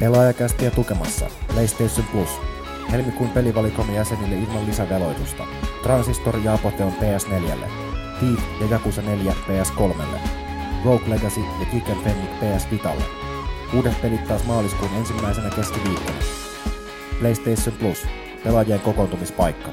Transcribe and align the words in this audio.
Pelaajakästiä 0.00 0.70
tukemassa 0.70 1.26
PlayStation 1.52 2.06
Plus. 2.12 2.28
Helmikuun 2.90 3.30
pelivalikomme 3.30 3.94
jäsenille 3.94 4.36
ilman 4.36 4.66
lisäveloitusta. 4.66 5.44
Transistor 5.82 6.38
ja 6.44 6.54
Apoteon 6.54 6.92
PS4. 6.92 7.68
Thief 8.18 8.40
ja 8.60 8.66
Jakusa 8.70 9.02
4 9.02 9.34
PS3. 9.48 9.94
Rogue 10.84 11.08
Legacy 11.10 11.40
ja 11.40 11.66
Kick 11.70 11.88
and 11.88 12.04
Fennic 12.04 12.30
PS 12.30 12.70
Vitalle. 12.70 13.02
Uudet 13.74 14.02
pelit 14.02 14.28
taas 14.28 14.44
maaliskuun 14.44 14.90
ensimmäisenä 14.96 15.50
keskiviikkona. 15.50 16.18
PlayStation 17.18 17.76
Plus. 17.78 18.06
Pelaajien 18.44 18.80
kokoontumispaikka. 18.80 19.68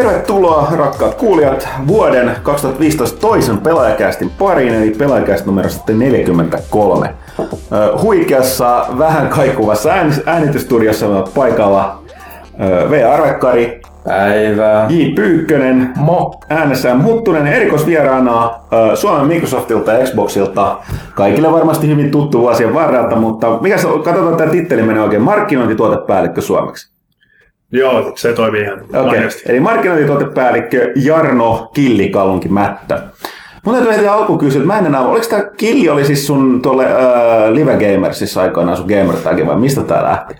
Tervetuloa 0.00 0.68
rakkaat 0.76 1.14
kuulijat 1.14 1.68
vuoden 1.86 2.36
2015 2.42 3.20
toisen 3.20 3.58
pelaajakästin 3.58 4.30
pariin, 4.38 4.74
eli 4.74 4.90
pelaajakäst 4.90 5.46
numero 5.46 5.68
sitten 5.68 5.98
43. 5.98 7.14
Huikeassa, 8.02 8.86
vähän 8.98 9.28
kaikuvassa 9.28 9.90
äänitystudiossa 10.26 11.06
on 11.06 11.24
paikalla 11.34 12.02
V. 12.90 13.12
Arvekkari, 13.12 13.80
Päivää. 14.04 14.86
J. 14.88 15.14
Pyykkönen, 15.14 15.92
Mo. 15.96 16.40
äänessä 16.48 16.96
Huttunen 17.04 17.46
erikoisvieraana 17.46 18.50
Suomen 18.94 19.26
Microsoftilta 19.26 19.92
ja 19.92 20.06
Xboxilta. 20.06 20.76
Kaikille 21.14 21.52
varmasti 21.52 21.88
hyvin 21.88 22.10
tuttu 22.10 22.40
vuosien 22.40 22.74
varrelta, 22.74 23.16
mutta 23.16 23.58
mikä 23.60 23.78
se, 23.78 23.88
katsotaan 24.04 24.36
tämä 24.36 24.50
titteli 24.50 24.82
menee 24.82 25.02
oikein, 25.02 25.22
markkinointituotepäällikkö 25.22 26.40
suomeksi. 26.40 26.99
Joo, 27.72 28.12
se 28.16 28.32
toimii 28.32 28.62
ihan 28.62 28.80
Okei, 28.82 29.00
okay. 29.18 29.30
eli 29.46 29.60
markkinointituotepäällikkö 29.60 30.92
Jarno 30.96 31.70
Killikalunki 31.74 32.48
Mättö. 32.48 32.98
Mun 33.66 33.74
täytyy 33.74 33.92
heti 33.92 34.08
alkuun 34.08 34.38
kysyä, 34.38 34.58
että 34.58 34.66
mä 34.66 34.78
en 34.78 34.86
enää, 34.86 35.00
oliko 35.00 35.26
tämä 35.26 35.42
Killi 35.56 35.88
oli 35.88 36.04
siis 36.04 36.26
sun 36.26 36.62
tuolle 36.62 36.84
äh, 36.84 37.52
Live 37.52 37.72
Gamersissa 37.72 38.42
aikoinaan 38.42 38.76
sun 38.76 38.86
gamertagi 38.86 39.46
vai 39.46 39.56
mistä 39.56 39.82
tää 39.82 40.02
lähti? 40.02 40.34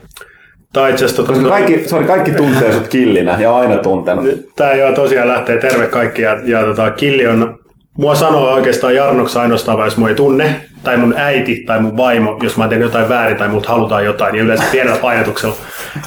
Tai 0.72 0.90
itse 0.90 1.04
asiassa 1.04 1.22
Koska 1.22 1.48
kaikki, 1.48 1.88
sorry, 1.88 2.06
kaikki 2.06 2.30
tuntee 2.30 2.72
sut 2.72 2.88
Killinä 2.88 3.36
ja 3.40 3.56
aina 3.56 3.76
tuntenut. 3.76 4.26
Tää 4.56 4.74
joo 4.74 4.92
tosiaan 4.92 5.28
lähtee 5.28 5.58
terve 5.58 5.86
kaikki 5.86 6.22
ja, 6.22 6.40
ja 6.44 6.64
tota, 6.64 6.90
Killi 6.90 7.26
on, 7.26 7.58
mua 7.98 8.14
sanoo 8.14 8.52
oikeastaan 8.52 8.94
Jarnoksi 8.94 9.38
ainoastaan, 9.38 9.84
jos 9.84 9.96
mua 9.96 10.08
ei 10.08 10.14
tunne, 10.14 10.60
tai 10.82 10.96
mun 10.96 11.14
äiti 11.16 11.62
tai 11.66 11.80
mun 11.80 11.96
vaimo, 11.96 12.38
jos 12.42 12.56
mä 12.56 12.68
teen 12.68 12.80
jotain 12.80 13.08
väärin 13.08 13.36
tai 13.36 13.48
mut 13.48 13.66
halutaan 13.66 14.04
jotain, 14.04 14.32
niin 14.32 14.44
yleensä 14.44 14.64
pienellä 14.72 14.98
painotuksella. 14.98 15.54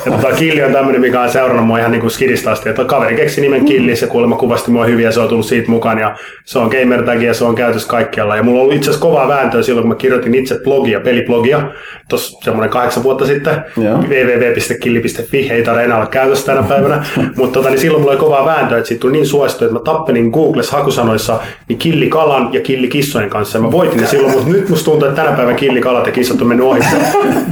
Ja 0.05 0.11
tota, 0.11 0.35
Killi 0.35 0.63
on 0.63 0.73
tämmöinen, 0.73 1.01
mikä 1.01 1.21
on 1.21 1.29
seurannut 1.29 1.67
mua 1.67 1.79
ihan 1.79 1.91
niin 1.91 2.01
kuin 2.01 2.11
skidista 2.11 2.51
asti. 2.51 2.69
Että 2.69 2.85
kaveri 2.85 3.15
keksi 3.15 3.41
nimen 3.41 3.65
Killi, 3.65 3.95
se 3.95 4.07
kuulemma 4.07 4.35
kuvasti 4.35 4.71
mua 4.71 4.85
hyvin 4.85 5.05
ja 5.05 5.11
se 5.11 5.19
on 5.19 5.29
tullut 5.29 5.45
siitä 5.45 5.71
mukaan. 5.71 5.99
Ja 5.99 6.15
se 6.45 6.59
on 6.59 6.69
gamer 6.69 7.03
tag 7.03 7.21
ja 7.21 7.33
se 7.33 7.45
on 7.45 7.55
käytössä 7.55 7.87
kaikkialla. 7.87 8.35
Ja 8.35 8.43
mulla 8.43 8.59
on 8.59 8.61
ollut 8.61 8.75
itse 8.75 8.89
asiassa 8.89 9.07
kovaa 9.07 9.27
vääntöä 9.27 9.61
silloin, 9.61 9.83
kun 9.83 9.89
mä 9.89 9.95
kirjoitin 9.95 10.35
itse 10.35 10.59
blogia, 10.63 10.99
peliblogia, 10.99 11.61
tuossa 12.09 12.39
semmoinen 12.43 12.69
kahdeksan 12.69 13.03
vuotta 13.03 13.25
sitten. 13.25 13.55
Joo. 13.77 13.97
www.killi.fi, 13.97 15.49
ei 15.51 15.63
tarvitse 15.63 15.85
enää 15.85 15.97
olla 15.97 16.07
käytössä 16.07 16.45
tänä 16.45 16.63
päivänä. 16.63 17.05
Mutta 17.37 17.53
tota, 17.59 17.69
niin 17.69 17.79
silloin 17.79 18.01
mulla 18.01 18.11
oli 18.11 18.19
kovaa 18.19 18.45
vääntöä, 18.45 18.77
että 18.77 18.87
siitä 18.87 19.01
tuli 19.01 19.11
niin 19.11 19.27
suosittu, 19.27 19.65
että 19.65 19.73
mä 19.73 19.79
tappelin 19.79 20.29
Googles 20.29 20.71
hakusanoissa 20.71 21.39
niin 21.69 21.79
Killi 21.79 22.07
kalan 22.07 22.53
ja 22.53 22.61
Killi 22.61 22.87
kissojen 22.87 23.29
kanssa. 23.29 23.57
Ja 23.57 23.61
mä 23.61 23.71
voitin 23.71 24.01
ne 24.01 24.07
silloin, 24.07 24.33
mutta 24.33 24.49
nyt 24.49 24.62
musta 24.69 24.85
tuntuu, 24.85 25.09
että 25.09 25.23
tänä 25.23 25.35
päivänä 25.35 25.57
Killi 25.57 25.81
kalat 25.81 26.05
ja 26.05 26.11
kissat 26.11 26.41
on 26.41 26.47
mennyt 26.47 26.65
ohi. 26.65 26.79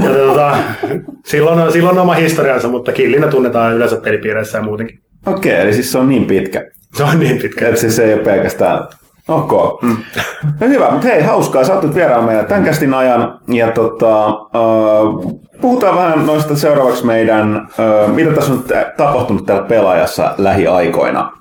Ja 0.03 0.09
tota, 0.09 0.57
silloin, 1.25 1.59
on, 1.59 1.71
silloin 1.71 1.97
on 1.97 2.01
oma 2.01 2.13
historiansa, 2.13 2.67
mutta 2.67 2.91
Killinä 2.91 3.27
tunnetaan 3.27 3.73
yleensä 3.73 3.95
pelipiireissä 3.95 4.57
ja 4.57 4.63
muutenkin. 4.63 4.99
Okei, 5.25 5.61
eli 5.61 5.73
siis 5.73 5.91
se 5.91 5.97
on 5.97 6.09
niin 6.09 6.25
pitkä. 6.25 6.65
Se 6.93 7.03
on 7.03 7.19
niin 7.19 7.37
pitkä. 7.37 7.67
Että 7.67 7.81
siis 7.81 7.95
se 7.95 8.03
ei 8.03 8.13
ole 8.13 8.23
pelkästään 8.23 8.87
Ok. 9.27 9.81
Mm. 9.81 9.97
No 10.59 10.67
hyvä, 10.67 10.91
mutta 10.91 11.07
hei, 11.07 11.21
hauskaa. 11.21 11.63
Sä 11.63 11.73
oot 11.73 11.83
nyt 11.83 11.95
vieraan 11.95 12.23
meidän 12.23 12.45
tämän 12.45 12.63
kästin 12.63 12.93
ajan. 12.93 13.39
Ja 13.47 13.71
tota, 13.71 14.27
uh, 14.29 15.41
puhutaan 15.61 15.95
vähän 15.95 16.25
noista 16.25 16.55
seuraavaksi 16.55 17.05
meidän, 17.05 17.67
uh, 18.07 18.15
mitä 18.15 18.31
tässä 18.31 18.53
on 18.53 18.57
nyt 18.57 18.97
tapahtunut 18.97 19.45
täällä 19.45 19.67
pelaajassa 19.67 20.35
lähiaikoina. 20.37 21.31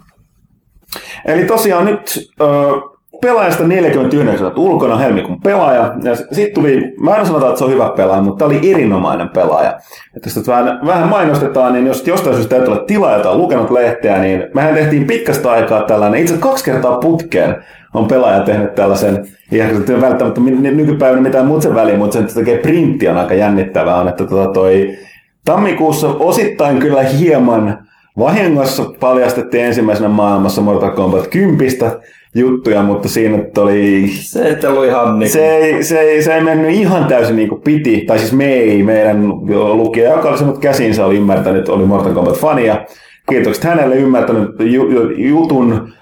Eli 1.27 1.45
tosiaan 1.45 1.85
nyt 1.85 2.29
uh, 2.41 2.90
pelaajasta 3.21 3.65
49 3.65 4.47
olet 4.47 4.59
ulkona 4.59 4.97
helmikuun 4.97 5.41
pelaaja. 5.41 5.95
Ja 6.03 6.17
sitten 6.17 6.55
tuli, 6.55 6.93
mä 7.01 7.17
en 7.17 7.27
sanota, 7.27 7.47
että 7.47 7.59
se 7.59 7.65
on 7.65 7.71
hyvä 7.71 7.93
pelaaja, 7.97 8.23
mutta 8.23 8.39
tämä 8.39 8.59
oli 8.59 8.71
erinomainen 8.71 9.29
pelaaja. 9.29 9.71
Että 10.17 10.31
jos 10.37 10.49
vähän, 10.49 10.81
vähän 10.87 11.09
mainostetaan, 11.09 11.73
niin 11.73 11.87
jos 11.87 12.07
jostain 12.07 12.35
syystä 12.37 12.57
täytyy 12.57 12.73
olla 12.73 12.85
tilaa, 12.85 13.17
jota 13.17 13.31
on 13.31 13.39
lukenut 13.39 13.71
lehteä, 13.71 14.19
niin 14.19 14.45
mehän 14.55 14.75
tehtiin 14.75 15.07
pitkästä 15.07 15.51
aikaa 15.51 15.83
tällainen, 15.83 16.21
itse 16.21 16.37
kaksi 16.37 16.65
kertaa 16.65 16.99
putkeen 16.99 17.57
on 17.95 18.09
pelaaja 18.09 18.41
tehnyt 18.41 18.75
tällaisen, 18.75 19.27
ihan 19.53 20.01
välttämättä 20.01 20.41
nykypäivänä 20.61 21.23
mitään 21.23 21.47
muut 21.47 21.63
sen 21.63 21.75
väliin, 21.75 21.99
mutta 21.99 22.13
sen 22.13 22.35
tekee 22.35 22.59
printti 22.59 23.09
on 23.09 23.17
aika 23.17 23.35
jännittävää, 23.35 23.97
on, 23.97 24.09
että 24.09 24.27
tota 24.27 24.53
toi, 24.53 24.99
tammikuussa 25.45 26.09
osittain 26.09 26.79
kyllä 26.79 27.03
hieman 27.03 27.79
vahingossa 28.19 28.85
paljastettiin 29.01 29.65
ensimmäisenä 29.65 30.09
maailmassa 30.09 30.63
Mortal 30.63 30.91
Kombat 30.91 31.27
10 31.27 31.59
juttuja, 32.35 32.83
mutta 32.83 33.09
siinä 33.09 33.39
oli... 33.59 34.11
Se 34.21 34.43
ei 34.43 34.69
ollut 34.69 34.85
ihan 34.85 35.19
niin 35.19 35.31
se, 35.31 35.57
ei, 35.57 35.83
se, 35.83 36.01
ei, 36.01 36.23
se 36.23 36.35
ei 36.35 36.41
mennyt 36.41 36.71
ihan 36.71 37.05
täysin 37.05 37.37
niin 37.37 37.49
kuin 37.49 37.63
piti, 37.63 38.05
tai 38.07 38.19
siis 38.19 38.33
me 38.33 38.53
ei, 38.53 38.83
meidän 38.83 39.29
lukija, 39.53 40.11
joka 40.13 40.29
oli 40.29 40.39
sanonut 40.39 40.61
käsinsä, 40.61 41.07
oli 41.07 41.17
ymmärtänyt, 41.17 41.69
oli 41.69 41.85
Mortal 41.85 42.13
Kombat 42.13 42.37
fania. 42.37 42.85
Kiitokset 43.29 43.65
hänelle 43.65 43.97
ymmärtänyt 43.97 44.51
jutun 45.17 45.93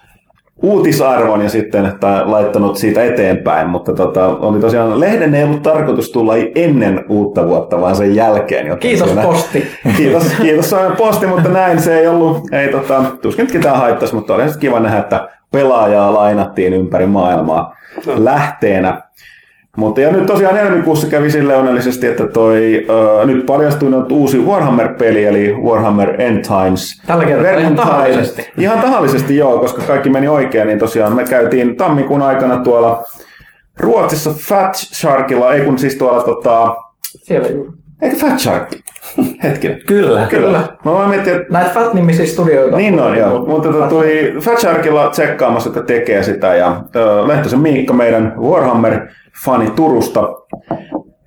uutisarvon 0.62 1.42
ja 1.42 1.48
sitten 1.48 1.86
että 1.86 2.22
laittanut 2.26 2.76
siitä 2.76 3.04
eteenpäin, 3.04 3.68
mutta 3.68 3.92
tota, 3.92 4.26
oli 4.26 4.60
tosiaan, 4.60 5.00
lehden 5.00 5.34
ei 5.34 5.44
ollut 5.44 5.62
tarkoitus 5.62 6.10
tulla 6.10 6.34
ennen 6.54 7.04
uutta 7.08 7.46
vuotta, 7.46 7.80
vaan 7.80 7.96
sen 7.96 8.14
jälkeen. 8.14 8.66
Joten 8.66 8.80
kiitos 8.80 9.08
siinä, 9.08 9.22
posti. 9.22 9.66
Kiitos, 9.96 10.32
kiitos 10.42 10.70
Suomen 10.70 10.96
posti, 10.96 11.26
mutta 11.26 11.48
näin 11.48 11.80
se 11.80 11.98
ei 11.98 12.06
ollut, 12.06 12.52
ei 12.52 12.68
tota, 12.68 13.04
tuskin 13.22 13.46
ketään 13.46 13.76
haittaisi, 13.76 14.14
mutta 14.14 14.34
oli 14.34 14.42
kiva 14.60 14.80
nähdä, 14.80 14.98
että 14.98 15.28
pelaajaa 15.52 16.14
lainattiin 16.14 16.72
ympäri 16.72 17.06
maailmaa 17.06 17.76
no. 18.06 18.24
lähteenä. 18.24 19.02
Mutta 19.76 20.00
ja 20.00 20.12
nyt 20.12 20.26
tosiaan 20.26 20.56
helmikuussa 20.56 21.06
kävi 21.06 21.30
sille 21.30 21.56
onnellisesti, 21.56 22.06
että 22.06 22.26
toi 22.26 22.86
ö, 23.20 23.26
nyt 23.26 23.46
paljastui 23.46 23.90
nyt 23.90 24.12
uusi 24.12 24.38
Warhammer-peli, 24.38 25.24
eli 25.24 25.54
Warhammer 25.62 26.20
End 26.22 26.44
Times. 26.44 27.02
Tällä 27.06 27.24
kertaa 27.24 27.52
ihan 27.52 27.76
tahallisesti. 27.76 28.50
Ihan 28.58 28.78
tahallisesti 28.78 29.36
joo, 29.36 29.58
koska 29.58 29.82
kaikki 29.82 30.10
meni 30.10 30.28
oikein, 30.28 30.66
niin 30.66 30.78
tosiaan 30.78 31.16
me 31.16 31.24
käytiin 31.24 31.76
tammikuun 31.76 32.22
aikana 32.22 32.56
tuolla 32.56 33.04
Ruotsissa 33.80 34.34
Fat 34.48 34.74
Sharkilla, 34.74 35.54
ei 35.54 35.60
kun 35.60 35.78
siis 35.78 35.94
tuolla 35.94 36.22
tota... 36.22 36.76
Siellä 37.06 37.48
juuri. 37.48 37.70
Eikö 38.02 38.16
Fat 38.16 38.38
Shark? 38.38 38.68
Hetkinen. 39.42 39.80
Kyllä, 39.86 40.26
kyllä. 40.26 40.26
kyllä. 40.26 40.62
Mä 40.84 40.92
voin 40.92 41.08
miettiä, 41.08 41.36
että... 41.36 41.52
Näitä 41.52 41.70
Fat-nimisiä 41.70 42.26
studioita. 42.26 42.76
Niin 42.76 43.00
on, 43.00 43.16
joo. 43.16 43.46
Mutta 43.46 43.72
tota, 43.72 43.86
tuli 43.88 44.34
Fat 44.40 44.58
Sharkilla 44.58 45.10
tsekkaamassa, 45.10 45.70
että 45.70 45.82
tekee 45.82 46.22
sitä. 46.22 46.54
Ja 46.54 46.70
uh, 46.70 47.28
Lehtosen 47.28 47.60
Miikka, 47.60 47.92
meidän 47.92 48.34
Warhammer-fani 48.40 49.70
Turusta, 49.70 50.28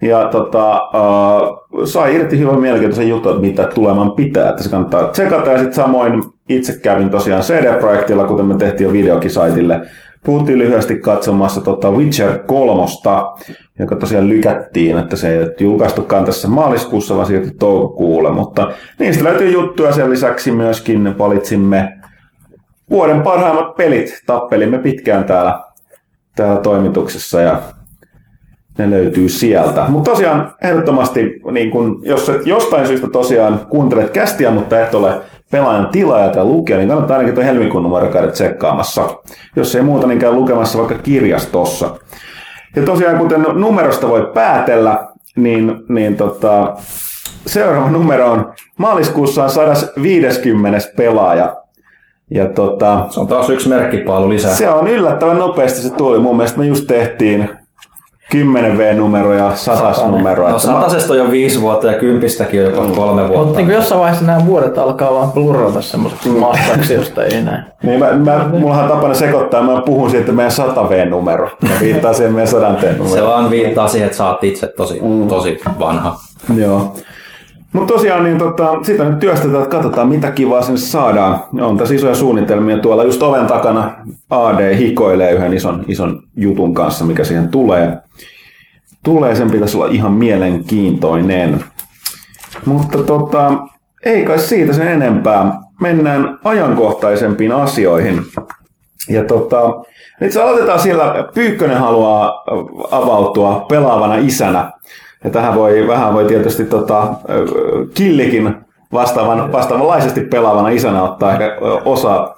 ja 0.02 0.28
tota, 0.28 0.82
uh, 0.84 1.86
sai 1.86 2.16
irti 2.16 2.40
hyvän 2.40 2.60
mielenkiintoisen 2.60 3.10
jutun, 3.10 3.32
että 3.32 3.42
mitä 3.42 3.64
tulemaan 3.64 4.12
pitää, 4.12 4.50
että 4.50 4.64
se 4.64 4.70
kannattaa 4.70 5.08
tsekata. 5.08 5.52
Ja 5.52 5.58
sitten 5.58 5.74
samoin 5.74 6.24
itse 6.50 6.80
kävin 6.80 7.10
tosiaan 7.10 7.42
CD-projektilla, 7.42 8.28
kuten 8.28 8.46
me 8.46 8.56
tehtiin 8.56 8.88
jo 8.88 8.94
videokisaitille. 8.94 9.82
Puhuttiin 10.26 10.58
lyhyesti 10.60 11.00
katsomassa 11.00 11.62
tota 11.62 11.92
Witcher 11.92 12.40
3, 12.46 12.84
joka 13.80 13.96
tosiaan 13.96 14.30
lykättiin, 14.30 14.98
että 14.98 15.16
se 15.16 15.40
ei 15.40 15.48
julkaistukaan 15.60 16.26
tässä 16.26 16.48
maaliskuussa, 16.48 17.16
vaan 17.16 17.28
siirtyi 17.28 17.52
toukokuulle. 17.60 18.32
Mutta 18.32 18.72
niistä 19.00 19.24
löytyy 19.24 19.52
juttuja. 19.52 19.92
Sen 19.92 20.10
lisäksi 20.10 20.52
myöskin 20.52 21.18
valitsimme 21.18 21.98
vuoden 22.90 23.22
parhaimmat 23.22 23.76
pelit. 23.76 24.22
Tappelimme 24.26 24.78
pitkään 24.78 25.24
täällä, 25.24 25.64
täällä 26.36 26.62
toimituksessa 26.62 27.42
ja 27.42 27.62
ne 28.78 28.90
löytyy 28.90 29.30
sieltä. 29.30 29.86
Mutta 29.90 30.12
tosiaan 30.12 30.54
ehdottomasti, 30.64 31.42
niin 31.52 31.72
kun, 31.72 32.02
jos 32.06 32.30
et 32.30 32.48
jostain 32.48 32.88
syystä 32.88 33.08
tosiaan 33.10 33.60
kuuntelet 33.70 34.10
kästiä, 34.10 34.52
mutta 34.52 34.80
et 34.80 34.96
ole 34.96 35.22
pelaajan 35.52 35.90
tilaaja 35.92 36.30
tai 36.30 36.44
lukija, 36.44 36.78
niin 36.78 36.90
kannattaa 36.90 37.18
ainakin 37.18 37.36
tuo 37.36 37.44
helmikuun 37.44 37.84
numero 37.84 38.08
käydä 38.08 38.28
tsekkaamassa. 38.32 39.08
Jos 39.56 39.76
ei 39.76 39.82
muuta, 39.82 40.08
niin 40.08 40.20
käy 40.20 40.32
lukemassa 40.34 40.78
vaikka 40.78 40.96
kirjastossa. 40.98 41.90
Ja 42.76 42.82
tosiaan, 42.84 43.18
kuten 43.18 43.46
numerosta 43.54 44.08
voi 44.08 44.32
päätellä, 44.34 45.08
niin, 45.36 45.76
niin 45.90 46.16
tota, 46.18 46.74
seuraava 47.46 47.90
numero 48.00 48.32
on 48.32 48.54
maaliskuussa 48.78 49.44
on 49.44 49.50
150. 49.50 50.80
pelaaja. 50.98 51.56
Ja 52.34 52.46
tota, 52.50 53.06
Se 53.10 53.20
on 53.20 53.28
taas 53.28 53.50
yksi 53.50 53.70
merkkipaalu 53.70 54.30
lisää. 54.30 54.56
se 54.56 54.70
on 54.70 54.88
yllättävän 54.88 55.40
nopeasti 55.40 55.82
se 55.82 55.94
tuli. 55.94 56.20
Mun 56.20 56.38
mielestä 56.38 56.60
me 56.60 56.66
just 56.66 56.88
tehtiin 56.88 57.50
10 58.32 58.78
V-numero 58.78 59.34
ja 59.34 59.56
100 59.56 60.08
numero. 60.08 60.50
No 60.50 60.60
satasesta 60.60 61.14
on 61.14 61.20
jo 61.20 61.32
viisi 61.32 61.62
vuotta 61.62 61.88
ja 61.88 61.94
kympistäkin 62.00 62.66
on 62.66 62.72
jopa 62.72 62.96
kolme 62.96 63.22
Mutta 63.22 63.38
vuotta. 63.38 63.60
niin 63.60 63.70
jossain 63.70 64.02
vaiheessa 64.02 64.26
nämä 64.26 64.46
vuodet 64.46 64.78
alkaa 64.78 65.14
vaan 65.14 65.32
blurrata 65.32 65.82
semmoiseksi 65.82 66.30
massaksi, 66.30 66.94
josta 66.94 67.24
ei 67.24 67.44
näe. 67.44 67.64
Niin 67.84 68.00
mä, 68.00 68.12
mä, 68.12 68.46
mullahan 68.50 68.84
on 68.84 68.90
tapana 68.92 69.14
sekoittaa, 69.14 69.64
mä 69.64 69.82
puhun 69.86 70.10
siitä, 70.10 70.20
että 70.22 70.32
meidän 70.32 70.52
100 70.52 70.90
V-numero. 70.90 71.50
Mä 71.62 71.70
viittaan 71.82 72.16
siihen 72.16 72.34
meidän 72.34 72.48
100 72.48 72.80
Se 72.82 72.88
V-numero. 72.88 73.28
vaan 73.28 73.50
viittaa 73.50 73.88
siihen, 73.88 74.06
että 74.06 74.18
sä 74.18 74.28
oot 74.30 74.44
itse 74.44 74.68
tosi, 74.68 75.02
tosi 75.30 75.60
vanha. 75.80 76.16
Joo. 76.56 76.94
Mutta 77.74 77.94
tosiaan 77.94 78.24
niin 78.24 78.38
tota, 78.38 78.78
sitä 78.84 79.04
nyt 79.04 79.20
työstetään, 79.20 79.64
että 79.64 79.76
katsotaan 79.76 80.10
mitä 80.10 80.32
kivaa 80.32 80.62
sinne 80.62 80.80
saadaan. 80.80 81.40
On 81.62 81.78
tässä 81.78 81.96
isoja 81.96 82.16
suunnitelmia 82.16 82.78
tuolla 82.78 83.04
just 83.04 83.24
oven 83.24 83.46
takana. 83.46 83.96
AD 84.30 84.76
hikoilee 84.76 85.32
yhden 85.32 85.54
ison, 85.54 85.86
ison 85.88 86.24
jutun 86.36 86.74
kanssa, 86.74 87.06
mikä 87.06 87.24
siihen 87.24 87.50
tulee. 87.50 87.98
Tulee, 89.04 89.36
sen 89.36 89.52
pitäisi 89.52 89.78
olla 89.78 89.88
ihan 89.88 90.12
mielenkiintoinen. 90.12 91.64
Mutta 92.66 92.98
tota, 93.04 93.52
ei 94.06 94.26
kai 94.26 94.40
siitä 94.40 94.74
sen 94.74 94.88
enempää. 94.88 95.54
Mennään 95.82 96.40
ajankohtaisempiin 96.44 97.52
asioihin. 97.52 98.22
Ja 99.10 99.24
tota, 99.24 99.62
nyt 100.20 100.36
aloitetaan 100.36 100.80
siellä. 100.80 101.30
Pyykkönen 101.34 101.78
haluaa 101.78 102.44
avautua 102.92 103.66
pelaavana 103.70 104.16
isänä. 104.16 104.72
Ja 105.24 105.30
tähän 105.30 105.56
voi 105.56 105.88
vähän 105.88 106.14
voi 106.14 106.26
tietysti 106.26 106.66
tota, 106.66 107.08
Killikin 107.94 108.56
vastaavan, 108.94 109.52
vastaavanlaisesti 109.52 110.22
pelaavana 110.22 110.70
isänä 110.70 111.04
ottaa 111.04 111.32
ehkä 111.32 111.58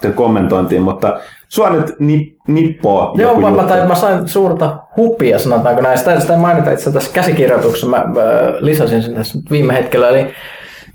sen 0.01 0.13
kommentointiin, 0.13 0.81
mutta 0.81 1.19
sua 1.49 1.69
nyt 1.69 1.95
ni, 1.99 2.35
nippoo 2.47 3.15
Joo, 3.17 3.29
joku 3.29 3.41
mä, 3.41 3.51
mä, 3.51 3.63
tai, 3.63 3.87
mä 3.87 3.95
sain 3.95 4.27
suurta 4.27 4.77
hupia, 4.97 5.39
sanotaanko 5.39 5.81
näin. 5.81 5.97
Sitä, 5.97 6.19
sitä 6.19 6.37
mainita 6.37 6.71
itse 6.71 6.91
tässä 6.91 7.13
käsikirjoituksessa, 7.13 7.87
mä, 7.87 7.97
mä 7.97 8.21
lisäsin 8.59 9.03
sen 9.03 9.15
tässä 9.15 9.39
viime 9.51 9.73
hetkellä. 9.73 10.09
Eli, 10.09 10.27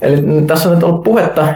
eli 0.01 0.23
tässä 0.47 0.69
on 0.69 0.75
nyt 0.75 0.85
ollut 0.85 1.03
puhetta, 1.03 1.55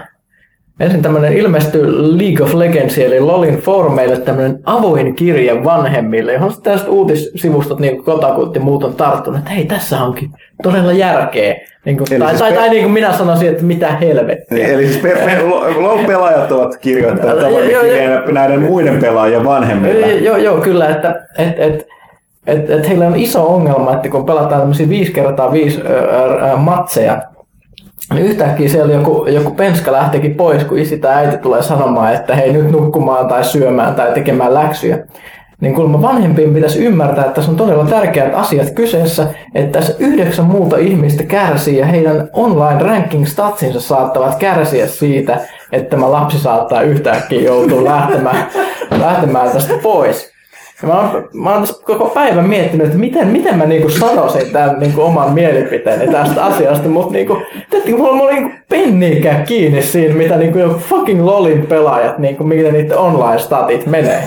ensin 0.81 1.03
tämmöinen 1.03 1.33
ilmestyy 1.33 2.19
League 2.19 2.47
of 2.47 2.55
Legends, 2.55 2.99
eli 2.99 3.21
LOLin 3.21 3.59
foorumeille 3.59 4.17
tämmöinen 4.17 4.61
avoin 4.65 5.15
kirje 5.15 5.65
vanhemmille, 5.65 6.33
johon 6.33 6.51
sitten 6.51 6.65
tällaiset 6.65 6.89
uutissivustot, 6.89 7.81
niin 7.81 7.95
kuin 7.95 8.05
Kotakut 8.05 8.55
ja 8.55 8.61
muut 8.61 8.85
on 8.85 8.95
tarttunut, 8.95 9.39
että 9.39 9.51
hei, 9.51 9.65
tässä 9.65 10.03
onkin 10.03 10.31
todella 10.63 10.93
järkeä. 10.93 11.55
Niin 11.85 11.97
kuin, 11.97 12.09
tai, 12.19 12.29
siis 12.29 12.41
tai, 12.41 12.51
pe- 12.51 12.57
tai, 12.57 12.69
niin 12.69 12.83
kuin 12.83 12.93
minä 12.93 13.13
sanoisin, 13.13 13.49
että 13.49 13.63
mitä 13.63 13.93
helvettiä. 13.93 14.59
Niin, 14.59 14.71
Eli 14.71 14.87
siis 14.87 14.99
pe, 14.99 15.09
pe, 15.09 15.43
LOL-pelaajat 15.81 16.53
ovat 16.53 16.77
kirjoittaneet 16.77 17.39
tämän 17.39 17.63
kirjeen 17.63 18.23
näiden 18.35 18.63
muiden 18.63 18.99
pelaajien 19.01 19.45
vanhemmille. 19.45 20.07
Joo, 20.07 20.37
joo, 20.37 20.57
kyllä, 20.61 20.89
että 20.89 21.27
et, 21.39 21.55
et, 21.59 21.87
et, 22.47 22.71
et 22.71 22.89
heillä 22.89 23.07
on 23.07 23.17
iso 23.17 23.55
ongelma, 23.55 23.95
että 23.95 24.09
kun 24.09 24.27
pelataan 24.27 24.61
tämmöisiä 24.61 24.89
5 24.89 25.13
kertaa 25.13 25.53
5 25.53 25.81
matseja, 26.57 27.23
niin 28.15 28.27
yhtäkkiä 28.27 28.69
siellä 28.69 28.93
joku, 28.93 29.27
joku 29.27 29.51
penska 29.51 29.93
lähteekin 29.93 30.35
pois, 30.35 30.65
kun 30.65 30.79
isi 30.79 30.99
tai 30.99 31.15
äiti 31.15 31.37
tulee 31.37 31.63
sanomaan, 31.63 32.15
että 32.15 32.35
hei 32.35 32.53
nyt 32.53 32.71
nukkumaan 32.71 33.29
tai 33.29 33.45
syömään 33.45 33.95
tai 33.95 34.13
tekemään 34.13 34.55
läksyjä. 34.55 34.99
Niin 35.61 35.75
kuulemma 35.75 36.03
vanhempien 36.03 36.55
pitäisi 36.55 36.85
ymmärtää, 36.85 37.25
että 37.25 37.35
tässä 37.35 37.51
on 37.51 37.57
todella 37.57 37.85
tärkeät 37.85 38.35
asiat 38.35 38.71
kyseessä, 38.71 39.27
että 39.55 39.79
tässä 39.79 39.95
yhdeksän 39.99 40.45
muuta 40.45 40.79
ihmistä 40.79 41.23
kärsii 41.23 41.79
ja 41.79 41.87
heidän 41.87 42.29
online 42.33 42.83
ranking 42.83 43.27
statsinsa 43.27 43.81
saattavat 43.81 44.35
kärsiä 44.35 44.87
siitä, 44.87 45.41
että 45.73 45.91
tämä 45.91 46.11
lapsi 46.11 46.39
saattaa 46.39 46.83
yhtäkkiä 46.83 47.41
joutua 47.41 47.85
lähtemään, 47.85 48.47
lähtemään 49.01 49.51
tästä 49.51 49.75
pois. 49.83 50.32
Ja 50.83 50.89
mä, 50.89 51.01
oon, 51.01 51.29
mä 51.35 51.55
oon 51.55 51.65
koko 51.85 52.09
päivän 52.09 52.49
miettinyt, 52.49 52.87
että 52.87 52.99
miten, 52.99 53.29
miten 53.29 53.59
mä 53.59 53.67
niinku 53.67 53.91
sanoisin 53.91 54.53
tämän 54.53 54.81
niinku 54.81 55.03
oman 55.03 55.33
mielipiteeni 55.33 56.13
tästä 56.13 56.45
asiasta, 56.45 56.89
mutta 56.89 57.13
niinku, 57.13 57.39
tietenkin 57.71 57.97
mulla, 57.99 58.13
mulla 58.13 58.31
niinku 58.31 58.51
penniikään 58.69 59.45
kiinni 59.45 59.83
siinä, 59.83 60.15
mitä 60.15 60.37
niinku 60.37 60.59
fucking 60.79 61.25
LOLin 61.25 61.67
pelaajat, 61.67 62.19
niinku, 62.19 62.45
miten 62.45 62.73
niiden 62.73 62.99
online-statit 62.99 63.87
menee. 63.87 64.23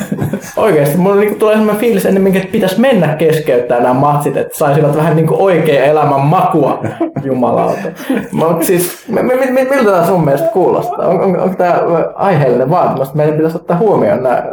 Oikeasti, 0.58 0.98
mulla 0.98 1.16
niinku 1.16 1.40
tulee 1.40 1.56
sellainen 1.56 1.82
fiilis 1.82 2.06
ennemminkin, 2.06 2.42
että 2.42 2.52
pitäisi 2.52 2.82
mennä 2.82 3.08
keskeyttää 3.08 3.80
nämä 3.80 3.94
matsit, 3.94 4.38
että 4.38 4.58
saisivat 4.58 4.98
vähän 4.98 5.16
niinku 5.16 5.36
oikea 5.40 5.84
elämän 5.86 6.22
makua, 6.22 6.84
jumalauta. 7.24 7.88
Mutta 8.32 8.66
siis, 8.66 9.06
mi- 9.08 9.24
mi- 9.24 9.52
mi- 9.52 9.70
miltä 9.70 9.92
tämä 9.92 10.06
sun 10.06 10.26
mielestä 10.26 10.48
kuulostaa? 10.48 11.08
On, 11.08 11.22
on, 11.22 11.40
onko 11.40 11.56
tämä 11.56 11.80
aiheellinen 12.16 12.70
vaatimus, 12.70 13.14
meidän 13.14 13.36
pitäisi 13.36 13.58
ottaa 13.58 13.78
huomioon 13.78 14.24
nämä 14.24 14.44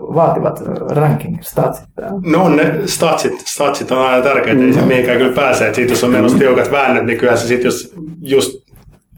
vaativat 0.00 0.62
ranking 0.90 1.41
statsit 1.42 1.88
täällä? 1.94 2.20
No 2.24 2.44
on 2.44 2.56
ne 2.56 2.74
statsit, 2.86 3.40
statsit 3.46 3.90
on 3.90 3.98
aina 3.98 4.22
tärkeitä, 4.22 4.62
ei 4.62 4.72
se 4.72 4.82
mihinkään 4.82 5.18
kyllä 5.18 5.32
pääse. 5.32 5.68
Et 5.68 5.74
sit 5.74 5.90
jos 5.90 6.04
on 6.04 6.10
menossa 6.10 6.38
tiukat 6.38 6.70
väännöt, 6.70 7.04
niin 7.04 7.18
kyllähän 7.18 7.40
se 7.40 7.46
sit, 7.46 7.64
jos 7.64 7.94
just 8.20 8.62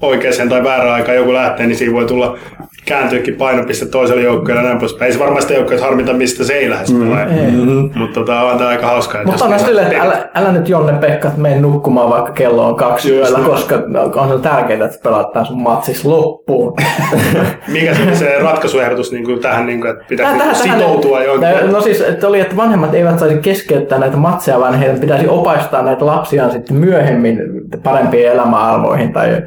oikeaan 0.00 0.48
tai 0.48 0.64
väärään 0.64 0.94
aikaan 0.94 1.16
joku 1.16 1.32
lähtee, 1.32 1.66
niin 1.66 1.78
siinä 1.78 1.92
voi 1.92 2.06
tulla 2.06 2.38
kääntyykin 2.86 3.34
painopiste 3.36 3.86
toiselle 3.86 4.22
joukkueelle 4.22 4.62
ja 4.62 4.68
näin 4.68 4.78
poispäin. 4.78 5.06
Ei 5.06 5.12
se 5.12 5.18
varmasti 5.18 5.54
joukkueet 5.54 5.80
harmita, 5.82 6.12
mistä 6.12 6.44
se 6.44 6.52
ei 6.52 6.70
lähde 6.70 6.84
mm. 6.92 7.90
Mutta 7.94 8.20
tota, 8.20 8.40
on 8.40 8.58
tämä 8.58 8.70
aika 8.70 8.86
hauskaa. 8.86 9.20
että 9.20 9.30
Mutta 9.32 9.44
on 9.44 9.60
silleen, 9.60 9.86
että 9.86 10.02
älä, 10.02 10.28
älä 10.34 10.52
nyt 10.52 10.68
Jonne 10.68 10.92
Pekka, 10.92 11.28
että 11.28 11.40
mene 11.40 11.60
nukkumaan 11.60 12.10
vaikka 12.10 12.32
kello 12.32 12.66
on 12.68 12.76
kaksi 12.76 13.08
Just 13.08 13.20
yöllä, 13.22 13.38
näin. 13.38 13.50
koska 13.50 13.74
on 14.14 14.28
se 14.28 14.38
tärkeää, 14.42 14.84
että 14.84 14.98
pelataan 15.02 15.46
sun 15.46 15.62
matsis 15.62 16.04
loppuun. 16.04 16.76
Mikä 17.68 17.94
se, 17.94 18.14
se 18.14 18.38
ratkaisuehdotus 18.42 19.12
niin 19.12 19.24
kuin 19.24 19.40
tähän, 19.40 19.66
niin 19.66 19.80
kuin, 19.80 19.90
että 19.90 20.04
pitää 20.08 20.26
Tähän- 20.26 20.48
niin 20.48 20.56
tähän- 20.64 20.78
sitoutua 20.80 21.22
johonkin? 21.22 21.72
No 21.72 21.80
siis, 21.80 22.00
että 22.00 22.28
oli, 22.28 22.40
että 22.40 22.56
vanhemmat 22.56 22.94
eivät 22.94 23.18
saisi 23.18 23.36
keskeyttää 23.36 23.98
näitä 23.98 24.16
matseja, 24.16 24.60
vaan 24.60 24.74
heidän 24.78 25.00
pitäisi 25.00 25.28
opastaa 25.28 25.82
näitä 25.82 26.06
lapsiaan 26.06 26.50
sitten 26.50 26.76
myöhemmin 26.76 27.38
parempiin 27.82 28.28
elämäarvoihin 28.28 29.12
tai 29.12 29.42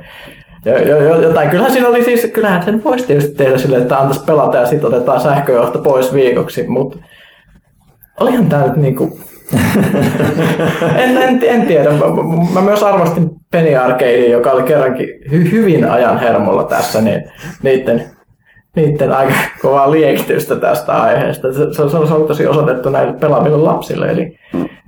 jo- 0.67 0.87
jo- 0.87 1.01
jo- 1.01 1.21
jotain. 1.21 1.49
Kyllähän 1.49 1.71
siinä 1.71 1.87
oli 1.87 2.03
siis, 2.03 2.31
kyllähän 2.33 2.63
sen 2.63 2.83
voisi 2.83 3.07
tietysti 3.07 3.35
tehdä 3.35 3.57
silleen, 3.57 3.81
että 3.81 3.99
antaisi 3.99 4.25
pelata 4.25 4.57
ja 4.57 4.65
sitten 4.65 4.87
otetaan 4.87 5.21
sähköjohto 5.21 5.79
pois 5.79 6.13
viikoksi, 6.13 6.67
mutta 6.67 6.97
olihan 8.19 8.45
tämä 8.45 8.67
nyt 8.67 8.75
niinku... 8.75 9.19
en, 10.97 11.17
en, 11.17 11.39
en 11.43 11.67
tiedä. 11.67 11.89
Mä, 11.89 12.05
mä 12.53 12.61
myös 12.61 12.83
arvostin 12.83 13.29
Penny 13.51 13.75
Arcadea, 13.75 14.29
joka 14.31 14.51
oli 14.51 14.63
kerrankin 14.63 15.09
hy, 15.31 15.51
hyvin 15.51 15.89
ajan 15.91 16.19
hermolla 16.19 16.63
tässä, 16.63 17.01
niin 17.01 17.23
niiden, 17.63 18.03
niiden 18.75 19.11
aika 19.11 19.33
kovaa 19.61 19.91
liekitystä 19.91 20.55
tästä 20.55 20.93
aiheesta. 20.93 21.53
Se, 21.53 21.59
se, 21.73 21.89
se 21.89 21.97
on 21.97 22.27
tosi 22.27 22.47
osoitettu 22.47 22.89
näille 22.89 23.13
pelaaville 23.13 23.57
lapsille. 23.57 24.07
Eli, 24.11 24.39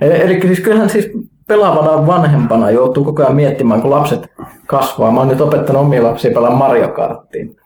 eli, 0.02 0.22
eli 0.22 0.42
siis 0.42 0.60
kyllähän 0.60 0.90
siis 0.90 1.12
pelaavana 1.50 2.08
vanhempana 2.08 2.72
joutuu 2.72 3.04
koko 3.04 3.24
ajan 3.24 3.36
miettimään, 3.36 3.82
kun 3.82 3.92
lapset 3.92 4.32
kasvaa. 4.68 5.12
Mä 5.12 5.20
oon 5.20 5.28
nyt 5.28 5.42
opettanut 5.42 5.82
omia 5.82 6.04
lapsia 6.04 6.32
pelaamaan 6.32 6.70
Mario 6.70 6.88
Karttiin 6.88 7.60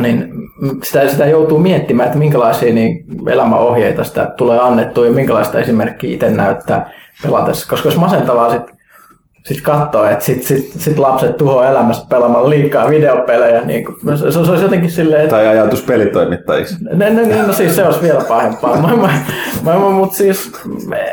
niin 0.00 0.32
sitä, 0.82 1.08
sitä 1.08 1.26
joutuu 1.26 1.58
miettimään, 1.58 2.06
että 2.06 2.18
minkälaisia 2.18 2.74
niin 2.74 3.04
elämäohjeita 3.28 4.04
sitä 4.04 4.34
tulee 4.36 4.60
annettua 4.60 5.06
ja 5.06 5.12
minkälaista 5.12 5.58
esimerkkiä 5.58 6.14
itse 6.14 6.30
näyttää 6.30 6.90
pelatessa. 7.22 7.68
Koska 7.70 7.88
jos 7.88 7.98
masentavaa 7.98 8.66
sitten 9.46 9.56
sit 9.56 9.64
katsoo, 9.64 10.04
että 10.04 10.24
sit, 10.24 10.42
sit, 10.42 10.72
sit 10.78 10.98
lapset 10.98 11.36
tuhoaa 11.36 11.68
elämässä 11.70 12.06
pelaamalla 12.08 12.50
liikaa 12.50 12.90
videopelejä, 12.90 13.60
niin 13.60 13.84
kun- 13.84 14.18
se, 14.18 14.32
se 14.32 14.38
olisi 14.38 14.62
jotenkin 14.62 14.90
silleen, 14.90 15.22
että 15.22 15.36
Tai 15.36 15.48
ajatus 15.48 15.82
pelitoimittajiksi. 15.82 16.76
No, 16.84 17.06
no, 17.10 17.36
no, 17.36 17.46
no 17.46 17.52
siis 17.52 17.76
se 17.76 17.84
olisi 17.84 18.02
vielä 18.02 18.20
pahempaa. 18.28 18.76
Mä, 18.76 18.88
mä, 18.88 18.96
mä, 19.64 19.72
mä, 19.78 19.90
mutta 19.90 20.16
siis 20.16 20.52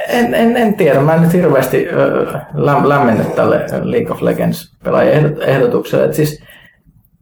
en, 0.09 0.33
en, 0.33 0.57
en 0.57 0.73
tiedä, 0.73 0.99
mä 0.99 1.13
en 1.15 1.21
nyt 1.21 1.33
hirveästi 1.33 1.87
läm, 2.53 2.89
lämmennyt 2.89 3.35
tälle 3.35 3.65
League 3.83 4.11
of 4.11 4.21
Legends 4.21 4.75
pelaajien 4.83 5.23
ehdot- 5.25 5.43
ehdotukselle. 5.43 6.05
Et 6.05 6.13
siis, 6.13 6.43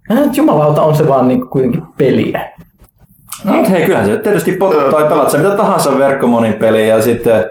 nyt 0.10 0.38
jumalauta 0.38 0.82
on 0.82 0.96
se 0.96 1.08
vaan 1.08 1.27
niinku 1.27 1.48
kuitenkin 1.48 1.84
peliä. 1.98 2.50
No, 3.44 3.53
hei, 3.70 3.86
kyllähän 3.86 4.08
se 4.10 4.18
tietysti 4.18 4.51
potuttaa, 4.51 5.06
pelaat 5.10 5.30
sä 5.32 5.38
mitä 5.38 5.56
tahansa 5.56 5.98
verkkomonin 5.98 6.53
peliä 6.53 6.86
ja 6.96 7.01
sitten 7.01 7.46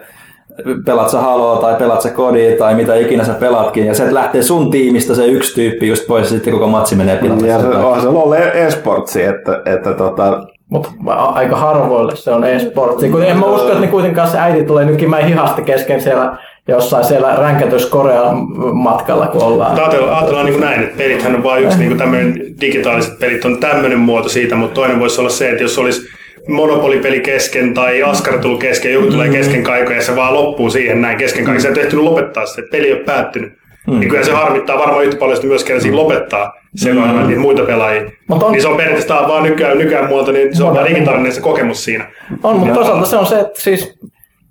pelaat 0.85 1.11
sä 1.11 1.21
Haloa 1.21 1.57
tai 1.57 1.75
pelaat 1.75 2.03
sä 2.03 2.11
Kodia 2.11 2.59
tai 2.59 2.75
mitä 2.75 2.95
ikinä 2.95 3.25
sä 3.25 3.35
pelaatkin 3.35 3.87
ja 3.87 3.95
sieltä 3.95 4.15
lähtee 4.15 4.43
sun 4.43 4.71
tiimistä 4.71 5.15
se 5.15 5.27
yksi 5.27 5.55
tyyppi 5.55 5.89
just 5.89 6.07
pois 6.07 6.23
ja 6.23 6.29
sitten 6.29 6.53
koko 6.53 6.67
matsi 6.67 6.97
menee 6.97 7.17
pilalle. 7.17 7.47
Ja 7.47 7.61
se, 7.61 7.67
onhan 7.67 8.01
se 8.01 8.09
LOL 8.09 8.33
eSportsi, 8.33 9.23
että, 9.23 9.63
että 9.65 9.95
tota, 9.95 10.47
Mutta 10.69 10.91
aika 11.15 11.57
harvoille 11.57 12.17
se 12.17 12.31
on 12.31 12.45
e-sportsi. 12.45 13.09
Kun 13.09 13.25
en 13.25 13.39
mä 13.39 13.47
usko, 13.47 13.69
että 13.69 13.81
ne 13.81 13.87
kuitenkaan 13.87 14.29
se 14.29 14.39
äiti 14.39 14.65
tulee 14.65 14.85
nykimään 14.85 15.25
hihasta 15.25 15.63
kesken 15.63 16.01
siellä 16.01 16.37
jossain 16.69 17.05
siellä 17.05 17.37
ränkätys 17.37 17.87
Korean 17.87 18.37
matkalla, 18.73 19.27
kun 19.27 19.43
ollaan. 19.43 19.81
Ajatellaan, 19.81 20.17
ajatellaan 20.17 20.47
niin 20.47 20.59
kuin 20.59 20.65
näin, 20.65 20.83
että 20.83 20.97
pelithän 20.97 21.35
on 21.35 21.43
vain 21.43 21.65
yksi 21.65 21.79
niin 21.79 21.89
kuin 21.89 21.99
tämmöinen, 21.99 22.43
digitaaliset 22.61 23.19
pelit 23.19 23.45
on 23.45 23.59
tämmöinen 23.61 23.99
muoto 23.99 24.29
siitä, 24.29 24.55
mutta 24.57 24.75
toinen 24.75 25.01
voisi 25.01 25.21
olla 25.21 25.31
se, 25.31 25.51
että 25.51 25.63
jos 25.63 25.79
olisi 25.79 26.20
monopolipeli 26.49 27.21
kesken 27.21 27.75
tai 27.75 28.03
askartelu 28.03 28.59
kesken, 28.59 28.93
joku 28.93 29.07
tulee 29.07 29.29
kesken 29.29 29.63
kaiken 29.63 29.97
ja 29.97 30.03
se 30.03 30.17
vaan 30.17 30.35
loppuu 30.35 30.71
siihen 30.71 31.01
näin 31.01 31.19
kesken 31.19 31.45
kaiken. 31.45 31.63
Se 31.63 31.69
ei 31.69 31.81
ehtinyt 31.81 32.05
lopettaa 32.05 32.47
sitä, 32.47 32.63
että 32.63 32.77
peli 32.77 32.87
ei 32.87 32.93
ole 32.93 33.05
päättynyt. 33.05 33.53
Mm. 33.87 34.01
Niin 34.01 34.11
kyllä 34.11 34.25
se 34.25 34.33
harmittaa 34.33 34.79
varmaan 34.79 35.05
yhtä 35.05 35.19
paljon 35.19 35.39
myös 35.47 35.65
siinä 35.79 35.97
lopettaa 35.97 36.53
seuraavana 36.77 37.21
mm. 37.21 37.27
niitä 37.27 37.41
muita 37.41 37.63
pelaajia. 37.63 38.11
Mutta 38.29 38.51
niin 38.51 38.63
se 38.63 38.69
on 38.69 38.77
periaatteessa 38.77 39.29
vaan 39.29 39.43
nykyään, 39.43 39.79
nykyään 39.79 40.09
muoto, 40.09 40.33
niin 40.33 40.57
se 40.57 40.65
on 40.65 40.75
vaan 40.75 40.87
digitaalinen 40.87 41.33
se 41.33 41.41
kokemus 41.41 41.85
siinä. 41.85 42.07
On, 42.43 42.57
mutta 42.57 42.75
toisaalta 42.75 43.07
se 43.07 43.17
on 43.17 43.27
se, 43.27 43.41
että 43.41 43.61
siis 43.61 43.99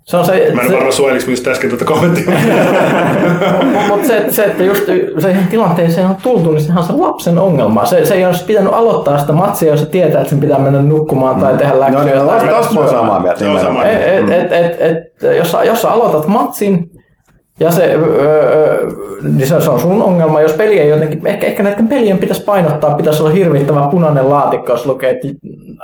se 0.04 0.16
on 0.16 0.26
se, 0.26 0.50
Mä 0.54 0.62
en 0.62 0.66
se, 0.68 0.72
varmaan 0.72 0.92
suojeliko 0.92 1.30
just 1.30 1.46
äsken 1.46 1.70
tuota 1.70 1.84
kommenttia. 1.84 2.32
Mutta 3.88 4.06
se, 4.06 4.24
se, 4.30 4.44
että 4.44 4.64
just 4.64 4.86
se 5.18 5.36
tilanteeseen 5.50 6.06
on 6.06 6.16
tultu, 6.22 6.50
niin 6.52 6.60
sehän 6.60 6.78
on 6.78 6.84
se 6.84 6.92
lapsen 6.92 7.38
ongelma. 7.38 7.86
Se, 7.86 8.04
se 8.04 8.14
ei 8.14 8.26
olisi 8.26 8.44
pitänyt 8.44 8.72
aloittaa 8.72 9.18
sitä 9.18 9.32
matsia, 9.32 9.70
jos 9.70 9.80
se 9.80 9.86
tietää, 9.86 10.20
että 10.20 10.30
sen 10.30 10.40
pitää 10.40 10.58
mennä 10.58 10.82
nukkumaan 10.82 11.40
tai 11.40 11.56
tehdä 11.56 11.80
läksyjä. 11.80 11.98
No, 12.00 12.04
niin, 12.04 12.48
tästä 12.48 12.80
on 12.80 12.88
samaa 12.90 13.20
mieltä. 13.20 13.44
Et, 13.90 14.30
et, 14.30 14.52
et, 14.52 14.76
et, 14.80 15.36
jos, 15.36 15.56
jos 15.64 15.82
sä 15.82 15.90
aloitat 15.90 16.26
matsin, 16.26 16.90
ja 17.60 17.70
se, 17.70 17.84
öö, 17.84 18.86
niin 19.22 19.46
se, 19.46 19.54
on 19.54 19.80
sun 19.80 20.02
ongelma, 20.02 20.40
jos 20.40 20.52
peli 20.52 20.78
ei 20.78 20.88
jotenkin, 20.88 21.26
ehkä, 21.26 21.46
ehkä 21.46 21.62
näiden 21.62 21.88
pelien 21.88 22.18
pitäisi 22.18 22.44
painottaa, 22.44 22.94
pitäisi 22.94 23.22
olla 23.22 23.32
hirvittävä 23.32 23.88
punainen 23.90 24.30
laatikko, 24.30 24.72
jos 24.72 24.86
lukee, 24.86 25.10
että 25.10 25.28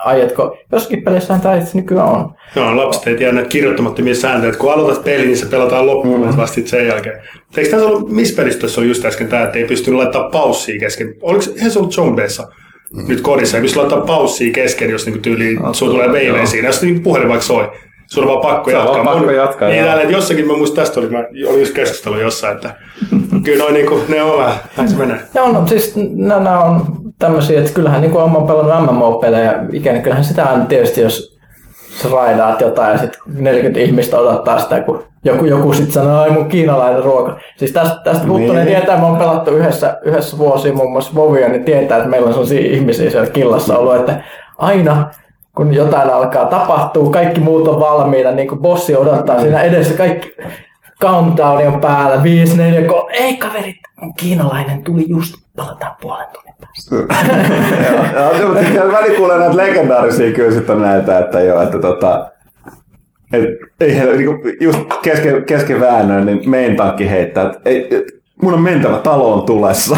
aiotko, 0.04 0.56
joskin 0.72 1.02
peleissä 1.02 1.38
tämä 1.42 1.56
itse 1.56 1.78
nykyään 1.78 2.08
on. 2.08 2.34
Joo, 2.56 2.76
lapset 2.76 3.06
ei 3.06 3.16
tiedä 3.16 3.32
näitä 3.32 3.48
kirjoittamattomia 3.48 4.14
sääntöjä, 4.14 4.48
että 4.48 4.60
kun 4.60 4.72
aloitat 4.72 5.04
peli, 5.04 5.26
niin 5.26 5.36
se 5.36 5.46
pelataan 5.46 5.86
loppuun 5.86 6.20
mm. 6.20 6.36
vasta 6.36 6.60
sen 6.64 6.86
jälkeen. 6.86 7.22
Eikö 7.56 7.70
tässä 7.70 7.86
ollut, 7.86 8.10
missä 8.10 8.36
pelissä 8.36 8.80
on 8.80 8.88
just 8.88 9.04
äsken 9.04 9.28
tämä, 9.28 9.44
että 9.44 9.58
ei 9.58 9.64
pystynyt 9.64 9.98
laittaa 9.98 10.30
paussia 10.30 10.80
kesken? 10.80 11.14
Oliko 11.22 11.42
se 11.42 11.78
ollut 11.78 11.92
zombeissa? 11.92 12.48
Mm. 12.94 13.08
Nyt 13.08 13.20
kodissa 13.20 13.56
ei 13.56 13.62
pysty 13.62 13.78
laittaa 13.78 14.00
paussia 14.00 14.52
kesken, 14.52 14.90
jos 14.90 15.06
niinku 15.06 15.22
tyyliin 15.22 15.60
sulla 15.72 15.92
tulee 15.92 16.12
veiveen 16.12 16.46
siinä, 16.46 16.68
jos 16.68 16.82
niinku 16.82 17.02
puhelin 17.02 17.28
vaikka 17.28 17.46
soi 17.46 17.70
sun 18.06 18.24
on 18.24 18.30
vaan 18.30 18.40
pakko 18.40 18.70
se 18.70 18.76
jatkaa. 18.76 19.00
On 19.00 19.06
pakko 19.06 19.30
jatkaa 19.30 19.68
niin, 19.68 19.84
täällä, 19.84 20.02
että 20.02 20.14
jossakin, 20.14 20.46
mä 20.46 20.56
muistan 20.56 20.84
tästä 20.84 21.00
oli, 21.00 21.08
mä 21.08 21.18
olin 21.48 21.60
just 21.60 21.74
keskustelu 21.74 22.18
jossain, 22.18 22.54
että 22.54 22.70
kyllä 23.44 23.62
noin 23.62 23.74
niinku, 23.74 24.00
ne 24.08 24.22
on 24.22 24.38
vähän, 24.38 24.54
näin 24.76 24.88
se 24.88 24.96
menee. 24.96 25.18
Joo, 25.34 25.52
no 25.52 25.66
siis 25.66 25.92
nämä 26.14 26.60
on 26.60 26.86
tämmöisiä, 27.18 27.58
että 27.58 27.72
kyllähän 27.72 28.00
niin 28.00 28.10
kuin 28.10 28.22
olen 28.22 28.46
pelannut 28.46 28.90
MMO-pelejä 28.90 29.64
ikinä, 29.72 29.92
niin 29.92 30.02
kyllähän 30.02 30.24
sitä 30.24 30.44
on 30.44 30.66
tietysti, 30.66 31.00
jos 31.00 31.36
sä 32.02 32.08
raidaat 32.08 32.60
jotain 32.60 32.92
ja 32.92 32.98
sitten 32.98 33.20
40 33.26 33.80
ihmistä 33.80 34.18
odottaa 34.18 34.58
sitä, 34.58 34.80
kun 34.80 35.02
joku, 35.24 35.44
joku 35.44 35.72
sitten 35.72 35.92
sanoo, 35.92 36.20
ai 36.20 36.30
mun 36.30 36.48
kiinalainen 36.48 37.02
ruoka. 37.02 37.38
Siis 37.56 37.72
tästä, 37.72 37.96
tästä 38.04 38.26
Huttunen 38.26 38.64
niin. 38.64 38.76
tietää, 38.76 38.98
me 38.98 39.06
on 39.06 39.16
pelattu 39.16 39.50
yhdessä, 39.50 39.98
yhdessä 40.04 40.38
vuosia 40.38 40.72
muun 40.72 40.92
muassa 40.92 41.14
Vovia, 41.14 41.48
niin 41.48 41.64
tietää, 41.64 41.98
että 41.98 42.10
meillä 42.10 42.26
on 42.26 42.32
sellaisia 42.32 42.72
ihmisiä 42.72 43.10
siellä 43.10 43.30
killassa 43.30 43.78
ollut, 43.78 43.96
että 43.96 44.22
aina 44.58 45.10
kun 45.56 45.74
jotain 45.74 46.10
alkaa 46.10 46.44
tapahtua, 46.44 47.10
kaikki 47.10 47.40
muut 47.40 47.68
on 47.68 47.80
valmiina, 47.80 48.30
niin 48.30 48.48
kuin 48.48 48.60
bossi 48.60 48.96
odottaa 48.96 49.40
siinä 49.40 49.62
edessä, 49.62 49.94
kaikki 49.94 50.36
countdown 51.02 51.66
on 51.66 51.80
päällä, 51.80 52.22
5, 52.22 52.56
4, 52.56 52.82
3, 52.82 53.12
ei 53.12 53.36
kaverit, 53.36 53.76
kiinalainen 54.16 54.82
tuli 54.82 55.04
just, 55.08 55.34
palataan 55.56 55.96
puolen 56.00 56.26
tunnin 56.32 56.54
päästä. 56.60 56.96
joo, 58.74 58.92
väli 58.92 59.16
kuulee 59.16 59.38
näitä 59.38 59.56
legendaarisia 59.56 60.32
kyllä 60.32 60.52
sitten 60.52 60.82
näitä, 60.82 61.18
että 61.18 61.40
joo, 61.40 61.62
että 61.62 61.78
tota, 61.78 62.30
et, 63.32 63.44
ei, 63.80 64.16
niinku, 64.16 64.34
just 64.60 64.78
kesken, 65.02 65.44
kesken 65.44 65.80
väännön, 65.80 66.26
niin 66.26 66.50
main 66.50 66.76
tankki 66.76 67.10
heittää, 67.10 67.44
että 67.44 67.60
et, 67.64 68.15
mun 68.42 68.54
on 68.54 68.62
mentävä 68.62 68.98
taloon 68.98 69.42
tulessa. 69.42 69.96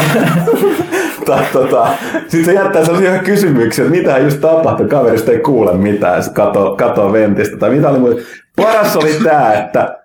tai, 1.25 1.43
tota, 1.53 1.87
sitten 2.21 2.45
se 2.45 2.53
jättää 2.53 2.85
sellaisia 2.85 3.19
kysymyksiä, 3.19 3.85
että 3.85 3.97
mitä 3.97 4.17
just 4.17 4.41
tapahtui, 4.41 4.87
kaverista 4.87 5.31
ei 5.31 5.39
kuule 5.39 5.73
mitään, 5.73 6.17
ja 6.17 6.23
katoo, 6.33 6.75
katoo 6.75 7.13
ventistä. 7.13 7.57
Tai 7.57 7.69
mitä 7.69 7.89
oli 7.89 7.99
muuta. 7.99 8.21
Paras 8.55 8.95
oli 8.95 9.13
tämä, 9.23 9.53
että 9.53 9.97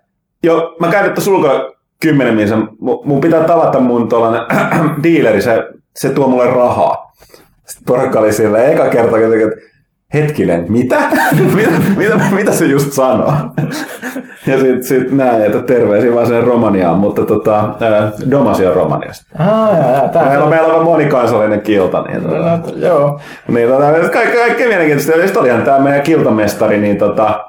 jo, 0.43 0.77
mä 0.81 0.89
käyn 0.89 1.09
nyt 1.09 1.23
sulko 1.23 1.75
kymmenen 2.01 2.35
minsa, 2.35 2.59
mun 3.05 3.21
pitää 3.21 3.45
tavata 3.45 3.81
mun 3.81 4.09
tuollainen 4.09 4.43
dealeri, 5.03 5.43
se, 5.43 5.65
se 5.97 6.11
tuo 6.11 6.29
mulle 6.29 6.47
rahaa. 6.47 7.13
Sitten 7.67 7.85
porukka 7.87 8.19
oli 8.19 8.33
sillä, 8.33 8.65
eka 8.65 8.89
kerta, 8.89 9.19
että 9.19 9.57
hetkinen, 10.15 10.67
mitä? 10.69 10.97
mitä, 11.57 11.71
mitä, 11.97 12.21
mitä 12.33 12.53
se 12.53 12.65
just 12.65 12.93
sanoo? 12.93 13.33
ja 14.47 14.59
sitten 14.59 14.85
sit 14.85 15.13
näin, 15.13 15.43
että 15.43 15.63
terveisiä 15.63 16.15
vaan 16.15 16.27
sen 16.27 16.45
Romaniaan, 16.45 16.99
mutta 16.99 17.25
tota, 17.25 17.75
Domasi 18.31 18.67
on 18.67 18.75
Romaniasta. 18.75 19.27
Ah, 19.39 19.79
jaa, 19.79 20.11
jaa, 20.15 20.29
meillä, 20.29 20.45
on, 20.45 20.51
meillä 20.51 20.75
on 20.75 20.85
monikansallinen 20.85 21.61
kilta. 21.61 22.03
Niin, 22.03 22.23
tota, 22.23 22.37
no, 22.37 22.77
joo. 22.77 23.21
Niin, 23.49 23.69
tota, 23.69 24.09
kaikki, 24.13 24.37
kaikki 24.37 24.67
mielenkiintoista. 24.67 25.13
Ja 25.13 25.25
sitten 25.25 25.43
olihan 25.43 25.63
tämä 25.63 25.79
meidän 25.79 26.03
kiltamestari, 26.03 26.79
niin 26.79 26.99
tota, 26.99 27.45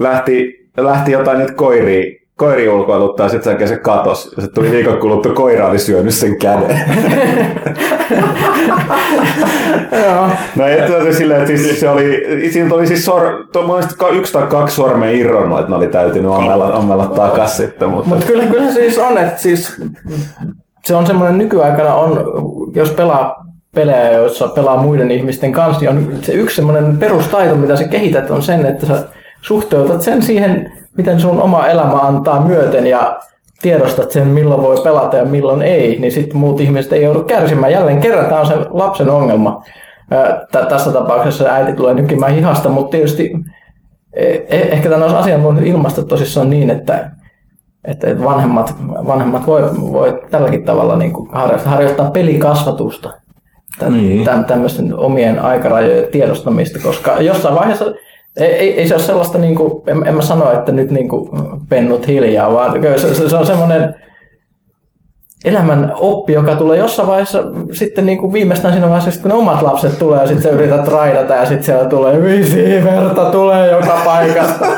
lähti, 0.00 0.68
lähti 0.76 1.12
jotain 1.12 1.38
nyt 1.38 1.50
koiria 1.50 2.15
koiri 2.36 2.68
ulkoiluttaa, 2.68 3.28
sitten 3.28 3.58
sen 3.58 3.68
se 3.68 3.76
katos. 3.76 4.32
Ja 4.36 4.42
se 4.42 4.48
tuli 4.48 4.70
viikon 4.70 4.98
kuluttua, 4.98 5.32
koira 5.32 5.68
oli 5.68 5.78
syönyt 5.78 6.14
sen 6.14 6.38
käden. 6.38 6.80
no 10.56 10.66
ei 10.66 10.88
se 11.04 11.12
silleen, 11.12 11.40
että 11.40 11.56
siis 11.56 11.80
se 11.80 11.88
oli, 11.88 12.26
siinä 12.50 12.74
oli 12.74 12.86
siis 12.86 13.04
sor, 13.04 13.22
yksi 14.12 14.32
tai 14.32 14.46
kaksi 14.46 14.76
sormea 14.76 15.10
irronnut, 15.10 15.58
että 15.58 15.70
ne 15.70 15.76
oli 15.76 15.88
täytynyt 15.88 16.30
ommella, 16.30 16.72
ommella 16.74 17.06
takas 17.06 17.56
sitten. 17.56 17.88
Mutta 17.88 18.08
Mut 18.08 18.24
kyllä, 18.24 18.44
kyllä 18.44 18.72
siis 18.72 18.98
on, 18.98 19.18
että 19.18 19.42
siis 19.42 19.82
se 20.84 20.96
on 20.96 21.06
semmoinen 21.06 21.38
nykyaikana 21.38 21.94
on, 21.94 22.24
jos 22.74 22.90
pelaa 22.90 23.46
pelejä, 23.74 24.10
joissa 24.10 24.48
pelaa 24.48 24.82
muiden 24.82 25.10
ihmisten 25.10 25.52
kanssa, 25.52 25.80
niin 25.80 25.90
on 25.90 26.18
se 26.22 26.32
yksi 26.32 26.56
semmoinen 26.56 26.98
perustaito, 26.98 27.54
mitä 27.56 27.76
sä 27.76 27.84
kehität, 27.84 28.30
on 28.30 28.42
sen, 28.42 28.66
että 28.66 28.86
sä 28.86 29.04
suhteutat 29.42 30.02
sen 30.02 30.22
siihen 30.22 30.72
miten 30.96 31.20
sun 31.20 31.42
oma 31.42 31.66
elämä 31.66 31.98
antaa 31.98 32.40
myöten 32.40 32.86
ja 32.86 33.18
tiedostat 33.62 34.10
sen, 34.10 34.28
milloin 34.28 34.62
voi 34.62 34.76
pelata 34.84 35.16
ja 35.16 35.24
milloin 35.24 35.62
ei, 35.62 36.00
niin 36.00 36.12
sitten 36.12 36.36
muut 36.36 36.60
ihmiset 36.60 36.92
ei 36.92 37.02
joudu 37.02 37.22
kärsimään. 37.22 37.72
Jälleen 37.72 38.00
kerran 38.00 38.26
tämä 38.26 38.40
on 38.40 38.46
se 38.46 38.54
lapsen 38.70 39.10
ongelma. 39.10 39.62
Tässä 40.68 40.92
tapauksessa 40.92 41.44
äiti 41.44 41.72
tulee 41.72 41.94
nykimään 41.94 42.34
hihasta, 42.34 42.68
mutta 42.68 42.90
tietysti 42.90 43.32
e, 44.12 44.26
e, 44.26 44.44
ehkä 44.48 44.88
tämän 44.88 45.14
asian 45.14 45.42
voi 45.42 45.68
ilmaista 45.68 46.02
tosissaan 46.02 46.50
niin, 46.50 46.70
että, 46.70 47.10
että 47.84 48.24
vanhemmat, 48.24 48.74
vanhemmat 48.88 49.46
voi, 49.46 49.62
voi 49.92 50.22
tälläkin 50.30 50.64
tavalla 50.64 50.96
niin 50.96 51.12
kuin 51.12 51.30
harjoittaa 51.64 52.10
pelikasvatusta. 52.10 53.12
Niin. 53.90 54.28
Tämmöisten 54.46 54.98
omien 54.98 55.38
aikarajojen 55.38 56.08
tiedostamista, 56.12 56.78
koska 56.82 57.20
jossain 57.20 57.54
vaiheessa 57.54 57.84
ei, 58.36 58.52
ei, 58.52 58.80
ei 58.80 58.88
se 58.88 58.94
ole 58.94 59.02
sellaista, 59.02 59.38
niin 59.38 59.54
kuin, 59.54 59.82
en, 59.86 60.06
en 60.06 60.14
mä 60.14 60.22
sano, 60.22 60.52
että 60.52 60.72
nyt 60.72 60.90
niin 60.90 61.08
kuin 61.08 61.30
pennut 61.68 62.06
hiljaa, 62.06 62.52
vaan 62.52 62.82
se, 62.96 63.14
se, 63.14 63.28
se 63.28 63.36
on 63.36 63.46
semmoinen 63.46 63.94
elämän 65.44 65.92
oppi, 65.96 66.32
joka 66.32 66.56
tulee 66.56 66.78
jossain 66.78 67.08
vaiheessa 67.08 67.42
sitten 67.72 68.06
niin 68.06 68.18
kuin 68.18 68.32
viimeistään 68.32 68.74
siinä 68.74 68.90
vaiheessa, 68.90 69.22
kun 69.22 69.30
ne 69.30 69.36
omat 69.36 69.62
lapset 69.62 69.98
tulee 69.98 70.20
ja 70.20 70.26
sitten 70.26 70.42
sä 70.42 70.50
yrität 70.50 70.88
raidata 70.88 71.34
ja 71.34 71.46
sitten 71.46 71.64
siellä 71.64 71.84
tulee 71.84 72.22
visi 72.22 72.84
verta 72.84 73.30
tulee 73.30 73.70
joka 73.70 74.00
paikasta. 74.04 74.66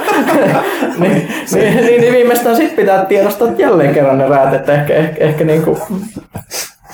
niin, 0.99 1.29
niin, 1.53 1.77
niin, 1.77 2.01
niin, 2.01 2.13
viimeistään 2.13 2.57
sitten 2.57 2.77
pitää 2.77 3.05
tiedostaa 3.05 3.49
jälleen 3.59 3.95
kerran 3.95 4.19
ne 4.19 4.29
räät, 4.29 4.55
että 4.55 4.73
ehkä, 4.73 4.95
ehkä, 4.95 5.25
ehkä 5.25 5.45
niin 5.45 5.63
kuin, 5.63 5.79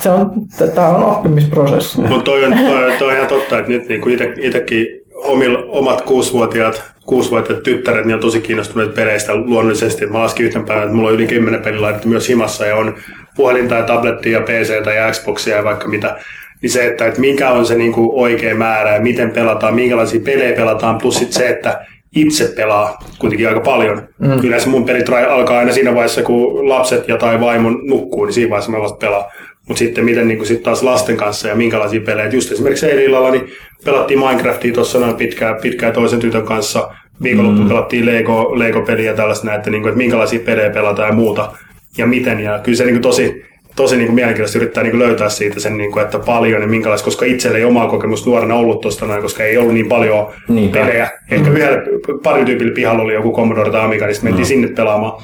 se 0.01 0.11
on, 0.11 0.31
tämä 0.75 0.89
on 0.89 1.05
oppimisprosessi. 1.05 2.01
Mutta 2.01 2.25
toi 2.25 2.45
on, 2.45 2.53
toi, 2.53 2.93
toi 2.99 3.09
on 3.09 3.15
ihan 3.15 3.29
totta, 3.29 3.59
että 3.59 3.71
nyt 3.71 3.89
niin 3.89 4.03
itsekin 4.39 4.87
omil, 5.25 5.57
omat 5.69 6.01
kuusivuotiaat, 6.03 6.83
kuusivuotiaat 7.07 7.63
tyttäret 7.63 8.05
niin 8.05 8.15
on 8.15 8.21
tosi 8.21 8.41
kiinnostuneet 8.41 8.95
peleistä 8.95 9.37
luonnollisesti. 9.37 10.07
Mä 10.07 10.19
laskin 10.19 10.47
yhten 10.47 10.65
päivän, 10.65 10.85
että 10.85 10.97
mulla 10.97 11.09
on 11.09 11.15
yli 11.15 11.27
kymmenen 11.27 11.63
pelilaitetta 11.63 12.09
myös 12.09 12.29
himassa 12.29 12.67
ja 12.67 12.77
on 12.77 12.95
puhelinta 13.37 13.75
ja 13.75 13.83
tablettia 13.83 14.39
ja 14.39 14.45
PC 14.45 14.95
ja 14.97 15.13
Xboxia 15.13 15.57
ja 15.57 15.65
vaikka 15.65 15.89
mitä. 15.89 16.17
Niin 16.63 16.71
se, 16.71 16.87
että, 16.87 17.07
että 17.07 17.21
mikä 17.21 17.51
on 17.51 17.67
se 17.67 17.75
niin 17.75 17.93
kuin 17.93 18.11
oikea 18.13 18.55
määrä 18.55 18.95
ja 18.95 19.01
miten 19.01 19.31
pelataan, 19.31 19.75
minkälaisia 19.75 20.21
pelejä 20.21 20.57
pelataan, 20.57 20.99
plus 20.99 21.15
sit 21.15 21.33
se, 21.33 21.49
että 21.49 21.87
itse 22.17 22.53
pelaa 22.57 22.99
kuitenkin 23.19 23.49
aika 23.49 23.61
paljon. 23.61 24.09
Mm. 24.19 24.41
Kyllä 24.41 24.59
se 24.59 24.69
mun 24.69 24.85
pelit 24.85 25.09
alkaa 25.09 25.59
aina 25.59 25.73
siinä 25.73 25.95
vaiheessa, 25.95 26.23
kun 26.23 26.69
lapset 26.69 27.09
ja 27.09 27.17
tai 27.17 27.41
vaimon 27.41 27.81
nukkuu, 27.83 28.25
niin 28.25 28.35
siinä 28.35 28.51
vaiheessa 28.51 28.73
mä 28.73 28.81
vasta 28.81 28.99
pelaan. 28.99 29.25
Mutta 29.69 29.79
sitten 29.79 30.05
miten 30.05 30.29
niin 30.29 30.47
sit 30.47 30.63
taas 30.63 30.83
lasten 30.83 31.17
kanssa 31.17 31.49
ja 31.49 31.55
minkälaisia 31.55 32.01
pelejä. 32.01 32.29
Just 32.29 32.53
esimerkiksi 32.53 32.87
eilen 32.87 33.05
illalla 33.05 33.31
niin 33.31 33.49
pelattiin 33.85 34.19
Minecraftia 34.21 34.75
tuossa 34.75 34.99
noin 35.01 35.17
pitkään, 35.17 35.57
pitkään 35.63 35.93
toisen 35.93 36.21
tytön 36.21 36.45
kanssa. 36.45 36.91
Viikonloppu 37.23 37.63
mm. 37.63 37.69
pelattiin 37.69 38.07
Lego, 38.07 38.59
Lego-peliä 38.59 39.11
ja 39.11 39.17
tällaista 39.17 39.47
näin, 39.47 39.59
että, 39.59 39.71
niin 39.71 39.83
kuin, 39.83 39.91
että 39.91 39.99
minkälaisia 39.99 40.41
pelejä 40.41 40.71
pelataan 40.71 41.09
ja 41.09 41.15
muuta 41.15 41.53
ja 41.99 42.07
miten. 42.07 42.41
Ja 42.41 42.59
kyllä 42.59 42.77
se 42.77 42.85
niin 42.85 42.95
kuin 42.95 43.03
tosi, 43.03 43.45
tosi 43.77 43.97
niin 43.97 44.07
kuin 44.07 44.15
mielenkiintoista 44.15 44.59
yrittää 44.59 44.83
niin 44.83 44.91
kuin 44.91 45.03
löytää 45.03 45.29
siitä 45.29 45.61
sen, 45.61 45.77
niin 45.79 45.93
kuin, 45.93 46.05
että 46.05 46.19
paljon 46.19 46.63
ja 46.63 46.69
minkälaista, 46.69 47.05
koska 47.05 47.25
itselle 47.25 47.59
ei 47.59 47.65
omaa 47.65 47.89
kokemusta 47.89 48.31
nuorena 48.31 48.55
ollut 48.55 48.81
tuosta 48.81 49.07
noin, 49.07 49.23
koska 49.23 49.45
ei 49.45 49.57
ollut 49.59 49.75
niin 49.75 49.89
paljon 49.89 50.33
Niinpä. 50.49 50.79
pelejä. 50.79 51.11
Ehkä 51.31 51.51
mm. 51.51 51.57
yhdellä 51.57 51.83
pari 52.23 52.45
tyypillä 52.45 52.75
pihalla 52.75 53.03
oli 53.03 53.15
joku 53.15 53.33
Commodore 53.37 53.71
tai 53.71 53.85
Amiga, 53.85 54.07
niin 54.07 54.15
sitten 54.15 54.31
mentiin 54.31 54.47
sinne 54.47 54.69
pelaamaan. 54.69 55.23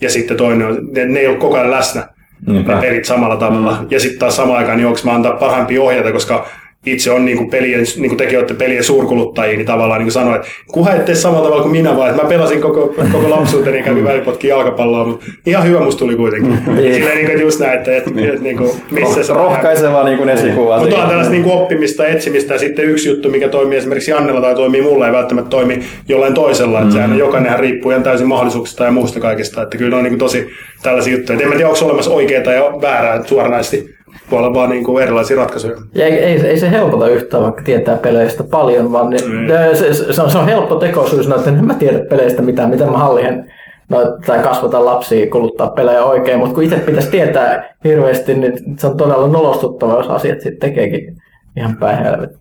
Ja 0.00 0.10
sitten 0.10 0.36
toinen, 0.36 0.66
on- 0.66 0.88
ne, 0.92 1.04
ne 1.04 1.20
ei 1.20 1.26
ollut 1.26 1.40
koko 1.40 1.56
ajan 1.56 1.70
läsnä 1.70 2.06
Niinpä. 2.46 2.74
ne 2.74 2.80
pelit 2.80 3.04
samalla 3.04 3.36
tavalla. 3.36 3.78
Mm. 3.80 3.86
Ja 3.90 4.00
sitten 4.00 4.18
taas 4.18 4.36
samaan 4.36 4.58
aikaan, 4.58 4.76
niin 4.78 4.86
onko 4.86 5.00
mä 5.04 5.14
antaa 5.14 5.32
parhaimpia 5.32 5.82
ohjeita, 5.82 6.12
koska 6.12 6.46
itse 6.86 7.10
on 7.10 7.24
niin 7.24 7.36
kuin 7.36 7.50
pelien, 7.50 7.80
niin 7.96 8.08
kuin 8.08 8.18
tekin 8.18 8.38
olette 8.38 8.54
pelien 8.54 8.84
suurkuluttajia, 8.84 9.56
niin 9.56 9.66
tavallaan 9.66 10.00
niin 10.00 10.12
sanoin, 10.12 10.36
että 10.36 10.48
kunhan 10.72 10.96
et 10.96 11.04
tee 11.04 11.14
samalla 11.14 11.44
tavalla 11.44 11.62
kuin 11.62 11.72
minä, 11.72 11.96
vaan 11.96 12.10
että 12.10 12.22
mä 12.22 12.28
pelasin 12.28 12.60
koko, 12.60 12.94
koko 13.12 13.30
lapsuuteni 13.30 13.76
ja 13.76 13.84
kävin 13.84 14.04
välipotkin 14.04 14.50
jalkapalloa, 14.50 15.04
mutta 15.04 15.26
ihan 15.46 15.64
hyvä 15.64 15.80
musta 15.80 15.98
tuli 15.98 16.16
kuitenkin. 16.16 16.58
Silleen 16.64 17.16
niin 17.16 17.26
kuin 17.26 17.40
just 17.40 17.60
näin, 17.60 17.78
että, 17.78 17.96
että, 17.96 18.10
että 18.10 18.42
niin 18.42 18.56
kuin, 18.56 18.70
missä 18.90 19.22
se 19.22 19.32
Rohkaiseva 19.32 20.04
niin 20.04 20.18
kuin 20.18 20.28
esikuva. 20.28 20.80
mutta 20.80 21.02
on 21.02 21.08
tällaista 21.08 21.32
niin 21.32 21.42
kuin 21.42 21.54
oppimista, 21.54 22.06
etsimistä 22.06 22.54
ja 22.54 22.58
sitten 22.58 22.84
yksi 22.84 23.08
juttu, 23.08 23.30
mikä 23.30 23.48
toimii 23.48 23.78
esimerkiksi 23.78 24.10
Jannella 24.10 24.40
tai 24.40 24.54
toimii 24.54 24.82
mulla, 24.82 25.06
ei 25.06 25.12
välttämättä 25.12 25.50
toimi 25.50 25.80
jollain 26.08 26.34
toisella. 26.34 26.80
Että 26.80 26.92
sehän 26.92 27.18
jokainenhan 27.18 27.60
riippuu 27.60 27.90
ihan 27.90 28.02
täysin 28.02 28.26
mahdollisuuksista 28.26 28.84
ja 28.84 28.90
muusta 28.90 29.20
kaikesta. 29.20 29.62
Että 29.62 29.76
kyllä 29.76 29.96
on 29.96 30.02
niin 30.02 30.12
kuin 30.12 30.18
tosi 30.18 30.48
tällaisia 30.82 31.12
juttuja. 31.12 31.36
Et 31.36 31.42
en 31.42 31.48
mä 31.48 31.54
tiedä, 31.54 31.70
onko 31.70 31.84
olemassa 31.84 32.10
oikeaa 32.10 32.54
ja 32.54 32.62
väärää 32.82 33.22
suoranaisesti. 33.24 33.99
Voi 34.30 34.38
olla 34.38 34.54
vaan 34.54 34.70
niin 34.70 34.84
kuin 34.84 35.02
erilaisia 35.02 35.36
ratkaisuja. 35.36 35.76
Ja 35.94 36.06
ei, 36.06 36.12
ei, 36.12 36.46
ei, 36.46 36.58
se 36.58 36.70
helpota 36.70 37.08
yhtään, 37.08 37.42
vaikka 37.42 37.62
tietää 37.62 37.96
peleistä 37.96 38.44
paljon, 38.44 38.92
vaan 38.92 39.10
niin, 39.10 39.48
se, 39.74 39.94
se, 39.94 40.12
se, 40.12 40.22
on, 40.22 40.30
se 40.30 40.38
on 40.38 40.44
helppo 40.44 40.74
tekosyys, 40.74 41.28
no, 41.28 41.36
että 41.36 41.50
en 41.50 41.64
mä 41.64 41.74
tiedä 41.74 41.98
peleistä 42.10 42.42
mitään, 42.42 42.70
miten 42.70 42.90
mä 42.90 42.98
hallin 42.98 43.52
no, 43.88 43.98
tai 44.26 44.38
kasvatan 44.38 44.84
lapsia 44.84 45.30
kuluttaa 45.30 45.70
pelejä 45.70 46.04
oikein, 46.04 46.38
mutta 46.38 46.54
kun 46.54 46.64
itse 46.64 46.76
pitäisi 46.76 47.10
tietää 47.10 47.74
hirveästi, 47.84 48.34
niin 48.34 48.52
se 48.78 48.86
on 48.86 48.96
todella 48.96 49.28
nolostuttava, 49.28 49.96
jos 49.96 50.08
asiat 50.08 50.40
sitten 50.40 50.60
tekeekin 50.70 51.16
ihan 51.56 51.76
päin 51.76 52.04
helvetti. 52.04 52.40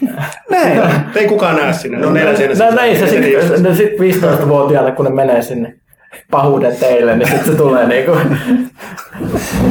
Näin. 0.50 0.80
Ei 1.16 1.28
kukaan 1.28 1.56
näe 1.56 1.72
sinne. 1.72 1.98
No, 1.98 2.06
No 2.06 2.76
näin 2.76 2.96
se 2.96 3.06
sitten 3.06 3.76
sit 3.76 3.90
15-vuotiaille, 3.90 4.92
kun 4.92 5.04
ne 5.04 5.10
menee 5.10 5.42
sinne 5.42 5.74
pahuuden 6.30 6.76
teille, 6.76 7.16
niin 7.16 7.28
sitten 7.28 7.52
se 7.52 7.58
tulee 7.58 7.86
niinku... 7.86 8.12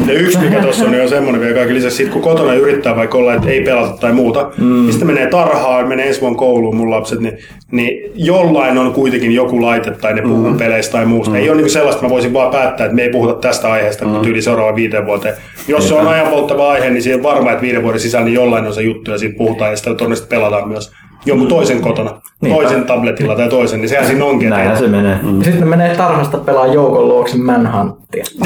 Ja 0.08 0.14
yksi 0.14 0.38
mikä 0.38 0.62
tuossa 0.62 0.86
on, 0.86 0.92
niin 0.92 1.04
on 1.04 1.10
semmoinen 1.10 1.42
vielä 1.42 1.56
kaiken 1.56 1.76
lisäksi, 1.76 1.98
sit 1.98 2.10
kun 2.10 2.22
kotona 2.22 2.54
yrittää 2.54 2.96
vaikka 2.96 3.18
olla, 3.18 3.34
että 3.34 3.50
ei 3.50 3.62
pelata 3.62 3.98
tai 3.98 4.14
muuta, 4.14 4.52
mm. 4.58 4.74
niin 4.74 4.92
sitten 4.92 5.08
menee 5.08 5.28
tarhaan, 5.28 5.88
menee 5.88 6.08
ensi 6.08 6.22
vuonna 6.22 6.38
kouluun 6.38 6.76
mun 6.76 6.92
lapset, 6.92 7.20
niin, 7.20 7.38
niin 7.72 8.12
jollain 8.16 8.78
on 8.78 8.94
kuitenkin 8.94 9.32
joku 9.32 9.62
laite 9.62 9.92
tai 9.92 10.14
ne 10.14 10.22
puhuu 10.22 10.50
mm. 10.50 10.58
peleistä 10.58 10.92
tai 10.92 11.06
muusta. 11.06 11.32
Mm. 11.32 11.38
Ei 11.38 11.50
ole 11.50 11.62
niin 11.62 11.70
sellaista, 11.70 11.98
että 11.98 12.06
mä 12.06 12.14
voisin 12.14 12.34
vaan 12.34 12.52
päättää, 12.52 12.86
että 12.86 12.96
me 12.96 13.02
ei 13.02 13.10
puhuta 13.10 13.34
tästä 13.34 13.72
aiheesta 13.72 14.06
mm. 14.06 14.20
tyyli 14.20 14.42
seuraavaan 14.42 14.76
viiteen 14.76 15.06
vuoteen. 15.06 15.36
Jos 15.68 15.88
se 15.88 15.94
on 15.96 16.08
ajanpolttava 16.08 16.72
aihe, 16.72 16.90
niin 16.90 17.04
siihen 17.04 17.20
on 17.20 17.24
varma, 17.24 17.52
että 17.52 17.62
viiden 17.62 17.84
vuoden 17.84 18.00
sisällä 18.00 18.26
niin 18.26 18.36
jollain 18.36 18.66
on 18.66 18.74
se 18.74 18.82
juttu 18.82 19.12
ja 19.12 19.18
siitä 19.18 19.38
puhutaan 19.38 19.72
ja 19.72 19.78
sitä 19.78 19.90
todennäköisesti 19.90 20.30
pelataan 20.30 20.68
myös 20.68 20.92
jonkun 21.26 21.48
toisen 21.48 21.82
kotona, 21.82 22.22
Niinpä. 22.42 22.62
toisen 22.62 22.86
tabletilla 22.86 23.36
tai 23.36 23.50
toisen, 23.50 23.82
niin 23.82 23.90
sehän 23.90 24.06
siinä 24.06 24.26
onkin. 24.26 24.50
Näinhän 24.50 24.78
se 24.78 24.88
menee. 24.88 25.12
Ja 25.12 25.44
sitten 25.44 25.60
ne 25.60 25.66
menee 25.66 25.96
tarhasta 25.96 26.38
pelaa 26.38 26.68
joukon 26.68 27.08
luokse 27.08 27.38
Manhunttia. 27.38 28.24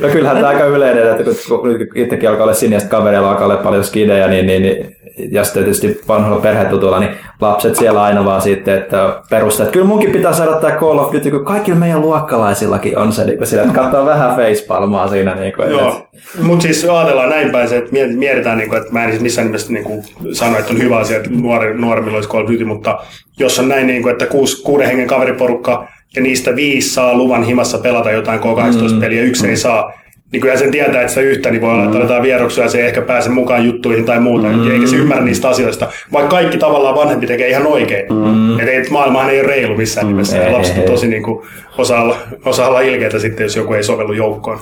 No 0.00 0.08
kyllähän 0.08 0.36
tämä 0.36 0.48
aika 0.48 0.64
yleinen, 0.64 1.10
että 1.10 1.24
kun, 1.24 1.34
kun 1.60 1.68
nyt 1.68 1.88
itsekin 1.94 2.28
alkaa 2.28 2.42
olla 2.44 2.54
sinistä 2.54 2.88
kavereilla, 2.88 3.30
alkaa 3.30 3.44
olla 3.44 3.56
paljon 3.56 3.84
skidejä, 3.84 4.28
niin, 4.28 4.46
niin, 4.46 4.62
niin 4.62 4.96
ja 5.30 5.44
sitten 5.44 5.62
tietysti 5.62 6.00
vanhoilla 6.08 6.40
perhetutuilla, 6.40 7.00
niin 7.00 7.12
lapset 7.40 7.76
siellä 7.76 8.02
aina 8.02 8.24
vaan 8.24 8.42
sitten, 8.42 8.78
että 8.78 9.22
perustaa, 9.30 9.64
että 9.64 9.72
kyllä 9.72 9.86
munkin 9.86 10.10
pitää 10.10 10.32
saada 10.32 10.52
tämä 10.52 10.76
Call 10.76 10.98
of 10.98 11.12
Duty, 11.12 11.30
kun 11.30 11.44
kaikilla 11.44 11.78
meidän 11.78 12.00
luokkalaisillakin 12.00 12.98
on 12.98 13.12
se, 13.12 13.24
niin 13.24 13.38
kuin 13.38 13.46
sillä, 13.46 13.62
että 13.62 13.74
katsoo 13.74 14.06
vähän 14.06 14.36
facepalmaa 14.36 15.08
siinä. 15.08 15.34
Niin 15.34 15.52
kuin, 15.52 15.70
Joo, 15.70 16.08
mutta 16.42 16.62
siis 16.62 16.84
ajatellaan 16.84 17.30
näin 17.30 17.50
päin 17.50 17.68
se, 17.68 17.76
että 17.76 17.90
miet- 17.90 18.16
mietitään, 18.16 18.58
niin 18.58 18.68
kuin, 18.68 18.80
että 18.80 18.92
mä 18.92 19.04
en 19.04 19.10
siis 19.10 19.22
missään 19.22 19.46
nimessä 19.46 19.72
niin 19.72 19.84
kuin 19.84 20.02
sano, 20.32 20.58
että 20.58 20.72
on 20.72 20.82
hyvä 20.82 20.96
asia, 20.98 21.16
että 21.16 21.30
nuori, 21.32 21.74
nuoremmilla 21.78 22.16
olisi 22.16 22.28
Call 22.28 22.44
of 22.44 22.50
Duty, 22.50 22.64
mutta 22.64 22.98
jos 23.38 23.58
on 23.58 23.68
näin, 23.68 23.86
niin 23.86 24.02
kuin, 24.02 24.12
että 24.12 24.26
kuusi, 24.26 24.62
kuuden 24.62 24.86
hengen 24.86 25.06
kaveriporukka 25.06 25.88
ja 26.16 26.22
niistä 26.22 26.56
viisi 26.56 26.90
saa 26.90 27.16
luvan 27.16 27.42
himassa 27.42 27.78
pelata 27.78 28.10
jotain 28.10 28.40
K18-peliä, 28.40 29.22
yksi 29.22 29.48
ei 29.48 29.56
saa, 29.56 29.92
niin 30.32 30.40
kyllä 30.40 30.56
sen 30.56 30.70
tietää, 30.70 31.00
että 31.00 31.08
sitä 31.08 31.20
yhtä, 31.20 31.50
niin 31.50 31.60
voi 31.60 31.70
olla, 31.70 31.84
että 31.84 31.98
aletaan 31.98 32.22
vieroksia 32.22 32.64
ja 32.64 32.70
se 32.70 32.78
ei 32.78 32.86
ehkä 32.86 33.02
pääse 33.02 33.30
mukaan 33.30 33.64
juttuihin 33.64 34.04
tai 34.04 34.20
muuta, 34.20 34.48
mm. 34.48 34.70
eikä 34.70 34.86
se 34.86 34.96
ymmärrä 34.96 35.24
niistä 35.24 35.48
asioista, 35.48 35.88
vaikka 36.12 36.30
kaikki 36.30 36.58
tavallaan 36.58 36.94
vanhempi 36.94 37.26
tekee 37.26 37.48
ihan 37.48 37.66
oikein. 37.66 38.06
Mm. 38.12 38.58
Että 38.60 38.70
ei, 38.70 38.90
maailmahan 38.90 39.30
ei 39.30 39.40
ole 39.40 39.48
reilu 39.48 39.76
missään 39.76 40.06
nimessä, 40.06 40.38
Ei, 40.38 40.46
ja 40.46 40.52
lapset 40.52 40.78
on 40.78 40.84
tosi 40.84 41.08
niin 41.08 41.22
kuin, 41.22 41.46
osaa, 41.78 42.02
olla, 42.02 42.16
osaa 42.44 42.68
olla 42.68 42.80
ilkeitä 42.80 43.18
sitten, 43.18 43.44
jos 43.44 43.56
joku 43.56 43.72
ei 43.72 43.82
sovellu 43.82 44.12
joukkoon. 44.12 44.58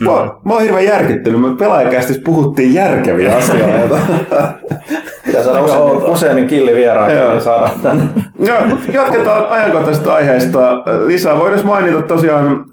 Mä, 0.00 0.10
oon- 0.10 0.40
mä 0.44 0.52
oon 0.52 0.62
hirveän 0.62 0.84
järkyttynyt. 0.84 1.40
Me 1.40 1.56
pelaajakästissä 1.58 2.22
puhuttiin 2.24 2.74
järkeviä 2.74 3.36
asioita. 3.36 3.98
Pitää 5.26 5.42
saada 5.42 5.60
useammin, 5.62 6.02
useammin 6.02 6.46
killi 6.46 6.74
vieraan, 6.74 7.16
Joo. 7.16 7.30
niin 7.30 7.42
saadaan 7.42 7.80
tänne. 7.82 8.04
Joo, 8.38 8.58
jatketaan 8.92 9.46
ajankohtaisesta 9.48 10.14
aiheesta. 10.14 10.82
Lisää 11.06 11.38
voidaan 11.38 11.66
mainita 11.66 12.02
tosiaan, 12.02 12.64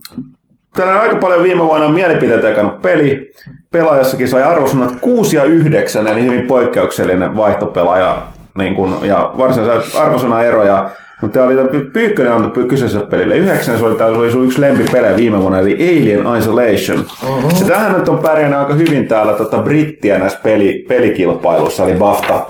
täällä 0.75 0.93
on 0.93 1.01
aika 1.01 1.15
paljon 1.15 1.43
viime 1.43 1.63
vuonna 1.63 1.89
mielipiteitä 1.89 2.49
jakanut 2.49 2.82
peli. 2.82 3.32
Pelaajassakin 3.71 4.27
sai 4.27 4.43
arvosanat 4.43 4.95
6 5.01 5.36
ja 5.36 5.43
9, 5.43 6.08
eli 6.08 6.23
hyvin 6.23 6.47
poikkeuksellinen 6.47 7.36
vaihtopelaaja. 7.36 8.21
Niin 8.58 8.75
kun, 8.75 8.99
ja 9.01 9.32
varsinaisia 9.38 10.01
arvosanaeroja. 10.01 10.89
Mutta 11.21 11.39
tämä 11.39 11.45
oli 11.45 11.89
Pyykkönen 11.93 12.34
antoi 12.34 12.63
kyseiselle 12.63 13.08
pelille 13.08 13.38
yhdeksän, 13.38 13.79
se 13.79 13.86
oli, 13.86 13.95
tämä 13.95 14.10
oli 14.10 14.32
sun 14.32 14.45
yksi 14.45 14.62
lempipelejä 14.62 15.15
viime 15.15 15.41
vuonna, 15.41 15.60
eli 15.60 15.73
Alien 15.73 16.38
Isolation. 16.38 17.05
Uh-huh. 17.27 17.60
Ja 17.60 17.67
tähän 17.67 17.93
nyt 17.93 18.10
on 18.10 18.19
pärjännyt 18.19 18.60
aika 18.60 18.73
hyvin 18.73 19.08
täällä 19.08 19.34
tota, 19.34 19.58
brittiä 19.58 20.19
näissä 20.19 20.39
peli, 20.43 20.86
pelikilpailuissa, 20.88 21.84
eli 21.84 21.93
BAFTA, 21.93 22.45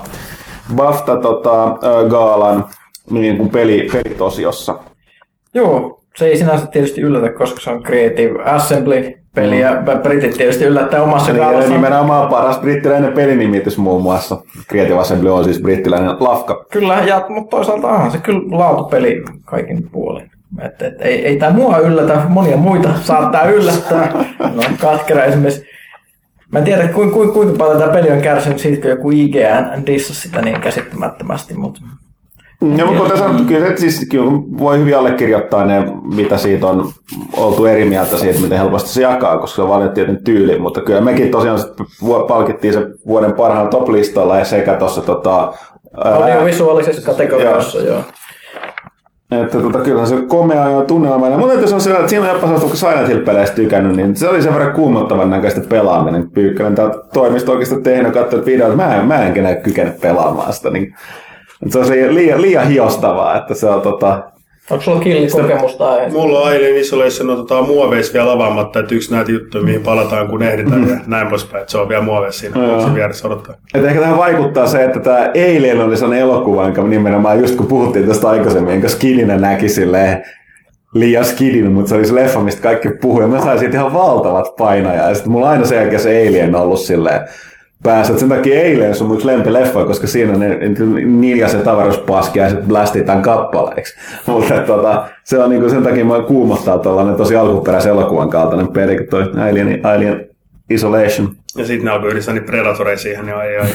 BAFTA 0.75 1.15
tota, 1.17 1.77
Gaalan 2.09 2.65
niin 3.09 3.37
kuin 3.37 3.49
peli, 3.49 3.89
pelitosiossa. 3.93 4.75
Joo, 5.53 5.98
se 6.19 6.25
ei 6.25 6.37
sinänsä 6.37 6.67
tietysti 6.67 7.01
yllätä, 7.01 7.33
koska 7.33 7.59
se 7.59 7.69
on 7.69 7.83
Creative 7.83 8.43
Assembly-peli 8.43 9.59
ja 9.59 9.81
britit 10.03 10.37
tietysti 10.37 10.65
yllättää 10.65 11.03
omassa 11.03 11.31
Eli 11.31 11.39
kaalassaan. 11.39 11.73
nimenomaan 11.73 12.29
paras 12.29 12.59
brittiläinen 12.59 13.13
pelinimitys 13.13 13.77
muun 13.77 14.01
muassa. 14.01 14.41
Creative 14.69 14.99
Assembly 14.99 15.33
on 15.33 15.43
siis 15.43 15.61
brittiläinen 15.61 16.15
lafka. 16.19 16.65
Kyllä, 16.71 16.97
ja, 17.05 17.25
mutta 17.29 17.49
toisaalta 17.57 17.87
onhan 17.87 18.11
se 18.11 18.17
kyllä 18.17 18.57
laatupeli 18.57 19.23
kaikin 19.45 19.89
puolin. 19.91 20.31
Et, 20.61 20.81
et, 20.81 21.01
ei, 21.01 21.25
ei 21.25 21.35
tämä 21.37 21.51
mua 21.51 21.77
yllätä, 21.77 22.21
monia 22.29 22.57
muita 22.57 22.89
saattaa 23.01 23.49
yllättää. 23.49 24.11
No, 24.55 24.63
katkera 24.81 25.23
esimerkiksi. 25.23 25.65
Mä 26.51 26.59
en 26.59 26.65
tiedä, 26.65 26.87
kuinka, 26.87 27.13
kuinka, 27.15 27.33
kuinka 27.33 27.57
paljon 27.57 27.79
tämä 27.79 27.93
peli 27.93 28.11
on 28.11 28.21
kärsinyt 28.21 28.59
siitä, 28.59 28.81
kun 28.81 28.89
joku 28.89 29.11
IGN 29.11 29.85
dissasi 29.85 30.21
sitä 30.21 30.41
niin 30.41 30.61
käsittämättömästi, 30.61 31.53
mutta 31.53 31.81
Ja 32.77 32.85
mutta 32.85 33.17
sanottu, 33.17 33.43
kyllä, 33.43 33.67
se, 33.67 33.77
siis, 33.77 34.07
kyllä 34.11 34.31
voi 34.59 34.79
hyvin 34.79 34.97
allekirjoittaa 34.97 35.65
ne, 35.65 35.83
mitä 36.15 36.37
siitä 36.37 36.67
on 36.67 36.91
oltu 37.37 37.65
eri 37.65 37.85
mieltä 37.85 38.17
siitä, 38.17 38.39
miten 38.39 38.57
helposti 38.57 38.89
se 38.89 39.01
jakaa, 39.01 39.37
koska 39.37 39.55
se 39.55 39.61
on 39.61 39.69
valinnut 39.69 39.93
tietyn 39.93 40.23
tyyli, 40.23 40.59
mutta 40.59 40.81
kyllä 40.81 41.01
mekin 41.01 41.31
tosiaan 41.31 41.59
palkittiin 42.27 42.73
se 42.73 42.87
vuoden 43.07 43.33
parhaan 43.33 43.69
top-listalla 43.69 44.37
ja 44.37 44.45
sekä 44.45 44.73
tuossa 44.73 45.01
tota, 45.01 45.53
audiovisuaalisessa 45.97 47.11
kategoriassa, 47.11 47.79
joo. 47.79 48.01
Että 49.31 49.59
tota, 49.59 49.79
kyllä 49.79 50.05
se 50.05 50.15
komea 50.27 50.69
ja 50.69 50.81
tunnelmainen. 50.81 51.39
Mutta 51.39 51.53
jos 51.53 51.73
on 51.73 51.81
se, 51.81 51.91
että 51.91 52.07
siinä 52.07 52.25
on 52.25 52.29
jopa 52.29 52.41
sellaista, 52.41 52.67
kun 52.67 52.77
Silent 52.77 53.07
Hill-peleistä 53.07 53.55
tykännyt, 53.55 53.95
niin 53.95 54.15
se 54.15 54.29
oli 54.29 54.41
sen 54.41 54.53
verran 54.53 54.73
kuumottavan 54.73 55.29
näköistä 55.29 55.61
pelaaminen. 55.69 56.31
Pyykkönen 56.31 56.75
tää 56.75 56.89
toimisto 57.13 57.51
oikeastaan 57.51 57.83
tehnyt, 57.83 58.13
katsonut 58.13 58.45
videoita, 58.45 58.75
mä 58.75 58.95
en, 58.95 59.07
mä 59.07 59.25
en 59.25 59.61
kykene 59.63 59.93
pelaamaan 60.01 60.53
sitä. 60.53 60.69
Niin, 60.69 60.95
että 61.61 61.73
se 61.73 61.79
on 61.79 61.85
se 61.85 62.13
liian, 62.13 62.41
liian 62.41 62.67
hiostavaa, 62.67 63.37
että 63.37 63.53
se 63.53 63.67
on 63.69 63.81
tota, 63.81 64.23
Onko 64.71 64.83
sulla 64.83 64.99
killikokemusta 64.99 65.91
aiheesta? 65.91 66.19
Mulla 66.19 66.39
on 66.39 66.47
Alien 66.47 66.77
Isolation 66.77 67.29
otetaan 67.29 67.67
muoveissa 67.67 68.13
vielä 68.13 68.31
avaamatta, 68.31 68.79
että 68.79 68.95
yksi 68.95 69.11
näitä 69.11 69.31
juttuja, 69.31 69.63
mihin 69.63 69.81
palataan 69.81 70.27
kun 70.27 70.43
ehditään 70.43 70.89
ja 70.89 70.97
näin 71.07 71.27
poispäin, 71.27 71.61
että 71.61 71.71
se 71.71 71.77
on 71.77 71.89
vielä 71.89 72.03
muoveissa 72.03 72.39
siinä 72.39 72.63
Joo. 72.63 72.75
boksin 72.75 72.95
vieressä 72.95 73.27
odottaa. 73.27 73.55
että 73.73 73.87
ehkä 73.87 74.01
tähän 74.01 74.17
vaikuttaa 74.17 74.67
se, 74.67 74.83
että 74.83 74.99
tämä 74.99 75.31
Alien 75.35 75.81
oli 75.81 75.97
sellainen 75.97 76.23
elokuva, 76.23 76.63
jonka 76.63 76.83
nimenomaan 76.83 77.39
just 77.39 77.55
kun 77.55 77.67
puhuttiin 77.67 78.07
tästä 78.07 78.29
aikaisemmin, 78.29 78.73
jonka 78.73 78.89
skidinä 78.89 79.37
näki 79.37 79.69
silleen 79.69 80.23
liian 80.93 81.25
skidin, 81.25 81.71
mutta 81.71 81.89
se 81.89 81.95
oli 81.95 82.05
se 82.05 82.15
leffa, 82.15 82.39
mistä 82.39 82.61
kaikki 82.61 82.89
puhui. 83.01 83.21
Ja 83.21 83.27
mä 83.27 83.41
sain 83.41 83.59
siitä 83.59 83.77
ihan 83.77 83.93
valtavat 83.93 84.55
painoja. 84.57 85.07
Ja 85.09 85.15
sitten 85.15 85.31
mulla 85.31 85.45
on 85.45 85.51
aina 85.51 85.65
sen 85.65 85.77
jälkeen 85.77 86.01
se 86.01 86.27
Alien 86.27 86.55
ollut 86.55 86.79
silleen 86.79 87.21
päässä. 87.83 88.17
Sen 88.17 88.29
takia 88.29 88.61
on 89.01 89.07
mun 89.07 89.15
yksi 89.15 89.27
lempileffa, 89.27 89.85
koska 89.85 90.07
siinä 90.07 90.33
ne, 90.33 90.59
niljaset 91.05 91.67
ja 92.35 92.49
sitten 92.49 92.67
blästitään 92.67 93.21
kappaleiksi. 93.21 93.95
Mutta 94.27 94.53
tota, 94.53 95.05
se 95.23 95.39
on 95.39 95.49
niinku 95.49 95.69
sen 95.69 95.83
takia 95.83 96.05
mä 96.05 96.21
kuumottaa 96.21 96.77
tuollainen 96.77 97.15
tosi 97.15 97.35
alkuperäisen 97.35 97.91
elokuvan 97.91 98.29
kaltainen 98.29 98.67
peli, 98.67 98.97
kun 98.97 99.05
toi 99.07 99.23
Alien, 99.49 99.79
Alien 99.83 100.25
Isolation. 100.69 101.29
Ja 101.57 101.65
sitten 101.65 101.85
ne 101.85 101.91
alkoi 101.91 102.09
yhdistää 102.09 102.33
niin 102.33 102.43
Predatoreja 102.43 102.97
siihen, 102.97 103.25
niin 103.25 103.35
ai 103.35 103.57
ai. 103.57 103.67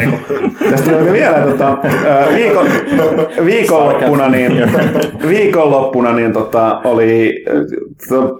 Ei 0.00 0.06
kun- 0.28 0.52
Tästä 0.70 0.90
tuli 0.90 1.12
vielä 1.12 1.38
tota, 1.38 1.78
viikon, 2.34 2.66
viikonloppuna, 3.44 4.28
niin, 4.28 4.52
viikonloppuna 5.28 6.12
niin 6.12 6.32
tota, 6.32 6.80
oli, 6.84 7.44
to, 8.08 8.38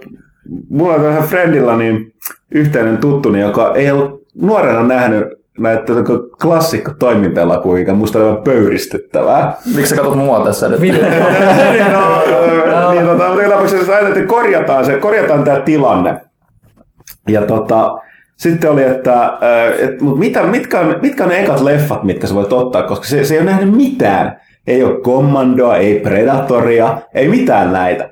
mulla 0.69 0.93
on 0.93 1.01
tähän 1.01 1.23
friendillä 1.23 1.77
niin 1.77 2.13
yhteinen 2.51 2.97
tuttuni, 2.97 3.41
joka 3.41 3.73
ei 3.75 3.91
ollut 3.91 4.16
nuorena 4.41 4.83
nähnyt 4.83 5.23
näitä 5.59 5.83
tota, 5.85 6.03
klassikko 6.41 6.91
toimintaelokuvia, 6.99 7.93
musta 7.93 8.19
aivan 8.19 8.43
pöyristyttävää. 8.43 9.55
Miksi 9.75 9.89
sä 9.89 9.95
katsot 9.95 10.15
mua 10.15 10.45
tässä 10.45 10.69
nyt? 10.69 10.79
niin, 10.81 10.93
no, 11.91 12.91
niin, 12.91 13.05
tota, 13.05 13.27
mutta 13.29 13.49
tapauksessa 13.49 13.91
ajateltiin, 13.91 14.23
että 14.23 14.35
korjataan, 14.35 14.85
se, 14.85 14.97
korjataan 14.97 15.43
tämä 15.43 15.59
tilanne. 15.59 16.21
Ja 17.27 17.41
tota, 17.41 17.97
sitten 18.37 18.71
oli, 18.71 18.83
että 18.83 19.23
äh, 19.23 19.79
et, 19.79 20.01
mut 20.01 20.19
mitä, 20.19 20.43
mitkä, 20.43 20.79
on, 20.79 20.95
mitkä 21.01 21.23
on 21.23 21.29
ne 21.29 21.39
ekat 21.39 21.61
leffat, 21.61 22.03
mitkä 22.03 22.27
sä 22.27 22.35
voit 22.35 22.53
ottaa, 22.53 22.83
koska 22.83 23.05
se, 23.05 23.23
se 23.23 23.33
ei 23.33 23.39
ole 23.39 23.51
nähnyt 23.51 23.75
mitään. 23.75 24.41
Ei 24.67 24.83
ole 24.83 25.01
Commandoa, 25.01 25.77
ei 25.77 25.99
Predatoria, 25.99 27.01
ei 27.13 27.27
mitään 27.27 27.73
näitä. 27.73 28.09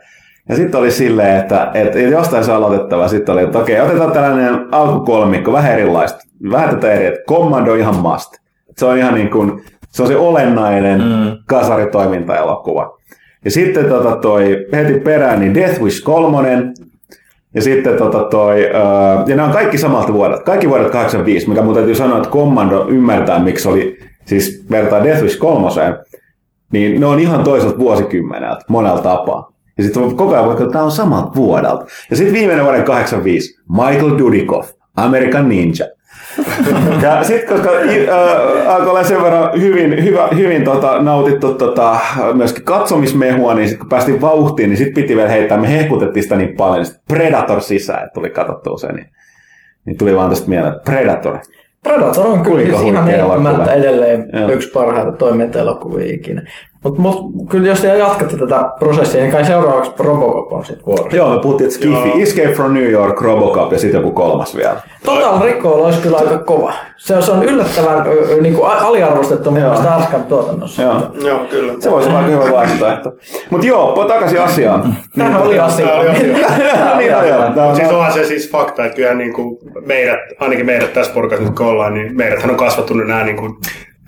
Ja 0.50 0.56
sitten 0.56 0.80
oli 0.80 0.92
silleen, 0.92 1.38
että, 1.38 1.72
että 1.74 2.00
jostain 2.00 2.44
se 2.44 2.52
aloitettava. 2.52 3.08
Sitten 3.08 3.34
oli, 3.34 3.44
että 3.44 3.60
okei, 3.60 3.82
otetaan 3.82 4.12
tällainen 4.12 4.68
alkukolmikko, 4.72 5.52
vähän 5.54 5.74
erilaista. 5.74 6.20
Vähän 6.52 6.70
tätä 6.70 6.94
eri, 6.94 7.06
että 7.06 7.20
Commando 7.30 7.72
on 7.72 7.80
ihan 7.80 7.96
must. 7.96 8.34
Se 8.78 8.86
on 8.86 8.98
ihan 8.98 9.14
niin 9.14 9.30
kuin, 9.30 9.64
se 9.90 10.02
on 10.02 10.08
se 10.08 10.18
olennainen 10.18 11.02
mm. 11.02 11.38
kasaritoimintaelokuva. 11.46 12.98
Ja 13.46 13.52
sitten 13.52 13.86
tota 13.86 14.16
toi, 14.16 14.68
heti 14.74 15.00
perään 15.00 15.40
niin 15.40 15.54
Death 15.54 15.82
Wish 15.82 16.04
3, 16.04 16.74
ja 17.56 17.62
sitten 17.62 17.98
tota 17.98 18.24
toi, 18.24 18.70
ää, 18.74 19.24
ja 19.28 19.36
nämä 19.36 19.48
on 19.48 19.54
kaikki 19.54 19.78
samalta 19.78 20.14
vuodelta, 20.14 20.44
kaikki 20.44 20.70
vuodet 20.70 20.92
85, 20.92 21.50
mikä 21.50 21.62
mun 21.62 21.74
täytyy 21.76 21.96
sanoa, 21.96 22.18
että 22.18 22.30
Commando 22.30 22.88
ymmärtää, 22.90 23.40
miksi 23.40 23.70
oli, 23.70 23.98
siis 24.26 24.66
vertaa 24.72 25.04
Death 25.04 25.24
Wish 25.24 25.38
3, 25.40 25.70
niin 26.72 27.00
ne 27.00 27.06
on 27.06 27.20
ihan 27.20 27.44
toiselta 27.44 27.78
vuosikymmeneltä 27.78 28.62
monella 28.68 29.02
tapaa. 29.02 29.55
Ja 29.78 29.84
sitten 29.84 30.16
koko 30.16 30.34
ajan 30.34 30.52
että 30.52 30.70
tämä 30.72 30.84
on 30.84 30.92
samalta 30.92 31.36
vuodelta. 31.36 31.86
Ja 32.10 32.16
sitten 32.16 32.34
viimeinen 32.34 32.66
vuoden 32.66 32.84
85, 32.84 33.62
Michael 33.70 34.18
Dudikoff, 34.18 34.72
American 34.96 35.50
Ninja. 35.50 35.86
Ja 37.02 37.24
sitten 37.24 37.58
koska 37.58 37.70
äh, 37.72 38.74
alkoi 38.76 38.90
olla 38.90 39.04
sen 39.04 39.24
verran 39.24 39.62
hyvin, 39.62 40.04
hyvä, 40.04 40.28
hyvin 40.36 40.64
tota, 40.64 41.02
nautittu 41.02 41.54
tota, 41.54 42.00
myöskin 42.34 42.64
katsomismehua, 42.64 43.54
niin 43.54 43.68
sitten 43.68 43.80
kun 43.80 43.90
päästiin 43.90 44.22
vauhtiin, 44.22 44.70
niin 44.70 44.78
sitten 44.78 45.04
piti 45.04 45.16
vielä 45.16 45.30
heittää, 45.30 45.58
me 45.58 45.72
hehkutettiin 45.72 46.24
sitä 46.24 46.36
niin 46.36 46.56
paljon, 46.58 46.86
niin 46.86 46.96
Predator 47.08 47.62
sisään, 47.62 48.04
että 48.04 48.14
tuli 48.14 48.30
katsottua 48.30 48.78
se, 48.78 48.92
niin, 48.92 49.10
niin 49.86 49.98
tuli 49.98 50.16
vaan 50.16 50.30
tästä 50.30 50.50
mieleen, 50.50 50.74
että 50.74 50.92
Predator. 50.92 51.38
Predator 51.84 52.28
on 52.28 52.44
kyllä 52.44 52.80
siis 52.80 52.82
ihan 52.82 53.10
edelleen 53.74 54.30
Joo. 54.34 54.50
yksi 54.50 54.72
parhaita 54.72 55.12
toimintaelokuvia 55.12 56.14
ikinä. 56.14 56.42
Mutta 56.86 57.02
mut, 57.02 57.32
kyllä 57.50 57.68
jos 57.68 57.80
te 57.82 57.98
jatkatte 57.98 58.38
tätä 58.38 58.70
prosessia, 58.80 59.22
niin 59.22 59.32
kai 59.32 59.46
seuraavaksi 59.46 59.92
Robocop 60.00 60.54
on 60.54 60.66
sitten 60.66 60.86
vuorossa. 60.86 61.18
Joo, 61.18 61.36
me 61.36 61.42
puhuttiin, 61.42 61.68
että 61.68 61.76
Skiffy, 61.76 62.08
Joo. 62.08 62.18
Escape 62.20 62.52
from 62.52 62.74
New 62.74 62.92
York, 62.92 63.22
Robocop 63.22 63.72
ja 63.72 63.80
sitten 63.80 64.00
joku 64.00 64.12
kolmas 64.12 64.56
vielä. 64.56 64.76
Total 65.06 65.42
Recall 65.42 65.82
olisi 65.82 66.02
kyllä 66.02 66.18
aika 66.18 66.38
kova. 66.38 66.74
Se, 66.98 67.22
se 67.22 67.32
on 67.32 67.44
yllättävän 67.44 68.06
niin 68.42 68.54
kuin 68.54 68.68
aliarvostettu 68.68 69.52
mun 69.52 69.60
Joo. 69.60 69.70
mielestä 69.70 69.96
Arskan 69.96 70.24
tuotannossa. 70.24 70.82
Joo. 70.82 71.02
Joo, 71.28 71.40
kyllä. 71.50 71.74
Se 71.80 71.92
voisi 71.92 72.10
olla 72.10 72.20
aika 72.20 72.32
hyvä 72.32 72.52
vaihtoehto. 72.52 73.12
Mutta 73.50 73.68
joo, 73.68 74.06
takaisin 74.08 74.42
asiaan. 74.42 74.96
Tämähän 75.18 75.42
oli 75.42 75.60
asia. 75.60 75.86
Tää 75.86 76.00
oli 76.00 76.10
asia. 76.10 76.28
niin, 76.98 77.12
no, 77.56 77.76
Siis 77.76 77.90
onhan 77.90 78.14
se 78.14 78.26
siis 78.26 78.52
fakta, 78.52 78.86
että 78.86 78.96
kyllähän 78.96 79.18
niin 79.18 79.34
kuin 79.34 79.58
meidät, 79.86 80.20
ainakin 80.40 80.66
meidät 80.66 80.94
tässä 80.94 81.14
porukassa 81.14 81.44
nyt 81.44 81.56
kun 81.56 81.66
ollaan, 81.66 81.94
niin 81.94 82.18
meidäthän 82.18 82.52
on 82.52 82.58
kasvattunut 82.58 83.08
nämä 83.08 83.24
niin 83.24 83.38
kuin 83.38 83.54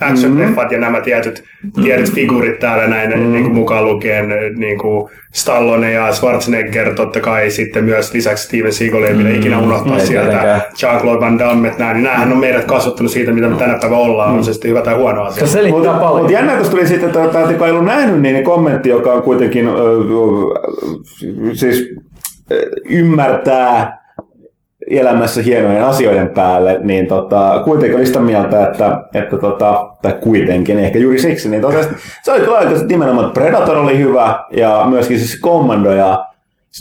action-leffat 0.01 0.71
ja 0.71 0.79
nämä 0.79 1.01
tietyt, 1.01 1.43
tietyt 1.83 2.11
figuurit 2.13 2.59
täällä 2.59 2.87
näin 2.87 3.09
niin 3.33 3.43
kuin 3.43 3.55
mukaan 3.55 3.85
lukien 3.85 4.29
niin 4.55 4.77
kuin 4.77 5.09
Stallone 5.33 5.91
ja 5.91 6.11
Schwarzenegger 6.11 6.93
totta 6.93 7.19
kai 7.19 7.49
sitten 7.49 7.83
myös 7.83 8.13
lisäksi 8.13 8.43
Steven 8.43 8.73
Seagal 8.73 9.03
ei 9.03 9.13
millä 9.13 9.29
ikinä 9.29 9.59
unohtaa 9.59 9.97
ei 9.97 10.05
sieltä. 10.05 10.61
Jean-Claude 10.81 11.19
Van 11.19 11.39
Damme, 11.39 11.73
nää, 11.77 11.93
niin 11.93 12.03
näähän 12.03 12.31
on 12.31 12.37
meidät 12.37 12.65
kasvattanut 12.65 13.11
siitä, 13.11 13.31
mitä 13.31 13.47
me 13.47 13.55
tänä 13.55 13.77
päivänä 13.81 13.97
ollaan, 14.01 14.33
on 14.33 14.43
se 14.43 14.53
sitten 14.53 14.69
hyvä 14.69 14.81
tai 14.81 14.95
huono 14.95 15.23
asia. 15.23 15.47
Se 15.47 15.51
selittää 15.51 15.79
Mutta 15.81 15.99
paljon. 15.99 16.21
mut 16.21 16.31
jännä 16.31 16.53
tuossa 16.53 16.71
tuli 16.71 16.87
sitten, 16.87 17.09
että 17.09 17.27
tämä 17.27 17.65
ei 17.65 17.71
ollut 17.71 17.85
nähnyt, 17.85 18.21
niin 18.21 18.43
kommentti, 18.43 18.89
joka 18.89 19.13
on 19.13 19.21
kuitenkin 19.21 19.67
ö, 19.67 19.73
siis 21.53 21.89
ö, 22.51 22.69
ymmärtää 22.89 24.06
elämässä 24.89 25.41
hienojen 25.41 25.83
asioiden 25.83 26.29
päälle, 26.29 26.79
niin 26.83 27.07
tota, 27.07 27.61
kuitenkin 27.65 27.97
oli 27.97 28.05
sitä 28.05 28.19
mieltä, 28.19 28.67
että, 28.67 29.01
että 29.13 29.37
tota, 29.37 29.89
tai 30.01 30.13
kuitenkin, 30.21 30.79
ehkä 30.79 30.99
juuri 30.99 31.19
siksi, 31.19 31.49
niin 31.49 31.61
tosiaan, 31.61 31.85
se 32.23 32.31
oli 32.31 32.39
kyllä 32.39 32.57
aika 32.57 32.71
nimenomaan, 32.87 33.27
että 33.27 33.39
Predator 33.39 33.77
oli 33.77 33.97
hyvä, 33.97 34.39
ja 34.51 34.85
myöskin 34.89 35.19
siis 35.19 35.41
Commando 35.41 35.91
ja 35.91 36.25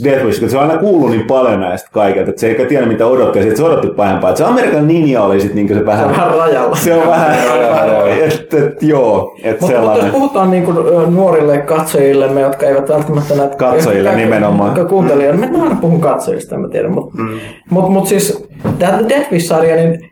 Death 0.04 0.24
Wish, 0.24 0.40
kun 0.40 0.50
se 0.50 0.56
on 0.58 0.62
aina 0.62 0.78
kuullut 0.80 1.10
niin 1.10 1.26
paljon 1.26 1.60
näistä 1.60 1.88
kaikilta, 1.92 2.30
että 2.30 2.40
se 2.40 2.46
ei 2.46 2.66
tiedä 2.66 2.86
mitä 2.86 3.06
odotti, 3.06 3.38
ja 3.38 3.42
sitten 3.42 3.56
se 3.56 3.64
odotti 3.64 3.88
pahempaa. 3.88 4.30
Että 4.30 4.38
se 4.38 4.44
Amerikan 4.44 4.88
Ninja 4.88 5.22
oli 5.22 5.40
sitten 5.40 5.56
niin 5.56 5.78
se 5.78 5.86
vähän... 5.86 6.08
Vähän 6.08 6.30
rajalla. 6.30 6.76
Se 6.76 6.94
on 6.94 7.08
vähän, 7.08 7.36
että 8.28 8.56
et, 8.56 8.82
joo, 8.82 9.36
että 9.42 9.60
Mutta 9.60 9.76
sellainen. 9.76 10.06
jos 10.06 10.14
puhutaan 10.14 10.50
niin 10.50 10.64
kuin, 10.64 10.76
nuorille 11.14 11.58
katsojillemme, 11.58 12.40
jotka 12.40 12.66
eivät 12.66 12.88
välttämättä 12.88 13.34
näitä... 13.34 13.56
Katsojille 13.56 14.08
jotka- 14.08 14.24
nimenomaan. 14.24 14.68
Jotka 14.76 14.84
kuuntelijoille. 14.84 15.46
Mä 15.46 15.62
aina 15.62 15.78
puhun 15.80 16.00
katsojista, 16.00 16.54
en 16.54 16.60
mä 16.60 16.68
tiedä. 16.68 16.88
Mutta 16.88 17.18
mm. 17.18 17.38
mut, 17.70 17.92
mut 17.92 18.06
siis 18.06 18.48
tämä 18.78 19.08
Death 19.08 19.32
Wish-sarja, 19.32 19.76
niin 19.76 20.10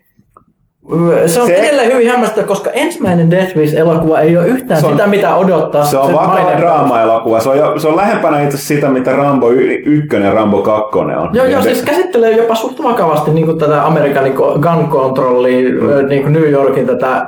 se 1.26 1.40
on 1.40 1.46
Se- 1.46 1.54
edelleen 1.54 1.92
hyvin 1.92 2.08
hämmästyttävä, 2.10 2.46
koska 2.46 2.70
ensimmäinen 2.70 3.30
Death 3.30 3.56
Wish-elokuva 3.56 4.20
ei 4.20 4.36
ole 4.36 4.46
yhtään 4.46 4.84
on- 4.84 4.90
sitä, 4.92 5.06
mitä 5.06 5.36
odottaa. 5.36 5.84
Se 5.84 5.98
on 5.98 6.12
vakava 6.12 6.50
draama-elokuva. 6.58 7.40
Se 7.40 7.48
on, 7.48 7.80
se 7.80 7.88
on 7.88 7.96
lähempänä 7.96 8.42
itse 8.42 8.58
sitä, 8.58 8.88
mitä 8.88 9.12
Rambo 9.12 9.50
1 9.50 10.16
ja 10.24 10.30
Rambo 10.32 10.62
2 10.62 10.98
on. 10.98 11.30
Joo, 11.32 11.46
joo, 11.46 11.62
siis 11.62 11.82
käsittelee 11.82 12.36
jopa 12.36 12.54
suht 12.54 12.82
vakavasti 12.82 13.30
niin 13.30 13.46
kuin 13.46 13.58
tätä 13.58 13.86
Amerikan 13.86 14.24
niin 14.24 14.36
kuin 14.36 14.60
gun 14.60 14.88
controllia, 14.90 15.70
mm. 15.70 16.08
niin 16.08 16.22
kuin 16.22 16.32
New 16.32 16.50
Yorkin 16.50 16.86
tätä, 16.86 17.26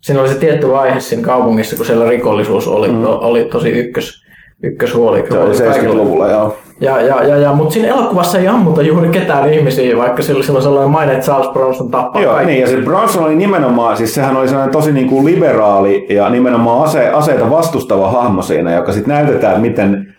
siinä 0.00 0.20
oli 0.20 0.28
se 0.28 0.34
tietty 0.34 0.68
vaihe 0.70 1.00
siinä 1.00 1.22
kaupungissa, 1.22 1.76
kun 1.76 1.86
siellä 1.86 2.08
rikollisuus 2.08 2.68
oli, 2.68 2.88
mm. 2.88 3.04
oli 3.04 3.44
tosi 3.44 3.68
ykkös, 3.68 4.27
ykköshuoli. 4.62 5.24
Se 5.30 5.38
oli 5.38 5.56
kaikilla. 5.56 5.94
70-luvulla, 5.94 6.30
joo. 6.30 6.56
Ja, 6.80 7.00
ja, 7.00 7.24
ja, 7.24 7.36
ja, 7.36 7.52
mutta 7.52 7.72
siinä 7.72 7.88
elokuvassa 7.88 8.38
ei 8.38 8.48
ammuta 8.48 8.82
juuri 8.82 9.08
ketään 9.08 9.52
ihmisiä, 9.52 9.96
vaikka 9.96 10.22
sillä 10.22 10.44
sillä 10.44 10.56
on 10.56 10.62
sellainen 10.62 10.90
maine, 10.90 11.12
että 11.12 11.24
Charles 11.24 11.52
Bronson 11.52 11.90
tappaa 11.90 12.22
Joo, 12.22 12.34
kaikki. 12.34 12.52
niin, 12.52 12.60
ja 12.60 12.68
se 12.68 12.76
Bronson 12.76 13.24
oli 13.24 13.36
nimenomaan, 13.36 13.96
siis 13.96 14.14
sehän 14.14 14.36
oli 14.36 14.48
sellainen 14.48 14.72
tosi 14.72 14.92
niin 14.92 15.08
kuin 15.08 15.24
liberaali 15.24 16.06
ja 16.08 16.28
nimenomaan 16.30 16.84
ase, 16.84 17.08
aseita 17.08 17.50
vastustava 17.50 18.10
hahmo 18.10 18.42
siinä, 18.42 18.74
joka 18.74 18.92
sitten 18.92 19.14
näytetään, 19.14 19.52
että 19.52 19.60
miten, 19.60 20.14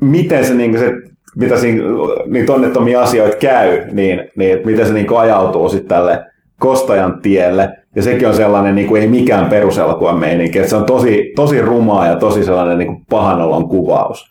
miten 0.00 0.44
se, 0.44 0.54
niin 0.54 0.70
kuin 0.70 0.80
se 0.80 0.92
mitä 1.36 1.56
siinä, 1.56 1.82
niitä 2.26 2.52
onnettomia 2.52 3.02
asioita 3.02 3.36
käy, 3.36 3.82
niin, 3.92 4.30
niin 4.36 4.58
miten 4.64 4.86
se 4.86 4.92
niin 4.92 5.06
kuin 5.06 5.20
ajautuu 5.20 5.68
sitten 5.68 5.88
tälle 5.88 6.24
kostajan 6.60 7.20
tielle. 7.20 7.70
Ja 7.96 8.02
sekin 8.02 8.28
on 8.28 8.34
sellainen, 8.34 8.74
niin 8.74 8.88
kuin 8.88 9.02
ei 9.02 9.08
mikään 9.08 9.46
peruselokuvan 9.46 10.18
meininki, 10.18 10.58
että 10.58 10.70
se 10.70 10.76
on 10.76 10.84
tosi, 10.84 11.32
tosi 11.36 11.62
rumaa 11.62 12.06
ja 12.06 12.16
tosi 12.16 12.44
sellainen 12.44 12.78
niin 12.78 12.86
kuin 12.86 13.06
pahanolon 13.10 13.68
kuvaus. 13.68 14.30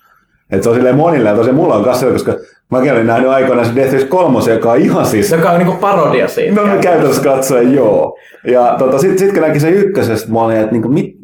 Että 0.52 0.64
se 0.64 0.70
on 0.70 0.76
silleen 0.76 0.96
monille, 0.96 1.30
ja 1.30 1.36
tosi 1.36 1.52
mulla 1.52 1.76
on 1.76 1.84
kanssa, 1.84 2.06
koska 2.06 2.34
mäkin 2.72 2.92
olin 2.92 3.08
nähnyt 3.08 3.30
aikoinaan 3.30 3.68
se 3.68 3.76
Death 3.76 3.94
Wish 3.94 4.08
3, 4.08 4.40
joka 4.54 4.72
on 4.72 4.78
ihan 4.78 5.06
siis 5.06 5.32
Joka 5.32 5.50
on 5.50 5.58
niin 5.58 5.68
kuin 5.68 5.78
parodia 5.78 6.28
siitä. 6.28 6.62
No 6.62 6.78
käytännössä 6.82 7.24
katsoen 7.24 7.74
joo. 7.74 8.18
Ja 8.44 8.76
tota, 8.78 8.98
sitten 8.98 9.20
sit 9.20 9.34
kun 9.34 9.42
näki 9.42 9.60
sen 9.60 9.74
ykkösestä, 9.74 10.32
mä 10.32 10.42
olin, 10.42 10.58
että 10.58 10.72
niinku, 10.72 10.90
mit, 10.90 11.19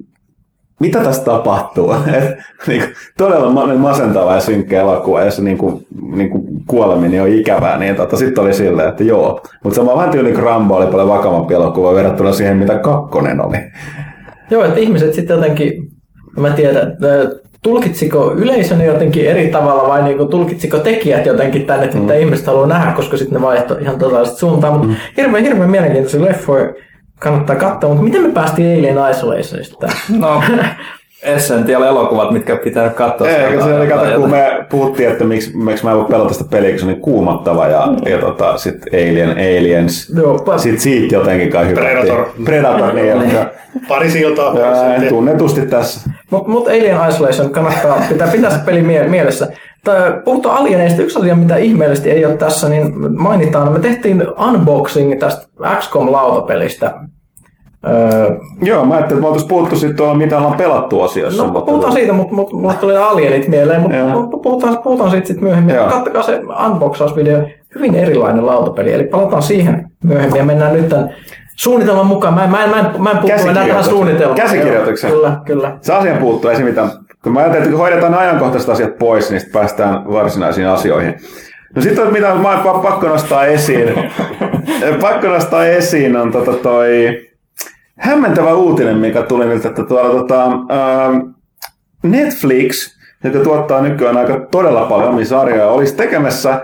mitä 0.86 1.00
tässä 1.00 1.24
tapahtuu? 1.26 1.92
Et, 2.18 2.36
niinku, 2.68 2.88
todella 3.18 3.50
ma- 3.50 3.74
masentava 3.74 4.34
ja 4.34 4.40
synkkä 4.40 4.82
elokuva, 4.82 5.22
jossa 5.22 5.42
niinku, 5.42 5.82
niinku, 6.16 6.46
kuoleminen 6.68 7.22
on 7.22 7.28
ikävää. 7.28 7.78
Niin 7.78 7.96
tota, 7.96 8.18
sitten 8.18 8.44
oli 8.44 8.54
silleen, 8.54 8.90
että 8.90 9.04
joo. 9.04 9.42
Mutta 9.64 9.76
sama 9.76 9.96
vähän 9.96 10.10
tyyli 10.10 10.32
kuin 10.32 10.44
Rambo 10.44 10.76
oli 10.76 10.88
paljon 10.88 11.10
vakavampi 11.10 11.54
elokuva 11.54 11.96
verrattuna 11.96 12.34
siihen, 12.34 12.58
mitä 12.58 12.78
kakkonen 12.78 13.46
oli. 13.46 13.58
Joo, 14.52 14.64
että 14.66 14.80
ihmiset 14.80 15.14
sitten 15.14 15.36
jotenkin, 15.36 15.74
mä 16.40 16.50
tiedän, 16.50 16.92
että 16.92 17.08
tulkitsiko 17.64 18.32
yleisö 18.34 18.76
ne 18.76 18.86
jotenkin 18.86 19.26
eri 19.28 19.48
tavalla 19.48 19.88
vai 19.90 20.04
niinku 20.04 20.26
tulkitsiko 20.26 20.78
tekijät 20.80 21.26
jotenkin 21.26 21.66
tänne, 21.66 21.86
että 21.86 21.98
mitä 21.98 22.14
ihmiset 22.16 22.48
haluaa 22.48 22.68
nähdä, 22.68 22.92
koska 22.92 23.18
sitten 23.18 23.34
ne 23.42 23.42
vaihtoi 23.48 23.82
ihan 23.82 24.00
totaalisesti 24.00 24.40
suuntaan. 24.40 24.74
Mutta 24.74 24.88
Mm. 24.88 24.96
hirveän, 25.18 25.44
hirveän 25.44 25.70
mielenkiintoisia 25.72 26.26
leffoja 26.26 26.74
kannattaa 27.20 27.56
katsoa, 27.56 27.90
mutta 27.90 28.04
miten 28.04 28.22
me 28.22 28.30
päästiin 28.30 28.80
Alien 28.80 29.12
Isolationista? 29.12 29.88
No, 30.20 30.42
Essential-elokuvat, 31.24 32.32
mitkä 32.32 32.56
pitää 32.56 32.90
katsoa. 32.90 33.28
Eikö 33.30 33.64
se 33.64 33.74
oli, 33.74 33.88
kato, 33.88 34.06
kun 34.20 34.30
me 34.30 34.66
puhuttiin, 34.70 35.10
että 35.10 35.24
miksi, 35.24 35.58
miksi 35.58 35.84
mä 35.84 35.92
en 35.92 35.98
voi 35.98 36.06
pelata 36.06 36.34
sitä 36.34 36.50
peliä, 36.50 36.70
kun 36.70 36.80
se 36.80 36.86
on 36.86 36.92
niin 36.92 37.02
kuumottava 37.02 37.68
ja, 37.68 37.88
ja 38.06 38.18
tota, 38.18 38.58
sitten 38.58 38.94
Alien, 38.94 39.32
Aliens. 39.32 40.14
Joo, 40.16 40.58
Sitten 40.58 40.82
siitä 40.82 41.16
jotenkin 41.16 41.50
kai 41.52 41.68
hypättiin. 41.68 41.94
Predator. 41.98 42.26
Predator, 42.46 42.94
niin. 42.94 43.08
ja- 43.08 43.50
Pari 43.88 44.10
siltaa. 44.12 44.60
ja 44.60 45.10
tunnetusti 45.10 45.62
tässä. 45.62 46.10
Mutta 46.32 46.50
mut 46.50 46.68
Alien 46.68 46.98
Isolation 47.10 47.50
kannattaa 47.50 48.02
pitää, 48.10 48.28
pitää 48.28 48.50
se 48.52 48.60
peli 48.66 48.82
mie- 48.82 49.08
mielessä. 49.08 49.48
Tää- 49.86 50.22
puhutaan 50.26 50.58
alieneista. 50.58 51.02
Yksi 51.02 51.20
asia, 51.20 51.36
mitä 51.36 51.58
ihmeellisesti 51.58 52.12
ei 52.12 52.26
ole 52.26 52.38
tässä, 52.38 52.70
niin 52.70 52.94
mainitaan. 53.22 53.74
Me 53.74 53.80
tehtiin 53.80 54.24
unboxing 54.50 55.20
tästä 55.20 55.48
XCOM-lautapelistä. 55.80 56.94
Öö, 57.88 58.36
Joo, 58.62 58.86
mä 58.86 58.94
ajattelin, 58.94 59.18
että 59.18 59.22
me 59.22 59.28
oltaisiin 59.28 59.50
puhuttu 59.50 59.76
sitten 59.76 59.98
tuolla, 59.98 60.14
mitä 60.14 60.38
ollaan 60.38 60.58
pelattu 60.58 61.02
osiossa. 61.02 61.44
no, 61.44 61.50
mutta- 61.52 61.66
puhutaan 61.66 61.94
siitä, 61.94 62.14
mutta 62.14 62.36
mut, 62.36 62.54
mulle 62.54 62.74
tuli 62.74 62.98
alienit 62.98 63.48
mieleen, 63.48 63.82
mutta 63.82 63.98
mut, 63.98 64.42
puhutaan, 64.42 64.78
puhutaan 64.84 65.12
siitä 65.12 65.28
sitten 65.28 65.44
myöhemmin. 65.44 65.76
Joo. 65.76 65.88
Kattokaa 65.90 66.24
se 66.24 66.42
unboxausvideo. 66.66 67.42
Hyvin 67.76 67.96
erilainen 67.96 68.46
lautapeli, 68.46 68.94
eli 68.94 69.04
palataan 69.04 69.44
siihen 69.44 69.90
myöhemmin 70.04 70.38
ja 70.38 70.46
mennään 70.46 70.74
nyt 70.74 70.90
tämän 70.90 71.10
suunnitelman 71.56 72.06
mukaan. 72.06 72.34
Mä 72.34 72.44
en, 72.44 72.50
mä 72.50 72.64
en, 72.64 72.70
mä 72.70 72.80
en, 72.80 73.02
mä 73.02 73.12
en 73.12 73.18
puuttu 73.18 73.48
enää 73.50 73.68
tähän 73.68 73.84
suunnitelmaan. 73.84 74.38
Käsikirjoituksen. 74.42 75.12
Kyllä, 75.12 75.38
kyllä. 75.46 75.78
Se 75.82 75.94
asian 75.94 76.18
puuttuu, 76.18 76.50
ei 76.50 76.56
se 76.56 76.64
mitään. 76.64 76.90
Kun 77.26 77.34
mä 77.34 77.40
ajattelin, 77.40 77.64
että 77.64 77.72
kun 77.72 77.80
hoidetaan 77.80 78.14
ajankohtaiset 78.14 78.70
asiat 78.70 78.98
pois, 78.98 79.30
niin 79.30 79.40
sitten 79.40 79.60
päästään 79.60 80.06
varsinaisiin 80.12 80.68
asioihin. 80.68 81.16
No 81.76 81.82
sitten 81.82 82.14
mitä 82.14 82.36
mä 82.36 82.62
oon 82.64 82.82
pakko 82.82 83.08
nostaa 83.08 83.46
esiin. 83.46 83.94
pakko 85.02 85.28
nostaa 85.28 85.66
esiin 85.66 86.16
on 86.16 86.32
tota 86.32 86.54
toi 86.54 87.22
hämmentävä 88.00 88.54
uutinen, 88.54 88.98
mikä 88.98 89.22
tuli 89.22 89.46
nyt, 89.46 89.66
että 89.66 89.84
tuolla 89.84 90.20
tota, 90.20 90.46
ähm, 90.46 91.18
Netflix, 92.04 92.98
joka 93.24 93.40
tuottaa 93.40 93.82
nykyään 93.82 94.18
aika 94.18 94.40
todella 94.52 94.86
paljon 94.86 95.10
omia 95.10 95.26
sarjoja, 95.26 95.68
olisi 95.68 95.96
tekemässä 95.96 96.62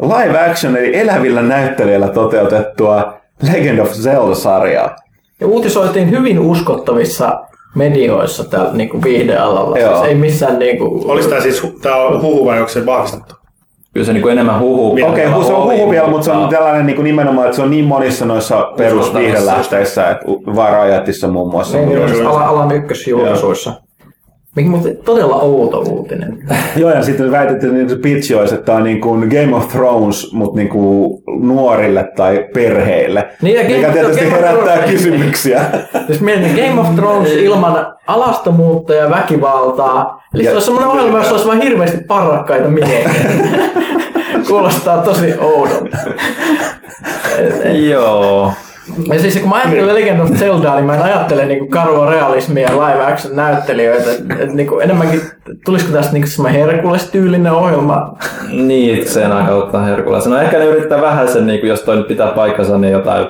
live 0.00 0.50
action 0.50 0.76
eli 0.76 0.96
elävillä 0.96 1.42
näyttelijöillä 1.42 2.08
toteutettua 2.08 3.20
Legend 3.52 3.78
of 3.78 3.92
Zelda-sarjaa. 3.92 4.96
Ja 5.40 5.46
uutisoitiin 5.46 6.10
hyvin 6.10 6.38
uskottavissa 6.38 7.40
medioissa 7.74 8.44
täällä 8.44 8.72
niin 8.72 8.88
kuin 8.88 9.02
viihdealalla. 9.02 9.78
Joo. 9.78 9.96
Siis 9.96 10.08
ei 10.08 10.14
missään 10.14 10.58
niin 10.58 10.78
kuin... 10.78 11.10
Oliko 11.10 11.28
tämä 11.28 11.40
siis, 11.40 11.62
tämä 11.82 11.96
on 11.96 12.22
huhu 12.22 12.46
vai 12.46 12.58
onko 12.58 12.68
se 12.68 12.86
vahvistettu? 12.86 13.34
Kyllä 13.92 14.06
se 14.06 14.12
niin 14.12 14.22
kuin 14.22 14.32
enemmän 14.32 14.60
huhu. 14.60 14.92
Okei, 14.92 15.26
okay, 15.26 15.44
se 15.44 15.52
on 15.52 15.72
huhu 15.72 15.90
vielä, 15.90 16.08
mutta 16.08 16.24
se 16.24 16.32
on 16.32 16.48
tällainen 16.48 16.86
niin 16.86 16.96
kuin 16.96 17.04
nimenomaan, 17.04 17.46
että 17.46 17.56
se 17.56 17.62
on 17.62 17.70
niin 17.70 17.84
monissa 17.84 18.26
noissa 18.26 18.72
perusviihdelähteissä, 18.76 20.10
että 20.10 20.26
Varietissa 20.56 21.28
muun 21.28 21.50
muassa. 21.50 21.78
Niin, 21.78 22.06
niin, 22.06 22.26
alan 22.26 22.72
ykkösjulkaisuissa. 22.72 23.72
Mikä 24.56 24.68
muuten 24.70 24.96
todella 25.04 25.36
outo 25.36 25.78
uutinen. 25.80 26.38
Joo, 26.76 26.90
ja 26.90 27.02
sitten 27.02 27.30
väitettiin, 27.30 27.80
että 27.80 27.94
se 27.94 27.98
pitch 28.00 28.38
olisi, 28.38 28.54
että 28.54 28.66
tämä 28.66 28.78
on 28.78 28.84
niin 28.84 29.00
kuin 29.00 29.28
Game 29.28 29.56
of 29.56 29.68
Thrones, 29.68 30.32
mutta 30.32 30.56
niin 30.56 30.68
kuin 30.68 31.22
nuorille 31.40 32.08
tai 32.16 32.48
perheille. 32.54 33.28
Niin, 33.42 33.56
ja 33.56 33.62
Game- 33.62 33.76
mikä 33.76 33.92
tietysti 33.92 34.24
Game 34.24 34.34
of 34.36 34.40
herättää 34.42 34.76
Thrones- 34.76 34.90
kysymyksiä. 34.90 35.60
Jos 36.08 36.20
mietin 36.20 36.66
Game 36.66 36.80
of 36.80 36.94
Thrones 36.96 37.32
ilman 37.32 37.86
alastomuutta 38.06 38.94
ja 38.94 39.10
väkivaltaa, 39.10 40.22
eli 40.34 40.42
se 40.42 40.48
Ja- 40.48 40.52
olisi 40.54 40.64
semmoinen 40.66 40.90
ohjelma, 40.90 41.18
jossa 41.18 41.32
olisi 41.34 41.48
vain 41.48 41.60
hirveästi 41.62 41.98
parrakkaita 42.08 42.68
miehiä. 42.68 43.10
Kuulostaa 44.48 44.98
tosi 45.02 45.34
oudolta. 45.40 45.96
Joo. 47.88 48.52
Ja 49.12 49.20
siis 49.20 49.38
kun 49.38 49.48
mä 49.48 49.56
ajattelen 49.56 49.94
Legend 49.94 50.20
of 50.20 50.30
Zeldaa, 50.30 50.76
niin 50.76 50.86
mä 50.86 50.94
en 50.94 51.02
ajattele 51.02 51.46
niinku 51.46 51.66
karua 51.66 52.10
realismia 52.10 52.68
ja 52.68 52.74
live 52.74 53.04
action 53.04 53.36
näyttelijöitä. 53.36 54.10
Et, 54.10 54.40
et 54.40 54.52
niinku 54.52 54.78
enemmänkin, 54.78 55.20
tulisiko 55.64 55.92
tästä 55.92 56.12
niinku 56.12 56.28
semmoinen 56.28 56.60
Herkules-tyylinen 56.60 57.52
ohjelma? 57.52 58.16
Niin, 58.52 59.08
se 59.08 59.26
on 59.26 59.32
aika 59.32 59.54
ottaa 59.54 59.84
herkulla. 59.84 60.18
No 60.26 60.38
ehkä 60.38 60.58
ne 60.58 60.64
yrittää 60.64 61.00
vähän 61.00 61.28
sen, 61.28 61.46
niin 61.46 61.60
kuin, 61.60 61.70
jos 61.70 61.82
toi 61.82 61.96
nyt 61.96 62.08
pitää 62.08 62.30
paikkansa, 62.30 62.78
niin 62.78 62.92
jotain 62.92 63.26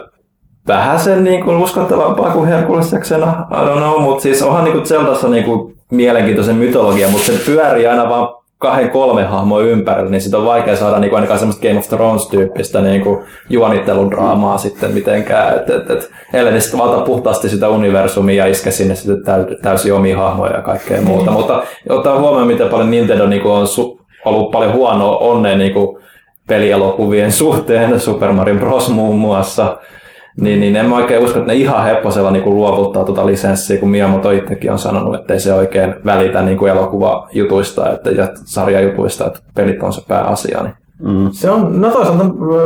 vähän 0.68 1.00
sen 1.00 1.24
niin 1.24 1.44
kuin, 1.44 1.56
uskottavampaa 1.56 2.30
kuin 2.30 2.48
Herkules 2.48 2.92
jaksena. 2.92 3.46
I 3.50 3.66
don't 3.66 3.78
know, 3.78 4.02
mutta 4.02 4.22
siis 4.22 4.42
onhan 4.42 4.64
niin 4.64 4.72
kuin 4.72 4.86
Zeldassa 4.86 5.28
niin 5.28 5.44
kuin, 5.44 5.76
mielenkiintoisen 5.90 6.56
mytologia, 6.56 7.08
mutta 7.08 7.26
se 7.26 7.32
pyörii 7.46 7.86
aina 7.86 8.08
vaan 8.08 8.28
kahden 8.60 8.90
kolme 8.90 9.24
hahmoa 9.24 9.60
ympärillä, 9.60 10.10
niin 10.10 10.20
sit 10.20 10.34
on 10.34 10.44
vaikea 10.44 10.76
saada 10.76 10.98
niin 10.98 11.10
kuin, 11.10 11.16
ainakaan 11.16 11.38
semmoista 11.38 11.66
Game 11.68 11.78
of 11.78 11.88
Thrones-tyyppistä 11.88 12.80
niin 12.80 13.02
kuin, 13.02 13.24
juonitteludraamaa 13.48 14.58
sitten 14.58 14.94
mitenkään. 14.94 15.56
Et, 15.56 15.70
et, 15.70 15.90
et, 15.90 16.10
ellei 16.32 16.52
ne 16.52 16.60
sitten 16.60 16.80
valta 16.80 17.00
puhtaasti 17.00 17.48
sitä 17.48 17.68
universumia 17.68 18.44
ja 18.44 18.50
iske 18.50 18.70
sinne 18.70 18.94
sitten 18.94 19.24
täy, 19.24 19.44
täysin 19.62 19.94
omia 19.94 20.18
hahmoja 20.18 20.52
ja 20.52 20.62
kaikkea 20.62 21.02
muuta. 21.02 21.30
Mutta 21.30 21.62
ottaa 21.88 22.18
huomioon, 22.18 22.46
miten 22.46 22.68
paljon 22.68 22.90
Nintendo 22.90 23.26
niin 23.26 23.42
kuin, 23.42 23.52
on 23.52 23.66
su- 23.66 24.00
ollut 24.24 24.50
paljon 24.50 24.72
huonoa 24.72 25.16
onnea 25.16 25.56
niin 25.56 25.72
kuin, 25.72 26.02
pelielokuvien 26.48 27.32
suhteen, 27.32 28.00
Super 28.00 28.32
Mario 28.32 28.54
Bros. 28.54 28.88
muun 28.88 29.18
muassa, 29.18 29.78
niin, 30.40 30.60
niin 30.60 30.76
en 30.76 30.86
mä 30.86 30.96
oikein 30.96 31.24
usko, 31.24 31.38
että 31.38 31.52
ne 31.52 31.58
ihan 31.58 31.84
hepposella 31.84 32.30
niin 32.30 32.42
kuin 32.42 32.56
luovuttaa 32.56 33.04
tuota 33.04 33.26
lisenssiä, 33.26 33.78
kun 33.78 33.90
Miyamoto 33.90 34.30
itsekin 34.30 34.72
on 34.72 34.78
sanonut, 34.78 35.14
että 35.14 35.34
ei 35.34 35.40
se 35.40 35.54
oikein 35.54 35.94
välitä 36.04 36.42
niin 36.42 36.58
kuin 36.58 36.70
elokuvajutuista 36.70 37.92
että, 37.92 38.10
ja 38.10 38.28
sarjajutuista, 38.34 39.26
että 39.26 39.40
pelit 39.54 39.82
on 39.82 39.92
se 39.92 40.00
pääasia. 40.08 40.62
Niin. 40.62 40.74
Se 41.32 41.50
on, 41.50 41.80
no 41.80 41.90
toisaalta 41.90 42.24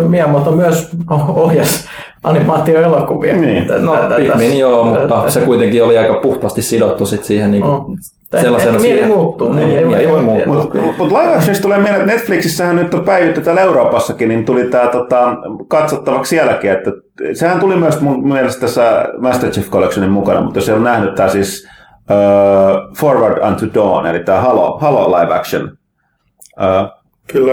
Miyamoto 0.08 0.52
myös 0.52 0.90
ohjas 1.28 1.88
animaatioelokuvia. 2.24 3.36
Niin. 3.36 3.66
No 3.80 3.96
Pikmin 4.16 4.58
joo, 4.58 4.84
mutta 4.84 5.30
se 5.30 5.40
kuitenkin 5.40 5.84
oli 5.84 5.98
aika 5.98 6.14
puhtaasti 6.14 6.62
sidottu 6.62 7.06
sit 7.06 7.24
siihen 7.24 7.50
niin 7.50 7.62
kuin, 7.62 7.74
Mm. 7.88 8.40
Sellaisena 8.40 8.78
siihen- 8.78 9.08
muuttuu. 9.08 9.52
Niin, 9.52 9.70
Ei- 9.70 9.94
ei, 9.94 10.08
voi 10.10 10.22
muuttua. 10.22 10.54
Mutta 10.54 10.78
mut 10.98 11.08
live 11.12 11.34
actionista 11.34 11.62
tulee 11.62 11.78
mieleen, 11.78 12.00
että 12.00 12.12
Netflixissähän 12.14 12.76
nyt 12.76 12.94
on 12.94 13.04
päivitty 13.04 13.40
täällä 13.40 13.60
Euroopassakin, 13.60 14.28
niin 14.28 14.44
tuli 14.44 14.64
tämä 14.64 14.86
tota, 14.86 15.36
katsottavaksi 15.68 16.28
sielläkin, 16.30 16.70
että 16.70 16.90
sehän 17.32 17.60
tuli 17.60 17.76
myös 17.76 18.00
mun 18.00 18.28
mielestä 18.28 18.60
tässä 18.60 19.04
Master 19.18 19.50
Chief 19.50 19.70
Collectionin 19.70 20.10
mukana, 20.12 20.40
mutta 20.40 20.58
jos 20.58 20.68
ei 20.68 20.74
ole 20.74 20.82
nähnyt 20.84 21.14
tämä 21.14 21.28
siis 21.28 21.68
uh, 22.10 22.96
Forward 22.96 23.38
Unto 23.48 23.66
Dawn, 23.74 24.06
eli 24.06 24.20
tämä 24.20 24.40
Halo, 24.40 24.78
Halo 24.80 25.20
live 25.20 25.34
action. 25.34 25.62
Uh, 25.64 26.88
Kyllä. 27.32 27.52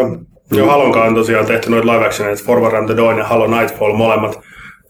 Joo, 0.54 0.68
Halonkaan 0.68 1.08
on 1.08 1.16
tosiaan 1.16 1.46
tehty 1.46 1.70
noita 1.70 1.88
live 1.94 2.06
actioneita, 2.06 2.44
Forward 2.46 2.74
and 2.76 2.88
the 2.90 2.98
Dawn 2.98 3.18
ja 3.18 3.24
Halo 3.24 3.48
Nightfall, 3.48 3.94
molemmat 3.94 4.40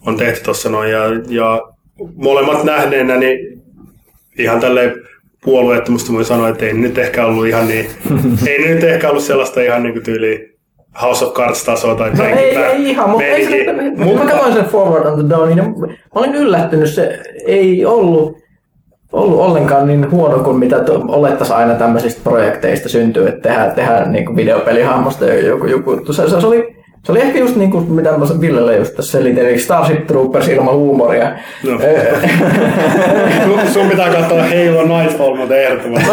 on 0.06 0.18
tehty 0.18 0.44
tuossa 0.44 0.70
noin, 0.70 0.92
ja, 0.92 1.04
ja 1.30 1.62
molemmat 2.16 2.64
nähneenä, 2.64 3.18
niin 3.18 3.62
ihan 4.40 4.60
tälleen 4.60 4.94
puolueettomasti 5.44 6.14
voi 6.14 6.26
sanoa, 6.26 6.50
että 6.50 6.66
ei 6.66 6.74
nyt 6.74 6.98
ehkä 6.98 7.26
ollut 7.26 7.48
ihan 7.48 7.68
niin, 7.68 7.86
ei 8.48 8.74
nyt 8.74 8.84
ehkä 8.84 9.10
ollut 9.10 9.24
sellaista 9.24 9.62
ihan 9.62 9.84
niin 9.84 9.94
kuin 9.94 10.04
tyyliin 10.04 10.52
House 11.02 11.26
of 11.26 11.34
Cards-tasoa 11.34 11.96
tai 11.96 12.12
No 12.14 12.24
ei, 12.26 12.58
ei 12.58 12.90
ihan, 12.90 13.10
mutta 13.10 13.26
ei 13.26 13.46
se, 13.46 13.66
mutta 13.98 14.24
mä 14.24 14.32
katsoin 14.32 14.54
sen 14.54 14.66
Forward 14.66 15.06
on 15.06 15.20
the 15.20 15.30
Dawn, 15.30 15.50
niin 15.50 15.80
mä 15.80 15.96
olin 16.16 16.36
yllättynyt, 16.36 16.90
se 16.90 17.20
ei 17.46 17.86
ollut, 17.86 18.38
ollut 19.12 19.40
ollenkaan 19.40 19.88
niin 19.88 20.12
huono 20.12 20.44
kuin 20.44 20.58
mitä 20.58 20.84
olettaisiin 21.08 21.58
aina 21.58 21.74
tämmöisistä 21.74 22.22
projekteista 22.24 22.90
syntyy, 22.90 23.28
että 23.28 23.50
tehdään, 23.50 23.72
tehdään 23.72 24.12
niin 24.12 24.26
kuin 24.26 24.36
videopelihahmosta 24.36 25.26
joku, 25.26 25.66
joku 25.66 25.92
juttu. 25.92 26.14
Se, 26.14 26.30
se, 26.30 26.48
oli, 26.48 26.76
se 27.06 27.12
oli 27.12 27.22
ehkä 27.22 27.40
just 27.40 27.56
niin 27.56 27.72
kuin 27.72 27.92
mitä 27.92 28.12
mä 28.12 28.26
Villelle 28.42 28.76
just 28.76 28.96
tässä 28.96 29.12
selitin, 29.12 29.46
eli 29.46 29.60
Starship 29.60 30.08
Troopers 30.08 30.48
ilman 30.48 30.76
huumoria. 30.76 31.32
No. 31.64 31.80
Sun, 33.74 33.88
pitää 33.90 34.10
katsoa 34.14 34.42
Halo 34.44 34.98
Nightfall, 35.00 35.36
mutta 35.36 35.56
ehdottomasti. 35.56 36.10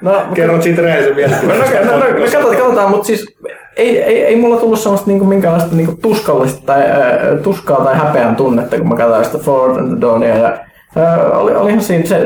no, 0.00 0.10
mutta- 0.10 0.26
Kerrot 0.34 0.62
siitä 0.62 0.82
rehellisen 0.82 1.16
vielä. 1.16 1.36
No, 1.42 1.48
no, 1.54 1.54
no, 1.84 1.98
no, 1.98 1.98
no 1.98 2.20
katsotaan, 2.20 2.56
katsotaan, 2.56 2.90
mutta 2.90 3.06
siis 3.06 3.34
ei, 3.76 4.02
ei, 4.02 4.24
ei 4.24 4.36
mulla 4.36 4.56
tullut 4.56 4.78
semmoista 4.78 5.06
niinku 5.06 5.24
minkäänlaista 5.24 5.76
niinku 5.76 5.98
tuskallista 6.02 6.62
tai 6.66 6.82
ää, 6.82 7.36
tuskaa 7.42 7.84
tai 7.84 7.96
häpeän 7.96 8.36
tunnetta, 8.36 8.76
kun 8.78 8.88
mä 8.88 8.96
katsoin 8.96 9.24
sitä 9.24 9.38
Forward 9.38 9.78
and 9.78 9.88
the 9.90 10.00
Dawnia. 10.00 10.36
Ja, 10.36 10.56
ää, 10.96 11.30
oli, 11.38 11.54
olihan 11.54 11.80
siinä 11.82 12.06
se 12.06 12.16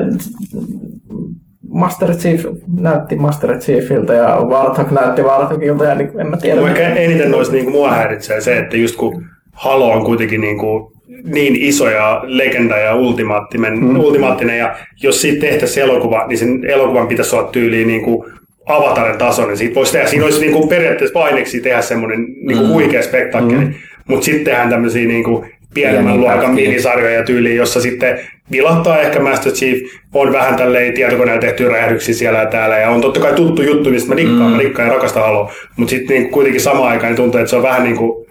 Master 1.77 2.15
Chief 2.15 2.45
näytti 2.81 3.17
Master 3.17 3.59
Chiefiltä 3.59 4.15
ja 4.15 4.37
Warthog 4.41 4.91
näytti 4.91 5.23
Warthogilta 5.23 5.85
ja 5.85 5.95
niin, 5.95 6.21
en 6.21 6.27
mä 6.27 6.37
tiedä. 6.37 6.61
Mua 6.61 6.69
ehkä 6.69 6.89
eniten 6.89 7.31
noista 7.31 7.55
niin 7.55 7.71
mua 7.71 7.91
häiritsee 7.91 8.41
se, 8.41 8.59
että 8.59 8.77
just 8.77 8.97
kun 8.97 9.25
Halo 9.53 9.93
on 9.93 10.05
kuitenkin 10.05 10.41
niin, 10.41 10.59
kuin 10.59 10.93
niin 11.25 11.57
iso 11.57 11.91
ja 11.91 12.23
legenda 12.25 12.79
ja 12.79 12.95
ultimaattinen, 12.95 13.79
mm. 13.79 14.01
ultimaattinen 14.01 14.59
ja 14.59 14.77
jos 15.03 15.21
siitä 15.21 15.41
tehtäisiin 15.41 15.85
elokuva, 15.85 16.27
niin 16.27 16.39
sen 16.39 16.65
elokuvan 16.65 17.09
pitäisi 17.09 17.37
olla 17.37 17.49
tyyliin 17.49 17.89
niin 17.89 18.03
kuin 18.03 18.33
Avatarin 18.67 19.19
tasoinen. 19.19 19.57
Siitä 19.57 19.75
voisi 19.75 19.93
tehdä, 19.93 20.07
siinä 20.07 20.25
olisi 20.25 20.41
niin 20.41 20.53
kuin 20.53 20.69
periaatteessa 20.69 21.21
paineksi 21.21 21.61
tehdä 21.61 21.83
semmoinen 21.83 22.21
niin 22.21 22.59
kuin 22.59 22.69
huikea 22.69 23.03
spektaakkeli, 23.03 23.65
mm. 23.65 23.75
mutta 24.09 24.25
sitten 24.25 24.45
tehdään 24.45 24.71
tämmöisiä 24.71 25.09
niin 25.09 25.25
kuin 25.25 25.51
pienemmän 25.77 26.21
luokan 26.21 26.55
minisarjoja 26.55 27.25
tyyliin, 27.25 27.57
jossa 27.57 27.81
sitten 27.81 28.21
vilahtaa 28.51 29.01
ehkä 29.01 29.21
Master 29.21 29.53
Chief, 29.53 29.79
on 30.15 30.33
vähän 30.33 30.57
tälleen 30.57 30.95
tietokoneella 30.95 31.41
tehty 31.41 31.69
räjähdyksiä 31.69 32.15
siellä 32.15 32.39
ja 32.39 32.47
täällä, 32.47 32.79
ja 32.79 32.91
on 32.91 33.01
totta 33.01 33.21
kai 33.21 33.33
tuttu 33.33 33.63
juttu, 33.63 33.91
mistä 33.91 34.09
mä 34.09 34.17
dikkaan, 34.17 34.51
mm. 34.51 34.57
mä 34.57 34.63
dikkaan 34.63 34.89
ja 34.89 34.95
rakastan 34.95 35.23
Haloa, 35.23 35.53
mutta 35.77 35.91
sitten 35.91 36.17
niin 36.17 36.31
kuitenkin 36.31 36.61
samaan 36.61 36.89
aikaan 36.89 37.11
niin 37.11 37.17
tuntuu, 37.17 37.41
että 37.41 37.51
se 37.51 37.57
on 37.57 37.63
vähän 37.63 37.85
niin 37.85 37.97
kuin 37.97 38.27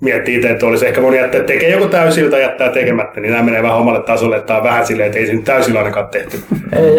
miettii 0.00 0.36
itse, 0.36 0.50
että 0.50 0.66
olisi 0.66 0.86
ehkä 0.86 1.02
voinut 1.02 1.20
jättää, 1.20 1.40
että 1.40 1.52
tekee 1.52 1.70
joku 1.70 1.88
täysiltä 1.88 2.30
tai 2.30 2.42
jättää 2.42 2.72
tekemättä, 2.72 3.20
niin 3.20 3.32
nämä 3.32 3.42
menee 3.42 3.62
vähän 3.62 3.76
omalle 3.76 4.02
tasolle, 4.02 4.36
että 4.36 4.46
tämä 4.46 4.58
on 4.58 4.64
vähän 4.64 4.86
silleen, 4.86 5.06
että 5.06 5.18
ei 5.18 5.26
se 5.26 5.32
nyt 5.32 5.44
täysillä 5.44 5.78
ainakaan 5.78 6.08
tehty. 6.08 6.38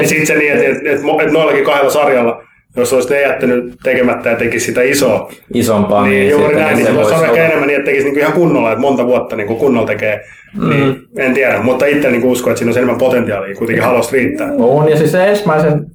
Ja 0.02 0.08
sitten 0.08 0.28
se 0.28 0.36
niin, 0.36 0.54
että, 0.54 0.66
että, 0.66 0.90
että, 0.90 1.22
että 1.22 1.34
noillakin 1.34 1.66
kahdella 1.66 1.92
sarjalla, 1.92 2.44
jos 2.78 2.94
olisi 2.94 3.10
ne 3.10 3.22
jättänyt 3.22 3.76
tekemättä 3.84 4.30
ja 4.30 4.36
tekisi 4.36 4.66
sitä 4.66 4.82
isoa, 4.82 5.32
Isompaa, 5.54 6.04
niin, 6.04 6.20
niin, 6.20 6.32
juuri 6.32 6.56
näin, 6.56 6.76
niin 6.78 6.88
se 6.88 6.92
olla 6.94 7.26
ehkä 7.26 7.46
enemmän 7.46 7.68
niin, 7.68 7.80
että 7.80 7.86
tekisi 7.86 8.06
niin 8.06 8.14
kuin 8.14 8.22
ihan 8.22 8.34
kunnolla, 8.34 8.72
että 8.72 8.82
monta 8.82 9.06
vuotta 9.06 9.36
niin 9.36 9.48
kuin 9.48 9.60
kunnolla 9.60 9.88
tekee. 9.88 10.22
Mm. 10.58 10.70
Niin, 10.70 10.96
en 11.18 11.34
tiedä, 11.34 11.62
mutta 11.62 11.86
itse 11.86 12.12
niin 12.12 12.26
uskon, 12.26 12.52
että 12.52 12.60
siinä 12.60 12.72
on 12.72 12.78
enemmän 12.78 12.98
potentiaalia, 12.98 13.56
kuitenkin 13.56 13.84
haluaisi 13.84 14.18
riittää. 14.18 14.52
On, 14.58 14.90
ja 14.90 14.98
siis 14.98 15.12
se 15.12 15.28
ensimmäisen, 15.28 15.86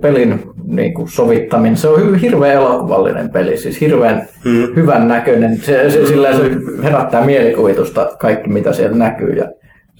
pelin 0.00 0.42
niin 0.64 0.94
kuin 0.94 1.08
sovittaminen. 1.08 1.76
Se 1.76 1.88
on 1.88 2.14
hirveän 2.14 2.54
elokuvallinen 2.54 3.30
peli, 3.30 3.56
siis 3.56 3.80
hirveän 3.80 4.28
mm. 4.44 4.68
hyvän 4.76 5.08
näköinen. 5.08 5.56
Se, 5.56 5.90
se, 5.90 6.06
sillä 6.06 6.36
se 6.36 6.42
herättää 6.82 7.24
mielikuvitusta 7.24 8.10
kaikki, 8.18 8.50
mitä 8.50 8.72
siellä 8.72 8.96
näkyy. 8.96 9.32
Ja 9.32 9.44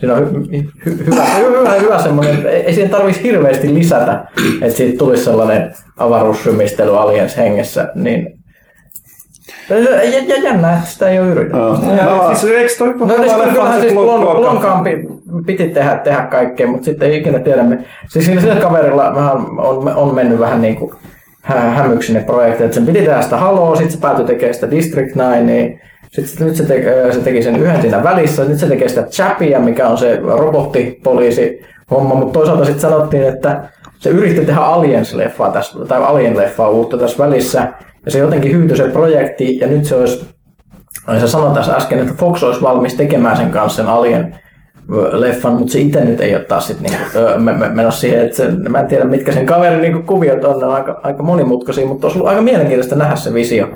siinä 0.03 0.15
on 0.15 0.23
hy- 0.23 0.65
hy- 0.87 1.07
hyvä, 1.07 1.25
hyvä, 1.25 1.75
hyvä 1.75 2.03
semmoinen, 2.03 2.47
ei 2.47 2.75
siihen 2.75 2.91
tarvitsisi 2.91 3.29
hirveästi 3.29 3.75
lisätä, 3.75 4.25
että 4.63 4.77
siitä 4.77 4.99
tulisi 4.99 5.25
sellainen 5.25 5.73
avaruussymistely 5.97 6.99
aliens 6.99 7.37
hengessä, 7.37 7.89
niin 7.95 8.39
ja, 9.71 9.79
ja 10.05 10.43
jännä, 10.43 10.73
että 10.73 10.89
sitä 10.91 11.09
ei 11.09 11.19
ole 11.21 11.29
yritetty. 11.29 11.59
No, 11.59 12.35
Siis 12.35 12.53
eikö 12.53 12.73
toi 12.79 12.95
No 12.99 13.17
siis 13.17 13.33
kyllähän 13.53 13.81
siis 13.81 13.95
piti 15.47 15.69
tehdä, 15.69 15.97
tehdä 15.97 16.23
kaikkea, 16.23 16.67
mutta 16.67 16.85
sitten 16.85 17.11
ei 17.11 17.19
ikinä 17.19 17.39
tiedä. 17.39 17.65
Siis 18.09 18.27
sillä, 18.27 18.41
sillä 18.41 18.55
kaverilla 18.57 19.15
vähän 19.15 19.37
on, 19.59 19.97
on 19.97 20.15
mennyt 20.15 20.39
vähän 20.39 20.63
niin 20.63 20.77
kuin 20.77 20.95
hä- 21.43 21.71
hämyksi 21.71 22.13
ne 22.13 22.21
projektit, 22.21 22.61
että 22.61 22.75
sen 22.75 22.87
piti 22.87 22.99
tehdä 22.99 23.23
sitä 23.23 23.37
Haloa, 23.37 23.77
sitten 23.77 23.93
se 23.93 24.01
päätyi 24.01 24.25
tekemään 24.25 24.55
sitä 24.55 24.71
District 24.71 25.17
9, 25.17 25.47
niin 25.47 25.81
sitten 26.13 26.47
nyt 26.47 26.57
se, 26.57 26.65
te, 26.65 27.13
se 27.13 27.21
teki 27.21 27.43
sen 27.43 27.57
yhden 27.57 27.81
siinä 27.81 28.03
välissä, 28.03 28.45
nyt 28.45 28.59
se 28.59 28.67
tekee 28.67 28.89
sitä 28.89 29.03
Chappia, 29.03 29.61
mikä 29.61 29.89
on 29.89 29.99
se 29.99 30.21
robottipoliisi 30.23 31.61
homma, 31.91 32.15
mutta 32.15 32.33
toisaalta 32.33 32.65
sitten 32.65 32.81
sanottiin, 32.81 33.23
että 33.23 33.69
se 33.99 34.11
yritti 34.11 34.47
tehdä 34.47 34.61
Aliens-leffaa 34.61 35.53
tässä, 35.53 35.79
tai 35.89 36.01
Alien-leffaa 36.01 36.69
uutta 36.71 36.99
tässä 36.99 37.25
välissä, 37.25 37.73
ja 38.05 38.11
se 38.11 38.19
jotenkin 38.19 38.53
hyytyi 38.53 38.77
se 38.77 38.89
projekti, 38.89 39.59
ja 39.59 39.67
nyt 39.67 39.85
se 39.85 39.95
olisi 39.95 40.33
Ai 41.07 41.21
sä 41.21 41.29
sanoit 41.29 41.55
tässä 41.55 41.73
äsken, 41.73 41.99
että 41.99 42.15
Fox 42.15 42.43
olisi 42.43 42.63
valmis 42.63 42.95
tekemään 42.95 43.37
sen 43.37 43.51
kanssa 43.51 43.77
sen 43.77 43.93
Alien 43.93 44.39
leffan, 45.13 45.53
mutta 45.53 45.73
se 45.73 45.79
itse 45.79 46.05
nyt 46.05 46.21
ei 46.21 46.35
ole 46.35 46.45
taas 46.45 46.67
sit 46.67 46.81
niinku, 46.81 47.05
menossa 47.73 48.01
siihen, 48.01 48.25
että 48.25 48.37
se, 48.37 48.51
mä 48.69 48.81
en 48.81 48.87
tiedä 48.87 49.05
mitkä 49.05 49.33
sen 49.33 49.47
kaverin 49.47 49.81
niinku 49.81 50.03
kuviot 50.03 50.45
on, 50.45 50.61
ne 50.61 50.67
on 50.67 50.75
aika, 50.75 51.01
aika 51.03 51.23
monimutkaisia, 51.23 51.87
mutta 51.87 52.07
olisi 52.07 52.19
ollut 52.19 52.29
aika 52.29 52.43
mielenkiintoista 52.43 52.97
nähdä 52.97 53.17
se 53.17 53.35
visio, 53.35 53.69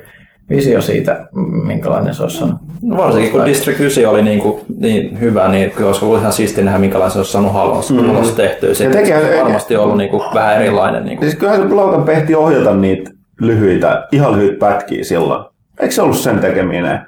visio 0.51 0.81
siitä, 0.81 1.29
minkälainen 1.67 2.15
se 2.15 2.23
olisi 2.23 2.39
saanut. 2.39 2.57
No 2.83 2.97
varsinkin 2.97 3.33
kun 3.33 3.45
District 3.45 3.81
9 3.81 4.07
oli 4.07 4.23
niin, 4.23 4.41
kuin, 4.41 4.61
niin 4.79 5.21
hyvä, 5.21 5.49
niin 5.49 5.71
kyllä 5.71 5.87
olisi 5.87 6.05
ollut 6.05 6.21
ihan 6.21 6.33
siistiä 6.33 6.65
nähdä, 6.65 6.79
minkälainen 6.79 7.13
se 7.13 7.19
olisi 7.19 7.33
saanut 7.33 7.53
halossa, 7.53 7.95
mm. 7.95 8.07
halossa 8.07 8.37
tehtyä. 8.37 8.75
Se 8.75 8.87
olisi 8.87 9.39
varmasti 9.39 9.77
ollut 9.77 9.97
niin 9.97 10.11
kuin, 10.11 10.23
vähän 10.35 10.57
erilainen. 10.57 11.05
Niin 11.05 11.19
kuin. 11.19 11.29
Siis 11.29 11.39
kyllähän 11.39 11.63
se 11.63 11.69
Blaukan 11.69 12.03
pehti 12.03 12.35
ohjata 12.35 12.75
niitä 12.75 13.11
lyhyitä, 13.41 14.09
ihan 14.13 14.33
lyhyitä 14.33 14.67
pätkiä 14.67 15.05
silloin. 15.05 15.45
Eikö 15.81 15.95
se 15.95 16.03
ollut 16.03 16.17
sen 16.17 16.39
tekeminen? 16.39 17.01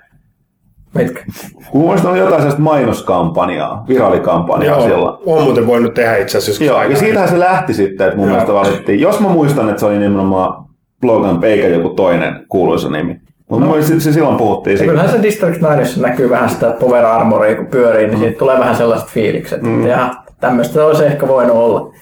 Mitkä? 0.94 1.24
Kun 1.70 1.81
mun 1.81 1.88
mielestä 1.88 2.09
oli 2.09 2.18
jotain 2.18 2.40
sellaista 2.40 2.62
mainoskampanjaa, 2.62 3.85
viraalikampanjaa 3.88 4.81
silloin. 4.81 5.18
on 5.27 5.42
muuten 5.42 5.66
voinut 5.66 5.94
tehdä 5.94 6.16
itse 6.16 6.38
asiassa. 6.38 6.64
Joo, 6.64 6.83
ja 6.83 6.96
siitähän 6.96 7.29
se 7.29 7.38
lähti 7.38 7.74
sitten, 7.74 8.07
että 8.07 8.16
mun 8.16 8.29
Joo. 8.29 8.37
mielestä 8.37 8.55
valittiin. 8.55 9.01
Jos 9.01 9.20
mä 9.20 9.29
muistan, 9.29 9.68
että 9.68 9.81
se 9.81 9.87
oli 9.87 9.98
nimenomaan 9.98 10.64
Logan 11.03 11.44
eikä 11.44 11.68
joku 11.68 11.88
toinen 11.88 12.46
kuuluisa 12.48 12.90
nimi. 12.90 13.20
Mutta 13.48 13.66
no. 13.66 13.82
se, 13.82 14.00
se 14.00 14.12
silloin 14.12 14.37
puhuttiin 14.37 14.78
siitä. 14.78 14.90
kyllähän 14.90 15.12
se 15.12 15.22
District 15.22 15.62
9 15.62 16.02
näkyy 16.02 16.30
vähän 16.30 16.50
sitä 16.50 16.70
Power 16.70 17.04
Armoria, 17.04 17.56
kun 17.56 17.66
pyörii, 17.66 18.06
niin 18.06 18.18
siitä 18.18 18.38
tulee 18.38 18.58
vähän 18.58 18.76
sellaiset 18.76 19.08
fiilikset. 19.08 19.62
Mm. 19.62 19.87
Ja 19.87 20.14
tämmöistä 20.40 20.87
olisi 20.87 21.04
ehkä 21.04 21.28
voinut 21.28 21.56
olla. 21.56 21.92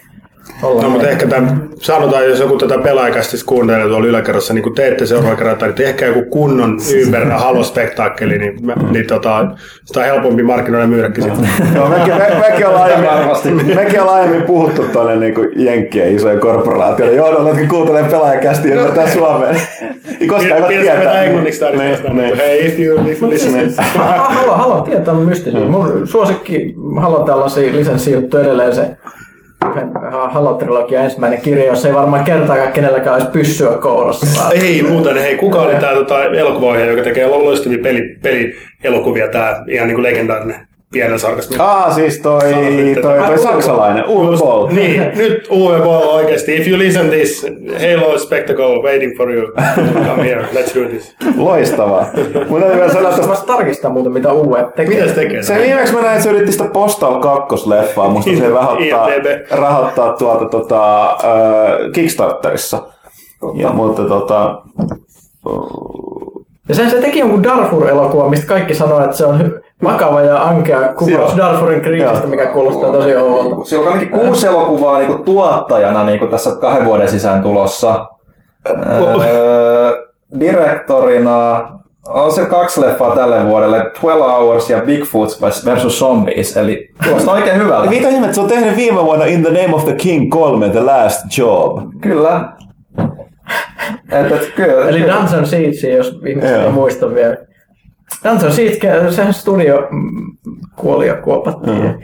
Olla 0.62 0.82
No, 0.82 0.90
mutta 0.90 1.08
ehkä 1.08 1.26
tämän, 1.26 1.68
sanotaan, 1.80 2.28
jos 2.28 2.40
joku 2.40 2.56
tätä 2.56 2.78
pelaajakästi 2.78 3.36
kuuntelee 3.46 3.88
tuolla 3.88 4.06
yläkerrassa, 4.06 4.54
niin 4.54 4.62
kun 4.62 4.74
teette 4.74 5.06
seuraava 5.06 5.36
kerran, 5.36 5.56
niin 5.62 5.74
tehkää 5.74 6.08
joku 6.08 6.22
kunnon 6.30 6.78
Uber 7.08 7.30
halospektaakkeli, 7.30 8.38
niin, 8.38 8.66
mä, 8.66 8.74
niin 8.90 9.06
tota, 9.06 9.46
sitä 9.84 10.00
on 10.00 10.06
helpompi 10.06 10.42
markkinoida 10.42 10.86
myydäkin 10.86 11.24
sitten. 11.24 11.48
Joo, 11.74 11.88
mekin, 11.88 12.14
me, 12.14 12.48
mekin, 12.50 12.66
ollaan 12.66 13.04
Varmasti. 13.04 13.48
aiemmin, 13.48 13.76
mekin 13.76 14.00
ollaan 14.00 14.18
aiemmin 14.18 14.42
puhuttu 14.42 14.82
tuonne 14.82 15.16
niin 15.16 15.34
jenkkien 15.56 16.16
isojen 16.16 16.40
korporaatioiden 16.40 17.16
johdolla, 17.16 17.48
jotka 17.48 17.66
kuuntelee 17.66 18.04
pelaajakästi 18.04 18.68
ja 18.68 18.74
ymmärtää 18.74 19.10
suomeen. 19.10 19.60
Koska 20.28 20.54
mennä 20.54 20.68
tietää. 20.68 21.22
englanniksi 21.22 21.60
tai 21.60 21.76
Niin, 21.76 21.98
niin, 22.02 22.16
niin. 22.16 22.36
Hei, 22.36 22.66
if 22.66 22.78
you 22.78 22.98
listen. 23.28 23.74
Haluan, 23.98 24.58
haluan 24.58 24.82
tietää 24.82 25.14
mystisiä. 25.14 25.60
Mun 25.60 26.08
suosikki 26.08 26.74
Halo 27.00 27.24
tällaisia 27.24 27.72
lisenssijuttuja 27.72 28.42
edelleen 28.42 28.74
se 28.74 28.96
Halo-trilogia 30.30 31.00
ensimmäinen 31.00 31.40
kirja, 31.40 31.64
jossa 31.64 31.88
ei 31.88 31.94
varmaan 31.94 32.24
kertaakaan 32.24 32.72
kenelläkään 32.72 33.14
olisi 33.14 33.30
pyssyä 33.30 33.78
kourassa. 33.78 34.50
Ei 34.50 34.82
muuten, 34.82 35.18
hei, 35.18 35.36
kuka 35.36 35.62
oli 35.62 35.74
tämä 35.74 35.92
tota, 35.92 36.24
elokuvaohjaaja, 36.24 36.90
joka 36.90 37.02
tekee 37.02 37.26
loistavia 37.26 37.78
peli, 37.82 38.18
pelielokuvia, 38.22 39.28
tämä 39.28 39.64
ihan 39.68 39.88
niin 39.88 39.94
kuin 39.96 40.02
legendaarinen 40.02 40.66
pienen 40.92 41.18
sarkasmi. 41.18 41.56
Aa, 41.58 41.94
siis 41.94 42.18
toi, 42.18 42.40
toi, 43.02 43.18
toi 43.26 43.38
saksalainen, 43.38 44.04
Uwe 44.08 44.36
Boll. 44.38 44.66
Niin, 44.66 45.02
nyt 45.14 45.48
Uwe 45.50 45.80
Boll 45.80 46.08
oikeasti. 46.08 46.56
If 46.56 46.68
you 46.68 46.78
listen 46.78 47.08
this, 47.08 47.46
Halo 47.72 48.18
spectacle 48.18 48.82
waiting 48.82 49.16
for 49.16 49.30
you. 49.30 49.52
Come 50.06 50.24
here, 50.24 50.42
let's 50.42 50.80
do 50.82 50.88
this. 50.88 51.16
Loistavaa. 51.36 52.06
Mun 52.48 52.60
täytyy 52.60 52.78
vielä 52.80 52.92
sanoa, 52.92 53.10
että 53.10 53.28
Vasta 53.28 53.46
tarkistaa 53.46 53.90
muuten, 53.90 54.12
mitä 54.12 54.32
Uwe 54.32 54.66
tekee. 54.76 54.94
Mitä 54.94 55.08
se 55.08 55.14
tekee? 55.14 55.42
Se 55.42 55.58
viimeksi 55.58 55.94
mä 55.94 56.00
näin, 56.00 56.12
että 56.12 56.24
se 56.24 56.30
yritti 56.30 56.52
sitä 56.52 56.64
Postal 56.64 57.20
2-leffaa, 57.22 58.08
musta 58.08 58.30
se 58.38 58.48
rahoittaa, 58.54 59.08
rahoittaa 59.50 60.12
tuolta 60.12 60.44
tota, 60.44 61.04
äh, 61.04 61.92
Kickstarterissa. 61.94 62.82
Ja, 63.54 63.70
mutta 63.72 64.04
tota, 64.04 64.62
Ja 66.68 66.74
sen 66.74 66.90
se 66.90 67.00
teki 67.00 67.18
jonkun 67.18 67.42
Darfur-elokuva, 67.44 68.28
mistä 68.28 68.46
kaikki 68.46 68.74
sanoo, 68.74 69.04
että 69.04 69.16
se 69.16 69.26
on 69.26 69.54
vakava 69.84 70.20
ja 70.20 70.42
ankea 70.42 70.80
kuvaus 70.80 71.36
Joo. 71.36 71.36
Darfurin 71.36 71.80
kriisistä, 71.80 72.18
Joo. 72.18 72.26
mikä 72.26 72.46
kuulostaa 72.46 72.92
tosi 72.92 73.16
oudolta. 73.16 73.64
Siellä 73.64 73.86
on 73.86 73.92
ainakin 73.92 74.18
kuusi 74.20 74.46
elokuvaa 74.46 74.98
niin 74.98 75.06
kuin 75.06 75.24
tuottajana 75.24 76.04
niin 76.04 76.18
kuin 76.18 76.30
tässä 76.30 76.50
kahden 76.60 76.84
vuoden 76.84 77.08
sisään 77.08 77.42
tulossa. 77.42 78.06
Öö, 78.68 80.06
direktorina 80.40 81.68
on 82.08 82.32
se 82.32 82.44
kaksi 82.46 82.80
leffaa 82.80 83.14
tälle 83.14 83.46
vuodelle, 83.46 83.78
12 83.78 84.32
Hours 84.32 84.70
ja 84.70 84.80
Bigfoot 84.80 85.28
versus 85.64 85.98
Zombies, 85.98 86.56
eli 86.56 86.90
kuulostaa 87.04 87.34
oikein 87.34 87.58
hyvältä. 87.58 87.90
mitä 87.90 88.08
ihmettä, 88.08 88.34
se 88.34 88.40
on 88.40 88.48
tehnyt 88.48 88.76
viime 88.76 89.04
vuonna 89.04 89.24
In 89.24 89.42
the 89.42 89.62
Name 89.62 89.74
of 89.74 89.84
the 89.84 89.92
King 89.92 90.30
3, 90.32 90.68
The 90.68 90.80
Last 90.80 91.38
Job. 91.38 91.78
Kyllä. 92.00 92.48
Et, 94.12 94.32
et, 94.32 94.52
kyllä. 94.56 94.88
Eli 94.88 95.00
Dungeon 95.00 95.46
Siege, 95.46 95.96
jos 95.96 96.20
ihmiset 96.26 96.50
ei 96.50 96.70
muista 96.70 97.14
vielä. 97.14 97.36
Dungeon 98.24 98.52
Siege, 98.52 99.10
sehän 99.10 99.34
studio 99.34 99.88
kuoli 100.76 101.06
ja 101.06 101.14
kuopattiin. 101.14 101.82
Mm. 101.82 101.98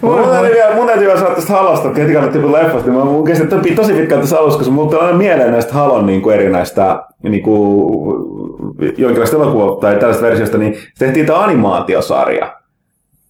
Mun 0.00 0.28
täytyy 0.30 0.54
vielä, 0.54 0.74
mun 0.74 0.86
täytyy 0.86 1.06
vielä 1.06 1.18
sanoa 1.18 1.34
tästä 1.34 1.52
Halosta, 1.52 1.88
kun 1.88 1.96
heti 1.96 2.12
kannatti 2.12 2.38
puhua 2.38 2.58
leffasta. 2.58 2.90
Mä 2.90 3.04
mun 3.04 3.24
kesti 3.24 3.46
tosi, 3.46 3.74
tosi 3.74 3.92
pitkään 3.92 4.20
tässä 4.20 4.38
alussa, 4.38 4.58
koska 4.58 4.72
mulla 4.72 4.90
tulee 4.90 5.04
aina 5.04 5.18
mieleen 5.18 5.52
näistä 5.52 5.74
Halon 5.74 6.06
niin 6.06 6.22
kuin 6.22 6.34
erinäistä 6.34 7.02
niin 7.22 7.42
kuin, 7.42 7.92
jonkinlaista 8.96 9.36
elokuvaa 9.36 9.76
tai 9.76 9.96
tällaista 9.96 10.26
versiosta, 10.26 10.58
niin 10.58 10.76
tehtiin 10.98 11.26
tämä 11.26 11.44
animaatiosarja. 11.44 12.56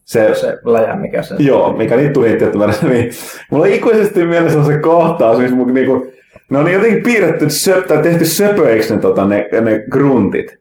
Se, 0.04 0.34
Se 0.34 0.58
läjä, 0.64 0.96
mikä 0.96 1.22
se 1.22 1.34
Joo, 1.38 1.72
mikä 1.72 1.96
niitä 1.96 2.12
tuli 2.12 2.28
tietty 2.28 2.58
niin 2.88 3.10
mulla 3.50 3.64
on 3.64 3.72
ikuisesti 3.72 4.24
mielessä 4.24 4.64
se 4.64 4.78
kohtaus, 4.78 5.38
missä 5.38 5.56
mun 5.56 5.74
niinku, 5.74 6.06
ne 6.52 6.58
on 6.58 6.72
jotenkin 6.72 7.02
piirretty 7.02 7.50
söp, 7.50 7.86
tai 7.86 8.02
tehty 8.02 8.24
söpöiksi 8.24 8.94
ne, 8.94 9.00
tota, 9.00 9.24
ne, 9.24 9.48
ne 9.60 9.84
gruntit. 9.90 10.58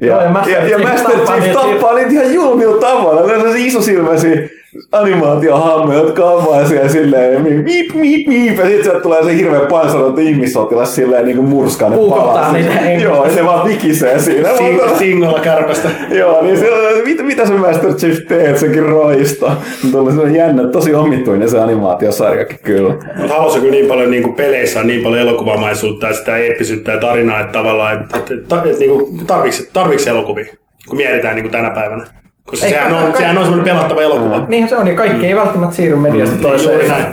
Ja, 0.00 0.06
Joo, 0.06 0.22
ja 0.22 0.30
Master 0.30 0.52
ja, 0.52 0.68
ja 0.68 0.78
Master 0.78 1.18
Chief 1.18 1.54
tappaa 1.54 1.94
niitä 1.94 2.10
ihan 2.10 2.34
julmilla 2.34 2.80
tavalla. 2.80 3.26
Ne 3.26 3.36
on 3.36 3.56
isosilmäisiä 3.56 4.48
animaatiohammoja, 4.92 5.98
jotka 5.98 6.24
on 6.24 6.46
vaan 6.46 6.68
siellä 6.68 6.88
silleen, 6.88 7.34
ja 7.34 7.40
miip, 7.40 7.94
miip, 7.94 8.26
miip, 8.26 8.58
ja 8.58 8.64
sitten 8.66 8.84
sieltä 8.84 9.00
tulee 9.00 9.24
se 9.24 9.36
hirveä 9.36 9.60
pansaroitu 9.60 10.20
ihmissotilas 10.20 10.94
silleen 10.94 11.24
niin 11.24 11.36
kuin 11.36 11.48
murskaa 11.48 11.88
ne 11.88 11.96
Puukottaa 11.96 12.52
niitä. 12.52 12.90
Joo, 13.02 13.24
ja 13.24 13.32
se 13.32 13.44
vaan 13.44 13.68
vikisee 13.68 14.18
siinä. 14.18 14.48
Sing- 14.48 14.98
Singolla 14.98 15.40
kärpästä. 15.40 15.90
Joo, 16.10 16.42
niin 16.42 16.58
se, 16.58 16.66
mitä, 17.04 17.22
mitä 17.22 17.46
se 17.46 17.54
Master 17.54 17.94
Chief 17.94 18.18
teet, 18.28 18.58
sekin 18.58 18.82
roista. 18.82 19.56
Mutta 19.82 19.98
oli 19.98 20.10
sellainen 20.10 20.36
jännä, 20.36 20.68
tosi 20.68 20.94
omituinen 20.94 21.48
se 21.48 21.60
animaatiosarjakin 21.60 22.58
kyllä. 22.62 22.94
Mutta 23.16 23.36
on 23.36 23.60
kyllä 23.60 23.70
niin 23.70 23.86
paljon 23.86 24.10
niin 24.10 24.22
kuin 24.22 24.34
peleissä 24.34 24.80
on 24.80 24.86
niin 24.86 25.02
paljon 25.02 25.20
elokuvamaisuutta 25.20 26.06
ja 26.06 26.14
sitä 26.14 26.36
eeppisyyttä 26.36 26.92
ja 26.92 27.00
tarinaa, 27.00 27.40
että 27.40 27.52
tavallaan 27.52 28.00
että, 28.00 28.16
että, 28.16 28.34
että, 28.34 28.62
että 28.64 28.78
niin 28.78 28.90
kuin 28.90 29.26
tarviksi, 29.26 29.70
tarviksi 29.72 30.10
elokuvia, 30.10 30.46
kun 30.88 30.96
mietitään 30.96 31.34
niin 31.34 31.44
kuin 31.44 31.52
tänä 31.52 31.70
päivänä. 31.70 32.20
Koska 32.46 32.66
Ei, 32.66 32.72
sehän, 32.72 32.92
on, 32.94 33.00
kaikki- 33.02 33.18
sehän 33.18 33.38
on 33.38 33.44
semmoinen 33.44 33.74
pelattava 33.74 34.02
elokuva. 34.02 34.44
Niinhän 34.48 34.68
se 34.70 34.76
on, 34.76 34.86
ja 34.88 34.94
kaikki 34.94 35.26
ei 35.26 35.36
välttämättä 35.36 35.76
siirry 35.76 35.96
mediasta 35.96 36.36
Mm, 36.36 36.42
toiseen. 36.42 36.88
näin. 36.88 37.06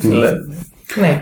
Sille, 0.00 0.32
niin. 1.00 1.16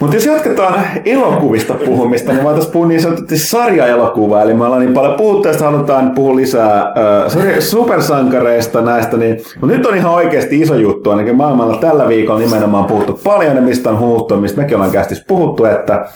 Mutta 0.00 0.16
jos 0.16 0.26
jatketaan 0.26 0.74
elokuvista 1.04 1.74
puhumista, 1.74 2.32
niin 2.32 2.44
mä 2.44 2.52
tässä 2.54 2.70
puhua 2.70 2.88
niin 2.88 3.02
sanotusti 3.02 3.38
sarjaelokuvaa, 3.38 4.42
eli 4.42 4.54
me 4.54 4.64
ollaan 4.64 4.80
niin 4.82 4.94
paljon 4.94 5.14
puhuttu, 5.14 5.48
ja 5.48 5.54
halutaan 5.60 6.10
puhua 6.10 6.36
lisää 6.36 6.80
äh, 6.80 7.58
supersankareista 7.58 8.80
näistä, 8.82 9.16
niin, 9.16 9.36
mutta 9.60 9.76
nyt 9.76 9.86
on 9.86 9.96
ihan 9.96 10.12
oikeasti 10.12 10.60
iso 10.60 10.74
juttu, 10.74 11.10
ainakin 11.10 11.36
maailmalla 11.36 11.76
tällä 11.76 12.08
viikolla 12.08 12.40
nimenomaan 12.40 12.84
puhuttu 12.84 13.20
paljon, 13.24 13.56
ja 13.56 13.62
mistä 13.62 13.90
on 13.90 13.98
huuttu, 13.98 14.36
mistä 14.36 14.60
mekin 14.60 14.76
ollaan 14.76 14.92
kästissä 14.92 15.24
puhuttu, 15.28 15.64
että, 15.64 16.06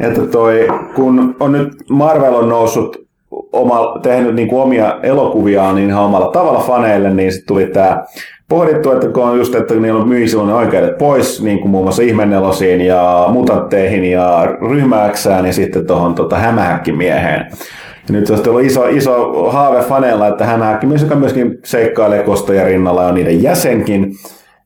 että 0.00 0.20
toi, 0.26 0.68
kun 0.94 1.36
on 1.40 1.52
nyt 1.52 1.68
Marvel 1.90 2.34
on 2.34 2.48
noussut 2.48 3.01
oma, 3.52 3.98
tehnyt 4.02 4.34
niin 4.34 4.48
kuin 4.48 4.62
omia 4.62 4.98
elokuviaan 5.02 5.74
niin 5.74 5.88
ihan 5.88 6.04
omalla 6.04 6.28
tavalla 6.28 6.60
faneille, 6.60 7.10
niin 7.10 7.32
sitten 7.32 7.46
tuli 7.46 7.66
tämä 7.66 8.04
pohdittu, 8.48 8.90
että 8.90 9.08
kun 9.08 9.24
on 9.24 9.38
just, 9.38 9.54
että 9.54 9.74
niillä 9.74 10.00
on 10.00 10.08
myy 10.08 10.28
silloin 10.28 10.48
ne 10.48 10.54
oikeudet 10.54 10.98
pois, 10.98 11.42
niin 11.42 11.58
kuin 11.58 11.70
muun 11.70 11.84
muassa 11.84 12.02
ihmennelosiin 12.02 12.80
ja 12.80 13.26
mutantteihin 13.28 14.04
ja 14.04 14.46
ryhmääksään 14.70 15.46
ja 15.46 15.52
sitten 15.52 15.86
tuohon 15.86 16.14
tota, 16.14 16.38
hämähäkkimieheen. 16.38 17.46
Ja 18.08 18.12
nyt 18.12 18.30
olisi 18.30 18.48
ollut 18.48 18.64
iso, 18.64 18.86
iso 18.88 19.50
haave 19.50 19.80
faneilla, 19.80 20.28
että 20.28 20.46
hämähäkkimies, 20.46 21.02
joka 21.02 21.14
myöskin 21.14 21.58
seikkailee 21.64 22.22
kostoja 22.22 22.64
rinnalla 22.64 23.02
ja 23.02 23.08
on 23.08 23.14
niiden 23.14 23.42
jäsenkin 23.42 24.12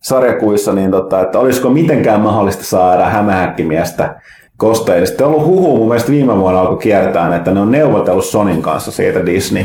sarjakuissa, 0.02 0.72
niin 0.72 0.90
tota, 0.90 1.20
että 1.20 1.38
olisiko 1.38 1.70
mitenkään 1.70 2.20
mahdollista 2.20 2.64
saada 2.64 3.04
hämähäkkimiestä 3.04 4.14
kosteille. 4.56 5.06
Sitten 5.06 5.26
on 5.26 5.32
ollut 5.32 5.46
huhu, 5.46 5.76
mun 5.76 5.88
mielestä 5.88 6.12
viime 6.12 6.38
vuonna 6.38 6.60
alkoi 6.60 6.78
kiertää, 6.78 7.36
että 7.36 7.50
ne 7.50 7.60
on 7.60 7.70
neuvotellut 7.70 8.24
Sonin 8.24 8.62
kanssa 8.62 8.90
siitä 8.90 9.26
Disney 9.26 9.64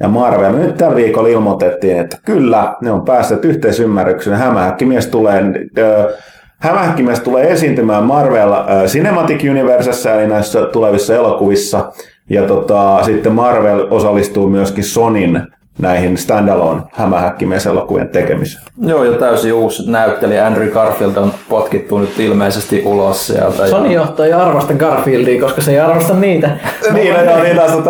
ja 0.00 0.08
Marvel. 0.08 0.52
Nyt 0.52 0.76
tällä 0.76 0.96
viikolla 0.96 1.28
ilmoitettiin, 1.28 1.98
että 1.98 2.18
kyllä, 2.24 2.76
ne 2.80 2.90
on 2.90 3.04
päässeet 3.04 3.44
yhteisymmärrykseen. 3.44 4.36
Hämähäkkimies 4.36 5.06
tulee, 5.06 5.42
äh, 5.78 6.14
Hämähäkkimies 6.58 7.20
tulee 7.20 7.52
esiintymään 7.52 8.04
Marvel 8.04 8.52
Cinematic 8.86 9.50
Universessa, 9.50 10.14
eli 10.14 10.26
näissä 10.26 10.66
tulevissa 10.66 11.14
elokuvissa. 11.14 11.92
Ja 12.30 12.42
tota, 12.42 13.04
sitten 13.04 13.32
Marvel 13.32 13.86
osallistuu 13.90 14.48
myöskin 14.48 14.84
Sonin 14.84 15.42
näihin 15.78 16.18
standalone 16.18 16.82
hämähäkkimieselokuvien 16.92 18.08
tekemiseen. 18.08 18.64
Joo, 18.82 19.04
ja 19.04 19.18
täysin 19.18 19.52
uusi 19.52 19.90
näyttelijä 19.90 20.46
Andrew 20.46 20.68
Garfield 20.68 21.16
on 21.16 21.32
potkittu 21.48 21.98
nyt 21.98 22.20
ilmeisesti 22.20 22.82
ulos 22.84 23.26
sieltä. 23.26 23.66
Sony 23.66 23.92
johto 23.92 24.24
ei 24.24 24.32
arvosta 24.32 24.74
Garfieldia, 24.74 25.40
koska 25.40 25.60
se 25.60 25.70
ei 25.70 25.80
arvosta 25.80 26.14
niitä. 26.14 26.50
niin, 26.92 27.14
no 27.14 27.22
joo, 27.22 27.42
niin 27.42 27.60
on 27.60 27.82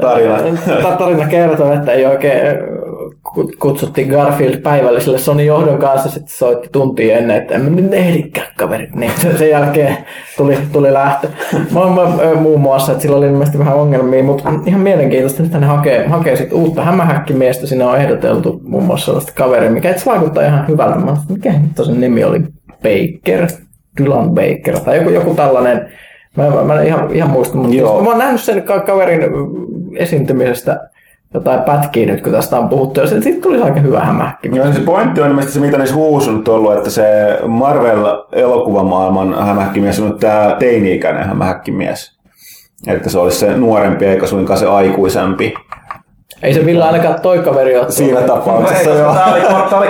tarina. 0.00 0.40
tarina 0.98 1.28
kertoo, 1.28 1.72
että 1.72 1.92
ei 1.92 2.06
oikein 2.06 2.40
kutsuttiin 3.58 4.08
Garfield 4.08 4.56
päivälliselle 4.56 5.18
Sony 5.18 5.44
johdon 5.44 5.78
kanssa, 5.78 6.10
sitten 6.10 6.34
soitti 6.36 6.68
tuntia 6.72 7.18
ennen, 7.18 7.36
että 7.36 7.54
emme 7.54 7.70
nyt 7.70 7.94
ehdikään 7.94 8.46
kaverit. 8.56 8.94
Niin 8.94 9.12
sen 9.38 9.50
jälkeen 9.50 9.96
tuli, 10.36 10.58
tuli 10.72 10.92
lähtö. 10.92 11.28
Mä, 11.52 11.80
mä, 11.80 12.34
muun 12.34 12.60
muassa, 12.60 12.92
että 12.92 13.02
sillä 13.02 13.16
oli 13.16 13.26
ilmeisesti 13.26 13.58
vähän 13.58 13.76
ongelmia, 13.76 14.24
mutta 14.24 14.52
ihan 14.66 14.80
mielenkiintoista, 14.80 15.42
että 15.42 15.58
ne 15.58 15.66
hakee, 15.66 16.08
hakee 16.08 16.36
sit 16.36 16.52
uutta 16.52 16.84
hämähäkkimiestä. 16.84 17.66
Siinä 17.66 17.88
on 17.88 17.98
ehdoteltu 17.98 18.60
muun 18.64 18.84
muassa 18.84 19.06
sellaista 19.06 19.32
kaveria, 19.36 19.70
mikä 19.70 19.90
itse 19.90 20.10
vaikuttaa 20.10 20.46
ihan 20.46 20.68
hyvältä. 20.68 20.98
Mä, 20.98 21.16
mikä 21.28 21.54
tosen 21.74 22.00
nimi 22.00 22.24
oli? 22.24 22.40
Baker, 22.82 23.46
Dylan 24.00 24.30
Baker 24.30 24.80
tai 24.84 24.96
joku, 24.96 25.10
joku 25.10 25.34
tällainen. 25.34 25.92
Mä, 26.36 26.50
mä, 26.50 26.62
mä 26.64 26.80
en 26.80 26.86
ihan, 26.86 27.10
ihan 27.14 27.30
muista, 27.30 27.56
mutta 27.56 27.76
Joo. 27.76 28.02
mä 28.02 28.08
oon 28.08 28.18
nähnyt 28.18 28.40
sen 28.40 28.62
kaverin 28.86 29.20
esiintymisestä 29.96 30.91
jotain 31.34 31.60
pätkiä 31.60 32.06
nyt, 32.06 32.22
kun 32.22 32.32
tästä 32.32 32.58
on 32.58 32.68
puhuttu, 32.68 33.00
ja 33.00 33.06
sitten 33.06 33.42
tuli 33.42 33.62
aika 33.62 33.80
hyvä 33.80 34.00
hämähäkki. 34.00 34.50
Joo, 34.52 34.72
se 34.72 34.80
pointti 34.80 35.20
on 35.20 35.28
ilmeisesti 35.28 35.54
se, 35.54 35.60
mitä 35.60 35.78
niissä 35.78 35.96
huus 35.96 36.28
on 36.28 36.44
ollut, 36.48 36.76
että 36.76 36.90
se 36.90 37.04
Marvel-elokuvamaailman 37.46 39.46
hämähäkkimies 39.46 40.00
on 40.00 40.18
tämä 40.18 40.56
teini-ikäinen 40.58 41.24
hämähäkkimies. 41.24 42.18
Että 42.86 43.10
se 43.10 43.18
olisi 43.18 43.38
se 43.38 43.56
nuorempi 43.56 44.04
eikä 44.04 44.26
suinkaan 44.26 44.58
se 44.58 44.66
aikuisempi. 44.66 45.54
Ei 46.42 46.54
se 46.54 46.66
Ville 46.66 46.84
ainakaan 46.84 47.20
toi 47.20 47.38
kaveri 47.38 47.76
ole. 47.76 47.90
Siinä 47.90 48.20
tapauksessa 48.20 48.90
no, 48.90 48.96
joo. 48.96 49.14
Tää 49.14 49.32
oli, 49.32 49.40
tää 49.40 49.78
oli 49.78 49.88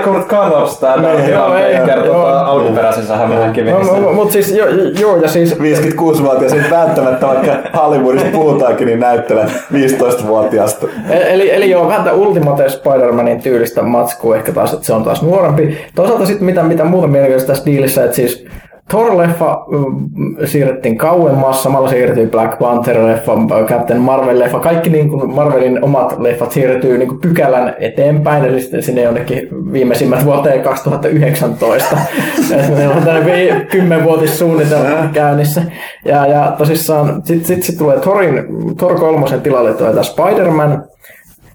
tää 0.81 0.97
niin, 0.97 1.31
joo, 1.31 1.57
ei, 1.57 1.81
kertoo 1.87 2.27
alkuperäisensä 2.27 3.17
hämähäkkimiehessä. 3.17 3.93
No, 3.93 4.13
Mut 4.13 4.31
siis 4.31 4.53
joo, 4.53 4.69
joo 5.01 5.17
ja 5.17 5.29
siis... 5.29 5.55
56-vuotias 5.55 6.53
ei 6.53 6.71
välttämättä 6.71 7.27
vaikka 7.27 7.53
Hollywoodista 7.77 8.29
puhutaankin, 8.33 8.87
niin 8.87 9.01
näyttelee 9.01 9.47
15-vuotiaasta. 9.73 10.87
E- 11.11 11.35
eli, 11.35 11.55
eli 11.55 11.71
joo, 11.71 11.89
vähän 11.89 12.15
Ultimate 12.15 12.69
Spider-Manin 12.69 13.43
tyylistä 13.43 13.83
matskua 13.83 14.37
ehkä 14.37 14.53
taas, 14.53 14.73
että 14.73 14.87
se 14.87 14.93
on 14.93 15.05
taas 15.05 15.23
nuorempi. 15.23 15.79
Toisaalta 15.95 16.27
sitten 16.27 16.45
mitä, 16.45 16.63
mitä 16.63 16.85
muuta 16.85 17.07
mielenkiintoista 17.07 17.53
tässä 17.53 17.65
diilissä, 17.65 18.05
että 18.05 18.17
siis 18.17 18.47
Thor-leffa 18.89 19.65
mm, 19.71 20.09
siirrettiin 20.45 20.99
kauemmas, 20.99 21.63
samalla 21.63 21.89
siirtyi 21.89 22.27
Black 22.27 22.59
Panther-leffa, 22.59 23.67
Captain 23.67 24.01
Marvel-leffa, 24.01 24.61
kaikki 24.61 24.91
niin 24.91 25.09
kuin 25.09 25.35
Marvelin 25.35 25.85
omat 25.85 26.19
leffat 26.19 26.53
siirtyy 26.53 26.99
niin 26.99 27.09
kuin 27.09 27.21
pykälän 27.21 27.75
eteenpäin, 27.79 28.45
eli 28.45 28.61
sitten 28.61 28.83
sinne 28.83 29.03
jonnekin 29.03 29.49
viimeisimmät 29.73 30.25
vuoteen 30.25 30.63
2019. 30.63 31.97
Meillä 32.77 32.95
on 32.95 33.03
tämmöinen 33.03 33.67
kymmenvuotissuunnitelma 33.67 35.09
käynnissä. 35.13 35.63
Ja, 36.05 36.27
ja 36.27 36.55
tosissaan 36.59 37.23
sitten 37.25 37.47
sit, 37.47 37.63
sit 37.63 37.79
tulee 37.79 38.01
Thorin, 38.01 38.45
Thor 38.77 38.95
kolmosen 38.95 39.41
tilalle 39.41 39.75
tulee 39.75 40.03
Spider-Man, 40.03 40.85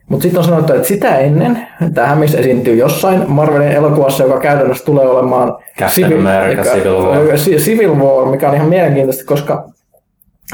mutta 0.10 0.24
sitten 0.24 0.40
on 0.40 0.46
sanottu, 0.46 0.74
että 0.74 0.88
sitä 0.88 1.18
ennen 1.18 1.68
tämä 1.94 2.08
Hämis 2.08 2.36
esiintyy 2.36 2.76
jossain 2.76 3.24
Marvelin 3.28 3.72
elokuvassa, 3.72 4.24
joka 4.24 4.40
käytännössä 4.40 4.86
tulee 4.86 5.08
olemaan 5.08 5.58
Civil, 5.90 6.20
America, 6.20 6.64
Civil 6.64 7.04
War. 7.04 7.38
Civil 7.38 7.96
War, 7.96 8.26
mikä 8.26 8.50
on 8.50 8.56
ihan 8.56 8.70
mielenkiintoista, 8.70 9.26
koska 9.26 9.70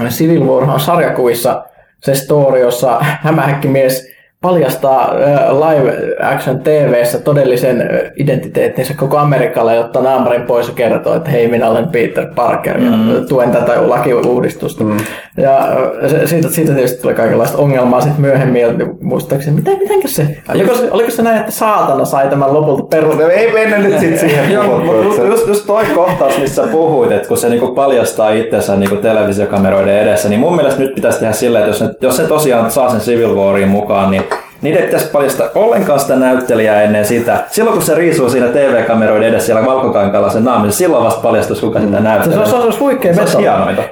Civil 0.10 0.47
War 0.47 0.64
on 0.64 0.80
sarjakuvissa 0.80 1.64
se 2.04 2.16
story, 2.16 2.60
jossa 2.60 2.97
hämähäkkimies 3.01 4.12
paljastaa 4.44 5.14
live 5.52 5.98
action 6.22 6.60
TVssä 6.60 7.20
todellisen 7.20 7.89
identiteettinsä 8.16 8.94
koko 8.94 9.18
Amerikalle, 9.18 9.76
jotta 9.76 10.02
naamarin 10.02 10.41
pois 10.41 10.68
ja 10.68 10.74
kertoo, 10.74 11.16
että 11.16 11.30
hei, 11.30 11.48
minä 11.48 11.70
olen 11.70 11.88
Peter 11.88 12.26
Parker 12.36 12.80
ja 12.80 12.91
mm. 12.91 13.26
tuen 13.30 13.52
tätä 13.52 13.89
lakiuudistusta. 13.89 14.84
Mm. 14.84 14.98
Ja 15.38 15.68
siitä, 16.26 16.50
siitä 16.50 16.74
tietysti 16.74 17.02
tulee 17.02 17.16
kaikenlaista 17.16 17.58
ongelmaa 17.58 18.02
sitten 18.02 18.22
myöhemmin, 18.22 18.64
muistaakseni, 19.02 19.56
mitä, 19.56 19.72
mitenkä 19.72 20.08
se, 20.08 20.38
oliko, 20.54 20.76
se, 20.76 20.91
oliko 20.91 21.12
se 21.12 21.22
näin, 21.22 21.39
että 21.39 21.52
saatana 21.52 22.06
sai 22.06 22.30
tämän 22.30 22.54
lopulta 22.54 22.84
perus? 22.84 23.18
No, 23.18 23.28
ei 23.28 23.54
mennä 23.54 23.78
nyt 23.78 24.00
sitten 24.00 24.20
siihen. 24.20 24.52
Joo, 24.52 24.80
mutta 24.80 25.22
just, 25.22 25.48
just 25.48 25.66
toi 25.66 25.86
kohtaus, 25.96 26.39
missä 26.39 26.64
puhuit, 26.72 27.12
että 27.12 27.28
kun 27.28 27.38
se 27.38 27.50
niinku 27.50 27.68
paljastaa 27.68 28.30
itsensä 28.30 28.76
niinku 28.76 28.96
televisiokameroiden 28.96 30.00
edessä, 30.00 30.30
niin 30.30 30.39
mun 30.39 30.56
mielestä 30.56 30.80
nyt 30.80 30.96
pitäisi 30.96 31.20
tehdä 31.20 31.34
silleen, 31.34 31.64
että 31.64 31.72
jos, 31.72 31.82
ne, 31.82 31.96
jos 32.02 32.18
se 32.18 32.24
tosiaan 32.24 32.72
saa 32.72 32.89
sen 32.89 33.00
Civil 33.00 33.36
Warin 33.36 33.68
mukaan, 33.68 34.12
niin 34.12 34.24
niitä 34.64 34.80
ei 34.80 34.86
pitäisi 34.86 35.07
paljastaa 35.07 35.49
ollenkaan 35.55 35.99
sitä 35.99 36.16
näyttelijää 36.16 36.82
ennen 36.82 37.05
sitä. 37.05 37.43
Silloin 37.51 37.74
kun 37.74 37.86
se 37.86 37.95
riisuu 37.95 38.30
siinä 38.30 38.47
TV-kameroiden 38.47 39.30
edessä 39.30 39.45
siellä 39.45 39.66
valkokankalla 39.66 40.30
sen 40.30 40.43
naamin, 40.43 40.64
niin 40.64 40.74
silloin 40.74 41.03
vasta 41.03 41.22
paljastus, 41.22 41.61
kuka 41.61 41.80
sitä 41.80 41.99
näyttelee. 41.99 42.45
Se, 42.45 42.51
se, 42.51 42.57
se, 42.57 42.72
se 42.72 42.80
huikea 42.80 43.14
se 43.14 43.38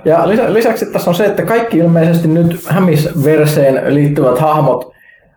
Ja 0.05 0.29
lisä, 0.29 0.53
lisäksi 0.53 0.85
tässä 0.85 1.09
on 1.09 1.15
se, 1.15 1.25
että 1.25 1.43
kaikki 1.43 1.77
ilmeisesti 1.77 2.27
nyt 2.27 2.65
Hämis-verseen 2.67 3.81
liittyvät 3.87 4.39
hahmot 4.39 4.91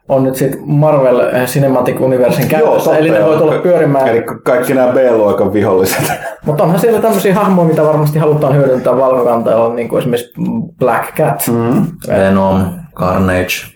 on 0.08 0.24
nyt 0.24 0.36
sitten 0.36 0.60
Marvel 0.66 1.44
Cinematic 1.44 2.00
Universen 2.00 2.48
käytössä, 2.48 2.90
Joo, 2.90 2.98
eli 2.98 3.10
ne 3.10 3.24
voi 3.24 3.36
tulla 3.36 3.58
pyörimään. 3.58 4.08
Eli 4.08 4.22
kaikki 4.22 4.74
nämä 4.74 4.92
B-luokan 4.92 5.52
viholliset. 5.52 6.12
Mutta 6.46 6.62
onhan 6.62 6.80
siellä 6.80 7.00
tämmöisiä 7.00 7.34
hahmoja, 7.34 7.68
mitä 7.68 7.84
varmasti 7.84 8.18
halutaan 8.18 8.56
hyödyntää 8.56 8.96
valkokantajalla, 8.96 9.74
niin 9.74 9.88
kuin 9.88 9.98
esimerkiksi 9.98 10.32
Black 10.78 11.14
Cat. 11.16 11.44
Mm. 11.52 11.86
Venom, 12.08 12.64
Carnage. 12.94 13.73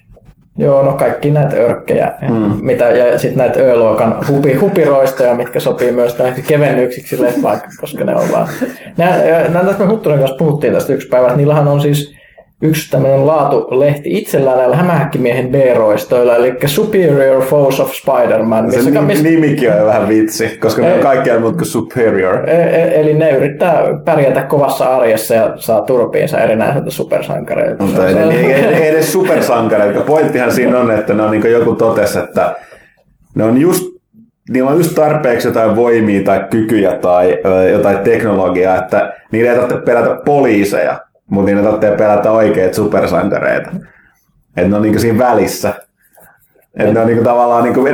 Joo, 0.58 0.82
no 0.82 0.92
kaikki 0.92 1.30
näitä 1.30 1.56
örkkejä. 1.56 2.12
Mm. 2.28 2.54
Mitä, 2.60 2.84
ja 2.84 3.18
sitten 3.18 3.38
näitä 3.38 3.60
Ö-luokan 3.60 4.16
hupi, 4.28 4.54
hupiroistoja, 4.54 5.34
mitkä 5.34 5.60
sopii 5.60 5.92
myös 5.92 6.14
tähän 6.14 6.34
kevennyksiksi 6.48 7.22
leffaan, 7.22 7.60
koska 7.80 8.04
ne 8.04 8.16
on 8.16 8.28
vaan... 8.32 8.48
Näitä 8.96 9.74
me 9.78 9.86
Huttunen 9.86 10.18
kanssa 10.18 10.36
puhuttiin 10.36 10.72
tästä 10.72 10.92
yksi 10.92 11.08
päivä, 11.08 11.26
että 11.26 11.36
niillähän 11.36 11.68
on 11.68 11.80
siis 11.80 12.17
yksi 12.62 12.90
tämmöinen 12.90 13.26
laatulehti 13.26 14.18
itsellään 14.18 14.58
näillä 14.58 14.76
hämähäkkimiehen 14.76 15.48
B-roistoilla, 15.48 16.36
eli 16.36 16.54
Superior 16.66 17.42
Foes 17.44 17.80
of 17.80 17.92
Spider-Man. 17.92 18.72
Se 18.72 18.90
nimi, 18.90 19.00
missä... 19.00 19.24
nimikin 19.24 19.72
on 19.72 19.86
vähän 19.86 20.08
vitsi, 20.08 20.58
koska 20.60 20.82
ne 20.82 20.94
on 20.94 21.00
kaikkea 21.00 21.40
muuta 21.40 21.56
kuin 21.56 21.66
Superior. 21.66 22.50
E- 22.50 22.52
e- 22.52 23.00
eli 23.00 23.14
ne 23.14 23.30
yrittää 23.30 23.82
pärjätä 24.04 24.42
kovassa 24.42 24.96
arjessa 24.96 25.34
ja 25.34 25.52
saa 25.56 25.80
turpiinsa 25.80 26.40
erinäisiltä 26.40 26.90
supersankareilta. 26.90 27.84
Mutta 27.84 28.08
ei, 28.08 28.16
ei, 28.16 28.52
ei, 28.52 28.64
ei 28.64 28.88
edes 28.88 29.12
supersankareilta. 29.12 30.00
Pointtihan 30.00 30.52
siinä 30.52 30.78
on, 30.78 30.90
että 30.90 31.14
ne 31.14 31.22
on 31.22 31.30
niin 31.30 31.52
joku 31.52 31.74
totesi, 31.74 32.18
että 32.18 32.54
ne 33.34 33.44
on 33.44 33.60
just 33.60 33.98
niillä 34.50 34.70
on 34.70 34.76
just 34.76 34.94
tarpeeksi 34.94 35.48
jotain 35.48 35.76
voimia 35.76 36.22
tai 36.24 36.44
kykyjä 36.50 36.92
tai 36.92 37.38
jotain 37.72 37.98
teknologiaa, 37.98 38.78
että 38.78 39.12
niillä 39.32 39.50
ei 39.50 39.56
tarvitse 39.56 39.84
pelätä 39.84 40.20
poliiseja, 40.24 41.00
mutta 41.30 41.46
niin 41.46 41.56
ne 41.56 41.62
tarvitsee 41.62 41.96
pelätä 41.96 42.30
oikeat 42.30 42.74
supersankareita. 42.74 43.70
Että 44.56 44.68
ne 44.68 44.76
on 44.76 44.82
niinku 44.82 45.00
siinä 45.00 45.18
välissä. 45.18 45.74
Että 46.74 46.92
ne 46.92 47.00
on 47.00 47.06
niinku 47.06 47.24
tavallaan 47.24 47.64
niinku 47.64 47.84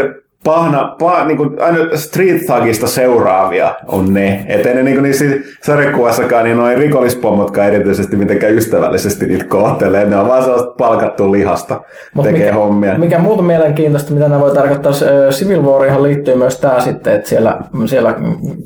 pahna, 0.45 0.97
pah, 0.99 1.27
niinku, 1.27 1.51
aina 1.61 1.79
Street 1.95 2.47
Thugista 2.47 2.87
seuraavia 2.87 3.75
on 3.87 4.15
ne. 4.15 4.45
Että 4.49 4.69
ei 4.69 4.75
ne 4.75 4.83
niinku 4.83 5.01
niissä 5.01 5.25
sarjakuvassakaan, 5.63 6.45
niin 6.45 6.57
noin 6.57 6.79
rikollispommotkaan 6.79 7.67
erityisesti 7.67 8.17
mitenkään 8.17 8.55
ystävällisesti 8.55 9.27
niitä 9.27 9.45
kohtelee. 9.45 10.05
Ne 10.05 10.17
on 10.17 10.29
vaan 10.29 10.43
sellaista 10.43 10.75
palkattua 10.79 11.33
lihasta, 11.33 11.81
Mut 12.15 12.25
tekee 12.25 12.41
mikä, 12.41 12.55
hommia. 12.55 12.99
Mikä 12.99 13.19
muuta 13.19 13.43
mielenkiintoista, 13.43 14.13
mitä 14.13 14.29
ne 14.29 14.41
voi 14.41 14.55
tarkoittaa, 14.55 14.93
Civil 15.31 15.63
Warihan 15.63 16.03
liittyy 16.03 16.37
myös 16.37 16.61
tämä 16.61 16.81
sitten, 16.81 17.15
että 17.15 17.29
siellä, 17.29 17.59
siellä 17.87 18.15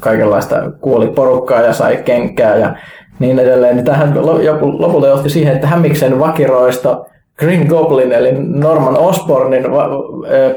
kaikenlaista 0.00 0.72
kuoli 0.80 1.06
porukkaa 1.06 1.62
ja 1.62 1.72
sai 1.72 1.96
kenkää 1.96 2.56
ja 2.56 2.74
niin 3.18 3.38
edelleen. 3.38 3.76
Niin 3.76 3.84
tähän 3.84 4.14
lopulta 4.78 5.06
johti 5.06 5.30
siihen, 5.30 5.54
että 5.54 5.66
Hämiksen 5.66 6.18
vakiroista 6.18 7.04
Green 7.38 7.66
Goblin 7.66 8.12
eli 8.12 8.32
Norman 8.38 8.98
Osbornin 8.98 9.64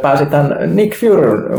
pääsi 0.02 0.26
tämän 0.26 0.58
Nick 0.76 1.00
Fury 1.00 1.50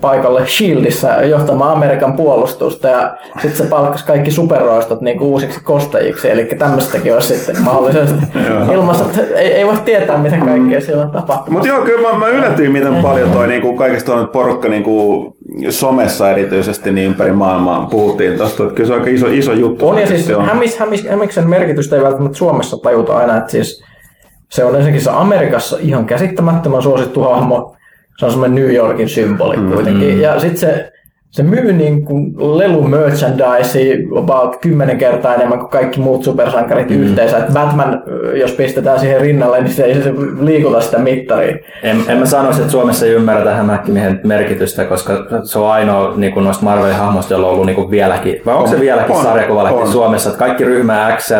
paikalle 0.00 0.46
Shieldissä 0.46 1.08
johtamaan 1.08 1.72
Amerikan 1.72 2.12
puolustusta 2.12 2.88
ja 2.88 3.16
sitten 3.42 3.56
se 3.56 3.64
palkkasi 3.64 4.06
kaikki 4.06 4.30
superroistot 4.30 5.00
niin 5.00 5.20
uusiksi 5.20 5.60
kostajiksi, 5.64 6.30
eli 6.30 6.44
tämmöistäkin 6.44 7.14
olisi 7.14 7.34
sitten 7.34 7.62
mahdollisesti 7.62 8.26
ilmassa, 8.74 9.04
että 9.04 9.38
ei, 9.38 9.52
ei 9.52 9.66
voi 9.66 9.76
tietää 9.84 10.18
mitä 10.18 10.36
kaikkea 10.36 10.80
siellä 10.80 11.04
on 11.04 11.10
tapahtunut. 11.10 11.50
Mutta 11.50 11.68
joo, 11.68 11.84
kyllä 11.84 12.08
mä, 12.08 12.18
mä 12.18 12.28
yllätyin, 12.28 12.72
miten 12.72 12.94
paljon 12.94 13.30
toi 13.30 13.48
niinku, 13.48 13.76
kaikesta 13.76 14.14
on 14.14 14.20
nyt 14.20 14.32
porukka 14.32 14.68
niinku, 14.68 15.26
somessa 15.70 16.30
erityisesti 16.30 16.92
niin 16.92 17.06
ympäri 17.06 17.32
maailmaa 17.32 17.86
puhuttiin 17.90 18.38
tosta. 18.38 18.62
Että 18.62 18.74
kyllä 18.74 18.86
se 18.86 18.94
on 18.94 19.00
aika 19.00 19.10
iso, 19.10 19.26
iso 19.26 19.52
juttu. 19.52 19.88
On 19.88 19.98
ja 19.98 20.06
siis 20.06 20.30
on. 20.30 20.44
hämis, 20.44 20.78
hämis, 20.78 21.08
hämiksen 21.08 21.48
merkitystä 21.48 21.96
ei 21.96 22.02
välttämättä 22.02 22.38
Suomessa 22.38 22.76
tajuta 22.82 23.16
aina, 23.16 23.36
että 23.36 23.50
siis 23.50 23.89
se 24.50 24.64
on 24.64 24.74
ensinnäkin 24.74 25.04
se 25.04 25.10
Amerikassa 25.10 25.76
ihan 25.80 26.06
käsittämättömän 26.06 26.82
suosittu 26.82 27.22
hahmo, 27.22 27.76
se 28.18 28.24
on 28.24 28.30
semmoinen 28.30 28.54
New 28.54 28.74
Yorkin 28.74 29.08
symboli 29.08 29.56
kuitenkin, 29.56 30.20
ja 30.20 30.40
sitten 30.40 30.58
se, 30.58 30.92
se 31.30 31.42
myy 31.42 31.72
niin 31.72 32.04
kuin 32.04 32.34
lelu 32.58 32.82
merchandise 32.82 33.98
about 34.18 34.56
kymmenen 34.56 34.98
kertaa 34.98 35.34
enemmän 35.34 35.58
kuin 35.58 35.70
kaikki 35.70 36.00
muut 36.00 36.24
supersankarit 36.24 36.90
yhteensä. 36.90 37.38
Et 37.38 37.52
Batman, 37.52 38.02
jos 38.34 38.52
pistetään 38.52 39.00
siihen 39.00 39.20
rinnalle, 39.20 39.60
niin 39.60 39.72
se 39.72 39.84
ei 39.84 40.02
se 40.02 40.12
liikuta 40.40 40.80
sitä 40.80 40.98
mittaria. 40.98 41.56
En, 41.82 41.96
en 42.08 42.18
mä 42.18 42.26
sanoisi, 42.26 42.60
että 42.60 42.72
Suomessa 42.72 43.06
ei 43.06 43.12
ymmärretä 43.12 43.54
hämähäkkimiehen 43.54 44.20
merkitystä, 44.24 44.84
koska 44.84 45.12
se 45.44 45.58
on 45.58 45.70
ainoa 45.70 46.12
niin 46.16 46.32
kuin 46.32 46.44
noista 46.44 46.64
Marvelin 46.64 46.96
hahmoista, 46.96 47.34
jolla 47.34 47.46
on 47.46 47.52
ollut 47.52 47.66
niin 47.66 47.76
kuin 47.76 47.90
vieläkin, 47.90 48.42
vai 48.46 48.54
onko 48.54 48.68
se 48.68 48.74
On, 48.74 48.80
vieläkin 48.80 49.16
on, 49.16 49.22
sarjakuvalehti 49.22 49.80
on. 49.80 49.88
Suomessa, 49.88 50.30
että 50.30 50.38
kaikki 50.38 50.64
ryhmä 50.64 51.16
X, 51.16 51.30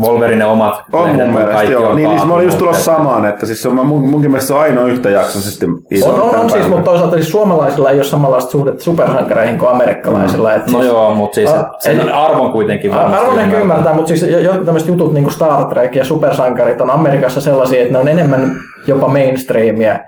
Wolverine 0.00 0.44
omat 0.44 0.74
On 0.92 1.04
lehdet, 1.04 1.26
mun 1.26 1.34
mielestä, 1.34 1.54
kaikki 1.54 1.72
joo. 1.72 1.88
on 1.88 1.96
Niin, 1.96 2.08
niin 2.08 2.26
mä 2.26 2.34
olin 2.34 2.44
just 2.44 2.58
tulossa 2.58 2.84
samaan, 2.84 3.26
että 3.26 3.46
siis 3.46 3.62
se 3.62 3.68
on, 3.68 3.86
mun, 3.86 4.08
munkin 4.08 4.30
mielestä 4.30 4.48
se 4.48 4.54
on 4.54 4.60
ainoa 4.60 4.84
yhtäjaksoisesti 4.84 5.66
iso. 5.90 6.14
On, 6.14 6.22
on, 6.22 6.36
on 6.36 6.50
siis, 6.50 6.68
mutta 6.68 6.84
toisaalta 6.84 7.16
siis 7.16 7.30
suomalaisilla 7.30 7.90
ei 7.90 7.96
ole 7.96 8.04
samanlaista 8.42 8.50
suhdetta 8.52 8.84
supersankareihin 8.84 9.58
kuin 9.58 9.70
amerikkalaisilla. 9.70 10.54
Et 10.54 10.66
No 10.66 10.78
siis, 10.78 10.92
joo, 10.92 11.14
mutta 11.14 11.34
siis 11.34 11.50
Ah, 11.50 11.66
sen 11.78 12.00
eli- 12.00 12.10
arvon 12.10 12.52
kuitenkin 12.52 12.90
varmasti 12.94 13.16
Arvon 13.18 13.38
ehkä 13.38 13.42
ymmärtää. 13.44 13.60
ymmärtää, 13.62 13.94
mutta 13.94 14.08
siis 14.08 14.22
jo- 14.22 14.38
jotkut 14.38 14.64
tämmöiset 14.64 14.88
jutut 14.88 15.12
niin 15.12 15.24
kuin 15.24 15.34
Star 15.34 15.64
Trek 15.64 15.94
ja 15.96 16.04
supersankarit 16.04 16.80
on 16.80 16.90
Amerikassa 16.90 17.40
sellaisia, 17.40 17.80
että 17.80 17.92
ne 17.92 17.98
on 17.98 18.08
enemmän 18.08 18.52
jopa 18.86 19.08
mainstreamia 19.08 19.98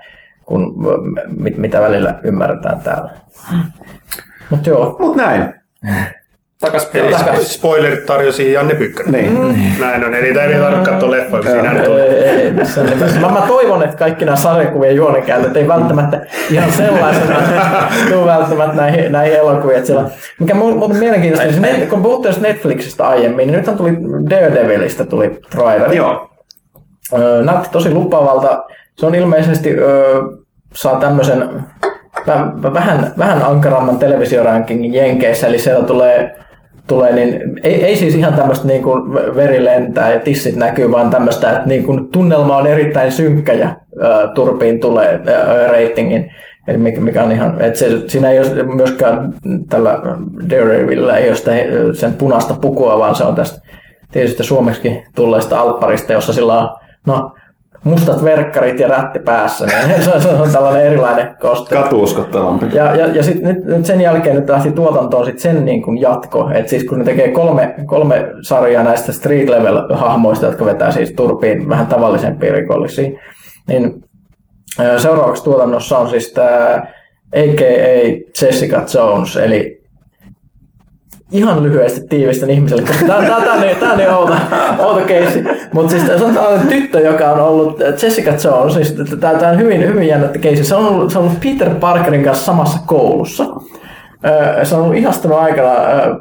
kuin 0.45 0.73
mit, 1.39 1.57
mitä 1.57 1.81
välillä 1.81 2.15
ymmärretään 2.23 2.79
täällä. 2.81 3.09
Mutta 4.49 4.69
joo, 4.69 4.95
Mut 4.99 5.15
näin. 5.15 5.53
Takas 6.65 6.89
Eli 6.93 7.15
peliin. 7.25 7.45
spoilerit 7.45 8.05
tarjosi 8.05 8.53
Janne 8.53 8.75
Pykkönen. 8.75 9.11
Niin. 9.13 9.75
Näin 9.79 10.05
on, 10.05 10.13
eli 10.15 10.27
ei 10.27 10.33
tarvitse 10.33 10.91
katsoa 10.91 11.11
leffoja, 11.11 11.43
kun 11.43 11.51
siinä 11.51 11.73
nyt 11.73 11.87
on. 11.87 13.21
Mä, 13.21 13.39
mä 13.39 13.47
toivon, 13.47 13.83
että 13.83 13.97
kaikki 13.97 14.25
nämä 14.25 14.37
sarjakuvien 14.37 14.95
juonenkäytöt 14.95 15.57
ei 15.57 15.67
välttämättä 15.67 16.21
ihan 16.51 16.71
sellaisena 16.71 17.35
tule 18.09 18.25
välttämättä 18.25 18.75
näihin, 18.75 19.11
näihin 19.11 19.35
elokuviin. 19.37 19.77
Että 19.77 19.87
siellä, 19.87 20.09
mikä 20.39 20.53
mu- 20.53 20.75
muuten 20.75 20.97
mielenkiintoista, 20.97 21.61
niin 21.61 21.87
kun 21.89 22.03
puhuttiin 22.03 22.35
Netflixistä 22.41 23.07
aiemmin, 23.07 23.47
niin 23.47 23.57
nythän 23.57 23.77
tuli 23.77 23.91
Daredevilistä 24.29 25.05
tuli 25.05 25.39
traileri. 25.49 25.95
Joo. 25.97 26.29
Näytti 27.43 27.69
tosi 27.71 27.93
lupaavalta. 27.93 28.63
Se 28.97 29.05
on 29.05 29.15
ilmeisesti 29.15 29.69
öö, 29.79 30.21
saa 30.73 30.99
tämmöisen 30.99 31.49
vä- 32.17 32.73
vähän, 32.73 33.13
vähän 33.17 33.43
ankaramman 33.45 33.97
televisiorankingin 33.97 34.93
Jenkeissä, 34.93 35.47
eli 35.47 35.59
siellä 35.59 35.85
tulee, 35.85 36.35
tulee 36.87 37.13
niin, 37.13 37.59
ei, 37.63 37.85
ei 37.85 37.95
siis 37.95 38.15
ihan 38.15 38.33
tämmöistä 38.33 38.67
niin 38.67 38.83
kuin 38.83 39.13
veri 39.13 39.65
lentää 39.65 40.13
ja 40.13 40.19
tissit 40.19 40.55
näkyy, 40.55 40.91
vaan 40.91 41.09
tämmöistä, 41.09 41.51
että 41.51 41.67
niin 41.67 41.83
kuin 41.83 42.07
tunnelma 42.07 42.57
on 42.57 42.67
erittäin 42.67 43.11
synkkä 43.11 43.53
ja 43.53 43.75
öö, 44.03 44.27
turpiin 44.27 44.79
tulee 44.79 45.21
öö, 45.27 45.67
ratingin. 45.67 46.31
Eli 46.67 46.77
mikä, 46.77 47.01
mikä 47.01 47.23
on 47.23 47.31
ihan, 47.31 47.61
että 47.61 47.79
se, 47.79 48.09
siinä 48.09 48.31
ei 48.31 48.39
ole 48.39 48.63
myöskään 48.63 49.33
tällä 49.69 49.99
Daredevilillä 50.49 51.17
ei 51.17 51.29
ole 51.29 51.35
sitä, 51.35 51.51
sen 51.93 52.13
punaista 52.13 52.53
pukua, 52.53 52.99
vaan 52.99 53.15
se 53.15 53.23
on 53.23 53.35
tästä 53.35 53.61
tietysti 54.11 54.43
suomeksi 54.43 55.03
tulleesta 55.15 55.59
alpparista, 55.59 56.13
jossa 56.13 56.33
sillä 56.33 56.59
on 56.59 56.69
no, 57.07 57.31
mustat 57.85 58.23
verkkarit 58.23 58.79
ja 58.79 58.87
rätti 58.87 59.19
päässä, 59.19 59.65
niin 59.65 60.03
se 60.03 60.11
on, 60.11 60.21
se 60.21 60.29
on 60.29 60.49
tällainen 60.51 60.85
erilainen 60.85 61.35
koste. 61.39 61.75
Katuuskottavampi. 61.75 62.65
Ja, 62.73 62.95
ja, 62.95 63.07
ja 63.07 63.23
sit 63.23 63.41
nyt, 63.41 63.65
nyt, 63.65 63.85
sen 63.85 64.01
jälkeen 64.01 64.35
nyt 64.35 64.49
lähti 64.49 64.71
tuotantoon 64.71 65.25
sit 65.25 65.39
sen 65.39 65.65
niin 65.65 65.81
kuin 65.81 66.01
jatko, 66.01 66.49
että 66.53 66.69
siis 66.69 66.83
kun 66.83 66.99
ne 66.99 67.05
tekee 67.05 67.31
kolme, 67.31 67.75
kolme 67.85 68.29
sarjaa 68.41 68.83
näistä 68.83 69.11
street 69.11 69.49
level 69.49 69.95
hahmoista, 69.95 70.45
jotka 70.45 70.65
vetää 70.65 70.91
siis 70.91 71.11
turpiin 71.11 71.69
vähän 71.69 71.87
tavallisempia 71.87 72.53
rikollisia, 72.53 73.19
niin 73.67 74.03
seuraavaksi 74.97 75.43
tuotannossa 75.43 75.97
on 75.97 76.09
siis 76.09 76.31
tämä 76.33 76.85
a.k.a. 77.35 78.23
Jessica 78.41 78.85
Jones, 78.93 79.37
eli 79.37 79.84
ihan 81.31 81.63
lyhyesti 81.63 82.01
tiivistän 82.07 82.49
ihmiselle, 82.49 82.83
koska 82.83 83.05
tämä, 83.05 83.21
tämä, 83.21 83.91
on 83.91 83.97
niin- 83.97 84.09
outo, 84.09 84.35
outo 84.79 85.05
keissi. 85.05 85.43
Mutta 85.73 85.91
siis 85.91 86.03
tällainen 86.03 86.67
tyttö, 86.67 86.99
joka 86.99 87.31
on 87.31 87.39
ollut 87.39 87.79
Jessica 88.03 88.31
Jones, 88.43 88.73
siis 88.73 88.95
tämä, 89.19 89.49
on 89.49 89.59
hyvin, 89.59 89.87
hyvin 89.87 90.07
jännä 90.07 90.27
keissi. 90.27 90.65
Se 90.65 90.75
on, 90.75 90.87
ollut, 90.87 91.11
se 91.11 91.17
on 91.17 91.25
ollut 91.25 91.39
Peter 91.39 91.75
Parkerin 91.75 92.23
kanssa 92.23 92.45
samassa 92.45 92.79
koulussa. 92.85 93.45
Se 94.63 94.75
on 94.75 94.81
ollut 94.81 94.95
ihastunut 94.95 95.37
aikana 95.37 95.71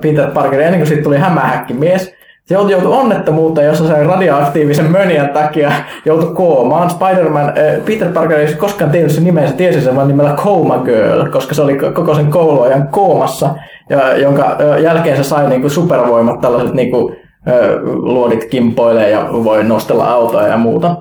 Peter 0.01 0.31
Parkerin 0.31 0.67
ennen 0.67 0.81
kuin 0.81 0.89
siitä 0.89 1.03
tuli 1.03 1.19
hämähäkkimies. 1.19 2.14
Se 2.45 2.55
joutui, 2.55 2.73
joutui 2.73 2.93
onnettomuuteen, 2.93 3.67
jossa 3.67 3.87
sen 3.87 4.07
radioaktiivisen 4.07 4.91
mönjän 4.91 5.29
takia 5.29 5.73
joutui 6.05 6.35
koomaan. 6.35 6.91
Spider-Man, 6.91 7.53
ö, 7.59 7.81
Peter 7.87 8.09
Parker 8.13 8.39
ei 8.39 8.55
koskaan 8.55 8.91
tiennyt 8.91 9.13
sen 9.13 9.25
nimen, 9.25 9.49
se 9.49 9.55
tiesi 9.55 9.81
sen 9.81 9.97
vain 9.97 10.09
nimellä 10.09 10.35
Coma 10.37 10.79
Girl, 10.79 11.31
koska 11.31 11.55
se 11.55 11.63
oli 11.63 11.77
koko 11.77 12.15
sen 12.15 12.27
kouluajan 12.31 12.89
koomassa, 12.89 13.55
ja, 13.91 14.17
jonka 14.17 14.57
ö, 14.61 14.79
jälkeen 14.79 15.17
se 15.17 15.25
sai 15.25 15.49
niinku 15.49 15.69
supervoimat, 15.69 16.41
tällaiset 16.41 16.75
niinku, 16.75 17.13
ö, 17.49 17.81
luodit 17.83 18.45
kimpoilee 18.45 19.11
ja 19.11 19.27
voi 19.31 19.65
nostella 19.65 20.05
autoa 20.05 20.47
ja 20.47 20.57
muuta 20.57 20.97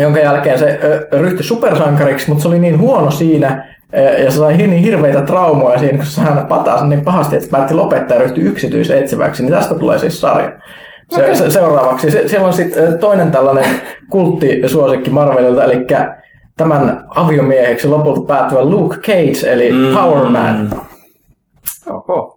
jonka 0.00 0.18
jälkeen 0.20 0.58
se 0.58 0.80
ö, 0.84 1.20
ryhtyi 1.20 1.44
supersankariksi, 1.44 2.28
mutta 2.28 2.42
se 2.42 2.48
oli 2.48 2.58
niin 2.58 2.80
huono 2.80 3.10
siinä, 3.10 3.75
ja 3.92 4.30
se 4.30 4.36
sai 4.36 4.56
niin 4.56 4.70
hirveitä 4.70 5.22
traumoja 5.22 5.78
siinä, 5.78 5.98
kun 5.98 6.24
hän 6.24 6.46
patasi 6.46 6.86
niin 6.86 7.04
pahasti, 7.04 7.36
että 7.36 7.46
se 7.46 7.50
päätti 7.50 7.74
lopettaa 7.74 8.16
ja 8.16 8.22
ryhtyi 8.22 8.44
yksityisetsiväksi, 8.44 9.42
niin 9.42 9.52
tästä 9.52 9.74
tulee 9.74 9.98
siis 9.98 10.20
sarja. 10.20 10.52
Se, 11.10 11.34
se, 11.34 11.50
seuraavaksi. 11.50 12.10
Se, 12.10 12.28
siellä 12.28 12.46
on 12.46 12.52
sitten 12.52 12.98
toinen 12.98 13.30
tällainen 13.30 13.64
kulttisuosikki 14.10 15.10
Marvelilta, 15.10 15.64
eli 15.64 15.86
tämän 16.56 17.04
aviomieheksi 17.08 17.88
lopulta 17.88 18.20
päättyvä 18.20 18.64
Luke 18.64 18.96
Cage, 18.96 19.52
eli 19.52 19.72
mm. 19.72 19.94
Power 19.94 20.28
Man. 20.28 20.70
Oho. 21.90 22.36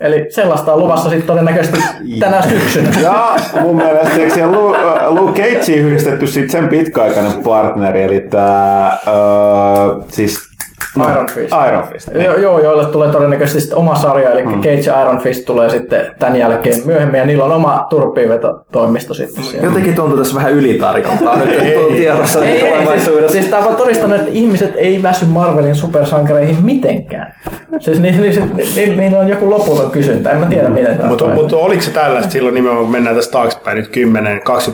Eli 0.00 0.26
sellaista 0.28 0.72
on 0.74 0.78
luvassa 0.78 1.10
sitten 1.10 1.26
todennäköisesti 1.26 1.78
tänä 2.20 2.42
syksynä. 2.42 2.90
Ja 3.02 3.36
mun 3.60 3.76
mielestä 3.76 4.16
eikö 4.16 4.34
siellä 4.34 4.52
Lu- 4.52 4.76
Luke 5.08 5.42
Cageen 5.42 5.78
yhdistetty 5.78 6.26
sit 6.26 6.50
sen 6.50 6.68
pitkäaikainen 6.68 7.42
partneri, 7.44 8.02
eli 8.02 8.20
tää, 8.20 8.98
öö, 9.06 10.02
siis 10.08 10.49
Iron 10.96 11.26
Fist. 11.26 11.54
Iron 11.68 11.84
Fist. 11.92 12.08
niin. 12.08 12.24
Jo, 12.24 12.36
joo, 12.36 12.58
joille 12.58 12.86
tulee 12.86 13.12
todennäköisesti 13.12 13.60
sitten 13.60 13.78
oma 13.78 13.94
sarja, 13.94 14.30
eli 14.30 14.42
mm. 14.42 14.54
Cage 14.62 14.80
ja 14.86 15.02
Iron 15.02 15.18
Fist 15.18 15.44
tulee 15.44 15.70
sitten 15.70 16.06
tämän 16.18 16.36
jälkeen 16.36 16.76
myöhemmin, 16.84 17.18
ja 17.18 17.26
niillä 17.26 17.44
on 17.44 17.52
oma 17.52 17.86
turppiinvetotoimisto 17.90 19.14
sitten 19.14 19.44
siellä. 19.44 19.66
Jotenkin 19.66 19.94
tuntuu 19.94 20.18
tässä 20.18 20.34
vähän 20.34 20.52
ylitarjontaa 20.52 21.36
nyt, 21.36 21.62
että 21.62 21.80
on 21.80 21.92
tiedossa 21.92 22.44
Ei, 22.44 22.50
ei, 22.50 22.60
siis, 22.60 22.72
tulevaisuudessa. 22.72 23.32
siis 23.32 23.46
tämä 23.46 23.66
on 23.66 23.76
todistanut, 23.76 24.18
että 24.18 24.30
ihmiset 24.32 24.72
ei 24.76 25.02
väsy 25.02 25.24
Marvelin 25.24 25.74
supersankareihin 25.74 26.64
mitenkään. 26.64 27.34
Siis 27.78 28.00
ni, 28.00 28.10
ni, 28.10 28.18
ni, 28.20 28.86
ni, 28.86 28.96
niillä 28.96 29.18
on 29.18 29.28
joku 29.28 29.50
loputon 29.50 29.90
kysyntä, 29.90 30.30
en 30.30 30.38
mä 30.38 30.46
tiedä 30.46 30.68
miten 30.68 30.96
tämä 30.96 31.08
Mutta 31.08 31.26
mut 31.26 31.52
oliko 31.52 31.82
se 31.82 31.90
tällaista 31.90 32.30
silloin 32.30 32.54
nimenomaan, 32.54 32.84
kun 32.84 32.92
mennään 32.92 33.16
tästä 33.16 33.32
taaksepäin 33.32 33.76
nyt 33.76 33.90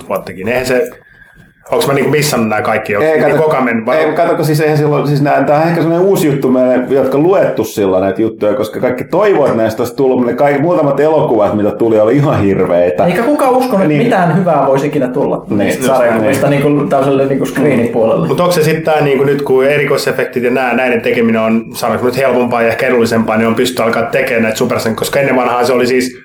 10-20 0.02 0.08
vuottakin? 0.08 0.48
Eihän 0.48 0.66
se, 0.66 0.90
onko 1.72 1.86
mä 1.86 1.92
niinku 1.92 2.10
missannut 2.10 2.48
nämä 2.48 2.62
kaikki? 2.62 2.96
Onko 2.96 3.08
Ei, 3.08 3.12
niin 3.20 3.30
kato, 3.30 3.42
koko 3.42 3.56
ajan 3.56 3.86
vai? 3.86 3.96
ei, 3.96 4.12
kato, 4.12 4.34
kun 4.36 4.44
siis 4.44 4.60
eihän 4.60 4.78
silloin, 4.78 5.06
siis 5.06 5.22
nää, 5.22 5.44
tämä 5.44 5.58
on 5.58 5.68
ehkä 5.68 5.82
sellainen 5.82 6.06
uusi 6.08 6.26
juttu 6.26 6.48
meille, 6.48 6.84
jotka 6.90 7.18
luettu 7.18 7.64
silloin 7.64 8.02
näitä 8.02 8.22
juttuja, 8.22 8.54
koska 8.54 8.80
kaikki 8.80 9.04
toivoivat, 9.04 9.48
että 9.48 9.62
näistä 9.62 9.82
olisi 9.82 9.96
tullut, 9.96 10.26
ne 10.26 10.34
kaikki 10.34 10.62
muutamat 10.62 11.00
elokuvat, 11.00 11.54
mitä 11.56 11.70
tuli, 11.70 12.00
oli 12.00 12.16
ihan 12.16 12.40
hirveitä. 12.42 13.06
Eikä 13.06 13.22
kukaan 13.22 13.52
uskonut, 13.52 13.80
että 13.80 13.88
Niin. 13.88 14.02
mitään 14.02 14.36
hyvää 14.36 14.66
voisi 14.66 14.86
ikinä 14.86 15.08
tulla 15.08 15.44
Niin, 15.50 15.82
sarjakuvista 15.84 16.50
niin 16.50 16.62
kuin 16.62 16.88
tällaiselle 16.88 17.26
niin 17.26 17.38
kuin 17.38 17.48
screenin 17.48 17.88
puolelle. 17.88 18.28
Mutta 18.28 18.42
onko 18.42 18.52
se 18.52 18.62
sitten 18.62 18.82
tämä 18.84 19.00
niinku 19.00 19.24
nyt, 19.24 19.42
kun 19.42 19.64
erikoisefektit 19.64 20.42
ja 20.44 20.50
nää, 20.50 20.74
näiden 20.74 21.00
tekeminen 21.00 21.40
on, 21.40 21.64
sanoinko 21.74 22.06
nyt 22.06 22.16
helpompaa 22.16 22.62
ja 22.62 22.68
ehkä 22.68 22.86
edullisempaa, 22.86 23.36
niin 23.36 23.48
on 23.48 23.54
pysty 23.54 23.82
alkaa 23.82 24.02
tekemään 24.02 24.42
näitä 24.42 24.58
supersen, 24.58 24.96
koska 24.96 25.20
ennen 25.20 25.36
vanhaa 25.36 25.64
se 25.64 25.72
oli 25.72 25.86
siis, 25.86 26.18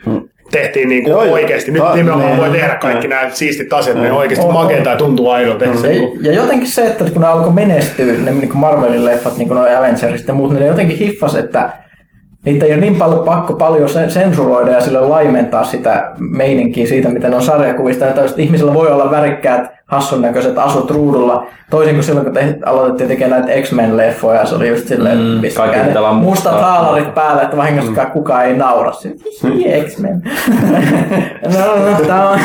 tehtiin 0.52 0.90
niinku 0.90 1.10
Joo, 1.10 1.24
joo. 1.24 1.34
oikeasti. 1.34 1.72
Nyt 1.72 1.84
Ta- 1.84 1.96
nimenomaan 1.96 2.30
niin. 2.32 2.42
voi 2.42 2.50
tehdä 2.50 2.76
kaikki 2.76 3.08
nämä 3.08 3.30
siistit 3.30 3.74
asiat, 3.74 3.96
ne 3.98 4.02
Niin. 4.04 4.14
oikeasti 4.14 4.46
On, 4.48 4.54
makeita 4.54 4.90
ja 4.90 4.96
tuntuu 4.96 5.30
aidolta. 5.30 5.66
Se 5.82 5.94
Ja, 5.94 6.08
ja 6.22 6.32
jotenkin 6.34 6.68
se, 6.68 6.88
että 6.88 7.04
kun 7.14 7.22
ne 7.22 7.28
alkoi 7.28 7.54
menestyä, 7.54 8.06
ne 8.06 8.32
niin 8.32 8.50
kuin 8.50 8.58
Marvelin 8.58 9.06
leffat, 9.06 9.38
niin 9.38 9.48
kuin 9.48 9.60
Avengersit 9.78 10.28
ja 10.28 10.34
muut, 10.34 10.52
niin 10.52 10.60
ne 10.60 10.68
jotenkin 10.68 10.98
hiffas, 10.98 11.36
että 11.36 11.70
niitä 12.46 12.66
ei 12.66 12.72
ole 12.74 12.82
niin 12.82 12.96
paljon 12.96 13.24
pakko 13.26 13.54
paljon 13.54 13.90
sen- 13.90 14.12
sensuroida 14.12 14.72
ja 14.72 14.82
sille 14.82 15.02
laimentaa 15.02 15.64
sitä 15.64 16.12
meininkiä 16.20 16.88
siitä, 16.88 17.10
miten 17.10 17.34
on 17.34 17.42
sarjakuvista. 17.42 18.08
Että 18.08 18.22
ihmisillä 18.38 18.74
voi 18.74 18.88
olla 18.92 19.12
värikkäät, 19.12 19.72
hassun 19.92 20.22
näköiset 20.22 20.58
asut 20.58 20.92
ruudulla, 20.92 21.46
toisin 21.70 21.94
kuin 21.96 22.04
silloin, 22.04 22.26
kun 22.26 22.34
te 22.34 22.58
aloitettiin 22.66 23.08
tekemään 23.08 23.42
näitä 23.46 23.62
X-Men-leffoja, 23.62 24.46
se 24.46 24.56
oli 24.56 24.68
just 24.68 24.88
silleen, 24.88 25.18
Mm, 25.18 25.42
pitää 25.88 26.02
vaan 26.02 26.16
mustat 26.16 26.62
haalarit 26.62 27.14
päälle, 27.14 27.42
että 27.42 27.58
vahingossakaan 27.58 28.08
mm. 28.08 28.12
kukaan 28.14 28.46
ei 28.46 28.58
naura. 28.58 28.92
Sitten, 28.92 29.32
"Hihi, 29.44 29.84
X-Men. 29.90 30.22
no, 31.54 31.92
no, 31.92 32.06
tää 32.08 32.30
on, 32.30 32.40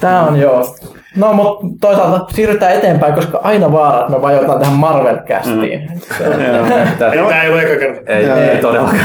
tää 0.00 0.22
on 0.22 0.40
joo. 0.40 0.74
No, 1.16 1.32
mutta 1.32 1.66
toisaalta 1.80 2.34
siirrytään 2.34 2.72
eteenpäin, 2.72 3.14
koska 3.14 3.40
aina 3.42 3.72
vaara, 3.72 4.00
että 4.00 4.12
me 4.12 4.22
vajotaan 4.22 4.58
tähän 4.60 4.74
Marvel-kästiin. 4.74 5.80
Mm. 5.80 6.00
Ei, 7.12 7.18
tämä 7.18 7.42
ei 7.42 7.52
ole 7.52 7.62
eka 7.62 7.76
kerta. 7.76 8.12
Ei, 8.12 8.26
ei 8.26 8.58
todellakaan. 8.58 9.00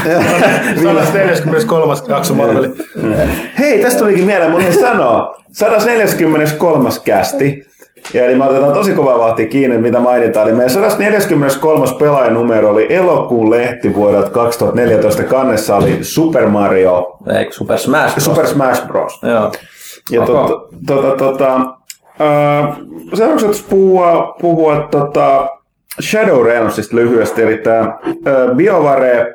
143. 0.82 1.94
jakso 2.08 2.34
Marveli. 2.34 2.70
Hei, 3.58 3.82
tästä 3.82 3.98
tulikin 3.98 4.24
mieleen, 4.24 4.50
mun 4.50 4.60
ei 4.60 4.72
sanoa. 4.72 5.36
143. 5.52 6.88
kästi. 7.04 7.72
Ja 8.14 8.24
eli 8.24 8.34
me 8.34 8.44
otetaan 8.44 8.72
tosi 8.72 8.92
kovaa 8.92 9.18
vahtia 9.18 9.46
kiinni, 9.46 9.78
mitä 9.78 10.00
mainitaan. 10.00 10.48
Eli 10.48 10.56
meidän 10.56 10.70
143. 10.70 11.86
pelaajanumero 11.98 12.70
oli 12.70 12.86
elokuun 12.94 13.50
lehti 13.50 13.94
vuodelta 13.94 14.30
2014. 14.30 15.22
Kannessa 15.22 15.76
oli 15.76 15.98
Super 16.00 16.48
Mario, 16.48 17.18
Eikö 17.38 17.52
Super 17.52 17.78
Smash 17.78 18.12
Bros? 18.12 18.24
Super 18.24 18.46
Smash 18.46 18.86
Bros. 18.86 19.20
Joo. 19.22 19.52
Ja 20.10 20.26
tota, 20.26 20.54
tota, 20.86 21.16
tota, 21.16 21.60
äh, 22.20 22.76
seuraavaksi 23.14 23.64
puhua, 23.70 24.36
puhua 24.40 24.88
tota 24.90 25.48
Shadow 26.00 26.44
Realmsista 26.44 26.96
lyhyesti, 26.96 27.42
eli 27.42 27.58
tämä 27.58 27.80
äh, 27.80 28.56
BioWare, 28.56 29.34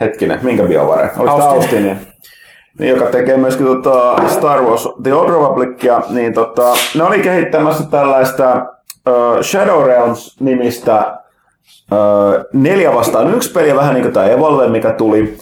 hetkinen, 0.00 0.38
minkä 0.42 0.62
BioWare? 0.62 1.10
Oliko 1.18 1.42
Austin. 1.42 1.98
Niin, 2.78 2.90
joka 2.90 3.06
tekee 3.06 3.36
myöskin 3.36 3.66
tota 3.66 4.28
Star 4.28 4.62
Wars 4.62 4.88
The 5.02 5.14
Old 5.14 5.30
Republicia, 5.30 6.02
niin 6.08 6.34
tota, 6.34 6.72
ne 6.94 7.04
oli 7.04 7.18
kehittämässä 7.18 7.84
tällaista 7.90 8.52
äh, 8.52 9.42
Shadow 9.42 9.86
Realms-nimistä 9.86 10.96
äh, 10.98 12.44
neljä 12.52 12.94
vastaan 12.94 13.34
yksi 13.34 13.52
peliä, 13.52 13.76
vähän 13.76 13.94
niin 13.94 14.02
kuin 14.02 14.14
tämä 14.14 14.26
Evolve, 14.26 14.68
mikä 14.68 14.92
tuli. 14.92 15.38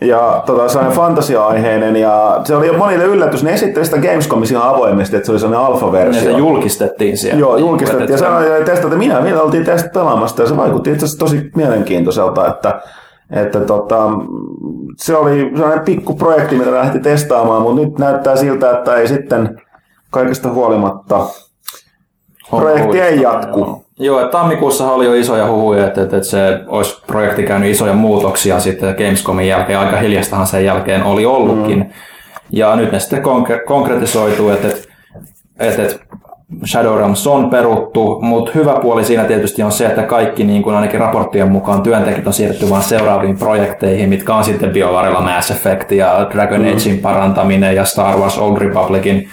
Ja 0.00 0.42
tota, 0.46 0.68
sellainen 0.68 0.96
fantasia-aiheinen 0.96 1.96
ja 1.96 2.40
se 2.44 2.56
oli 2.56 2.76
monille 2.76 3.04
yllätys. 3.04 3.42
Ne 3.44 3.52
esitteli 3.54 3.84
sitä 3.84 3.98
Gamescomissa 3.98 4.54
ihan 4.54 4.68
avoimesti, 4.68 5.16
että 5.16 5.26
se 5.26 5.32
oli 5.32 5.38
sellainen 5.38 5.62
Ja 5.62 5.66
alfa-versio. 5.66 6.22
se 6.22 6.30
julkistettiin 6.30 7.18
siellä. 7.18 7.40
Joo, 7.40 7.56
julkistettiin 7.56 8.10
ja 8.10 8.18
sanoi, 8.18 8.58
että 8.58 8.70
testata. 8.72 8.96
Minä 8.96 9.24
vielä 9.24 9.42
oltiin 9.42 9.64
test 9.64 9.92
pelaamassa 9.92 10.42
ja 10.42 10.48
se 10.48 10.56
vaikutti 10.56 10.92
itse 10.92 11.04
asiassa 11.04 11.18
tosi 11.24 11.50
mielenkiintoiselta, 11.56 12.48
että, 12.48 12.80
että 13.30 13.60
tota, 13.60 14.10
se 14.98 15.16
oli 15.16 15.50
sellainen 15.54 15.84
pikku 15.84 16.14
projekti, 16.14 16.56
mitä 16.56 16.72
lähti 16.72 17.00
testaamaan, 17.00 17.62
mutta 17.62 17.82
nyt 17.82 17.98
näyttää 17.98 18.36
siltä, 18.36 18.70
että 18.70 18.94
ei 18.94 19.08
sitten 19.08 19.60
kaikesta 20.10 20.48
huolimatta 20.52 21.26
projekti 22.50 23.00
ei 23.00 23.20
jatku. 23.20 23.58
Joo. 23.60 23.83
Joo, 23.98 24.20
että 24.20 24.38
tammikuussa 24.38 24.92
oli 24.92 25.04
jo 25.04 25.14
isoja 25.14 25.46
huhuja, 25.46 25.86
että, 25.86 26.02
että, 26.02 26.16
että 26.16 26.28
se 26.28 26.60
olisi 26.66 27.02
projekti 27.06 27.42
käynyt 27.42 27.70
isoja 27.70 27.92
muutoksia 27.92 28.60
sitten 28.60 28.94
Gamescomin 28.98 29.48
jälkeen. 29.48 29.78
Aika 29.78 29.96
hiljastahan 29.96 30.46
sen 30.46 30.64
jälkeen 30.64 31.02
oli 31.02 31.26
ollutkin. 31.26 31.78
Mm. 31.78 31.86
Ja 32.50 32.76
nyt 32.76 32.92
ne 32.92 33.00
sitten 33.00 33.22
konkre- 33.22 33.64
konkretisoituu, 33.66 34.50
että, 34.50 34.68
että, 34.68 34.82
että, 35.58 35.82
että 35.82 35.98
Shadow 36.66 36.96
Realms 36.96 37.26
on 37.26 37.50
peruttu, 37.50 38.18
mutta 38.22 38.50
hyvä 38.54 38.74
puoli 38.82 39.04
siinä 39.04 39.24
tietysti 39.24 39.62
on 39.62 39.72
se, 39.72 39.86
että 39.86 40.02
kaikki 40.02 40.44
niin 40.44 40.62
kuin 40.62 40.76
ainakin 40.76 41.00
raporttien 41.00 41.52
mukaan 41.52 41.82
työntekijät 41.82 42.26
on 42.26 42.32
siirretty 42.32 42.70
vaan 42.70 42.82
seuraaviin 42.82 43.38
projekteihin, 43.38 44.08
mitkä 44.08 44.34
on 44.34 44.44
sitten 44.44 44.70
BioWarella 44.70 45.20
Mass 45.20 45.50
Effect 45.50 45.92
ja 45.92 46.26
Dragon 46.30 46.60
mm. 46.60 46.66
Agein 46.66 46.98
parantaminen 46.98 47.76
ja 47.76 47.84
Star 47.84 48.16
Wars 48.16 48.38
Old 48.38 48.58
Republicin 48.58 49.28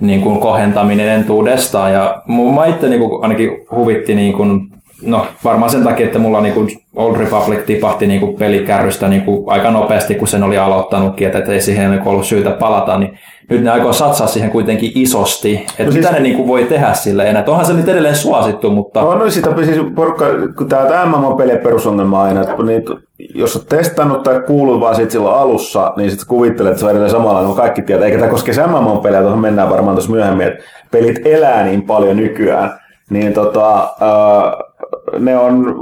niin 0.00 0.20
kuin 0.20 0.40
kohentaminen 0.40 1.08
entuudestaan. 1.08 1.92
Ja 1.92 2.22
mä 2.54 2.66
itse 2.66 2.88
niin 2.88 3.00
kuin 3.00 3.22
ainakin 3.22 3.50
huvitti, 3.70 4.14
niin 4.14 4.32
kuin, 4.32 4.71
no 5.02 5.26
varmaan 5.44 5.70
sen 5.70 5.84
takia, 5.84 6.06
että 6.06 6.18
mulla 6.18 6.40
niin 6.40 6.54
kuin 6.54 6.68
Old 6.96 7.16
Republic 7.16 7.66
tipahti 7.66 8.06
niin 8.06 8.20
kuin 8.20 8.36
pelikärrystä 8.36 9.08
niin 9.08 9.22
kuin 9.22 9.44
aika 9.46 9.70
nopeasti, 9.70 10.14
kun 10.14 10.28
sen 10.28 10.42
oli 10.42 10.58
aloittanutkin, 10.58 11.26
että, 11.26 11.52
ei 11.52 11.60
siihen 11.60 11.90
niin 11.90 12.08
ollut 12.08 12.26
syytä 12.26 12.50
palata, 12.50 12.98
niin 12.98 13.18
nyt 13.50 13.62
ne 13.62 13.70
aikoo 13.70 13.92
satsaa 13.92 14.26
siihen 14.26 14.50
kuitenkin 14.50 14.92
isosti, 14.94 15.54
että 15.54 15.84
no 15.84 15.92
siis- 15.92 16.04
mitä 16.04 16.16
ne 16.16 16.20
niin 16.20 16.36
kuin 16.36 16.48
voi 16.48 16.64
tehdä 16.64 16.92
sille 16.92 17.28
enää. 17.28 17.44
Onhan 17.46 17.66
se 17.66 17.72
nyt 17.72 17.88
edelleen 17.88 18.16
suosittu, 18.16 18.70
mutta 18.70 19.02
On 19.02 19.18
no, 19.18 19.30
sitä 19.30 19.50
siis 19.64 19.78
porukka, 19.94 20.24
kun 20.58 20.68
tämä 20.68 21.06
MMO-pelien 21.06 21.58
perusongelma 21.58 22.22
aina, 22.22 22.40
että 22.40 22.62
niitä, 22.62 22.92
jos 23.34 23.56
olet 23.56 23.68
testannut 23.68 24.22
tai 24.22 24.40
kuullut 24.46 24.80
vaan 24.80 24.96
siitä 24.96 25.12
silloin 25.12 25.36
alussa, 25.36 25.92
niin 25.96 26.10
sitten 26.10 26.28
kuvittelet, 26.28 26.70
että 26.70 26.80
se 26.80 26.84
on 26.84 26.90
edelleen 26.90 27.10
samalla, 27.10 27.42
no 27.42 27.54
kaikki 27.54 27.82
tietää. 27.82 28.06
Eikä 28.06 28.18
tämä 28.18 28.30
koske 28.30 28.52
MMO-pelejä, 28.66 29.22
tuohon 29.22 29.38
mennään 29.38 29.70
varmaan 29.70 29.96
tuossa 29.96 30.12
myöhemmin, 30.12 30.46
että 30.46 30.64
pelit 30.90 31.26
elää 31.26 31.64
niin 31.64 31.82
paljon 31.82 32.16
nykyään, 32.16 32.80
niin 33.10 33.32
tota, 33.32 33.78
äh, 33.82 34.71
ne 35.18 35.38
on, 35.38 35.76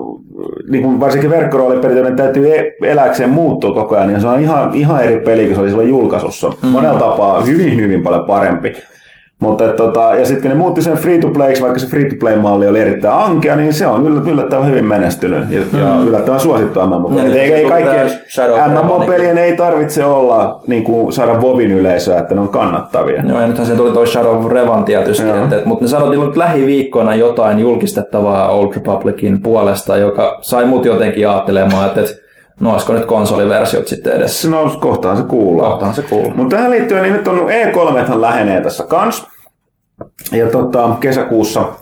niin 0.70 0.82
kuin 0.82 1.00
varsinkin 1.00 1.30
verkkoroolipelit, 1.30 2.04
ne 2.04 2.10
täytyy 2.10 2.54
e- 2.54 2.72
eläkseen 2.82 3.30
muuttua 3.30 3.74
koko 3.74 3.96
ajan, 3.96 4.08
niin 4.08 4.20
se 4.20 4.26
on 4.26 4.40
ihan, 4.40 4.74
ihan 4.74 5.04
eri 5.04 5.20
peli 5.20 5.44
kuin 5.44 5.54
se 5.54 5.60
oli 5.60 5.68
silloin 5.68 5.88
julkaisussa. 5.88 6.52
Monella 6.62 6.98
tapaa 6.98 7.40
hyvin, 7.40 7.76
hyvin 7.76 8.02
paljon 8.02 8.24
parempi. 8.24 8.76
Mutta 9.40 9.64
et 9.64 9.76
tota, 9.76 10.14
ja 10.14 10.26
sitten 10.26 10.42
kun 10.42 10.50
ne 10.50 10.56
muutti 10.56 10.82
sen 10.82 10.96
free 10.96 11.18
to 11.18 11.28
playksi, 11.28 11.62
vaikka 11.62 11.78
se 11.78 11.86
free 11.86 12.04
to 12.04 12.14
play 12.20 12.36
malli 12.36 12.68
oli 12.68 12.80
erittäin 12.80 13.14
ankea, 13.14 13.56
niin 13.56 13.72
se 13.72 13.86
on 13.86 14.06
yllä- 14.06 14.30
yllättävän 14.30 14.66
hyvin 14.66 14.84
menestynyt 14.84 15.50
ja, 15.50 15.60
mm. 15.72 15.80
ja 15.80 15.96
yllättävän 16.06 16.40
suosittu 16.40 16.80
MMO. 16.80 17.10
Ja 17.16 17.22
Ei, 17.22 17.28
nyt 17.28 17.36
ei, 17.36 17.48
se 17.48 17.54
ei 17.54 17.60
tuli 17.60 17.70
kaikkien 17.70 18.10
MMO-pelien 18.70 19.38
ei 19.38 19.56
tarvitse 19.56 20.04
olla 20.04 20.60
niin 20.66 20.84
kuin 20.84 21.12
saada 21.12 21.40
Vovin 21.40 21.70
yleisöä, 21.70 22.18
että 22.18 22.34
ne 22.34 22.40
on 22.40 22.48
kannattavia. 22.48 23.22
Joo, 23.28 23.40
ja 23.40 23.46
nythän 23.46 23.66
se 23.66 23.74
tuli 23.76 23.92
toi 23.92 24.06
Shadow 24.06 24.36
of 24.36 24.52
Revan 24.52 24.84
tietysti, 24.84 25.28
että, 25.28 25.62
mutta 25.64 25.84
ne 25.84 25.88
sanottiin 25.88 26.26
nyt 26.26 26.36
lähiviikkoina 26.36 27.14
jotain 27.14 27.58
julkistettavaa 27.58 28.48
Old 28.48 28.74
Republicin 28.74 29.42
puolesta, 29.42 29.96
joka 29.96 30.38
sai 30.40 30.64
mut 30.64 30.84
jotenkin 30.84 31.28
ajattelemaan, 31.28 31.86
että, 31.86 32.00
että 32.00 32.12
no 32.60 32.72
olisiko 32.72 32.92
nyt 32.92 33.04
konsoliversiot 33.04 33.88
sitten 33.88 34.12
edessä. 34.12 34.50
No, 34.50 34.76
kohtaan 34.80 35.16
se 35.16 35.22
kuuluu. 35.22 35.60
Kohtahan 35.60 35.94
se 35.94 36.02
kuuluu. 36.02 36.32
Mutta 36.34 36.56
tähän 36.56 36.70
liittyen, 36.70 37.02
niin 37.02 37.12
nyt 37.12 37.28
on 37.28 37.38
E3 37.38 38.20
lähenee 38.20 38.60
tässä 38.60 38.84
kans. 38.84 39.29
Ja 40.32 40.50
tota, 40.50 40.96
kesäkuussa. 41.00 41.72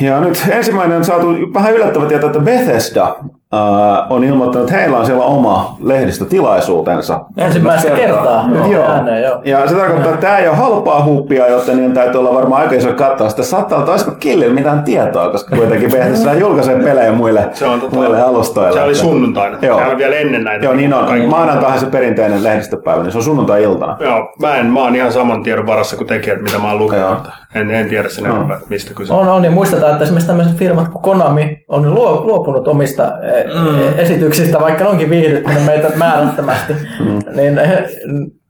Ja 0.00 0.20
nyt 0.20 0.44
ensimmäinen 0.50 0.96
on 0.96 1.04
saatu 1.04 1.26
vähän 1.54 1.74
yllättävä 1.74 2.06
tieto, 2.06 2.26
että 2.26 2.40
Bethesda 2.40 3.16
äh, 3.54 4.12
on 4.12 4.24
ilmoittanut, 4.24 4.68
että 4.68 4.80
heillä 4.80 4.98
on 4.98 5.06
siellä 5.06 5.24
oma 5.24 5.76
lehdistötilaisuutensa. 5.82 7.20
Ensimmäistä 7.36 7.90
kertaa. 7.90 8.48
Joo. 8.70 8.84
Ääneen, 8.84 9.22
joo. 9.22 9.40
Ja 9.44 9.68
se 9.68 9.74
tarkoittaa, 9.74 10.14
että 10.14 10.26
tämä 10.26 10.38
ei 10.38 10.48
ole 10.48 10.56
halpaa 10.56 11.04
huuppia, 11.04 11.48
joten 11.48 11.76
niin 11.76 11.92
täytyy 11.92 12.20
olla 12.20 12.34
varmaan 12.34 12.62
aika 12.62 12.74
iso 12.74 12.92
kattaus. 12.92 13.30
Sitten 13.30 13.44
saattaa 13.44 13.76
olla, 13.76 13.82
että 13.82 13.92
olisiko 13.92 14.10
Killillä 14.20 14.54
mitään 14.54 14.82
tietoa, 14.82 15.28
koska 15.30 15.56
kuitenkin 15.56 15.90
Bethesda 15.92 16.34
julkaisee 16.44 16.76
pelejä 16.82 17.12
muille, 17.12 17.48
Se 17.52 17.66
on 17.66 17.80
tota- 17.80 17.94
muille 17.94 18.22
alustoille. 18.22 18.72
Se 18.78 18.84
oli 18.84 18.94
sunnuntaina. 18.94 19.58
Joo. 19.62 19.78
Se 19.78 19.84
on 19.84 19.98
vielä 19.98 20.16
ennen 20.16 20.44
näitä. 20.44 20.64
Joo, 20.64 20.74
niin 20.74 20.94
on. 20.94 21.20
Maanantaihan 21.28 21.80
se 21.80 21.86
perinteinen 21.86 22.44
lehdistöpäivä, 22.44 23.02
niin 23.02 23.12
se 23.12 23.18
on 23.18 23.24
sunnuntai-iltana. 23.24 23.96
Joo, 24.00 24.32
mä, 24.40 24.56
en, 24.56 24.66
mä 24.66 24.80
oon 24.80 24.96
ihan 24.96 25.12
saman 25.12 25.42
tiedon 25.42 25.66
varassa 25.66 25.96
kuin 25.96 26.06
tekijät, 26.08 26.42
mitä 26.42 26.58
mä 26.58 26.68
oon 26.68 26.78
lukenut. 26.78 27.08
Joo. 27.08 27.16
En, 27.54 27.70
en 27.70 27.88
tiedä 27.88 28.08
sen 28.08 28.26
enempää, 28.26 28.56
että 28.56 28.68
mistä 28.68 28.94
kyse. 28.94 29.12
On, 29.12 29.28
on, 29.28 29.44
ja 29.44 29.50
muistetaan, 29.50 29.92
että 29.92 30.04
esimerkiksi 30.04 30.26
tämmöiset 30.26 30.56
firmat 30.56 30.88
kuin 30.88 31.02
Konami 31.02 31.64
on 31.68 31.94
luo- 31.94 32.24
luopunut 32.24 32.68
omista 32.68 33.02
mm. 33.02 33.98
esityksistä, 33.98 34.60
vaikka 34.60 34.84
ne 34.84 34.90
onkin 34.90 35.10
viihdyttänyt 35.10 35.64
meitä 35.64 35.88
määrättömästi. 35.96 36.72
Mm. 36.72 37.36
Niin 37.36 37.58
eh, 37.58 37.84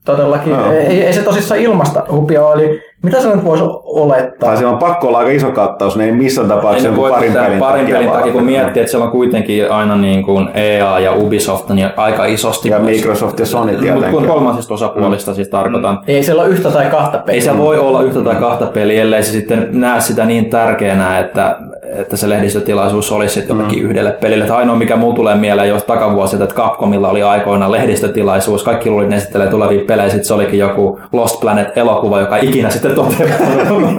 todellakin, 0.04 0.52
Joo. 0.52 0.72
ei, 0.72 1.04
ei 1.04 1.12
se 1.12 1.22
tosissaan 1.22 1.60
ilmasta 1.60 2.04
hupia 2.10 2.46
ole. 2.46 2.62
Eli 2.62 2.82
mitä 3.02 3.20
se 3.20 3.34
nyt 3.34 3.44
voisi 3.44 3.64
olettaa? 3.84 4.48
Tai 4.48 4.56
siellä 4.56 4.72
on 4.72 4.78
pakko 4.78 5.08
olla 5.08 5.18
aika 5.18 5.30
iso 5.30 5.50
kattaus, 5.50 5.96
niin 5.96 6.10
ei 6.10 6.16
missään 6.16 6.48
tapauksessa 6.48 6.88
Ei 6.88 6.94
ne 6.94 7.00
jonkun 7.00 7.02
voi 7.02 7.10
parin 7.10 7.32
parin 7.32 7.46
pelin, 7.46 7.58
parin 7.58 7.86
pelin 7.86 8.06
vaan. 8.06 8.18
takia, 8.18 8.32
kun 8.32 8.44
miettii, 8.44 8.80
että 8.80 8.90
siellä 8.90 9.04
on 9.04 9.10
kuitenkin 9.12 9.70
aina 9.72 9.96
niin 9.96 10.22
kuin 10.22 10.48
EA 10.54 10.98
ja 11.00 11.12
Ubisoft 11.12 11.68
niin 11.70 11.88
aika 11.96 12.24
isosti. 12.24 12.68
Ja 12.68 12.78
Microsoft 12.78 13.38
ja 13.38 13.46
Sony 13.46 13.72
Mutta 13.72 13.82
tietenkin. 13.82 14.10
kun 14.10 14.26
kolmansista 14.26 14.74
osapuolista 14.74 15.34
siis 15.34 15.48
tarkoitan. 15.48 15.98
Ei 16.06 16.22
siellä 16.22 16.42
ole 16.42 16.50
yhtä 16.50 16.70
tai 16.70 16.86
kahta 16.86 17.18
peliä. 17.18 17.34
Ei 17.34 17.40
se 17.40 17.58
voi 17.58 17.78
olla 17.78 18.02
yhtä 18.02 18.20
tai 18.20 18.34
kahta 18.34 18.66
peliä, 18.66 19.02
ellei 19.02 19.22
se 19.22 19.30
sitten 19.30 19.68
näe 19.72 20.00
sitä 20.00 20.24
niin 20.24 20.50
tärkeänä, 20.50 21.18
että, 21.18 21.56
että 21.96 22.16
se 22.16 22.28
lehdistötilaisuus 22.28 23.12
olisi 23.12 23.34
sitten 23.34 23.56
jollekin 23.56 23.82
yhdelle 23.82 24.10
pelille. 24.12 24.44
Että 24.44 24.56
ainoa, 24.56 24.76
mikä 24.76 24.96
muu 24.96 25.12
tulee 25.12 25.34
mieleen 25.34 25.68
jos 25.68 25.82
takavuosilta, 25.82 26.44
että 26.44 26.56
Capcomilla 26.56 27.08
oli 27.08 27.22
aikoinaan 27.22 27.72
lehdistötilaisuus, 27.72 28.62
kaikki 28.62 28.90
luulivat, 28.90 29.06
että 29.06 29.14
ne 29.14 29.22
esittelee 29.22 29.48
tulevia 29.48 29.84
pelejä, 29.84 30.08
sitten 30.08 30.24
se 30.24 30.34
olikin 30.34 30.58
joku 30.58 31.00
Lost 31.12 31.40
Planet-elokuva, 31.40 32.20
joka 32.20 32.36
ikinä 32.36 32.70
sitten 32.70 32.94
toteutunut. 32.94 33.96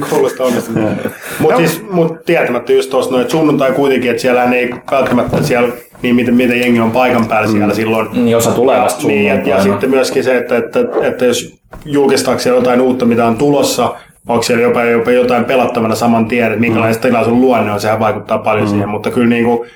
Kuulostaa 0.10 0.46
onnistunut. 0.46 0.90
Mutta 1.38 1.56
siis, 1.56 1.82
mut 1.90 2.24
tietämättä 2.24 2.72
just 2.72 2.90
tuossa 2.90 3.10
noin, 3.10 3.22
että 3.22 3.32
sunnuntai 3.32 3.72
kuitenkin, 3.72 4.10
että 4.10 4.22
siellä 4.22 4.44
ei 4.44 4.74
välttämättä 4.90 5.42
siellä 5.42 5.68
niin 6.02 6.16
miten, 6.16 6.34
miten 6.34 6.60
jengi 6.60 6.80
on 6.80 6.90
paikan 6.90 7.26
päällä 7.26 7.48
siellä 7.48 7.74
silloin. 7.74 8.08
Niin, 8.12 8.36
osa 8.36 8.50
tulee 8.50 8.80
vasta 8.80 9.06
niin, 9.06 9.24
ja, 9.24 9.34
ja 9.34 9.62
sitten 9.62 9.90
myöskin 9.90 10.24
se, 10.24 10.36
että, 10.36 10.56
että, 10.56 10.80
että 11.02 11.24
jos 11.24 11.54
julkistaako 11.84 12.40
siellä 12.40 12.60
jotain 12.60 12.80
uutta, 12.80 13.04
mitä 13.04 13.26
on 13.26 13.36
tulossa, 13.36 13.94
onko 14.28 14.42
siellä 14.42 14.62
jopa, 14.62 14.84
jopa 14.84 15.10
jotain 15.10 15.44
pelattavana 15.44 15.94
saman 15.94 16.26
tien, 16.28 16.46
että 16.46 16.60
minkälainen 16.60 16.96
mm. 16.96 17.02
tilaisuuden 17.02 17.40
luonne 17.40 17.72
on, 17.72 17.80
sehän 17.80 18.00
vaikuttaa 18.00 18.38
paljon 18.38 18.64
mm. 18.64 18.70
siihen, 18.70 18.88
mutta 18.88 19.10
kyllä 19.10 19.28
niin 19.28 19.44
kuin, 19.44 19.68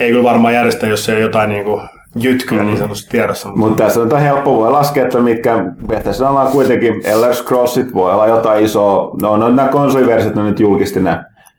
ei 0.00 0.10
kyllä 0.10 0.24
varmaan 0.24 0.54
järjestä, 0.54 0.86
jos 0.86 1.08
ei 1.08 1.14
ole 1.14 1.22
jotain 1.22 1.50
niin 1.50 1.64
kuin 1.64 1.82
jytkyä 2.16 2.58
Mm. 2.60 2.66
niin 2.66 2.78
sanotusti 2.78 3.10
tiedossa. 3.10 3.48
Mutta 3.48 3.60
Mutta 3.60 3.84
tässä 3.84 4.00
on 4.00 4.20
helppo, 4.20 4.56
voi 4.56 4.70
laskea, 4.70 5.04
että 5.04 5.20
mitkä 5.20 5.64
Bethesdalla 5.88 6.40
on 6.40 6.52
kuitenkin 6.52 7.00
Elder 7.04 7.34
Scrollsit, 7.34 7.94
voi 7.94 8.12
olla 8.12 8.26
jotain 8.26 8.64
isoa, 8.64 9.10
no, 9.22 9.36
no 9.36 9.48
nämä 9.48 9.68
konsoliversiot 9.68 10.36
on 10.36 10.46
nyt 10.46 10.60
julkisti 10.60 11.00
ne 11.00 11.16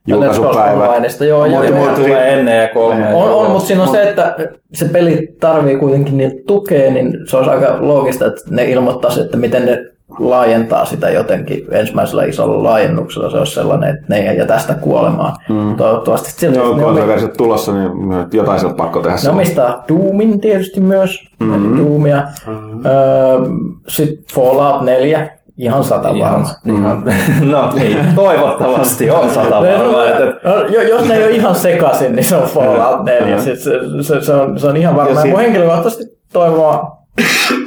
julkaisupäivät. 0.07 0.87
Onlineista, 0.89 1.25
joo, 1.25 1.45
joo, 1.45 1.55
Mutta- 1.55 1.77
joo. 1.77 1.85
mutta 1.85 2.01
tulee 2.01 2.33
ennen 2.33 2.61
ja 2.61 2.67
kolme. 2.67 3.13
On, 3.13 3.29
on 3.29 3.51
mutta 3.51 3.67
siinä 3.67 3.83
on 3.83 3.89
se, 3.89 4.09
että 4.09 4.35
se 4.73 4.85
peli 4.85 5.35
tarvii 5.39 5.75
kuitenkin 5.77 6.17
niitä 6.17 6.35
tukea, 6.47 6.91
niin 6.91 7.17
se 7.27 7.37
olisi 7.37 7.51
aika 7.51 7.77
loogista, 7.79 8.25
että 8.25 8.41
ne 8.49 8.65
ilmoittaisi, 8.65 9.21
että 9.21 9.37
miten 9.37 9.65
ne 9.65 9.85
laajentaa 10.20 10.86
sitä 10.86 11.10
jotenkin 11.10 11.66
ensimmäisellä 11.72 12.24
isolla 12.24 12.64
laajennuksella. 12.64 13.30
Se 13.30 13.38
olisi 13.38 13.53
sellainen, 13.53 13.89
että 13.89 14.06
ne 14.10 14.18
ei 14.30 14.38
jätä 14.38 14.60
sitä 14.60 14.74
kuolemaan. 14.74 15.34
Mm. 15.49 15.76
Toivottavasti 15.76 16.32
sillä 16.32 16.56
Joo, 16.56 16.66
ne, 16.66 16.72
omi- 16.74 16.84
konsoliversiot 16.84 17.34
tulossa, 17.34 17.74
niin 17.74 17.89
jotain 18.34 18.60
sieltä 18.60 18.76
pakko 18.76 18.99
tehdä. 19.01 19.18
ne 19.24 19.30
omistaa 19.30 19.84
Doomin 19.89 20.41
tietysti 20.41 20.82
myös. 20.82 21.20
Mm-hmm. 21.39 21.78
Doomia. 21.78 22.24
Mm-hmm. 22.47 22.86
Öö, 22.86 23.39
Sitten 23.88 24.26
Fallout 24.34 24.82
4, 24.82 25.30
ihan 25.58 25.84
sata 25.84 26.10
varma. 26.20 26.49
Ihan, 26.66 27.03
no 27.51 27.72
niin, 27.76 27.97
toivottavasti 28.16 29.10
on 29.12 29.30
sata 29.30 29.56
varma. 29.62 30.06
Että, 30.06 30.49
No, 30.49 30.56
jo- 30.66 30.82
jos 30.82 31.08
ne 31.08 31.16
ei 31.16 31.24
ole 31.24 31.32
ihan 31.32 31.56
sekaisin, 31.56 32.16
niin 32.16 32.24
se 32.26 32.36
on 32.36 32.43
Fallout 32.49 33.06
4. 33.06 33.39
Se, 33.41 33.56
se, 33.56 33.72
se, 34.01 34.22
se, 34.22 34.34
on, 34.34 34.60
se 34.60 34.68
on 34.68 34.78
ihan 34.78 34.95
varma. 34.95 35.10
Ja 35.12 35.16
Ja 35.16 35.22
sit- 35.22 35.32
mun 35.32 35.39
henkilökohtaisesti 35.39 36.03
toivoa 36.34 36.97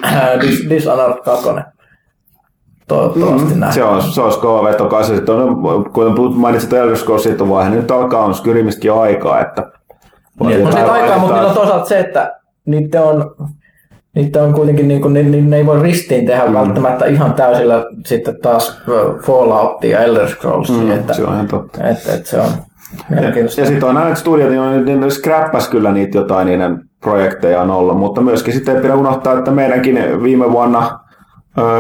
äh, 0.04 0.28
Dis- 0.38 0.70
Dishonored 0.70 1.22
2. 1.24 1.48
Toivottavasti 2.88 3.54
mm, 3.54 3.60
näin. 3.60 3.72
Se 3.72 3.84
on, 3.84 4.02
se 4.02 4.20
olisi 4.20 4.38
kova 4.38 4.64
veto 4.64 4.86
kanssa. 4.86 5.14
Sitten 5.14 5.34
on, 5.34 5.56
kun 5.92 6.14
puhut- 6.14 6.36
mainitsit 6.36 6.72
Elder 6.72 6.96
Scrollsit 6.96 7.48
vaihe, 7.48 7.70
niin 7.70 7.80
nyt 7.80 7.90
alkaa 7.90 8.24
on 8.24 8.34
Skyrimistäkin 8.34 8.92
aikaa, 8.92 9.40
että 9.40 9.62
Niin, 10.40 10.66
on 10.66 10.72
siitä 10.72 10.80
jotain 10.80 11.02
aikaa, 11.02 11.18
mutta 11.18 11.34
niillä 11.34 11.48
on 11.48 11.54
toisaalta 11.54 11.84
se, 11.84 11.98
että 11.98 12.32
niitä 12.66 13.02
on, 13.02 13.34
niitä 14.14 14.42
on 14.42 14.52
kuitenkin, 14.54 14.88
niin 14.88 15.00
kuin, 15.02 15.14
ne, 15.14 15.22
ne, 15.22 15.40
ne 15.40 15.56
ei 15.56 15.66
voi 15.66 15.82
ristiin 15.82 16.26
tehdä 16.26 16.46
mm. 16.46 16.54
välttämättä 16.54 17.06
ihan 17.06 17.34
täysillä 17.34 17.84
sitten 18.06 18.40
taas 18.42 18.82
Falloutia 19.22 19.98
ja 19.98 20.04
Elder 20.04 20.28
Scrollsia. 20.28 20.76
Mm, 20.76 20.90
että, 20.90 21.14
se 21.14 21.24
on 21.24 21.34
ihan 21.34 21.48
totta. 21.48 21.84
että, 21.88 22.14
että 22.14 22.28
se 22.28 22.40
on 22.40 22.50
mielenkiintoista. 23.10 23.60
Ja 23.60 23.66
sitten 23.66 23.88
on 23.88 23.94
näitä 23.94 24.14
studiot, 24.14 24.50
niin 24.50 24.84
ne, 24.84 24.96
ne 24.96 25.10
scrappas 25.10 25.68
kyllä 25.68 25.92
niitä 25.92 26.18
jotain 26.18 26.46
niiden 26.46 26.78
projekteja 27.02 27.62
on 27.62 27.70
ollut, 27.70 27.98
mutta 27.98 28.20
myöskin 28.20 28.54
sitten 28.54 28.76
ei 28.76 28.82
pidä 28.82 28.94
unohtaa, 28.94 29.38
että 29.38 29.50
meidänkin 29.50 30.22
viime 30.22 30.52
vuonna 30.52 30.98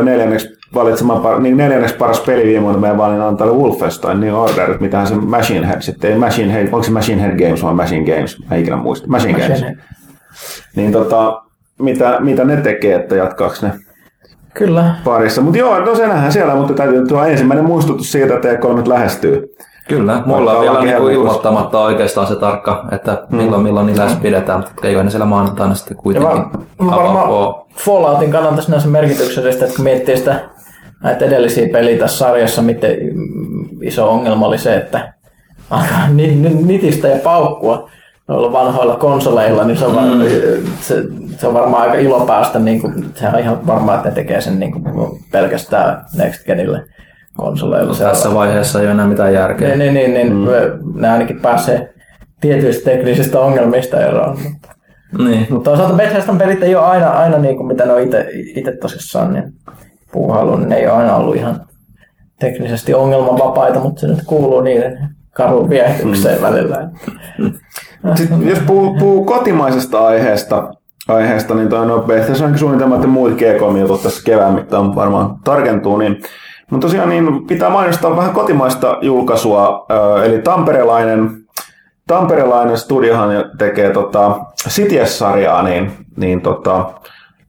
neljänneksi 0.02 0.57
valitsemaan, 0.74 1.22
par- 1.22 1.40
niin 1.40 1.56
neljänneksi 1.56 1.96
paras 1.96 2.20
peli 2.20 2.44
viime 2.44 2.62
vuonna 2.62 2.80
meidän 2.80 2.98
valinnan 2.98 3.28
antaa 3.28 3.46
Wolfenstein 3.46 4.20
New 4.20 4.34
Order, 4.34 4.76
mitähän 4.80 5.06
se 5.06 5.14
Machine 5.14 5.68
Head 5.68 5.82
sitten, 5.82 6.12
ei 6.12 6.18
Machine 6.18 6.52
Head, 6.52 6.64
onko 6.64 6.82
se 6.82 6.90
Machine 6.90 7.22
Head 7.22 7.38
Games 7.38 7.62
vai 7.64 7.74
Machine 7.74 8.14
Games, 8.14 8.36
mä 8.50 8.56
ikinä 8.56 8.76
muista, 8.76 9.08
Machine, 9.08 9.32
Games. 9.32 9.48
Machine 9.48 9.66
Head. 9.68 9.78
Niin 10.76 10.92
tota, 10.92 11.42
mitä, 11.78 12.16
mitä 12.20 12.44
ne 12.44 12.56
tekee, 12.56 12.94
että 12.94 13.16
jatkaako 13.16 13.54
ne 13.62 13.72
Kyllä. 14.54 14.94
parissa. 15.04 15.40
Mutta 15.40 15.58
joo, 15.58 15.80
no 15.80 15.94
se 15.94 16.06
nähdään 16.06 16.32
siellä, 16.32 16.54
mutta 16.54 16.74
täytyy 16.74 17.06
tuo 17.06 17.24
ensimmäinen 17.24 17.64
muistutus 17.64 18.12
siitä, 18.12 18.34
että 18.34 18.52
E3 18.52 18.74
nyt 18.76 18.86
lähestyy. 18.88 19.54
Kyllä, 19.88 20.22
mulla 20.26 20.52
on 20.52 20.60
vielä 20.60 20.80
niinku 20.84 21.08
ilmoittamatta 21.08 21.80
oikeastaan 21.80 22.26
se 22.26 22.36
tarkka, 22.36 22.88
että 22.92 23.22
milloin, 23.30 23.62
milloin 23.62 23.86
niillä 23.86 24.04
edes 24.04 24.16
pidetään, 24.16 24.60
mutta 24.60 24.86
eikö 24.88 25.02
ne 25.02 25.10
siellä 25.10 25.26
maanantaina 25.26 25.74
sitten 25.74 25.96
Ja 25.96 26.02
kuitenkin 26.02 26.30
var, 26.30 26.46
varmaan 26.90 27.26
avaa. 27.26 27.66
Falloutin 27.76 28.30
kannalta 28.30 28.62
sinänsä 28.62 28.88
merkityksellistä, 28.88 29.64
että 29.64 29.76
kun 29.76 29.84
miettii 29.84 30.16
sitä 30.16 30.40
näitä 31.02 31.24
edellisiä 31.24 31.68
pelejä 31.72 31.98
tässä 31.98 32.18
sarjassa, 32.18 32.62
miten 32.62 32.96
iso 33.82 34.10
ongelma 34.10 34.46
oli 34.46 34.58
se, 34.58 34.76
että 34.76 35.12
alkaa 35.70 36.08
ni- 36.08 36.34
ni- 36.34 36.62
nitistä 36.62 37.08
ja 37.08 37.18
paukkua 37.18 37.90
noilla 38.28 38.52
vanhoilla 38.52 38.96
konsoleilla, 38.96 39.64
niin 39.64 39.76
se 39.76 39.84
on, 39.86 39.94
mm. 40.18 40.22
se, 40.80 41.02
se 41.38 41.46
on 41.46 41.54
varmaan 41.54 41.82
aika 41.82 41.94
ilo 41.98 42.20
päästä, 42.26 42.58
niin 42.58 42.80
kuin, 42.80 43.04
se 43.14 43.28
on 43.28 43.38
ihan 43.38 43.66
varmaa, 43.66 43.94
että 43.96 44.08
ne 44.08 44.14
tekee 44.14 44.40
sen 44.40 44.60
niin 44.60 44.72
kuin, 44.72 44.84
pelkästään 45.32 46.04
Next 46.16 46.46
Genille 46.46 46.84
konsoleilla. 47.36 47.90
On- 47.92 47.98
Tässä 47.98 48.34
vaiheessa 48.34 48.78
ei 48.80 48.84
ole 48.86 48.92
enää 48.92 49.06
mitään 49.06 49.34
järkeä. 49.34 49.68
niin, 49.68 49.78
niin, 49.78 49.94
niin, 49.94 50.14
niin 50.14 50.32
mm. 50.32 51.00
ne 51.00 51.10
ainakin 51.10 51.40
pääsee 51.40 51.94
tietyistä 52.40 52.90
teknisistä 52.90 53.40
ongelmista 53.40 54.00
eroon. 54.06 54.38
Mutta, 54.42 54.68
Niin. 55.24 55.46
mutta 55.50 55.70
toisaalta 55.70 55.94
Bethesdan 55.96 56.38
pelit 56.38 56.62
ei 56.62 56.74
ole 56.76 56.84
aina, 56.86 57.10
aina 57.10 57.38
niin 57.38 57.56
kuin 57.56 57.66
mitä 57.66 57.84
ne 57.86 57.92
on 57.92 58.00
itse 58.56 58.72
tosissaan 58.80 59.32
niin 59.32 59.52
puuhailu, 60.12 60.56
niin 60.56 60.68
ne 60.68 60.76
ei 60.76 60.86
ole 60.86 60.96
aina 60.96 61.16
ollut 61.16 61.36
ihan 61.36 61.60
teknisesti 62.40 62.94
ongelmanvapaita, 62.94 63.80
mutta 63.80 64.00
se 64.00 64.06
nyt 64.06 64.22
kuuluu 64.26 64.60
niiden 64.60 65.08
karun 65.34 65.70
viehdykseen 65.70 66.38
mm. 66.38 66.42
välillä. 66.42 66.90
Sitten 68.14 68.48
jos 68.48 68.58
puhuu, 68.58 68.96
puhuu 68.98 69.24
kotimaisesta 69.24 70.06
aiheesta, 70.06 70.70
aiheesta 71.08 71.54
niin 71.54 71.68
toi 71.68 71.86
no 71.86 71.98
Bethesdan 71.98 72.58
suunnitelma, 72.58 72.94
että 72.94 73.06
muut 73.06 73.32
G3-jutut 73.32 74.02
tässä 74.02 74.24
kevään 74.24 74.54
mittaan 74.54 74.94
varmaan 74.94 75.36
tarkentuu, 75.44 75.96
niin 75.96 76.22
mutta 76.70 76.86
tosiaan 76.86 77.08
niin 77.08 77.46
pitää 77.46 77.70
mainostaa 77.70 78.16
vähän 78.16 78.32
kotimaista 78.32 78.98
julkaisua, 79.02 79.86
eli 80.24 80.42
tamperelainen, 80.42 81.30
tamperelainen 82.06 82.78
studiohan 82.78 83.30
tekee 83.58 83.90
tota 83.90 84.40
Cities-sarjaa, 84.68 85.62
niin, 85.62 85.92
niin 86.16 86.40
tota, 86.40 86.90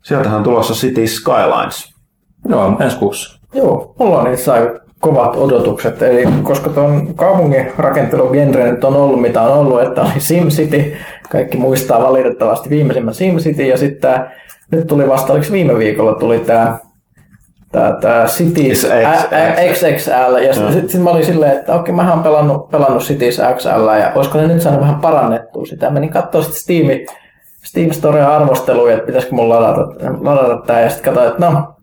sieltähän 0.03 0.37
on 0.37 0.43
tulossa 0.43 0.73
City 0.73 1.07
Skylines. 1.07 1.98
Joo, 2.47 2.77
ensi 2.79 2.97
kuussa. 2.97 3.39
Joo, 3.53 3.95
mulla 3.99 4.17
on 4.17 4.23
niissä 4.23 4.53
aika 4.53 4.79
kovat 4.99 5.35
odotukset, 5.35 6.01
eli 6.01 6.25
koska 6.43 6.69
tuon 6.69 7.15
kaupungin 7.15 7.71
rakentelu-genre 7.77 8.71
nyt 8.71 8.83
on 8.83 8.95
ollut 8.95 9.21
mitä 9.21 9.41
on 9.41 9.59
ollut, 9.59 9.81
että 9.81 10.01
oli 10.01 10.11
SimCity, 10.17 10.93
kaikki 11.29 11.57
muistaa 11.57 12.03
valitettavasti 12.03 12.69
viimeisimmän 12.69 13.13
SimCity, 13.13 13.63
ja 13.63 13.77
sitten 13.77 14.25
nyt 14.71 14.87
tuli 14.87 15.09
vasta, 15.09 15.33
oliko 15.33 15.47
viime 15.51 15.77
viikolla 15.77 16.15
tuli 16.15 16.39
tämä 16.39 16.79
tää, 17.71 17.97
tää 18.01 18.25
Cities 18.25 18.87
XXL, 19.73 20.35
ja 20.47 20.53
sitten 20.53 20.73
sit, 20.73 20.89
sit 20.89 21.03
mä 21.03 21.09
olin 21.09 21.25
silleen, 21.25 21.57
että 21.57 21.75
okei, 21.75 21.95
mähän 21.95 22.13
oon 22.13 22.23
pelannut, 22.23 22.69
pelannut 22.69 23.03
Cities 23.03 23.41
XL, 23.57 23.87
ja 23.99 24.11
olisiko 24.15 24.37
ne 24.37 24.47
nyt 24.47 24.61
saanut 24.61 24.81
vähän 24.81 24.99
parannettua 24.99 25.65
sitä. 25.65 25.89
Menin 25.89 26.09
katsoa 26.09 26.41
sitten 26.41 26.61
Steam, 26.61 26.87
Steam 27.63 27.91
Storea 27.91 28.35
arvosteluja, 28.35 28.93
että 28.93 29.05
pitäisikö 29.05 29.35
mun 29.35 29.49
ladata, 29.49 29.81
ladata 30.21 30.61
tää, 30.65 30.81
ja 30.81 30.89
sitten 30.89 31.13
katsoin, 31.13 31.27
että 31.27 31.45
no, 31.45 31.73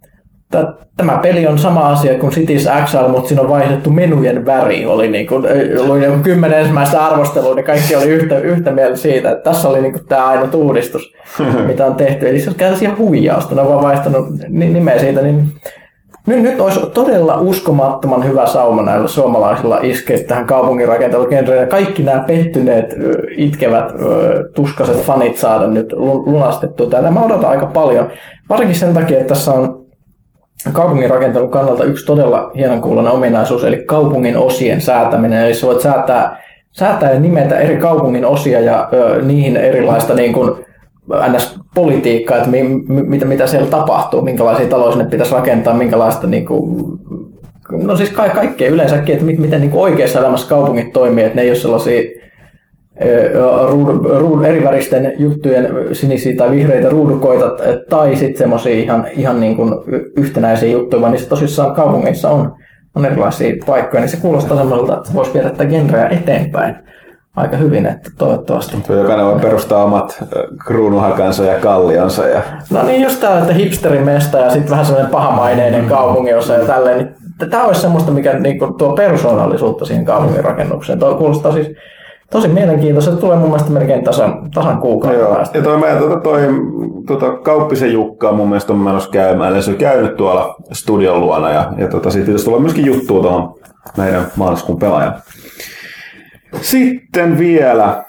Tämä 0.97 1.19
peli 1.23 1.47
on 1.47 1.59
sama 1.59 1.89
asia 1.89 2.19
kuin 2.19 2.33
Cities 2.33 2.69
XL, 2.85 3.09
mutta 3.09 3.29
siinä 3.29 3.43
on 3.43 3.49
vaihdettu 3.49 3.91
menujen 3.91 4.47
väri. 4.47 4.87
Oli 4.87 5.09
niin 5.09 5.27
kuin, 5.27 5.45
oli 5.89 6.05
joku 6.05 6.19
kymmenen 6.23 6.59
ensimmäistä 6.59 7.07
arvostelua, 7.07 7.55
niin 7.55 7.65
kaikki 7.65 7.97
oli 7.97 8.05
yhtä, 8.05 8.39
yhtä 8.39 8.71
mieltä 8.71 8.97
siitä, 8.97 9.31
että 9.31 9.51
tässä 9.51 9.69
oli 9.69 9.81
niin 9.81 9.93
kuin 9.93 10.07
tämä 10.07 10.27
ainut 10.27 10.55
uudistus, 10.55 11.15
mitä 11.67 11.87
on 11.87 11.95
tehty. 11.95 12.29
Eli 12.29 12.41
se 12.41 12.51
on 12.51 12.57
käytännössä 12.57 12.85
ihan 12.85 12.99
huijausta, 12.99 13.55
ne 13.55 13.61
on 13.61 13.69
vaan 13.69 13.83
vaihtanut 13.83 14.27
ni- 14.49 14.73
nimeä 14.73 14.99
siitä. 14.99 15.23
Niin 15.23 15.53
nyt, 16.27 16.43
nyt 16.43 16.61
olisi 16.61 16.81
todella 16.95 17.41
uskomattoman 17.41 18.25
hyvä 18.25 18.47
sauma 18.47 18.83
näillä 18.83 19.09
suomalaisilla 19.09 19.79
iskeä 19.83 20.19
tähän 20.19 20.47
kaupunkirakentelugenreen. 20.47 21.61
Ja 21.61 21.67
kaikki 21.67 22.03
nämä 22.03 22.25
pettyneet, 22.27 22.97
itkevät, 23.37 23.93
tuskaset 24.55 25.03
fanit 25.03 25.37
saada 25.37 25.67
nyt 25.67 25.93
lu- 25.93 26.23
lunastettua. 26.27 26.91
Tätä 26.91 27.11
mä 27.11 27.25
odotan 27.25 27.51
aika 27.51 27.67
paljon. 27.67 28.09
Varsinkin 28.49 28.77
sen 28.77 28.95
takia, 28.95 29.19
että 29.19 29.35
tässä 29.35 29.53
on 29.53 29.86
kaupungin 30.73 31.11
rakentelun 31.11 31.51
kannalta 31.51 31.85
yksi 31.85 32.07
todella 32.07 32.51
hienon 32.57 32.81
kuulonen 32.81 33.13
ominaisuus, 33.13 33.65
eli 33.65 33.77
kaupungin 33.77 34.37
osien 34.37 34.81
säätäminen. 34.81 35.47
Eli 35.47 35.53
voit 35.63 35.81
säätää, 35.81 36.43
säätää 36.73 37.13
ja 37.13 37.21
nimetä 37.21 37.59
eri 37.59 37.77
kaupungin 37.77 38.25
osia 38.25 38.61
ja 38.61 38.89
ö, 38.93 39.23
niihin 39.23 39.57
erilaista 39.57 40.15
niin 40.15 40.33
kuin, 40.33 40.67
NS-politiikkaa, 41.29 42.37
että 42.37 42.51
mi, 42.51 42.63
mi, 42.63 43.03
mitä, 43.03 43.25
mitä 43.25 43.47
siellä 43.47 43.71
tapahtuu, 43.71 44.23
minkälaisia 44.23 44.67
taloja 44.67 44.93
sinne 44.93 45.11
pitäisi 45.11 45.35
rakentaa, 45.35 45.75
minkälaista 45.75 46.27
niin 46.27 46.47
kuin, 46.47 46.99
no 47.71 47.97
siis 47.97 48.11
ka- 48.11 48.29
kaikkea 48.29 48.71
yleensäkin, 48.71 49.13
että 49.13 49.27
mit, 49.27 49.39
miten 49.39 49.61
niin 49.61 49.71
kuin 49.71 49.83
oikeassa 49.83 50.19
elämässä 50.19 50.49
kaupungit 50.49 50.93
toimii, 50.93 51.25
että 51.25 51.37
ne 51.37 51.43
ei 51.43 51.51
ole 51.51 51.57
sellaisia 51.57 52.03
ruud, 53.71 54.19
ruud, 54.21 54.45
eriväristen 54.45 55.13
juttujen 55.19 55.69
sinisiä 55.93 56.37
tai 56.37 56.51
vihreitä 56.51 56.89
ruudukoita 56.89 57.51
tai 57.91 58.17
sitten 58.17 58.39
semmoisia 58.39 58.75
ihan, 58.75 59.07
ihan 59.17 59.41
niin 59.41 59.57
kuin 59.57 59.75
yhtenäisiä 60.17 60.73
juttuja, 60.73 61.01
vaan 61.01 61.13
niissä 61.13 61.29
tosissaan 61.29 61.75
kaupungeissa 61.75 62.31
on, 62.31 62.53
on 62.95 63.05
erilaisia 63.05 63.55
paikkoja, 63.67 64.01
niin 64.01 64.11
se 64.11 64.17
kuulostaa 64.17 64.57
semmoiselta, 64.57 64.97
että 64.97 65.15
voisi 65.15 65.35
viedä 65.35 65.51
tätä 65.51 65.65
genreä 65.65 66.09
eteenpäin 66.09 66.77
aika 67.37 67.57
hyvin, 67.57 67.87
että 67.87 68.11
toivottavasti. 68.19 68.77
Jokainen 68.89 69.27
voi 69.27 69.41
perustaa 69.41 69.85
omat 69.85 70.25
kruunuhakansa 70.67 71.45
ja 71.45 71.59
kallionsa. 71.59 72.29
Ja... 72.29 72.43
No 72.71 72.83
niin, 72.83 73.03
just 73.03 73.21
tää, 73.21 73.39
että 73.39 73.53
hipsterimesta 73.53 74.39
ja 74.39 74.51
sitten 74.51 74.71
vähän 74.71 74.87
semmoinen 74.87 75.11
pahamaineinen 75.11 75.85
kaupunginosa 75.85 76.55
ja 76.55 76.67
tälleen, 76.67 76.99
niin 76.99 77.51
tämä 77.51 77.65
olisi 77.65 77.81
semmoista, 77.81 78.13
mikä 78.13 78.39
niin 78.39 78.59
kuin, 78.59 78.75
tuo 78.75 78.93
persoonallisuutta 78.93 79.85
siihen 79.85 80.05
kaupungin 80.05 80.45
rakennukseen. 80.45 80.99
Tuo 80.99 81.15
kuulostaa 81.15 81.53
siis 81.53 81.67
tosi 82.31 82.49
mielenkiintoista. 82.49 83.11
Se 83.11 83.17
tulee 83.21 83.37
mun 83.37 83.49
mielestä 83.49 83.71
melkein 83.71 84.05
tasan, 84.05 84.51
tasan 84.55 84.79
kuukauden 84.79 85.21
Joo. 85.21 85.35
päästä. 85.35 85.59
Ja 85.59 85.65
toi, 85.65 85.79
meidän, 85.79 85.99
tota, 85.99 86.21
toi 86.21 86.41
tota, 87.07 87.33
Kauppisen 87.33 87.93
Jukka 87.93 88.33
mun 88.33 88.49
mielestä 88.49 88.73
on 88.73 88.79
menossa 88.79 89.11
käymään. 89.11 89.53
Eli 89.53 89.63
se 89.63 89.71
on 89.71 89.77
käynyt 89.77 90.17
tuolla 90.17 90.57
studion 90.73 91.21
luona 91.21 91.51
ja, 91.51 91.73
ja 91.79 91.89
tota, 91.89 92.11
siitä 92.11 92.27
pitäisi 92.27 92.45
tulla 92.45 92.61
myöskin 92.61 92.87
juttua 92.87 93.23
tuohon 93.23 93.55
meidän 93.97 94.27
maaliskuun 94.37 94.79
pelaajan. 94.79 95.23
Sitten 96.61 97.39
vielä 97.39 98.05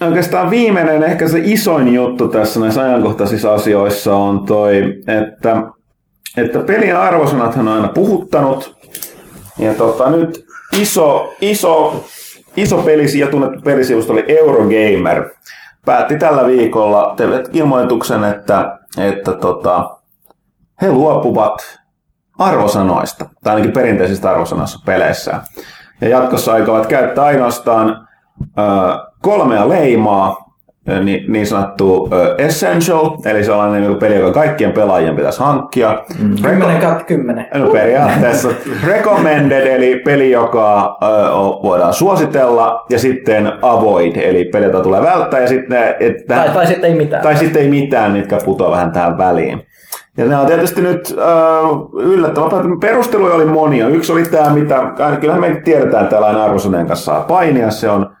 oikeastaan 0.00 0.50
viimeinen, 0.50 1.02
ehkä 1.02 1.28
se 1.28 1.40
isoin 1.42 1.94
juttu 1.94 2.28
tässä 2.28 2.60
näissä 2.60 2.82
ajankohtaisissa 2.82 3.54
asioissa 3.54 4.16
on 4.16 4.46
toi, 4.46 4.94
että, 5.06 5.62
että 6.36 6.58
pelien 6.58 6.96
arvosanathan 6.96 7.68
on 7.68 7.74
aina 7.74 7.88
puhuttanut. 7.88 8.76
Ja 9.58 9.74
tota, 9.74 10.10
nyt 10.10 10.46
iso, 10.80 11.32
iso, 11.40 12.04
iso 12.56 12.78
pelisi 12.78 13.18
ja 13.18 13.26
tunnettu 13.26 13.60
pelisivusto 13.60 14.12
oli 14.12 14.24
Eurogamer. 14.28 15.30
Päätti 15.84 16.18
tällä 16.18 16.46
viikolla 16.46 17.16
ilmoituksen, 17.52 18.24
että, 18.24 18.78
että 18.98 19.32
tota, 19.32 19.96
he 20.82 20.92
luopuvat 20.92 21.78
arvosanoista, 22.38 23.26
tai 23.44 23.54
ainakin 23.54 23.72
perinteisistä 23.72 24.30
arvosanoista 24.30 24.78
peleissä. 24.86 25.40
Ja 26.00 26.08
jatkossa 26.08 26.52
aikovat 26.52 26.86
käyttää 26.86 27.24
ainoastaan 27.24 28.08
ö, 28.42 28.62
kolmea 29.22 29.68
leimaa, 29.68 30.45
niin, 31.04 31.32
niin 31.32 31.46
sanottu 31.46 32.10
Essential, 32.38 33.10
eli 33.24 33.44
sellainen 33.44 33.82
niin 33.82 33.98
peli, 33.98 34.14
joka 34.14 34.32
kaikkien 34.32 34.72
pelaajien 34.72 35.16
pitäisi 35.16 35.40
hankkia. 35.40 36.02
Mm. 36.22 36.36
10 36.42 36.80
kautta 36.80 37.04
10. 37.04 37.46
No 37.54 37.66
periaatteessa 37.70 38.48
recommended, 38.86 39.66
eli 39.66 40.02
peli, 40.04 40.30
joka 40.30 40.98
ö, 41.02 41.06
voidaan 41.62 41.94
suositella, 41.94 42.84
ja 42.90 42.98
sitten 42.98 43.52
avoid, 43.62 44.16
eli 44.16 44.44
peli, 44.44 44.64
jota 44.64 44.80
tulee 44.80 45.02
välttää, 45.02 45.40
ja 45.40 45.48
sitten, 45.48 45.94
että, 46.00 46.34
Tai, 46.34 46.48
tai 46.48 46.66
sitten 46.66 46.90
ei 46.90 46.96
mitään. 46.96 47.22
tai 47.22 47.36
sitten 47.36 47.62
ei 47.62 47.68
mitään, 47.68 48.12
mitkä 48.12 48.38
putoaa 48.44 48.70
vähän 48.70 48.92
tähän 48.92 49.18
väliin. 49.18 49.62
Ja 50.18 50.24
nämä 50.24 50.40
on 50.40 50.46
tietysti 50.46 50.80
nyt 50.80 51.16
äh, 51.18 52.02
yllättävän 52.02 52.80
Perusteluja 52.80 53.34
oli 53.34 53.44
monia. 53.44 53.88
Yksi 53.88 54.12
oli 54.12 54.22
tämä, 54.22 54.50
mitä, 54.50 54.82
kyllähän 55.20 55.40
me 55.40 55.60
tiedetään, 55.64 56.02
että 56.04 56.16
tällainen 56.16 56.42
arvosaneen 56.42 56.86
kanssa 56.86 57.04
saa 57.04 57.20
painia. 57.20 57.70
Se 57.70 57.90
on 57.90 58.16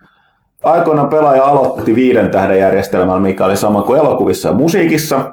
aikoinaan 0.66 1.08
pelaaja 1.08 1.44
aloitti 1.44 1.94
viiden 1.94 2.30
tähden 2.30 2.58
järjestelmällä, 2.58 3.20
mikä 3.20 3.44
oli 3.44 3.56
sama 3.56 3.82
kuin 3.82 4.00
elokuvissa 4.00 4.48
ja 4.48 4.54
musiikissa, 4.54 5.32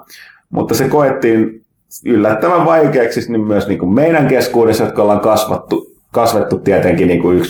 mutta 0.50 0.76
se 0.76 0.90
koettiin 0.90 1.62
yllättävän 2.06 2.66
vaikeaksi 2.66 3.32
niin 3.32 3.48
myös 3.48 3.68
niin 3.68 3.80
kuin 3.80 3.94
meidän 3.94 4.28
keskuudessa, 4.28 4.84
jotka 4.84 5.02
ollaan 5.02 5.20
kasvattu, 5.20 5.88
kasvettu 6.12 6.60
tietenkin 6.60 7.08
niin 7.08 7.22
kuin 7.22 7.42
1-100 7.42 7.44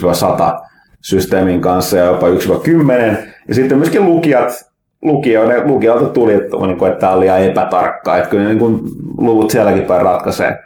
systeemin 1.01 1.61
kanssa 1.61 1.97
ja 1.97 2.05
jopa 2.05 2.27
1-10. 2.27 2.31
Ja 3.47 3.55
sitten 3.55 3.77
myöskin 3.77 4.05
lukijat, 4.05 4.65
lukijoiden, 5.01 5.67
lukijoilta 5.67 6.09
tuli, 6.09 6.33
että, 6.33 6.57
niin 6.57 6.77
kuin, 6.77 6.91
että 6.91 6.99
tämä 6.99 7.13
oli 7.13 7.19
liian 7.19 7.43
epätarkkaa, 7.43 8.17
että 8.17 8.29
kyllä 8.29 8.45
niin 8.45 8.59
kuin 8.59 8.79
luvut 9.17 9.51
sielläkin 9.51 9.83
päin 9.83 10.01
ratkaisee. 10.01 10.59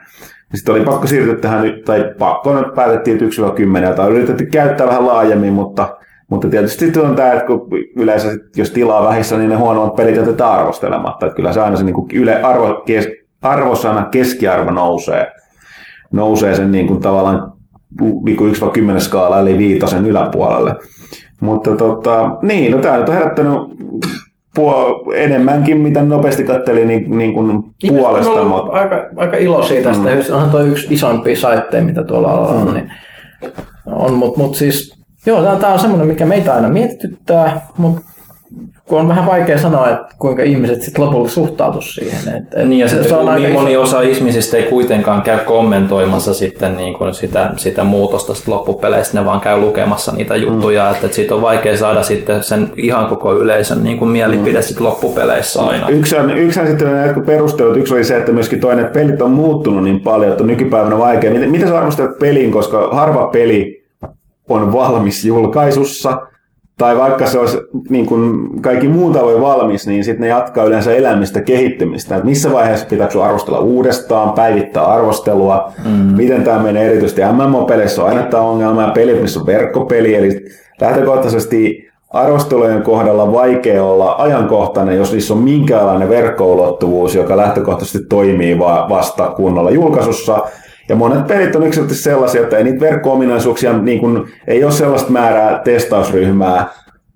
Sitten 0.55 0.75
oli 0.75 0.83
pakko 0.83 1.07
siirtyä 1.07 1.35
tähän, 1.35 1.73
tai 1.85 2.13
pakko 2.19 2.55
nyt 2.55 2.73
päätettiin, 2.75 3.23
että 3.23 3.81
1-10, 3.81 3.83
jota 3.83 4.03
on 4.03 4.11
yritetty 4.11 4.45
käyttää 4.45 4.87
vähän 4.87 5.07
laajemmin, 5.07 5.53
mutta, 5.53 5.97
mutta 6.29 6.47
tietysti 6.49 6.99
on 6.99 7.15
tämä, 7.15 7.33
että 7.33 7.45
kun 7.45 7.67
yleensä 7.95 8.27
jos 8.55 8.71
tilaa 8.71 9.03
vähissä, 9.03 9.37
niin 9.37 9.49
ne 9.49 9.55
huonommat 9.55 9.95
pelit 9.95 10.15
jätetään 10.15 10.51
arvostelematta. 10.51 11.25
Että 11.25 11.35
kyllä 11.35 11.53
se 11.53 11.61
aina 11.61 11.75
se 11.75 11.83
niin 11.83 11.93
kuin 11.93 12.07
yle, 12.13 12.41
arvo, 12.41 12.81
kes, 12.85 13.07
arvosana 13.41 14.05
keskiarvo 14.05 14.71
nousee, 14.71 15.31
nousee 16.11 16.55
sen 16.55 16.71
niin 16.71 16.87
kuin 16.87 17.01
tavallaan 17.01 17.53
niin 18.25 18.37
kuin 18.37 18.55
1-10 18.55 18.99
skaala, 18.99 19.39
eli 19.39 19.57
viitosen 19.57 20.05
yläpuolelle. 20.05 20.75
Mutta 21.41 21.75
tota, 21.75 22.37
niin, 22.41 22.71
no 22.71 22.77
tämä 22.77 22.97
nyt 22.97 23.09
on 23.09 23.15
herättänyt 23.15 23.53
puo- 24.55 25.13
enemmänkin, 25.15 25.77
mitä 25.77 26.01
nopeasti 26.01 26.43
katselin 26.43 26.87
niin, 26.87 27.17
niin 27.17 27.33
kuin 27.33 27.63
puolesta. 27.87 28.31
on 28.31 28.47
Mutta, 28.47 28.71
aika, 28.71 28.95
aika 29.15 29.37
iloisia 29.37 29.83
tästä. 29.83 30.09
Mm. 30.09 30.33
Onhan 30.33 30.49
tuo 30.49 30.61
yksi 30.61 30.87
isoimpia 30.89 31.35
saitteja, 31.35 31.83
mitä 31.83 32.03
tuolla 32.03 32.33
on. 32.33 32.73
Niin 32.73 32.91
on 33.85 34.13
mutta 34.13 34.39
mut 34.39 34.55
siis, 34.55 34.96
joo, 35.27 35.55
tämä 35.55 35.73
on 35.73 35.79
semmoinen, 35.79 36.07
mikä 36.07 36.25
meitä 36.25 36.53
aina 36.53 36.69
mietityttää, 36.69 37.67
mutta 37.77 38.01
kun 38.87 38.99
on 38.99 39.07
vähän 39.07 39.25
vaikea 39.25 39.57
sanoa, 39.57 39.89
että 39.89 40.15
kuinka 40.19 40.43
ihmiset 40.43 40.81
sitten 40.81 41.05
lopulta 41.05 41.29
suhtautuu 41.29 41.81
siihen. 41.81 42.35
Et, 42.35 42.53
et 42.53 42.67
Niin 42.67 42.79
ja 42.79 42.89
sitten 42.89 43.13
on 43.13 43.19
kun 43.19 43.29
aika 43.29 43.47
niin 43.47 43.55
iso- 43.55 43.59
moni 43.59 43.77
osa 43.77 44.01
ihmisistä 44.01 44.57
ei 44.57 44.63
kuitenkaan 44.63 45.21
käy 45.21 45.39
kommentoimassa 45.39 46.33
sitten 46.33 46.77
niin 46.77 46.93
kuin 46.93 47.13
sitä, 47.13 47.51
sitä 47.55 47.83
muutosta 47.83 48.35
sit 48.35 48.47
loppupeleissä, 48.47 49.19
ne 49.19 49.25
vaan 49.25 49.41
käy 49.41 49.59
lukemassa 49.59 50.11
niitä 50.11 50.35
juttuja, 50.35 50.83
mm. 50.83 50.91
että, 50.91 51.05
että 51.05 51.15
siitä 51.15 51.35
on 51.35 51.41
vaikea 51.41 51.77
saada 51.77 52.03
sitten 52.03 52.43
sen 52.43 52.71
ihan 52.77 53.07
koko 53.07 53.35
yleisön 53.35 53.83
niin 53.83 53.97
kuin 53.97 54.11
mielipide 54.11 54.61
sit 54.61 54.79
loppupeleissä 54.79 55.61
aina. 55.61 55.89
Yksi 55.89 56.17
on, 56.17 56.37
yksi 56.37 56.59
on 56.59 56.67
sitten 56.67 56.93
näitä 56.93 57.19
perustelut. 57.19 57.77
Yksi 57.77 57.93
oli 57.93 58.03
se, 58.03 58.17
että 58.17 58.31
myöskin 58.31 58.59
toinen, 58.59 58.85
että 58.85 58.99
pelit 58.99 59.21
on 59.21 59.31
muuttunut 59.31 59.83
niin 59.83 59.99
paljon, 59.99 60.31
että 60.31 60.43
on 60.43 60.47
nykypäivänä 60.47 60.97
vaikea. 60.97 61.31
Miten, 61.31 61.51
miten 61.51 61.67
sä 61.67 61.77
arvostelet 61.77 62.19
pelin, 62.19 62.51
koska 62.51 62.89
harva 62.91 63.27
peli 63.27 63.76
on 64.49 64.73
valmis 64.73 65.25
julkaisussa, 65.25 66.21
tai 66.77 66.97
vaikka 66.97 67.27
se 67.27 67.39
olisi 67.39 67.57
niin 67.89 68.05
kuin 68.05 68.49
kaikki 68.61 68.87
muu 68.87 69.13
tavoin 69.13 69.41
valmis, 69.41 69.87
niin 69.87 70.03
sitten 70.03 70.21
ne 70.21 70.27
jatkaa 70.27 70.65
yleensä 70.65 70.95
elämistä 70.95 71.41
kehittymistä. 71.41 72.15
Et 72.15 72.23
missä 72.23 72.51
vaiheessa 72.51 72.85
pitääkö 72.85 73.13
sun 73.13 73.23
arvostella 73.23 73.59
uudestaan, 73.59 74.33
päivittää 74.33 74.85
arvostelua, 74.85 75.71
mm. 75.85 75.91
miten 75.91 76.43
tämä 76.43 76.59
menee 76.59 76.85
erityisesti 76.85 77.21
MMO-peleissä 77.21 78.03
on 78.03 78.09
aina 78.09 78.23
tämä 78.23 78.43
ongelma, 78.43 78.81
ja 78.81 78.87
pelit, 78.87 79.21
missä 79.21 79.39
on 79.39 79.45
verkkopeli, 79.45 80.15
eli 80.15 80.45
lähtökohtaisesti 80.81 81.87
arvostelujen 82.09 82.81
kohdalla 82.81 83.23
on 83.23 83.33
vaikea 83.33 83.83
olla 83.83 84.15
ajankohtainen, 84.17 84.97
jos 84.97 85.11
niissä 85.11 85.33
on 85.33 85.39
minkäänlainen 85.39 86.09
verkkoulottuvuus, 86.09 87.15
joka 87.15 87.37
lähtökohtaisesti 87.37 88.07
toimii 88.09 88.59
va- 88.59 88.85
vasta 88.89 89.29
kunnolla 89.29 89.71
julkaisussa. 89.71 90.39
Ja 90.89 90.95
monet 90.95 91.27
pelit 91.27 91.55
on 91.55 91.67
yksilöllisesti 91.67 92.03
sellaisia, 92.03 92.41
että 92.41 92.57
ei 92.57 92.63
niitä 92.63 92.79
verkko-ominaisuuksia, 92.79 93.77
niin 93.77 93.99
kuin, 93.99 94.25
ei 94.47 94.63
ole 94.63 94.71
sellaista 94.71 95.11
määrää 95.11 95.61
testausryhmää 95.63 96.67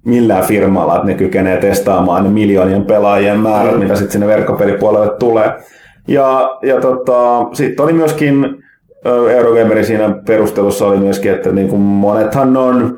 millään 0.06 0.44
firmalla, 0.44 0.96
että 0.96 1.08
ne 1.08 1.14
kykenee 1.14 1.58
testaamaan 1.58 2.24
ne 2.24 2.30
miljoonien 2.30 2.86
pelaajien 2.86 3.40
määrät, 3.40 3.80
mitä 3.80 3.96
sitten 3.96 4.12
sinne 4.12 4.28
verkkopelipuolelle 4.28 5.18
tulee. 5.20 5.52
Ja, 6.08 6.60
ja 6.64 6.82
tota, 6.82 7.48
sitten 7.54 7.86
oli 7.86 7.94
myöskin 7.94 8.64
Eurogamerin 9.36 9.86
siinä 9.86 10.16
perustelussa 10.28 10.88
oli 10.88 10.98
myöskin, 10.98 11.32
että 11.32 11.52
niin 11.52 11.70
kuin 11.70 11.82
monethan 11.82 12.58
on 12.58 12.98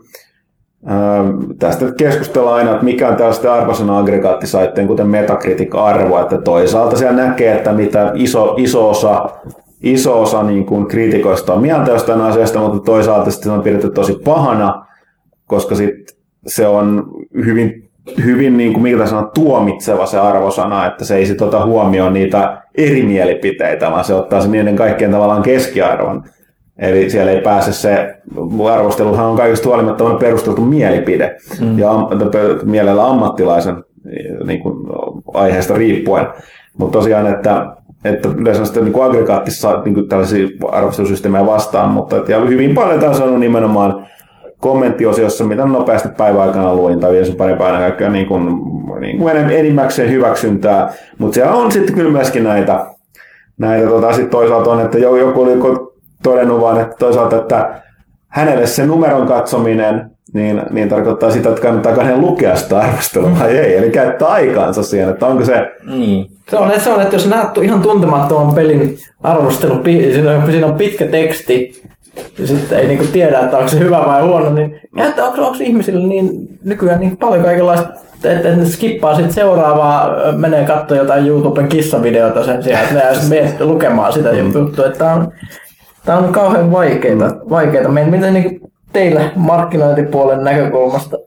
Tästä 1.59 1.85
keskustellaan 1.97 2.55
aina, 2.55 2.71
että 2.71 2.83
mikä 2.83 3.07
on 3.07 3.15
tällaisten 3.15 3.51
arvosana 3.51 3.99
aggregaattisaitteen, 3.99 4.87
kuten 4.87 5.07
Metacritic-arvo, 5.07 6.21
että 6.21 6.37
toisaalta 6.37 6.97
siellä 6.97 7.25
näkee, 7.25 7.55
että 7.55 7.73
mitä 7.73 8.11
iso, 8.15 8.55
iso 8.57 8.89
osa, 8.89 9.29
iso 9.83 10.21
osa 10.21 10.43
niin 10.43 10.65
kuin 10.65 10.87
kriitikoista 10.87 11.53
on 11.53 11.61
mieltä 11.61 11.91
jostain 11.91 12.21
asiasta, 12.21 12.59
mutta 12.59 12.79
toisaalta 12.79 13.31
sitten 13.31 13.51
se 13.51 13.57
on 13.57 13.63
pidetty 13.63 13.89
tosi 13.89 14.19
pahana, 14.25 14.85
koska 15.47 15.75
sit 15.75 15.95
se 16.47 16.67
on 16.67 17.07
hyvin, 17.45 17.89
hyvin 18.25 18.57
niin 18.57 18.73
kuin, 18.73 18.83
mikä 18.83 19.05
sanoa, 19.05 19.31
tuomitseva 19.33 20.05
se 20.05 20.19
arvosana, 20.19 20.85
että 20.85 21.05
se 21.05 21.15
ei 21.15 21.25
sit 21.25 21.41
ota 21.41 21.65
huomioon 21.65 22.13
niitä 22.13 22.61
eri 22.77 23.03
mielipiteitä, 23.03 23.91
vaan 23.91 24.03
se 24.03 24.13
ottaa 24.13 24.41
sen 24.41 24.51
niiden 24.51 24.75
kaikkien 24.75 25.11
tavallaan 25.11 25.43
keskiarvon. 25.43 26.23
Eli 26.77 27.09
siellä 27.09 27.31
ei 27.31 27.41
pääse 27.41 27.73
se, 27.73 28.15
arvosteluhan 28.71 29.25
on 29.25 29.37
kaikista 29.37 29.69
huolimatta 29.69 30.03
on 30.03 30.17
perusteltu 30.17 30.61
mielipide 30.61 31.37
mm. 31.61 31.79
ja 31.79 31.91
am, 31.91 32.07
mielellä 32.63 33.07
ammattilaisen 33.07 33.83
niin 34.45 34.59
kuin, 34.59 34.87
aiheesta 35.33 35.73
riippuen. 35.73 36.27
Mutta 36.77 36.99
tosiaan, 36.99 37.27
että, 37.27 37.75
että 38.03 38.29
yleensä 38.37 38.65
sitten 38.65 38.85
niin 38.85 39.03
aggregaattissa 39.03 39.81
niin 39.85 40.07
tällaisia 40.07 40.47
arvostelusysteemejä 40.71 41.45
vastaan, 41.45 41.89
mutta 41.89 42.17
että, 42.17 42.31
ja 42.31 42.39
hyvin 42.39 42.75
paljon 42.75 42.99
tämä 42.99 43.09
on 43.09 43.17
sanonut 43.17 43.39
nimenomaan 43.39 44.07
kommenttiosiossa, 44.57 45.43
mitä 45.43 45.65
nopeasti 45.65 46.09
päiväaikana 46.17 46.75
luin 46.75 46.99
tai 46.99 47.11
vielä 47.11 47.35
pari 47.37 47.55
päivänä 47.55 47.79
kaikkea 47.79 48.09
niin 48.09 48.27
kuin, 48.27 48.45
niin 48.99 49.17
kuin 49.17 49.37
enimmäkseen 49.37 50.11
hyväksyntää, 50.11 50.93
mutta 51.17 51.35
siellä 51.35 51.53
on 51.53 51.71
sitten 51.71 51.95
kyllä 51.95 52.11
myöskin 52.11 52.43
näitä, 52.43 52.85
näitä 53.57 53.87
tota, 53.87 54.13
sit 54.13 54.29
toisaalta 54.29 54.71
on, 54.71 54.81
että 54.81 54.97
joku 54.97 55.41
oli 55.41 55.57
todennut 56.23 56.61
vaan, 56.61 56.81
että 56.81 56.95
toisaalta, 56.99 57.37
että 57.37 57.81
hänelle 58.27 58.67
se 58.67 58.85
numeron 58.85 59.27
katsominen 59.27 60.12
niin, 60.33 60.61
niin 60.71 60.89
tarkoittaa 60.89 61.31
sitä, 61.31 61.49
että 61.49 61.61
kannattaako 61.61 62.01
hänen 62.01 62.21
lukea 62.21 62.55
sitä 62.55 62.79
arvostelua 62.79 63.39
vai 63.39 63.57
ei. 63.57 63.77
Eli 63.77 63.89
käyttää 63.89 64.27
aikaansa 64.27 64.83
siihen, 64.83 65.09
että 65.09 65.25
onko 65.25 65.45
se... 65.45 65.71
Niin. 65.85 66.27
Se 66.49 66.57
on, 66.57 66.71
se 66.79 66.89
on, 66.89 67.01
että 67.01 67.15
jos 67.15 67.27
näet 67.27 67.57
ihan 67.61 67.81
tuntemattoman 67.81 68.55
pelin 68.55 68.97
arvostelu, 69.23 69.83
siinä 69.83 70.31
on, 70.31 70.51
siinä 70.51 70.67
on 70.67 70.75
pitkä 70.75 71.05
teksti, 71.05 71.83
ja 72.39 72.47
sitten 72.47 72.79
ei 72.79 72.87
niinku 72.87 73.05
tiedä, 73.11 73.39
että 73.39 73.57
onko 73.57 73.69
se 73.69 73.79
hyvä 73.79 74.03
vai 74.05 74.21
huono, 74.21 74.53
niin 74.53 74.79
ja 74.97 75.05
että 75.05 75.25
onko, 75.25 75.47
onko 75.47 75.57
ihmisillä 75.61 76.07
niin, 76.07 76.29
nykyään 76.63 76.99
niin 76.99 77.17
paljon 77.17 77.43
kaikenlaista, 77.43 77.89
että, 78.15 78.31
että 78.31 78.55
ne 78.55 78.65
skippaa 78.65 79.15
sitten 79.15 79.33
seuraavaa, 79.33 80.09
menee 80.37 80.65
katsoa 80.65 80.97
jotain 80.97 81.27
YouTuben 81.27 81.67
kissavideota 81.67 82.45
sen 82.45 82.63
sijaan, 82.63 82.83
että 82.83 82.95
ne 82.95 83.29
mene 83.29 83.55
lukemaan 83.59 84.13
sitä 84.13 84.29
juttua, 84.31 84.85
että 84.85 84.99
tämä 84.99 85.13
on, 85.13 85.31
tää 86.05 86.17
on 86.17 86.33
kauhean 86.33 86.71
vaikeita, 86.71 87.35
vaikeita. 87.49 87.89
Meidän, 87.89 88.11
miten 88.11 88.33
niin 88.33 88.72
teille 88.93 89.31
markkinointipuolen 89.35 90.43
näkökulmasta 90.43 91.17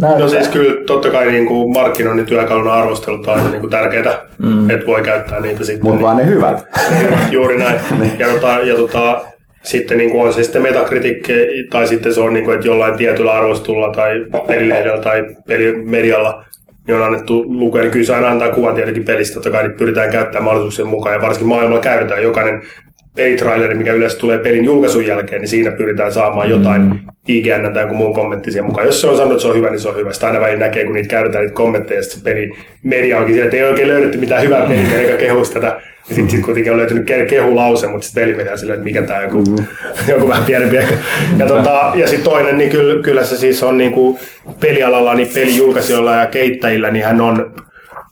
näyttää? 0.00 0.22
No 0.22 0.28
siis 0.28 0.48
kyllä 0.48 0.84
totta 0.86 1.10
kai 1.10 1.32
niin 1.32 1.46
kuin 1.46 1.72
markkinoinnin 1.72 2.26
työkalun 2.26 2.70
arvostelut 2.70 3.26
on 3.26 3.34
aina 3.34 3.50
niin 3.50 3.60
kuin 3.60 3.70
tärkeitä, 3.70 4.22
mm. 4.38 4.70
että 4.70 4.86
voi 4.86 5.02
käyttää 5.02 5.40
niitä 5.40 5.64
sitten. 5.64 5.84
Mutta 5.84 6.02
vaan 6.02 6.16
ne 6.16 6.26
hyvät. 6.26 6.64
Juuri 7.30 7.58
näin. 7.58 7.80
ja 8.18 8.28
tota, 8.28 8.48
ja 8.48 8.76
tota, 8.76 9.24
sitten 9.62 9.98
niin 9.98 10.10
kuin 10.10 10.26
on 10.26 10.32
se 10.32 10.42
sitten 10.42 10.62
metakritikki 10.62 11.32
tai 11.70 11.86
sitten 11.86 12.14
se 12.14 12.20
on, 12.20 12.32
niin 12.32 12.44
kuin, 12.44 12.54
että 12.54 12.68
jollain 12.68 12.96
tietyllä 12.96 13.32
arvostulla 13.32 13.92
tai 13.92 14.26
pelilehdellä 14.46 15.00
tai 15.00 15.24
pelimedialla 15.48 16.44
niin 16.86 16.96
on 16.96 17.02
annettu 17.02 17.44
lukea, 17.48 17.82
niin 17.82 17.92
kyllä 17.92 18.06
se 18.06 18.14
aina 18.14 18.28
antaa 18.28 18.48
kuvan 18.48 18.74
tietenkin 18.74 19.04
pelistä, 19.04 19.34
totta 19.34 19.50
kai 19.50 19.62
niitä 19.62 19.78
pyritään 19.78 20.10
käyttämään 20.10 20.44
mahdollisuuksien 20.44 20.88
mukaan 20.88 21.14
ja 21.14 21.22
varsinkin 21.22 21.48
maailmalla 21.48 21.80
käytetään 21.80 22.22
jokainen 22.22 22.62
pelitraileri, 23.16 23.74
mikä 23.74 23.92
yleensä 23.92 24.18
tulee 24.18 24.38
pelin 24.38 24.64
julkaisun 24.64 25.06
jälkeen, 25.06 25.40
niin 25.40 25.48
siinä 25.48 25.70
pyritään 25.70 26.12
saamaan 26.12 26.50
jotain 26.50 26.82
mm. 26.82 26.98
IGN 27.28 27.70
tai 27.74 27.82
joku 27.82 27.94
muun 27.94 28.14
kommentti 28.14 28.50
siihen 28.50 28.66
mukaan. 28.66 28.86
Jos 28.86 29.00
se 29.00 29.06
on 29.06 29.16
sanonut, 29.16 29.32
että 29.32 29.42
se 29.42 29.48
on 29.48 29.56
hyvä, 29.56 29.70
niin 29.70 29.80
se 29.80 29.88
on 29.88 29.96
hyvä. 29.96 30.12
Sitä 30.12 30.26
aina 30.26 30.40
välillä 30.40 30.66
näkee, 30.66 30.84
kun 30.84 30.94
niitä 30.94 31.08
käytetään 31.08 31.44
niitä 31.44 31.54
kommentteja, 31.54 31.98
ja 31.98 32.02
se 32.02 32.24
peli 32.24 32.52
media 32.82 33.18
onkin 33.18 33.34
siellä, 33.34 33.46
että 33.46 33.56
ei 33.56 33.62
oikein 33.62 33.88
löydetty 33.88 34.18
mitään 34.18 34.42
hyvää 34.42 34.66
peliä, 34.66 34.98
eikä 34.98 35.16
kehuisi 35.16 35.52
tätä. 35.52 35.80
Ja 36.08 36.14
sitten 36.14 36.30
sit 36.30 36.44
kuitenkin 36.44 36.72
on 36.72 36.78
löytynyt 36.78 37.06
kehulause, 37.28 37.86
mutta 37.86 38.06
sitten 38.06 38.22
peli 38.22 38.34
menee 38.36 38.56
silleen, 38.56 38.78
että 38.78 38.84
mikä 38.84 39.02
tämä 39.02 39.22
joku, 39.22 39.42
mm. 39.42 39.64
joku 40.12 40.28
vähän 40.28 40.44
pienempi. 40.44 40.76
Ja, 41.38 41.46
tota, 41.46 41.92
ja 41.94 42.06
sitten 42.06 42.24
toinen, 42.24 42.58
niin 42.58 42.70
kyllä, 42.70 43.02
kyllä 43.02 43.24
se 43.24 43.36
siis 43.36 43.62
on 43.62 43.78
niin 43.78 43.92
kuin 43.92 44.18
pelialalla, 44.60 45.14
niin 45.14 45.28
pelijulkaisijoilla 45.34 46.14
ja 46.14 46.26
keittäjillä, 46.26 46.90
niin 46.90 47.04
hän 47.04 47.20
on 47.20 47.54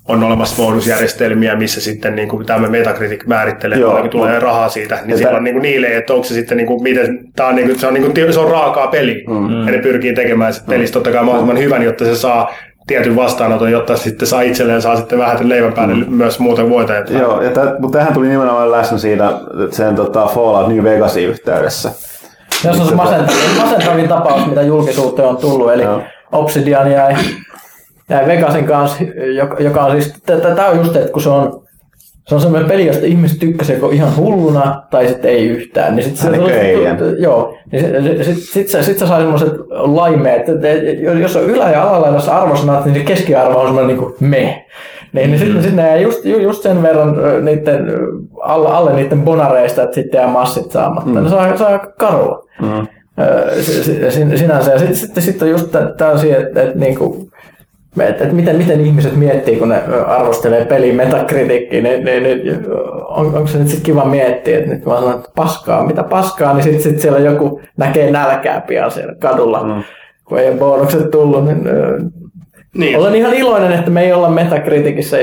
on 0.08 0.22
olemassa 0.24 0.62
bonusjärjestelmiä, 0.62 1.56
missä 1.56 1.80
sitten 1.80 2.16
niin 2.16 2.28
kuin 2.28 2.46
tämä 2.46 2.68
Metacritic 2.68 3.26
määrittelee, 3.26 3.78
Joo, 3.78 4.08
tulee 4.08 4.38
rahaa 4.38 4.68
siitä, 4.68 4.98
niin 5.04 5.18
siellä 5.18 5.36
on 5.36 5.44
niin 5.44 5.54
kuin 5.54 5.62
niille, 5.62 5.86
että 5.86 6.12
onko 6.12 6.24
se 6.24 6.34
sitten, 6.34 6.56
niin 6.56 6.66
kuin, 6.66 6.82
miten, 6.82 7.18
tämä 7.36 7.48
on, 7.48 7.54
niin 7.54 7.68
kuin, 7.68 7.78
se, 7.78 7.86
on, 7.86 7.94
niin 7.94 8.12
kuin, 8.12 8.32
se 8.32 8.40
on 8.40 8.50
raakaa 8.50 8.86
peli, 8.86 9.24
mm. 9.28 9.66
ja 9.66 9.72
ne 9.72 9.78
pyrkii 9.78 10.14
tekemään 10.14 10.54
sitten 10.54 10.74
pelistä 10.74 10.94
totta 10.94 11.10
kai 11.10 11.24
mahdollisimman 11.24 11.62
hyvän, 11.62 11.82
jotta 11.82 12.04
se 12.04 12.16
saa 12.16 12.54
tietyn 12.86 13.16
vastaanoton, 13.16 13.72
jotta 13.72 13.96
sitten 13.96 14.28
saa 14.28 14.42
itselleen 14.42 14.82
saa 14.82 14.96
sitten 14.96 15.18
vähän 15.18 15.48
leivän 15.48 15.72
päälle 15.72 15.94
mm. 15.94 16.12
myös 16.14 16.38
muuten 16.38 16.70
voitajat. 16.70 17.10
Joo, 17.10 17.42
ja 17.42 17.50
täh, 17.50 17.68
mutta 17.78 17.98
tähän 17.98 18.14
tuli 18.14 18.28
nimenomaan 18.28 18.70
läsnä 18.70 18.98
siinä 18.98 19.32
sen 19.70 19.94
tota, 19.94 20.26
Fallout 20.26 20.68
New 20.68 20.84
Vegasin 20.84 21.28
yhteydessä. 21.28 21.90
Jos 22.64 22.80
on 22.80 22.86
se 22.88 22.94
masentavin, 22.94 23.56
masentavin 23.58 24.08
tapaus, 24.08 24.46
mitä 24.46 24.62
julkisuuteen 24.62 25.28
on 25.28 25.36
tullut, 25.36 25.72
eli 25.72 25.82
Joo. 25.82 26.02
Obsidian 26.32 26.92
jäi 26.92 27.14
jäi 28.12 28.26
Vegasin 28.26 28.64
kanssa, 28.64 29.04
joka, 29.36 29.62
joka 29.62 29.84
on 29.84 29.92
siis, 29.92 30.22
tämä 30.56 30.68
on 30.68 30.78
just, 30.78 30.96
että 30.96 31.12
kun 31.12 31.22
se 31.22 31.28
on, 31.28 31.62
se 32.28 32.34
on 32.34 32.40
semmoinen 32.40 32.68
peli, 32.68 32.86
josta 32.86 33.06
ihmiset 33.06 33.38
tykkäsivät 33.38 33.80
joko 33.80 33.92
ihan 33.92 34.16
hulluna 34.16 34.82
tai 34.90 35.08
sitten 35.08 35.30
ei 35.30 35.48
yhtään. 35.48 35.96
Niin 35.96 36.04
sit 36.04 36.16
se, 36.16 36.28
ei. 36.60 36.76
Joo, 37.18 37.54
niin 37.72 37.84
sitten 37.84 38.24
sit, 38.24 38.36
sit, 38.36 38.68
sit, 38.68 38.84
sit 38.84 38.98
se 38.98 39.06
sai 39.06 39.20
semmoiset 39.20 39.52
laimeet, 39.70 40.48
että 40.48 40.68
jos 41.20 41.36
on 41.36 41.44
ylä- 41.44 41.70
ja 41.70 41.82
alalaidassa 41.82 42.38
arvosanat, 42.38 42.84
niin 42.84 42.94
se 42.94 43.00
keskiarvo 43.00 43.58
on 43.58 43.66
semmoinen 43.66 43.86
niin 43.86 43.98
kuin 43.98 44.14
me. 44.20 44.64
Niin, 45.12 45.30
niin 45.30 45.38
sitten 45.38 45.62
sit 45.62 45.74
ne 45.74 46.00
just, 46.00 46.24
just 46.24 46.62
sen 46.62 46.82
verran 46.82 47.16
niiden, 47.44 47.86
alle, 48.40 48.68
alle 48.68 48.92
niiden 48.92 49.22
bonareista, 49.22 49.82
että 49.82 49.94
sitten 49.94 50.18
jää 50.18 50.28
massit 50.28 50.70
saamatta. 50.70 51.10
Mm. 51.10 51.22
Ne 51.22 51.30
saa, 51.30 51.56
saa 51.56 51.78
karua. 51.78 52.48
Mm. 52.62 52.86
Sinänsä. 54.36 54.72
Ja 54.72 54.78
sitten 54.78 54.96
sit, 54.96 55.10
sit 55.18 55.42
on 55.42 55.50
just 55.50 55.76
tällaisia, 55.96 56.38
että, 56.38 56.62
että 56.62 56.78
niin 56.78 56.98
kuin, 57.94 58.06
että 58.06 58.24
et 58.24 58.32
miten, 58.32 58.56
miten 58.56 58.80
ihmiset 58.80 59.16
miettii, 59.16 59.56
kun 59.56 59.68
ne 59.68 59.82
arvostelee 60.06 60.64
peli 60.64 60.92
metakritiikkiä, 60.92 61.82
niin, 61.82 62.04
niin, 62.04 62.22
niin 62.22 62.58
on, 63.08 63.26
onko 63.26 63.46
se 63.46 63.58
nyt 63.58 63.68
sitten 63.68 63.84
kiva 63.84 64.04
miettiä, 64.04 64.58
että 64.58 64.70
nyt 64.70 64.86
mä 64.86 64.94
sanon, 64.94 65.14
että 65.14 65.30
paskaa, 65.36 65.86
mitä 65.86 66.02
paskaa, 66.02 66.54
niin 66.54 66.62
sitten 66.62 66.82
sit 66.82 67.00
siellä 67.00 67.18
joku 67.18 67.60
näkee 67.76 68.10
nälkää 68.10 68.60
pian 68.60 68.90
siellä 68.90 69.14
kadulla, 69.18 69.62
mm. 69.62 69.82
kun 70.24 70.38
ei 70.38 70.48
ole 70.48 70.56
bonukset 70.56 71.10
tullut, 71.10 71.44
niin, 71.44 71.62
niin. 72.76 72.98
Olen 72.98 73.14
ihan 73.14 73.34
iloinen, 73.34 73.72
että 73.72 73.90
me 73.90 74.02
ei 74.02 74.12
olla 74.12 74.30
metakritikissä. 74.30 75.16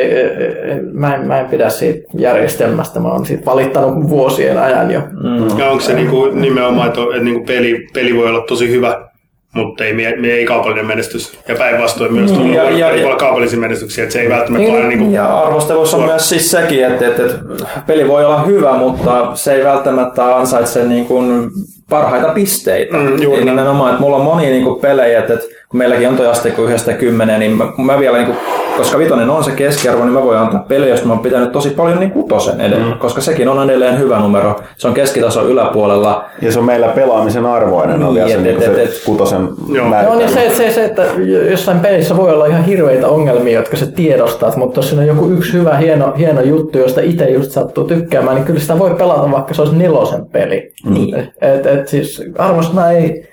Mä 0.94 1.16
en, 1.16 1.28
mä 1.28 1.40
en 1.40 1.46
pidä 1.46 1.70
siitä 1.70 2.08
järjestelmästä. 2.18 3.00
Mä 3.00 3.08
oon 3.08 3.26
siitä 3.26 3.46
valittanut 3.46 4.10
vuosien 4.10 4.58
ajan 4.58 4.92
jo. 4.92 5.00
Mm. 5.00 5.60
Ja 5.60 5.70
onko 5.70 5.84
se 5.84 5.94
niinku 5.94 6.26
nimenomaan, 6.26 6.88
että, 6.88 7.02
että 7.02 7.24
niinku 7.24 7.46
peli, 7.46 7.88
peli 7.94 8.16
voi 8.16 8.30
olla 8.30 8.42
tosi 8.42 8.72
hyvä 8.72 9.09
mutta 9.54 9.84
ei, 9.84 9.94
me, 9.94 10.16
me 10.18 10.28
ei 10.28 10.46
kaupallinen 10.46 10.86
menestys. 10.86 11.40
Ja 11.48 11.56
päinvastoin 11.56 12.14
myös 12.14 12.32
tullut 12.32 12.56
ja, 12.56 12.70
ja, 12.70 12.96
ja, 12.96 13.16
kaupallisia 13.16 13.60
menestyksiä, 13.60 14.04
että 14.04 14.14
se 14.14 14.22
ei 14.22 14.30
välttämättä 14.30 14.68
niin, 14.68 14.78
ole 14.78 14.88
niin 14.88 15.00
kuin, 15.00 15.14
Ja 15.14 15.40
arvostelussa 15.40 15.98
on 15.98 16.04
myös 16.04 16.30
siis 16.30 16.52
sekin, 16.52 16.86
että, 16.86 17.08
että, 17.08 17.26
että, 17.26 17.40
peli 17.88 18.08
voi 18.08 18.26
olla 18.26 18.42
hyvä, 18.42 18.74
mutta 18.74 19.36
se 19.36 19.54
ei 19.54 19.64
välttämättä 19.64 20.38
ansaitse 20.38 20.84
niin 20.84 21.06
kuin 21.06 21.52
parhaita 21.90 22.28
pisteitä. 22.28 22.98
Mm, 22.98 23.22
juuri. 23.22 23.46
Nimenomaan, 23.46 23.90
että 23.90 24.02
mulla 24.02 24.18
on 24.18 24.24
monia 24.24 24.50
niin 24.50 24.64
kuin 24.64 24.82
pelejä, 24.82 25.20
että, 25.20 25.34
että 25.34 25.46
kun 25.70 25.78
meilläkin 25.78 26.10
on 26.10 26.18
tuo 26.18 26.30
asteikko 26.30 26.64
yhdestä 26.64 26.94
kymmeneen, 26.94 27.40
niin 27.40 27.52
mä, 27.52 27.66
mä 27.78 28.00
vielä, 28.00 28.18
niin 28.18 28.26
kuin, 28.26 28.38
koska 28.78 28.98
vitonen 28.98 29.30
on 29.30 29.44
se 29.44 29.52
keskiarvo, 29.52 30.04
niin 30.04 30.14
mä 30.14 30.24
voin 30.24 30.38
antaa 30.38 30.66
peli, 30.68 30.90
josta 30.90 31.08
mä 31.08 31.14
oon 31.14 31.22
pitänyt 31.22 31.52
tosi 31.52 31.70
paljon 31.70 32.00
niin 32.00 32.12
kutosen 32.12 32.62
edelleen, 32.62 32.94
mm. 32.94 33.00
koska 33.00 33.22
sekin 33.22 33.50
on 33.50 33.70
edelleen 33.70 34.00
hyvä 34.00 34.20
numero. 34.20 34.56
Se 34.78 34.88
on 34.88 34.94
keskitason 34.94 35.50
yläpuolella. 35.50 36.26
Ja 36.42 36.52
se 36.52 36.60
on 36.60 36.66
meillä 36.66 36.88
pelaamisen 36.88 37.46
arvoinen, 37.46 38.04
on 38.04 38.14
niin, 38.14 38.30
se, 38.30 38.50
et, 38.50 38.62
et, 38.62 38.78
et, 38.78 39.02
kutosen 39.06 39.50
Joo, 39.74 39.88
Joo 40.04 40.16
niin 40.16 40.30
se, 40.30 40.50
se, 40.50 40.72
se, 40.72 40.86
että 40.86 41.04
jossain 41.50 41.80
pelissä 41.80 42.18
voi 42.18 42.34
olla 42.34 42.46
ihan 42.46 42.64
hirveitä 42.64 43.08
ongelmia, 43.08 43.60
jotka 43.60 43.78
sä 43.78 43.86
tiedostat, 43.86 44.56
mutta 44.56 44.80
jos 44.80 44.90
siinä 44.90 45.02
on 45.02 45.08
joku 45.08 45.30
yksi 45.30 45.54
hyvä, 45.54 45.78
hieno, 45.78 46.14
hieno 46.18 46.42
juttu, 46.42 46.78
josta 46.78 47.02
itse 47.02 47.30
just 47.30 47.52
sattuu 47.52 47.84
tykkäämään, 47.84 48.36
niin 48.36 48.46
kyllä 48.46 48.60
sitä 48.60 48.80
voi 48.80 48.96
pelata, 48.98 49.32
vaikka 49.32 49.54
se 49.54 49.62
olisi 49.62 49.76
nelosen 49.76 50.26
peli. 50.26 50.72
Niin. 50.86 51.16
Et, 51.42 51.66
et, 51.66 51.79
siis 51.88 52.24
arvosana 52.38 52.92
ei 52.92 53.30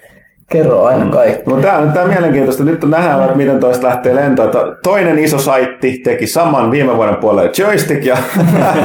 kerro 0.51 0.84
aina 0.84 1.05
mm. 1.05 1.11
kaikki. 1.11 1.51
No 1.51 1.57
tämä 1.57 1.78
on, 1.78 1.92
tämä 1.92 2.05
on 2.05 2.11
mielenkiintoista. 2.11 2.64
Nyt 2.64 2.84
on 2.84 2.90
nähdään, 2.90 3.36
miten 3.36 3.61
toista 3.61 3.86
lähtee 3.86 4.14
lentoon. 4.14 4.51
Toinen 4.82 5.18
iso 5.18 5.38
saitti 5.38 5.99
teki 6.05 6.26
saman 6.26 6.70
viime 6.70 6.97
vuoden 6.97 7.16
puolella 7.16 7.51
joystick. 7.59 8.05
Ja 8.05 8.16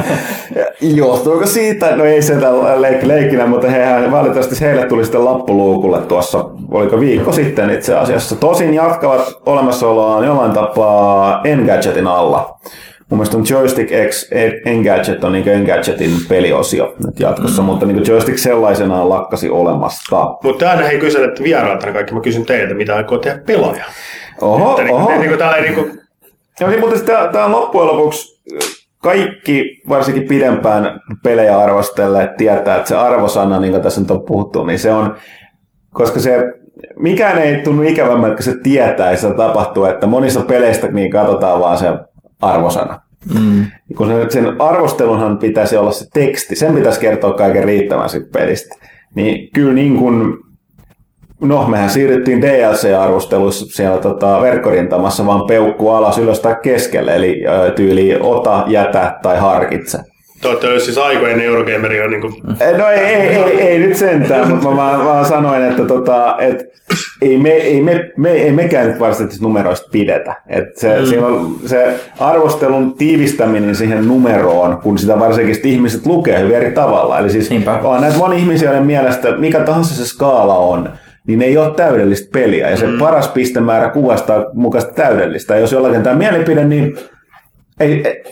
johtuuko 0.80 1.46
siitä? 1.46 1.96
No 1.96 2.04
ei 2.04 2.22
se 2.22 2.34
leik- 2.76 3.06
leikkinä, 3.06 3.46
mutta 3.46 3.70
hehän, 3.70 4.10
valitettavasti 4.10 4.64
heille 4.64 4.86
tuli 4.86 5.04
sitten 5.04 5.24
lappuluukulle 5.24 6.00
tuossa, 6.00 6.44
oliko 6.70 7.00
viikko 7.00 7.32
sitten 7.32 7.70
itse 7.70 7.96
asiassa. 7.96 8.36
Tosin 8.36 8.74
jatkavat 8.74 9.40
olemassaoloaan 9.46 10.26
jollain 10.26 10.52
tapaa 10.52 11.40
Engadgetin 11.44 12.06
alla. 12.06 12.58
Mun 13.12 13.18
mielestä 13.18 13.36
on 13.36 13.44
Joystick 13.50 13.90
X 14.10 14.30
Engadget 14.64 15.24
on 15.24 15.32
niin 15.32 15.48
Engadgetin 15.48 16.10
peliosio 16.28 16.94
nyt 17.06 17.20
jatkossa, 17.20 17.62
mm. 17.62 17.66
mutta 17.66 17.86
niin 17.86 18.06
Joystick 18.06 18.38
sellaisenaan 18.38 19.08
lakkasi 19.08 19.50
olemasta. 19.50 20.36
Mutta 20.42 20.70
aina 20.70 20.82
hei 20.82 20.98
kyselet 20.98 21.42
vierailta 21.42 21.92
kaikki, 21.92 22.14
mä 22.14 22.20
kysyn 22.20 22.46
teiltä, 22.46 22.74
mitä 22.74 22.96
aikoo 22.96 23.18
tehdä 23.18 23.38
pelaaja. 23.46 23.84
Oho, 24.40 24.70
että, 24.70 24.82
niinku- 24.82 24.96
oho. 24.96 25.10
Niin, 25.10 25.20
niin, 25.20 25.38
täällä 25.38 25.60
niin 25.60 25.74
kuin... 25.74 26.00
Ja, 26.60 26.68
niin, 26.68 26.80
mutta 26.80 27.28
tämä 27.32 27.44
on 27.44 27.52
loppujen 27.52 27.88
lopuksi 27.88 28.42
kaikki 28.98 29.82
varsinkin 29.88 30.28
pidempään 30.28 31.00
pelejä 31.22 31.58
arvostelleet 31.58 32.36
tietää, 32.36 32.76
että 32.76 32.88
se 32.88 32.96
arvosana, 32.96 33.60
niin 33.60 33.70
kuin 33.72 33.82
tässä 33.82 34.00
nyt 34.00 34.10
on 34.10 34.24
puhuttu, 34.24 34.64
niin 34.64 34.78
se 34.78 34.92
on, 34.92 35.16
koska 35.90 36.20
se 36.20 36.52
mikään 36.96 37.38
ei 37.38 37.56
tunnu 37.56 37.82
ikävämmän, 37.82 38.30
että 38.30 38.42
se 38.42 38.54
tietää 38.62 39.10
ja 39.10 39.16
se 39.16 39.34
tapahtuu, 39.34 39.84
että 39.84 40.06
monissa 40.06 40.40
peleistä 40.40 40.86
niin 40.86 41.10
katsotaan 41.10 41.60
vaan 41.60 41.78
se 41.78 41.86
arvosana. 42.42 43.00
Mm. 43.34 43.66
Kun 43.96 44.06
sen, 44.06 44.30
sen 44.30 44.60
arvostelunhan 44.60 45.38
pitäisi 45.38 45.76
olla 45.76 45.92
se 45.92 46.06
teksti, 46.14 46.56
sen 46.56 46.74
pitäisi 46.74 47.00
kertoa 47.00 47.32
kaiken 47.32 47.64
riittävän 47.64 48.08
siitä 48.08 48.28
pelistä. 48.32 48.74
Niin 49.14 49.50
kyllä 49.54 49.72
niin 49.72 49.96
kuin, 49.96 50.38
no 51.40 51.68
mehän 51.68 51.90
siirryttiin 51.90 52.42
DLC-arvosteluissa 52.42 53.66
siellä 53.66 53.98
tota, 53.98 54.40
verkkorintamassa 54.40 55.26
vaan 55.26 55.46
peukku 55.46 55.88
alas 55.88 56.18
ylös 56.18 56.40
tai 56.40 56.56
keskelle, 56.62 57.16
eli 57.16 57.42
tyyli 57.76 58.16
ota, 58.20 58.64
jätä 58.66 59.18
tai 59.22 59.38
harkitse. 59.38 59.98
Te 60.42 60.48
olette 60.48 60.80
siis 60.80 60.98
aikojen 60.98 61.40
Eurogameri 61.40 62.02
on 62.02 62.10
niin 62.10 62.20
kuin... 62.20 62.34
No 62.78 62.88
ei, 62.88 62.98
ei, 62.98 63.28
ei, 63.28 63.60
ei 63.60 63.78
nyt 63.78 63.96
sentään, 63.96 64.48
mutta 64.48 64.70
mä 64.70 64.76
vaan, 64.76 65.04
vaan 65.04 65.26
sanoin, 65.26 65.62
että 65.62 65.84
tota, 65.84 66.36
et, 66.38 66.72
ei, 67.22 67.38
me, 67.38 67.50
ei, 67.50 67.82
me, 67.82 68.10
me, 68.16 68.30
ei 68.30 68.52
mekään 68.52 68.88
nyt 68.88 69.00
varsinaisesti 69.00 69.44
numeroista 69.44 69.88
pidetä. 69.92 70.36
Et 70.48 70.76
se, 70.76 71.00
mm. 71.00 71.06
siellä 71.06 71.26
on 71.26 71.56
se 71.66 72.00
arvostelun 72.18 72.94
tiivistäminen 72.94 73.76
siihen 73.76 74.08
numeroon, 74.08 74.78
kun 74.78 74.98
sitä 74.98 75.18
varsinkin 75.18 75.56
ihmiset 75.64 76.06
lukee 76.06 76.40
hyvin 76.40 76.56
eri 76.56 76.72
tavalla. 76.72 77.18
Eli 77.18 77.30
siis 77.30 77.50
Niinpä. 77.50 77.78
on 77.82 78.00
näitä 78.00 78.18
moni 78.18 78.38
ihmisiä, 78.38 78.68
joiden 78.68 78.86
mielestä 78.86 79.36
mikä 79.36 79.60
tahansa 79.60 79.94
se 79.94 80.06
skaala 80.06 80.58
on, 80.58 80.90
niin 81.26 81.38
ne 81.38 81.44
ei 81.44 81.58
ole 81.58 81.74
täydellistä 81.74 82.30
peliä. 82.32 82.70
Ja 82.70 82.76
se 82.76 82.86
mm. 82.86 82.98
paras 82.98 83.28
pistemäärä 83.28 83.90
kuvastaa 83.90 84.44
mukaista 84.52 84.92
täydellistä. 84.92 85.54
Ja 85.54 85.60
jos 85.60 85.72
jollakin 85.72 86.02
tämä 86.02 86.16
mielipide, 86.16 86.64
niin 86.64 86.96
ei, 87.80 88.24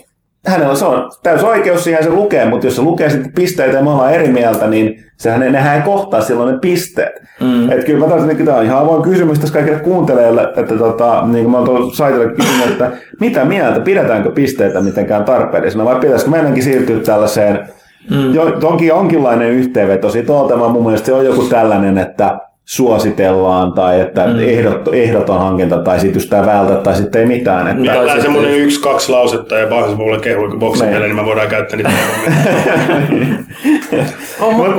hänellä 0.45 0.75
se 0.75 0.85
on 0.85 1.11
täysin 1.23 1.47
oikeus 1.47 1.83
siihen 1.83 2.03
se 2.03 2.09
lukee, 2.09 2.45
mutta 2.45 2.67
jos 2.67 2.75
se 2.75 2.81
lukee 2.81 3.09
sitten 3.09 3.33
pisteitä 3.33 3.77
ja 3.77 3.83
me 3.83 3.89
ollaan 3.89 4.13
eri 4.13 4.27
mieltä, 4.27 4.67
niin 4.67 5.03
sehän 5.17 5.39
nehän 5.39 5.75
ei 5.75 5.81
kohtaa 5.81 6.21
silloin 6.21 6.53
ne 6.53 6.59
pisteet. 6.59 7.21
Mm. 7.41 7.71
Että 7.71 7.85
kyllä 7.85 7.99
mä 7.99 8.09
taas, 8.09 8.29
että 8.29 8.43
tämä 8.43 8.57
on 8.57 8.65
ihan 8.65 8.79
avoin 8.79 9.01
kysymys 9.03 9.39
tässä 9.39 9.53
kaikille 9.53 9.79
kuuntelijoille, 9.79 10.43
että 10.57 10.77
tota, 10.77 11.23
niin 11.27 11.43
kuin 11.43 11.51
mä 11.51 11.57
oon 11.57 11.65
tuolla 11.65 11.93
saitille 11.93 12.33
kysynyt, 12.33 12.71
että 12.71 12.91
mitä 13.19 13.45
mieltä, 13.45 13.79
pidetäänkö 13.79 14.31
pisteitä 14.31 14.81
mitenkään 14.81 15.25
tarpeellisena 15.25 15.85
vai 15.85 15.99
pitäisikö 15.99 16.31
meidänkin 16.31 16.63
siirtyä 16.63 16.99
tällaiseen 16.99 17.59
Mm. 18.09 18.33
Jo, 18.33 18.43
onkin 18.63 18.87
jonkinlainen 18.87 19.51
yhteenveto. 19.51 20.09
Siitä 20.09 20.33
on 20.33 20.71
mun 20.71 20.83
mielestä 20.83 21.05
se 21.05 21.13
on 21.13 21.25
joku 21.25 21.43
tällainen, 21.43 21.97
että 21.97 22.37
suositellaan 22.65 23.73
tai 23.73 24.01
että 24.01 24.27
mm. 24.27 24.39
ehdot, 24.39 24.89
ehdoton 24.93 25.39
hankinta 25.39 25.77
tai 25.77 25.99
sitten 25.99 26.19
just 26.19 26.29
tämä 26.29 26.45
vältä 26.45 26.75
tai 26.75 26.95
sitten 26.95 27.21
ei 27.21 27.27
mitään. 27.27 27.67
Että 27.67 27.83
Tämä 27.83 28.03
sitten... 28.03 28.21
semmoinen 28.21 28.51
yksi, 28.51 28.81
kaksi 28.81 29.11
lausetta 29.11 29.55
ja 29.55 29.67
pahassa 29.67 29.97
mulle 29.97 30.19
kehui, 30.19 30.49
kun 30.49 30.59
boksin 30.59 30.91
niin 30.91 31.15
me 31.15 31.25
voidaan 31.25 31.47
käyttää 31.47 31.77
niitä. 31.77 31.91
on, 34.41 34.55
mutta 34.55 34.73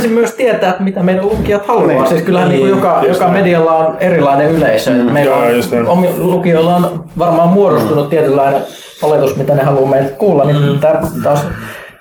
sen 0.00 0.36
tietää, 0.36 0.70
että 0.70 0.82
mitä 0.82 1.02
meidän 1.02 1.24
lukijat 1.24 1.66
haluaa. 1.66 1.86
Niin. 1.86 2.06
Siis 2.06 2.22
kyllähän 2.22 2.48
Niin, 2.48 2.60
niin, 2.60 2.70
joka, 2.70 3.02
joka 3.08 3.24
näin. 3.24 3.32
medialla 3.32 3.76
on 3.76 3.96
erilainen 4.00 4.50
yleisö. 4.50 4.90
Mm, 4.90 5.12
meillä 5.12 5.34
joo, 5.34 5.80
on, 5.80 5.86
omi, 5.86 6.08
lukijoilla 6.18 6.76
on 6.76 7.04
varmaan 7.18 7.48
muodostunut 7.48 8.04
mm. 8.04 8.10
tietynlainen 8.10 8.62
oletus, 9.02 9.36
mitä 9.36 9.54
ne 9.54 9.62
haluaa 9.62 9.90
meiltä 9.90 10.10
kuulla. 10.10 10.44
Niin 10.44 10.72
mm. 10.72 10.78
tämä 10.78 11.00
taas 11.22 11.46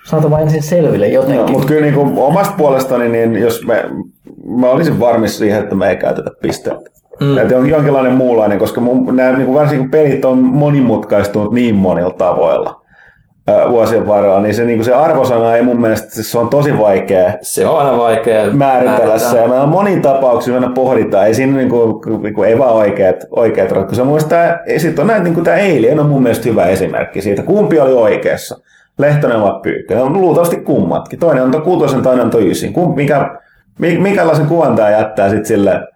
saatava 0.03 0.39
ensin 0.39 0.63
selville 0.63 1.07
jotenkin. 1.07 1.51
Mutta 1.51 1.67
kyllä 1.67 1.81
niin 1.81 1.93
kuin 1.93 2.17
omasta 2.17 2.53
puolestani, 2.57 3.09
niin 3.09 3.35
jos 3.35 3.65
me, 3.65 3.85
mä 4.47 4.69
olisin 4.69 4.99
varmis 4.99 5.37
siihen, 5.37 5.59
että 5.59 5.75
me 5.75 5.89
ei 5.89 5.95
käytetä 5.95 6.29
pisteitä. 6.41 6.89
Mm. 7.19 7.37
Että 7.37 7.57
on 7.57 7.69
jonkinlainen 7.69 8.13
muunlainen, 8.13 8.59
koska 8.59 8.81
mun, 8.81 9.15
nämä, 9.15 9.31
niin 9.31 9.45
kuin 9.45 9.59
varsinkin 9.59 9.83
kun 9.83 9.91
pelit 9.91 10.25
on 10.25 10.37
monimutkaistunut 10.37 11.53
niin 11.53 11.75
monilla 11.75 12.13
tavoilla 12.13 12.81
ää, 13.47 13.69
vuosien 13.69 14.07
varrella, 14.07 14.41
niin 14.41 14.55
se, 14.55 14.65
niin 14.65 14.77
kuin 14.77 14.85
se 14.85 14.93
arvosana 14.93 15.55
ei 15.55 15.63
mun 15.63 15.81
mielestä, 15.81 16.09
siis 16.09 16.31
se 16.31 16.37
on 16.37 16.49
tosi 16.49 16.77
vaikea 16.77 17.33
Se 17.41 17.67
on 17.67 17.79
aina 17.79 17.97
vaikea 17.97 18.51
määritellä 18.51 19.19
se. 19.19 19.37
Ja 19.37 19.47
meillä 19.47 19.63
on 19.63 19.69
monin 19.69 20.01
tapauksia, 20.01 20.53
aina 20.53 20.71
pohditaan, 20.75 21.27
ei 21.27 21.33
siinä 21.33 21.57
niinku, 21.57 22.03
niinku, 22.21 22.43
ei 22.43 22.59
vaan 22.59 22.75
oikeat, 22.75 23.15
oikeat 23.31 23.71
ratkaisuja. 23.71 24.05
Mun 24.05 24.13
mielestä 24.13 24.29
tää, 24.29 24.63
sit 24.77 24.99
on 24.99 25.07
näin, 25.07 25.23
niinku 25.23 25.41
tämä 25.41 25.57
Alien 25.57 25.99
on 25.99 26.09
mun 26.09 26.23
mielestä 26.23 26.49
hyvä 26.49 26.65
esimerkki 26.65 27.21
siitä, 27.21 27.43
kumpi 27.43 27.79
oli 27.79 27.93
oikeassa. 27.93 28.57
Lehtonen 28.97 29.41
vai 29.41 29.59
Pyykkä. 29.63 29.95
Ne 29.95 30.01
on 30.01 30.13
luultavasti 30.13 30.55
kummatkin. 30.55 31.19
Toinen 31.19 31.43
on 31.43 31.61
kuutosen, 31.61 32.01
toinen 32.01 32.25
on 32.35 32.47
ysin. 32.47 32.73
Kum, 32.73 32.95
mikä, 32.95 33.37
mi- 33.77 33.97
mikälaisen 33.97 34.47
kuvan 34.47 34.75
tämä 34.75 34.89
jättää 34.89 35.29
sit 35.29 35.45
sille 35.45 35.87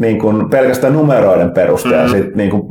niin 0.00 0.20
kuin 0.20 0.50
pelkästään 0.50 0.92
numeroiden 0.92 1.50
perusteella 1.50 2.06
mm. 2.06 2.10
sit 2.10 2.34
niin 2.34 2.50
kuin 2.50 2.62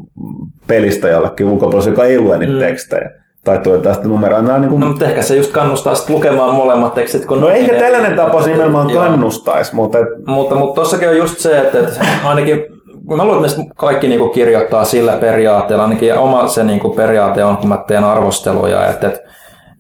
pelistä 0.68 1.08
jollekin 1.08 1.48
ulkopuoliselle, 1.48 1.94
joka 1.94 2.06
ei 2.06 2.20
lue 2.20 2.38
niitä 2.38 2.54
mm. 2.54 2.60
tekstejä. 2.60 3.12
Tai 3.44 3.60
tuottaa 3.60 3.94
sitä 3.94 4.08
numeroa. 4.08 4.42
Nämä 4.42 4.60
niin 4.60 4.70
kuin, 4.70 4.80
No, 4.80 4.88
mutta 4.88 5.06
ehkä 5.06 5.22
se 5.22 5.36
just 5.36 5.52
kannustaa 5.52 5.96
sit 5.96 6.10
lukemaan 6.10 6.56
molemmat 6.56 6.94
tekstit. 6.94 7.26
Kun 7.26 7.42
no 7.42 7.48
ne- 7.48 7.80
tällainen 7.80 8.16
tapa 8.16 8.42
nimenomaan 8.42 8.94
kannustaisi, 8.94 9.76
mutta 9.76 10.00
et, 10.00 10.08
Mutta, 10.28 10.56
mutta 10.56 10.82
tossakin 10.82 11.10
on 11.10 11.18
just 11.18 11.38
se, 11.40 11.60
että, 11.60 11.80
että 11.80 12.00
ainakin 12.24 12.66
kun 13.08 13.18
mä 13.18 13.26
luulen, 13.26 13.46
että 13.46 13.62
kaikki 13.76 14.08
niinku 14.08 14.30
kirjoittaa 14.30 14.84
sillä 14.84 15.12
periaatteella, 15.12 15.84
ainakin 15.84 16.18
oma 16.18 16.48
se 16.48 16.64
niinku 16.64 16.90
periaate 16.90 17.44
on, 17.44 17.58
kun 17.58 17.70
mä 17.70 17.84
teen 17.88 18.04
arvosteluja, 18.04 18.88
että, 18.88 19.08
että 19.08 19.20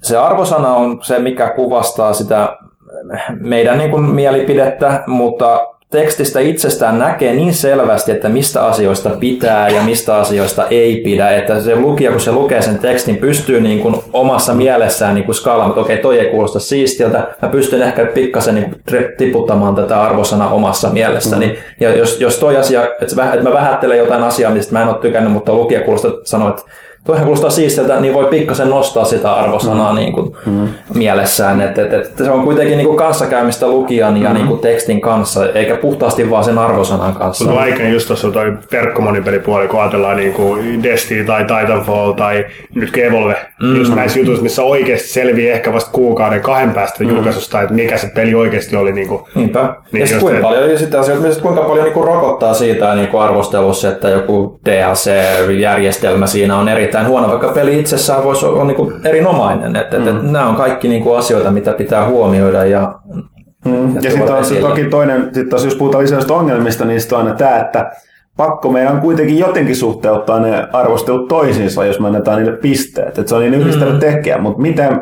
se 0.01 0.17
arvosana 0.17 0.73
on 0.73 0.99
se, 1.03 1.19
mikä 1.19 1.49
kuvastaa 1.49 2.13
sitä 2.13 2.57
meidän 3.39 3.77
niinku 3.77 3.97
mielipidettä, 3.97 5.03
mutta 5.07 5.67
tekstistä 5.91 6.39
itsestään 6.39 6.99
näkee 6.99 7.33
niin 7.33 7.53
selvästi, 7.53 8.11
että 8.11 8.29
mistä 8.29 8.65
asioista 8.65 9.09
pitää 9.09 9.69
ja 9.69 9.81
mistä 9.81 10.17
asioista 10.17 10.67
ei 10.67 10.95
pidä, 10.95 11.29
että 11.29 11.61
se 11.61 11.75
lukija, 11.75 12.11
kun 12.11 12.19
se 12.19 12.31
lukee 12.31 12.61
sen 12.61 12.79
tekstin, 12.79 13.17
pystyy 13.17 13.61
niin 13.61 13.79
kuin 13.79 13.95
omassa 14.13 14.53
mielessään 14.53 15.15
niin 15.15 15.25
kuin 15.25 15.35
skaalaamaan, 15.35 15.69
että 15.69 15.81
okei, 15.81 15.97
toi 15.97 16.19
ei 16.19 16.31
kuulosta 16.31 16.59
siistiltä, 16.59 17.27
mä 17.41 17.49
pystyn 17.49 17.81
ehkä 17.81 18.05
pikkasen 18.05 18.55
niin 18.55 18.69
kuin 18.69 19.05
tiputtamaan 19.17 19.75
tätä 19.75 20.01
arvosana 20.01 20.49
omassa 20.49 20.89
mielessäni. 20.89 21.47
Mm. 21.47 21.55
Ja 21.79 21.95
jos, 21.95 22.21
jos 22.21 22.37
toi 22.37 22.57
asia, 22.57 22.87
että, 23.01 23.15
mä 23.43 23.53
vähättelen 23.53 23.97
jotain 23.97 24.23
asiaa, 24.23 24.51
mistä 24.51 24.73
mä 24.73 24.81
en 24.81 24.87
ole 24.89 24.97
tykännyt, 24.97 25.33
mutta 25.33 25.53
lukija 25.53 25.81
kuulostaa, 25.81 26.11
sanoo, 26.23 26.49
että 26.49 26.61
toihan 27.07 27.25
kuulostaa 27.25 27.49
siistiltä, 27.49 27.99
niin 27.99 28.13
voi 28.13 28.25
pikkasen 28.25 28.69
nostaa 28.69 29.05
sitä 29.05 29.33
arvosanaa 29.33 29.93
mm. 29.93 29.99
niin 29.99 30.13
kuin 30.13 30.31
mm. 30.45 30.67
mielessään. 30.95 31.61
Että 31.61 31.81
et, 31.81 31.93
et, 31.93 32.17
se 32.17 32.31
on 32.31 32.43
kuitenkin 32.43 32.77
niin 32.77 32.87
kuin 32.87 32.97
kanssakäymistä 32.97 33.67
lukijan 33.67 34.21
ja 34.21 34.33
niin 34.33 34.47
kuin 34.47 34.59
tekstin 34.59 35.01
kanssa, 35.01 35.49
eikä 35.49 35.75
puhtaasti 35.75 36.29
vaan 36.29 36.43
sen 36.43 36.57
arvosanan 36.57 37.13
kanssa. 37.13 37.45
Mutta 37.45 37.59
vaikea 37.59 37.89
just 37.89 38.07
tuossa 38.07 38.31
toi 38.31 38.53
verkkomonipelipuoli, 38.71 39.67
kun 39.67 39.81
ajatellaan 39.81 40.17
niin 40.17 40.33
kuin 40.33 40.83
Destiny 40.83 41.25
tai 41.25 41.45
Titanfall 41.45 42.11
tai 42.11 42.45
nyt 42.75 42.97
Evolve, 42.97 43.35
mm. 43.61 43.75
just 43.75 43.95
näissä 43.95 44.19
jutuissa, 44.19 44.43
missä 44.43 44.63
oikeasti 44.63 45.07
selviää 45.07 45.55
ehkä 45.55 45.73
vasta 45.73 45.91
kuukauden 45.91 46.41
kahden 46.41 46.71
päästä 46.71 47.03
mm. 47.03 47.09
julkaisusta, 47.09 47.61
että 47.61 47.73
mikä 47.73 47.97
se 47.97 48.11
peli 48.15 48.35
oikeasti 48.35 48.75
oli. 48.75 48.91
Niin 48.91 49.07
kuin, 49.07 49.21
Niinpä. 49.35 49.59
Niin 49.61 49.73
Niin 49.91 50.01
ja 50.01 50.15
just, 50.15 50.19
kuinka 50.19 50.37
et- 50.37 50.43
paljon, 50.43 50.71
ja 50.71 50.79
sitten 50.79 50.99
asioita, 50.99 51.41
kuinka 51.41 51.61
paljon 51.61 51.83
niinku 51.83 52.01
rokottaa 52.01 52.53
siitä 52.53 52.95
niinku 52.95 53.17
arvostelussa, 53.17 53.89
että 53.89 54.09
joku 54.09 54.59
DLC-järjestelmä 54.65 56.27
siinä 56.27 56.57
on 56.57 56.69
erittäin 56.69 56.96
huono, 57.05 57.27
vaikka 57.27 57.47
peli 57.47 57.79
itsessään 57.79 58.23
voisi 58.23 58.45
olla 58.45 58.63
niinku 58.63 58.93
erinomainen. 59.03 59.75
Et, 59.75 59.93
et, 59.93 60.07
et, 60.07 60.21
nämä 60.21 60.47
on 60.49 60.55
kaikki 60.55 60.87
niinku 60.87 61.13
asioita, 61.13 61.51
mitä 61.51 61.73
pitää 61.73 62.07
huomioida. 62.07 62.65
Ja, 62.65 62.99
Mm. 63.65 63.95
Ja 63.95 64.01
tuoda 64.01 64.09
sitten 64.11 64.35
on 64.35 64.41
esille. 64.41 64.69
toki 64.69 64.83
toinen, 64.83 65.29
sit 65.33 65.49
taas 65.49 65.65
jos 65.65 65.75
puhutaan 65.75 66.05
näistä 66.11 66.33
ongelmista, 66.33 66.85
niin 66.85 67.01
sitten 67.01 67.17
on 67.17 67.23
aina 67.25 67.37
tämä, 67.37 67.59
että 67.59 67.91
pakko 68.37 68.71
meidän 68.71 68.93
on 68.93 69.01
kuitenkin 69.01 69.39
jotenkin 69.39 69.75
suhteuttaa 69.75 70.39
ne 70.39 70.67
arvostelut 70.73 71.27
toisiinsa, 71.27 71.85
jos 71.85 71.99
me 71.99 72.07
annetaan 72.07 72.37
niille 72.37 72.57
pisteet. 72.57 73.19
Et 73.19 73.27
se 73.27 73.35
on 73.35 73.41
niin 73.41 73.53
yhdistävä 73.53 73.91
mm. 73.91 73.99
tekijä, 73.99 74.37
mutta 74.37 74.61
miten, 74.61 75.01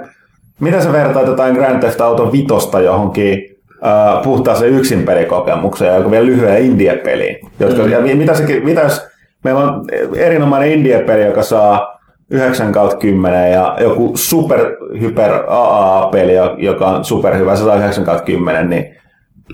miten 0.59 0.81
sä 0.81 0.91
vertaat 0.91 1.27
jotain 1.27 1.55
Grand 1.55 1.79
Theft 1.79 2.01
Auto 2.01 2.31
vitosta 2.31 2.79
johonkin 2.79 3.57
äh, 3.85 4.23
puhtaaseen 4.23 4.73
yksin 4.73 5.03
pelikokemukseen, 5.03 5.95
joka 5.95 6.11
vielä 6.11 6.25
lyhyen 6.25 6.61
indie-peliin. 6.61 7.39
Jotka, 7.59 7.83
mm. 7.83 7.91
ja 7.91 8.15
mitä, 8.15 8.33
se, 8.33 8.61
mitä 8.63 8.81
jos 8.81 9.07
meillä 9.45 9.59
on 9.63 9.85
erinomainen 10.15 10.71
indie-peli, 10.71 11.25
joka 11.25 11.43
saa 11.43 11.99
9 12.29 12.71
kautta 12.71 12.97
10 12.97 13.51
ja 13.51 13.77
joku 13.81 14.11
super 14.15 14.59
hyper 15.01 15.31
AAA-peli, 15.47 16.33
joka 16.57 16.87
on 16.87 17.05
superhyvä, 17.05 17.55
se 17.55 17.63
saa 17.63 17.75
9 17.75 18.03
kautta 18.05 18.23
10, 18.25 18.69
niin, 18.69 18.95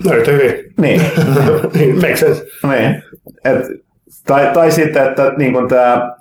no 0.04 0.12
nyt 0.12 0.26
hyvin. 0.26 0.54
niin, 0.80 1.00
Niin, 1.74 1.96
Makes 1.96 2.20
sense. 2.20 2.44
niin. 2.68 3.02
Et, 3.44 3.66
tai, 4.26 4.50
tai 4.54 4.70
sitten, 4.72 5.06
että 5.08 5.32
niin 5.36 5.68
tämä 5.68 6.12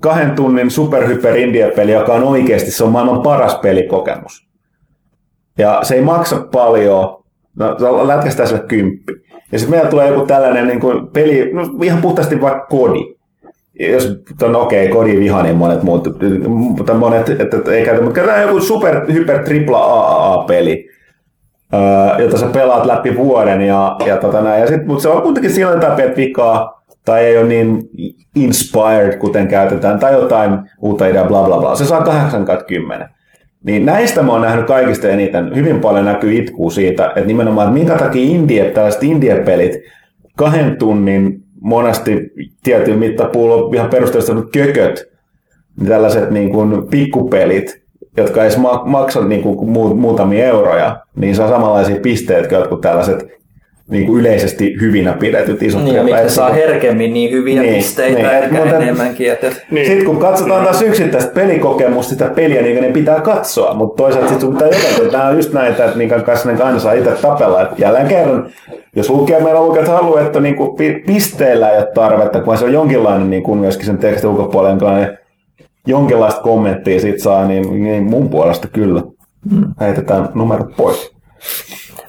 kahden 0.00 0.30
tunnin 0.30 0.70
superhyper 0.70 1.36
indie-peli, 1.36 1.92
joka 1.92 2.12
on 2.12 2.22
oikeasti 2.22 2.70
se 2.70 2.84
on 2.84 2.92
maailman 2.92 3.22
paras 3.22 3.54
pelikokemus. 3.54 4.46
Ja 5.58 5.80
se 5.82 5.94
ei 5.94 6.00
maksa 6.00 6.46
paljon, 6.52 7.24
no 7.56 8.08
lätkästään 8.08 8.48
sille 8.48 8.62
kymppi. 8.68 9.12
Ja 9.52 9.58
sitten 9.58 9.76
meillä 9.76 9.90
tulee 9.90 10.08
joku 10.08 10.26
tällainen 10.26 10.66
niin 10.66 10.80
kuin 10.80 11.06
peli, 11.06 11.50
no 11.52 11.62
ihan 11.82 12.02
puhtaasti 12.02 12.40
vaikka 12.40 12.66
kodi. 12.66 13.14
Jos 13.80 14.08
on 14.42 14.56
okei, 14.56 14.86
okay, 14.86 14.96
kodi 14.96 15.20
viha, 15.20 15.42
niin 15.42 15.56
monet 15.56 15.82
muut, 15.82 16.08
mutta 16.48 16.94
monet, 16.94 17.28
että, 17.28 17.56
että 17.56 17.72
ei 17.72 17.84
käytä, 17.84 18.02
mutta 18.02 18.14
käytetään 18.14 18.42
joku 18.42 18.60
super, 18.60 19.12
hyper, 19.12 19.44
tripla 19.44 19.78
AAA-peli, 19.78 20.88
öö, 21.74 22.24
jota 22.24 22.38
sä 22.38 22.46
pelaat 22.46 22.86
läpi 22.86 23.16
vuoden 23.16 23.60
ja, 23.60 23.96
ja, 24.06 24.16
tota 24.16 24.40
näin. 24.40 24.60
ja 24.60 24.66
sit, 24.66 24.86
mutta 24.86 25.02
se 25.02 25.08
on 25.08 25.22
kuitenkin 25.22 25.52
sillä 25.52 25.72
jotain 25.72 26.16
vikaa, 26.16 26.82
tai 27.04 27.24
ei 27.24 27.38
ole 27.38 27.46
niin 27.46 27.82
inspired, 28.36 29.18
kuten 29.18 29.48
käytetään, 29.48 29.98
tai 29.98 30.12
jotain 30.12 30.58
uutta 30.80 31.06
ideaa, 31.06 31.24
bla 31.24 31.42
bla 31.42 31.58
bla. 31.58 31.76
Se 31.76 31.84
saa 31.84 32.02
8 32.02 32.46
10. 32.66 33.08
Niin 33.62 33.86
näistä 33.86 34.22
mä 34.22 34.32
oon 34.32 34.42
nähnyt 34.42 34.66
kaikista 34.66 35.08
eniten. 35.08 35.56
Hyvin 35.56 35.80
paljon 35.80 36.04
näkyy 36.04 36.38
itkuu 36.38 36.70
siitä, 36.70 37.06
että 37.06 37.20
nimenomaan, 37.20 37.68
että 37.68 37.78
minkä 37.78 38.04
takia 38.04 38.22
indie, 38.22 38.70
tällaiset 38.70 39.02
indie-pelit, 39.02 39.78
kahden 40.36 40.76
tunnin 40.76 41.42
monesti 41.60 42.30
tietyn 42.62 42.98
mittapuulla 42.98 43.74
ihan 43.74 43.90
perusteellisesti 43.90 44.50
kököt, 44.52 45.04
niin 45.78 45.88
tällaiset 45.88 46.30
niin 46.30 46.50
kuin 46.50 46.88
pikkupelit, 46.90 47.82
jotka 48.16 48.44
ei 48.44 48.50
maksa 48.84 49.24
niin 49.24 49.42
kuin 49.42 49.68
mu- 49.68 49.94
muutamia 49.94 50.46
euroja, 50.46 51.00
niin 51.16 51.34
saa 51.34 51.48
samanlaisia 51.48 52.00
pisteitä 52.00 52.48
kuin 52.48 52.58
jotkut 52.58 52.80
tällaiset 52.80 53.41
niin 53.92 54.06
kuin 54.06 54.20
yleisesti 54.20 54.74
hyvinä 54.80 55.12
pidetyt 55.12 55.62
isot 55.62 55.84
niin, 55.84 56.04
miksi 56.04 56.34
saa 56.34 56.52
herkemmin 56.52 57.12
niin 57.12 57.30
hyviä 57.30 57.62
Niin, 57.62 57.74
pisteitä, 57.74 58.18
niin, 58.18 58.30
ehkä 58.30 58.54
mutta- 58.58 58.76
enemmänkin. 58.76 59.32
Että, 59.32 59.46
Niin. 59.70 59.86
Sitten 59.86 60.06
kun 60.06 60.18
katsotaan 60.18 60.64
taas 60.64 60.82
yksittäistä 60.82 61.32
pelikokemusta, 61.34 62.10
sitä 62.10 62.28
peliä, 62.28 62.62
niin 62.62 62.82
ne 62.82 62.92
pitää 62.92 63.20
katsoa, 63.20 63.74
mutta 63.74 64.02
toisaalta 64.02 64.28
sitten 64.28 64.40
sun 64.40 64.52
pitää 64.54 64.68
jotenkin, 64.68 65.12
nämä 65.12 65.28
on 65.28 65.36
just 65.36 65.52
näitä, 65.52 65.84
että 65.84 65.96
minkä 65.98 66.20
kanssa 66.20 66.52
ne 66.52 66.62
aina 66.62 66.78
saa 66.78 66.92
itse 66.92 67.10
tapella. 67.10 67.62
Että 67.62 67.74
jälleen 67.78 68.08
kerran, 68.08 68.50
jos 68.96 69.10
lukee 69.10 69.40
meillä 69.40 69.62
lukee, 69.62 69.80
että 69.82 69.92
haluaa, 69.92 70.20
että 70.20 70.40
niin 70.40 70.56
kuin 70.56 70.76
pisteillä 71.06 71.70
ei 71.70 71.78
ole 71.78 71.88
tarvetta, 71.94 72.40
kun 72.40 72.58
se 72.58 72.64
on 72.64 72.72
jonkinlainen 72.72 73.30
niin 73.30 73.42
kuin 73.42 73.58
myöskin 73.58 73.86
sen 73.86 73.98
tekstin 73.98 74.30
ulkopuolella 74.30 74.70
jonkinlainen 74.70 75.18
jonkinlaista 75.86 76.40
kommenttia 76.40 77.00
sit 77.00 77.20
saa, 77.20 77.46
niin, 77.46 77.82
niin 77.84 78.02
mun 78.04 78.28
puolesta 78.28 78.68
kyllä. 78.68 79.02
Heitetään 79.80 80.28
numerot 80.34 80.76
pois. 80.76 81.12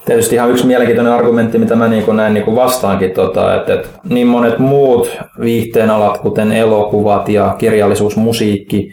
Tietysti 0.04 0.34
ihan 0.34 0.50
yksi 0.50 0.66
mielenkiintoinen 0.66 1.12
argumentti, 1.12 1.58
mitä 1.58 1.76
mä 1.76 1.88
niin 1.88 2.16
näin 2.16 2.34
niin 2.34 2.56
vastaankin, 2.56 3.10
tota, 3.10 3.54
että, 3.56 3.74
että 3.74 3.88
niin 4.08 4.26
monet 4.26 4.58
muut 4.58 5.18
viihteen 5.40 5.90
alat, 5.90 6.18
kuten 6.18 6.52
elokuvat 6.52 7.28
ja 7.28 7.54
kirjallisuus, 7.58 8.16
musiikki, 8.16 8.90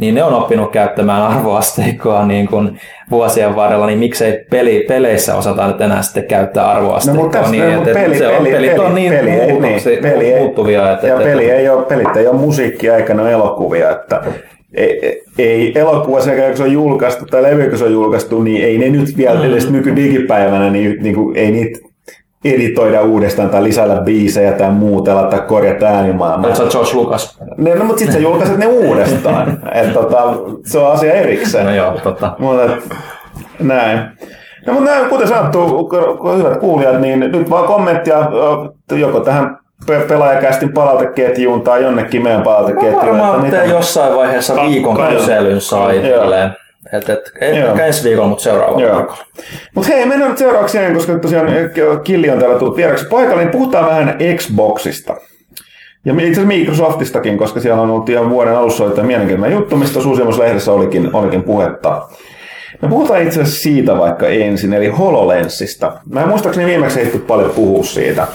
niin 0.00 0.14
ne 0.14 0.22
on 0.24 0.34
oppinut 0.34 0.72
käyttämään 0.72 1.22
arvoasteikkoa 1.22 2.26
niin 2.26 2.46
kuin 2.48 2.80
vuosien 3.10 3.56
varrella, 3.56 3.86
niin 3.86 3.98
miksei 3.98 4.44
peli, 4.50 4.84
peleissä 4.88 5.34
osata 5.34 5.66
nyt 5.66 5.80
enää 5.80 6.02
sitten 6.02 6.24
käyttää 6.24 6.70
arvoasteikkoa. 6.70 7.16
No, 7.18 7.22
mutta 7.22 7.38
tässä- 7.38 7.52
niin, 7.52 7.72
no, 7.72 7.78
että, 7.82 7.92
peli- 7.94 8.18
se 8.18 8.28
on, 8.28 8.34
peli- 8.44 8.50
pelit 8.52 8.78
on 8.78 8.94
niin, 8.94 9.12
peli 9.12 9.30
muutoksi, 9.30 9.90
niin, 9.90 10.02
peli 10.02 10.32
ei- 10.32 10.40
muuttuvia. 10.40 10.92
Että, 10.92 11.06
ja 11.06 11.14
että, 11.14 11.24
peli 11.28 11.50
ei 11.50 11.68
ole, 11.68 11.84
pelit 11.84 12.16
ei 12.16 12.26
ole 12.26 12.36
musiikkia 12.36 12.96
eikä 12.96 13.14
ne 13.14 13.22
ole 13.22 13.32
elokuvia. 13.32 13.90
Että 13.90 14.22
ei, 14.76 15.22
ei 15.38 15.78
elokuva 15.78 16.20
sekä 16.20 16.46
kun 16.48 16.56
se 16.56 16.62
on 16.62 16.72
julkaistu 16.72 17.24
tai 17.26 17.42
levy 17.42 17.68
kun 17.68 17.78
se 17.78 17.84
on 17.84 17.92
julkaistu, 17.92 18.42
niin 18.42 18.64
ei 18.64 18.78
ne 18.78 18.88
nyt 18.88 19.16
vielä 19.16 19.40
Mm. 19.40 19.44
edes 19.46 19.70
nykydigipäivänä, 19.70 20.70
niin, 20.70 21.02
niin 21.02 21.14
kuin, 21.14 21.36
ei 21.36 21.50
niitä 21.50 21.78
editoida 22.44 23.02
uudestaan 23.02 23.50
tai 23.50 23.62
lisäillä 23.64 23.96
biisejä 24.04 24.52
tai 24.52 24.70
muutella 24.70 25.22
tai 25.22 25.40
korjata 25.40 25.86
äänimaailmaa. 25.86 26.50
Oletko 26.50 26.70
sä 26.70 26.78
Josh 26.78 26.94
Lucas? 26.94 27.38
Ne, 27.56 27.74
no, 27.74 27.84
mutta 27.84 27.98
sitten 27.98 28.14
sä 28.16 28.22
julkaiset 28.22 28.58
ne 28.58 28.66
uudestaan. 28.66 29.58
Et, 29.74 29.92
tota, 29.92 30.22
se 30.64 30.78
on 30.78 30.92
asia 30.92 31.12
erikseen. 31.12 31.66
No 31.66 31.74
joo, 31.74 31.92
totta. 32.02 32.36
Mutta 32.38 32.76
näin. 33.60 33.98
No, 34.66 34.72
mutta 34.72 34.90
näin, 34.90 35.08
kuten 35.08 35.28
sanottu, 35.28 35.88
kun 36.20 36.38
hyvät 36.38 36.56
kuulijat, 36.56 37.00
niin 37.00 37.20
nyt 37.20 37.50
vaan 37.50 37.66
kommenttia 37.66 38.16
joko 38.96 39.20
tähän 39.20 39.58
pelaajakästin 40.08 40.72
palauteketjuun 40.72 41.62
tai 41.62 41.82
jonnekin 41.82 42.22
meidän 42.22 42.42
palauteketjuun. 42.42 42.96
Varmaan 42.96 43.44
että 43.44 43.56
teen 43.56 43.70
jossain 43.70 44.16
vaiheessa 44.16 44.54
Ka- 44.54 44.62
viikon 44.62 44.96
kyselyn 45.08 45.60
sai. 45.60 46.02
Et, 46.92 47.08
et, 47.08 47.32
ei 47.40 47.58
Joo. 47.58 47.68
ehkä 47.68 47.86
ensi 47.86 48.08
viikolla, 48.08 48.28
mutta 48.28 48.44
seuraavalla 48.44 48.82
Joo. 48.82 48.96
viikolla. 48.96 49.24
Mutta 49.74 49.92
hei, 49.92 50.06
mennään 50.06 50.30
nyt 50.30 50.38
seuraavaksi 50.38 50.72
siihen, 50.72 50.94
koska 50.94 51.18
tosiaan 51.18 51.48
eh, 51.48 51.70
Killi 52.04 52.30
on 52.30 52.38
täällä 52.38 52.58
tullut 52.58 52.76
vieraksi 52.76 53.04
paikalle, 53.04 53.42
niin 53.42 53.52
puhutaan 53.52 53.86
vähän 53.86 54.18
Xboxista. 54.36 55.16
Ja 56.04 56.12
itse 56.12 56.24
asiassa 56.24 56.46
Microsoftistakin, 56.46 57.38
koska 57.38 57.60
siellä 57.60 57.82
on 57.82 57.90
ollut 57.90 58.08
ihan 58.08 58.30
vuoden 58.30 58.56
alussa 58.56 58.90
tämä 58.90 59.06
mielenkiintoinen 59.06 59.56
juttu, 59.56 59.76
mistä 59.76 60.00
Suusimus-lehdessä 60.00 60.72
olikin, 60.72 61.10
olikin 61.12 61.42
puhetta. 61.42 62.08
Me 62.82 62.88
puhutaan 62.88 63.22
itse 63.22 63.40
asiassa 63.40 63.62
siitä 63.62 63.98
vaikka 63.98 64.28
ensin, 64.28 64.72
eli 64.72 64.88
HoloLensista. 64.88 65.92
Mä 66.10 66.22
en 66.22 66.28
muistaakseni 66.28 66.66
viimeksi 66.66 67.00
ehditty 67.00 67.18
paljon 67.18 67.50
puhua 67.50 67.84
siitä. 67.84 68.26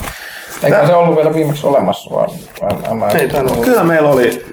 Eikä 0.64 0.88
se 0.88 0.94
ollut 0.94 1.16
vielä 1.16 1.34
viimeksi 1.34 1.68
olemassa, 1.68 2.16
vaan... 2.16 2.30
vaan 2.62 2.98
mä, 2.98 3.08
Ei 3.08 3.28
tainnut 3.28 3.54
olla. 3.54 3.66
Kyllä 3.66 3.84
meillä 3.84 4.10
oli, 4.10 4.46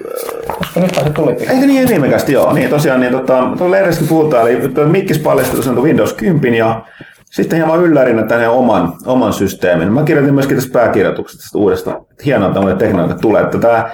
koska 0.57 0.79
nythän 0.79 1.05
se 1.05 1.13
tuli 1.13 1.31
eikö 1.31 1.65
niin 1.65 1.89
viimekästi 1.89 2.33
joo, 2.33 2.53
niin 2.53 2.69
tosiaan, 2.69 2.99
niin 2.99 3.11
tota, 3.11 3.43
tuolla 3.57 3.75
lehdessäkin 3.75 4.07
puhutaan, 4.07 4.51
eli 4.51 4.69
tuo 4.69 4.85
Mikkis 4.85 5.19
paljastui 5.19 5.63
tuon 5.63 5.83
Windows 5.83 6.13
10 6.13 6.57
ja 6.57 6.81
sitten 7.25 7.57
hieman 7.57 7.79
yllärinä 7.79 8.23
tänne 8.23 8.47
oman, 8.47 8.93
oman 9.05 9.33
systeemin. 9.33 9.93
Mä 9.93 10.03
kirjoitin 10.03 10.33
myöskin 10.33 10.57
tässä 10.57 10.73
pääkirjoituksesta 10.73 11.41
tästä 11.41 11.57
uudesta, 11.57 11.91
että 11.91 12.23
hienoa 12.25 12.53
tämmöinen 12.53 12.77
tekniikka 12.77 13.13
tulee, 13.13 13.43
että 13.43 13.57
tämä 13.57 13.89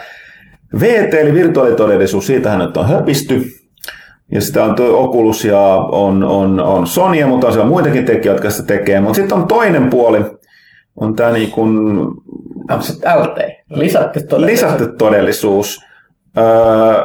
VT 0.80 1.14
eli 1.14 1.34
virtuaalitodellisuus, 1.34 2.28
siitähän 2.28 2.60
nyt 2.60 2.78
on 2.78 2.88
höpisty. 2.88 3.44
Ja 4.32 4.42
sitä 4.42 4.64
on 4.64 4.76
tuo 4.76 5.04
Oculus 5.04 5.46
ja 5.46 5.60
on, 5.92 6.24
on, 6.24 6.60
on 6.60 6.88
Sony, 6.88 7.26
mutta 7.26 7.48
on 7.48 7.54
siellä 7.54 7.70
muitakin 7.70 8.06
tekijöitä, 8.06 8.30
jotka 8.30 8.50
sitä 8.50 8.68
tekee. 8.68 9.00
Mutta 9.00 9.14
sitten 9.14 9.38
on 9.38 9.48
toinen 9.48 9.90
puoli, 9.90 10.26
on 10.96 11.16
tämä 11.16 11.32
niin 11.32 11.52
kuin 11.52 11.78
LT? 13.16 13.38
Lisätty 13.70 14.22
todella. 14.28 14.48
lisätty 14.48 14.88
todellisuus. 14.98 15.82
Öö, 16.38 16.44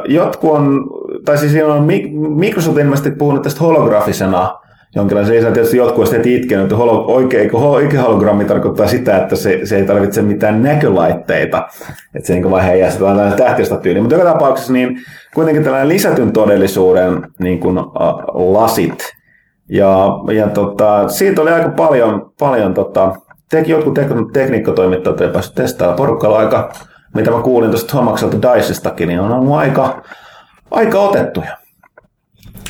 jotkut 0.08 0.50
on, 0.50 0.86
tai 1.24 1.38
siis 1.38 1.52
siinä 1.52 1.74
on 1.74 1.82
Mi- 1.82 2.10
Microsoft 2.36 2.78
ilmeisesti 2.78 3.10
puhunut 3.10 3.42
tästä 3.42 3.60
holografisena 3.60 4.60
jonkinlaisen 4.94 5.36
lisän. 5.36 5.52
Tietysti 5.52 5.76
jotkut 5.76 6.12
heti 6.12 6.36
itkenyt, 6.36 6.62
että 6.62 6.76
holo, 6.76 7.04
oikea, 7.06 7.50
oikea 7.52 8.02
hologrammi 8.02 8.44
tarkoittaa 8.44 8.86
sitä, 8.86 9.16
että 9.16 9.36
se, 9.36 9.60
se 9.64 9.76
ei 9.76 9.84
tarvitse 9.84 10.22
mitään 10.22 10.62
näkölaitteita. 10.62 11.68
Että 12.14 12.26
se 12.26 12.34
niin 12.34 12.50
vaan 12.50 12.64
heijastaa 12.64 13.06
vaan 13.06 13.16
tällainen 13.16 13.44
tähtistä 13.44 13.76
tyyli. 13.76 14.00
Mutta 14.00 14.14
joka 14.14 14.32
tapauksessa 14.32 14.72
niin 14.72 14.96
kuitenkin 15.34 15.64
tällainen 15.64 15.88
lisätyn 15.88 16.32
todellisuuden 16.32 17.22
niin 17.38 17.60
kuin, 17.60 17.78
uh, 17.78 18.52
lasit. 18.52 19.12
Ja, 19.68 20.06
ja 20.32 20.48
tota, 20.48 21.08
siitä 21.08 21.42
oli 21.42 21.50
aika 21.50 21.68
paljon, 21.68 22.32
paljon 22.38 22.74
tota, 22.74 23.14
teki 23.51 23.70
jotkut 23.72 23.98
tek- 23.98 24.31
tekniikkotoimittajat 24.32 25.20
ei 25.20 25.28
päässyt 25.28 25.55
testaamaan 25.55 25.97
porukalla 25.97 26.39
aika, 26.39 26.72
mitä 27.14 27.31
mä 27.31 27.43
kuulin 27.43 27.70
tuosta 27.70 27.89
Thomakselta 27.90 28.55
Dicestakin, 28.55 29.09
niin 29.09 29.20
on 29.20 29.32
ollut 29.32 29.55
aika, 29.56 30.02
aika 30.70 31.01
otettuja. 31.01 31.56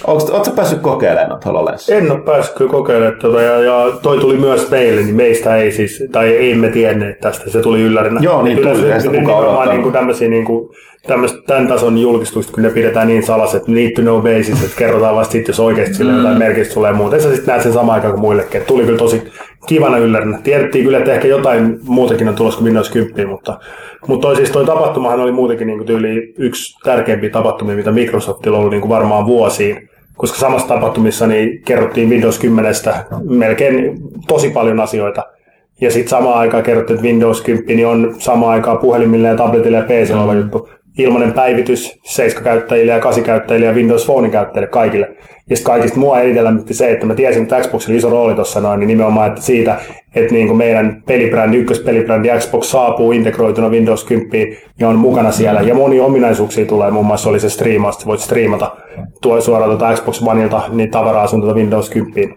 Oletko 0.06 0.44
sä 0.44 0.50
päässyt 0.50 0.78
kokeilemaan 0.80 1.28
noita 1.28 1.48
HoloLens? 1.48 1.88
En 1.90 2.10
ole 2.12 2.20
päässyt 2.20 2.56
kyllä 2.56 2.70
kokeilemaan 2.70 3.20
tuota, 3.20 3.42
ja, 3.42 3.60
ja 3.60 3.92
toi 4.02 4.18
tuli 4.18 4.36
myös 4.36 4.70
meille, 4.70 5.02
niin 5.02 5.14
meistä 5.14 5.56
ei 5.56 5.72
siis, 5.72 6.04
tai 6.12 6.28
ei 6.28 6.54
me 6.54 6.68
tienneet 6.68 7.20
tästä, 7.20 7.50
se 7.50 7.60
tuli 7.62 7.80
yllärinä. 7.82 8.20
Joo, 8.22 8.42
niin 8.42 8.56
Kyllä 8.58 8.70
tuli, 8.74 8.82
se- 8.88 9.00
sitä 9.00 9.18
kukaan 9.20 9.38
odottanut. 9.38 9.72
niin 9.72 9.82
kuin 9.82 9.92
tämmöisiä 9.92 10.28
niin 10.28 10.44
kuin, 10.44 10.68
tämmöistä, 11.06 11.38
tämän 11.46 11.68
tason 11.68 11.98
julkistukset, 11.98 12.52
kun 12.52 12.62
ne 12.62 12.70
pidetään 12.70 13.08
niin 13.08 13.22
salaset, 13.22 13.68
need 13.68 13.90
to 13.92 14.02
know 14.02 14.22
basis, 14.22 14.64
että 14.64 14.76
kerrotaan 14.76 15.16
vasta 15.16 15.32
sitten, 15.32 15.52
jos 15.52 15.60
oikeasti 15.60 15.94
sille 15.94 16.12
jotain 16.12 16.38
merkitystä 16.38 16.74
tulee 16.74 16.92
muuta. 16.92 17.16
Ja 17.16 17.22
sä 17.22 17.28
sitten 17.28 17.46
näet 17.46 17.62
sen 17.62 17.72
samaan 17.72 17.94
aikaan 17.94 18.12
kuin 18.12 18.20
muillekin. 18.20 18.56
että 18.60 18.68
tuli 18.68 18.84
kyllä 18.84 18.98
tosi 18.98 19.22
kivana 19.66 19.98
yllärinä. 19.98 20.38
Tiedettiin 20.38 20.84
kyllä, 20.84 20.98
että 20.98 21.12
ehkä 21.12 21.28
jotain 21.28 21.78
muutakin 21.84 22.28
on 22.28 22.34
tulossa 22.34 22.58
kuin 22.58 22.66
Windows 22.66 22.90
10, 22.90 23.28
mutta, 23.28 23.58
mutta 24.06 24.26
toi, 24.26 24.36
siis 24.36 24.50
toi 24.50 24.66
tapahtumahan 24.66 25.20
oli 25.20 25.32
muutenkin 25.32 25.66
niin 25.66 25.78
kuin 25.78 25.86
tyyli 25.86 26.34
yksi 26.38 26.78
tärkeimpiä 26.84 27.30
tapahtumia, 27.30 27.76
mitä 27.76 27.92
Microsoftilla 27.92 28.56
on 28.56 28.60
ollut 28.60 28.70
niin 28.72 28.80
kuin 28.80 28.90
varmaan 28.90 29.26
vuosiin 29.26 29.90
koska 30.20 30.38
samassa 30.38 30.68
tapahtumissa 30.68 31.26
niin 31.26 31.62
kerrottiin 31.62 32.08
Windows 32.10 32.38
10 32.38 32.74
melkein 33.22 33.98
tosi 34.28 34.50
paljon 34.50 34.80
asioita. 34.80 35.22
Ja 35.80 35.90
sitten 35.90 36.08
samaan 36.08 36.38
aikaan 36.38 36.62
kerrottiin, 36.62 36.94
että 36.94 37.06
Windows 37.06 37.40
10 37.42 37.76
niin 37.76 37.86
on 37.86 38.14
samaan 38.18 38.52
aikaan 38.52 38.78
puhelimille 38.78 39.28
ja 39.28 39.36
tabletille 39.36 39.76
ja 39.76 39.82
PC 39.82 40.14
oleva 40.14 40.34
juttu. 40.34 40.68
Ilmainen 40.98 41.32
päivitys 41.32 41.98
7-käyttäjille 42.06 42.92
ja 42.92 42.98
8-käyttäjille 42.98 43.66
ja 43.66 43.72
Windows 43.72 44.06
Phone 44.06 44.30
käyttäjille 44.30 44.66
kaikille. 44.66 45.06
Ja 45.50 45.56
sitten 45.56 45.72
kaikista 45.72 46.00
mua 46.00 46.16
lämmitti 46.42 46.74
se, 46.74 46.90
että 46.90 47.06
mä 47.06 47.14
tiesin, 47.14 47.42
että 47.42 47.60
Xboxilla 47.60 47.98
iso 47.98 48.10
rooli 48.10 48.34
tuossa 48.34 48.60
noin, 48.60 48.80
niin 48.80 48.88
nimenomaan 48.88 49.28
että 49.28 49.40
siitä, 49.40 49.76
että 50.14 50.34
niin 50.34 50.46
kuin 50.46 50.56
meidän 50.56 51.02
pelibrändi, 51.06 51.56
ykköspelibrändi 51.56 52.28
Xbox 52.38 52.66
saapuu 52.66 53.12
integroituna 53.12 53.68
Windows 53.68 54.04
10 54.04 54.56
ja 54.78 54.88
on 54.88 54.96
mukana 54.96 55.32
siellä. 55.32 55.60
Ja 55.60 55.74
moni 55.74 56.00
ominaisuuksia 56.00 56.66
tulee, 56.66 56.90
muun 56.90 57.06
muassa 57.06 57.30
oli 57.30 57.40
se 57.40 57.50
striimaus, 57.50 57.94
että 57.94 58.06
voit 58.06 58.20
striimata 58.20 58.76
tuo 59.22 59.40
suoraan 59.40 59.70
tuota 59.70 59.94
Xbox 59.94 60.22
Oneilta 60.22 60.62
niin 60.68 60.90
tavaraa 60.90 61.26
sun 61.26 61.40
tuota 61.40 61.56
Windows 61.56 61.90
10. 61.90 62.34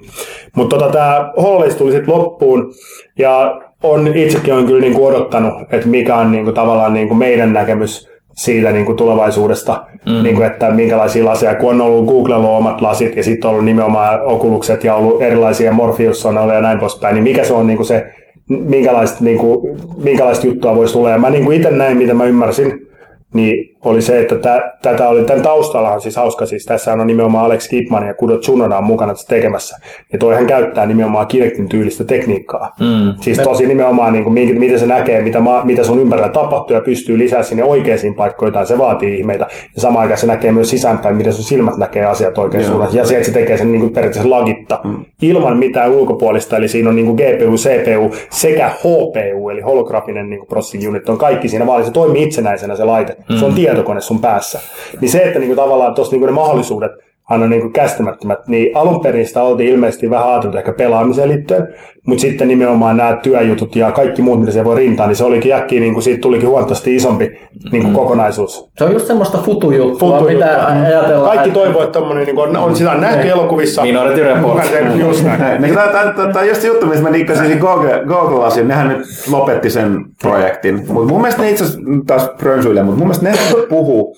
Mutta 0.55 0.77
tota, 0.77 0.91
tämä 0.91 1.31
HoloLens 1.37 1.75
tuli 1.75 1.91
sitten 1.91 2.13
loppuun 2.13 2.73
ja 3.19 3.61
on 3.83 4.07
itsekin 4.07 4.53
on 4.53 4.65
kyllä 4.65 4.81
niinku 4.81 5.05
odottanut, 5.05 5.53
että 5.71 5.87
mikä 5.87 6.15
on 6.15 6.31
niinku 6.31 6.51
tavallaan 6.51 6.93
niinku 6.93 7.15
meidän 7.15 7.53
näkemys 7.53 8.12
siitä 8.33 8.71
niin 8.71 8.85
kuin 8.85 8.97
tulevaisuudesta, 8.97 9.85
mm. 10.05 10.23
niin 10.23 10.35
kuin, 10.35 10.47
että 10.47 10.71
minkälaisia 10.71 11.25
laseja, 11.25 11.55
kun 11.55 11.69
on 11.69 11.81
ollut 11.81 12.05
Googlella 12.05 12.57
omat 12.57 12.81
lasit 12.81 13.15
ja 13.15 13.23
sitten 13.23 13.47
on 13.47 13.51
ollut 13.51 13.65
nimenomaan 13.65 14.21
okulukset 14.21 14.83
ja 14.83 14.95
ollut 14.95 15.21
erilaisia 15.21 15.71
Morpheus 15.71 16.23
ja 16.53 16.61
näin 16.61 16.79
poispäin, 16.79 17.13
niin 17.13 17.23
mikä 17.23 17.43
se 17.43 17.53
on 17.53 17.67
niin 17.67 17.77
kuin 17.77 17.87
se, 17.87 18.13
minkälaista, 18.49 19.23
niin 19.23 19.37
kuin, 19.37 19.79
minkälaista 20.03 20.47
juttua 20.47 20.75
voisi 20.75 20.93
tulla. 20.93 21.09
Ja 21.09 21.17
mä 21.17 21.29
niin 21.29 21.45
kuin 21.45 21.57
itse 21.57 21.71
näin, 21.71 21.97
mitä 21.97 22.13
mä 22.13 22.25
ymmärsin, 22.25 22.87
niin 23.33 23.72
oli 23.85 24.01
se, 24.01 24.19
että 24.19 24.35
tä, 24.35 24.73
tätä 24.81 25.09
oli, 25.09 25.23
tämän 25.23 25.43
taustallahan 25.43 26.01
siis 26.01 26.15
hauska, 26.15 26.45
siis 26.45 26.65
tässä 26.65 26.93
on 26.93 27.07
nimenomaan 27.07 27.45
Alex 27.45 27.67
Kipman 27.67 28.07
ja 28.07 28.13
Kudo 28.13 28.37
Tsunoda 28.37 28.77
on 28.77 28.83
mukana 28.83 29.13
tässä 29.13 29.27
tekemässä. 29.27 29.77
Ja 30.13 30.19
toihan 30.19 30.47
käyttää 30.47 30.85
nimenomaan 30.85 31.27
Kinectin 31.27 31.69
tyylistä 31.69 32.03
tekniikkaa. 32.03 32.75
Mm. 32.79 33.13
Siis 33.21 33.37
tosi 33.37 33.67
nimenomaan, 33.67 34.13
niin 34.13 34.23
kuin, 34.23 34.33
miten 34.33 34.79
se 34.79 34.85
näkee, 34.85 35.21
mitä, 35.21 35.39
ma, 35.39 35.61
mitä 35.63 35.83
sun 35.83 35.99
ympärillä 35.99 36.29
tapahtuu 36.29 36.75
ja 36.75 36.81
pystyy 36.81 37.17
lisää 37.17 37.43
sinne 37.43 37.63
oikeisiin 37.63 38.15
paikkoihin, 38.15 38.53
tai 38.53 38.65
se 38.65 38.77
vaatii 38.77 39.19
ihmeitä. 39.19 39.47
Ja 39.75 39.81
samaan 39.81 40.01
aikaan 40.01 40.17
se 40.17 40.27
näkee 40.27 40.51
myös 40.51 40.69
sisäänpäin, 40.69 41.15
miten 41.15 41.33
sun 41.33 41.43
silmät 41.43 41.77
näkee 41.77 42.05
asiat 42.05 42.37
oikein 42.37 42.65
suunnassa. 42.65 42.97
Ja 42.97 43.05
se, 43.05 43.15
että 43.15 43.25
se 43.25 43.31
tekee 43.31 43.57
sen 43.57 43.71
niin 43.71 43.81
kuin 43.81 43.93
periaatteessa 43.93 44.29
lagitta, 44.29 44.79
mm. 44.83 45.05
ilman 45.21 45.57
mitään 45.57 45.91
ulkopuolista. 45.91 46.57
Eli 46.57 46.67
siinä 46.67 46.89
on 46.89 46.95
niin 46.95 47.05
kuin 47.05 47.15
GPU, 47.15 47.55
CPU 47.55 48.15
sekä 48.29 48.69
HPU, 48.69 49.49
eli 49.49 49.61
holografinen 49.61 50.29
niin 50.29 50.39
kuin 50.39 50.47
processing 50.47 50.89
unit, 50.89 51.09
on 51.09 51.17
kaikki 51.17 51.47
siinä 51.47 51.67
vaan. 51.67 51.85
Se 51.85 51.91
toimii 51.91 52.23
itsenäisenä 52.23 52.75
se 52.75 52.83
laite. 52.83 53.15
Mm. 53.29 53.35
Se 53.35 53.45
on 53.45 53.55
tietokone 53.75 54.01
sun 54.01 54.21
päässä. 54.21 54.59
Niin 55.01 55.11
se, 55.11 55.23
että 55.23 55.39
niin 55.39 55.47
kuin 55.47 55.57
tavallaan 55.57 55.95
tuossa 55.95 56.11
niin 56.11 56.19
kuin 56.19 56.27
ne 56.27 56.33
mahdollisuudet 56.33 56.91
aina 57.33 57.47
niin 57.47 57.61
kuin 57.61 57.73
käsittämättömät, 57.73 58.47
niin 58.47 58.77
alun 58.77 59.01
perin 59.01 59.27
sitä 59.27 59.43
oltiin 59.43 59.69
ilmeisesti 59.69 60.09
vähän 60.09 60.29
ajateltu 60.29 60.57
ehkä 60.57 60.73
pelaamiseen 60.73 61.29
liittyen, 61.29 61.67
mutta 62.07 62.21
sitten 62.21 62.47
nimenomaan 62.47 62.97
nämä 62.97 63.15
työjutut 63.23 63.75
ja 63.75 63.91
kaikki 63.91 64.21
muut, 64.21 64.39
mitä 64.39 64.51
se 64.51 64.63
voi 64.63 64.75
rintaa, 64.75 65.07
niin 65.07 65.15
se 65.15 65.23
olikin 65.23 65.53
äkkiä, 65.53 65.79
niin 65.79 65.93
kuin 65.93 66.03
siitä 66.03 66.21
tulikin 66.21 66.49
huomattavasti 66.49 66.95
isompi 66.95 67.39
niin 67.71 67.83
kuin 67.83 67.93
kokonaisuus. 67.93 68.69
Se 68.77 68.83
on 68.83 68.93
just 68.93 69.07
semmoista 69.07 69.37
futujuttua, 69.37 70.09
Futujuttua. 70.09 70.47
mitä 70.47 70.67
ajatellaan. 70.67 71.35
Kaikki 71.37 71.51
toivoo, 71.51 71.83
että 71.83 71.99
tommonen, 71.99 72.25
niin 72.25 72.35
kuin, 72.35 72.57
on, 72.57 72.75
sitä 72.75 72.91
on 72.91 73.01
nähty 73.01 73.29
elokuvissa. 73.29 73.81
Minority 73.81 74.23
Report. 74.23 74.63
Just 74.99 75.23
näin. 75.23 75.61
Niin, 75.61 75.75
tämä, 75.75 76.13
tämä 76.33 76.45
just 76.45 76.61
se 76.61 76.67
juttu, 76.67 76.85
mistä 76.85 77.03
mä 77.03 77.13
diikkasin 77.13 77.45
siinä 77.45 77.61
Google, 77.61 78.01
Google 78.07 78.45
asian, 78.45 78.67
nehän 78.67 78.87
nyt 78.87 79.01
lopetti 79.31 79.69
sen 79.69 80.05
projektin. 80.21 80.75
Mutta 80.87 81.13
mun 81.13 81.21
mielestä 81.21 81.41
ne 81.41 81.49
itse 81.49 81.63
asiassa 81.63 81.81
taas 82.07 82.29
prönsyille, 82.37 82.83
mutta 82.83 82.99
mun 82.99 83.07
mielestä 83.07 83.29
ne 83.29 83.65
puhuu. 83.69 84.15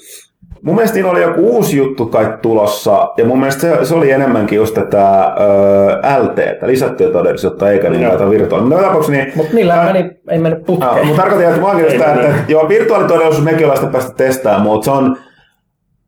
Mun 0.66 0.76
mielestä 0.76 0.96
niillä 0.96 1.12
oli 1.12 1.22
joku 1.22 1.56
uusi 1.56 1.78
juttu 1.78 2.06
kai 2.06 2.38
tulossa, 2.42 3.10
ja 3.18 3.26
mun 3.26 3.40
mielestä 3.40 3.62
se, 3.62 3.86
se 3.86 3.96
oli 3.96 4.12
enemmänkin 4.12 4.56
just 4.56 4.74
tätä 4.74 5.24
ö, 5.24 6.24
LT, 6.24 6.40
lisättyä 6.62 7.10
todellisuutta, 7.10 7.72
eikä 7.72 7.90
niin 7.90 8.30
virtuaalista. 8.30 8.76
No, 8.76 8.82
tapauksessa 8.82 9.12
niin, 9.12 9.32
Mutta 9.36 9.54
millään 9.54 9.94
meni, 9.94 10.12
ei 10.30 10.40
mennyt 10.40 10.66
putkeen. 10.66 10.92
Ah, 10.92 11.06
mutta 11.06 11.22
tarkoitin, 11.22 11.48
että 11.48 11.62
mä 11.62 11.68
oon 11.68 11.78
sitä, 11.78 12.14
että, 12.14 12.28
että 12.28 12.44
joo, 12.48 12.70
virtuaalitodellisuus 12.70 13.44
mekin 13.44 13.66
ollaan 13.66 13.78
sitä 13.78 13.92
päästä 13.92 14.14
testaamaan, 14.18 14.62
mutta 14.62 14.86
se 14.86 14.92
on, 14.92 15.18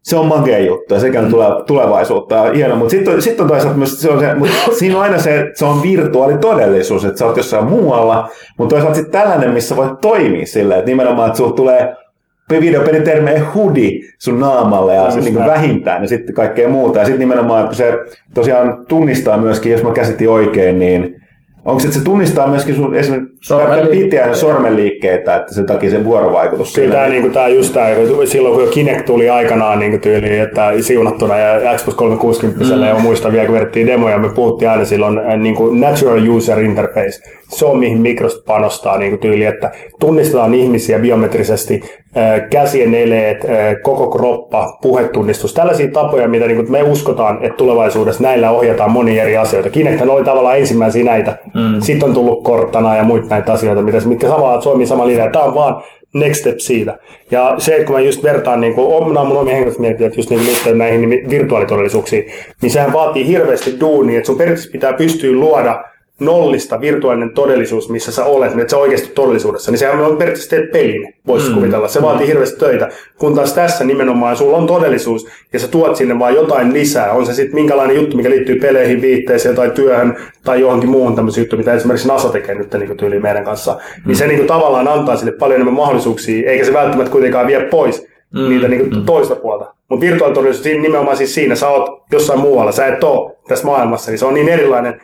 se 0.03 0.15
on 0.15 0.25
makea 0.25 0.59
juttu 0.59 0.93
ja 0.93 0.99
sekä 0.99 1.23
tulee 1.23 1.49
tulevaisuutta 1.67 2.35
ja 2.35 2.53
hieno, 2.53 2.75
mutta 2.75 2.91
sitten 2.91 3.13
on, 3.13 3.21
sit 3.21 3.39
on 3.39 3.47
toisaalta 3.47 3.77
myös 3.77 4.01
se 4.01 4.09
on 4.09 4.19
se, 4.19 4.33
mutta 4.33 4.55
siinä 4.79 4.97
on 4.97 5.03
aina 5.03 5.17
se, 5.17 5.39
että 5.39 5.59
se 5.59 5.65
on 5.65 5.81
virtuaalitodellisuus, 5.81 7.05
että 7.05 7.19
sä 7.19 7.25
oot 7.25 7.37
jossain 7.37 7.65
muualla, 7.65 8.29
mutta 8.57 8.75
toisaalta 8.75 8.95
sitten 8.95 9.21
tällainen, 9.21 9.51
missä 9.51 9.75
voit 9.75 10.01
toimia 10.01 10.45
silleen, 10.45 10.79
että 10.79 10.91
nimenomaan, 10.91 11.27
että 11.27 11.37
sulla 11.37 11.55
tulee 11.55 11.95
videopelitermejä 12.49 13.45
hudi 13.53 14.01
sun 14.19 14.39
naamalle 14.39 14.95
ja 14.95 15.11
se 15.11 15.19
niin 15.19 15.35
vähintään 15.35 16.01
ja 16.01 16.07
sitten 16.07 16.35
kaikkea 16.35 16.69
muuta. 16.69 16.99
Ja 16.99 17.05
sitten 17.05 17.19
nimenomaan, 17.19 17.63
että 17.63 17.75
se 17.75 17.93
tosiaan 18.33 18.85
tunnistaa 18.87 19.37
myöskin, 19.37 19.71
jos 19.71 19.83
mä 19.83 19.91
käsitin 19.91 20.29
oikein, 20.29 20.79
niin 20.79 21.21
Onko 21.67 21.79
se, 21.79 21.87
että 21.87 21.99
se 21.99 22.05
tunnistaa 22.05 22.47
myöskin 22.47 22.75
sun 22.75 22.95
esimerkiksi 22.95 23.36
Sormenliikkeitä. 23.47 24.25
pitää 24.25 24.35
sormenliikkeitä, 24.35 25.35
että 25.35 25.53
sen 25.53 25.65
takia 25.65 25.89
se 25.89 26.03
vuorovaikutus 26.03 26.73
Kyllä 26.73 26.95
tämä, 26.95 27.07
niin 27.07 27.21
kuin, 27.21 27.33
tämä 27.33 27.47
just 27.47 27.73
tämä, 27.73 27.87
silloin 28.25 28.55
kun 28.55 28.63
jo 28.63 28.69
Kinect 28.69 29.05
tuli 29.05 29.29
aikanaan 29.29 29.79
niin 29.79 30.01
tyyliin, 30.01 30.41
että 30.41 30.71
siunattuna 30.81 31.37
ja 31.37 31.77
Xbox 31.77 31.95
360 31.95 32.75
mm. 32.75 32.83
ja 32.83 32.95
muistan 32.95 33.31
vielä 33.31 33.45
kun 33.45 33.55
vedettiin 33.55 33.87
demoja, 33.87 34.17
me 34.17 34.29
puhuttiin 34.29 34.69
aina 34.69 34.85
silloin 34.85 35.17
äh, 35.17 35.37
niin 35.37 35.55
kuin 35.55 35.81
natural 35.81 36.27
user 36.27 36.59
interface. 36.59 37.37
Se 37.47 37.65
on 37.65 37.79
mihin 37.79 38.01
Microsoft 38.01 38.45
panostaa 38.45 38.97
niin 38.97 39.11
kuin 39.11 39.19
tyyli, 39.19 39.45
että 39.45 39.71
tunnistetaan 39.99 40.53
ihmisiä 40.53 40.99
biometrisesti, 40.99 41.81
äh, 42.17 42.49
käsien 42.49 42.93
eleet, 42.93 43.45
äh, 43.45 43.75
koko 43.83 44.09
kroppa, 44.09 44.77
puhetunnistus, 44.81 45.53
tällaisia 45.53 45.91
tapoja, 45.91 46.27
mitä 46.27 46.47
niin 46.47 46.55
kuin 46.55 46.71
me 46.71 46.83
uskotaan, 46.83 47.45
että 47.45 47.57
tulevaisuudessa 47.57 48.23
näillä 48.23 48.51
ohjataan 48.51 48.91
monia 48.91 49.23
eri 49.23 49.37
asioita. 49.37 49.69
Kinect 49.69 50.01
oli 50.01 50.23
tavallaan 50.23 50.57
ensimmäisiä 50.57 51.03
näitä. 51.03 51.37
Mm. 51.53 51.81
Sitten 51.81 52.09
on 52.09 52.15
tullut 52.15 52.43
Cortana 52.43 52.95
ja 52.95 53.03
muita 53.03 53.36
näitä 53.37 53.53
asioita, 53.53 53.81
mitä, 53.81 53.97
mitkä 54.05 54.27
samalla 54.27 54.61
toimii 54.61 54.87
sama 54.87 55.07
linja. 55.07 55.31
Tämä 55.31 55.45
on 55.45 55.55
vaan 55.55 55.83
next 56.13 56.39
step 56.39 56.59
siitä. 56.59 56.97
Ja 57.31 57.55
se, 57.57 57.73
että 57.73 57.85
kun 57.85 57.95
mä 57.95 58.01
just 58.01 58.23
vertaan, 58.23 58.61
niin 58.61 58.73
kuin, 58.73 58.87
on 58.87 59.27
mun 59.27 59.37
omia 59.37 59.53
henkilöstömielipiteitä 59.53 60.15
just 60.15 60.29
niin 60.29 60.45
liittyen 60.45 60.77
näihin 60.77 61.01
nimi- 61.01 61.29
virtuaalitodellisuuksiin, 61.29 62.25
niin 62.61 62.71
sehän 62.71 62.93
vaatii 62.93 63.27
hirveästi 63.27 63.79
duunia, 63.79 64.17
että 64.17 64.27
sun 64.27 64.37
periaatteessa 64.37 64.71
pitää 64.71 64.93
pystyä 64.93 65.31
luoda 65.31 65.83
nollista 66.19 66.81
virtuaalinen 66.81 67.33
todellisuus, 67.33 67.89
missä 67.89 68.11
sä 68.11 68.25
olet, 68.25 68.49
niin 68.49 68.59
että 68.59 68.71
sä 68.71 68.77
oikeasti 68.77 69.11
todellisuudessa, 69.15 69.71
niin 69.71 69.79
sehän 69.79 69.99
on 69.99 70.17
periaatteessa 70.17 70.49
teet 70.49 70.71
pelin, 70.71 71.13
voisi 71.27 71.49
mm. 71.49 71.55
kuvitella. 71.55 71.87
Se 71.87 72.01
vaatii 72.01 72.27
hirveästi 72.27 72.59
töitä, 72.59 72.89
kun 73.17 73.35
taas 73.35 73.53
tässä 73.53 73.83
nimenomaan 73.83 74.37
sulla 74.37 74.57
on 74.57 74.67
todellisuus 74.67 75.27
ja 75.53 75.59
sä 75.59 75.67
tuot 75.67 75.95
sinne 75.95 76.19
vaan 76.19 76.35
jotain 76.35 76.73
lisää. 76.73 77.11
On 77.11 77.25
se 77.25 77.33
sitten 77.33 77.55
minkälainen 77.55 77.95
juttu, 77.95 78.17
mikä 78.17 78.29
liittyy 78.29 78.59
peleihin, 78.59 79.01
viitteeseen 79.01 79.55
tai 79.55 79.71
työhön 79.71 80.17
tai 80.43 80.61
johonkin 80.61 80.89
muuhun 80.89 81.15
tämmöisen 81.15 81.41
juttu, 81.41 81.57
mitä 81.57 81.73
esimerkiksi 81.73 82.07
NASA 82.07 82.29
tekee 82.29 82.55
nyt 82.55 82.73
niin 82.73 82.97
tyyliin 82.97 83.21
meidän 83.21 83.45
kanssa. 83.45 83.73
Mm. 83.73 84.07
Niin 84.07 84.15
se 84.15 84.27
niin 84.27 84.37
kuin, 84.37 84.47
tavallaan 84.47 84.87
antaa 84.87 85.17
sille 85.17 85.31
paljon 85.31 85.55
enemmän 85.55 85.73
mahdollisuuksia, 85.73 86.51
eikä 86.51 86.65
se 86.65 86.73
välttämättä 86.73 87.11
kuitenkaan 87.11 87.47
vie 87.47 87.59
pois 87.59 88.07
mm. 88.33 88.49
niitä 88.49 88.67
niin 88.67 88.89
kuin, 88.89 89.05
toista 89.05 89.35
puolta. 89.35 89.73
Mutta 89.89 90.05
virtuaalitodellisuus 90.05 90.65
nimenomaan 90.65 91.17
siis 91.17 91.33
siinä, 91.33 91.55
sä 91.55 91.67
oot 91.67 92.03
jossain 92.11 92.39
muualla, 92.39 92.71
sä 92.71 92.87
et 92.87 93.03
ole 93.03 93.35
tässä 93.47 93.65
maailmassa, 93.65 94.11
niin 94.11 94.19
se 94.19 94.25
on 94.25 94.33
niin 94.33 94.49
erilainen 94.49 95.01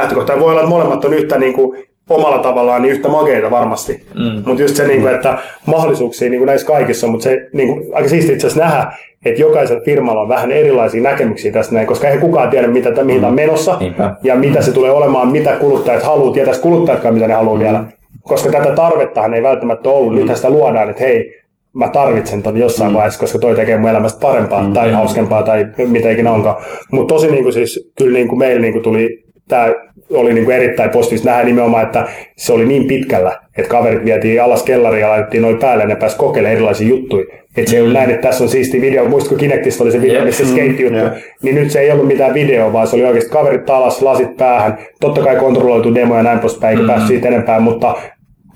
lähtökohta. 0.00 0.40
Voi 0.40 0.50
olla, 0.50 0.60
että 0.60 0.70
molemmat 0.70 1.04
on 1.04 1.14
yhtä 1.14 1.38
niin 1.38 1.52
kuin, 1.52 1.86
omalla 2.10 2.38
tavallaan 2.38 2.82
niin 2.82 2.92
yhtä 2.92 3.08
makeita 3.08 3.50
varmasti. 3.50 4.06
Mm. 4.14 4.42
Mutta 4.46 4.62
just 4.62 4.76
se, 4.76 4.86
niin 4.86 5.00
kuin, 5.00 5.14
että 5.14 5.38
mahdollisuuksia 5.66 6.30
niin 6.30 6.40
kuin 6.40 6.46
näissä 6.46 6.66
kaikissa, 6.66 7.06
mutta 7.06 7.24
se 7.24 7.48
niin 7.52 7.68
kuin, 7.68 7.84
aika 7.94 8.08
siisti 8.08 8.32
itse 8.32 8.46
asiassa 8.46 8.64
nähdä, 8.64 8.92
että 9.24 9.40
jokaisella 9.40 9.82
firmalla 9.84 10.20
on 10.20 10.28
vähän 10.28 10.52
erilaisia 10.52 11.02
näkemyksiä 11.02 11.52
tästä 11.52 11.74
näin, 11.74 11.86
koska 11.86 12.06
eihän 12.06 12.20
kukaan 12.20 12.50
tiedä, 12.50 12.68
mitä, 12.68 12.90
mihin 12.90 13.06
mm. 13.06 13.20
tämä 13.20 13.28
on 13.28 13.34
menossa 13.34 13.76
Niinpä. 13.80 14.14
ja 14.22 14.36
mitä 14.36 14.62
se 14.62 14.72
tulee 14.72 14.90
olemaan, 14.90 15.28
mitä 15.28 15.56
kuluttajat 15.56 16.02
haluaa, 16.02 16.32
tietäisi 16.32 16.60
kuluttajatkaan, 16.60 17.14
mitä 17.14 17.28
ne 17.28 17.34
haluaa 17.34 17.58
vielä. 17.58 17.84
Koska 18.22 18.50
tätä 18.50 18.74
tarvettahan 18.74 19.34
ei 19.34 19.42
välttämättä 19.42 19.88
ollut. 19.88 20.12
Mm. 20.12 20.18
Nythän 20.18 20.36
sitä 20.36 20.50
luodaan, 20.50 20.90
että 20.90 21.02
hei, 21.02 21.34
mä 21.72 21.88
tarvitsen 21.88 22.42
ton 22.42 22.56
jossain 22.56 22.90
mm. 22.90 22.94
vaiheessa, 22.94 23.20
koska 23.20 23.38
toi 23.38 23.54
tekee 23.54 23.78
mun 23.78 23.90
elämästä 23.90 24.20
parempaa 24.20 24.62
mm. 24.62 24.72
tai 24.72 24.92
hauskempaa 24.92 25.42
tai 25.42 25.66
mitä 25.86 26.10
ikinä 26.10 26.32
onkaan. 26.32 26.56
Mutta 26.92 27.14
tosi 27.14 27.30
niin 27.30 27.42
kuin 27.42 27.52
siis, 27.52 27.92
kyllä 27.98 28.12
niin 28.12 28.28
kuin 28.28 28.38
meillä 28.38 28.60
niin 28.60 28.72
kuin 28.72 28.82
tuli, 28.82 29.25
tämä 29.48 29.72
oli 30.10 30.34
niin 30.34 30.44
kuin 30.44 30.56
erittäin 30.56 30.90
positiivista 30.90 31.30
nähdä 31.30 31.44
nimenomaan, 31.44 31.84
että 31.84 32.08
se 32.36 32.52
oli 32.52 32.66
niin 32.66 32.86
pitkällä, 32.86 33.38
että 33.58 33.70
kaverit 33.70 34.04
vietiin 34.04 34.42
alas 34.42 34.62
kellariin 34.62 35.00
ja 35.00 35.08
laitettiin 35.08 35.42
noin 35.42 35.58
päälle 35.58 35.82
ja 35.82 35.88
ne 35.88 35.96
pääsi 35.96 36.16
kokeilemaan 36.16 36.54
erilaisia 36.54 36.88
juttuja. 36.88 37.26
Että 37.56 37.70
se 37.70 37.76
ei 37.76 37.82
ollut 37.82 37.94
näin, 37.94 38.10
että 38.10 38.28
tässä 38.28 38.44
on 38.44 38.50
siisti 38.50 38.80
video. 38.80 39.08
Muistatko 39.08 39.38
Kinectista 39.38 39.84
oli 39.84 39.92
se 39.92 40.02
video, 40.02 40.24
missä 40.24 40.44
se 40.44 40.50
skate-juttu? 40.50 40.98
Jep. 40.98 41.12
Niin 41.42 41.54
nyt 41.54 41.70
se 41.70 41.80
ei 41.80 41.90
ollut 41.90 42.06
mitään 42.06 42.34
videoa, 42.34 42.72
vaan 42.72 42.86
se 42.86 42.96
oli 42.96 43.04
oikeasti 43.04 43.30
kaverit 43.30 43.70
alas, 43.70 44.02
lasit 44.02 44.36
päähän. 44.36 44.78
Totta 45.00 45.22
kai 45.22 45.36
kontrolloitu 45.36 45.94
demo 45.94 46.16
ja 46.16 46.22
näin 46.22 46.38
poispäin, 46.38 46.70
eikä 46.70 46.82
mm. 46.82 46.86
päässyt 46.86 47.08
siitä 47.08 47.28
enempää, 47.28 47.60
mutta 47.60 47.94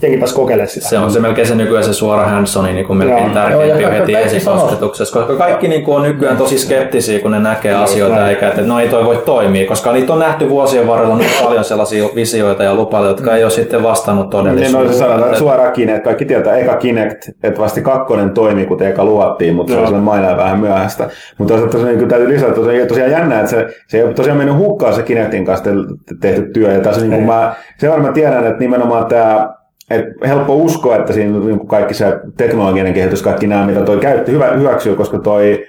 jengi 0.02 0.18
pääsi 0.18 0.34
kokeilemaan 0.34 0.68
sitä. 0.68 0.88
Se 0.88 0.98
on 0.98 1.10
se 1.10 1.20
melkein 1.20 1.46
se 1.48 1.54
nykyään 1.54 1.84
se 1.84 1.92
suora 1.92 2.24
hands-on 2.26 2.64
niin 2.64 2.86
kuin 2.86 2.96
melkein 2.96 3.24
Joo. 3.24 3.34
tärkeimpiä 3.34 3.80
Joo, 3.80 3.90
heti 3.90 4.12
kaikki 4.12 4.36
esikosketuksessa, 4.36 5.18
koska 5.18 5.36
kaikki 5.36 5.68
niin 5.68 5.82
kuin 5.84 5.96
on 5.96 6.02
nykyään 6.02 6.36
tosi 6.36 6.58
skeptisiä, 6.58 7.18
kun 7.20 7.30
ne 7.30 7.38
näkee 7.38 7.74
asioita, 7.74 8.16
näin. 8.16 8.28
eikä 8.28 8.48
että 8.48 8.62
no 8.62 8.80
ei 8.80 8.88
toi 8.88 9.04
voi 9.04 9.22
toimia, 9.26 9.66
koska 9.66 9.92
niitä 9.92 10.12
on 10.12 10.18
nähty 10.18 10.48
vuosien 10.48 10.86
varrella 10.86 11.16
niin 11.16 11.30
paljon 11.44 11.64
sellaisia 11.64 12.04
visioita 12.14 12.62
ja 12.62 12.74
lupailuja, 12.74 13.10
jotka 13.10 13.36
ei 13.36 13.44
ole 13.44 13.50
sitten 13.50 13.82
vastannut 13.82 14.34
Niin 14.34 14.44
no, 14.44 14.50
se 14.50 14.72
todellisuuteen. 14.72 14.94
sanotaan 14.98 15.36
suoraan 15.36 15.72
Kinect. 15.72 16.04
Kaikki 16.04 16.24
tietää, 16.24 16.56
eka 16.56 16.76
Kinect, 16.76 17.28
että 17.42 17.60
vasti 17.60 17.82
kakkonen 17.82 18.30
toimi, 18.30 18.66
kuten 18.66 18.88
eka 18.88 19.04
luvattiin, 19.04 19.54
mutta 19.54 19.70
se 19.70 19.74
Joo. 19.74 19.80
on 19.82 19.86
sellainen 19.86 20.04
mainaa 20.04 20.36
vähän 20.36 20.58
myöhäistä. 20.58 21.08
Mutta 21.38 21.54
tosiaan, 21.54 21.70
tosiaan 21.70 21.96
niin 21.96 22.08
täytyy 22.08 22.28
lisätä, 22.28 22.52
tosiaan, 22.52 22.88
tosiaan 22.88 23.10
jännää, 23.10 23.38
että 23.40 23.50
se, 23.50 23.66
se 23.88 23.96
ei 23.98 24.04
ole 24.04 24.14
tosiaan 24.14 24.38
mennyt 24.38 24.56
hukkaan 24.56 24.94
se 24.94 25.02
Kinectin 25.02 25.44
kanssa 25.44 25.64
te- 25.64 26.16
tehty 26.20 26.50
työ. 26.54 26.72
Ja 26.72 26.80
tässä 26.80 27.00
niin 27.00 27.12
kuin 27.12 27.24
mä, 27.26 27.54
verran 27.82 28.02
mä 28.02 28.12
tiedän, 28.12 28.46
että 28.46 28.58
nimenomaan 28.60 29.06
tämä 29.06 29.59
et 29.90 30.04
helppo 30.26 30.56
uskoa, 30.56 30.96
että 30.96 31.12
siinä 31.12 31.38
niin 31.38 31.66
kaikki 31.66 31.94
se 31.94 32.20
teknologinen 32.36 32.94
kehitys, 32.94 33.22
kaikki 33.22 33.46
nämä, 33.46 33.66
mitä 33.66 33.80
toi 33.80 33.98
käytti, 33.98 34.32
hyvä, 34.32 34.46
hyväksyy, 34.46 34.96
koska 34.96 35.18
toi, 35.18 35.64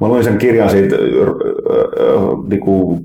mä 0.00 0.08
luin 0.08 0.24
sen 0.24 0.38
kirjan 0.38 0.70
siitä 0.70 0.96
niin 2.48 2.60
kuin 2.60 3.04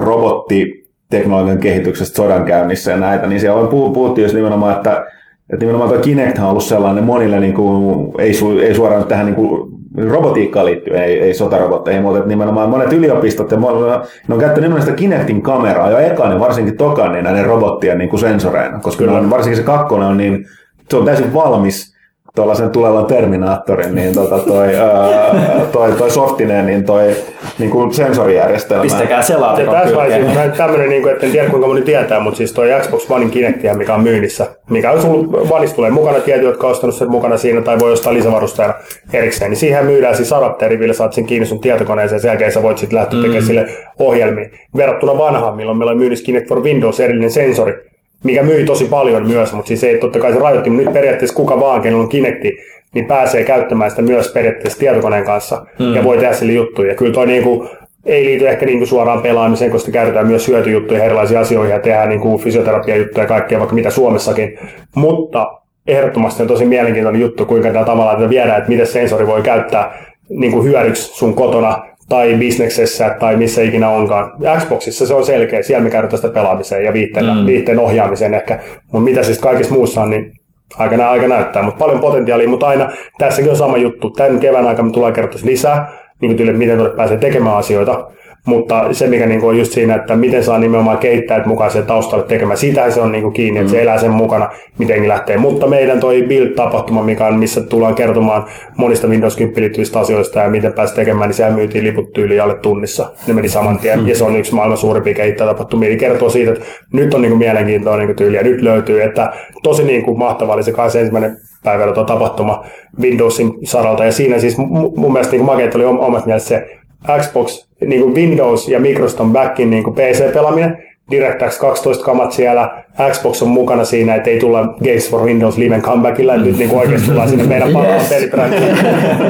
robottiteknologian 0.00 1.58
kehityksestä 1.58 2.16
sodankäynnissä 2.16 2.90
ja 2.90 2.96
näitä, 2.96 3.26
niin 3.26 3.40
siellä 3.40 3.60
on 3.60 3.68
puhu- 3.68 3.92
puhuttiin 3.92 4.22
just 4.22 4.34
nimenomaan, 4.34 4.76
että, 4.76 5.06
että 5.52 5.64
nimenomaan 5.64 5.90
tuo 5.90 5.98
Kinect 5.98 6.38
on 6.38 6.44
ollut 6.44 6.64
sellainen 6.64 7.04
monille, 7.04 7.40
niin 7.40 7.54
kuin, 7.54 8.12
ei, 8.18 8.34
su, 8.34 8.58
ei 8.58 8.74
suoraan 8.74 9.04
tähän 9.04 9.26
niin 9.26 9.36
kuin, 9.36 9.77
robotiikkaan 10.10 10.66
liittyen, 10.66 11.02
ei, 11.02 11.20
ei 11.20 11.34
sotarobotteihin, 11.34 12.02
mutta 12.02 12.24
nimenomaan 12.24 12.70
monet 12.70 12.92
yliopistot 12.92 13.50
ja 13.50 13.56
monet, 13.56 14.00
ne 14.28 14.34
on 14.34 14.40
käyttänyt 14.40 14.56
nimenomaan 14.56 14.82
sitä 14.82 14.96
Kinectin 14.96 15.42
kameraa 15.42 15.90
jo 15.90 15.98
ekan 15.98 16.32
ja 16.32 16.40
varsinkin 16.40 16.76
tokan 16.76 17.12
niin 17.12 17.24
näiden 17.24 17.46
robottien 17.46 17.98
niin 17.98 18.10
kuin 18.10 18.20
sensoreina, 18.20 18.78
koska 18.78 19.04
on, 19.04 19.30
varsinkin 19.30 19.56
se 19.56 19.62
kakkonen 19.62 20.08
on 20.08 20.16
niin, 20.16 20.46
se 20.90 20.96
on 20.96 21.04
täysin 21.04 21.34
valmis 21.34 21.97
tuollaisen 22.38 22.70
tulevan 22.70 23.06
Terminaattorin, 23.06 23.94
niin 23.94 24.14
tota 24.14 24.38
toi, 24.38 24.76
ää, 24.76 25.66
toi, 25.72 25.92
toi 25.92 26.10
softinen, 26.10 26.66
niin 26.66 26.84
toi 26.84 27.16
niin 27.58 27.70
kuin 27.70 27.94
sensorijärjestelmä. 27.94 28.82
Pistäkää 28.82 29.18
Ja 29.18 29.22
selaatikon 29.22 29.74
tässä 29.74 29.88
kylkeen. 29.88 30.26
vaiheessa 30.26 30.56
tämmöinen, 30.56 30.88
niin 30.88 31.02
kuin, 31.02 31.12
että 31.12 31.26
en 31.26 31.32
tiedä 31.32 31.50
kuinka 31.50 31.68
moni 31.68 31.82
tietää, 31.82 32.20
mutta 32.20 32.36
siis 32.36 32.52
toi 32.52 32.68
Xbox 32.80 33.10
Onein 33.10 33.30
Kinectia, 33.30 33.74
mikä 33.74 33.94
on 33.94 34.02
myynnissä, 34.02 34.46
mikä 34.70 34.90
on 34.90 35.00
tullut, 35.00 35.50
Oneissa 35.50 35.76
tulee 35.76 35.90
mukana 35.90 36.20
tietyt, 36.20 36.44
jotka 36.44 36.66
on 36.66 36.70
ostanut 36.70 36.94
sen 36.94 37.10
mukana 37.10 37.36
siinä 37.36 37.60
tai 37.60 37.78
voi 37.78 37.92
ostaa 37.92 38.14
lisävarusteena 38.14 38.74
erikseen, 39.12 39.50
niin 39.50 39.58
siihen 39.58 39.86
myydään 39.86 40.16
siis 40.16 40.32
adapteri, 40.32 40.76
millä 40.76 40.94
saat 40.94 41.12
sen 41.12 41.26
kiinni 41.26 41.46
sun 41.46 41.60
tietokoneeseen, 41.60 42.20
sen 42.20 42.28
jälkeen 42.28 42.52
sä 42.52 42.62
voit 42.62 42.78
sitten 42.78 42.98
lähteä 42.98 43.20
tekemään 43.20 43.46
sille 43.46 43.66
ohjelmiin. 43.98 44.50
Verrattuna 44.76 45.18
vanhaan, 45.18 45.56
milloin 45.56 45.78
meillä 45.78 45.92
on 45.92 45.98
myynnissä 45.98 46.24
Kinect 46.24 46.48
for 46.48 46.62
Windows 46.62 47.00
erillinen 47.00 47.30
sensori, 47.30 47.88
mikä 48.24 48.42
myi 48.42 48.64
tosi 48.64 48.84
paljon 48.84 49.26
myös, 49.26 49.52
mutta 49.52 49.68
siis 49.68 49.84
ei 49.84 49.98
totta 49.98 50.18
kai 50.18 50.32
se 50.32 50.38
rajoitti, 50.38 50.70
mutta 50.70 50.84
nyt 50.84 50.94
periaatteessa 50.94 51.36
kuka 51.36 51.60
vaan, 51.60 51.80
kenellä 51.80 52.02
on 52.02 52.08
Kinecti, 52.08 52.58
niin 52.94 53.06
pääsee 53.06 53.44
käyttämään 53.44 53.90
sitä 53.90 54.02
myös 54.02 54.32
periaatteessa 54.32 54.78
tietokoneen 54.78 55.24
kanssa 55.24 55.66
mm. 55.78 55.94
ja 55.94 56.04
voi 56.04 56.18
tehdä 56.18 56.32
sille 56.32 56.52
juttuja. 56.52 56.88
Ja 56.88 56.94
kyllä 56.94 57.12
toi 57.12 57.26
niinku, 57.26 57.68
ei 58.04 58.24
liity 58.24 58.48
ehkä 58.48 58.66
niinku 58.66 58.86
suoraan 58.86 59.22
pelaamiseen, 59.22 59.70
koska 59.70 59.86
sitä 59.86 59.98
käytetään 59.98 60.26
myös 60.26 60.48
hyötyjuttuja 60.48 61.04
erilaisiin 61.04 61.40
asioihin 61.40 61.72
ja 61.72 61.80
tehdään 61.80 62.08
niinku 62.08 62.38
fysioterapiajuttuja 62.38 63.24
ja 63.24 63.28
kaikkea, 63.28 63.58
vaikka 63.58 63.74
mitä 63.74 63.90
Suomessakin. 63.90 64.58
Mutta 64.94 65.58
ehdottomasti 65.86 66.42
on 66.42 66.48
tosi 66.48 66.64
mielenkiintoinen 66.64 67.22
juttu, 67.22 67.46
kuinka 67.46 67.72
tämä 67.72 67.84
tavallaan 67.84 68.16
tätä 68.16 68.30
viedään, 68.30 68.58
että 68.58 68.68
miten 68.70 68.86
sensori 68.86 69.26
voi 69.26 69.42
käyttää 69.42 70.08
niin 70.28 70.52
kuin 70.52 70.64
hyödyksi 70.64 71.02
sun 71.18 71.34
kotona 71.34 71.86
tai 72.08 72.34
bisneksessä 72.34 73.16
tai 73.20 73.36
missä 73.36 73.62
ikinä 73.62 73.88
onkaan. 73.88 74.32
Xboxissa 74.58 75.06
se 75.06 75.14
on 75.14 75.26
selkeä, 75.26 75.62
siellä 75.62 75.84
me 75.84 75.90
käytetään 75.90 76.18
sitä 76.18 76.34
pelaamiseen 76.34 76.84
ja 76.84 76.92
viitteen, 76.92 77.26
mm. 77.26 77.46
viitteen 77.46 77.78
ohjaamiseen 77.78 78.34
ehkä, 78.34 78.58
mutta 78.82 79.00
mitä 79.00 79.22
siis 79.22 79.38
kaikissa 79.38 79.74
muussa 79.74 80.02
on, 80.02 80.10
niin 80.10 80.32
aika, 80.76 80.96
nä- 80.96 81.10
aika 81.10 81.28
näyttää, 81.28 81.62
mutta 81.62 81.78
paljon 81.78 82.00
potentiaalia, 82.00 82.48
mutta 82.48 82.68
aina 82.68 82.92
tässäkin 83.18 83.50
on 83.50 83.56
sama 83.56 83.76
juttu. 83.76 84.10
Tämän 84.10 84.40
kevään 84.40 84.66
aikana 84.66 84.88
me 84.88 84.92
tullaan 84.92 85.12
kertoa 85.12 85.40
lisää, 85.44 85.92
niin 86.20 86.30
kuin 86.30 86.36
tyyli, 86.36 86.52
miten 86.52 86.78
tuolle 86.78 86.96
pääsee 86.96 87.16
tekemään 87.16 87.56
asioita, 87.56 88.10
mutta 88.46 88.92
se, 88.92 89.06
mikä 89.06 89.26
niin 89.26 89.40
kuin 89.40 89.50
on 89.50 89.58
just 89.58 89.72
siinä, 89.72 89.94
että 89.94 90.16
miten 90.16 90.44
saa 90.44 90.58
nimenomaan 90.58 90.98
kehittäjät 90.98 91.46
mukaan 91.46 91.70
sen 91.70 91.86
taustalle 91.86 92.24
tekemään, 92.24 92.58
siitähän 92.58 92.92
se 92.92 93.00
on 93.00 93.12
niin 93.12 93.22
kuin 93.22 93.34
kiinni, 93.34 93.60
että 93.60 93.72
se 93.72 93.82
elää 93.82 93.98
sen 93.98 94.10
mukana, 94.10 94.50
miten 94.78 95.08
lähtee. 95.08 95.36
Mutta 95.36 95.66
meidän 95.66 96.00
toi 96.00 96.22
Build-tapahtuma, 96.28 97.02
mikä 97.02 97.26
on, 97.26 97.38
missä 97.38 97.60
tullaan 97.60 97.94
kertomaan 97.94 98.46
monista 98.76 99.08
Windows 99.08 99.36
10 99.36 99.62
liittyvistä 99.62 100.00
asioista 100.00 100.40
ja 100.40 100.50
miten 100.50 100.72
pääsi 100.72 100.94
tekemään, 100.94 101.28
niin 101.28 101.36
sehän 101.36 101.54
myytiin 101.54 101.84
liput 101.84 102.12
tyyliin 102.12 102.42
alle 102.42 102.54
tunnissa. 102.54 103.12
Ne 103.26 103.34
meni 103.34 103.48
saman 103.48 103.78
tien, 103.78 104.08
ja 104.08 104.14
se 104.14 104.24
on 104.24 104.36
yksi 104.36 104.54
maailman 104.54 104.78
suurimpia 104.78 105.14
kehittäjätapahtumia. 105.14 105.88
Niin 105.88 105.98
kertoo 105.98 106.30
siitä, 106.30 106.52
että 106.52 106.64
nyt 106.92 107.14
on 107.14 107.22
niin 107.22 107.30
kuin 107.30 107.38
mielenkiintoinen 107.38 107.98
niin 107.98 108.16
kuin 108.16 108.16
tyyli, 108.16 108.36
ja 108.36 108.42
nyt 108.42 108.62
löytyy, 108.62 109.02
että 109.02 109.32
tosi 109.62 109.84
niin 109.84 110.02
kuin 110.02 110.18
mahtava 110.18 110.52
oli 110.54 110.62
se 110.62 110.72
21 110.72 111.48
päivä 111.64 111.92
tuo 111.92 112.04
tapahtuma 112.04 112.64
Windowsin 113.00 113.52
saralta, 113.64 114.04
ja 114.04 114.12
siinä 114.12 114.38
siis 114.38 114.58
mu- 114.58 114.96
mun 114.96 115.12
mielestä 115.12 115.32
niin 115.36 115.44
makeet 115.44 115.74
oli 115.74 115.84
om- 115.84 116.00
omasta 116.00 116.26
mielestä 116.26 116.48
se 116.48 116.78
Xbox, 117.20 117.68
niin 117.86 118.02
kuin 118.02 118.14
Windows 118.14 118.68
ja 118.68 118.80
Microsoft 118.80 119.20
on 119.20 119.32
backin 119.32 119.70
niin 119.70 119.84
kuin 119.84 119.94
PC-pelaaminen, 119.94 120.78
DirectX 121.10 121.58
12 121.58 122.04
kamat 122.04 122.32
siellä, 122.32 122.84
Xbox 123.12 123.42
on 123.42 123.48
mukana 123.48 123.84
siinä, 123.84 124.14
että 124.14 124.30
ei 124.30 124.38
tulla 124.38 124.62
Games 124.62 125.10
for 125.10 125.22
Windows 125.22 125.58
liven 125.58 125.82
comebackilla, 125.82 126.34
että 126.34 126.46
nyt 126.46 126.58
niin 126.58 126.70
kuin 126.70 126.80
oikeasti 126.80 127.08
tullaan 127.08 127.28
sinne 127.28 127.44
meidän 127.44 127.72
parhaan 127.72 128.00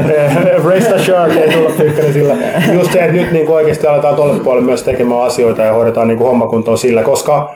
Yes. 0.09 0.65
Rest 0.69 0.93
assured, 0.93 1.37
ei 1.37 1.53
tulla 1.53 1.71
pyykkäinen 1.77 2.13
sillä. 2.13 2.37
Just 2.73 2.93
se, 2.93 2.99
että 2.99 3.13
nyt 3.13 3.33
niin 3.33 3.47
kuin 3.47 3.57
oikeasti 3.57 3.87
aletaan 3.87 4.17
tuolle 4.17 4.41
puolelle 4.41 4.67
myös 4.67 4.83
tekemään 4.83 5.23
asioita 5.23 5.63
ja 5.63 5.73
hoidetaan 5.73 6.09
niin 6.09 6.19
kuin 6.19 6.29
hommakuntoon 6.29 6.79
sillä, 6.79 7.03
koska 7.03 7.55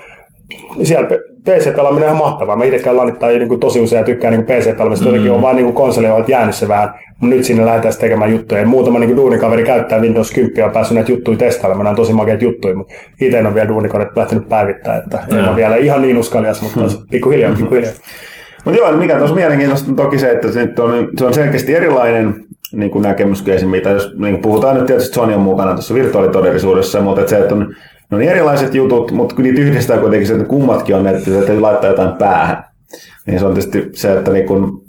siellä 0.83 1.09
PC-pelaaminen 1.45 2.09
on 2.09 2.15
ihan 2.15 2.16
mahtavaa. 2.16 2.57
Mä 2.57 2.65
itsekään 2.65 2.97
lanittaa 2.97 3.29
niin 3.29 3.61
tosi 3.61 3.81
usein 3.81 4.01
ja 4.01 4.05
tykkään 4.05 4.35
niin 4.35 4.47
PC-pelaamista. 4.47 5.05
Mm. 5.05 5.09
Jotenkin 5.09 5.33
on 5.33 5.43
vaan 5.43 5.57
niin 5.57 5.73
konsoli 5.73 6.11
on 6.11 6.24
jäänyt 6.29 6.55
se 6.55 6.69
vähän. 6.69 6.95
Mutta 7.20 7.37
nyt 7.37 7.45
sinne 7.45 7.66
lähdetään 7.66 7.95
tekemään 8.01 8.33
juttuja. 8.33 8.61
Ja 8.61 8.66
muutama 8.66 8.99
niin 8.99 9.16
duunikaveri 9.16 9.65
käyttää 9.65 10.01
Windows 10.01 10.31
10 10.31 10.57
ja 10.57 10.66
on 10.66 10.73
päässyt 10.73 10.95
näitä 10.95 11.12
juttuja 11.12 11.39
testailemaan. 11.39 11.85
Nämä 11.85 11.91
on 11.91 11.97
tosi 11.97 12.12
makeita 12.12 12.45
juttuja, 12.45 12.77
mutta 12.77 12.95
itse 13.20 13.39
en 13.39 13.47
ole 13.47 13.55
vielä 13.55 13.69
duunikoneet 13.69 14.16
lähtenyt 14.16 14.49
päivittämään. 14.49 15.03
Että 15.03 15.19
mm. 15.31 15.39
en 15.39 15.49
ole 15.49 15.57
vielä 15.57 15.77
ihan 15.77 16.03
niin 16.03 16.19
uskalias, 16.19 16.62
mutta 16.62 16.81
mm. 16.81 17.07
pikkuhiljaa, 17.11 17.55
pikkuhiljaa. 17.57 17.93
Mutta 18.65 18.81
joo, 18.81 18.93
mikä 18.93 19.19
tuossa 19.19 19.37
mielenkiintoista 19.37 19.91
on 19.91 19.97
toki 19.97 20.19
se, 20.19 20.31
että 20.31 20.53
se, 20.53 20.69
on, 20.79 21.09
se 21.19 21.24
on 21.24 21.35
selkeästi 21.35 21.74
erilainen 21.74 22.45
niin 22.73 22.91
kuin 22.91 23.03
näkemys 23.03 23.43
kuin 23.43 23.69
mitä 23.69 23.91
jos 23.91 24.15
niin 24.19 24.43
puhutaan 24.43 24.77
nyt 24.77 24.87
tietysti 24.87 25.15
Sony 25.15 25.35
on 25.35 25.41
mukana 25.41 25.73
tuossa 25.73 25.95
virtuaalitodellisuudessa, 25.95 27.01
mutta 27.01 27.20
että 27.20 27.31
se, 27.31 27.39
että 27.39 27.55
on, 27.55 27.74
no 28.12 28.18
niin 28.18 28.30
erilaiset 28.30 28.74
jutut, 28.74 29.12
mutta 29.12 29.34
niitä 29.43 29.60
yhdistää 29.60 29.98
kuitenkin 29.98 30.28
se, 30.28 30.34
että 30.34 30.47
kummatkin 30.47 30.97
on, 30.97 31.06
että 31.06 31.30
täytyy 31.30 31.60
laittaa 31.60 31.90
jotain 31.90 32.12
päähän. 32.12 32.64
Niin 33.26 33.39
se 33.39 33.47
on 33.47 33.55
tietysti 33.55 33.90
se, 33.94 34.12
että 34.12 34.30
niin 34.30 34.47
kun, 34.47 34.84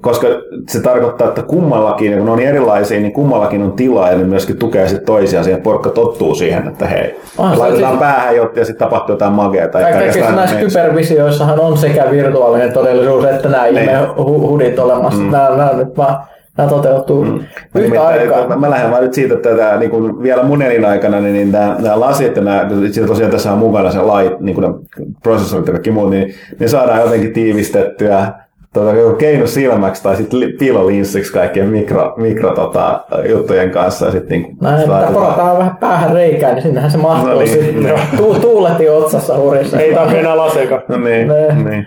koska 0.00 0.26
se 0.68 0.80
tarkoittaa, 0.80 1.28
että 1.28 1.42
kummallakin, 1.42 2.16
kun 2.16 2.26
ne 2.26 2.30
on 2.30 2.40
erilaisia, 2.40 3.00
niin 3.00 3.12
kummallakin 3.12 3.62
on 3.62 3.72
tilaa 3.72 4.10
ja 4.10 4.18
ne 4.18 4.24
myöskin 4.24 4.58
tukee 4.58 4.88
sitten 4.88 5.06
toisiaan. 5.06 5.44
Siihen 5.44 5.62
porukka 5.62 5.90
tottuu 5.90 6.34
siihen, 6.34 6.68
että 6.68 6.86
hei, 6.86 7.20
ah, 7.38 7.58
laitetaan 7.58 7.92
siis... 7.92 8.00
päähän 8.00 8.36
jotta 8.36 8.58
ja 8.58 8.64
sitten 8.64 8.88
tapahtuu 8.88 9.12
jotain 9.12 9.32
magia. 9.32 9.68
Tai 9.68 9.92
Kaikissa 9.92 10.30
näissä 10.30 10.56
kybervisioissahan 10.56 11.60
on 11.60 11.78
sekä 11.78 12.10
virtuaalinen 12.10 12.72
todellisuus 12.72 13.24
että 13.24 13.48
nämä 13.48 13.64
niin. 13.64 13.78
ihme 13.78 13.92
hudit 14.16 14.78
olemassa. 14.78 15.20
Mm. 15.20 15.30
Nämä, 15.30 15.56
nämä 15.56 15.72
nyt 15.72 15.96
vaan 15.96 16.16
nämä 16.56 16.68
toteutuu 16.68 17.24
mm. 17.24 17.40
yhtä 17.74 18.06
aikaa. 18.06 18.48
Mä, 18.48 18.56
mä 18.56 18.70
lähden 18.70 18.90
vaan 18.90 19.02
nyt 19.02 19.14
siitä, 19.14 19.34
että 19.34 19.56
tämä, 19.56 19.76
niin 19.76 19.90
kuin 19.90 20.22
vielä 20.22 20.42
mun 20.42 20.62
elinaikana, 20.62 21.20
niin, 21.20 21.32
niin 21.32 21.52
nämä, 21.52 21.76
nämä 21.78 22.00
lasit 22.00 22.36
ja 22.36 22.42
nämä, 22.42 22.68
siitä 22.90 23.06
tosiaan 23.06 23.32
tässä 23.32 23.52
on 23.52 23.58
mukana 23.58 23.90
se 23.90 23.98
lait, 23.98 24.40
niin 24.40 24.54
kuin 24.54 24.74
prosessorit 25.22 25.66
ja 25.66 25.72
kaikki 25.72 25.90
muut, 25.90 26.10
niin 26.10 26.34
ne 26.60 26.68
saadaan 26.68 27.00
jotenkin 27.00 27.32
tiivistettyä 27.32 28.32
tuota, 28.80 29.16
keino 29.18 29.46
silmäksi 29.46 30.02
tai 30.02 30.16
sitten 30.16 30.40
piilolinssiksi 30.58 31.32
kaikkien 31.32 31.68
mikro, 31.68 32.14
mikro 32.16 32.54
tota, 32.54 33.04
juttujen 33.28 33.70
kanssa. 33.70 34.06
Ja 34.06 34.12
sit, 34.12 34.28
niin, 34.28 34.56
no, 34.60 34.70
porataan 35.12 35.58
vähän 35.58 35.76
päähän 35.76 36.12
reikään, 36.12 36.54
niin 36.54 36.62
sinnehän 36.62 36.90
se 36.90 36.98
mahtuu 36.98 37.30
no 37.30 37.38
niin, 37.38 37.48
sitten. 37.48 37.82
Niin. 37.82 37.98
Tu, 38.16 38.34
tuuletti 38.34 38.88
otsassa 38.88 39.38
hurissa. 39.38 39.80
Ei 39.80 39.94
tarvitse 39.94 40.20
enää 40.20 40.36
laseka. 40.36 40.82
No 40.88 40.96
niin, 40.96 41.28
ne. 41.28 41.70
niin. 41.70 41.86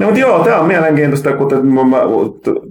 No 0.00 0.06
mutta 0.06 0.20
joo, 0.20 0.38
tämä 0.38 0.58
on 0.58 0.66
mielenkiintoista, 0.66 1.36
kuten 1.36 1.66
mä 1.66 1.80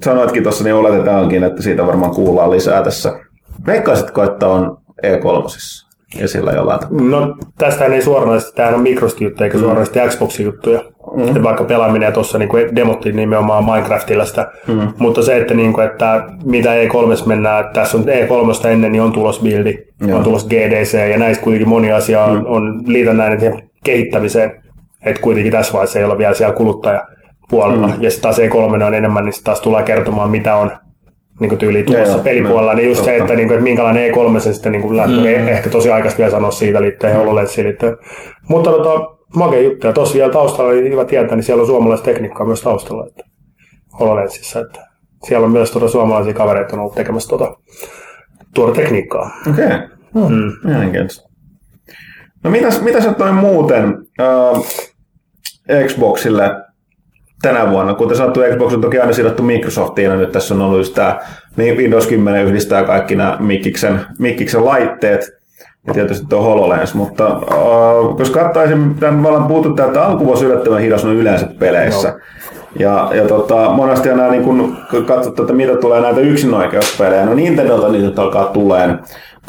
sanoitkin 0.03 0.43
tuossa, 0.43 0.63
niin 0.63 0.75
oletetaankin, 0.75 1.43
että 1.43 1.61
siitä 1.61 1.87
varmaan 1.87 2.15
kuullaan 2.15 2.51
lisää 2.51 2.83
tässä. 2.83 3.19
Veikkaisitko, 3.65 4.23
että 4.23 4.47
on 4.47 4.77
E3? 5.05 5.91
ja 6.19 6.27
sillä 6.27 6.51
jollain 6.51 6.79
No 6.91 7.35
tästä 7.57 7.85
ei 7.85 8.01
suoranaisesti, 8.01 8.55
tämä 8.55 8.69
on 8.69 8.81
Microsoft 8.81 9.21
juttu 9.21 9.43
eikä 9.43 9.57
mm. 9.57 9.61
suoranaisesti 9.61 9.99
Xboxin 10.07 10.45
juttuja. 10.45 10.83
Mm. 11.15 11.43
Vaikka 11.43 11.63
pelaaminen 11.63 12.13
tuossa 12.13 12.37
niin 12.37 12.75
demottiin 12.75 13.15
nimenomaan 13.15 13.65
Minecraftilla 13.65 14.25
sitä. 14.25 14.51
Mm. 14.67 14.87
Mutta 14.97 15.21
se, 15.21 15.37
että, 15.37 15.53
niin 15.53 15.73
kuin, 15.73 15.85
että 15.85 16.23
mitä 16.43 16.69
E3 16.69 17.27
mennään, 17.27 17.69
tässä 17.73 17.97
on 17.97 18.03
E3 18.03 18.67
ennen, 18.67 18.91
niin 18.91 19.01
on 19.01 19.11
tulos 19.11 19.39
buildi, 19.39 19.77
Joo. 20.07 20.17
on 20.17 20.23
tulos 20.23 20.47
GDC 20.47 21.09
ja 21.11 21.17
näistä 21.17 21.43
kuitenkin 21.43 21.69
moni 21.69 21.91
asia 21.91 22.23
on, 22.23 22.37
mm. 22.37 22.45
on 22.45 22.81
liitännäinen 22.85 23.63
kehittämiseen. 23.83 24.63
Että 25.05 25.21
kuitenkin 25.21 25.51
tässä 25.51 25.73
vaiheessa 25.73 25.99
ei 25.99 26.05
ole 26.05 26.17
vielä 26.17 26.33
siellä 26.33 26.55
kuluttaja 26.55 27.07
puolella. 27.49 27.87
Mm. 27.87 27.93
Ja 27.99 28.11
sitten 28.11 28.21
taas 28.21 28.39
E3 28.39 28.83
on 28.83 28.93
enemmän, 28.93 29.25
niin 29.25 29.33
taas 29.43 29.61
tulee 29.61 29.83
kertomaan, 29.83 30.29
mitä 30.29 30.55
on 30.55 30.71
niin 31.39 31.57
tyyli 31.57 31.83
tuossa 31.83 32.13
joo, 32.13 32.23
pelipuolella, 32.23 32.73
niin 32.73 32.87
just 32.87 32.97
totta. 32.99 33.11
se, 33.11 33.17
että, 33.17 33.35
niin 33.35 33.47
kuin, 33.47 33.55
että 33.55 33.63
minkälainen 33.63 34.11
E3 34.13 34.39
se 34.39 34.53
sitten 34.53 34.71
niin 34.71 34.81
kuin 34.81 34.97
lähtee, 34.97 35.41
mm. 35.41 35.47
ehkä 35.47 35.69
tosi 35.69 35.91
aikaisesti 35.91 36.21
vielä 36.21 36.31
sanoa 36.31 36.51
siitä 36.51 36.81
liittyen 36.81 37.13
mm. 37.13 37.19
HoloLensiin 37.19 37.67
liittyen. 37.67 37.97
Mutta 38.49 38.71
tota, 38.71 39.20
makea 39.35 39.61
juttu, 39.61 39.87
ja 39.87 39.93
tuossa 39.93 40.15
vielä 40.15 40.31
taustalla, 40.33 40.71
niin 40.71 40.91
hyvä 40.91 41.05
tietää, 41.05 41.35
niin 41.35 41.43
siellä 41.43 41.61
on 41.61 41.67
suomalaista 41.67 42.05
tekniikkaa 42.05 42.45
myös 42.45 42.61
taustalla, 42.61 43.07
että 43.07 43.23
HoloLensissa, 43.99 44.59
että 44.59 44.87
siellä 45.23 45.45
on 45.45 45.51
myös 45.51 45.71
tuota 45.71 45.87
suomalaisia 45.87 46.33
kavereita 46.33 46.73
on 46.75 46.79
ollut 46.79 46.95
tekemässä 46.95 47.29
tuota, 47.29 47.57
tuota 48.55 48.73
tekniikkaa. 48.73 49.31
Okei, 49.49 49.65
okay. 49.65 49.79
mm. 50.13 50.51
mielenkiintoista. 50.63 51.29
No 52.43 52.51
mitäs, 52.51 52.81
mitäs 52.81 53.17
noin 53.17 53.35
muuten 53.35 53.97
uh, 54.53 54.65
Xboxille 55.87 56.51
tänä 57.41 57.69
vuonna. 57.69 57.93
Kuten 57.93 58.17
sanottu, 58.17 58.39
Xbox 58.51 58.73
on 58.73 58.81
toki 58.81 58.99
aina 58.99 59.13
sidottu 59.13 59.43
Microsoftiin, 59.43 60.05
ja 60.05 60.15
nyt 60.15 60.31
tässä 60.31 60.53
on 60.53 60.61
ollut 60.61 60.77
just 60.77 60.93
tämä 60.93 61.19
Windows 61.57 62.07
10 62.07 62.45
yhdistää 62.45 62.83
kaikki 62.83 63.15
nämä 63.15 63.37
Mikkiksen, 63.39 63.99
Mikkiksen 64.19 64.65
laitteet, 64.65 65.40
ja 65.87 65.93
tietysti 65.93 66.25
tuo 66.29 66.41
HoloLens, 66.41 66.93
mutta 66.93 67.37
uh, 67.37 68.19
jos 68.19 68.29
katsaisin, 68.29 68.95
tämän 68.95 69.15
me 69.15 69.27
ollaan 69.27 69.47
puhuttu, 69.47 69.83
että 69.83 70.05
alkuvuosi 70.05 70.45
yllättävän 70.45 70.81
hidas 70.81 71.05
on 71.05 71.15
yleensä 71.15 71.47
peleissä. 71.59 72.09
No. 72.09 72.19
Ja, 72.79 73.09
ja 73.15 73.27
tota, 73.27 73.71
monesti 73.73 74.09
on 74.09 74.17
nämä, 74.17 74.31
niin 74.31 74.43
kun 74.43 74.77
katsottu, 75.05 75.41
että 75.41 75.53
mitä 75.53 75.75
tulee 75.75 76.01
näitä 76.01 76.19
yksinoikeuspelejä, 76.19 77.25
no 77.25 77.33
Nintendolta 77.33 77.89
niitä 77.89 78.21
alkaa 78.21 78.45
tuleen 78.45 78.99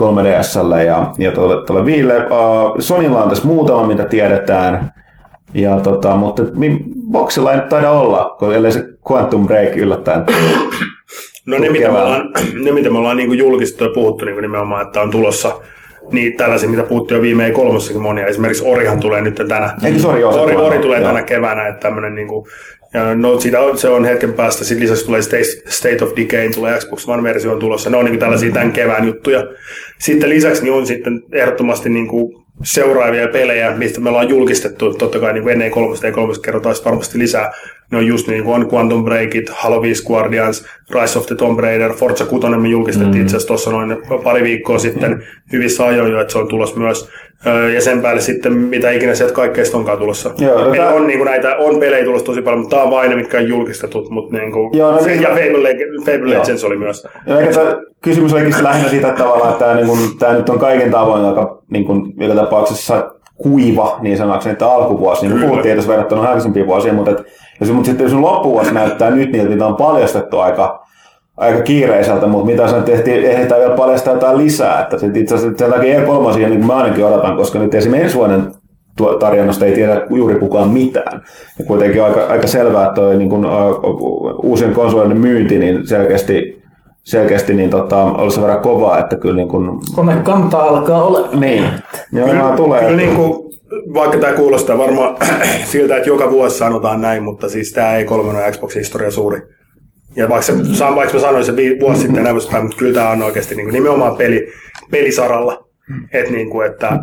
3DSlle 0.03 0.83
ja, 0.87 1.13
ja 1.19 1.33
tuolle, 1.33 1.67
tuolle 1.67 1.85
Viille. 1.85 2.17
Uh, 2.17 2.77
Sonylla 2.79 3.23
on 3.23 3.29
tässä 3.29 3.47
muutama, 3.47 3.87
mitä 3.87 4.05
tiedetään. 4.05 4.93
Ja 5.55 5.81
tota, 5.81 6.17
mutta 6.17 6.43
boksilla 7.11 7.53
ei 7.53 7.57
nyt 7.57 7.69
taida 7.69 7.91
olla, 7.91 8.37
kun 8.39 8.55
ellei 8.55 8.73
se 8.73 8.85
Quantum 9.11 9.47
Break 9.47 9.77
yllättäen. 9.77 10.25
No 11.47 11.59
ne 11.59 11.71
mitä, 11.71 11.91
me 11.91 11.99
ollaan, 11.99 12.33
ne, 12.65 12.73
mitä 12.73 12.91
me 12.91 12.99
ollaan 12.99 13.17
niin 13.17 13.39
julkistettu 13.39 13.85
ja 13.85 13.91
puhuttu 13.95 14.25
niin 14.25 14.43
nimenomaan, 14.43 14.87
että 14.87 15.01
on 15.01 15.11
tulossa 15.11 15.61
niin 16.13 16.37
tällaisia, 16.37 16.69
mitä 16.69 16.83
puhuttiin 16.83 17.17
jo 17.17 17.23
viime 17.23 17.51
kolmossakin 17.51 18.03
monia. 18.03 18.27
Esimerkiksi 18.27 18.65
Orihan 18.67 19.01
tulee 19.01 19.21
nyt 19.21 19.35
tänä. 19.49 19.75
Eikö 19.85 20.09
Ori, 20.09 20.25
Ori, 20.25 20.57
Ori 20.57 20.79
tulee 20.79 21.01
joo. 21.01 21.09
tänä 21.09 21.23
keväänä, 21.23 21.69
että 21.69 21.81
tämmöinen 21.81 22.15
niin 22.15 22.29
kuin, 22.29 22.47
ja 22.95 23.15
no, 23.15 23.41
siitä 23.41 23.61
on, 23.61 23.79
se 23.79 23.89
on 23.89 24.05
hetken 24.05 24.33
päästä. 24.33 24.65
Sitten 24.65 24.83
lisäksi 24.83 25.07
tulee 25.07 25.21
State 25.69 26.05
of 26.05 26.11
Decay, 26.17 26.51
tulee 26.51 26.79
Xbox 26.79 27.09
One-versio 27.09 27.53
on 27.53 27.59
tulossa. 27.59 27.91
Ne 27.91 27.97
on 27.97 28.05
niin 28.05 28.19
tällaisia 28.19 28.53
tämän 28.53 28.73
kevään 28.73 29.07
juttuja. 29.07 29.45
Sitten 29.99 30.31
lisäksi 30.31 30.63
niin 30.63 30.73
on 30.73 30.87
sitten 30.87 31.23
ehdottomasti 31.33 31.89
niin 31.89 32.09
kuin 32.09 32.43
seuraavia 32.63 33.29
pelejä, 33.29 33.77
mistä 33.77 34.01
me 34.01 34.09
ollaan 34.09 34.29
julkistettu, 34.29 34.95
totta 34.95 35.19
kai 35.19 35.33
niin 35.33 35.43
kuin 35.43 35.53
ennen 35.53 35.71
kolmesta 35.71 36.07
ja 36.07 36.13
kolmesta 36.13 36.45
kerrotaan 36.45 36.77
varmasti 36.85 37.19
lisää, 37.19 37.53
ne 37.93 37.99
on 37.99 38.07
just 38.07 38.29
niin 38.29 38.45
kuin 38.45 38.55
on 38.55 38.69
Quantum 38.73 39.05
Breakit, 39.05 39.49
Halo 39.51 39.83
5 39.83 40.07
Guardians, 40.07 40.67
Rise 40.91 41.19
of 41.19 41.27
the 41.27 41.35
Tomb 41.35 41.59
Raider, 41.59 41.93
Forza 41.93 42.25
6 42.25 42.47
me 42.49 42.69
julkistettiin 42.69 43.17
mm. 43.17 43.23
itse 43.23 43.37
asiassa 43.37 43.49
tuossa 43.49 43.71
noin 43.71 43.97
pari 44.25 44.43
viikkoa 44.43 44.79
sitten 44.79 45.23
hyvissä 45.53 45.87
ajoin 45.87 46.13
jo, 46.13 46.21
että 46.21 46.33
se 46.33 46.39
on 46.39 46.49
tulos 46.49 46.77
myös. 46.77 47.09
Ja 47.75 47.81
sen 47.81 48.03
päälle 48.03 48.21
sitten 48.21 48.53
mitä 48.53 48.91
ikinä 48.91 49.15
sieltä 49.15 49.35
kaikkeista 49.35 49.79
onkaan 49.79 49.99
tulossa. 49.99 50.31
Joo, 50.39 50.65
no 50.65 50.75
tämä... 50.75 50.89
on, 50.89 51.07
niin 51.07 51.19
kuin 51.19 51.27
näitä, 51.27 51.57
on 51.57 51.81
pelejä 51.81 52.05
tulossa 52.05 52.27
tosi 52.27 52.43
paljon, 52.43 52.61
mutta 52.61 52.77
tämä 52.77 52.85
on 52.85 52.91
vain 52.91 53.11
ne, 53.11 53.17
mitkä 53.17 53.39
on 53.39 53.49
julkistetut. 53.49 54.11
Mutta 54.11 54.37
niin 54.37 54.53
kuin, 54.53 54.79
Joo, 54.79 54.93
no, 54.93 55.03
se, 55.03 55.11
niin, 55.11 55.23
ja 55.23 55.29
Fable, 55.29 55.77
Fable 56.05 56.31
Legends 56.31 56.65
oli 56.65 56.77
myös. 56.77 57.07
Ja 57.27 57.41
eikä 57.41 57.53
tämä 57.53 57.77
kysymys 58.03 58.33
olikin 58.33 58.65
lähinnä 58.65 58.89
siitä 58.89 59.09
että 59.09 59.23
tavallaan, 59.23 59.53
että 59.53 59.65
tämä, 59.65 59.77
niin 59.77 59.87
kuin, 59.87 59.99
tämä 60.19 60.35
nyt 60.35 60.49
on 60.49 60.59
kaiken 60.59 60.91
tavoin 60.91 61.25
aika 61.25 61.63
niin 61.71 61.85
kuin, 61.85 62.13
joka 62.17 62.35
tapauksessa 62.35 63.11
kuiva, 63.43 63.99
niin 64.01 64.17
sanoakseni, 64.17 64.53
että 64.53 64.73
alkuvuosi, 64.73 65.27
niin 65.27 65.39
kuin 65.39 65.49
puhuttiin 65.49 65.77
tässä 65.77 65.91
verrattuna 65.91 66.23
aikaisempiin 66.23 66.67
vuosiin, 66.67 66.95
mutta, 66.95 67.11
että, 67.11 67.23
jos, 67.61 67.73
mutta 67.73 67.87
sitten 67.87 68.05
jos 68.05 68.15
loppuvuosi 68.15 68.75
näyttää 68.75 69.11
nyt 69.11 69.33
niiltä, 69.33 69.51
mitä 69.51 69.67
on 69.67 69.77
paljastettu 69.77 70.39
aika 70.39 70.83
aika 71.37 71.63
kiireiseltä, 71.63 72.27
mutta 72.27 72.47
mitä 72.47 72.69
sen 72.69 72.83
tehtiin, 72.83 73.25
ehditään 73.25 73.61
vielä 73.61 73.77
paljastaa 73.77 74.15
jotain 74.15 74.39
lisää. 74.39 74.81
Että 74.81 74.99
sit 74.99 75.17
itse 75.17 75.35
asiassa 75.35 75.59
sen 75.59 75.71
takia 75.71 76.01
E3 76.01 76.37
niin 76.37 76.49
kuin 76.49 76.67
mä 76.67 76.77
ainakin 76.77 77.05
odotan, 77.05 77.37
koska 77.37 77.59
nyt 77.59 77.75
esimerkiksi 77.75 78.05
ensi 78.05 78.17
vuoden 78.17 78.53
tarjonnasta 79.21 79.67
ei 79.67 79.73
tiedä 79.73 80.07
juuri 80.11 80.35
kukaan 80.35 80.71
mitään. 80.71 81.23
Ja 81.59 81.65
kuitenkin 81.65 82.03
aika, 82.03 82.27
aika 82.27 82.47
selvää, 82.47 82.83
että 82.83 82.95
toi, 82.95 83.17
niin 83.17 83.31
kun, 83.31 83.47
uh, 83.47 84.45
uusien 84.45 84.73
konsolien 84.73 85.19
myynti 85.19 85.59
niin 85.59 85.87
selkeästi 85.87 86.62
selkeästi 87.03 87.55
niin 87.55 87.71
tota, 87.71 88.03
olisi 88.03 88.35
sen 88.35 88.43
verran 88.43 88.63
kovaa, 88.63 88.99
että 88.99 89.17
kyllä 89.17 89.37
niin 89.37 89.49
kun... 89.49 89.81
Kone 89.95 90.17
kantaa 90.17 90.63
alkaa 90.63 91.05
olla. 91.05 91.29
Niin. 91.33 91.65
Joo, 92.13 92.29
kyllä, 92.29 92.53
tulee. 92.57 92.81
Kyllä 92.81 92.97
niin 92.97 93.17
kuin, 93.17 93.53
vaikka 93.95 94.19
tämä 94.19 94.33
kuulostaa 94.33 94.79
varmaan 94.79 95.17
siltä, 95.73 95.97
että 95.97 96.09
joka 96.09 96.31
vuosi 96.31 96.59
sanotaan 96.59 97.01
näin, 97.01 97.23
mutta 97.23 97.49
siis 97.49 97.73
tämä 97.73 97.97
ei 97.97 98.05
kolmen 98.05 98.53
Xbox 98.53 98.75
historia 98.75 99.11
suuri 99.11 99.43
ja 100.17 100.29
vaikka, 100.29 100.47
se, 100.47 100.85
vaikka 100.95 101.15
mä 101.15 101.21
sanoin 101.21 101.45
se 101.45 101.53
vuosi 101.81 102.01
sitten 102.01 102.23
näin, 102.23 102.37
mutta 102.37 102.77
kyllä 102.79 102.95
tämä 102.95 103.11
on 103.11 103.23
oikeasti 103.23 103.55
niin 103.55 103.65
kuin 103.65 103.75
nimenomaan 103.75 104.17
peli, 104.17 104.53
pelisaralla. 104.91 105.69
Että, 106.13 106.33
niin 106.33 106.51
kuin, 106.51 106.67
että 106.67 106.99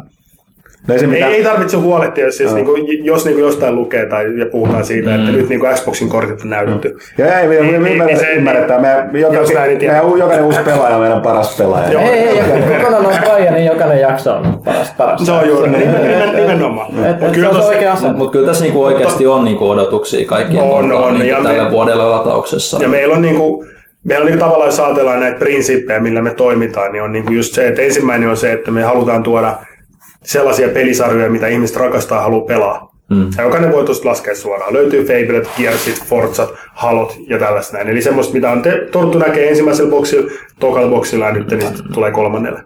No 0.87 0.95
ei, 0.95 1.07
mitä... 1.07 1.27
ei, 1.27 1.43
tarvitse 1.43 1.77
huolehtia, 1.77 2.25
jos, 2.25 2.39
jos, 2.39 2.51
no. 2.51 2.55
niin 2.55 2.65
kuin, 2.65 3.05
jos 3.05 3.25
niin 3.25 3.35
kuin 3.35 3.45
jostain 3.45 3.75
lukee 3.75 4.05
tai 4.05 4.39
ja 4.39 4.45
puhutaan 4.45 4.85
siitä, 4.85 5.15
että 5.15 5.31
mm. 5.31 5.37
nyt 5.37 5.49
niin 5.49 5.59
kuin 5.59 5.73
Xboxin 5.73 6.09
kortit 6.09 6.41
on 6.41 6.49
näytetty. 6.49 6.97
Ja 7.17 7.39
ei, 7.39 7.47
me, 7.47 7.55
niin, 7.55 7.81
me, 7.81 7.89
niin, 7.89 8.05
niin, 8.05 8.19
se, 8.19 8.33
ymmärretään. 8.33 8.81
Me, 8.81 9.19
jokainen, 9.19 9.55
näin, 9.55 9.77
niin 9.77 9.91
me, 9.91 10.19
jokainen 10.19 10.45
uusi 10.45 10.59
pelaaja 10.65 10.95
on 10.95 11.01
meidän 11.01 11.21
paras 11.21 11.57
pelaaja. 11.57 11.91
Joo, 11.91 12.01
ei, 12.01 12.09
ei, 12.09 12.77
kokonaan 12.77 13.05
on 13.05 13.13
paija, 13.25 13.51
niin 13.51 13.65
jokainen 13.65 13.99
jakso 13.99 14.35
on 14.35 14.61
paras. 14.65 14.93
paras. 14.97 15.25
Se 15.25 15.31
on 15.31 15.47
juuri, 15.47 15.69
nimenomaan. 16.35 16.93
Mutta 18.13 18.31
kyllä 18.31 18.47
tässä 18.47 18.63
niinku 18.63 18.83
oikeasti 18.83 19.27
on 19.27 19.45
niinku 19.45 19.69
odotuksia 19.69 20.27
kaikkien 20.27 20.63
on, 20.63 20.91
on, 20.91 21.19
niinku 21.19 21.43
tällä 21.43 21.71
vuodella 21.71 22.11
latauksessa. 22.11 22.77
Ja 22.81 22.87
meillä 22.87 23.15
on 23.15 23.21
niinku, 23.21 23.65
meillä 24.03 24.23
on 24.23 24.29
niin 24.29 24.39
tavallaan, 24.39 24.67
jos 24.67 24.79
ajatellaan 24.79 25.19
näitä 25.19 25.39
prinsiippejä, 25.39 25.99
millä 25.99 26.21
me 26.21 26.33
toimitaan, 26.33 26.91
niin 26.91 27.03
on 27.03 27.11
niin 27.11 27.25
just 27.29 27.53
se, 27.53 27.67
että 27.67 27.81
ensimmäinen 27.81 28.29
on 28.29 28.37
se, 28.37 28.51
että 28.51 28.71
me 28.71 28.83
halutaan 28.83 29.23
tuoda 29.23 29.55
sellaisia 30.31 30.69
pelisarjoja, 30.69 31.29
mitä 31.29 31.47
ihmiset 31.47 31.75
rakastaa 31.77 32.17
ja 32.17 32.21
haluaa 32.21 32.45
pelaa. 32.45 32.95
Mm. 33.09 33.27
Ja 33.37 33.43
jokainen 33.43 33.71
voi 33.71 33.85
tuosta 33.85 34.09
laskea 34.09 34.35
suoraan. 34.35 34.73
Löytyy 34.73 35.03
Fablet, 35.05 35.49
Gearsit, 35.57 36.03
Forzat, 36.05 36.53
Halot 36.73 37.17
ja 37.27 37.39
tällaista 37.39 37.77
näin. 37.77 37.89
Eli 37.89 38.01
semmoista, 38.01 38.33
mitä 38.33 38.51
on 38.51 38.61
te- 38.61 38.87
totuttu 38.91 39.17
näkee 39.17 39.49
ensimmäisellä 39.49 39.89
boksilla, 39.89 40.31
tokalla 40.59 40.89
boksilla 40.89 41.25
ja 41.25 41.31
nyt 41.31 41.51
niin 41.51 41.61
sitten 41.61 41.93
tulee 41.93 42.11
kolmannelle. 42.11 42.63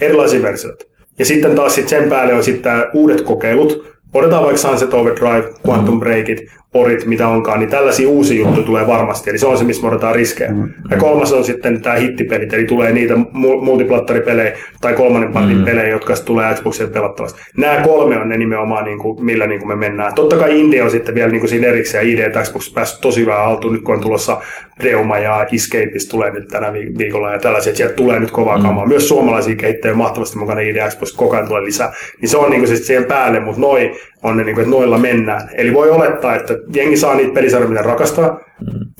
Erilaisia 0.00 0.42
versioita. 0.42 0.84
Ja 1.18 1.24
sitten 1.24 1.54
taas 1.54 1.74
sit 1.74 1.88
sen 1.88 2.08
päälle 2.08 2.34
on 2.34 2.44
sitten 2.44 2.84
uudet 2.94 3.20
kokeilut. 3.20 3.96
Otetaan 4.14 4.42
vaikka 4.42 4.60
Sunset 4.60 4.94
Overdrive, 4.94 5.44
Quantum 5.68 6.00
Breakit, 6.00 6.40
Orit, 6.76 7.06
mitä 7.06 7.28
onkaan, 7.28 7.60
niin 7.60 7.70
tällaisia 7.70 8.08
uusia 8.08 8.40
juttuja 8.40 8.66
tulee 8.66 8.86
varmasti. 8.86 9.30
Eli 9.30 9.38
se 9.38 9.46
on 9.46 9.58
se, 9.58 9.64
missä 9.64 9.82
me 9.82 9.88
otetaan 9.88 10.14
riskejä. 10.14 10.50
Ja 10.90 10.96
kolmas 10.96 11.32
on 11.32 11.44
sitten 11.44 11.82
tämä 11.82 11.96
hittipelit, 11.96 12.52
eli 12.52 12.64
tulee 12.64 12.92
niitä 12.92 13.14
mu- 13.14 13.64
multiplattaripelejä 13.64 14.52
tai 14.80 14.92
kolmannen 14.92 15.32
partin 15.32 15.64
pelejä, 15.64 15.88
jotka 15.88 16.14
tulee 16.24 16.54
Xboxille 16.54 16.90
pelattavasti. 16.90 17.40
Nämä 17.56 17.80
kolme 17.84 18.16
on 18.18 18.28
ne 18.28 18.36
nimenomaan, 18.36 18.84
niin 18.84 18.98
kuin, 18.98 19.24
millä 19.24 19.46
niin 19.46 19.60
kuin 19.60 19.68
me 19.68 19.76
mennään. 19.76 20.14
Totta 20.14 20.36
kai 20.36 20.60
Indie 20.60 20.82
on 20.82 20.90
sitten 20.90 21.14
vielä 21.14 21.30
niin 21.30 21.40
kuin 21.40 21.50
siinä 21.50 21.66
erikseen, 21.68 22.08
ID 22.08 22.18
että 22.18 22.42
Xbox 22.42 22.74
päässyt 22.74 23.00
tosi 23.00 23.20
hyvää 23.20 23.44
altuun, 23.44 23.72
nyt 23.74 23.82
kun 23.82 23.94
on 23.94 24.00
tulossa 24.00 24.40
Reuma 24.80 25.18
ja 25.18 25.46
Escapist 25.52 26.10
tulee 26.10 26.30
nyt 26.30 26.48
tänä 26.48 26.72
vi- 26.72 26.98
viikolla 26.98 27.32
ja 27.32 27.38
tällaisia, 27.38 27.70
että 27.70 27.76
sieltä 27.76 27.94
tulee 27.94 28.20
nyt 28.20 28.30
kovaa 28.30 28.62
kamaa. 28.62 28.86
Myös 28.86 29.08
suomalaisia 29.08 29.56
kehittäjiä 29.56 29.94
mahtavasti 29.96 30.38
mukana 30.38 30.60
ID 30.60 30.76
Xbox, 30.88 31.16
koko 31.16 31.36
ajan 31.36 31.48
tulee 31.48 31.62
lisää. 31.62 31.92
Niin 32.20 32.28
se 32.28 32.36
on 32.36 32.50
niin 32.50 32.60
kuin 32.60 32.68
sitten 32.68 32.86
siihen 32.86 33.04
päälle, 33.04 33.40
mutta 33.40 33.60
noi 33.60 33.92
on 34.30 34.36
ne, 34.36 34.44
niin 34.44 34.54
kuin, 34.54 34.62
että 34.62 34.76
noilla 34.76 34.98
mennään. 34.98 35.48
Eli 35.54 35.74
voi 35.74 35.90
olettaa, 35.90 36.34
että 36.34 36.54
jengi 36.74 36.96
saa 36.96 37.14
niitä 37.14 37.34
pelisarjoja, 37.34 37.70
mitä 37.70 37.82
rakastaa, 37.82 38.40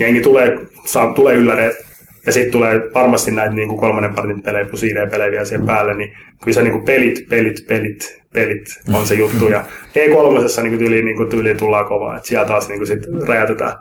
jengi 0.01 0.21
tulee, 0.21 0.59
saa, 0.85 1.13
tulee 1.13 1.35
ylläreet, 1.35 1.86
ja 2.27 2.33
sitten 2.33 2.53
tulee 2.53 2.81
varmasti 2.95 3.31
näitä 3.31 3.55
niin 3.55 3.69
kuin 3.69 3.81
kolmannen 3.81 4.15
partin 4.15 4.43
pelejä 4.43 4.65
plus 4.65 4.83
ID-pelejä 4.83 5.31
vielä 5.31 5.45
siihen 5.45 5.67
päälle, 5.67 5.95
niin 5.95 6.13
kyllä 6.45 6.55
se 6.55 6.63
niin 6.63 6.73
kuin 6.73 6.85
pelit, 6.85 7.29
pelit, 7.29 7.67
pelit, 7.69 8.23
pelit 8.33 8.65
on 8.95 9.07
se 9.07 9.15
juttu. 9.15 9.49
Ja 9.49 9.65
E3 9.89 10.63
niin 10.63 10.71
kuin 10.71 10.79
tyyliin, 10.79 11.05
niin 11.05 11.17
kuin 11.17 11.29
tyyliin 11.29 11.57
tullaan 11.57 11.87
kovaa, 11.87 12.17
että 12.17 12.29
siellä 12.29 12.47
taas 12.47 12.69
niin 12.69 12.79
kuin 12.79 12.87
sit 12.87 13.03
räjäytetään. 13.29 13.73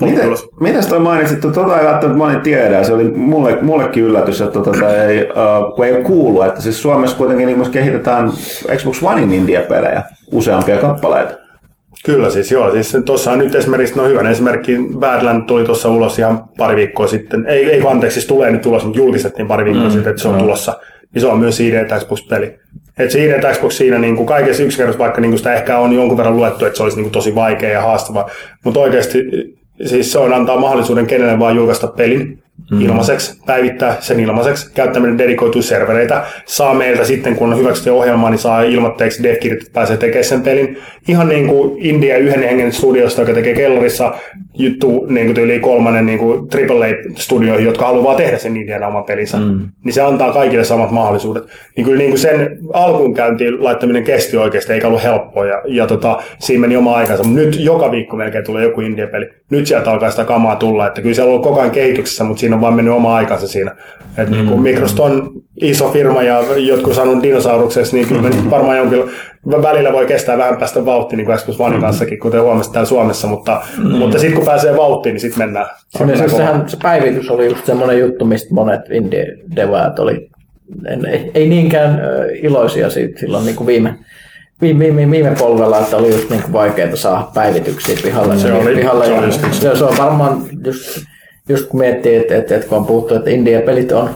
Miten, 0.00 0.28
mitäs 0.60 0.86
toi 0.86 0.98
mainitsit, 0.98 1.34
että 1.34 1.50
tota 1.50 1.80
ei 1.80 1.86
välttämättä 1.86 2.18
moni 2.18 2.40
tiedä, 2.40 2.84
se 2.84 2.92
oli 2.92 3.04
mulle, 3.04 3.58
mullekin 3.62 4.04
yllätys, 4.04 4.40
että 4.40 4.60
tota 4.60 5.04
ei, 5.04 5.22
uh, 5.22 5.74
kun 5.74 5.84
ei 5.84 5.92
ole 5.92 6.02
kuullut, 6.02 6.46
että 6.46 6.60
siis 6.60 6.82
Suomessa 6.82 7.16
kuitenkin 7.16 7.46
niin 7.46 7.70
kehitetään 7.70 8.30
Xbox 8.76 9.02
Onein 9.02 9.32
India-pelejä, 9.32 10.02
useampia 10.32 10.78
kappaleita. 10.78 11.47
Kyllä 12.04 12.30
siis 12.30 12.52
joo, 12.52 12.72
siis 12.72 12.96
tuossa 13.04 13.36
nyt 13.36 13.54
esimerkiksi, 13.54 13.96
no 13.96 14.08
hyvän 14.08 14.26
esimerkki, 14.26 14.76
Badland 14.98 15.42
tuli 15.46 15.64
tuossa 15.64 15.88
ulos 15.88 16.18
ihan 16.18 16.44
pari 16.56 16.76
viikkoa 16.76 17.06
sitten, 17.06 17.46
ei, 17.46 17.70
ei 17.70 17.82
anteeksi, 17.86 18.14
siis 18.14 18.26
tulee 18.26 18.50
nyt 18.50 18.62
tulos, 18.62 18.84
mutta 18.84 18.98
julkistettiin 18.98 19.48
pari 19.48 19.64
viikkoa 19.64 19.84
mm, 19.84 19.90
sitten, 19.90 20.10
että 20.10 20.22
se 20.22 20.28
on 20.28 20.34
no. 20.34 20.40
tulossa, 20.40 20.80
niin 21.14 21.20
se 21.20 21.26
on 21.26 21.38
myös 21.38 21.60
ID 21.60 21.86
Xbox-peli. 21.98 22.58
Että 22.98 23.12
se 23.12 23.24
ID 23.24 23.52
Xbox 23.52 23.72
siinä 23.72 23.98
niin 23.98 24.16
kuin 24.16 24.26
kaikessa 24.26 24.62
yksinkertaisesti, 24.62 25.02
vaikka 25.02 25.20
niin 25.20 25.30
kuin 25.30 25.38
sitä 25.38 25.54
ehkä 25.54 25.78
on 25.78 25.92
jonkun 25.92 26.16
verran 26.16 26.36
luettu, 26.36 26.64
että 26.64 26.76
se 26.76 26.82
olisi 26.82 26.96
niin 26.96 27.04
kuin 27.04 27.12
tosi 27.12 27.34
vaikea 27.34 27.70
ja 27.70 27.82
haastava, 27.82 28.30
mutta 28.64 28.80
oikeasti 28.80 29.24
siis 29.86 30.12
se 30.12 30.18
on 30.18 30.32
antaa 30.32 30.60
mahdollisuuden 30.60 31.06
kenelle 31.06 31.38
vaan 31.38 31.56
julkaista 31.56 31.86
pelin 31.86 32.42
mm. 32.70 32.80
ilmaiseksi, 32.80 33.40
päivittää 33.46 33.96
sen 34.00 34.20
ilmaiseksi, 34.20 34.72
käyttäminen 34.74 35.18
dedikoituu 35.18 35.62
servereitä, 35.62 36.24
saa 36.44 36.74
meiltä 36.74 37.04
sitten, 37.04 37.36
kun 37.36 37.52
on 37.52 37.58
hyväksytty 37.58 37.90
ohjelmaa, 37.90 38.30
niin 38.30 38.38
saa 38.38 38.62
ilmoitteeksi 38.62 39.28
että 39.28 39.70
pääsee 39.72 39.96
tekemään 39.96 40.24
sen 40.24 40.42
pelin. 40.42 40.78
Ihan 41.08 41.28
niin 41.28 41.46
kuin 41.48 41.78
India 41.78 42.16
yhden 42.18 42.42
hengen 42.42 42.72
studiosta, 42.72 43.20
joka 43.20 43.34
tekee 43.34 43.54
kellarissa 43.54 44.14
juttu 44.54 45.06
niin 45.08 45.26
kuin 45.26 45.34
tyyli 45.34 45.60
kolmannen 45.60 46.06
niin 46.06 46.18
kuin 46.18 46.40
AAA-studioihin, 46.40 47.66
jotka 47.66 47.86
haluaa 47.86 48.14
tehdä 48.14 48.38
sen 48.38 48.56
Indian 48.56 48.82
oman 48.82 49.04
pelinsä. 49.04 49.36
Mm. 49.36 49.68
Niin 49.84 49.92
se 49.92 50.02
antaa 50.02 50.32
kaikille 50.32 50.64
samat 50.64 50.90
mahdollisuudet. 50.90 51.44
Niin 51.76 51.84
kyllä 51.84 51.98
niin 51.98 52.10
kuin 52.10 52.18
sen 52.18 52.58
alkuunkäyntiin 52.72 53.64
laittaminen 53.64 54.04
kesti 54.04 54.36
oikeasti, 54.36 54.72
eikä 54.72 54.86
ollut 54.86 55.02
helppoa. 55.02 55.46
Ja, 55.46 55.62
ja 55.66 55.86
tota, 55.86 56.22
siinä 56.38 56.60
meni 56.60 56.76
oma 56.76 56.96
aikansa. 56.96 57.24
Mutta 57.24 57.40
nyt 57.40 57.60
joka 57.60 57.90
viikko 57.90 58.16
melkein 58.16 58.44
tulee 58.44 58.64
joku 58.64 58.80
India-peli. 58.80 59.28
Nyt 59.50 59.66
sieltä 59.66 59.90
alkaa 59.90 60.10
sitä 60.10 60.24
kamaa 60.24 60.56
tulla. 60.56 60.86
Että 60.86 61.00
kyllä 61.00 61.14
se 61.14 61.22
on 61.22 61.42
koko 61.42 61.60
ajan 61.60 61.70
kehityksessä, 61.70 62.24
mutta 62.24 62.40
siinä 62.48 62.56
on 62.56 62.60
vaan 62.60 62.74
mennyt 62.74 62.94
oma 62.94 63.14
aikansa 63.14 63.48
siinä. 63.48 63.76
Et 64.18 64.30
niin 64.30 64.46
kuin 64.46 64.62
Microsoft 64.62 65.00
on 65.00 65.30
iso 65.62 65.90
firma 65.90 66.22
ja 66.22 66.42
jotkut 66.56 66.94
sanoo 66.94 67.22
dinosauruksessa, 67.22 67.96
niin 67.96 68.08
kyllä 68.08 68.22
nyt 68.22 68.50
varmaan 68.50 68.78
jonkin 68.78 69.04
välillä 69.46 69.92
voi 69.92 70.06
kestää 70.06 70.38
vähän 70.38 70.56
päästä 70.56 70.84
vauhtiin, 70.84 71.16
niin 71.16 71.26
kuin 71.26 71.38
Xbox 71.38 71.60
One 71.60 71.80
kanssakin, 71.80 72.20
kuten 72.20 72.42
huomasit 72.42 72.72
täällä 72.72 72.88
Suomessa, 72.88 73.26
mutta, 73.26 73.60
mm. 73.78 73.90
mutta 73.90 74.18
sitten 74.18 74.36
kun 74.36 74.46
pääsee 74.46 74.76
vauhtiin, 74.76 75.12
niin 75.12 75.20
sitten 75.20 75.38
mennään. 75.38 75.66
Siis 76.16 76.36
sehän, 76.36 76.68
se 76.68 76.76
päivitys 76.82 77.30
oli 77.30 77.46
just 77.46 77.66
semmoinen 77.66 77.98
juttu, 77.98 78.24
mistä 78.24 78.54
monet 78.54 78.80
indie-devaat 78.90 79.98
oli 79.98 80.30
en, 80.86 81.06
ei, 81.06 81.30
ei 81.34 81.48
niinkään 81.48 82.00
iloisia 82.42 82.90
siitä 82.90 83.20
silloin 83.20 83.44
niin 83.44 83.56
kuin 83.56 83.66
viime, 83.66 83.94
viime, 84.60 84.84
viime, 84.84 85.10
viime 85.10 85.34
polvella, 85.38 85.78
että 85.78 85.96
oli 85.96 86.10
just 86.10 86.30
niin 86.30 86.42
kuin 86.42 86.52
vaikeaa 86.52 86.96
saada 86.96 87.28
päivityksiä 87.34 87.96
pihalle. 88.02 88.38
Se 88.38 88.48
ja 88.48 88.54
oli- 88.54 88.74
pihalle 88.74 89.04
se 89.04 89.12
ja, 89.12 89.18
oli 89.18 89.26
just 89.26 89.40
se, 89.52 89.76
se 89.76 89.84
on 89.84 89.98
varmaan 89.98 90.42
just, 90.64 91.04
just 91.48 91.68
kun 91.68 91.80
miettii, 91.80 92.16
että, 92.16 92.36
että, 92.36 92.54
että 92.54 92.68
kun 92.68 92.78
on 92.78 92.86
puhuttu, 92.86 93.14
että 93.14 93.30
India-pelit 93.30 93.92
on, 93.92 94.10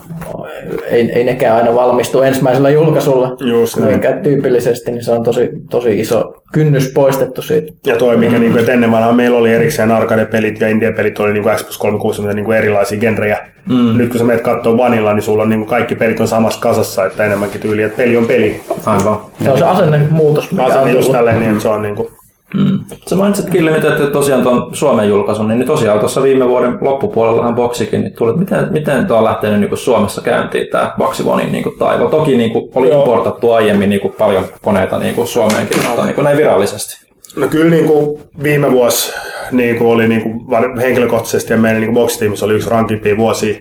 ei, 0.84 1.12
ei 1.12 1.24
nekään 1.24 1.56
aina 1.56 1.74
valmistu 1.74 2.22
ensimmäisellä 2.22 2.70
julkaisulla, 2.70 3.36
Just 3.40 3.76
näin. 3.76 3.92
mikä 3.94 4.12
tyypillisesti, 4.12 4.90
niin 4.92 5.04
se 5.04 5.12
on 5.12 5.22
tosi, 5.22 5.50
tosi 5.70 6.00
iso 6.00 6.34
kynnys 6.52 6.92
poistettu 6.94 7.42
siitä. 7.42 7.72
Ja 7.86 7.96
toi, 7.96 8.16
mikä 8.16 8.38
niin 8.38 8.52
kuin, 8.52 8.60
että 8.60 8.72
ennen 8.72 8.90
vanhaa 8.92 9.12
meillä 9.12 9.38
oli 9.38 9.52
erikseen 9.52 9.90
arcade-pelit 9.90 10.60
ja 10.60 10.68
India-pelit 10.68 11.18
oli 11.20 11.32
niin 11.32 11.42
kuin 11.42 11.56
Xbox 11.56 11.78
360 11.78 12.36
niin 12.36 12.44
kuin 12.44 12.59
erilaisia 12.59 12.98
genrejä. 13.00 13.38
Mm. 13.68 13.98
Nyt 13.98 14.10
kun 14.10 14.18
sä 14.18 14.24
menet 14.24 14.42
kattoo 14.42 14.76
Vanilla, 14.76 15.14
niin 15.14 15.22
sulla 15.22 15.42
on 15.42 15.48
niin 15.50 15.60
kuin 15.60 15.68
kaikki 15.68 15.94
pelit 15.94 16.20
on 16.20 16.28
samassa 16.28 16.60
kasassa, 16.60 17.04
että 17.06 17.24
enemmänkin 17.24 17.60
tyyli, 17.60 17.82
että 17.82 17.96
peli 17.96 18.16
on 18.16 18.26
peli. 18.26 18.60
Aivan. 18.86 19.20
Se 19.44 19.50
on 19.50 19.59
se 19.59 19.64
asennemuutos, 19.64 20.50
mikä 20.50 20.64
Asenne 20.64 20.82
on 20.82 20.88
just 20.88 21.00
tullut. 21.00 21.16
tälleen, 21.16 21.40
niin 21.40 21.60
se 21.60 21.68
on 21.68 21.82
niin 21.82 21.96
kuin, 21.96 22.09
Mm. 22.54 22.78
Sä 23.08 23.16
mainitsit 23.16 23.50
Kille 23.50 23.70
nyt, 23.70 23.84
että 23.84 24.06
tosiaan 24.06 24.42
tuon 24.42 24.76
Suomen 24.76 25.08
julkaisun, 25.08 25.48
niin 25.48 25.66
tosiaan 25.66 25.98
tuossa 25.98 26.22
viime 26.22 26.48
vuoden 26.48 26.78
loppupuolellahan 26.80 27.54
boksikin, 27.54 28.00
niin 28.00 28.12
tuli, 28.12 28.30
että 28.30 28.40
miten, 28.40 28.72
miten 28.72 29.06
tuo 29.06 29.18
on 29.18 29.24
lähtenyt 29.24 29.60
niin 29.60 29.68
kuin 29.68 29.78
Suomessa 29.78 30.22
käyntiin 30.22 30.66
tämä 30.66 30.94
Boxi 30.98 31.22
Onein 31.26 31.52
niin 31.52 31.64
kuin 31.64 31.78
taival. 31.78 32.08
Toki 32.08 32.36
niin 32.36 32.52
kuin, 32.52 32.70
oli 32.74 32.88
Joo. 32.88 32.98
importattu 32.98 33.52
aiemmin 33.52 33.90
niin 33.90 34.00
kuin 34.00 34.14
paljon 34.18 34.44
koneita 34.62 34.98
niin 34.98 35.14
kuin 35.14 35.26
Suomeenkin, 35.26 35.82
mutta 35.86 36.04
niin 36.04 36.14
kuin 36.14 36.24
näin 36.24 36.36
virallisesti. 36.36 37.06
No 37.36 37.48
kyllä 37.48 37.70
niin 37.70 37.86
kuin 37.86 38.20
viime 38.42 38.72
vuosi 38.72 39.12
niin 39.52 39.78
kuin 39.78 39.90
oli 39.90 40.08
niin 40.08 40.22
kuin 40.22 40.50
var- 40.50 40.80
henkilökohtaisesti 40.80 41.52
ja 41.52 41.56
meidän 41.56 41.80
niin 41.80 41.92
kuin 41.92 42.02
box-tiimissä 42.02 42.44
oli 42.44 42.54
yksi 42.54 42.70
rankimpia 42.70 43.16
vuosia 43.16 43.60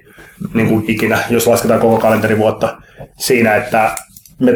niin 0.53 0.67
kuin 0.67 0.85
ikinä, 0.87 1.17
jos 1.29 1.47
lasketaan 1.47 1.79
koko 1.79 1.97
kalenterivuotta 1.97 2.77
siinä, 3.17 3.55
että 3.55 3.91
me 4.39 4.51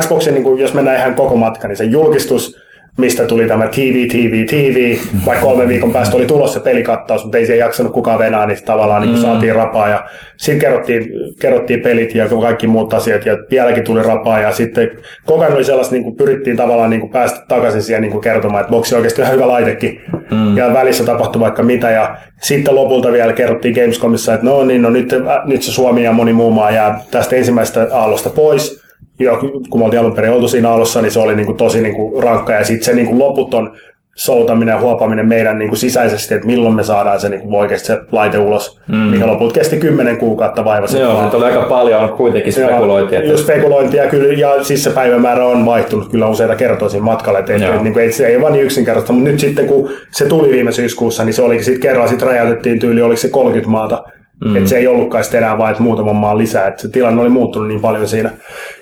Xboxin, 0.00 0.34
niin 0.34 0.44
kuin, 0.44 0.60
jos 0.60 0.74
mennään 0.74 0.98
ihan 0.98 1.14
koko 1.14 1.36
matka, 1.36 1.68
niin 1.68 1.76
se 1.76 1.84
julkistus, 1.84 2.56
mistä 2.98 3.26
tuli 3.26 3.46
tämä 3.46 3.66
TV, 3.66 4.06
TV, 4.08 4.44
TV, 4.46 4.96
vaikka 5.26 5.46
kolmen 5.46 5.68
viikon 5.68 5.92
päästä 5.92 6.16
oli 6.16 6.26
tulossa 6.26 6.60
pelikattaus, 6.60 7.24
mutta 7.24 7.38
ei 7.38 7.46
siihen 7.46 7.60
jaksanut 7.60 7.92
kukaan 7.92 8.18
venää, 8.18 8.46
niin 8.46 8.58
tavallaan 8.64 9.02
niin 9.02 9.10
kuin 9.12 9.22
saatiin 9.22 9.54
rapaa 9.54 9.88
ja 9.88 10.04
sitten 10.36 10.60
kerrottiin, 10.60 11.04
kerrottiin 11.40 11.80
pelit 11.80 12.14
ja 12.14 12.28
kaikki 12.40 12.66
muut 12.66 12.94
asiat 12.94 13.26
ja 13.26 13.38
vieläkin 13.50 13.84
tuli 13.84 14.02
rapaa 14.02 14.40
ja 14.40 14.52
sitten 14.52 14.90
koko 15.26 15.42
ajan 15.42 15.54
oli 15.54 15.64
sellaista, 15.64 15.94
niin 15.94 16.04
kuin 16.04 16.16
pyrittiin 16.16 16.56
tavallaan 16.56 16.90
niin 16.90 17.00
kuin 17.00 17.12
päästä 17.12 17.44
takaisin 17.48 17.82
siihen 17.82 18.02
niin 18.02 18.12
kuin 18.12 18.22
kertomaan, 18.22 18.60
että 18.60 18.70
boksi 18.70 18.94
on 18.94 18.98
oikeasti 18.98 19.22
ihan 19.22 19.34
hyvä 19.34 19.48
laitekin. 19.48 20.00
Mm. 20.30 20.56
ja 20.56 20.72
välissä 20.72 21.04
tapahtui 21.04 21.40
vaikka 21.40 21.62
mitä 21.62 21.90
ja 21.90 22.16
sitten 22.42 22.74
lopulta 22.74 23.12
vielä 23.12 23.32
kerrottiin 23.32 23.74
Gamescomissa, 23.74 24.34
että 24.34 24.46
no 24.46 24.64
niin, 24.64 24.82
no 24.82 24.90
nyt, 24.90 25.12
äh, 25.12 25.46
nyt 25.46 25.62
se 25.62 25.72
Suomi 25.72 26.04
ja 26.04 26.12
moni 26.12 26.32
muu 26.32 26.50
maa 26.50 26.70
jää 26.70 27.00
tästä 27.10 27.36
ensimmäisestä 27.36 27.88
aallosta 27.92 28.30
pois, 28.30 28.83
ja 29.18 29.36
kun 29.70 29.80
me 29.80 29.84
oltiin 29.84 30.00
alun 30.00 30.14
perin 30.14 30.32
oltu 30.32 30.48
siinä 30.48 30.70
alussa, 30.70 31.02
niin 31.02 31.12
se 31.12 31.20
oli 31.20 31.36
niin 31.36 31.46
kuin 31.46 31.56
tosi 31.56 31.82
niin 31.82 31.94
kuin 31.94 32.22
rankka. 32.22 32.52
Ja 32.52 32.64
sitten 32.64 32.84
se 32.84 32.92
niin 32.92 33.06
kuin 33.06 33.18
loputon 33.18 33.72
soutaminen 34.14 34.72
ja 34.72 34.80
huopaminen 34.80 35.28
meidän 35.28 35.58
niin 35.58 35.68
kuin 35.68 35.78
sisäisesti, 35.78 36.34
että 36.34 36.46
milloin 36.46 36.74
me 36.74 36.82
saadaan 36.82 37.20
se 37.20 37.28
niin 37.28 37.40
kuin 37.40 37.54
oikeasti 37.54 37.86
se 37.86 37.98
laite 38.12 38.38
ulos, 38.38 38.80
mm. 38.88 38.96
mikä 38.96 39.26
lopulta 39.26 39.54
kesti 39.54 39.76
kymmenen 39.76 40.16
kuukautta 40.16 40.64
vaivasi. 40.64 40.98
Joo, 40.98 41.24
nyt 41.24 41.34
oli 41.34 41.44
aika 41.44 41.62
paljon 41.62 42.08
kuitenkin 42.08 42.52
spekulointia. 42.52 43.24
Joo, 43.24 43.36
spekulointia 43.36 44.06
kyllä, 44.06 44.32
ja 44.32 44.64
siis 44.64 44.84
se 44.84 44.90
päivämäärä 44.90 45.46
on 45.46 45.66
vaihtunut 45.66 46.08
kyllä 46.08 46.28
useita 46.28 46.56
kertoja 46.56 46.88
siinä 46.88 47.04
matkalla, 47.04 47.38
että 47.38 47.54
et, 47.54 47.82
niin 47.82 47.92
kuin, 47.92 48.04
et 48.04 48.12
se 48.12 48.26
ei 48.26 48.40
vaan 48.40 48.52
niin 48.52 48.64
yksinkertaista, 48.64 49.12
mutta 49.12 49.30
nyt 49.30 49.40
sitten 49.40 49.66
kun 49.66 49.90
se 50.10 50.26
tuli 50.26 50.50
viime 50.50 50.72
syyskuussa, 50.72 51.24
niin 51.24 51.34
se 51.34 51.42
olikin 51.42 51.64
sitten 51.64 51.82
kerran, 51.82 52.08
sitten 52.08 52.28
räjäytettiin 52.28 52.78
tyyli, 52.78 53.02
oliko 53.02 53.20
se 53.20 53.28
30 53.28 53.70
maata, 53.70 54.04
mm. 54.44 54.56
että 54.56 54.68
se 54.68 54.76
ei 54.76 54.86
ollutkaan 54.86 55.24
sitten 55.24 55.42
enää 55.42 55.58
vain, 55.58 55.70
että 55.70 55.82
muutaman 55.82 56.16
maan 56.16 56.38
lisää, 56.38 56.66
että 56.66 56.82
se 56.82 56.88
tilanne 56.88 57.22
oli 57.22 57.28
muuttunut 57.28 57.68
niin 57.68 57.80
paljon 57.80 58.08
siinä. 58.08 58.30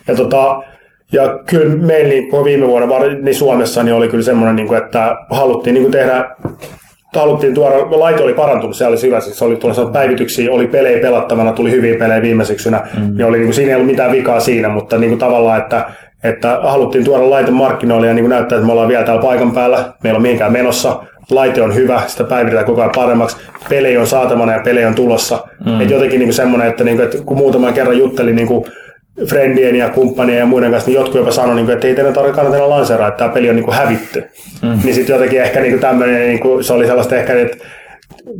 Ja 0.09 0.15
tota, 0.15 0.63
ja 1.13 1.39
kyllä 1.47 1.77
meillä 1.77 2.09
niin 2.09 2.45
viime 2.45 2.67
vuonna 2.67 2.99
niin 3.23 3.35
Suomessa 3.35 3.83
niin 3.83 3.95
oli 3.95 4.09
kyllä 4.09 4.25
semmoinen, 4.25 4.57
niin 4.57 4.69
kuin, 4.69 4.83
että 4.83 5.17
haluttiin 5.31 5.75
niin 5.75 5.83
kuin 5.83 5.93
tehdä 5.93 6.25
haluttiin 7.21 7.55
tuoda, 7.55 7.77
laite 7.91 8.23
oli 8.23 8.35
parantunut, 8.35 8.77
se 8.77 8.87
oli 8.87 9.03
hyvä, 9.03 9.21
siis 9.21 9.39
se 9.39 9.45
oli 9.45 9.57
tuolla 9.57 9.91
päivityksiä, 9.91 10.53
oli 10.53 10.67
pelejä 10.67 11.01
pelattavana, 11.01 11.53
tuli 11.53 11.71
hyviä 11.71 11.99
pelejä 11.99 12.23
viime 12.23 12.45
syksynä, 12.45 12.81
mm. 12.99 13.17
niin 13.17 13.27
oli, 13.27 13.39
niin 13.39 13.47
kuin, 13.47 13.55
siinä 13.55 13.71
ei 13.71 13.75
ollut 13.75 13.91
mitään 13.91 14.13
vikaa 14.13 14.41
siinä, 14.41 14.69
mutta 14.69 14.99
niin 14.99 15.11
kuin, 15.11 15.19
tavallaan, 15.19 15.61
että, 15.61 15.85
että 16.25 16.59
haluttiin 16.63 17.05
tuoda 17.05 17.31
laite 17.31 17.51
markkinoille 17.51 18.07
ja 18.07 18.15
niin 18.15 18.23
kuin 18.23 18.31
näyttää, 18.31 18.57
että 18.57 18.67
me 18.67 18.73
ollaan 18.73 18.89
vielä 18.89 19.05
täällä 19.05 19.23
paikan 19.23 19.53
päällä, 19.53 19.93
meillä 20.03 20.17
on 20.17 20.23
mihinkään 20.23 20.53
menossa, 20.53 21.03
laite 21.31 21.63
on 21.63 21.75
hyvä, 21.75 22.03
sitä 22.07 22.25
päivitetään 22.25 22.67
koko 22.67 22.81
ajan 22.81 22.93
paremmaksi, 22.95 23.37
pelejä 23.69 24.01
on 24.01 24.07
saatavana 24.07 24.53
ja 24.53 24.61
pelejä 24.65 24.89
on 24.89 24.95
tulossa. 24.95 25.39
Mm. 25.67 25.81
Et 25.81 25.91
jotenkin 25.91 26.19
niin 26.19 26.29
kuin 26.29 26.35
semmoinen, 26.35 26.69
että, 26.69 26.85
niin 26.85 26.97
kuin, 26.97 27.05
että 27.05 27.19
kun 27.25 27.37
muutaman 27.37 27.75
kerran 27.75 27.99
juttelin 27.99 28.37
niin 28.37 28.49
kuin 28.49 28.65
friendien 29.29 29.77
ja 29.77 29.89
kumppanien 29.89 30.39
ja 30.39 30.47
muiden 30.47 30.71
kanssa, 30.71 30.91
niin 30.91 30.97
jotkut 30.97 31.15
jopa 31.15 31.31
sanoi, 31.31 31.55
niin 31.55 31.67
kuin, 31.67 31.75
että 31.75 31.87
ei 31.87 31.95
teidän 31.95 32.13
tarvitse 32.13 32.37
kannatella 32.37 32.71
lanseraa, 32.71 33.09
että 33.09 33.19
tämä 33.19 33.35
peli 33.35 33.51
on 33.51 33.57
niin 33.57 33.65
kuin 33.65 33.77
hävitty. 33.77 34.25
Mm. 34.63 34.79
Niin 34.85 34.95
sitten 34.95 35.15
jotenkin 35.15 35.43
ehkä 35.43 35.61
niin 35.61 35.73
kuin 35.73 35.81
tämmöinen, 35.81 36.29
niin 36.29 36.41
kuin, 36.41 36.65
se 36.65 36.73
oli 36.73 36.87
sellaista 36.87 37.17
ehkä, 37.17 37.41
että 37.41 37.57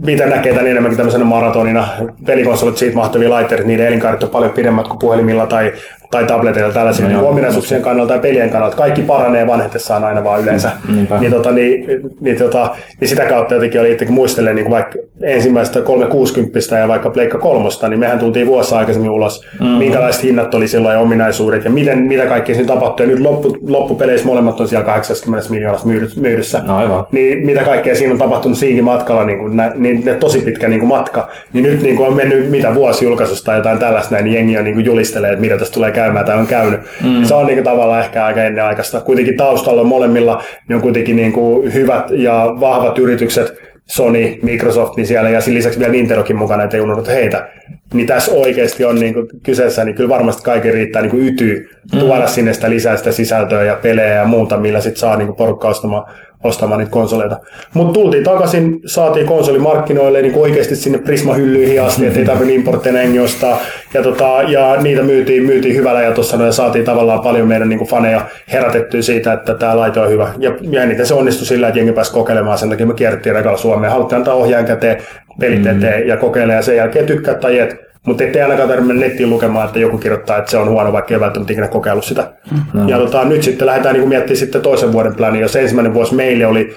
mitä 0.07 0.27
näkee 0.27 0.53
tämän 0.53 0.67
enemmänkin 0.67 0.97
tämmöisenä 0.97 1.25
maratonina. 1.25 1.89
Pelikonsolit 2.27 2.77
siitä 2.77 2.97
mahtavia 2.97 3.31
laitteita, 3.31 3.65
niiden 3.65 3.87
elinkaaret 3.87 4.23
on 4.23 4.29
paljon 4.29 4.53
pidemmät 4.53 4.89
kuin 4.89 4.99
puhelimilla 4.99 5.47
tai, 5.47 5.73
tai 6.13 6.25
tableteilla 6.25 6.73
tällaisia 6.73 7.09
niin 7.09 7.19
ominaisuuksien 7.19 7.83
kannalta 7.83 8.13
ja 8.15 8.19
pelien 8.19 8.51
kannalta. 8.51 8.77
Kaikki 8.77 9.03
paranee 9.03 9.47
vanhetessaan 9.47 10.05
aina 10.05 10.25
vaan 10.25 10.43
yleensä. 10.43 10.71
Mm, 10.89 11.07
niin, 11.21 11.33
tota, 11.33 11.53
niin, 11.53 11.87
niin, 12.21 12.39
tota, 12.39 12.71
niin, 13.01 13.09
sitä 13.09 13.25
kautta 13.25 13.55
jotenkin 13.55 13.81
oli 13.81 13.93
itsekin 13.93 14.15
muistellen 14.15 14.57
niin 14.57 14.71
vaikka 14.71 14.99
ensimmäistä 15.23 15.81
360 15.81 16.79
ja 16.79 16.89
vaikka 16.89 17.11
Pleikka 17.11 17.39
kolmosta, 17.39 17.89
niin 17.89 18.01
mehän 18.01 18.19
tultiin 18.19 18.47
vuosi 18.47 18.75
aikaisemmin 18.75 19.11
ulos, 19.11 19.47
mm. 19.61 19.67
minkälaiset 19.67 20.23
hinnat 20.23 20.55
oli 20.55 20.69
silloin 20.69 20.95
ja 20.95 21.01
ominaisuudet 21.01 21.65
ja 21.65 21.71
miten, 21.71 21.99
mitä 21.99 22.27
kaikkea 22.27 22.55
siinä 22.55 22.75
tapahtui. 22.75 23.07
Ja 23.07 23.11
nyt 23.11 23.21
loppu, 23.21 23.57
loppupeleissä 23.69 24.27
molemmat 24.27 24.61
on 24.61 24.69
siellä 24.69 24.85
80 24.85 25.51
miljoonassa 25.51 25.89
myydyssä. 26.21 26.63
No, 26.67 26.77
aivan. 26.77 27.07
Niin 27.13 27.47
mitä 27.47 27.65
kaikkea 27.65 27.95
siinä 27.95 28.13
on 28.13 28.19
tapahtunut 28.19 28.59
siinkin 28.59 28.85
matkalla, 28.85 29.25
niin, 29.25 29.39
kuin, 29.39 29.63
niin 29.75 30.05
ne 30.05 30.15
tosi 30.15 30.39
pitkä 30.39 30.69
niin 30.69 30.81
kuin 30.81 30.89
matka. 30.89 31.29
Niin 31.53 31.63
nyt 31.63 31.83
niin 31.83 31.97
kuin 31.97 32.09
on 32.09 32.17
mennyt 32.17 32.51
mitä 32.51 32.75
vuosi 32.75 33.05
julkaisusta 33.05 33.47
tai 33.47 33.57
jotain 33.57 33.79
tällaista, 33.79 34.17
niin 34.17 34.35
jengi 34.35 34.59
on 34.59 34.65
niin 34.65 34.75
kuin 34.75 34.87
julistelee, 34.87 35.31
että 35.31 35.41
mitä 35.41 35.59
tästä 35.59 35.75
tulee 35.75 35.93
käymään 36.03 36.27
tai 36.27 36.39
on 36.39 36.47
käynyt. 36.47 36.81
Mm. 37.05 37.25
Se 37.25 37.35
on 37.35 37.47
niin 37.47 37.57
kuin 37.57 37.65
tavallaan 37.65 38.05
ehkä 38.05 38.25
aika 38.25 38.43
ennenaikaista. 38.43 39.01
Kuitenkin 39.01 39.37
taustalla 39.37 39.85
molemmilla 39.85 40.43
niin 40.69 40.77
on 40.77 40.83
kuitenkin 40.83 41.17
niin 41.17 41.33
kuin 41.33 41.75
hyvät 41.75 42.11
ja 42.11 42.55
vahvat 42.61 42.99
yritykset, 42.99 43.63
Sony, 43.87 44.39
Microsoft, 44.43 44.97
niin 44.97 45.07
siellä 45.07 45.31
ja 45.31 45.41
sen 45.41 45.55
lisäksi 45.55 45.79
vielä 45.79 45.93
Nintendokin 45.93 46.37
mukana, 46.37 46.65
ettei 46.65 46.81
unohdeta 46.81 47.11
heitä. 47.11 47.49
Niin 47.95 48.07
tässä 48.07 48.33
oikeasti 48.33 48.85
on 48.85 48.95
niin 49.01 49.15
kuin 49.15 49.27
kyseessä, 49.43 49.85
niin 49.85 49.95
kyllä 49.95 50.09
varmasti 50.09 50.43
kaikki 50.43 50.71
riittää 50.71 51.03
niin 51.03 51.11
kuin 51.11 51.27
ytyy 51.27 51.71
tuoda 51.91 52.23
mm. 52.23 52.29
sinne 52.29 52.53
sitä 52.53 52.71
lisää 52.71 52.97
sitä 52.97 53.13
sisältöä 53.13 53.63
ja 53.63 53.79
pelejä 53.83 54.15
ja 54.15 54.25
muuta, 54.25 54.57
millä 54.57 54.81
sitten 54.81 55.01
saa 55.01 55.17
niin 55.17 55.27
kuin 55.27 55.37
porukka 55.37 55.69
ostamaan 55.69 56.05
ostamaan 56.45 56.79
niitä 56.79 56.93
konsoleita. 56.93 57.37
Mutta 57.75 57.93
tultiin 57.93 58.25
takaisin, 58.25 58.81
saatiin 58.87 59.27
konsolimarkkinoille 59.27 60.23
niin 60.23 60.35
oikeasti 60.35 60.77
sinne 60.77 60.99
Prisma-hyllyihin 60.99 61.83
asti, 61.83 62.07
ettei 62.07 62.25
tarvitse 62.25 62.55
importteja 62.55 63.03
engi 63.03 63.19
ostaa. 63.19 63.59
Ja, 63.95 64.03
tota, 64.03 64.43
ja 64.49 64.77
niitä 64.83 65.03
myytiin, 65.03 65.43
myytiin 65.43 65.77
hyvällä 65.77 66.03
ja 66.03 66.13
tuossa 66.13 66.43
ja 66.45 66.53
saatiin 66.53 66.85
tavallaan 66.85 67.21
paljon 67.21 67.49
meidän 67.49 67.69
niin 67.69 67.87
faneja 67.87 68.27
herätettyä 68.53 69.03
siitä, 69.03 69.33
että 69.33 69.55
tämä 69.55 69.77
laite 69.77 70.01
on 70.01 70.11
hyvä. 70.11 70.29
Ja, 70.39 70.55
ja 70.71 70.83
eniten 70.83 71.07
se 71.07 71.15
onnistui 71.15 71.47
sillä, 71.47 71.69
että 71.69 71.79
jengi 71.81 71.93
pääsi 71.93 72.13
kokeilemaan, 72.13 72.59
sen 72.59 72.71
takia 72.71 72.87
me 72.87 72.95
kierrettiin 72.95 73.35
rekalla 73.35 73.59
Suomeen. 73.59 73.93
Haluttiin 73.93 74.17
antaa 74.17 74.35
ohjaan 74.35 74.65
käteen, 74.65 75.03
pelit 75.41 75.67
eteen 75.67 76.03
mm. 76.03 76.09
ja 76.09 76.17
kokeilla 76.17 76.53
ja 76.53 76.63
sen 76.63 76.77
jälkeen 76.77 77.07
tykkää 77.07 77.35
tai 77.35 77.59
et. 77.59 77.92
Mutta 78.07 78.25
ettei 78.25 78.43
ainakaan 78.43 78.69
tarvitse 78.69 78.95
nettiin 78.95 79.31
lukemaan, 79.31 79.67
että 79.67 79.79
joku 79.79 79.99
kirjoittaa, 79.99 80.39
että 80.39 80.51
se 80.51 80.59
on 80.59 80.69
huono, 80.69 80.93
vaikka 80.93 81.15
ei 81.15 81.21
välttämättä 81.21 81.53
ikinä 81.53 81.69
kokeillut 81.69 82.05
sitä. 82.05 82.33
No. 82.73 82.89
Ja 82.89 82.99
tota, 82.99 83.25
nyt 83.25 83.43
sitten 83.43 83.67
lähdetään 83.67 83.95
niin 83.95 84.09
miettimään 84.09 84.37
sitten 84.37 84.63
toisen 84.63 84.93
vuoden 84.93 85.17
plani. 85.17 85.41
Jos 85.41 85.57
ensimmäinen 85.57 85.95
vuosi 85.95 86.15
meille 86.15 86.47
oli 86.47 86.77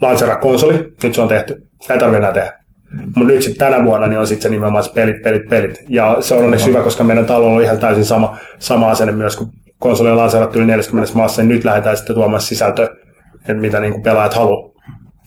lansera 0.00 0.36
konsoli, 0.36 0.92
nyt 1.02 1.14
se 1.14 1.20
on 1.20 1.28
tehty. 1.28 1.62
Ei 1.90 1.98
tarvitse 1.98 2.18
enää 2.18 2.32
tehdä. 2.32 2.52
Mutta 3.16 3.32
nyt 3.32 3.42
sitten 3.42 3.70
tänä 3.70 3.84
vuonna 3.84 4.06
niin 4.06 4.18
on 4.18 4.26
sitten 4.26 4.42
se 4.42 4.48
nimenomaan 4.48 4.84
se 4.84 4.92
pelit, 4.92 5.22
pelit, 5.22 5.48
pelit. 5.48 5.84
Ja 5.88 6.16
se 6.20 6.34
on 6.34 6.44
onneksi 6.44 6.66
hyvä, 6.66 6.82
koska 6.82 7.04
meidän 7.04 7.26
talo 7.26 7.54
on 7.54 7.62
ihan 7.62 7.78
täysin 7.78 8.04
sama, 8.04 8.38
sama 8.58 8.90
asenne 8.90 9.12
myös, 9.12 9.36
kun 9.36 9.50
konsoli 9.78 10.10
on 10.10 10.16
lanseerattu 10.16 10.58
yli 10.58 10.66
40 10.66 11.12
maassa, 11.14 11.42
niin 11.42 11.48
nyt 11.48 11.64
lähdetään 11.64 11.96
sitten 11.96 12.16
tuomaan 12.16 12.42
sisältöä, 12.42 12.88
että 13.40 13.54
mitä 13.54 13.80
niin 13.80 13.92
kuin 13.92 14.02
pelaajat 14.02 14.34
haluaa. 14.34 14.70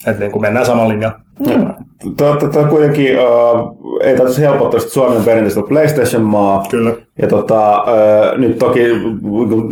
Että 0.07 0.19
niin 0.19 0.31
kuin 0.31 0.41
mennään 0.41 0.65
saman 0.65 0.89
linjan. 0.89 1.15
Mm. 1.39 1.85
Tuo 2.17 2.65
kuitenkin 2.69 3.07
ei 4.01 4.17
tarvitse 4.17 4.41
helpottaa, 4.41 4.79
on 5.01 5.23
perinteisesti 5.25 5.67
PlayStation-maa. 5.67 6.65
Kyllä. 6.69 6.93
Ja 7.21 7.27
tota, 7.27 7.83
nyt 8.37 8.57
toki 8.57 8.81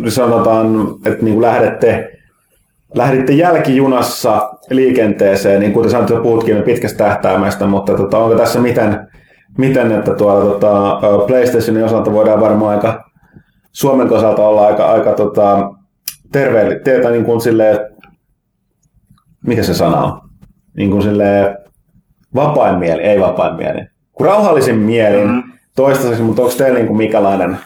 sanotaan, 0.08 0.88
että 1.04 1.24
niin 1.24 1.42
lähdette, 1.42 2.18
lähditte 2.94 3.32
jälkijunassa 3.32 4.50
liikenteeseen, 4.70 5.60
niin 5.60 5.72
kuten 5.72 5.90
sanoit, 5.90 6.22
puhutkin 6.22 6.62
pitkästä 6.62 7.04
tähtäimestä, 7.04 7.66
mutta 7.66 7.94
tota, 7.94 8.18
onko 8.18 8.36
tässä 8.36 8.60
miten, 8.60 9.08
miten 9.58 9.92
että 9.92 10.14
tuolla 10.14 10.44
tota, 10.44 11.00
PlayStationin 11.26 11.84
osalta 11.84 12.12
voidaan 12.12 12.40
varmaan 12.40 12.76
aika 12.76 13.04
Suomen 13.72 14.12
osalta 14.12 14.48
olla 14.48 14.66
aika, 14.66 14.86
aika 14.86 15.12
tota, 15.12 15.70
terveellinen, 16.32 17.12
niin 17.12 17.24
kuin 17.24 17.40
silleen, 17.40 17.78
mikä 19.46 19.62
se 19.62 19.74
sana 19.74 20.02
on? 20.02 20.20
Niin 20.76 20.90
kuin 20.90 21.02
silleen, 21.02 21.56
vapain 22.36 22.78
mieli, 22.78 23.02
ei 23.02 23.20
vapain 23.20 23.56
mieli, 23.56 23.80
kun 24.12 24.26
rauhallisin 24.26 24.78
mielin 24.78 25.28
mm. 25.28 25.42
toistaiseksi, 25.76 26.22
mutta 26.22 26.42
onko 26.42 26.54
teillä 26.54 26.78
niin 26.78 26.96
mikälainen 26.96 27.58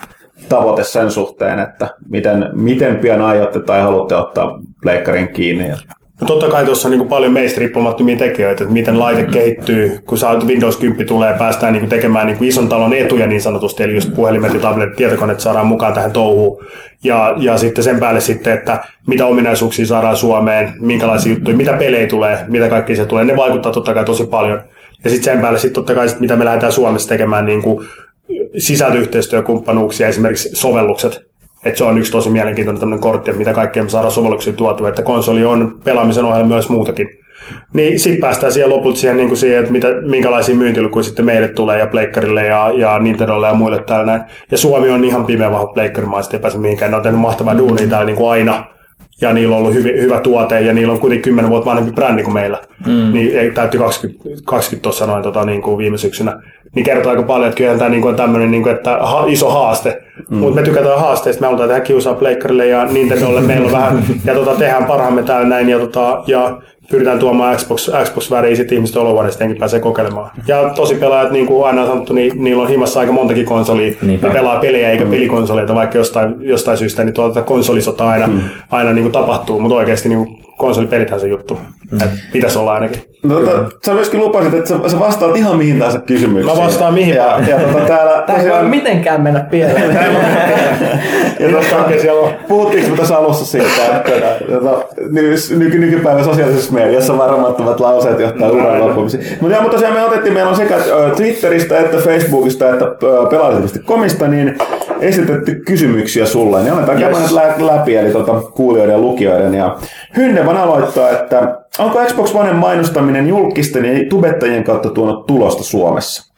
tavoite 0.49 0.85
sen 0.85 1.11
suhteen, 1.11 1.59
että 1.59 1.89
miten, 2.09 2.51
miten 2.53 2.97
pian 2.97 3.23
aiotte 3.23 3.61
tai 3.61 3.83
haluatte 3.83 4.17
ottaa 4.17 4.61
pleikkarin 4.83 5.29
kiinni? 5.29 5.73
No 6.21 6.27
totta 6.27 6.49
kai 6.49 6.65
tuossa 6.65 6.89
on 6.89 6.99
niin 6.99 7.09
paljon 7.09 7.33
meistä 7.33 7.61
riippumattomia 7.61 8.17
tekijöitä, 8.17 8.65
että 8.65 8.75
miten 8.75 8.99
laite 8.99 9.23
mm. 9.23 9.31
kehittyy, 9.31 9.99
kun 10.07 10.19
saa 10.19 10.41
Windows 10.47 10.77
10 10.77 11.07
tulee, 11.07 11.35
päästään 11.39 11.73
niin 11.73 11.89
tekemään 11.89 12.27
niin 12.27 12.45
ison 12.45 12.69
talon 12.69 12.95
etuja 12.95 13.27
niin 13.27 13.43
sanotusti, 13.43 13.83
eli 13.83 13.95
just 13.95 14.15
puhelimet 14.15 14.55
ja 14.55 14.61
tabletit, 14.61 14.97
tietokoneet 14.97 15.41
saadaan 15.41 15.67
mukaan 15.67 15.93
tähän 15.93 16.13
touhuun. 16.13 16.65
Ja, 17.05 17.35
ja 17.37 17.59
sitten 17.59 17.85
sen 17.85 18.01
päälle 18.01 18.21
sitten, 18.21 18.53
että 18.53 18.85
mitä 19.07 19.27
ominaisuuksia 19.27 19.87
saadaan 19.87 20.17
Suomeen, 20.17 20.73
minkälaisia 20.81 21.33
juttuja, 21.33 21.57
mitä 21.57 21.73
pelejä 21.73 22.07
tulee, 22.07 22.39
mitä 22.49 22.69
kaikki 22.69 22.97
se 22.97 23.07
tulee, 23.07 23.25
ne 23.25 23.37
vaikuttaa 23.37 23.73
totta 23.73 23.95
kai 23.95 24.05
tosi 24.05 24.27
paljon. 24.27 24.61
Ja 25.05 25.11
sitten 25.11 25.33
sen 25.33 25.43
päälle 25.43 25.59
sitten 25.59 25.75
totta 25.75 25.95
kai, 25.95 26.09
sit, 26.09 26.21
mitä 26.21 26.37
me 26.37 26.45
lähdetään 26.45 26.73
Suomessa 26.73 27.09
tekemään 27.09 27.47
niin 27.47 27.63
kuin 27.63 27.87
sisältöyhteistyökumppanuuksia, 28.59 30.09
esimerkiksi 30.09 30.51
sovellukset. 30.53 31.30
Että 31.65 31.79
se 31.79 31.85
on 31.85 31.99
yksi 31.99 32.13
tosi 32.13 32.31
mielenkiintoinen 32.31 32.81
tämmöinen 32.81 33.03
kortti, 33.03 33.31
että 33.31 33.39
mitä 33.39 33.53
kaikkea 33.53 33.83
me 33.83 33.89
saadaan 33.89 34.13
sovelluksia 34.13 34.53
tuotua, 34.53 34.89
että 34.89 35.03
konsoli 35.03 35.45
on 35.45 35.81
pelaamisen 35.85 36.25
ohella 36.25 36.47
myös 36.47 36.69
muutakin. 36.69 37.09
Niin 37.73 38.01
sitten 38.01 38.21
päästään 38.21 38.53
siihen 38.53 38.71
lopulta 38.71 38.99
siihen, 38.99 39.17
niin 39.17 39.29
kuin 39.29 39.39
siihen 39.39 39.59
että 39.59 39.73
mitä, 39.73 39.89
minkälaisia 40.07 40.55
myyntilukuja 40.55 41.03
sitten 41.03 41.25
meille 41.25 41.49
tulee 41.49 41.79
ja 41.79 41.87
Pleikkarille 41.87 42.47
ja, 42.47 42.73
ja 42.77 42.99
Nintendolle 42.99 43.47
ja 43.47 43.55
muille 43.55 43.83
täällä 43.83 44.07
näin. 44.07 44.23
Ja 44.51 44.59
Suomi 44.59 44.91
on 44.91 45.05
ihan 45.05 45.27
pimeä 45.27 45.51
vahva 45.51 45.67
Pleikkarimaa, 45.67 46.21
ei 46.33 46.39
pääse 46.39 46.59
mihinkään. 46.59 46.91
Ne 46.91 46.97
on 46.97 47.03
tehnyt 47.03 47.21
mahtavaa 47.21 47.59
duunia 47.59 47.89
täällä 47.89 48.07
niin 48.07 48.17
kuin 48.17 48.31
aina 48.31 48.65
ja 49.21 49.33
niillä 49.33 49.57
on 49.57 49.63
ollut 49.63 49.75
hyvi, 49.75 50.01
hyvä 50.01 50.21
tuote 50.21 50.61
ja 50.61 50.73
niillä 50.73 50.93
on 50.93 51.01
kuitenkin 51.01 51.23
10 51.23 51.51
vuotta 51.51 51.71
vanhempi 51.71 51.93
brändi 51.93 52.23
kuin 52.23 52.35
meillä. 52.35 52.59
Mm. 52.87 53.13
Niin 53.13 53.39
ei, 53.39 53.51
täytti 53.51 53.79
20, 53.79 54.25
20 54.45 54.83
tuossa 54.83 55.07
noin 55.07 55.23
tota, 55.23 55.45
niin 55.45 55.63
kuin 55.63 55.79
viime 55.79 55.99
syksynä. 55.99 56.43
Niin 56.75 56.85
kertoo 56.85 57.11
aika 57.11 57.23
paljon, 57.23 57.49
että 57.49 57.59
kyllä 57.59 57.79
tämä 57.79 57.91
niin 57.91 58.03
kuin, 58.03 58.11
on 58.11 58.17
tämmöinen 58.17 58.51
niin 58.51 58.63
kuin, 58.63 58.75
että 58.75 58.99
ha, 59.01 59.25
iso 59.29 59.51
haaste. 59.51 60.03
Mm. 60.31 60.37
Mutta 60.37 60.61
me 60.61 60.63
tykätään 60.63 61.01
haasteista, 61.01 61.41
me 61.41 61.47
halutaan 61.47 61.69
tehdä 61.69 61.81
kiusaa 61.81 62.15
Pleikkarille 62.15 62.67
ja 62.67 62.85
Nintendolle. 62.85 63.41
Meillä 63.41 63.67
on 63.67 63.73
vähän, 63.73 64.05
ja 64.25 64.35
tota, 64.35 64.55
tehdään 64.55 64.85
parhaamme 64.85 65.23
täällä 65.23 65.49
näin. 65.49 65.69
Ja, 65.69 65.79
tota, 65.79 66.23
ja 66.27 66.61
pyritään 66.91 67.19
tuomaan 67.19 67.57
Xbox, 67.57 67.91
Xbox 68.05 68.31
väriä 68.31 68.57
sitten 68.57 68.77
ihmisten 68.77 69.03
olohuoneesta 69.03 69.45
pääsee 69.59 69.81
kokeilemaan. 69.81 70.31
Ja 70.47 70.71
tosi 70.75 70.95
pelaajat, 70.95 71.33
niin 71.33 71.47
kuin 71.47 71.67
aina 71.67 71.81
on 71.81 71.89
sanottu, 71.89 72.13
niin 72.13 72.45
niillä 72.45 72.63
on 72.63 72.69
himassa 72.69 73.01
aika 73.01 73.13
montakin 73.13 73.45
konsolia. 73.45 73.95
Niinpä. 74.03 74.27
Ne 74.27 74.33
pelaa 74.35 74.61
pelejä 74.61 74.91
eikä 74.91 75.05
mm. 75.05 75.11
pelikonsoleita, 75.11 75.75
vaikka 75.75 75.99
jostain, 75.99 76.35
jostain 76.41 76.79
syystä 76.79 77.05
niin 77.05 77.15
tuota 77.15 77.43
konsolisota 77.43 78.09
aina, 78.09 78.27
mm. 78.27 78.41
aina 78.71 78.93
niin 78.93 79.03
kuin 79.03 79.13
tapahtuu, 79.13 79.61
mutta 79.61 79.77
oikeasti 79.77 80.09
niin 80.09 80.27
kuin 80.27 80.41
konsoliperithän 80.61 81.21
se 81.21 81.29
juttu. 81.29 81.59
Mm. 81.91 81.99
pitäisi 82.33 82.59
olla 82.59 82.73
ainakin. 82.73 83.03
No, 83.23 83.41
to, 83.41 83.71
sä 83.87 83.95
myöskin 83.95 84.21
lupasit, 84.21 84.55
että 84.55 84.69
sä, 84.69 84.89
sä 84.89 84.99
vastaat 84.99 85.37
ihan 85.37 85.57
mihin 85.57 85.79
tahansa 85.79 86.01
kysymykseen. 86.01 86.57
Mä 86.57 86.65
vastaan 86.65 86.95
mihin 86.95 87.15
ja, 87.15 87.41
ja 87.49 87.59
tota, 87.59 87.87
täällä, 87.87 88.23
Tämä 88.27 88.39
ei 88.39 88.51
voi 88.51 88.63
mitenkään 88.63 89.21
mennä 89.21 89.41
pieleen. 89.41 89.95
ja 91.41 91.49
tuossa, 91.51 91.77
puhuttiinko 92.49 92.91
me 92.91 92.97
tässä 92.97 93.17
alussa 93.17 93.47
siitä, 93.47 93.67
että 93.97 94.11
tota, 94.49 94.85
nyky, 95.51 95.79
nykypäivän 95.79 96.25
sosiaalisessa 96.25 96.73
mediassa 96.73 97.19
varmattomat 97.19 97.81
lauseet 97.81 98.21
johtaa 98.21 98.49
no, 98.49 98.55
uran 98.55 98.81
loppumiseen. 98.81 99.25
Mutta, 99.41 99.63
mutta 99.63 99.77
tosiaan 99.77 99.95
me 99.95 100.05
otettiin, 100.05 100.35
meillä 100.35 100.51
on 100.51 100.57
sekä 100.57 100.77
Twitteristä 101.17 101.79
että 101.79 101.97
Facebookista 101.97 102.71
että 102.71 102.87
komista, 103.85 104.29
niin 104.29 104.59
esitetty 105.01 105.55
kysymyksiä 105.67 106.27
sulle. 106.27 106.63
Niin 106.63 106.73
aletaan 106.73 107.03
yes. 107.03 107.33
käydä 107.33 107.67
läpi, 107.67 107.97
eli 107.97 108.11
tuota, 108.11 108.41
kuulijoiden 108.41 108.93
ja 108.93 108.99
lukijoiden. 108.99 109.55
Ja 109.55 109.79
Hynnevan 110.17 110.57
aloittaa, 110.57 111.11
että 111.11 111.59
onko 111.79 111.99
Xbox 112.07 112.35
One 112.35 112.53
mainostaminen 112.53 113.29
julkisten 113.29 113.85
ja 113.85 114.09
tubettajien 114.09 114.65
kautta 114.65 114.91
tuonut 114.91 115.27
tulosta 115.27 115.63
Suomessa? 115.63 116.35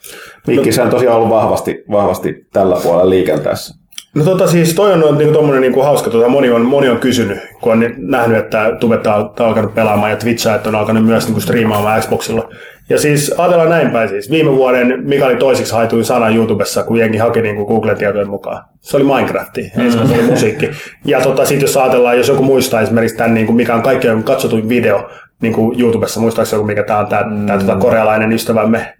Mikki, 0.46 0.72
se 0.72 0.82
on 0.82 0.90
tosiaan 0.90 1.16
ollut 1.16 1.30
vahvasti, 1.30 1.84
vahvasti 1.90 2.46
tällä 2.52 2.76
puolella 2.82 3.10
liikenteessä. 3.10 3.81
No 4.14 4.24
tota 4.24 4.46
siis 4.46 4.74
toi 4.74 4.92
on 4.92 5.18
niinku 5.18 5.34
tommonen 5.34 5.60
niinku 5.60 5.82
hauska, 5.82 6.10
tota, 6.10 6.28
moni, 6.28 6.50
on, 6.50 6.66
moni 6.66 6.88
on 6.88 6.98
kysynyt, 6.98 7.38
kun 7.60 7.72
on 7.72 7.84
nähnyt, 7.98 8.38
että 8.38 8.76
tubetta 8.80 9.14
on, 9.14 9.24
on 9.40 9.46
alkanut 9.46 9.74
pelaamaan 9.74 10.10
ja 10.10 10.16
Twitch 10.16 10.54
että 10.54 10.68
on 10.68 10.74
alkanut 10.74 11.04
myös 11.04 11.24
niinku 11.24 11.40
striimaamaan 11.40 12.00
Xboxilla. 12.00 12.48
Ja 12.88 12.98
siis 12.98 13.34
ajatellaan 13.38 13.70
näin 13.70 13.90
päin 13.90 14.08
siis. 14.08 14.30
Viime 14.30 14.50
vuoden 14.50 15.02
mikä 15.04 15.26
oli 15.26 15.36
toisiksi 15.36 15.74
haituin 15.74 16.04
sana 16.04 16.28
YouTubessa, 16.28 16.82
kun 16.82 16.96
jengi 16.96 17.18
haki 17.18 17.42
niin 17.42 17.56
kuin 17.56 17.66
Googlen 17.66 17.96
tietojen 17.96 18.30
mukaan. 18.30 18.64
Se 18.80 18.96
oli 18.96 19.04
Minecraft, 19.04 19.56
mm. 19.56 19.80
ensimmäinen 19.82 20.18
oli 20.18 20.30
musiikki. 20.30 20.70
Ja 21.04 21.20
tota, 21.20 21.44
sitten 21.44 21.66
jos 21.66 21.76
ajatellaan, 21.76 22.16
jos 22.16 22.28
joku 22.28 22.42
muistaa 22.42 22.80
esimerkiksi 22.80 23.16
tämän, 23.16 23.34
niin 23.34 23.46
kuin 23.46 23.56
mikä 23.56 23.74
on 23.74 23.82
kaikkein 23.82 24.24
katsotuin 24.24 24.68
video 24.68 25.10
niin 25.42 25.52
kuin 25.52 25.80
YouTubessa, 25.80 26.20
muistaakseni 26.20 26.58
joku 26.58 26.66
mikä 26.66 26.82
tämä 26.82 26.98
on, 26.98 27.06
tämä, 27.06 27.22
mm. 27.22 27.46
tämä 27.46 27.58
tota, 27.58 27.76
korealainen 27.76 28.32
ystävämme, 28.32 28.94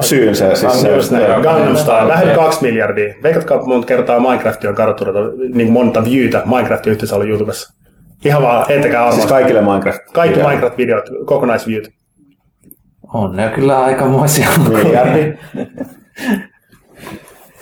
syynsä. 0.00 0.54
Siis 0.54 0.82
se, 0.82 0.94
Just 0.94 1.10
näin, 1.10 1.42
Gangnam 1.42 1.76
Style, 1.76 2.08
lähes 2.08 2.36
kaksi 2.36 2.62
miljardia. 2.62 3.14
Veikatkaa 3.22 3.66
monta 3.66 3.86
kertaa 3.86 4.20
Minecraft 4.20 4.64
on 4.64 4.74
katsottu 4.74 5.04
niin 5.54 5.72
monta 5.72 6.04
viewtä 6.04 6.42
Minecraftin 6.46 6.90
yhteensä 6.90 7.14
ollut 7.14 7.28
YouTubessa. 7.28 7.74
Ihan 8.24 8.42
vaan, 8.42 8.66
heittäkää 8.68 9.00
arvoa. 9.00 9.14
siis 9.14 9.26
kaikille 9.26 9.60
Minecraft. 9.60 10.00
Kaikki 10.12 10.40
Minecraft-videot, 10.40 11.10
kokonaisviewt. 11.24 11.88
On 13.12 13.36
ne 13.36 13.52
kyllä 13.54 13.84
aikamoisia. 13.84 14.48
Miljardi. 14.68 15.34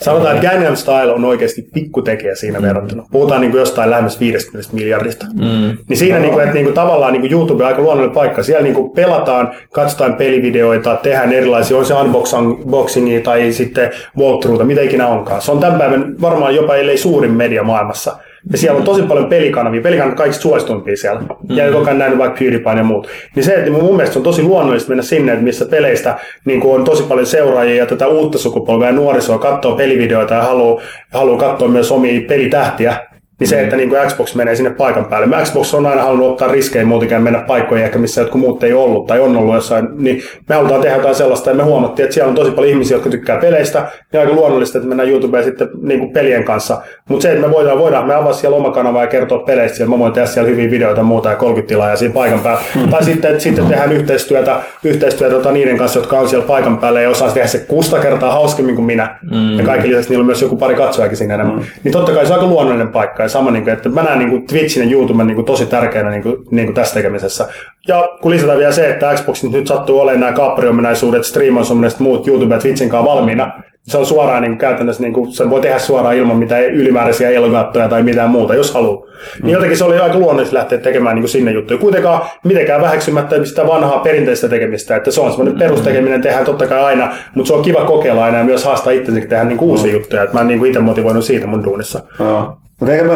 Sanotaan, 0.01 0.37
että 0.37 0.51
Gangnam 0.51 0.77
Style 0.77 1.13
on 1.13 1.25
oikeasti 1.25 1.69
pikkutekijä 1.75 2.35
siinä 2.35 2.63
verrattuna. 2.63 3.05
Puhutaan 3.13 3.41
niin 3.41 3.51
kuin 3.51 3.59
jostain 3.59 3.91
lähemmäs 3.91 4.21
50 4.21 4.69
miljardista. 4.73 5.27
Mm. 5.35 5.77
Niin 5.89 5.97
siinä 5.97 6.19
niin 6.19 6.33
kuin, 6.33 6.43
että 6.43 6.55
niin 6.55 6.65
kuin, 6.65 6.75
tavallaan 6.75 7.13
niin 7.13 7.21
kuin 7.21 7.33
YouTube 7.33 7.65
on 7.65 7.69
aika 7.69 7.83
luonnollinen 7.83 8.15
paikka. 8.15 8.43
Siellä 8.43 8.63
niin 8.63 8.75
kuin 8.75 8.91
pelataan, 8.91 9.55
katsotaan 9.73 10.15
pelivideoita, 10.15 10.97
tehdään 10.97 11.33
erilaisia, 11.33 11.77
on 11.77 11.87
se 11.87 11.95
unboxingia 11.95 13.21
tai 13.21 13.53
sitten 13.53 13.91
walkthroughta, 14.19 14.65
mitä 14.65 14.81
ikinä 14.81 15.07
onkaan. 15.07 15.43
Se 15.43 15.53
on 15.53 15.61
tämän 15.61 15.79
päivän 15.79 16.21
varmaan 16.21 16.55
jopa 16.55 16.77
ellei 16.77 16.99
suurin 16.99 17.33
media 17.33 17.63
maailmassa. 17.63 18.17
Ja 18.53 18.59
siellä 18.59 18.79
on 18.79 18.85
tosi 18.85 19.03
paljon 19.03 19.27
pelikanavia, 19.27 19.81
pelikanavat 19.81 20.17
kaikista 20.17 20.43
suosituimpia 20.43 20.97
siellä. 20.97 21.21
Mm. 21.21 21.57
Ja 21.57 21.73
koko 21.73 21.85
ajan 21.85 21.99
nähnyt 21.99 22.19
vaikka 22.19 22.39
PewDiePie 22.39 22.75
ja 22.77 22.85
muut. 22.85 23.09
Niin 23.37 23.45
se, 23.45 23.55
että 23.55 23.71
mun 23.71 23.97
mielestä 23.97 24.19
on 24.19 24.23
tosi 24.23 24.43
luonnollista 24.43 24.89
mennä 24.89 25.03
sinne, 25.03 25.33
että 25.33 25.45
missä 25.45 25.67
peleistä 25.67 26.19
niin 26.45 26.63
on 26.65 26.85
tosi 26.85 27.03
paljon 27.03 27.27
seuraajia 27.27 27.77
ja 27.77 27.87
tätä 27.87 28.07
uutta 28.07 28.39
sukupolvea 28.39 28.89
ja 28.89 28.95
nuorisoa 28.95 29.39
katsoo 29.39 29.77
pelivideoita 29.77 30.35
ja 30.35 30.43
haluaa, 30.43 30.83
haluaa 31.13 31.39
katsoa 31.39 31.69
myös 31.69 31.93
omia 31.93 32.21
pelitähtiä. 32.29 33.08
Niin 33.41 33.49
se, 33.49 33.61
että 33.61 33.77
niin 33.77 33.89
kuin 33.89 34.01
Xbox 34.07 34.35
menee 34.35 34.57
sinne 34.57 34.71
paikan 34.71 35.05
päälle. 35.05 35.27
Mä 35.27 35.43
Xbox 35.43 35.75
on 35.75 35.87
aina 35.87 36.03
halunnut 36.03 36.31
ottaa 36.31 36.49
riskejä 36.49 36.85
muutenkin 36.85 37.23
mennä 37.23 37.41
paikkoihin, 37.41 37.85
ehkä 37.85 37.99
missä 37.99 38.21
jotkut 38.21 38.41
muut 38.41 38.63
ei 38.63 38.73
ollut 38.73 39.07
tai 39.07 39.21
on 39.21 39.37
ollut 39.37 39.55
jossain. 39.55 39.89
Niin 39.97 40.23
me 40.49 40.55
halutaan 40.55 40.81
tehdä 40.81 40.97
jotain 40.97 41.15
sellaista 41.15 41.51
ja 41.51 41.57
me 41.57 41.63
huomattiin, 41.63 42.05
että 42.05 42.15
siellä 42.15 42.29
on 42.29 42.35
tosi 42.35 42.51
paljon 42.51 42.73
ihmisiä, 42.73 42.97
jotka 42.97 43.11
tykkää 43.11 43.41
peleistä. 43.41 43.87
Ja 44.13 44.21
aika 44.21 44.33
luonnollista, 44.33 44.79
että 44.79 44.89
mennään 44.89 45.09
YouTubeen 45.09 45.45
sitten 45.45 45.69
niin 45.83 46.01
kuin 46.01 46.13
pelien 46.13 46.45
kanssa. 46.45 46.83
Mutta 47.09 47.23
se, 47.23 47.33
että 47.33 47.47
me 47.47 47.53
voidaan, 47.53 47.79
voidaan 47.79 48.07
me 48.07 48.15
avaa 48.15 48.33
siellä 48.33 48.57
oma 48.57 48.71
kanava 48.71 49.01
ja 49.01 49.07
kertoa 49.07 49.39
peleistä. 49.39 49.77
Siellä 49.77 49.91
mä 49.91 49.99
voin 49.99 50.13
tehdä 50.13 50.27
siellä 50.27 50.51
hyviä 50.51 50.71
videoita 50.71 51.01
ja 51.01 51.05
muuta 51.05 51.31
ja 51.31 51.37
30 51.37 51.69
tilaa 51.69 51.91
ja 51.91 51.97
siinä 51.97 52.15
paikan 52.15 52.41
päällä. 52.41 52.61
Mm. 52.75 52.89
Tai 52.89 53.05
sitten, 53.05 53.31
että 53.31 53.43
sitten 53.43 53.67
tehdään 53.67 53.93
yhteistyötä, 53.93 54.61
yhteistyötä 54.85 55.35
tota, 55.35 55.53
niiden 55.53 55.79
kanssa, 55.79 55.99
jotka 55.99 56.19
on 56.19 56.29
siellä 56.29 56.47
paikan 56.47 56.79
päällä 56.79 57.01
ja 57.01 57.11
osaa 57.11 57.31
tehdä 57.31 57.47
se 57.47 57.59
kusta 57.59 57.99
kertaa 57.99 58.33
hauskemmin 58.33 58.75
kuin 58.75 58.87
minä. 58.87 59.19
Mm. 59.31 59.59
Ja 59.59 59.65
kaikki 59.65 59.89
lisäksi 59.89 60.11
niillä 60.11 60.23
on 60.23 60.27
myös 60.27 60.43
joku 60.43 60.57
pari 60.57 60.75
katsojakin 60.75 61.17
siinä 61.17 61.35
enemmän. 61.35 61.57
Mm. 61.57 61.65
Niin 61.85 61.93
totta 61.93 62.13
kai 62.13 62.27
se 62.27 62.33
on 62.33 62.39
aika 62.39 62.51
luonnollinen 62.51 62.89
paikka. 62.89 63.28
Ja 63.29 63.33
sama, 63.33 63.51
niin 63.51 63.65
kuin, 63.65 63.73
että 63.73 63.89
mä 63.89 64.03
näen 64.03 64.19
niin 64.19 64.31
kuin 64.31 64.47
Twitchin 64.47 64.91
ja 64.91 64.97
YouTuben 64.97 65.27
niin 65.27 65.35
kuin 65.35 65.45
tosi 65.45 65.67
tärkeänä 65.67 66.11
niin 66.11 66.23
kuin, 66.23 66.37
niin 66.51 66.67
kuin 66.67 66.75
tässä 66.75 66.95
tekemisessä. 66.95 67.49
Ja 67.89 68.09
kun 68.23 68.31
lisätään 68.31 68.59
vielä 68.59 68.73
se, 68.73 68.91
että 68.91 69.15
Xboxin 69.15 69.53
nyt 69.53 69.67
sattuu 69.67 70.01
olemaan 70.01 70.21
nämä 70.21 70.33
kaappiriominaisuudet, 70.33 71.25
striimausominaiset 71.25 72.01
muut 72.01 72.29
YouTube 72.29 72.55
ja 72.55 72.61
Twitchin 72.61 72.89
kanssa 72.89 73.11
valmiina, 73.11 73.53
se 73.89 73.99
on 73.99 74.07
suoraan 74.07 74.43
niin 74.43 74.51
kuin 74.51 74.59
käytännössä, 74.59 75.03
niin 75.03 75.13
kuin, 75.13 75.33
sen 75.33 75.51
voi 75.51 75.61
tehdä 75.61 75.79
suoraan 75.79 76.17
ilman 76.17 76.37
mitään 76.37 76.65
ylimääräisiä 76.65 77.31
elgattoja 77.31 77.89
tai 77.89 78.03
mitään 78.03 78.31
muuta, 78.31 78.55
jos 78.55 78.75
haluaa. 78.75 79.07
Mm. 79.07 79.47
Niin 79.47 79.53
jotenkin 79.53 79.79
se 79.79 79.85
oli 79.85 79.99
aika 79.99 80.19
luonnollista 80.19 80.57
lähteä 80.57 80.79
tekemään 80.79 81.17
niin 81.17 81.23
kuin 81.23 81.31
sinne 81.31 81.51
juttuja. 81.53 81.79
Kuitenkaan 81.79 82.21
mitenkään 82.45 82.81
väheksymättä 82.81 83.45
sitä 83.45 83.67
vanhaa 83.67 83.99
perinteistä 83.99 84.49
tekemistä, 84.49 84.97
että 84.97 85.11
se 85.11 85.21
on 85.21 85.31
semmoinen 85.31 85.59
perustekeminen, 85.59 86.23
tehdään 86.23 86.45
totta 86.45 86.67
kai 86.67 86.85
aina, 86.85 87.13
mutta 87.35 87.49
se 87.49 87.55
on 87.55 87.63
kiva 87.63 87.85
kokeilla 87.85 88.25
aina 88.25 88.39
ja 88.39 88.45
myös 88.45 88.65
haastaa 88.65 88.93
itsensäkin 88.93 89.29
tehdä 89.29 89.45
niin 89.45 89.59
kuin 89.59 89.71
uusia 89.71 89.93
juttuja. 89.93 90.23
Että 90.23 90.35
mä 90.35 90.41
oon 90.41 90.49
niin 90.49 90.59
kuin 90.59 90.69
itse 90.69 90.81
motivoinut 90.81 91.25
siitä 91.25 91.47
mun 91.47 91.65
duunissa. 91.65 92.01
Joo. 92.19 92.57
Mutta 92.81 92.95
eikä 92.95 93.05
mä, 93.05 93.15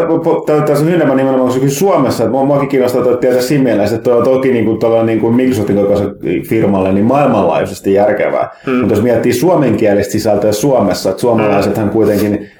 tässä 0.67 0.85
Hynnämä 0.85 1.15
nimenomaan 1.15 1.53
se 1.53 1.71
Suomessa, 1.71 2.25
että 2.25 2.33
muakin 2.47 2.69
kiinnostaa 2.69 3.03
että 3.03 3.17
tietää 3.17 3.43
siinä 3.43 3.65
mielessä, 3.65 3.97
että 3.97 4.17
on 4.17 4.25
toki 4.25 4.53
niin 4.53 4.65
kuin, 4.65 5.07
niin 5.07 5.21
kuin 5.21 5.35
Microsoftin 5.35 5.77
kokoisen 5.77 6.15
firmalle 6.49 6.93
niin 6.93 7.05
maailmanlaajuisesti 7.05 7.95
järkevää. 7.95 8.49
Hmm. 8.67 8.75
Mutta 8.75 8.95
jos 8.95 9.03
miettii 9.03 9.33
suomenkielistä 9.33 10.13
sisältöä 10.13 10.53
Suomessa, 10.53 11.11
että 11.11 11.21
suomalaisethan 11.21 11.91
kuitenkin 11.91 12.51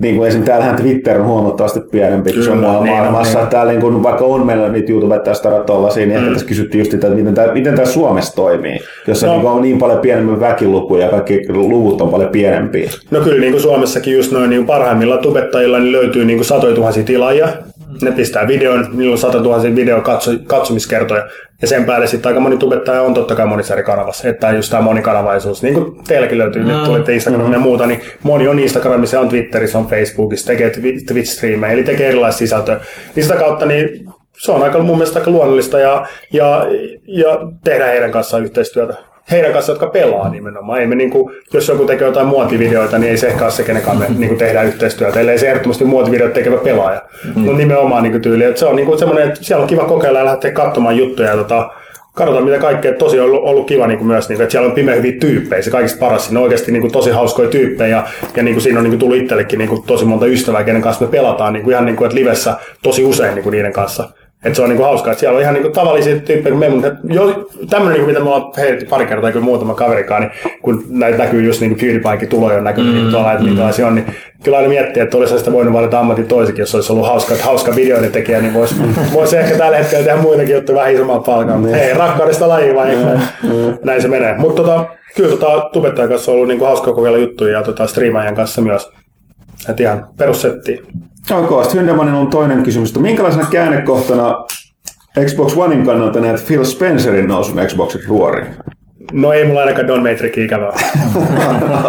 niin 0.00 0.16
kuin 0.16 0.28
esimerkiksi 0.28 0.50
täällähän 0.50 0.76
Twitter 0.76 1.20
on 1.20 1.26
huomattavasti 1.26 1.80
pienempi 1.80 2.32
kuin 2.32 2.58
muualla 2.58 2.84
niin, 2.84 2.96
maailmassa. 2.96 3.38
Niin. 3.38 3.48
Täällä 3.48 3.72
niin 3.72 3.80
kuin, 3.80 4.02
vaikka 4.02 4.24
on 4.24 4.46
meillä 4.46 4.68
niitä 4.68 4.92
YouTubettajia 4.92 5.64
tollaisia, 5.66 6.06
niin 6.06 6.18
mm. 6.18 6.22
ehkä 6.22 6.32
tässä 6.32 6.46
kysyttiin 6.46 6.78
just 6.78 6.90
sitä, 6.90 7.06
että 7.06 7.18
miten 7.18 7.34
tämä, 7.34 7.52
miten 7.52 7.74
tämä 7.74 7.86
Suomessa 7.86 8.34
toimii, 8.34 8.80
jossa 9.06 9.26
no. 9.26 9.36
niin 9.36 9.46
on 9.46 9.62
niin 9.62 9.78
paljon 9.78 9.98
pienemmän 9.98 10.40
väkiluku 10.40 10.96
ja 10.96 11.08
kaikki 11.08 11.44
luvut 11.48 12.00
on 12.00 12.08
paljon 12.08 12.30
pienempiä. 12.30 12.90
No 13.10 13.20
kyllä 13.20 13.40
niin 13.40 13.52
kuin 13.52 13.62
Suomessakin 13.62 14.16
just 14.16 14.32
noin 14.32 14.50
niin 14.50 14.66
parhaimmilla 14.66 15.18
tubettajilla 15.18 15.78
niin 15.78 15.92
löytyy 15.92 16.24
niin 16.24 16.38
kuin 16.38 16.46
satoja 16.46 16.74
tuhansia 16.74 17.04
tilaajia. 17.04 17.48
Ne 18.02 18.12
pistää 18.12 18.48
videon, 18.48 18.86
niillä 18.92 19.12
on 19.12 19.18
sata 19.18 19.42
tuhansia 19.42 19.74
video 19.74 20.00
katso, 20.00 20.30
katsomiskertoja. 20.46 21.22
Ja 21.62 21.68
sen 21.68 21.84
päälle 21.84 22.06
sitten 22.06 22.28
aika 22.28 22.40
moni 22.40 22.56
tubettaja 22.56 23.02
on 23.02 23.14
totta 23.14 23.34
kai 23.34 23.46
monissa 23.46 23.74
eri 23.74 23.82
kanavassa. 23.82 24.28
Että 24.28 24.50
just 24.50 24.70
tämä 24.70 24.82
monikanavaisuus, 24.82 25.62
niin 25.62 25.74
kuin 25.74 26.04
teilläkin 26.04 26.38
löytyy, 26.38 26.64
no. 26.64 26.76
nyt 26.76 26.84
tulitte 26.84 27.14
Instagramin 27.14 27.46
mm-hmm. 27.46 27.60
ja 27.62 27.68
muuta, 27.68 27.86
niin 27.86 28.00
moni 28.22 28.48
on 28.48 28.58
Instagramissa, 28.58 29.20
on 29.20 29.28
Twitterissä, 29.28 29.78
on 29.78 29.86
Facebookissa, 29.86 30.46
tekee 30.46 30.72
Twitch-striimejä, 31.06 31.72
eli 31.72 31.84
tekee 31.84 32.08
erilaista 32.08 32.38
sisältöä. 32.38 32.80
Niin 33.14 33.24
sitä 33.24 33.36
kautta 33.36 33.66
niin 33.66 34.06
se 34.38 34.52
on 34.52 34.62
aika, 34.62 34.78
mun 34.78 34.96
mielestä 34.96 35.18
aika 35.18 35.30
luonnollista 35.30 35.78
ja, 35.78 36.06
ja, 36.32 36.66
ja 37.06 37.38
tehdä 37.64 37.86
heidän 37.86 38.12
kanssaan 38.12 38.42
yhteistyötä 38.42 39.09
heidän 39.30 39.52
kanssa, 39.52 39.72
jotka 39.72 39.86
pelaa 39.86 40.28
nimenomaan. 40.28 40.80
Ei 40.80 40.86
me 40.86 40.94
niin 40.94 41.10
kuin, 41.10 41.34
jos 41.52 41.68
joku 41.68 41.84
tekee 41.84 42.06
jotain 42.06 42.26
muotivideoita, 42.26 42.98
niin 42.98 43.10
ei 43.10 43.16
se 43.16 43.26
ehkä 43.26 43.44
ole 43.44 43.50
se, 43.50 43.62
kenen 43.62 43.82
kanssa 43.82 44.04
me 44.08 44.14
niin 44.18 44.28
kuin 44.28 44.38
tehdään 44.38 44.66
yhteistyötä, 44.66 45.20
ellei 45.20 45.38
se 45.38 45.48
ehdottomasti 45.48 45.84
muotivideot 45.84 46.32
tekevä 46.32 46.56
pelaaja. 46.56 47.02
Mm. 47.36 47.46
No 47.46 47.52
nimenomaan 47.52 48.02
niin 48.02 48.12
kuin 48.12 48.22
tyyli. 48.22 48.44
Että 48.44 48.60
se 48.60 48.66
on 48.66 48.76
niin 48.76 48.86
kuin 48.86 48.98
semmoinen, 48.98 49.28
että 49.28 49.44
siellä 49.44 49.62
on 49.62 49.68
kiva 49.68 49.84
kokeilla 49.84 50.18
ja 50.18 50.24
lähteä 50.24 50.52
katsomaan 50.52 50.96
juttuja 50.96 51.28
ja 51.28 51.36
tota, 51.36 51.70
katsotaan 52.14 52.44
mitä 52.44 52.58
kaikkea. 52.58 52.92
Tosi 52.92 53.20
on 53.20 53.26
ollut, 53.26 53.44
ollut 53.44 53.66
kiva 53.66 53.86
niin 53.86 53.98
kuin 53.98 54.08
myös, 54.08 54.28
niin 54.28 54.36
kuin, 54.36 54.42
että 54.42 54.52
siellä 54.52 54.68
on 54.68 54.74
pimeä 54.74 54.94
hyviä 54.94 55.12
tyyppejä, 55.20 55.62
se 55.62 55.70
kaikista 55.70 56.00
paras. 56.00 56.24
Siinä 56.24 56.38
on 56.38 56.44
oikeasti 56.44 56.72
niin 56.72 56.80
kuin, 56.80 56.92
tosi 56.92 57.10
hauskoja 57.10 57.48
tyyppejä 57.48 57.96
ja, 57.96 58.06
ja 58.36 58.42
niin 58.42 58.54
kuin, 58.54 58.62
siinä 58.62 58.78
on 58.78 58.84
niin 58.84 58.90
kuin, 58.90 59.00
tullut 59.00 59.16
itsellekin 59.16 59.58
niin 59.58 59.68
kuin, 59.68 59.82
tosi 59.82 60.04
monta 60.04 60.26
ystävää, 60.26 60.64
kenen 60.64 60.82
kanssa 60.82 61.04
me 61.04 61.10
pelataan 61.10 61.52
niin 61.52 61.62
kuin, 61.62 61.72
ihan 61.72 61.86
niin 61.86 61.96
kuin, 61.96 62.06
että 62.06 62.18
livessä 62.18 62.54
tosi 62.82 63.04
usein 63.04 63.34
niin 63.34 63.42
kuin, 63.42 63.52
niiden 63.52 63.72
kanssa. 63.72 64.08
Et 64.44 64.54
se 64.54 64.62
on 64.62 64.68
niinku 64.68 64.84
hauskaa, 64.84 65.12
että 65.12 65.20
siellä 65.20 65.36
on 65.36 65.42
ihan 65.42 65.54
niinku 65.54 65.70
tavallisia 65.70 66.20
tyyppejä 66.20 66.56
kuin 66.56 66.58
me, 66.58 66.68
mutta 66.68 66.88
jo, 67.04 67.48
tämmöinen, 67.70 67.92
niinku, 67.92 68.06
mitä 68.06 68.20
me 68.20 68.30
ollaan 68.30 68.52
heitetty 68.56 68.86
pari 68.86 69.06
kertaa, 69.06 69.32
kuin 69.32 69.44
muutama 69.44 69.74
kaverikaan, 69.74 70.22
niin 70.22 70.32
kun 70.62 70.84
näitä 70.88 71.18
näkyy 71.18 71.42
just 71.42 71.60
niinku 71.60 71.78
PewDiePiekin 71.80 72.28
tuloja 72.28 72.58
on 72.58 72.64
näkynyt 72.64 72.94
mm, 72.94 73.00
niin 73.00 73.10
tuolla, 73.10 73.32
että 73.32 73.44
mm. 73.44 73.48
minkälaisia 73.48 73.86
on, 73.86 73.94
niin 73.94 74.06
kyllä 74.44 74.56
aina 74.56 74.68
miettiä, 74.68 75.02
että 75.02 75.16
olisi 75.16 75.38
sitä 75.38 75.52
voinut 75.52 75.74
valita 75.74 76.00
ammatin 76.00 76.26
toisikin, 76.26 76.62
jos 76.62 76.74
olisi 76.74 76.92
ollut 76.92 77.06
hauska, 77.06 77.34
että 77.34 77.46
hauska 77.46 77.76
videoiden 77.76 78.12
tekijä, 78.12 78.40
niin 78.40 78.54
voisi 78.54 78.74
vois 79.12 79.34
ehkä 79.34 79.58
tällä 79.58 79.76
hetkellä 79.76 80.04
tehdä 80.04 80.22
muitakin 80.22 80.54
juttuja 80.54 80.78
vähän 80.78 80.94
isommalla 80.94 81.22
palkalla. 81.22 81.60
Mm. 81.60 81.68
Hei, 81.68 81.94
rakkaudesta 81.94 82.48
lajiin 82.48 82.76
vai 82.76 82.96
mm. 82.96 83.78
näin 83.84 84.02
se 84.02 84.08
menee. 84.08 84.34
Mutta 84.38 84.62
tota, 84.62 84.84
kyllä 85.16 85.30
tota, 85.36 85.68
tubettajan 85.72 86.10
kanssa 86.10 86.30
on 86.30 86.34
ollut 86.34 86.48
niinku 86.48 86.64
hauska 86.64 86.92
kokeilla 86.92 87.18
juttuja 87.18 87.52
ja 87.52 87.62
tota, 87.62 87.86
striimaajan 87.86 88.34
kanssa 88.34 88.60
myös. 88.62 88.90
Et 89.68 89.80
ihan 89.80 90.08
perussettiin. 90.18 90.86
Ok, 91.30 91.64
sitten 91.64 91.80
Hyndemanin 91.80 92.14
on 92.14 92.26
toinen 92.26 92.62
kysymys. 92.62 92.98
Minkälaisena 92.98 93.46
käännekohtana 93.50 94.44
Xbox 95.26 95.56
Onein 95.56 95.86
kannalta 95.86 96.20
näet 96.20 96.46
Phil 96.46 96.64
Spencerin 96.64 97.28
nousun 97.28 97.60
Xboxin 97.66 98.00
ruoriin? 98.08 98.54
No 99.12 99.32
ei 99.32 99.44
mulla 99.44 99.60
ainakaan 99.60 99.88
Don 99.88 100.02
Matrixia 100.02 100.44
ikävää. 100.44 100.72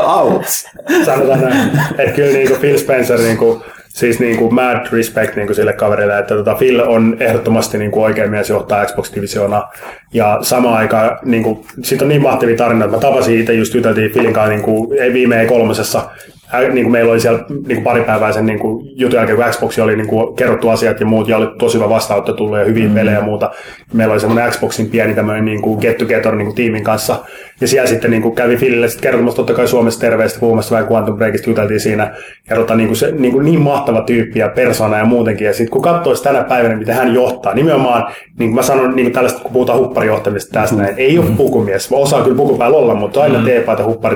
Outs. 0.18 0.66
Sanotaan 1.06 1.42
näin. 1.42 1.72
Että 1.98 2.16
kyllä 2.16 2.32
niin 2.32 2.48
kuin 2.48 2.60
Phil 2.60 2.78
Spencer 2.78 3.20
niin 3.20 3.38
kuin, 3.38 3.62
siis 3.88 4.20
niin 4.20 4.38
kuin 4.38 4.54
mad 4.54 4.88
respect 4.92 5.36
niin 5.36 5.48
kuin 5.48 5.56
sille 5.56 5.74
kaverille, 5.74 6.20
että 6.20 6.36
tota 6.36 6.56
Phil 6.56 6.80
on 6.80 7.18
ehdottomasti 7.20 7.78
niin 7.78 7.92
kuin 7.92 8.04
oikein 8.04 8.32
mies 8.32 8.50
johtaa 8.50 8.86
Xbox-divisiona. 8.86 9.64
Ja 10.14 10.38
samaan 10.42 10.78
aikaan, 10.78 11.20
niin 11.26 11.44
kuin, 11.44 11.66
siitä 11.84 12.06
on 12.06 12.10
niin 12.10 12.22
mahtavia 12.22 12.58
tarinoita. 12.58 12.96
Mä 12.96 13.02
tapasin 13.02 13.40
itse 13.40 13.54
just 13.54 13.74
juteltiin 13.74 14.12
Philin 14.12 14.34
kanssa 14.34 14.50
niin 14.50 14.64
kuin, 14.64 15.02
ei 15.02 15.14
viime 15.14 15.46
kolmosessa 15.46 16.10
niin 16.60 16.84
kuin 16.84 16.92
meillä 16.92 17.12
oli 17.12 17.20
siellä 17.20 17.40
niin 17.50 17.64
kuin 17.66 17.84
pari 17.84 18.04
päivää 18.04 18.32
sen 18.32 18.46
niin 18.46 18.60
kuin 18.60 18.92
jutun 18.96 19.18
jälkeen, 19.18 19.38
kun 19.38 19.46
Xbox 19.50 19.80
oli 19.80 19.96
niin 19.96 20.08
kuin 20.08 20.36
kerrottu 20.36 20.70
asiat 20.70 21.00
ja 21.00 21.06
muut, 21.06 21.28
ja 21.28 21.38
oli 21.38 21.48
tosi 21.58 21.78
hyvä 21.78 21.90
vastaanotto 21.90 22.34
tullut 22.34 22.58
ja 22.58 22.66
hyviä 22.66 22.88
mm. 22.88 22.94
pelejä 22.94 23.18
ja 23.18 23.24
muuta. 23.24 23.52
Meillä 23.94 24.12
oli 24.12 24.20
semmoinen 24.20 24.52
Xboxin 24.52 24.90
pieni 24.90 25.14
tämmöinen 25.14 25.46
niin 25.46 25.62
kuin 25.62 25.80
get 25.80 25.98
together 25.98 26.36
niin 26.36 26.46
kuin 26.46 26.56
tiimin 26.56 26.84
kanssa. 26.84 27.16
Ja 27.62 27.68
siellä 27.68 27.88
sitten 27.88 28.12
niin 28.12 28.22
kuin 28.22 28.36
kävi 28.36 28.58
Filille 28.58 28.88
sitten 28.88 29.12
kertomassa 29.12 29.36
totta 29.36 29.54
kai 29.54 29.68
Suomessa 29.68 30.00
terveistä, 30.00 30.40
puhumassa 30.40 30.76
vähän 30.76 30.92
Quantum 30.92 31.18
Breakista, 31.18 31.50
juteltiin 31.50 31.80
siinä. 31.80 32.16
Kerrotaan 32.50 32.78
niin, 32.78 32.88
kuin 32.88 32.98
se, 32.98 33.12
niin, 33.12 33.34
kuin 33.34 33.46
niin 33.46 33.62
mahtava 33.62 34.02
tyyppi 34.02 34.40
ja 34.40 34.50
persona 34.50 34.98
ja 34.98 35.06
muutenkin. 35.06 35.48
Ja 35.48 35.54
sitten 35.54 35.72
kun 35.72 35.82
katsoisi 35.82 36.24
tänä 36.24 36.44
päivänä, 36.44 36.76
mitä 36.76 36.94
hän 36.94 37.14
johtaa, 37.14 37.54
nimenomaan, 37.54 38.04
niin 38.40 38.50
kuin 38.50 38.56
mä 38.56 38.62
sanon 38.62 38.96
niin 38.96 39.06
kuin 39.06 39.14
tällaista, 39.14 39.42
kun 39.42 39.52
puhutaan 39.52 39.80
hupparijohtamista 39.80 40.60
tästä, 40.60 40.76
mm. 40.76 40.82
näin, 40.82 40.94
ei 40.98 41.20
ole 41.20 41.28
pukumies. 41.38 41.88
Osaa 41.92 42.24
kyllä 42.24 42.38
pukupäällä 42.38 42.78
olla, 42.78 42.96
mutta 42.96 43.22
aina 43.22 43.40
mm. 43.40 43.46
teepaita 43.46 43.84
huppari 43.84 44.16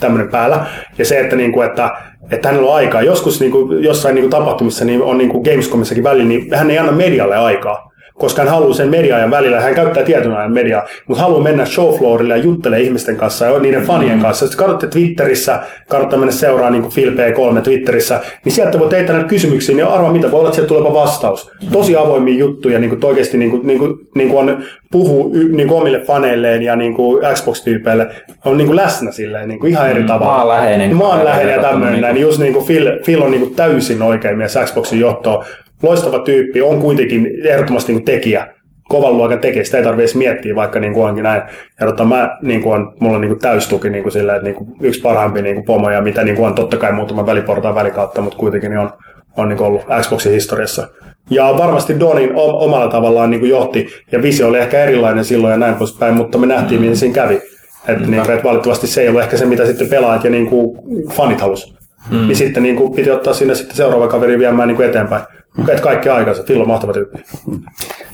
tämmöinen 0.00 0.28
päällä. 0.28 0.66
Ja 0.98 1.04
se, 1.04 1.20
että, 1.20 1.36
niin 1.36 1.52
kuin, 1.52 1.66
että 1.66 1.90
että 2.30 2.48
hänellä 2.48 2.70
on 2.70 2.76
aikaa. 2.76 3.02
Joskus 3.02 3.40
niin 3.40 3.52
kuin, 3.52 3.84
jossain 3.84 4.14
niin 4.14 4.22
kuin, 4.22 4.30
tapahtumissa 4.30 4.84
niin 4.84 5.02
on 5.02 5.18
niin 5.18 5.30
kuin 5.30 5.42
Gamescomissakin 5.42 6.04
välillä, 6.04 6.24
niin 6.24 6.54
hän 6.54 6.70
ei 6.70 6.78
anna 6.78 6.92
medialle 6.92 7.36
aikaa. 7.36 7.93
Koska 8.18 8.42
hän 8.42 8.50
haluaa 8.50 8.74
sen 8.74 8.88
media-ajan 8.90 9.30
välillä, 9.30 9.60
hän 9.60 9.74
käyttää 9.74 10.02
tietyn 10.02 10.32
ajan 10.36 10.52
mediaa, 10.52 10.86
mutta 11.08 11.22
haluaa 11.22 11.42
mennä 11.42 11.64
showfloorille 11.66 12.36
ja 12.36 12.42
juttelee 12.44 12.80
ihmisten 12.80 13.16
kanssa 13.16 13.46
ja 13.46 13.58
niiden 13.58 13.82
fanien 13.82 14.20
kanssa. 14.20 14.44
Jos 14.44 14.56
katsotte 14.56 14.86
Twitterissä, 14.86 15.60
kannattaa 15.88 16.18
mennä 16.18 16.32
seuraa 16.32 16.70
niin 16.70 16.84
Phil 16.94 17.10
P3 17.12 17.60
Twitterissä, 17.62 18.20
niin 18.44 18.52
sieltä 18.52 18.78
voi 18.78 18.88
teitä 18.88 19.12
näitä 19.12 19.28
kysymyksiä, 19.28 19.74
niin 19.76 19.86
arva 19.86 20.12
mitä, 20.12 20.30
voi 20.30 20.38
olla, 20.40 20.48
että 20.48 20.54
sieltä 20.56 20.68
tuleva 20.68 20.94
vastaus. 20.94 21.50
Tosi 21.72 21.96
avoimia 21.96 22.38
juttuja, 22.38 22.78
niin 22.78 22.90
kuin 22.90 23.04
oikeasti 23.04 23.38
niin 23.38 23.50
kuin, 23.50 23.66
niin 23.66 23.78
kuin, 23.78 23.94
niin 24.14 24.28
kuin 24.28 24.48
on 24.50 24.64
puhu 24.92 25.32
niin 25.52 25.68
kuin 25.68 25.80
omille 25.80 26.00
faneilleen 26.00 26.62
ja 26.62 26.76
niin 26.76 26.94
kuin 26.94 27.22
Xbox-tyypeille, 27.34 28.06
on 28.44 28.56
niin 28.56 28.66
kuin 28.66 28.76
läsnä 28.76 29.12
silleen 29.12 29.48
niin 29.48 29.60
kuin 29.60 29.70
ihan 29.70 29.90
eri 29.90 30.00
Mm, 30.00 30.06
tavalla. 30.06 30.32
maanläheinen. 30.36 30.96
Maanläheinen 30.96 31.54
ja 31.54 31.62
tämmöinen. 31.62 32.14
Niin. 32.14 32.22
Just 32.22 32.38
niin 32.38 32.52
kuin 32.52 32.66
Phil, 32.66 32.90
Phil 33.04 33.22
on 33.22 33.30
niin 33.30 33.40
kuin 33.40 33.54
täysin 33.54 34.02
oikein 34.02 34.38
mies 34.38 34.58
Xboxin 34.64 35.00
johtoon. 35.00 35.44
Loistava 35.84 36.18
tyyppi, 36.18 36.62
on 36.62 36.80
kuitenkin 36.80 37.30
ehdottomasti 37.44 37.92
niin 37.92 38.02
kuin 38.02 38.14
tekijä 38.14 38.54
kovan 38.88 39.16
luokan 39.16 39.38
tekijä, 39.38 39.64
sitä 39.64 39.78
ei 39.78 39.84
tarvitse 39.84 40.02
edes 40.02 40.14
miettiä, 40.14 40.54
vaikka 40.54 40.80
niin 40.80 40.92
kuin 40.92 41.08
onkin 41.08 41.22
näin. 41.22 41.42
Ja 41.80 41.86
tota, 41.86 42.04
mä, 42.04 42.38
niin 42.42 42.62
kuin 42.62 42.74
on, 42.74 42.92
mulla 43.00 43.14
on 43.14 43.20
niin 43.20 43.28
kuin 43.28 43.40
täystuki 43.40 43.90
niin 43.90 44.02
kuin 44.02 44.12
sillä, 44.12 44.34
että 44.34 44.44
niin 44.44 44.54
kuin 44.54 44.68
yksi 44.80 45.00
parhaimpia 45.00 45.42
niin 45.42 45.54
kuin 45.54 45.64
pomoja, 45.64 46.00
mitä 46.00 46.24
niin 46.24 46.36
kuin 46.36 46.46
on 46.46 46.54
totta 46.54 46.76
kai 46.76 46.92
muutama 46.92 47.26
väliportaan 47.26 47.74
välikautta, 47.74 48.20
mutta 48.20 48.38
kuitenkin 48.38 48.70
niin 48.70 48.78
on, 48.78 48.90
on 49.36 49.48
niin 49.48 49.56
kuin 49.56 49.66
ollut 49.66 49.82
Xboxin 50.00 50.32
historiassa. 50.32 50.88
Ja 51.30 51.54
varmasti 51.58 52.00
Donin 52.00 52.30
omalla 52.34 52.88
tavallaan 52.88 53.30
niin 53.30 53.40
kuin 53.40 53.50
johti, 53.50 53.86
ja 54.12 54.22
visio 54.22 54.48
oli 54.48 54.58
ehkä 54.58 54.84
erilainen 54.84 55.24
silloin 55.24 55.52
ja 55.52 55.58
näin 55.58 55.74
poispäin, 55.74 56.14
mutta 56.14 56.38
me 56.38 56.46
nähtiin, 56.46 56.80
miten 56.80 56.96
siinä 56.96 57.14
kävi. 57.14 57.40
Että, 57.88 58.06
niin, 58.06 58.30
että 58.30 58.44
valitettavasti 58.44 58.86
se 58.86 59.02
ei 59.02 59.08
ollut 59.08 59.22
ehkä 59.22 59.36
se, 59.36 59.46
mitä 59.46 59.66
sitten 59.66 59.88
pelaajat 59.88 60.24
ja 60.24 60.30
niin 60.30 60.46
kuin 60.46 60.78
fanit 61.10 61.40
halusi. 61.40 61.74
Mm. 62.10 62.26
Niin 62.26 62.36
sitten 62.36 62.62
niin 62.62 62.76
kuin, 62.76 62.94
piti 62.94 63.10
ottaa 63.10 63.34
sinne 63.34 63.54
sitten 63.54 63.76
seuraava 63.76 64.08
kaveri 64.08 64.38
viemään 64.38 64.68
niin 64.68 64.76
kuin 64.76 64.88
eteenpäin. 64.88 65.22
Että 65.58 65.82
kaikki 65.82 66.08
aikansa. 66.08 66.42
On 66.60 66.68
mahtava 66.68 66.92
tyyppi. 66.92 67.18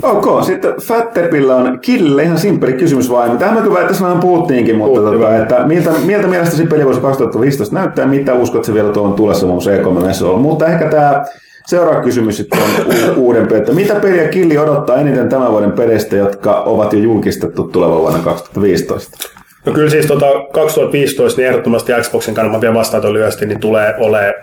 Ok, 0.02 0.44
sitten 0.44 0.74
Fattepillä 0.82 1.56
on 1.56 1.78
Kille 1.80 2.22
ihan 2.22 2.38
simppeli 2.38 2.72
kysymys 2.72 3.10
vain. 3.10 3.38
Tähän 3.38 3.54
me 3.54 3.60
kyllä 3.60 3.88
tässä 3.88 4.04
vähän 4.04 4.20
puhuttiinkin, 4.20 4.76
mutta 4.76 5.00
Puhuttiin 5.00 5.20
tota, 5.20 5.36
että 5.36 5.66
miltä, 5.66 5.90
miltä 6.04 6.26
mielestäsi 6.26 6.66
pelivuosi 6.66 7.00
2015 7.00 7.74
näyttää, 7.74 8.06
mitä 8.06 8.34
uskot 8.34 8.64
se 8.64 8.74
vielä 8.74 8.92
tuon 8.92 9.12
tulessa 9.12 9.46
muun 9.46 9.60
C3 9.62 10.36
Mutta 10.36 10.66
ehkä 10.66 10.88
tämä 10.88 11.24
seuraava 11.66 12.02
kysymys 12.02 12.36
sitten 12.36 12.58
on 12.62 12.86
u- 12.86 13.20
uudempi, 13.26 13.54
että 13.54 13.72
mitä 13.72 13.94
peliä 13.94 14.28
Killi 14.28 14.58
odottaa 14.58 14.96
eniten 14.96 15.28
tämän 15.28 15.50
vuoden 15.50 15.72
peleistä, 15.72 16.16
jotka 16.16 16.60
ovat 16.60 16.92
jo 16.92 16.98
julkistettu 16.98 17.64
tulevan 17.64 17.98
vuonna 17.98 18.18
2015? 18.18 19.30
No 19.66 19.72
kyllä 19.72 19.90
siis 19.90 20.06
tota 20.06 20.26
2015 20.52 21.40
niin 21.40 21.48
ehdottomasti 21.48 21.92
Xboxin 22.02 22.34
kannalta 22.34 22.60
vielä 22.60 22.74
vastaan 22.74 23.12
lyhyesti, 23.12 23.46
niin 23.46 23.60
tulee 23.60 23.94
ole, 23.98 24.34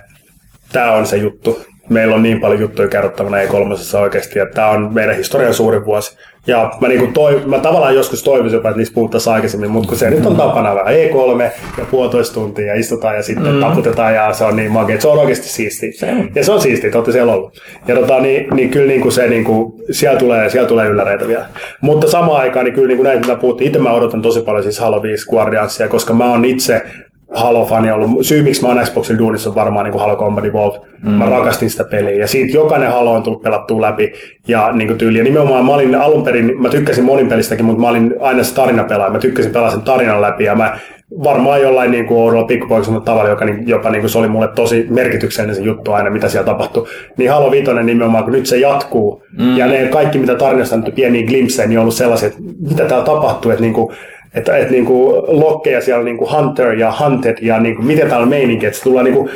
tämä 0.74 0.91
on 0.91 1.06
se 1.06 1.18
juttu. 1.18 1.60
Meillä 1.89 2.15
on 2.15 2.23
niin 2.23 2.39
paljon 2.39 2.61
juttuja 2.61 2.88
kerrottavana 2.88 3.38
E3 3.38 3.97
oikeasti, 4.01 4.39
että 4.39 4.55
tämä 4.55 4.69
on 4.69 4.93
meidän 4.93 5.15
historian 5.15 5.53
suurin 5.53 5.85
vuosi. 5.85 6.18
Ja 6.47 6.72
mä, 6.81 6.88
niin 6.88 7.14
toi, 7.14 7.41
mä 7.45 7.59
tavallaan 7.59 7.95
joskus 7.95 8.23
toivoisin 8.23 8.57
jopa, 8.57 8.69
että 8.69 8.77
niistä 8.77 8.95
puhuttaisiin 8.95 9.34
aikaisemmin, 9.34 9.72
mutta 9.72 9.89
kun 9.89 9.97
se 9.97 10.09
nyt 10.09 10.26
on 10.26 10.35
tapana 10.35 10.76
vähän 10.76 10.93
E3 10.93 11.41
ja 11.77 11.85
puolitoista 11.91 12.34
tuntia 12.34 12.65
ja 12.65 12.76
istutaan 12.76 13.15
ja 13.15 13.23
sitten 13.23 13.53
mm. 13.53 13.59
taputetaan 13.59 14.15
ja 14.15 14.34
se 14.34 14.43
on 14.43 14.55
niin 14.55 14.72
magia, 14.72 14.93
että 14.93 15.01
se 15.01 15.07
on 15.07 15.19
oikeasti 15.19 15.49
siistiä. 15.49 15.91
Se 15.95 16.11
on. 16.11 16.30
Ja 16.35 16.43
se 16.43 16.51
on 16.51 16.61
siistiä, 16.61 16.91
te 16.91 16.97
olette 16.97 17.11
siellä 17.11 17.34
ollut. 17.34 17.61
Ja 17.88 17.95
tota, 17.95 18.19
niin, 18.19 18.47
niin 18.53 18.69
kyllä 18.69 18.88
niin 18.88 19.01
kuin 19.01 19.11
se, 19.11 19.27
niin 19.27 19.43
kuin, 19.43 19.73
siellä, 19.91 20.19
tulee, 20.19 20.49
siellä 20.49 20.68
tulee 20.68 20.88
ylläreitä 20.88 21.27
vielä. 21.27 21.45
Mutta 21.81 22.07
samaan 22.07 22.41
aikaan, 22.41 22.65
niin 22.65 22.73
kyllä 22.73 22.88
niin 22.88 22.97
kuin 22.97 23.05
näitä, 23.05 23.19
mitä 23.19 23.35
puhuttiin, 23.35 23.68
itse 23.68 23.80
mä 23.80 23.93
odotan 23.93 24.22
tosi 24.22 24.41
paljon 24.41 24.64
siis 24.64 24.80
Halo 24.80 25.03
5 25.03 25.30
Guardiansia, 25.30 25.88
koska 25.88 26.14
mä 26.14 26.30
oon 26.30 26.45
itse 26.45 26.81
Halo-fani 27.38 27.91
ollut. 27.91 28.09
Syy, 28.26 28.43
miksi 28.43 28.61
mä 28.61 28.68
oon 28.68 28.84
Xboxin 28.84 29.18
duunissa 29.18 29.49
on 29.49 29.55
varmaan 29.55 29.84
niin 29.84 29.91
kuin 29.91 30.01
Halo 30.01 30.15
Combat 30.15 30.45
Evolved. 30.45 30.81
Mm. 31.03 31.11
Mä 31.11 31.26
rakastin 31.26 31.69
sitä 31.69 31.84
peliä. 31.84 32.15
Ja 32.15 32.27
siitä 32.27 32.57
jokainen 32.57 32.91
Halo 32.91 33.14
on 33.14 33.23
tullut 33.23 33.41
pelattua 33.41 33.81
läpi. 33.81 34.14
Ja 34.47 34.72
niin 34.72 34.88
kuin 34.88 34.97
tyyli. 34.97 35.18
Ja 35.18 35.23
nimenomaan 35.23 35.65
mä 35.65 35.73
olin 35.73 35.95
alun 35.95 36.23
perin, 36.23 36.61
mä 36.61 36.69
tykkäsin 36.69 37.05
monin 37.05 37.27
pelistäkin, 37.27 37.65
mutta 37.65 37.81
mä 37.81 37.89
olin 37.89 38.15
aina 38.19 38.43
se 38.43 38.55
tarinapelaaja. 38.55 39.11
Mä 39.11 39.19
tykkäsin 39.19 39.51
pelaa 39.51 39.72
sen 39.72 39.81
tarinan 39.81 40.22
läpi. 40.22 40.43
Ja 40.43 40.55
mä 40.55 40.80
varmaan 41.23 41.61
jollain 41.61 41.91
niin 41.91 42.05
kuin 42.05 42.19
oudolla 42.19 42.45
pikkupoikasella 42.45 42.99
tavalla, 42.99 43.30
joka 43.30 43.45
niin, 43.45 43.68
jopa 43.68 43.89
niin 43.89 44.01
kuin 44.01 44.09
se 44.09 44.18
oli 44.18 44.27
mulle 44.27 44.47
tosi 44.47 44.88
merkityksellinen 44.89 45.55
se 45.55 45.61
juttu 45.61 45.91
aina, 45.91 46.09
mitä 46.09 46.30
siellä 46.30 46.45
tapahtui. 46.45 46.88
Niin 47.18 47.31
Halo 47.31 47.51
5 47.51 47.72
nimenomaan, 47.84 48.23
kun 48.23 48.34
nyt 48.34 48.45
se 48.45 48.57
jatkuu, 48.57 49.23
mm. 49.39 49.57
ja 49.57 49.68
ne 49.68 49.88
kaikki, 49.88 50.18
mitä 50.18 50.35
tarinasta 50.35 50.76
on 50.76 50.84
pieniä 50.95 51.27
glimpsejä, 51.27 51.68
niin 51.68 51.80
on 51.80 51.81
ollut 51.81 51.95
sellaisia, 51.95 52.27
että 52.27 52.39
mitä 52.69 52.85
täällä 52.85 53.05
tapahtuu, 53.05 53.51
että 53.51 53.61
niin 53.61 53.73
kuin, 53.73 53.95
että, 54.38 54.57
että 54.57 54.72
niin 54.72 54.85
kuin 54.85 55.15
lokkeja 55.27 55.81
siellä 55.81 56.03
niin 56.03 56.18
kuin 56.18 56.31
Hunter 56.31 56.73
ja 56.73 56.93
Hunted 56.99 57.38
ja 57.41 57.59
niin 57.59 57.76
kuin, 57.76 57.85
miten 57.85 58.07
täällä 58.07 58.23
on 58.23 58.30
meininki, 58.30 58.65
että 58.65 58.80
tullaan 58.84 59.05
niin 59.05 59.15
kuin, 59.15 59.30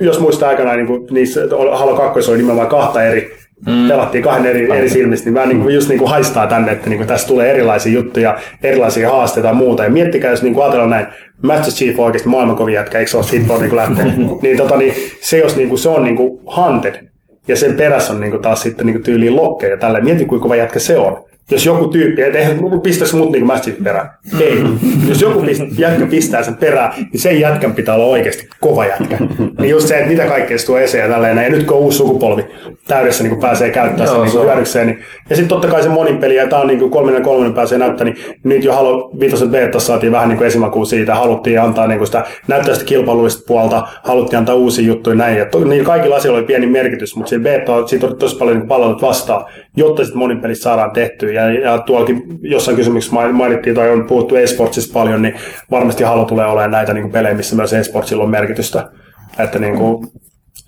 jos 0.00 0.20
muistaa 0.20 0.48
aikanaan 0.48 0.76
niin 0.76 0.86
kuin, 0.86 1.06
niissä 1.10 1.40
Halo 1.72 1.96
2 1.96 2.30
oli 2.30 2.36
nimenomaan 2.36 2.68
kahta 2.68 3.02
eri 3.02 3.38
Mm. 3.66 3.88
Pelattiin 3.88 4.24
kahden 4.24 4.46
eri, 4.46 4.76
eri 4.78 4.90
silmistä, 4.90 5.26
niin 5.26 5.34
vähän 5.34 5.48
niin 5.48 5.60
kuin, 5.62 5.74
just 5.74 5.88
niin 5.88 5.98
kuin 5.98 6.10
haistaa 6.10 6.46
tänne, 6.46 6.72
että 6.72 6.88
niin 6.88 6.96
kuin 6.96 7.08
tässä 7.08 7.28
tulee 7.28 7.50
erilaisia 7.50 7.92
juttuja, 7.92 8.38
erilaisia 8.62 9.10
haasteita 9.10 9.48
ja 9.48 9.54
muuta. 9.54 9.84
Ja 9.84 9.90
miettikää, 9.90 10.30
jos 10.30 10.42
niin 10.42 10.54
kuin 10.54 10.64
ajatellaan 10.64 10.90
näin, 10.90 11.06
Master 11.42 11.72
Chief 11.72 11.98
on 11.98 12.06
oikeasti 12.06 12.28
maailman 12.28 12.56
kovin 12.56 12.74
jätkä, 12.74 12.98
eikö 12.98 13.10
se 13.10 13.16
ole 13.16 13.24
siitä 13.24 13.48
voi 13.48 13.60
niin 13.60 13.76
lähteä? 13.76 14.04
niin, 14.42 14.56
tota, 14.56 14.76
niin, 14.76 14.94
se, 15.20 15.38
jos 15.38 15.56
niin 15.56 15.68
kuin, 15.68 15.78
se 15.78 15.88
on 15.88 16.04
niin 16.04 16.16
kuin 16.16 16.40
hunted, 16.56 17.08
ja 17.48 17.56
sen 17.56 17.74
perässä 17.74 18.12
on 18.12 18.20
niin 18.20 18.30
kuin, 18.30 18.42
taas 18.42 18.62
sitten 18.62 18.86
niin 18.86 18.94
kuin, 18.94 19.04
tyyliin 19.04 19.36
lokkeja 19.36 19.72
ja 19.72 19.78
tälleen, 19.78 20.04
mieti 20.04 20.24
kuinka 20.24 20.42
kova 20.42 20.56
jätkä 20.56 20.78
se 20.78 20.98
on. 20.98 21.24
Jos 21.50 21.66
joku 21.66 21.88
tyyppi, 21.88 22.22
et 22.22 22.34
eihän 22.34 22.58
pistäisi 22.82 23.16
mut 23.16 23.32
niin 23.32 23.50
Chief 23.60 23.82
perään. 23.84 24.10
Ei. 24.40 24.62
Jos 25.08 25.20
joku 25.20 25.42
pist, 25.42 25.62
jätkä 25.78 26.06
pistää 26.06 26.42
sen 26.42 26.56
perään, 26.56 26.92
niin 26.96 27.20
sen 27.20 27.40
jätkän 27.40 27.74
pitää 27.74 27.94
olla 27.94 28.04
oikeasti 28.04 28.48
kova 28.60 28.86
jätkä. 28.86 29.18
Niin 29.58 29.70
just 29.70 29.88
se, 29.88 29.96
että 29.96 30.10
mitä 30.10 30.26
kaikkea 30.26 30.58
se 30.58 30.66
tuo 30.66 30.78
esiin 30.78 31.02
ja 31.02 31.08
tälleen. 31.08 31.36
Ja 31.36 31.50
nyt 31.50 31.64
kun 31.64 31.76
on 31.76 31.82
uusi 31.82 31.98
sukupolvi 31.98 32.46
täydessä 32.88 33.24
niin 33.24 33.30
kuin 33.30 33.40
pääsee 33.40 33.70
käyttämään 33.70 34.08
Joo, 34.08 34.24
sen 34.24 34.32
niin 34.32 34.40
on. 34.40 34.46
hyödykseen. 34.46 34.86
Niin, 34.86 34.98
ja 35.30 35.36
sitten 35.36 35.48
totta 35.48 35.68
kai 35.68 35.82
se 35.82 35.88
monin 35.88 36.18
peli, 36.18 36.34
ja 36.34 36.46
tämä 36.46 36.62
on 36.62 36.68
niin 36.68 36.78
kuin 36.78 36.90
kolminen 36.90 37.22
kolmonen 37.22 37.54
pääsee 37.54 37.78
näyttää, 37.78 38.04
niin 38.04 38.16
nyt 38.44 38.64
jo 38.64 38.72
Halo 38.72 39.10
5 39.20 39.46
beta 39.46 39.80
saatiin 39.80 40.12
vähän 40.12 40.28
niin 40.28 40.36
kuin 40.38 40.46
esimakuu 40.46 40.84
siitä, 40.84 41.14
haluttiin 41.14 41.60
antaa 41.60 41.86
niin 41.86 41.98
kuin 41.98 42.06
sitä 42.06 42.24
näyttää 42.48 42.74
sitä 42.74 42.86
kilpailullista 42.86 43.44
puolta, 43.46 43.86
haluttiin 44.02 44.38
antaa 44.38 44.54
uusia 44.54 44.86
juttuja 44.86 45.16
näin. 45.16 45.38
Ja 45.38 45.46
to, 45.46 45.64
niin 45.64 45.84
kaikilla 45.84 46.16
asioilla 46.16 46.38
oli 46.38 46.46
pieni 46.46 46.66
merkitys, 46.66 47.16
mutta 47.16 47.28
siinä 47.30 47.42
beta, 47.42 47.86
siitä 47.86 48.06
oli 48.06 48.14
tosi 48.14 48.36
paljon 48.36 48.58
niin 48.58 48.68
palautetta 48.68 49.06
vastaan, 49.06 49.44
jotta 49.76 50.04
sitten 50.04 50.18
monin 50.18 50.40
pelissä 50.40 50.62
saadaan 50.62 50.90
tehtyä. 50.90 51.37
Ja, 51.38 51.60
ja 51.60 51.78
tuollakin 51.78 52.22
jossain 52.42 52.76
kysymyksessä 52.76 53.14
main- 53.14 53.34
mainittiin, 53.34 53.76
tai 53.76 53.90
on 53.90 54.04
puhuttu 54.04 54.36
esportsista 54.36 54.92
paljon, 54.92 55.22
niin 55.22 55.34
varmasti 55.70 56.04
Halo 56.04 56.24
tulee 56.24 56.46
olemaan 56.46 56.70
näitä 56.70 56.94
niin 56.94 57.02
kuin 57.02 57.12
pelejä, 57.12 57.34
missä 57.34 57.56
myös 57.56 57.72
esportsilla 57.72 58.24
on 58.24 58.30
merkitystä. 58.30 58.90
Että 59.38 59.58
niin 59.58 59.76
kuin, 59.76 60.08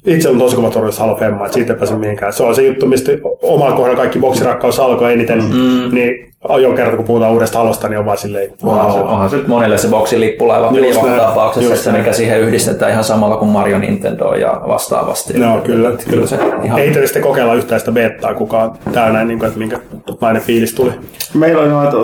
itse 0.07 0.29
on 0.29 0.39
tosi 0.39 0.57
kova 0.57 0.71
torjus 0.71 0.99
Halo 0.99 1.17
Femma, 1.17 1.45
että 1.45 1.55
siitä 1.55 1.73
ei 1.73 1.79
pääse 1.79 1.97
mihinkään. 1.97 2.33
Se 2.33 2.43
on 2.43 2.55
se 2.55 2.67
juttu, 2.67 2.87
mistä 2.87 3.13
omalla 3.43 3.77
kohdalla 3.77 3.97
kaikki 3.97 4.19
boksirakkaus 4.19 4.81
alkoi 4.81 5.13
eniten, 5.13 5.39
mm. 5.39 5.95
niin 5.95 6.31
jo 6.61 6.73
kerta 6.73 6.97
kun 6.97 7.05
puhutaan 7.05 7.33
uudesta 7.33 7.59
Halosta, 7.59 7.89
niin 7.89 7.99
on 7.99 8.07
vaan 8.07 8.19
silleen, 8.19 8.53
Onhan 8.63 8.93
se, 8.93 8.99
onhan 8.99 9.31
se 9.31 9.37
nyt 9.37 9.49
monille 9.49 9.79
se 9.79 9.89
boksin 9.89 10.21
lippulaiva 10.21 10.73
tapauksessa, 11.17 11.71
Just 11.71 11.99
mikä 11.99 12.13
siihen 12.13 12.41
yhdistetään 12.41 12.93
ihan 12.93 13.05
samalla 13.05 13.37
kuin 13.37 13.51
Mario 13.51 13.79
Nintendo 13.79 14.35
ja 14.35 14.61
vastaavasti. 14.69 15.39
No 15.39 15.61
kyllä, 15.65 15.89
että 15.89 16.05
kyllä. 16.11 16.27
se 16.27 16.39
ihan... 16.63 16.81
Ei 16.81 16.95
sitten 17.07 17.23
kokeilla 17.23 17.55
yhtään 17.55 17.81
sitä 17.81 17.93
betaa 17.93 18.35
kukaan 18.35 18.73
täällä, 18.93 19.25
niin 19.25 19.39
kuin, 19.39 19.47
että 19.47 19.59
minkälainen 19.59 20.43
fiilis 20.43 20.75
tuli. 20.75 20.93
Meillä 21.35 21.63
oli 21.63 21.69
noita 21.69 21.97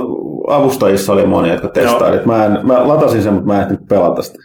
avustajissa 0.49 1.13
oli 1.13 1.27
monia, 1.27 1.53
jotka 1.53 1.69
testailivat. 1.69 2.27
Mä, 2.27 2.45
en, 2.45 2.59
mä 2.63 2.89
latasin 2.89 3.23
sen, 3.23 3.33
mutta 3.33 3.53
mä 3.53 3.63
en 3.63 3.79
pelata 3.89 4.23
sitä. 4.23 4.39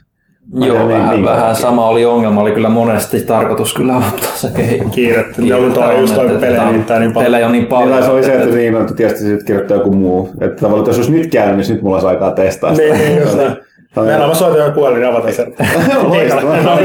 Mä 0.54 0.66
Joo, 0.66 0.78
en 0.78 0.88
niin- 0.88 0.98
vähän, 1.00 1.16
niin 1.16 1.26
vähän 1.26 1.56
sama 1.56 1.88
oli 1.88 2.06
ongelma, 2.06 2.42
oli 2.42 2.52
kyllä 2.52 2.70
monesti 2.70 3.22
tarkoitus 3.22 3.74
kyllä 3.74 3.98
ottaa 3.98 4.32
se. 4.36 4.50
Kiirettä. 4.92 5.42
Ne 5.42 5.56
oli 5.56 5.72
toi, 5.72 6.00
just 6.00 6.16
toi 6.16 6.30
pelejä 6.40 6.64
niin 6.72 6.84
paljon. 6.86 7.14
Pelejä 7.14 7.46
on 7.46 7.52
niin 7.52 7.62
Niin, 7.62 7.70
paljon. 7.70 7.90
tai 7.92 8.04
se 8.04 8.10
oli 8.12 8.24
se, 8.24 8.34
että 8.34 8.56
niin, 8.56 8.76
että 8.78 8.94
tietysti 8.94 9.24
sitten 9.26 9.46
kirjoittaa 9.46 9.78
joku 9.78 9.92
muu. 9.92 10.30
Että 10.42 10.56
tavallaan, 10.56 10.80
että 10.80 10.90
jos 10.90 10.98
olisi 10.98 11.12
nyt 11.12 11.32
käynyt, 11.32 11.58
niin 11.58 11.74
nyt 11.74 11.82
mulla 11.82 11.96
olisi 11.96 12.08
aikaa 12.08 12.32
testaa 12.32 12.76
sitä. 12.76 12.94
Niin, 12.94 13.06
niin, 13.06 13.22
just 13.22 13.38
näin. 13.38 13.56
Meillä 14.06 14.26
on 14.28 14.36
soitan 14.36 14.66
jo 14.66 14.72
puhelin, 14.72 15.00
niin 15.00 15.10
avataan 15.10 15.34
sen. 15.34 15.54
Loistavaa. 16.04 16.78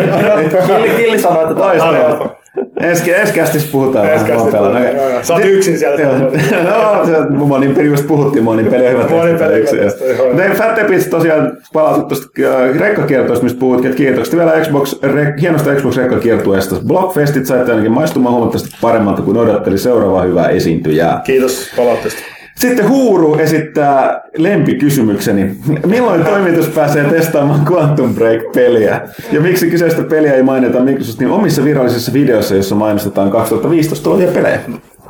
Killi, 0.97 1.19
sanoi, 1.19 1.43
että 1.51 1.63
Loistavaa. 1.63 2.37
Ensi, 2.81 3.15
ensi 3.15 3.33
kästissä 3.33 3.69
puhutaan. 3.73 4.13
Ensi 4.13 4.25
vähän, 4.25 4.39
puhutaan, 4.39 4.83
joo, 4.83 5.09
joo. 5.09 5.23
Sä 5.23 5.35
oot 5.35 5.45
yksin 5.45 5.79
siellä. 5.79 6.01
Joo. 6.01 6.19
No, 6.19 7.07
se, 7.07 7.31
monin 7.31 7.75
peli 7.75 7.87
just 7.87 8.07
puhuttiin, 8.07 8.45
monin 8.45 8.67
peli 8.67 8.87
on 8.87 8.93
hyvä 8.93 9.09
Monin 9.09 9.39
peli 9.39 9.59
yksin. 9.59 9.79
Ne 10.33 10.51
Fat 10.55 10.79
Epits 10.79 11.07
tosiaan 11.07 11.57
palasit 11.73 12.09
tuosta 12.09 12.27
äh, 12.45 12.79
rekkakiertoista, 12.79 13.45
mistä 13.45 13.61
puhutkin, 13.61 13.91
että 13.91 13.99
kiitokset 13.99 14.37
vielä 14.37 14.53
Xbox, 14.61 15.03
re, 15.03 15.35
hienosta 15.41 15.75
Xbox 15.75 15.97
rekkakiertueesta. 15.97 16.77
Blockfestit 16.87 17.47
saitte 17.47 17.71
ainakin 17.73 17.93
maistumaan 17.93 18.35
huomattavasti 18.35 18.77
paremmalta 18.81 19.23
kuin 19.23 19.37
odotteli 19.37 19.79
seuraavaa 19.79 20.23
hyvää 20.23 20.49
esiintyjää. 20.49 21.21
Kiitos 21.25 21.73
palautteesta. 21.77 22.36
Sitten 22.57 22.89
Huuru 22.89 23.35
esittää 23.35 24.21
lempikysymykseni. 24.37 25.57
Milloin 25.87 26.25
toimitus 26.25 26.69
pääsee 26.69 27.05
testaamaan 27.05 27.67
Quantum 27.73 28.15
Break-peliä? 28.15 29.01
Ja 29.33 29.41
miksi 29.41 29.71
kyseistä 29.71 30.03
peliä 30.03 30.35
ei 30.35 30.43
mainita 30.43 30.81
Microsoftin 30.81 31.31
omissa 31.31 31.65
virallisissa 31.65 32.13
videoissa, 32.13 32.55
jossa 32.55 32.75
mainostetaan 32.75 33.31
2015 33.31 34.05
tulevia 34.05 34.33
pelejä? 34.33 34.61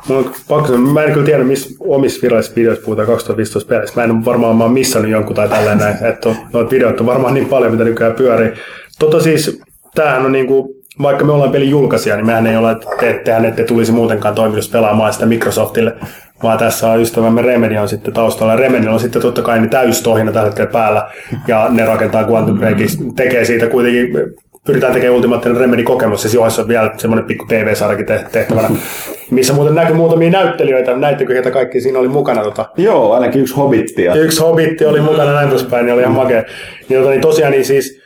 Mun 0.07 0.17
on 0.17 0.31
pakko 0.47 0.77
mä 0.77 1.03
en 1.03 1.13
kyllä 1.13 1.25
tiedä, 1.25 1.43
missä 1.43 1.69
omissa 1.79 2.21
virallisissa 2.21 2.55
videoissa 2.55 2.85
puhutaan 2.85 3.07
2015 3.07 3.69
peleissä. 3.69 3.95
Mä 3.95 4.03
en 4.03 4.25
varmaan 4.25 4.55
mä 4.55 4.69
missannut 4.69 5.11
jonkun 5.11 5.35
tai 5.35 5.49
tälleen 5.49 5.77
näin. 5.77 6.05
Että 6.05 6.35
noita 6.53 6.71
videoita 6.71 7.03
on 7.03 7.07
varmaan 7.07 7.33
niin 7.33 7.47
paljon, 7.47 7.71
mitä 7.71 7.83
nykyään 7.83 8.13
pyörii. 8.13 8.51
Tota 8.99 9.19
siis, 9.19 9.61
tämähän 9.95 10.25
on 10.25 10.31
niinku, 10.31 10.75
vaikka 11.01 11.25
me 11.25 11.31
ollaan 11.31 11.51
pelin 11.51 11.69
julkaisija, 11.69 12.15
niin 12.15 12.25
mehän 12.25 12.47
ei 12.47 12.57
ole, 12.57 12.71
että 12.71 12.87
te, 12.99 13.21
tehän 13.25 13.45
ette 13.45 13.63
tulisi 13.63 13.91
muutenkaan 13.91 14.35
toimitus 14.35 14.69
pelaamaan 14.69 15.13
sitä 15.13 15.25
Microsoftille, 15.25 15.95
vaan 16.43 16.57
tässä 16.59 16.91
on 16.91 17.01
ystävämme 17.01 17.41
Remedy 17.41 17.77
on 17.77 17.89
sitten 17.89 18.13
taustalla. 18.13 18.55
Remedy 18.55 18.87
on 18.87 18.99
sitten 18.99 19.21
totta 19.21 19.41
kai 19.41 19.59
niin 19.59 19.69
täystohina 19.69 20.31
tällä 20.31 20.45
hetkellä 20.45 20.71
päällä, 20.71 21.09
ja 21.47 21.67
ne 21.69 21.85
rakentaa 21.85 22.27
Quantum 22.29 22.57
Breakin, 22.57 23.15
tekee 23.15 23.45
siitä 23.45 23.67
kuitenkin 23.67 24.13
pyritään 24.65 24.93
tekemään 24.93 25.15
ultimaattinen 25.15 25.57
Remedy-kokemus, 25.57 26.25
ja 26.25 26.29
johon 26.33 26.51
on 26.59 26.67
vielä 26.67 26.93
semmoinen 26.97 27.25
pikku 27.25 27.45
TV-sarjakin 27.45 28.05
tehtävänä, 28.31 28.69
missä 29.31 29.53
muuten 29.53 29.75
näkyy 29.75 29.95
muutamia 29.95 30.29
näyttelijöitä, 30.29 30.95
näittekö 30.95 31.33
ketä 31.33 31.51
kaikki 31.51 31.81
siinä 31.81 31.99
oli 31.99 32.07
mukana? 32.07 32.43
Tota. 32.43 32.65
Joo, 32.77 33.13
ainakin 33.13 33.41
yksi 33.41 33.55
hobitti. 33.55 34.03
Ja... 34.03 34.15
Yksi 34.15 34.41
hobitti 34.41 34.85
oli 34.85 35.01
mukana 35.01 35.33
näin 35.33 35.49
poispäin, 35.49 35.85
niin 35.85 35.93
oli 35.93 36.01
ihan 36.01 36.15
makea. 36.15 36.43
Niin, 36.89 36.99
tota, 36.99 37.09
niin 37.09 37.21
tosiaan 37.21 37.51
niin 37.51 37.65
siis, 37.65 38.01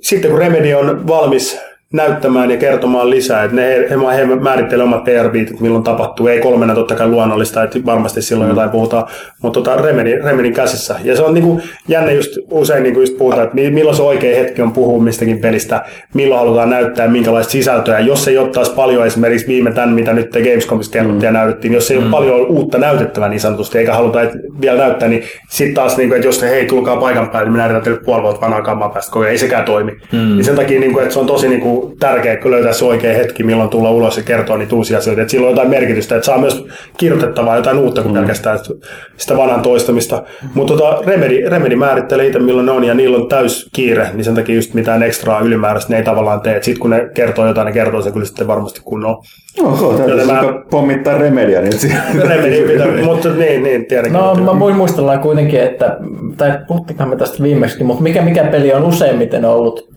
sitten 0.00 0.30
kun 0.30 0.40
Remedy 0.40 0.74
on 0.74 1.06
valmis 1.06 1.60
näyttämään 1.92 2.50
ja 2.50 2.56
kertomaan 2.56 3.10
lisää. 3.10 3.44
Että 3.44 3.56
ne, 3.56 3.68
he, 3.90 4.16
he 4.16 4.26
määrittelee 4.40 4.84
omat 4.84 5.04
PR-biitit, 5.04 5.60
milloin 5.60 5.84
tapahtuu. 5.84 6.26
Ei 6.26 6.40
kolmena 6.40 6.74
totta 6.74 6.94
kai 6.94 7.08
luonnollista, 7.08 7.62
että 7.62 7.78
varmasti 7.86 8.22
silloin 8.22 8.48
mm. 8.48 8.50
jotain 8.50 8.70
puhutaan, 8.70 9.06
mutta 9.42 9.60
tota 9.60 9.82
Remedin, 9.82 10.24
Remedin 10.24 10.54
käsissä. 10.54 10.96
Ja 11.04 11.16
se 11.16 11.22
on 11.22 11.34
niinku 11.34 11.60
jännä 11.88 12.12
just 12.12 12.30
usein 12.50 12.82
niinku 12.82 13.00
just 13.00 13.18
puhutaan, 13.18 13.44
että 13.44 13.56
milloin 13.56 13.96
se 13.96 14.02
oikea 14.02 14.36
hetki 14.36 14.62
on 14.62 14.72
puhua 14.72 15.02
mistäkin 15.02 15.38
pelistä, 15.38 15.84
milloin 16.14 16.38
halutaan 16.38 16.70
näyttää 16.70 17.08
minkälaista 17.08 17.50
sisältöä. 17.50 17.98
Jos 17.98 18.28
ei 18.28 18.38
ottaisi 18.38 18.74
paljon 18.74 19.06
esimerkiksi 19.06 19.46
viime 19.46 19.72
tämän, 19.72 19.92
mitä 19.92 20.12
nyt 20.12 20.32
Gamescomissa 20.32 20.92
kerrottiin 20.92 21.20
mm. 21.20 21.24
ja 21.24 21.32
näytettiin, 21.32 21.74
jos 21.74 21.90
ei 21.90 21.98
mm. 21.98 22.02
ole 22.02 22.10
paljon 22.10 22.46
uutta 22.46 22.78
näytettävää 22.78 23.28
niin 23.28 23.40
sanotusti, 23.40 23.78
eikä 23.78 23.94
haluta 23.94 24.22
et 24.22 24.32
vielä 24.60 24.78
näyttää, 24.78 25.08
niin 25.08 25.22
sitten 25.48 25.74
taas, 25.74 25.96
niinku, 25.96 26.14
että 26.14 26.28
jos 26.28 26.42
he 26.42 26.50
hei, 26.50 26.66
tulkaa 26.66 26.96
paikan 26.96 27.30
päälle, 27.30 27.46
niin 27.46 27.52
minä 27.52 27.64
näytän 27.64 27.82
teille 27.82 28.00
puoli 28.04 28.22
vuotta 28.22 28.40
vanhaa 28.40 28.62
kammaa 28.62 28.88
päästä, 28.88 29.28
ei 29.28 29.38
sekään 29.38 29.64
toimi. 29.64 29.92
Mm. 29.92 30.18
Niin 30.18 30.44
sen 30.44 30.56
takia, 30.56 30.80
niinku, 30.80 30.98
että 30.98 31.12
se 31.12 31.18
on 31.18 31.26
tosi 31.26 31.48
niinku, 31.48 31.79
tärkeää, 31.98 32.36
kun 32.36 32.50
löytää 32.50 32.72
se 32.72 32.84
oikea 32.84 33.14
hetki, 33.14 33.42
milloin 33.42 33.70
tulla 33.70 33.90
ulos 33.90 34.16
ja 34.16 34.22
kertoa 34.22 34.56
niitä 34.56 34.76
uusia 34.76 34.98
asioita. 34.98 35.22
Että 35.22 35.30
sillä 35.30 35.46
on 35.46 35.52
jotain 35.52 35.70
merkitystä, 35.70 36.16
että 36.16 36.26
saa 36.26 36.38
myös 36.38 36.66
kirjoitettavaa 36.96 37.56
jotain 37.56 37.78
uutta 37.78 38.02
kuin 38.02 38.12
mm. 38.12 38.18
pelkästään 38.18 38.58
sitä 39.16 39.36
vanhan 39.36 39.62
toistamista. 39.62 40.22
Mutta 40.54 40.76
tota, 40.76 41.02
Remedy, 41.06 41.48
Remedy 41.48 41.76
määrittelee 41.76 42.26
itse, 42.26 42.38
milloin 42.38 42.66
ne 42.66 42.72
on, 42.72 42.84
ja 42.84 42.94
niillä 42.94 43.16
on 43.16 43.28
täys 43.28 43.68
kiire, 43.72 44.08
niin 44.14 44.24
sen 44.24 44.34
takia 44.34 44.54
just 44.54 44.74
mitään 44.74 45.02
ekstraa 45.02 45.40
ylimääräistä 45.40 45.92
ne 45.92 45.96
ei 45.96 46.04
tavallaan 46.04 46.40
tee. 46.40 46.62
Sitten 46.62 46.80
kun 46.80 46.90
ne 46.90 47.08
kertoo 47.14 47.46
jotain, 47.46 47.66
ne 47.66 47.72
kertoo 47.72 48.02
se 48.02 48.10
kyllä 48.10 48.26
sitten 48.26 48.46
varmasti 48.46 48.80
kunnolla. 48.84 49.22
Onko, 49.62 49.92
täytyy 49.92 50.26
mä... 50.26 50.42
pommittaa 50.70 51.18
Remedia 51.18 51.60
nyt 51.60 51.86
Remedia 52.28 52.66
pitää, 52.72 53.04
mutta 53.04 53.28
niin, 53.28 53.62
niin 53.62 53.86
tietenkin. 53.86 54.20
No, 54.20 54.34
mä 54.34 54.58
voin 54.58 54.76
muistella 54.76 55.18
kuitenkin, 55.18 55.60
että, 55.60 55.96
tai 56.36 56.58
puhuttiinkaan 56.68 57.10
me 57.10 57.16
tästä 57.16 57.42
viimeksi, 57.42 57.84
mutta 57.84 58.02
mikä, 58.02 58.22
mikä 58.22 58.44
peli 58.44 58.72
on 58.72 58.84
useimmiten 58.84 59.44
ollut 59.44 59.90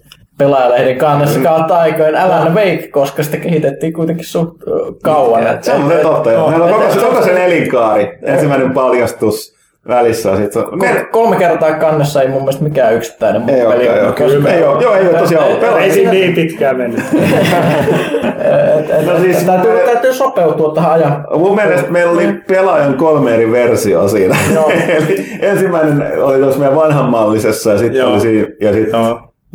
pelaajalehden 0.43 0.97
kannessa 0.97 1.39
mm. 1.39 1.43
kautta 1.43 1.77
aikojen 1.77 2.15
Alan 2.15 2.55
Wake, 2.55 2.87
koska 2.91 3.23
sitä 3.23 3.37
kehitettiin 3.37 3.93
kuitenkin 3.93 4.25
suht 4.25 4.57
kauan. 5.03 5.43
Ja, 5.43 5.57
se 5.61 5.73
on 5.73 5.89
se 5.89 5.95
totta, 5.95 6.31
joo. 6.31 6.49
Meillä 6.49 6.65
on 6.65 6.71
koko, 6.73 7.07
koko 7.09 7.21
sen 7.21 7.37
elinkaari. 7.37 8.17
Ensimmäinen 8.23 8.71
paljastus 8.71 9.53
välissä. 9.87 10.37
Sit 10.37 10.55
on, 10.55 10.79
Kol- 10.79 11.05
kolme 11.11 11.35
kertaa 11.35 11.73
kannessa 11.73 12.21
ei 12.21 12.27
mun 12.27 12.41
mielestä 12.41 12.63
mikään 12.63 12.93
yksittäinen 12.93 13.49
ei 13.49 13.65
peli. 13.65 13.89
Ole, 13.89 13.97
joo, 13.97 14.13
kyllä, 14.13 14.53
ei, 14.53 14.63
ole, 14.63 14.83
joo, 14.83 14.95
ei 14.95 15.07
ole 15.07 15.19
tosiaan 15.19 15.47
ollut. 15.47 15.63
Ei 15.81 15.91
siinä 15.91 16.11
niin 16.11 16.35
pitkään 16.35 16.77
mennyt. 16.77 16.99
et, 18.79 18.89
et, 18.89 19.05
no 19.05 19.19
siis, 19.19 19.43
täytyy, 19.43 19.71
täytyy 19.85 20.13
sopeutua 20.13 20.73
tähän 20.73 20.91
ajan. 20.91 21.25
Mun 21.35 21.55
mielestä 21.55 21.91
meillä 21.91 22.11
oli 22.11 22.33
pelaajan 22.47 22.93
kolme 22.93 23.33
eri 23.33 23.51
versiota 23.51 24.07
siinä. 24.07 24.37
Eli 24.87 25.25
ensimmäinen 25.41 26.23
oli 26.23 26.39
tuossa 26.39 26.59
meidän 26.59 26.75
vanhanmallisessa 26.75 27.71
ja 27.71 27.77
sitten 27.77 28.05
oli 28.05 28.19
siinä, 28.19 28.47
ja 28.61 28.73
sitten 28.73 28.99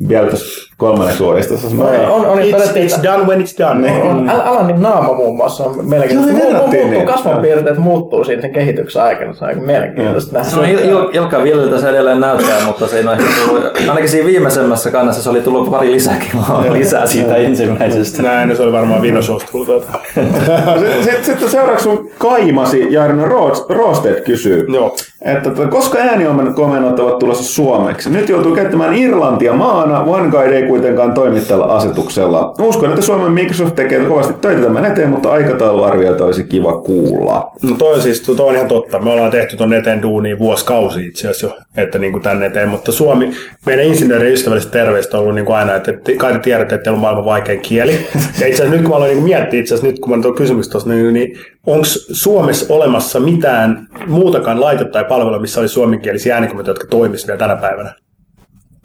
vielä 0.09 0.27
tässä 0.31 0.68
kolmanneksi 0.79 1.23
uudistus. 1.23 1.75
No, 1.75 1.85
on, 2.15 2.27
on, 2.27 2.39
it's, 2.39 2.77
it's 2.77 3.03
done 3.03 3.25
when 3.27 3.41
it's 3.45 3.59
done. 3.59 3.93
On, 4.03 4.31
on, 4.31 4.31
Alanin 4.31 4.83
naama 4.83 5.15
muun 5.15 5.37
muassa 5.37 5.65
on 5.65 5.89
melkein. 5.89 6.25
Se 6.25 6.33
muuttuu, 6.33 6.71
niin. 6.91 7.07
kasvonpiirteet 7.07 7.79
muuttuu 7.79 8.25
siinä 8.25 8.43
sen 8.43 8.53
kehityksen 8.53 9.03
aikana. 9.03 9.33
Se 9.35 9.45
on 9.45 9.49
aika 9.49 9.61
mielenkiintoista 9.61 10.33
nähdä. 10.33 10.51
Se 10.51 10.59
on 10.59 10.65
Il- 10.65 10.79
Il- 10.85 11.11
Ilkka 11.17 11.43
Villiltä 11.43 11.81
se 11.81 11.89
edelleen 11.89 12.21
näyttää, 12.21 12.65
mutta 12.67 12.87
se 12.87 13.01
on 13.09 13.13
ehkä 13.21 13.25
tullut, 13.47 13.65
ainakin 13.89 14.09
siinä 14.09 14.27
viimeisemmässä 14.27 14.91
kannassa 14.91 15.23
se 15.23 15.31
oli 15.31 15.41
tullut 15.41 15.71
pari 15.71 15.93
lisäkiloa 15.93 16.65
lisää 16.73 17.07
siitä 17.07 17.37
ensimmäisestä. 17.37 18.23
Näin, 18.23 18.57
se 18.57 18.63
oli 18.63 18.73
varmaan 18.73 19.03
vinosuosta 19.03 19.53
tullut. 19.53 19.87
Sitten 21.05 21.49
seuraavaksi 21.51 21.83
sun 21.83 22.11
kaimasi 22.19 22.87
Jarno 22.91 23.25
Roosted 23.69 24.21
kysyy, 24.25 24.67
Joo. 24.75 24.97
että 25.23 25.51
koska 25.71 25.99
äänikomennot 25.99 27.01
ovat 27.01 27.19
tulossa 27.19 27.45
suomeksi? 27.45 28.11
Nyt 28.11 28.29
joutuu 28.29 28.55
käyttämään 28.55 28.95
Irlantia 28.95 29.53
maana, 29.53 30.01
OneGuide 30.01 30.57
ei 30.57 30.68
kuitenkaan 30.69 31.15
toimi 31.15 31.41
tällä 31.41 31.65
asetuksella. 31.65 32.55
Uskon, 32.61 32.91
että 32.91 33.03
Suomen 33.03 33.33
Microsoft 33.33 33.75
tekee 33.75 34.05
kovasti 34.05 34.33
töitä 34.33 34.63
tämän 34.63 34.85
eteen, 34.85 35.11
mutta 35.11 35.31
aikatauluarvioita 35.31 36.25
olisi 36.25 36.45
kiva 36.45 36.81
kuulla. 36.81 37.51
No 37.63 37.77
toi 37.77 37.95
on 37.95 38.03
siis, 38.03 38.21
toi 38.21 38.49
on 38.49 38.55
ihan 38.55 38.69
totta. 38.69 38.99
Me 38.99 39.11
ollaan 39.11 39.31
tehty 39.31 39.57
ton 39.57 39.73
eteen 39.73 40.03
duunia 40.03 40.39
vuosikausi 40.39 41.07
itse 41.07 41.29
asiassa 41.29 41.47
jo, 41.47 41.53
että 41.77 41.99
niin 41.99 42.13
kuin 42.13 42.23
tänne 42.23 42.47
eteen, 42.47 42.69
mutta 42.69 42.93
Suomi, 42.93 43.31
meidän 43.67 43.85
insinöörien 43.85 44.33
ystävälliset 44.33 44.71
terveistä 44.71 45.17
on 45.17 45.23
ollut 45.23 45.35
niin 45.35 45.47
kuin 45.47 45.57
aina, 45.57 45.75
että 45.75 45.93
kai 46.17 46.33
te 46.33 46.39
tiedätte, 46.39 46.75
että 46.75 46.93
on 46.93 46.99
maailman 46.99 47.25
vaikein 47.25 47.61
kieli. 47.61 47.93
Ja 48.41 48.47
itse 48.47 48.63
asiassa 48.63 48.71
nyt 48.71 48.81
kun 48.81 48.91
mä 48.91 48.97
aloin 48.97 49.11
niin 49.11 49.25
miettiä 49.25 49.61
itse 49.61 49.75
asiassa 49.75 49.87
nyt 49.87 49.99
kun 49.99 50.17
mä 50.17 50.23
tuon 50.23 50.35
kysymys 50.35 50.69
tuossa, 50.69 50.91
niin, 50.91 51.13
niin 51.13 51.39
onko 51.67 51.85
Suomessa 52.13 52.75
olemassa 52.75 53.21
mitään 53.21 53.89
muutakaan 54.07 54.61
laitetta 54.61 54.93
tai 54.93 55.05
palvelua, 55.05 55.39
missä 55.39 55.61
oli 55.61 55.69
suomenkielisiä 55.69 56.35
äänikomiteoita, 56.35 56.81
jotka 56.81 56.97
toimisivat 56.97 57.29
vielä 57.29 57.39
tänä 57.39 57.57
päivänä? 57.57 57.95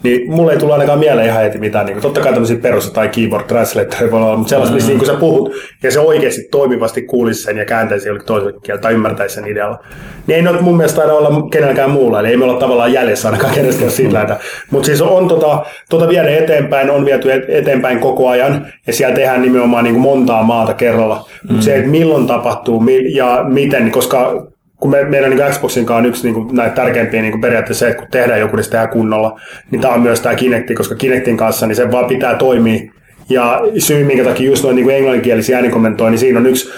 Niin 0.03 0.31
mulle 0.31 0.51
ei 0.51 0.59
tule 0.59 0.73
ainakaan 0.73 0.99
mieleen 0.99 1.27
ihan 1.27 1.41
heti 1.41 1.57
mitään. 1.57 1.85
Niin 1.85 1.93
kuin, 1.93 2.01
totta 2.01 2.21
kai 2.21 2.31
tämmöisiä 2.31 2.57
perus- 2.57 2.91
tai 2.91 3.09
keyboard 3.09 3.45
translator 3.45 4.11
voi 4.11 4.21
olla, 4.21 4.37
mutta 4.37 4.49
sellaista, 4.49 4.75
mm-hmm. 4.75 4.93
missä 4.93 5.05
niin 5.05 5.15
sä 5.15 5.19
puhut 5.19 5.53
ja 5.83 5.91
se 5.91 5.99
oikeasti 5.99 6.47
toimivasti 6.51 7.01
kuulisi 7.01 7.43
sen 7.43 7.57
ja 7.57 7.65
kääntäisi 7.65 8.07
jollekin 8.07 8.27
toiselle 8.27 8.59
kielelle 8.63 8.81
tai 8.81 8.93
ymmärtäisi 8.93 9.35
sen 9.35 9.47
idealla. 9.47 9.83
Niin 10.27 10.35
ei 10.35 10.41
noita 10.41 10.61
mun 10.61 10.77
mielestä 10.77 10.97
taida 10.97 11.13
olla 11.13 11.47
kenelläkään 11.51 11.91
muulla, 11.91 12.19
eli 12.19 12.27
ei 12.27 12.37
me 12.37 12.43
olla 12.43 12.59
tavallaan 12.59 12.93
jäljessä 12.93 13.27
ainakaan 13.27 13.53
kenestä 13.53 13.89
siitä 13.89 14.13
lähdä. 14.13 14.37
Mutta 14.71 14.85
siis 14.85 15.01
on 15.01 15.27
tota, 15.27 15.65
tota 15.89 16.09
viedä 16.09 16.29
eteenpäin, 16.29 16.89
on 16.89 17.05
viety 17.05 17.29
eteenpäin 17.47 17.99
koko 17.99 18.29
ajan 18.29 18.67
ja 18.87 18.93
siellä 18.93 19.15
tehdään 19.15 19.41
nimenomaan 19.41 19.83
niin 19.83 19.93
kuin 19.93 20.03
montaa 20.03 20.43
maata 20.43 20.73
kerralla. 20.73 21.29
Mm-hmm. 21.43 21.61
se, 21.61 21.75
että 21.75 21.89
milloin 21.89 22.27
tapahtuu 22.27 22.83
ja 23.13 23.45
miten, 23.47 23.91
koska 23.91 24.47
kun 24.83 24.91
me, 24.91 25.03
meidän 25.03 25.29
niin 25.29 25.51
Xboxin 25.51 25.85
kanssa 25.85 25.97
on 25.97 26.05
yksi 26.05 26.23
niin 26.23 26.33
kuin, 26.33 26.55
näitä 26.55 26.75
tärkeimpiä 26.75 27.21
niin 27.21 27.31
kuin 27.31 27.41
periaatteessa 27.41 27.85
se, 27.85 27.89
että 27.89 28.01
kun 28.01 28.11
tehdään 28.11 28.39
joku, 28.39 28.55
niin 28.55 28.63
se 28.63 28.69
tehdään 28.69 28.89
kunnolla, 28.89 29.39
niin 29.71 29.81
tämä 29.81 29.93
on 29.93 30.01
myös 30.01 30.21
tämä 30.21 30.35
Kinecti, 30.35 30.75
koska 30.75 30.95
Kinectin 30.95 31.37
kanssa 31.37 31.67
niin 31.67 31.75
se 31.75 31.91
vaan 31.91 32.05
pitää 32.05 32.35
toimia. 32.35 32.91
Ja 33.29 33.61
syy, 33.77 34.03
minkä 34.03 34.23
takia 34.23 34.49
just 34.49 34.63
noin 34.63 34.75
niin 34.75 34.83
kuin 34.83 34.95
englanninkielisiä 34.95 35.55
äänikommentoi, 35.55 36.09
niin 36.09 36.19
siinä 36.19 36.39
on 36.39 36.45
yksi, 36.45 36.69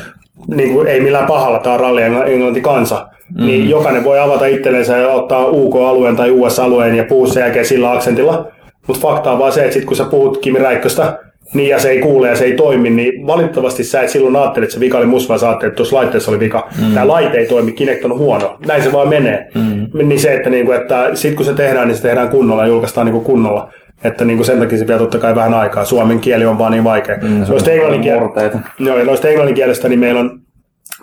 niin 0.47 0.73
kuin, 0.73 0.87
ei 0.87 1.01
millään 1.01 1.27
pahalla, 1.27 1.59
tämä 1.59 1.73
on 1.73 1.79
ralli 1.79 2.01
englanti 2.01 2.61
kansa, 2.61 3.07
mm. 3.37 3.45
niin 3.45 3.69
jokainen 3.69 4.03
voi 4.03 4.19
avata 4.19 4.45
itsellensä 4.45 4.97
ja 4.97 5.07
ottaa 5.07 5.47
UK-alueen 5.47 6.15
tai 6.15 6.31
US-alueen 6.31 6.95
ja 6.95 7.03
puhua 7.03 7.27
sen 7.27 7.41
jälkeen 7.41 7.65
sillä 7.65 7.91
aksentilla. 7.91 8.51
Mutta 8.87 9.01
fakta 9.01 9.31
on 9.31 9.39
vaan 9.39 9.51
se, 9.51 9.61
että 9.61 9.73
sit 9.73 9.85
kun 9.85 9.97
sä 9.97 10.05
puhut 10.05 10.37
Kimi 10.37 10.59
Räikköstä, 10.59 11.19
niin 11.53 11.69
ja 11.69 11.79
se 11.79 11.89
ei 11.89 11.99
kuule 11.99 12.29
ja 12.29 12.35
se 12.35 12.45
ei 12.45 12.53
toimi, 12.53 12.89
niin 12.89 13.27
valitettavasti 13.27 13.83
sä 13.83 14.01
et 14.01 14.09
silloin 14.09 14.35
ajattele, 14.35 14.63
että 14.63 14.73
se 14.73 14.79
vika 14.79 14.97
oli 14.97 15.05
musta, 15.05 15.29
vaan 15.29 15.39
sä 15.39 15.51
että 15.51 15.69
tuossa 15.69 15.95
laitteessa 15.95 16.31
oli 16.31 16.39
vika. 16.39 16.67
Mm. 16.81 16.93
Tämä 16.93 17.07
laite 17.07 17.37
ei 17.37 17.47
toimi, 17.47 17.71
Kinect 17.71 18.05
on 18.05 18.17
huono. 18.17 18.57
Näin 18.67 18.83
se 18.83 18.91
vaan 18.91 19.09
menee. 19.09 19.47
Mm. 19.55 20.07
Niin 20.07 20.19
se, 20.19 20.33
että, 20.33 20.49
niinku, 20.49 20.71
että 20.71 21.09
sit 21.13 21.35
kun 21.35 21.45
se 21.45 21.53
tehdään, 21.53 21.87
niin 21.87 21.95
se 21.95 22.01
tehdään 22.01 22.29
kunnolla 22.29 22.61
ja 22.61 22.67
julkaistaan 22.67 23.05
niinku 23.05 23.21
kunnolla. 23.21 23.69
Että 24.03 24.25
niin 24.25 24.37
kuin 24.37 24.45
sen 24.45 24.59
takia 24.59 24.77
se 24.77 24.87
vie 24.87 24.97
totta 24.97 25.17
kai 25.17 25.35
vähän 25.35 25.53
aikaa. 25.53 25.85
Suomen 25.85 26.19
kieli 26.19 26.45
on 26.45 26.57
vaan 26.57 26.71
niin 26.71 26.83
vaikea. 26.83 27.17
Mm, 27.21 27.29
noista, 27.49 27.71
englanninkiel- 27.71 28.19
joo, 28.79 29.03
noista 29.03 29.27
englanninkielestä 29.27 29.89
niin 29.89 29.99
meillä 29.99 30.19
on 30.19 30.39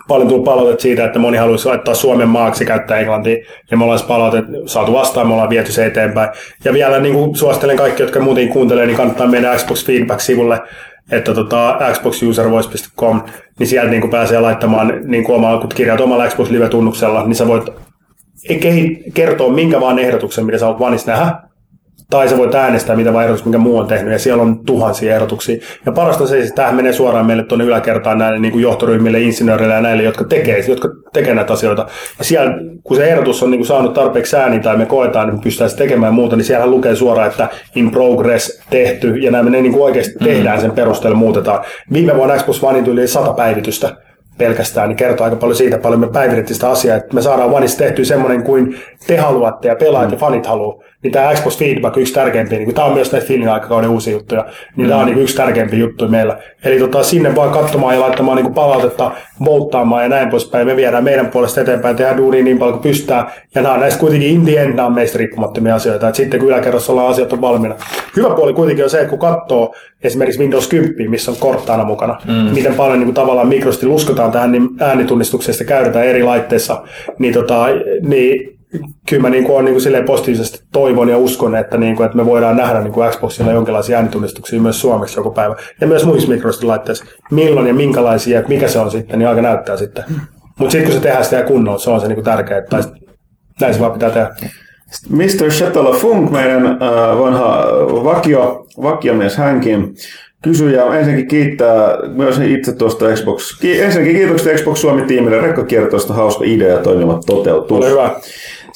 paljon 0.07 0.27
tullut 0.27 0.45
palautetta 0.45 0.81
siitä, 0.81 1.05
että 1.05 1.19
moni 1.19 1.37
haluaisi 1.37 1.67
laittaa 1.67 1.93
Suomen 1.93 2.29
maaksi 2.29 2.65
käyttää 2.65 2.99
englantia, 2.99 3.45
ja 3.71 3.77
me 3.77 3.83
ollaan 3.83 3.99
palautet 4.07 4.45
saatu 4.65 4.93
vastaan, 4.93 5.27
me 5.27 5.33
ollaan 5.33 5.49
viety 5.49 5.71
se 5.71 5.85
eteenpäin. 5.85 6.29
Ja 6.65 6.73
vielä 6.73 6.99
niin 6.99 7.15
kuin 7.15 7.35
suosittelen 7.35 7.77
kaikki, 7.77 8.03
jotka 8.03 8.19
muuten 8.19 8.49
kuuntelee, 8.49 8.85
niin 8.85 8.97
kannattaa 8.97 9.27
mennä 9.27 9.55
Xbox 9.55 9.85
Feedback-sivulle, 9.85 10.61
että 11.11 11.33
tota, 11.33 11.77
xboxuservoice.com, 11.93 13.21
niin 13.59 13.67
sieltä 13.67 13.91
niin 13.91 14.01
kuin 14.01 14.11
pääsee 14.11 14.39
laittamaan 14.39 14.93
niin 15.03 15.23
kuin 15.23 15.35
omaa, 15.35 15.57
kun 15.57 15.69
kirjaat 15.75 16.01
omalla 16.01 16.27
Xbox 16.27 16.49
Live-tunnuksella, 16.49 17.25
niin 17.25 17.35
sä 17.35 17.47
voit 17.47 17.63
kertoa 19.13 19.53
minkä 19.53 19.81
vaan 19.81 19.99
ehdotuksen, 19.99 20.45
mitä 20.45 20.57
sä 20.57 20.65
haluat 20.65 20.79
vanissa 20.79 21.11
nähdä, 21.11 21.35
tai 22.09 22.29
sä 22.29 22.37
voit 22.37 22.55
äänestää 22.55 22.95
mitä 22.95 23.13
vaan 23.13 23.25
ehdotus, 23.25 23.45
minkä 23.45 23.57
muu 23.57 23.77
on 23.77 23.87
tehnyt, 23.87 24.13
ja 24.13 24.19
siellä 24.19 24.43
on 24.43 24.65
tuhansia 24.65 25.15
ehdotuksia. 25.15 25.57
Ja 25.85 25.91
parasta 25.91 26.27
se, 26.27 26.39
että 26.39 26.55
tämähän 26.55 26.75
menee 26.75 26.93
suoraan 26.93 27.25
meille 27.25 27.43
tuonne 27.43 27.65
yläkertaan 27.65 28.17
näille 28.17 28.39
niin 28.39 28.51
kuin 28.51 28.61
johtoryhmille, 28.61 29.21
insinööreille 29.21 29.73
ja 29.75 29.81
näille, 29.81 30.03
jotka 30.03 30.23
tekee, 30.23 30.65
jotka 30.67 30.89
tekee 31.13 31.33
näitä 31.33 31.53
asioita. 31.53 31.87
Ja 32.17 32.23
siellä, 32.23 32.53
kun 32.83 32.97
se 32.97 33.05
ehdotus 33.05 33.43
on 33.43 33.51
niin 33.51 33.59
kuin 33.59 33.67
saanut 33.67 33.93
tarpeeksi 33.93 34.35
ääni 34.35 34.59
tai 34.59 34.77
me 34.77 34.85
koetaan, 34.85 35.29
että 35.29 35.37
me 35.37 35.43
pystytään 35.43 35.77
tekemään 35.77 36.13
muuta, 36.13 36.35
niin 36.35 36.45
siellä 36.45 36.67
lukee 36.67 36.95
suoraan, 36.95 37.27
että 37.27 37.47
in 37.75 37.91
progress 37.91 38.61
tehty, 38.69 39.15
ja 39.15 39.31
näin 39.31 39.45
me 39.45 39.61
niin 39.61 39.73
kuin 39.73 39.83
oikeasti 39.83 40.15
mm. 40.19 40.25
tehdään 40.25 40.61
sen 40.61 40.71
perusteella, 40.71 41.17
muutetaan. 41.17 41.65
Viime 41.93 42.15
vuonna 42.15 42.37
Xbox 42.37 42.63
One 42.63 42.81
tuli 42.81 43.07
sata 43.07 43.33
päivitystä 43.33 43.95
pelkästään, 44.37 44.89
niin 44.89 44.97
kertoo 44.97 45.23
aika 45.25 45.35
paljon 45.35 45.55
siitä, 45.55 45.77
paljon 45.77 45.99
me 45.99 46.07
päivitettiin 46.07 46.55
sitä 46.55 46.69
asiaa, 46.69 46.97
että 46.97 47.15
me 47.15 47.21
saadaan 47.21 47.49
Oneista 47.49 47.83
tehtyä 47.83 48.05
semmoinen 48.05 48.43
kuin 48.43 48.75
te 49.07 49.17
haluatte 49.17 49.67
ja 49.67 49.75
pelaajat 49.75 50.09
mm. 50.09 50.13
ja 50.13 50.19
fanit 50.19 50.45
haluaa. 50.45 50.83
Niin 51.03 51.13
tämä 51.13 51.33
Xbox 51.33 51.57
Feedback 51.57 51.97
yksi 51.97 52.13
tärkeimpiä, 52.13 52.59
niin 52.59 52.75
tämä 52.75 52.87
on 52.87 52.93
myös 52.93 53.11
näitä 53.11 53.27
filmin 53.27 53.49
aikakauden 53.49 53.89
uusia 53.89 54.13
juttuja, 54.13 54.45
niin 54.75 54.87
mm. 54.87 54.89
tämä 54.89 55.01
on 55.01 55.05
niin 55.07 55.17
yksi 55.17 55.35
tärkeimpiä 55.35 55.79
juttuja 55.79 56.11
meillä. 56.11 56.37
Eli 56.63 56.79
tota, 56.79 57.03
sinne 57.03 57.35
vaan 57.35 57.51
katsomaan 57.51 57.95
ja 57.95 57.99
laittamaan 57.99 58.37
niin 58.37 58.53
palautetta 58.53 59.11
volttaamaan 59.45 60.03
ja 60.03 60.09
näin 60.09 60.29
poispäin. 60.29 60.67
Me 60.67 60.75
viedään 60.75 61.03
meidän 61.03 61.27
puolesta 61.27 61.61
eteenpäin, 61.61 61.95
tehdään 61.95 62.17
duunia 62.17 62.43
niin 62.43 62.57
paljon 62.57 62.79
kuin 62.79 62.91
pystytään. 62.91 63.27
Ja 63.55 63.61
nämä 63.61 63.73
on 63.73 63.79
näistä 63.79 63.99
kuitenkin 63.99 64.29
in 64.29 64.45
the 64.45 64.61
end, 64.61 64.73
nämä 64.73 64.85
on 64.85 64.93
meistä 64.93 65.17
riippumattomia 65.17 65.75
asioita. 65.75 66.09
Et 66.09 66.15
sitten 66.15 66.39
kun 66.39 66.49
yläkerrassa 66.49 66.91
ollaan 66.91 67.09
asiat 67.09 67.33
on 67.33 67.41
valmiina. 67.41 67.75
Hyvä 68.15 68.29
puoli 68.29 68.53
kuitenkin 68.53 68.83
on 68.83 68.89
se, 68.89 68.97
että 68.97 69.09
kun 69.09 69.19
katsoo 69.19 69.75
esimerkiksi 70.03 70.39
Windows 70.39 70.67
10, 70.67 71.11
missä 71.11 71.31
on 71.31 71.37
Cortana 71.37 71.83
mukana, 71.83 72.17
mm. 72.27 72.33
miten 72.33 72.75
paljon 72.75 72.99
niin 72.99 73.07
kuin 73.07 73.15
tavallaan 73.15 73.47
mikrosti 73.47 73.85
luskotaan 73.85 74.31
tähän 74.31 74.51
niin 74.51 74.69
äänitunnistuksesta 74.79 75.63
käytetään 75.63 76.05
eri 76.05 76.23
laitteissa, 76.23 76.83
niin, 77.19 77.33
tota, 77.33 77.65
niin 78.01 78.53
kyllä 79.09 79.21
mä 79.21 79.29
niin 79.29 79.43
kuin, 79.43 79.57
on 79.57 79.65
niin 79.65 79.73
kuin 79.73 79.81
silleen 79.81 80.05
positiivisesti 80.05 80.63
toivon 80.71 81.09
ja 81.09 81.17
uskon, 81.17 81.55
että, 81.55 81.77
niin 81.77 81.95
kuin, 81.95 82.05
että 82.05 82.17
me 82.17 82.25
voidaan 82.25 82.57
nähdä 82.57 82.81
niin 82.81 82.93
kuin 82.93 83.09
Xboxilla 83.09 83.51
jonkinlaisia 83.51 83.97
äänitunnistuksia 83.97 84.61
myös 84.61 84.81
Suomessa 84.81 85.19
joku 85.19 85.31
päivä. 85.31 85.55
Ja 85.81 85.87
myös 85.87 86.05
muissa 86.05 86.31
laitteissa. 86.63 87.05
Milloin 87.31 87.67
ja 87.67 87.73
minkälaisia 87.73 88.39
ja 88.39 88.47
mikä 88.47 88.67
se 88.67 88.79
on 88.79 88.91
sitten, 88.91 89.19
niin 89.19 89.29
aika 89.29 89.41
näyttää 89.41 89.77
sitten. 89.77 90.03
Mutta 90.59 90.71
sitten 90.71 90.91
kun 90.91 90.93
se 90.93 91.03
tehdään 91.03 91.23
sitä 91.23 91.43
kunnolla, 91.43 91.79
se 91.79 91.89
on 91.89 92.01
se 92.01 92.07
niin 92.07 92.15
kuin 92.15 92.25
tärkeää. 92.25 92.61
Tai 92.61 92.81
näin 93.61 93.73
se 93.73 93.79
vaan 93.79 93.91
pitää 93.91 94.09
tehdä. 94.09 94.29
Mr. 95.09 95.51
Shetala 95.51 95.93
Funk, 95.93 96.31
meidän 96.31 96.65
äh, 96.65 96.79
vanha 97.19 97.65
vakio, 98.03 98.67
vakiomies 98.81 99.37
hänkin, 99.37 99.95
kysyjä 100.43 100.85
ensinnäkin 100.85 101.27
kiittää 101.27 101.97
myös 102.07 102.39
itse 102.39 102.75
tuosta 102.75 103.05
Xbox. 103.13 103.59
Ki- 103.59 103.81
ensinnäkin 103.81 104.15
kiitoksia 104.15 104.55
Xbox 104.55 104.77
Suomi-tiimille 104.77 105.41
rekkakiertoista, 105.41 106.13
hauska 106.13 106.43
idea 106.47 106.67
ja 106.67 106.77
toimivat 106.77 107.21
toteutus. 107.25 107.77
Ole 107.77 107.89
hyvä. 107.89 108.15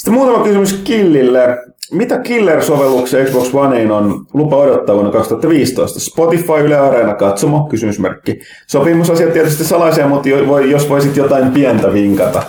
Sitten 0.07 0.19
muutama 0.23 0.43
kysymys 0.43 0.73
Killille. 0.84 1.57
Mitä 1.91 2.19
Killer-sovelluksia 2.19 3.25
Xbox 3.25 3.53
Oneen 3.53 3.91
on 3.91 4.25
lupa 4.34 4.55
odottaa 4.55 4.95
vuonna 4.95 5.11
2015? 5.11 5.99
Spotify, 5.99 6.53
Yle 6.63 6.77
Areena, 6.77 7.13
katsomo, 7.13 7.67
kysymysmerkki. 7.69 8.39
Sopimusasiat 8.67 9.34
tietysti 9.34 9.63
salaisia, 9.63 10.07
mutta 10.07 10.29
jos 10.69 10.89
voisit 10.89 11.17
jotain 11.17 11.51
pientä 11.51 11.93
vinkata. 11.93 12.43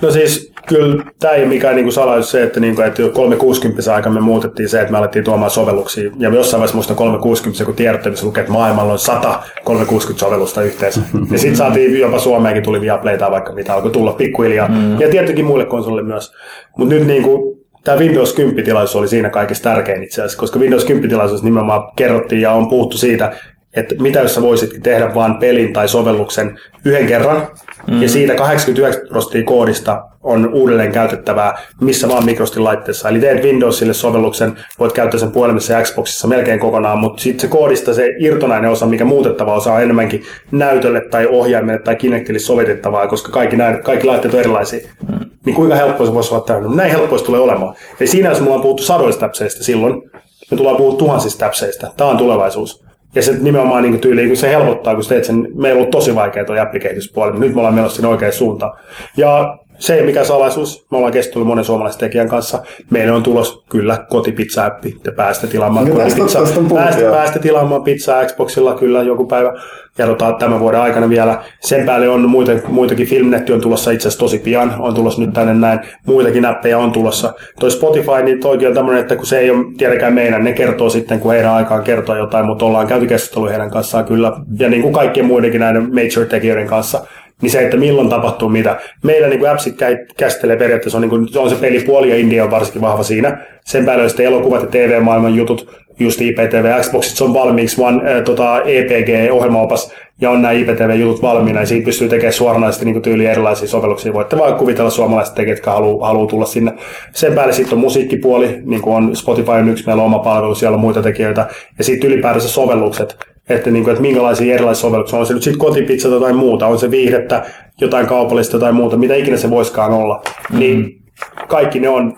No 0.00 0.10
siis 0.10 0.52
kyllä 0.66 1.04
tämä 1.18 1.34
ei 1.34 1.42
ole 1.42 1.48
mikään 1.48 1.76
niinku 1.76 1.90
salaisuus 1.90 2.30
se, 2.30 2.42
että, 2.42 2.60
niinku, 2.60 2.82
että 2.82 3.02
360 3.12 3.94
aikana 3.94 4.14
me 4.14 4.20
muutettiin 4.20 4.68
se, 4.68 4.80
että 4.80 4.92
me 4.92 4.98
alettiin 4.98 5.24
tuomaan 5.24 5.50
sovelluksia. 5.50 6.10
Ja 6.18 6.28
jossain 6.28 6.60
vaiheessa 6.60 6.76
muista 6.76 6.94
360, 6.94 7.64
kun 7.64 7.74
tiedotteessa 7.74 8.26
lukee, 8.26 8.40
että 8.40 8.52
maailmalla 8.52 8.92
on 8.92 8.98
100 8.98 9.42
360-sovellusta 9.60 10.62
yhteensä. 10.62 11.00
Ja 11.32 11.38
sitten 11.38 11.56
saatiin 11.56 11.98
jopa 11.98 12.18
Suomeenkin 12.18 12.62
tuli 12.62 12.80
Viaplayta 12.80 13.30
vaikka 13.30 13.52
mitä 13.52 13.74
alkoi 13.74 13.90
tulla 13.90 14.12
pikkuhiljaa. 14.12 14.68
Mm. 14.68 15.00
Ja 15.00 15.08
tietenkin 15.08 15.44
muille 15.44 15.64
konsolille 15.64 16.02
myös. 16.02 16.32
Mutta 16.78 16.94
nyt 16.94 17.06
niinku, 17.06 17.58
tämä 17.84 17.98
Windows 17.98 18.34
10-tilaisuus 18.34 18.96
oli 18.96 19.08
siinä 19.08 19.30
kaikista 19.30 19.70
tärkein 19.70 20.02
itse 20.02 20.22
asiassa, 20.22 20.38
koska 20.38 20.58
Windows 20.58 20.86
10-tilaisuus 20.86 21.42
nimenomaan 21.42 21.82
kerrottiin 21.96 22.40
ja 22.40 22.52
on 22.52 22.68
puhuttu 22.68 22.98
siitä, 22.98 23.32
että 23.76 23.94
mitä 24.00 24.20
jos 24.20 24.34
sä 24.34 24.42
voisitkin 24.42 24.82
tehdä 24.82 25.14
vain 25.14 25.34
pelin 25.34 25.72
tai 25.72 25.88
sovelluksen 25.88 26.58
yhden 26.84 27.06
kerran, 27.06 27.46
mm. 27.90 28.02
ja 28.02 28.08
siitä 28.08 28.34
89 28.34 29.08
prosenttia 29.08 29.44
koodista 29.44 30.02
on 30.22 30.54
uudelleen 30.54 30.92
käytettävää 30.92 31.58
missä 31.80 32.08
vaan 32.08 32.24
Microsoftin 32.24 32.64
laitteessa. 32.64 33.08
Eli 33.08 33.20
teet 33.20 33.42
Windowsille 33.42 33.94
sovelluksen, 33.94 34.56
voit 34.78 34.92
käyttää 34.92 35.20
sen 35.20 35.30
puhelimessa 35.30 35.72
ja 35.72 35.82
Xboxissa 35.82 36.28
melkein 36.28 36.60
kokonaan, 36.60 36.98
mutta 36.98 37.22
sitten 37.22 37.40
se 37.40 37.48
koodista 37.48 37.94
se 37.94 38.08
irtonainen 38.18 38.70
osa, 38.70 38.86
mikä 38.86 39.04
muutettava 39.04 39.54
osa 39.54 39.72
on 39.72 39.82
enemmänkin 39.82 40.22
näytölle 40.50 41.00
tai 41.00 41.26
ohjaimelle 41.26 41.80
tai 41.82 41.96
Kinectille 41.96 42.38
sovitettavaa, 42.38 43.08
koska 43.08 43.32
kaikki, 43.32 43.56
näin, 43.56 43.82
kaikki 43.82 44.06
laitteet 44.06 44.34
on 44.34 44.40
erilaisia. 44.40 44.88
Mm. 45.08 45.18
Niin 45.46 45.56
kuinka 45.56 45.74
helppoa 45.74 46.06
se 46.06 46.14
voisi 46.14 46.34
olla 46.34 46.44
täynnä? 46.44 46.74
Näin 46.74 46.90
helppoa 46.90 47.18
se 47.18 47.24
tulee 47.24 47.40
olemaan. 47.40 47.74
Eli 48.00 48.08
siinä, 48.08 48.28
jos 48.28 48.40
mulla 48.40 48.54
on 48.54 48.62
puhuttu 48.62 48.82
sadoista 48.82 49.20
täpseistä 49.20 49.64
silloin, 49.64 50.02
me 50.50 50.56
tullaan 50.56 50.76
puhua 50.76 50.98
tuhansista 50.98 51.38
täpseistä. 51.38 51.90
Tämä 51.96 52.10
on 52.10 52.16
tulevaisuus. 52.16 52.84
Ja 53.14 53.22
se 53.22 53.32
nimenomaan 53.40 53.82
niin 53.82 54.00
tyyli, 54.00 54.26
kun 54.26 54.36
se 54.36 54.50
helpottaa, 54.50 54.94
kun 54.94 55.04
teet 55.08 55.24
sen, 55.24 55.48
meillä 55.54 55.82
on 55.82 55.90
tosi 55.90 56.14
vaikea 56.14 56.44
tuo 56.44 56.62
appikehityspuoli, 56.62 57.32
mutta 57.32 57.46
nyt 57.46 57.54
me 57.54 57.60
ollaan 57.60 57.74
menossa 57.74 57.96
sinne 57.96 58.08
oikeaan 58.08 58.32
suuntaan. 58.32 58.78
Ja 59.16 59.58
se 59.78 59.94
ei 59.94 60.02
mikä 60.02 60.24
salaisuus, 60.24 60.86
me 60.90 60.96
ollaan 60.96 61.12
keskustellut 61.12 61.48
monen 61.48 61.64
suomalaisen 61.64 62.00
tekijän 62.00 62.28
kanssa. 62.28 62.62
Meillä 62.90 63.14
on 63.14 63.22
tulos 63.22 63.64
kyllä 63.68 64.06
kotipizza-appi, 64.08 64.96
te 65.02 65.10
päästä 65.10 65.46
tilaamaan 65.46 65.86
tästä- 65.86 66.22
tästä 66.22 66.60
päästä, 66.74 67.00
joo. 67.00 67.14
päästä 67.14 67.38
tilaamaan 67.38 67.82
pizzaa 67.82 68.24
Xboxilla 68.24 68.74
kyllä 68.74 69.02
joku 69.02 69.26
päivä. 69.26 69.52
Ja 69.98 70.06
tota, 70.06 70.32
tämän 70.38 70.60
vuoden 70.60 70.80
aikana 70.80 71.08
vielä. 71.08 71.42
Sen 71.60 71.86
päälle 71.86 72.08
on 72.08 72.28
muita, 72.28 72.52
muitakin, 72.68 73.06
Filmnetti 73.06 73.52
on 73.52 73.60
tulossa 73.60 73.90
itse 73.90 74.08
asiassa 74.08 74.20
tosi 74.20 74.38
pian, 74.38 74.74
on 74.78 74.94
tulossa 74.94 75.20
nyt 75.20 75.32
tänne 75.32 75.54
näin. 75.54 75.80
Muitakin 76.06 76.44
appeja 76.44 76.78
on 76.78 76.92
tulossa. 76.92 77.34
Toi 77.60 77.70
Spotify, 77.70 78.22
niin 78.24 78.40
toikin 78.40 78.68
on 78.68 78.74
tämmöinen, 78.74 79.00
että 79.02 79.16
kun 79.16 79.26
se 79.26 79.38
ei 79.38 79.50
ole 79.50 79.64
tietenkään 79.78 80.14
meidän, 80.14 80.44
ne 80.44 80.52
kertoo 80.52 80.90
sitten, 80.90 81.20
kun 81.20 81.32
heidän 81.32 81.54
aikaan 81.54 81.82
kertoo 81.82 82.16
jotain, 82.16 82.46
mutta 82.46 82.64
ollaan 82.64 82.86
käyty 82.86 83.06
keskustelua 83.06 83.48
heidän 83.48 83.70
kanssaan 83.70 84.04
kyllä. 84.04 84.32
Ja 84.58 84.68
niin 84.68 84.82
kuin 84.82 84.94
kaikkien 84.94 85.26
muidenkin 85.26 85.60
näiden 85.60 85.90
major-tekijöiden 85.94 86.66
kanssa 86.66 87.06
niin 87.42 87.50
se, 87.50 87.64
että 87.64 87.76
milloin 87.76 88.08
tapahtuu 88.08 88.48
mitä. 88.48 88.80
Meillä 89.02 89.28
niin 89.28 89.38
kuin 89.38 89.50
appsit 89.50 89.74
kä- 89.74 90.14
käsittelee 90.16 90.56
periaatteessa, 90.56 90.98
on, 90.98 91.02
niin 91.02 91.10
kuin, 91.10 91.28
on 91.36 91.50
se 91.50 91.56
pelipuoli 91.56 92.10
ja 92.10 92.16
India 92.16 92.44
on 92.44 92.50
varsinkin 92.50 92.82
vahva 92.82 93.02
siinä. 93.02 93.46
Sen 93.64 93.84
päälle 93.84 94.02
on 94.02 94.10
sitten 94.10 94.26
elokuvat 94.26 94.62
ja 94.62 94.68
TV-maailman 94.68 95.34
jutut, 95.34 95.70
just 95.98 96.20
IPTV, 96.20 96.80
Xboxit 96.80 97.16
se 97.16 97.24
on 97.24 97.34
valmiiksi, 97.34 97.78
vaan 97.78 98.06
äh, 98.06 98.22
tota, 98.22 98.62
EPG-ohjelmaopas, 98.62 99.92
ja 100.20 100.30
on 100.30 100.42
nämä 100.42 100.52
IPTV-jutut 100.52 101.22
valmiina, 101.22 101.60
ja 101.60 101.66
siitä 101.66 101.84
pystyy 101.84 102.08
tekemään 102.08 102.32
suoranaisesti 102.32 102.84
niin 102.84 103.02
tyyliä 103.02 103.30
erilaisia 103.30 103.68
sovelluksia. 103.68 104.12
Voitte 104.12 104.38
vaan 104.38 104.54
kuvitella 104.54 104.90
suomalaiset 104.90 105.34
tekijät, 105.34 105.58
jotka 105.58 105.72
haluaa 105.72 106.08
haluu 106.08 106.26
tulla 106.26 106.46
sinne. 106.46 106.72
Sen 107.12 107.32
päälle 107.32 107.52
sitten 107.52 107.74
on 107.74 107.80
musiikkipuoli, 107.80 108.60
niin 108.64 108.82
kuin 108.82 108.96
on 108.96 109.16
Spotify 109.16 109.50
on 109.50 109.68
yksi, 109.68 109.86
meillä 109.86 110.02
on 110.02 110.06
oma 110.06 110.18
palvelu, 110.18 110.54
siellä 110.54 110.74
on 110.74 110.80
muita 110.80 111.02
tekijöitä, 111.02 111.46
ja 111.78 111.84
sitten 111.84 112.10
ylipäätänsä 112.10 112.48
sovellukset, 112.48 113.16
että, 113.48 113.70
niin 113.70 113.84
kuin, 113.84 113.92
että 113.92 114.02
minkälaisia 114.02 114.54
erilaisia 114.54 114.80
sovelluksia, 114.80 115.18
on 115.18 115.26
se 115.26 115.34
nyt 115.34 115.42
sitten 115.42 115.58
kotipizza 115.58 116.20
tai 116.20 116.32
muuta, 116.32 116.66
on 116.66 116.78
se 116.78 116.90
viihdettä, 116.90 117.44
jotain 117.80 118.06
kaupallista 118.06 118.58
tai 118.58 118.72
muuta, 118.72 118.96
mitä 118.96 119.14
ikinä 119.14 119.36
se 119.36 119.50
voiskaan 119.50 119.92
olla, 119.92 120.14
mm-hmm. 120.14 120.58
niin 120.58 121.02
kaikki 121.48 121.80
ne 121.80 121.88
on 121.88 122.16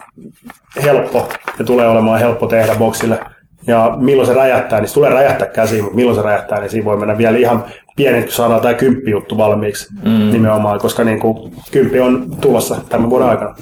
helppo 0.82 1.28
ja 1.59 1.65
tulee 1.65 1.89
olemaan 1.89 2.20
helppo 2.20 2.47
tehdä 2.47 2.74
boksille. 2.74 3.19
Ja 3.66 3.97
milloin 4.01 4.28
se 4.28 4.35
räjähtää, 4.35 4.81
niin 4.81 4.89
se 4.89 4.94
tulee 4.94 5.11
räjähtää 5.11 5.48
käsiin, 5.48 5.82
mutta 5.82 5.97
milloin 5.97 6.16
se 6.16 6.23
räjähtää, 6.23 6.61
niin 6.61 6.70
siinä 6.70 6.85
voi 6.85 6.97
mennä 6.97 7.19
vielä 7.19 7.39
ihan 7.39 7.65
pienet, 8.01 8.24
kun 8.24 8.32
saadaan 8.32 8.60
tämä 8.60 8.74
kymppi 8.74 9.10
juttu 9.10 9.39
valmiiksi 9.39 9.89
mm. 10.05 10.32
nimenomaan, 10.32 10.81
koska 10.81 11.05
niin 11.05 11.20
kuin, 11.20 11.52
kymppi 11.72 12.01
on 12.01 12.27
tulossa 12.40 12.77
tämän 12.89 13.10
vuoden 13.10 13.28
aikana. 13.28 13.55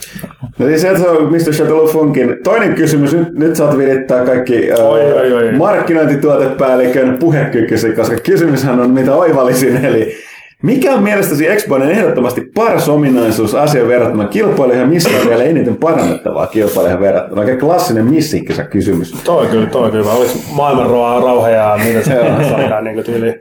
No 0.59 0.67
siis 0.67 0.81
se, 0.81 1.09
on 1.09 1.33
Mr. 1.33 1.55
Shuttle 1.55 1.93
Funkin. 1.93 2.37
Toinen 2.45 2.75
kysymys, 2.75 3.15
nyt, 3.15 3.35
nyt 3.35 3.57
saat 3.57 3.79
virittää 3.79 4.25
kaikki 4.25 4.73
ää, 4.73 4.79
Oi, 4.79 5.13
oi, 5.13 5.33
oi. 5.33 5.53
markkinointituotepäällikön 5.53 7.17
puhekykysi, 7.21 7.93
koska 7.93 8.17
kysymyshän 8.17 8.81
on 8.81 8.91
mitä 8.91 9.15
oivallisin, 9.15 9.85
eli 9.85 10.28
mikä 10.63 10.95
on 10.95 11.03
mielestäsi 11.03 11.49
Exponen 11.49 11.91
ehdottomasti 11.91 12.41
paras 12.55 12.89
ominaisuus 12.89 13.55
asian 13.55 13.89
verrattuna 13.89 14.29
kilpailijoihin 14.29 14.81
ja 14.81 14.87
missä 14.87 15.11
on 15.21 15.29
vielä 15.29 15.45
eniten 15.45 15.77
parannettavaa 15.77 16.47
kilpailijoihin 16.47 17.01
verrattuna? 17.01 17.41
Oikein 17.41 17.59
klassinen 17.59 18.05
missikkisä 18.05 18.65
kysymys. 18.65 19.13
Toi 19.25 19.47
kyllä, 19.47 19.67
toi 19.67 19.91
kyllä. 19.91 20.13
Olisi 20.13 20.45
maailman 20.53 20.91
rauha 20.91 21.49
ja 21.49 21.79
mitä 21.85 22.03
se 22.03 22.15
saadaan 22.51 22.85
niin 22.85 23.05
tyyli. 23.05 23.35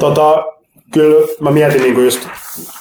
Tota, 0.00 0.44
kyllä 0.92 1.26
mä 1.40 1.50
mietin 1.50 1.82
niin 1.82 2.04
just, 2.04 2.28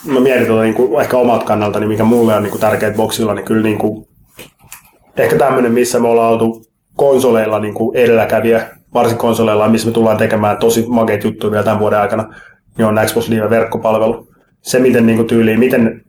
mä 0.06 0.20
mietin 0.20 0.48
tota, 0.48 0.62
niin 0.62 0.76
kuin, 0.76 1.02
ehkä 1.02 1.18
omat 1.18 1.44
kannalta, 1.44 1.80
niin 1.80 1.90
mikä 1.90 2.04
mulle 2.04 2.36
on 2.36 2.44
niin 2.44 2.60
tärkeät 2.60 2.96
boksilla, 2.96 3.34
niin 3.34 3.46
kyllä 3.46 3.64
niin 3.64 3.78
kuin, 3.78 4.08
ehkä 5.18 5.36
tämmöinen, 5.36 5.72
missä 5.72 6.00
me 6.00 6.08
ollaan 6.08 6.34
oltu 6.34 6.66
konsoleilla 6.96 7.60
niin 7.60 7.74
kuin 7.74 7.98
edelläkävijä, 7.98 8.68
varsinkin 8.94 9.22
konsoleilla, 9.22 9.70
missä 9.70 9.88
me 9.88 9.94
tullaan 9.94 10.18
tekemään 10.18 10.58
tosi 10.58 10.86
makeita 10.88 11.28
juttuja 11.28 11.52
vielä 11.52 11.64
tämän 11.64 11.80
vuoden 11.80 12.00
aikana, 12.00 12.34
niin 12.78 12.86
on 12.86 13.00
Xbox 13.06 13.30
Live 13.30 13.50
verkkopalvelu. 13.50 14.28
Se, 14.62 14.80
miten 14.80 15.06
niin 15.06 15.16
kuin 15.16 15.28
tyyliin, 15.28 15.60
miten 15.60 16.02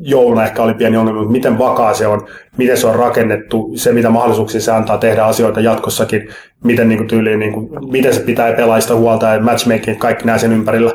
jouluna 0.00 0.44
ehkä 0.44 0.62
oli 0.62 0.74
pieni 0.74 0.96
ongelma, 0.96 1.20
mutta 1.20 1.32
miten 1.32 1.58
vakaa 1.58 1.94
se 1.94 2.06
on, 2.06 2.26
miten 2.56 2.76
se 2.76 2.86
on 2.86 2.94
rakennettu, 2.94 3.72
se 3.74 3.92
mitä 3.92 4.10
mahdollisuuksia 4.10 4.60
se 4.60 4.72
antaa 4.72 4.98
tehdä 4.98 5.24
asioita 5.24 5.60
jatkossakin, 5.60 6.28
miten, 6.64 6.88
niin 6.88 6.98
kuin 6.98 7.08
tyyliin, 7.08 7.38
niin 7.38 7.52
kuin, 7.52 7.68
miten 7.90 8.14
se 8.14 8.20
pitää 8.20 8.52
pelaista 8.52 8.94
huolta 8.94 9.26
ja 9.26 9.40
matchmaking, 9.40 9.98
kaikki 9.98 10.24
nämä 10.24 10.38
sen 10.38 10.52
ympärillä. 10.52 10.92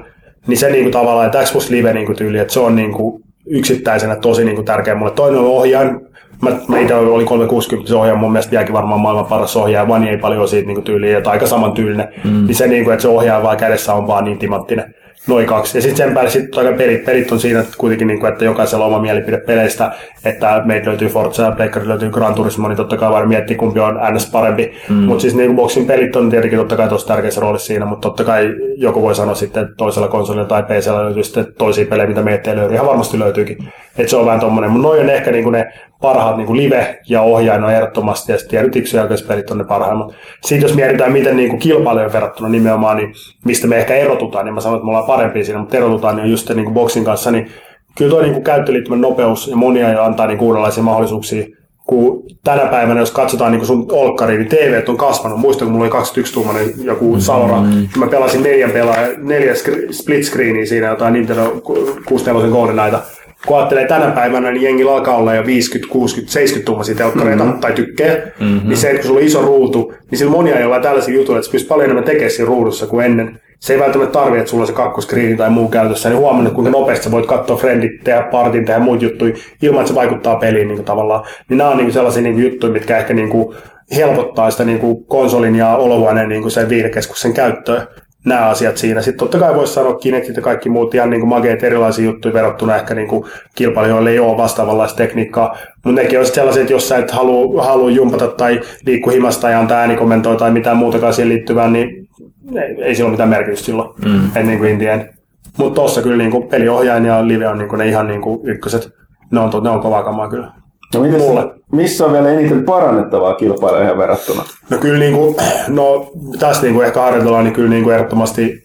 Niin 0.47 0.57
se 0.57 0.69
niin 0.69 0.83
kuin, 0.83 0.93
tavallaan, 0.93 1.25
että 1.25 1.43
Xbox 1.43 1.69
Live 1.69 1.93
niin 1.93 2.05
kuin, 2.05 2.17
tyyli, 2.17 2.39
että 2.39 2.53
se 2.53 2.59
on 2.59 2.75
niin 2.75 2.93
kuin, 2.93 3.23
yksittäisenä 3.45 4.15
tosi 4.15 4.45
niin 4.45 4.55
kuin, 4.55 4.65
tärkeä 4.65 4.95
mulle. 4.95 5.11
Toinen 5.11 5.39
on 5.39 5.45
ohjaajan, 5.47 6.01
Mä, 6.41 6.51
mä 6.67 6.79
itse 6.79 6.95
oli 6.95 7.25
360 7.25 7.89
se 7.89 7.95
ohjaaja, 7.95 8.19
mun 8.19 8.31
mielestä 8.31 8.51
vieläkin 8.51 8.73
varmaan 8.73 8.99
maailman 8.99 9.25
paras 9.25 9.55
ohjaaja, 9.55 9.87
Vani 9.87 10.09
ei 10.09 10.17
paljon 10.17 10.47
siitä 10.47 10.67
niin 10.67 10.83
tyyliä, 10.83 11.17
että 11.17 11.29
aika 11.29 11.47
saman 11.47 11.71
tyylinen. 11.71 12.07
Mm. 12.23 12.45
Niin 12.45 12.55
se, 12.55 12.67
niin 12.67 12.83
kuin, 12.83 12.93
että 12.93 13.01
se 13.01 13.07
ohjaaja 13.07 13.43
vaan 13.43 13.57
kädessä 13.57 13.93
on 13.93 14.07
vaan 14.07 14.23
niin 14.23 14.37
timanttinen. 14.37 14.95
Noin 15.27 15.45
kaksi. 15.45 15.77
Ja 15.77 15.81
sitten 15.81 15.97
sen 15.97 16.13
päälle 16.13 16.29
sit 16.29 16.57
aika 16.57 16.77
pelit, 16.77 17.05
pelit 17.05 17.31
on 17.31 17.39
siinä 17.39 17.59
että 17.59 17.73
kuitenkin, 17.77 18.07
niin 18.07 18.19
kuin, 18.19 18.31
että 18.31 18.45
jokaisella 18.45 18.85
on 18.85 18.91
oma 18.91 19.01
mielipide 19.01 19.37
peleistä, 19.37 19.91
että 20.25 20.61
meitä 20.65 20.89
löytyy 20.89 21.07
Forza 21.07 21.43
ja 21.43 21.51
Pleikkari 21.51 21.87
löytyy 21.87 22.09
Gran 22.09 22.33
Turismo, 22.33 22.67
niin 22.67 22.77
totta 22.77 22.97
kai 22.97 23.09
vaan 23.09 23.27
miettii 23.27 23.55
kumpi 23.55 23.79
on 23.79 23.99
ns. 24.13 24.31
parempi. 24.31 24.73
Mm. 24.89 24.95
Mutta 24.95 25.21
siis 25.21 25.35
niin 25.35 25.55
boxin 25.55 25.85
pelit 25.85 26.15
on 26.15 26.29
tietenkin 26.29 26.59
totta 26.59 26.75
kai 26.75 26.89
tosi 26.89 27.07
tärkeässä 27.07 27.41
roolissa 27.41 27.67
siinä, 27.67 27.85
mutta 27.85 28.09
totta 28.09 28.23
kai 28.23 28.55
joku 28.77 29.01
voi 29.01 29.15
sanoa 29.15 29.35
sitten, 29.35 29.63
että 29.63 29.75
toisella 29.75 30.07
konsolilla 30.07 30.45
tai 30.45 30.63
PCllä 30.63 31.03
löytyy 31.03 31.23
sitten 31.23 31.47
toisia 31.57 31.85
pelejä, 31.85 32.07
mitä 32.07 32.21
meitä 32.21 32.51
ei 32.51 32.57
löydy. 32.57 32.73
Ihan 32.73 32.87
varmasti 32.87 33.19
löytyykin. 33.19 33.57
Että 33.97 34.09
se 34.09 34.17
on 34.17 34.25
vähän 34.25 34.39
tommonen. 34.39 34.71
Mutta 34.71 34.87
noin 34.87 35.01
on 35.01 35.09
ehkä 35.09 35.31
niin 35.31 35.43
kuin 35.43 35.53
ne 35.53 35.73
parhaat 36.03 36.37
niin 36.37 36.47
kuin 36.47 36.57
live 36.57 36.99
ja 37.09 37.21
ohjain 37.21 37.63
on 37.63 37.73
ehdottomasti, 37.73 38.31
ja 38.31 38.37
sitten 38.37 38.59
tietyt 38.59 38.75
yksinjälkeispelit 38.75 39.51
on 39.51 39.57
ne 39.57 39.63
parhaimmat. 39.63 40.13
Sitten 40.41 40.67
jos 40.67 40.75
mietitään, 40.75 41.11
miten 41.11 41.37
niin 41.37 41.49
kuin 41.49 41.85
verrattuna 42.13 42.49
nimenomaan, 42.49 42.97
niin 42.97 43.13
mistä 43.45 43.67
me 43.67 43.77
ehkä 43.77 43.95
erotutaan, 43.95 44.45
niin 44.45 44.53
mä 44.53 44.61
sanon, 44.61 44.77
että 44.77 44.85
me 44.85 44.89
ollaan 44.89 45.07
parempia 45.07 45.43
siinä, 45.43 45.59
mutta 45.59 45.77
erotutaan 45.77 46.15
niin 46.15 46.31
just 46.31 46.49
niin 46.49 46.65
kuin 46.65 46.73
boksin 46.73 47.05
kanssa, 47.05 47.31
niin 47.31 47.51
kyllä 47.97 48.09
tuo 48.09 48.21
niin 48.21 48.33
kuin 48.33 48.43
käyttöliittymän 48.43 49.01
nopeus 49.01 49.47
ja 49.47 49.55
monia 49.55 49.91
jo 49.91 50.03
antaa 50.03 50.27
niin 50.27 50.39
uudenlaisia 50.39 50.83
mahdollisuuksia 50.83 51.45
kun 51.85 52.23
tänä 52.43 52.65
päivänä, 52.65 52.99
jos 52.99 53.11
katsotaan 53.11 53.51
niin 53.51 53.65
sun 53.65 53.85
olkkari, 53.91 54.37
niin 54.37 54.49
TV 54.49 54.83
on 54.87 54.97
kasvanut. 54.97 55.39
Muistan, 55.39 55.65
kun 55.65 55.71
mulla 55.71 55.83
oli 55.83 55.91
21 55.91 56.33
tuumainen 56.33 56.73
joku 56.83 57.15
Salora, 57.19 57.61
mm-hmm. 57.61 57.87
mä 57.97 58.07
pelasin 58.07 58.43
neljän 58.43 58.71
pelaa, 58.71 58.95
neljä 59.17 59.53
split 59.91 60.23
screenia 60.23 60.65
siinä, 60.65 60.87
jotain 60.87 61.13
Nintendo 61.13 61.61
64 62.05 62.51
Golden 62.51 62.75
näitä. 62.75 62.99
Kun 63.47 63.57
ajattelee 63.57 63.87
tänä 63.87 64.11
päivänä, 64.11 64.51
niin 64.51 64.63
jengi 64.63 64.83
alkaa 64.83 65.17
olla 65.17 65.35
jo 65.35 65.45
50, 65.45 65.93
60, 65.93 66.33
70 66.33 66.65
tuumaisia 66.65 66.95
telkkareita 66.95 67.43
mm-hmm. 67.43 67.59
tai 67.59 67.73
tykkejä. 67.73 68.15
Mm-hmm. 68.39 68.69
Niin 68.69 68.77
se, 68.77 68.89
että 68.89 69.01
kun 69.01 69.07
sulla 69.07 69.19
on 69.19 69.25
iso 69.25 69.41
ruutu, 69.41 69.93
niin 70.11 70.19
sillä 70.19 70.31
monia 70.31 70.59
joilla 70.59 70.79
tällaisia 70.79 71.15
jutuja, 71.15 71.37
että 71.37 71.45
se 71.45 71.51
pystyy 71.51 71.69
paljon 71.69 71.85
enemmän 71.85 72.03
tekemään 72.03 72.31
siinä 72.31 72.47
ruudussa 72.47 72.87
kuin 72.87 73.05
ennen 73.05 73.39
se 73.63 73.73
ei 73.73 73.79
välttämättä 73.79 74.13
tarvitse, 74.13 74.39
että 74.39 74.49
sulla 74.49 74.63
on 74.63 74.67
se 74.67 74.73
kakkoskriini 74.73 75.37
tai 75.37 75.49
muu 75.49 75.67
käytössä, 75.67 76.09
niin 76.09 76.19
huomannut, 76.19 76.53
kuinka 76.53 76.71
nopeasti 76.71 77.03
sä 77.03 77.11
voit 77.11 77.25
katsoa 77.25 77.57
friendit, 77.57 78.03
tehdä 78.03 78.23
partin, 78.23 78.65
tehdä 78.65 78.79
muut 78.79 79.01
juttuja, 79.01 79.33
ilman 79.61 79.81
että 79.81 79.89
se 79.89 79.95
vaikuttaa 79.95 80.35
peliin 80.35 80.67
niin 80.67 80.77
kuin 80.77 80.85
tavallaan. 80.85 81.25
Niin 81.49 81.57
nämä 81.57 81.69
on 81.69 81.77
niin 81.77 81.85
kuin 81.85 81.93
sellaisia 81.93 82.23
niin 82.23 82.33
kuin 82.33 82.45
juttuja, 82.45 82.73
mitkä 82.73 82.97
ehkä 82.97 83.13
niin 83.13 83.29
kuin 83.29 83.55
helpottaa 83.95 84.51
sitä 84.51 84.65
niin 84.65 84.79
kuin 84.79 85.05
konsolin 85.05 85.55
ja 85.55 85.77
olohuoneen 85.77 86.29
niin 86.29 86.41
kuin 86.41 86.51
sen 86.51 86.69
viihdekeskuksen 86.69 87.33
käyttöä 87.33 87.87
nämä 88.25 88.49
asiat 88.49 88.77
siinä. 88.77 89.01
Sitten 89.01 89.19
totta 89.19 89.39
kai 89.39 89.55
voisi 89.55 89.73
sanoa 89.73 89.93
Kinectit 89.93 90.35
ja 90.35 90.41
kaikki 90.41 90.69
muut 90.69 90.95
ihan 90.95 91.09
niin 91.09 91.19
kuin 91.19 91.29
mageet 91.29 91.63
erilaisia 91.63 92.05
juttuja 92.05 92.33
verrattuna 92.33 92.75
ehkä 92.75 92.95
niin 92.95 93.07
kuin 93.07 93.25
kilpailijoille 93.55 94.09
ei 94.09 94.19
ole 94.19 94.37
vastaavanlaista 94.37 94.97
tekniikkaa. 94.97 95.57
Mutta 95.85 96.01
nekin 96.01 96.19
olisi 96.19 96.33
sellaiset, 96.33 96.61
että 96.61 96.73
jos 96.73 96.89
sä 96.89 96.97
et 96.97 97.11
halua, 97.11 97.63
halua 97.63 97.91
jumpata 97.91 98.27
tai 98.27 98.61
liikku 98.85 99.09
himasta 99.09 99.49
ja 99.49 99.59
antaa 99.59 99.77
äänikommentoa 99.77 100.35
tai 100.35 100.51
mitään 100.51 100.77
muutakaan 100.77 101.13
siihen 101.13 101.29
liittyvää, 101.29 101.69
niin 101.69 102.07
ei, 102.55 102.83
ei 102.83 102.95
sillä 102.95 103.07
ole 103.07 103.13
mitään 103.13 103.29
merkitystä 103.29 103.65
silloin, 103.65 103.89
mm. 104.05 104.29
en 104.35 104.47
niin 104.47 104.59
kuin 104.59 104.71
Indien. 104.71 105.09
Mutta 105.57 105.75
tuossa 105.75 106.01
kyllä 106.01 106.17
niin 106.17 106.31
kuin 106.31 106.47
peliohjain 106.47 107.05
ja 107.05 107.27
live 107.27 107.47
on 107.47 107.57
niin 107.57 107.69
kuin 107.69 107.79
ne 107.79 107.87
ihan 107.87 108.07
niin 108.07 108.21
kuin 108.21 108.39
ykköset. 108.43 108.89
Ne 109.31 109.39
on, 109.39 109.63
ne 109.63 109.69
on 109.69 109.81
kovaa 109.81 110.03
kamaa 110.03 110.29
kyllä. 110.29 110.62
No 110.93 110.99
Mulle. 110.99 111.53
missä 111.71 112.05
on 112.05 112.13
vielä 112.13 112.29
eniten 112.29 112.63
parannettavaa 112.63 113.35
kilpailijoihin 113.35 113.97
verrattuna? 113.97 114.43
No 114.69 114.77
kyllä 114.77 114.99
niin 114.99 115.13
kuin, 115.13 115.35
no 115.67 116.11
tässä 116.39 116.61
niin 116.61 116.73
kuin 116.73 116.85
ehkä 116.85 117.01
harjoitellaan, 117.01 117.43
niin 117.43 117.53
kyllä 117.53 117.69
niin 117.69 117.83
kuin 117.83 117.95
ehdottomasti 117.95 118.63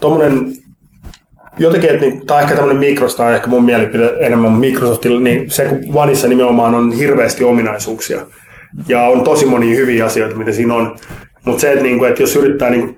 tuommoinen 0.00 0.52
jotenkin, 1.58 1.90
että 1.90 2.06
niin, 2.06 2.26
tai 2.26 2.42
ehkä 2.42 2.54
tämmöinen 2.54 2.80
Microsoft 2.80 3.20
on 3.20 3.34
ehkä 3.34 3.46
mun 3.46 3.64
mielipide 3.64 4.14
enemmän 4.20 4.52
Microsoftilla, 4.52 5.20
niin 5.20 5.50
se 5.50 5.64
kun 5.64 5.94
Vanissa 5.94 6.28
nimenomaan 6.28 6.74
on 6.74 6.92
hirveästi 6.92 7.44
ominaisuuksia. 7.44 8.20
Ja 8.88 9.02
on 9.02 9.24
tosi 9.24 9.46
monia 9.46 9.76
hyviä 9.76 10.06
asioita, 10.06 10.36
mitä 10.36 10.52
siinä 10.52 10.74
on. 10.74 10.96
Mutta 11.44 11.60
se, 11.60 11.72
että, 11.72 11.82
niin 11.82 11.98
kuin, 11.98 12.10
että 12.10 12.22
jos 12.22 12.36
yrittää 12.36 12.70
niin 12.70 12.96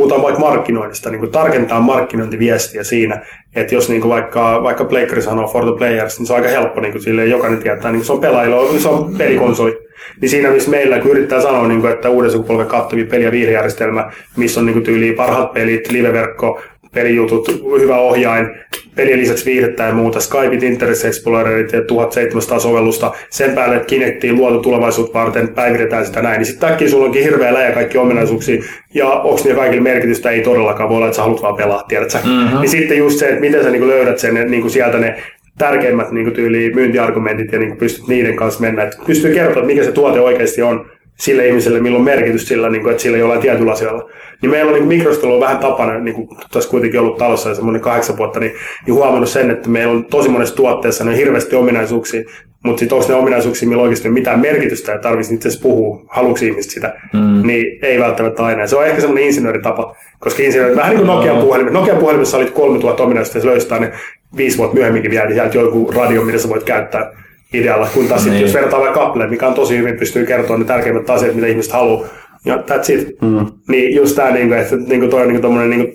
puhutaan 0.00 0.22
vaikka 0.22 0.40
markkinoinnista, 0.40 1.10
niin 1.10 1.20
kuin 1.20 1.32
tarkentaa 1.32 1.80
markkinointiviestiä 1.80 2.84
siinä, 2.84 3.22
että 3.56 3.74
jos 3.74 3.88
niin 3.88 4.00
kuin 4.00 4.10
vaikka, 4.10 4.62
vaikka 4.62 4.84
Playcari 4.84 5.22
sanoo 5.22 5.46
for 5.46 5.64
the 5.64 5.78
players, 5.78 6.18
niin 6.18 6.26
se 6.26 6.32
on 6.32 6.36
aika 6.36 6.48
helppo, 6.48 6.80
niin 6.80 6.92
kuin 6.92 7.02
silleen, 7.02 7.30
jokainen 7.30 7.62
tietää, 7.62 7.92
niin 7.92 8.04
se 8.04 8.12
on 8.12 8.20
pelaajilla, 8.20 8.78
se 8.78 8.88
on 8.88 9.14
pelikonsoli. 9.18 9.78
Niin 10.20 10.28
siinä, 10.30 10.50
missä 10.50 10.70
meillä, 10.70 10.98
kun 10.98 11.10
yrittää 11.10 11.40
sanoa, 11.40 11.68
niin 11.68 11.80
kuin, 11.80 11.92
että 11.92 12.10
uuden 12.10 12.30
sukupolven 12.30 12.66
kattavia 12.66 13.06
peli- 13.06 13.24
ja 13.24 13.32
viihdejärjestelmä, 13.32 14.12
missä 14.36 14.60
on 14.60 14.66
niin 14.66 14.74
kuin 14.74 14.84
tyyliin 14.84 15.14
parhaat 15.14 15.52
pelit, 15.52 15.90
liveverkko, 15.90 16.60
pelijutut, 16.94 17.48
hyvä 17.80 17.98
ohjain, 17.98 18.50
pelien 18.96 19.18
lisäksi 19.18 19.46
viihdettä 19.46 19.82
ja 19.82 19.94
muuta, 19.94 20.20
Skypeit, 20.20 20.62
Internet 20.62 21.04
Explorerit 21.04 21.72
ja 21.72 21.84
1700 21.84 22.58
sovellusta, 22.58 23.12
sen 23.30 23.52
päälle, 23.52 23.76
että 23.76 23.86
Kinectiin 23.86 24.36
luotu 24.36 24.58
tulevaisuutta 24.58 25.18
varten, 25.18 25.48
päivitetään 25.48 26.06
sitä 26.06 26.22
näin, 26.22 26.38
niin 26.38 26.46
sitten 26.46 26.72
äkkiä 26.72 26.88
sulla 26.88 27.04
onkin 27.04 27.22
hirveä 27.22 27.54
läjä 27.54 27.72
kaikki 27.72 27.98
ominaisuuksia, 27.98 28.62
ja 28.94 29.06
onko 29.06 29.40
niillä 29.44 29.60
kaikilla 29.60 29.82
merkitystä, 29.82 30.30
ei 30.30 30.40
todellakaan. 30.40 30.88
Voi 30.88 30.96
olla, 30.96 31.06
että 31.06 31.16
sä 31.16 31.22
haluat 31.22 31.42
vaan 31.42 31.56
pelaa, 31.56 31.82
tiedätkö? 31.88 32.18
Mm-hmm. 32.24 32.60
Niin 32.60 32.68
sitten 32.68 32.98
just 32.98 33.18
se, 33.18 33.28
että 33.28 33.40
miten 33.40 33.62
sä 33.62 33.70
niin 33.70 33.88
löydät 33.88 34.18
sen 34.18 34.50
niin 34.50 34.62
kuin 34.62 34.70
sieltä 34.70 34.98
ne 34.98 35.22
tärkeimmät 35.58 36.10
niin 36.10 36.32
tyyli 36.32 36.72
myyntiargumentit 36.74 37.52
ja 37.52 37.58
niin 37.58 37.76
pystyt 37.76 38.08
niiden 38.08 38.36
kanssa 38.36 38.60
mennä, 38.60 38.82
että 38.82 38.96
pystyy 39.06 39.34
kertoa, 39.34 39.62
mikä 39.62 39.84
se 39.84 39.92
tuote 39.92 40.20
oikeasti 40.20 40.62
on, 40.62 40.90
sille 41.20 41.46
ihmiselle, 41.46 41.80
milloin 41.80 42.00
on 42.00 42.04
merkitys 42.04 42.48
sillä, 42.48 42.70
niin 42.70 42.82
kuin, 42.82 42.90
että 42.90 43.02
sillä 43.02 43.18
jollain 43.18 43.40
tietyllä 43.40 43.72
asialla. 43.72 44.10
Niin 44.42 44.50
meillä 44.50 44.72
on 44.72 44.88
niin 44.88 45.06
on 45.22 45.40
vähän 45.40 45.58
tapana, 45.58 45.98
niin 45.98 46.14
kuin 46.14 46.28
tässä 46.52 46.70
kuitenkin 46.70 47.00
ollut 47.00 47.18
talossa 47.18 47.48
ja 47.48 47.54
semmoinen 47.54 47.82
kahdeksan 47.82 48.16
vuotta, 48.16 48.40
niin, 48.40 48.52
niin 48.86 48.94
huomannut 48.94 49.28
sen, 49.28 49.50
että 49.50 49.68
meillä 49.68 49.92
on 49.92 50.04
tosi 50.04 50.28
monessa 50.28 50.56
tuotteessa 50.56 51.04
niin 51.04 51.16
hirveästi 51.16 51.56
ominaisuuksia, 51.56 52.22
mutta 52.64 52.80
sitten 52.80 52.98
onko 52.98 53.08
ne 53.08 53.14
ominaisuuksia, 53.14 53.68
millä 53.68 53.82
oikeasti 53.82 54.08
mitään 54.08 54.40
merkitystä 54.40 54.92
ja 54.92 54.98
tarvitsisi 54.98 55.34
itse 55.34 55.48
asiassa 55.48 55.62
puhua, 55.62 56.04
haluksi 56.08 56.46
ihmiset 56.46 56.70
sitä, 56.70 56.94
mm. 57.12 57.46
niin 57.46 57.78
ei 57.82 58.00
välttämättä 58.00 58.44
aina. 58.44 58.66
Se 58.66 58.76
on 58.76 58.86
ehkä 58.86 59.00
semmoinen 59.00 59.26
insinööritapa, 59.26 59.96
koska 60.18 60.42
insinööri, 60.42 60.76
vähän 60.76 60.90
niin 60.90 61.06
kuin 61.06 61.16
Nokian 61.16 61.36
puhelimessa. 61.36 61.78
Nokian 61.78 61.98
puhelimessa 61.98 62.36
oli 62.36 62.46
3000 62.46 63.02
ominaisuutta 63.02 63.38
ja 63.38 63.42
se 63.42 63.48
löystää 63.48 63.78
ne 63.78 63.92
viisi 64.36 64.58
vuotta 64.58 64.74
myöhemminkin 64.74 65.10
vielä, 65.10 65.26
niin 65.26 65.34
sieltä 65.34 65.58
joku 65.58 65.92
radio, 65.96 66.24
mitä 66.24 66.38
sä 66.38 66.48
voit 66.48 66.64
käyttää 66.64 67.12
idealla, 67.54 67.88
kun 67.94 68.08
taas 68.08 68.26
niin. 68.26 68.40
jos 68.40 68.54
verrataan 68.54 68.82
vaikka 68.82 69.02
Appleen, 69.02 69.30
mikä 69.30 69.48
on 69.48 69.54
tosi 69.54 69.78
hyvin, 69.78 69.96
pystyy 69.96 70.26
kertoa 70.26 70.58
ne 70.58 70.64
tärkeimmät 70.64 71.10
asiat, 71.10 71.34
mitä 71.34 71.46
ihmiset 71.46 71.72
haluaa, 71.72 72.08
ja 72.44 72.56
that's 72.56 72.92
it. 72.92 73.20
Mm. 73.20 73.46
Niin 73.68 73.96
just 73.96 74.16
tämä, 74.16 74.30
niin 74.30 74.52
että 74.52 74.76
niin 74.76 75.10
toi 75.10 75.22
on 75.22 75.28
niin 75.28 75.42
tommonen, 75.42 75.70
niin 75.70 75.94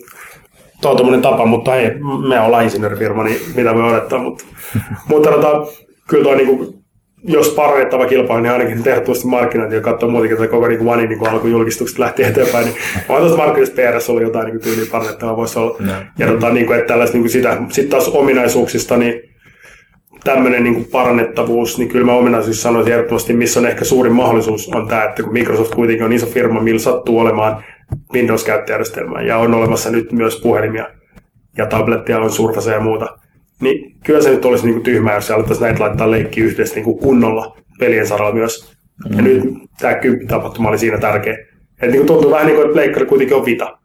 tuo 0.82 0.91
on 0.91 0.98
tommonen 0.98 1.22
tapa, 1.22 1.45
mutta 1.45 1.72
hei, 1.72 1.91
me 2.30 2.40
ollaan 2.40 2.64
insinöörifirma, 2.64 3.23
niin 3.23 3.41
mitä 3.56 3.76
voi 3.76 3.84
odottaa, 3.84 4.19
mutta, 4.19 4.45
mutta 5.10 5.32
tota, 5.32 5.65
kyllä 6.10 6.23
toi 6.23 6.36
niin 6.36 6.48
kuin, 6.48 6.76
jos 7.27 7.49
parannettava 7.49 8.06
kilpailu, 8.06 8.41
niin 8.41 8.53
ainakin 8.53 8.84
tehtävästi 8.84 9.27
markkinointi 9.27 9.76
ja 9.76 9.82
katsoa 9.82 10.10
muutenkin 10.10 10.38
tätä 10.38 10.49
koko 10.49 10.68
niin 10.68 10.86
Vanin 10.86 11.10
niin 11.10 11.27
alkujulkistukset 11.27 11.99
lähti 11.99 12.23
eteenpäin, 12.23 12.65
niin 12.65 12.77
on 13.10 13.19
tuossa 13.19 13.38
markkinoista 13.38 13.76
PRS 13.76 14.10
ollut 14.10 14.23
jotain 14.23 14.45
niin 14.45 14.61
tyyliä 14.61 14.86
parannettavaa 14.91 15.38
voisi 15.38 15.60
olla. 15.60 15.76
No. 15.80 15.94
Ja 16.19 16.27
tota, 16.27 16.49
niin 16.49 16.65
kuin, 16.65 16.80
että 16.80 16.88
tällaista 16.88 17.18
niin 17.18 17.30
sitä, 17.30 17.57
sitten 17.69 17.90
taas 17.90 18.07
ominaisuuksista, 18.07 18.98
niin 18.98 19.35
tämmöinen 20.26 20.64
niin 20.64 20.85
parannettavuus, 20.91 21.77
niin 21.77 21.89
kyllä 21.89 22.06
mä 22.06 22.14
ominaisuus 22.14 22.61
sanoisin 22.61 22.93
ehdottomasti, 22.93 23.34
missä 23.34 23.60
on 23.60 23.65
ehkä 23.65 23.85
suurin 23.85 24.14
mahdollisuus, 24.14 24.69
on 24.76 24.88
tämä, 24.88 25.03
että 25.03 25.23
kun 25.23 25.34
Microsoft 25.34 25.76
kuitenkin 25.76 26.06
on 26.06 26.14
iso 26.14 26.26
firma, 26.26 26.61
millä 26.61 26.80
sattuu 26.80 27.19
olemaan 27.19 27.64
Windows-käyttäjärjestelmää 28.14 29.22
ja 29.22 29.38
on 29.38 29.53
olemassa 29.53 29.89
nyt 29.89 30.11
myös 30.11 30.41
puhelimia 30.41 30.88
ja 31.57 31.65
tablettia 31.65 32.19
on 32.19 32.31
Surface 32.31 32.72
ja 32.72 32.80
muuta, 32.80 33.18
niin 33.61 33.95
kyllä 34.03 34.22
se 34.22 34.30
nyt 34.30 34.45
olisi 34.45 34.65
niin 34.65 34.73
kuin 34.73 34.84
tyhmää, 34.84 35.15
jos 35.15 35.31
alettaisiin 35.31 35.65
näitä 35.65 35.84
laittaa 35.84 36.11
leikki 36.11 36.41
yhdessä 36.41 36.76
niin 36.76 36.85
kuin 36.85 36.99
kunnolla 36.99 37.57
pelien 37.80 38.07
saralla 38.07 38.35
myös. 38.35 38.76
Mm. 39.10 39.18
Ja 39.18 39.22
nyt 39.22 39.43
tämä 39.80 39.95
tapahtuma 40.27 40.69
oli 40.69 40.77
siinä 40.77 40.97
tärkeä. 40.97 41.34
Että 41.34 41.85
niin 41.85 41.97
kuin 41.97 42.07
tuntuu 42.07 42.31
vähän 42.31 42.45
niin 42.45 42.56
kuin, 42.56 42.65
että 42.65 42.80
leikkari 42.80 43.06
kuitenkin 43.06 43.38
on 43.38 43.45
vita. 43.45 43.77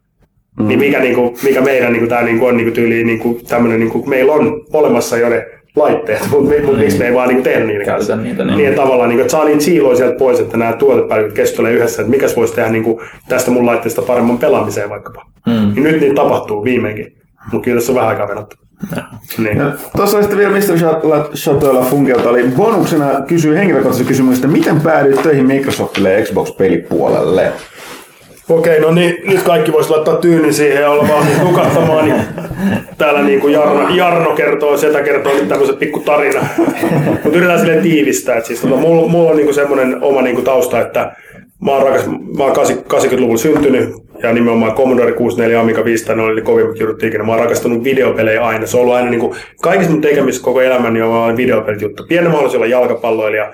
Mm. 0.59 0.69
Niin 0.69 0.79
mikä, 0.79 1.01
niin 1.01 1.15
kuin, 1.15 1.37
mikä 1.43 1.61
meidän 1.61 1.93
niin 1.93 2.01
kuin, 2.01 2.09
tämä 2.09 2.23
niin 2.23 2.39
kuin 2.39 2.49
on 2.49 2.57
niin 2.57 2.67
kuin 2.67 2.75
tyyliin 2.75 3.07
niin 3.07 3.19
kuin, 3.19 3.47
tämmöinen, 3.47 3.81
niin 3.81 3.91
kuin, 3.91 4.09
meillä 4.09 4.33
on 4.33 4.65
olemassa 4.73 5.19
jo 5.19 5.29
ne 5.29 5.60
laitteet, 5.77 6.21
mutta 6.31 6.55
mut, 6.67 6.79
miksi 6.79 6.99
me 6.99 7.07
ei 7.07 7.15
vaan 7.15 7.29
niinku 7.29 7.43
tehdä 7.43 7.65
niitä 7.65 7.85
kanssa. 7.85 8.17
niitä. 8.17 8.45
Niin, 8.45 8.57
niin 8.57 8.75
tavallaan, 8.75 9.09
niinku, 9.09 9.21
että 9.21 9.33
saa 9.33 9.45
niitä 9.45 9.63
siiloja 9.63 9.97
sieltä 9.97 10.19
pois, 10.19 10.41
että 10.41 10.57
nämä 10.57 10.73
tuotepäivät 10.73 11.33
keskustelee 11.33 11.73
yhdessä, 11.73 12.03
että 12.03 12.11
mikäs 12.11 12.37
voisi 12.37 12.55
tehdä 12.55 12.71
niinku, 12.71 13.03
tästä 13.29 13.51
mun 13.51 13.67
laitteesta 13.67 14.03
paremman 14.03 14.39
pelaamiseen 14.39 14.91
vaikkapa. 14.91 15.27
Mm. 15.47 15.75
Niin 15.75 15.83
nyt 15.83 16.01
niitä 16.01 16.15
tapahtuu 16.15 16.65
viimeinkin, 16.65 17.13
mutta 17.53 17.65
kyllä 17.65 17.79
tässä 17.79 17.93
on 17.93 17.97
vähän 17.97 18.11
aikaa 18.11 18.29
venattu. 18.29 18.57
Niin. 19.39 19.59
tuossa 19.97 20.17
oli 20.17 20.25
sitten 20.25 20.39
vielä 20.39 20.53
Mr. 20.53 20.79
Shatoilla 21.35 21.83
Funkelta 21.83 22.31
oli 22.31 22.43
bonuksena 22.57 23.21
kysyy 23.21 23.57
henkilökohtaisen 23.57 24.07
kysymyksen, 24.07 24.45
että 24.45 24.59
miten 24.59 24.81
päädyit 24.81 25.23
töihin 25.23 25.47
Microsoftille 25.47 26.13
ja 26.13 26.25
Xbox-pelipuolelle? 26.25 27.53
Okei, 28.51 28.81
no 28.81 28.91
niin, 28.91 29.17
nyt 29.25 29.43
kaikki 29.43 29.73
voisi 29.73 29.91
laittaa 29.91 30.17
tyynin 30.17 30.55
siihen 30.55 30.83
ja 30.83 30.91
olla 30.91 31.09
valmis 31.09 31.41
nukattamaan. 31.43 32.05
Niin 32.05 32.23
täällä 32.99 33.23
niin 33.23 33.41
kuin 33.41 33.53
Jarno, 33.53 33.89
Jarno 33.95 34.35
kertoo, 34.35 34.77
Setä 34.77 35.03
kertoo 35.03 35.33
nyt 35.33 35.49
tämmöisen 35.49 35.77
pikku 35.77 36.01
tarina. 36.01 36.41
Mutta 37.05 37.29
yritetään 37.29 37.59
silleen 37.59 37.83
tiivistää. 37.83 38.37
Että 38.37 38.49
siis, 38.49 38.61
tota, 38.61 38.77
mulla, 38.77 39.09
mulla, 39.09 39.31
on 39.31 39.37
niin 39.37 39.47
kuin 39.47 39.55
semmoinen 39.55 40.03
oma 40.03 40.23
niin 40.23 40.35
kuin 40.35 40.45
tausta, 40.45 40.81
että 40.81 41.13
mä 41.61 41.71
oon, 41.71 41.83
rakas, 41.83 42.07
mä 42.07 42.45
oon 42.45 42.57
80-luvulla 42.57 43.37
syntynyt 43.37 43.91
ja 44.23 44.33
nimenomaan 44.33 44.75
Commodore 44.75 45.13
64 45.13 45.61
Amiga 45.61 45.85
500 45.85 46.17
ne 46.17 46.23
oli 46.23 46.35
ne 46.35 46.43
kovimmat 46.43 46.81
jutut 46.81 47.03
ikinä. 47.03 47.25
Mä 47.25 47.33
oon 47.33 47.41
rakastanut 47.41 47.85
videopelejä 47.85 48.43
aina. 48.45 48.67
Se 48.67 48.77
on 48.77 48.81
ollut 48.81 48.95
aina 48.95 49.11
niin 49.11 49.21
kuin, 49.21 49.37
kaikissa 49.63 49.93
mun 49.93 50.01
tekemissä 50.01 50.43
koko 50.43 50.61
elämäni 50.61 51.03
on 51.03 51.37
videopelit 51.37 51.83
juttu. 51.83 52.05
Pienen 52.09 52.31
mä 52.31 52.37
halusin 52.37 52.59
olla 52.59 52.67
jalkapalloilija 52.67 53.53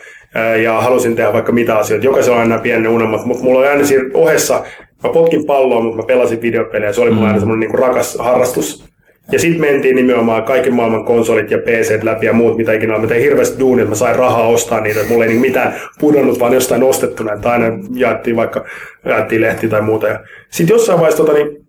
ja 0.62 0.80
halusin 0.80 1.16
tehdä 1.16 1.32
vaikka 1.32 1.52
mitä 1.52 1.76
asioita. 1.76 2.06
Jokaisella 2.06 2.36
on 2.36 2.42
aina 2.42 2.58
pienen 2.58 2.88
unelmat, 2.88 3.24
mutta 3.24 3.44
mulla 3.44 3.60
on 3.60 3.68
aina 3.68 3.84
siinä 3.84 4.10
ohessa 4.14 4.64
mä 5.04 5.10
potkin 5.12 5.46
palloa, 5.46 5.80
mutta 5.80 5.96
mä 5.96 6.06
pelasin 6.06 6.42
videopelejä. 6.42 6.92
Se 6.92 7.00
oli 7.00 7.10
mulla 7.10 7.26
aina 7.26 7.40
semmoinen 7.40 7.68
niin 7.68 7.78
rakas 7.78 8.16
harrastus. 8.20 8.84
Ja 9.32 9.38
sitten 9.38 9.60
mentiin 9.60 9.96
nimenomaan 9.96 10.42
kaiken 10.42 10.74
maailman 10.74 11.04
konsolit 11.04 11.50
ja 11.50 11.58
PC 11.58 12.02
läpi 12.02 12.26
ja 12.26 12.32
muut, 12.32 12.56
mitä 12.56 12.72
ikinä 12.72 12.98
Mä 12.98 13.06
tein 13.06 13.22
hirveästi 13.22 13.58
duunia, 13.58 13.82
että 13.82 13.90
mä 13.90 13.94
sain 13.94 14.16
rahaa 14.16 14.48
ostaa 14.48 14.80
niitä. 14.80 15.00
Mulla 15.08 15.24
ei 15.24 15.30
niin 15.30 15.40
mitään 15.40 15.74
pudonnut, 16.00 16.40
vaan 16.40 16.52
jostain 16.52 16.82
ostettuna. 16.82 17.32
Että 17.32 17.50
aina 17.50 17.66
jaettiin 17.94 18.36
vaikka 18.36 18.64
jaettiin 19.04 19.40
lehti 19.40 19.68
tai 19.68 19.82
muuta. 19.82 20.06
Sitten 20.50 20.74
jossain 20.74 20.98
vaiheessa 20.98 21.24
tota, 21.24 21.38
niin, 21.38 21.66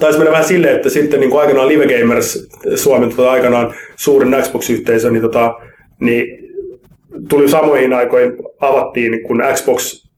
taisi 0.00 0.18
mennä 0.18 0.32
vähän 0.32 0.44
silleen, 0.44 0.76
että 0.76 0.90
sitten 0.90 1.20
niin 1.20 1.30
kuin 1.30 1.40
aikanaan 1.40 1.68
Live 1.68 1.98
Gamers 1.98 2.48
Suomen 2.74 3.10
tota, 3.10 3.30
aikanaan 3.30 3.74
suurin 3.96 4.36
Xbox-yhteisö, 4.42 5.10
niin, 5.10 5.22
tota, 5.22 5.54
niin 6.00 6.26
tuli 7.28 7.48
samoihin 7.48 7.92
aikoihin, 7.92 8.32
avattiin, 8.60 9.22
kun 9.26 9.42
Xbox, 9.54 10.09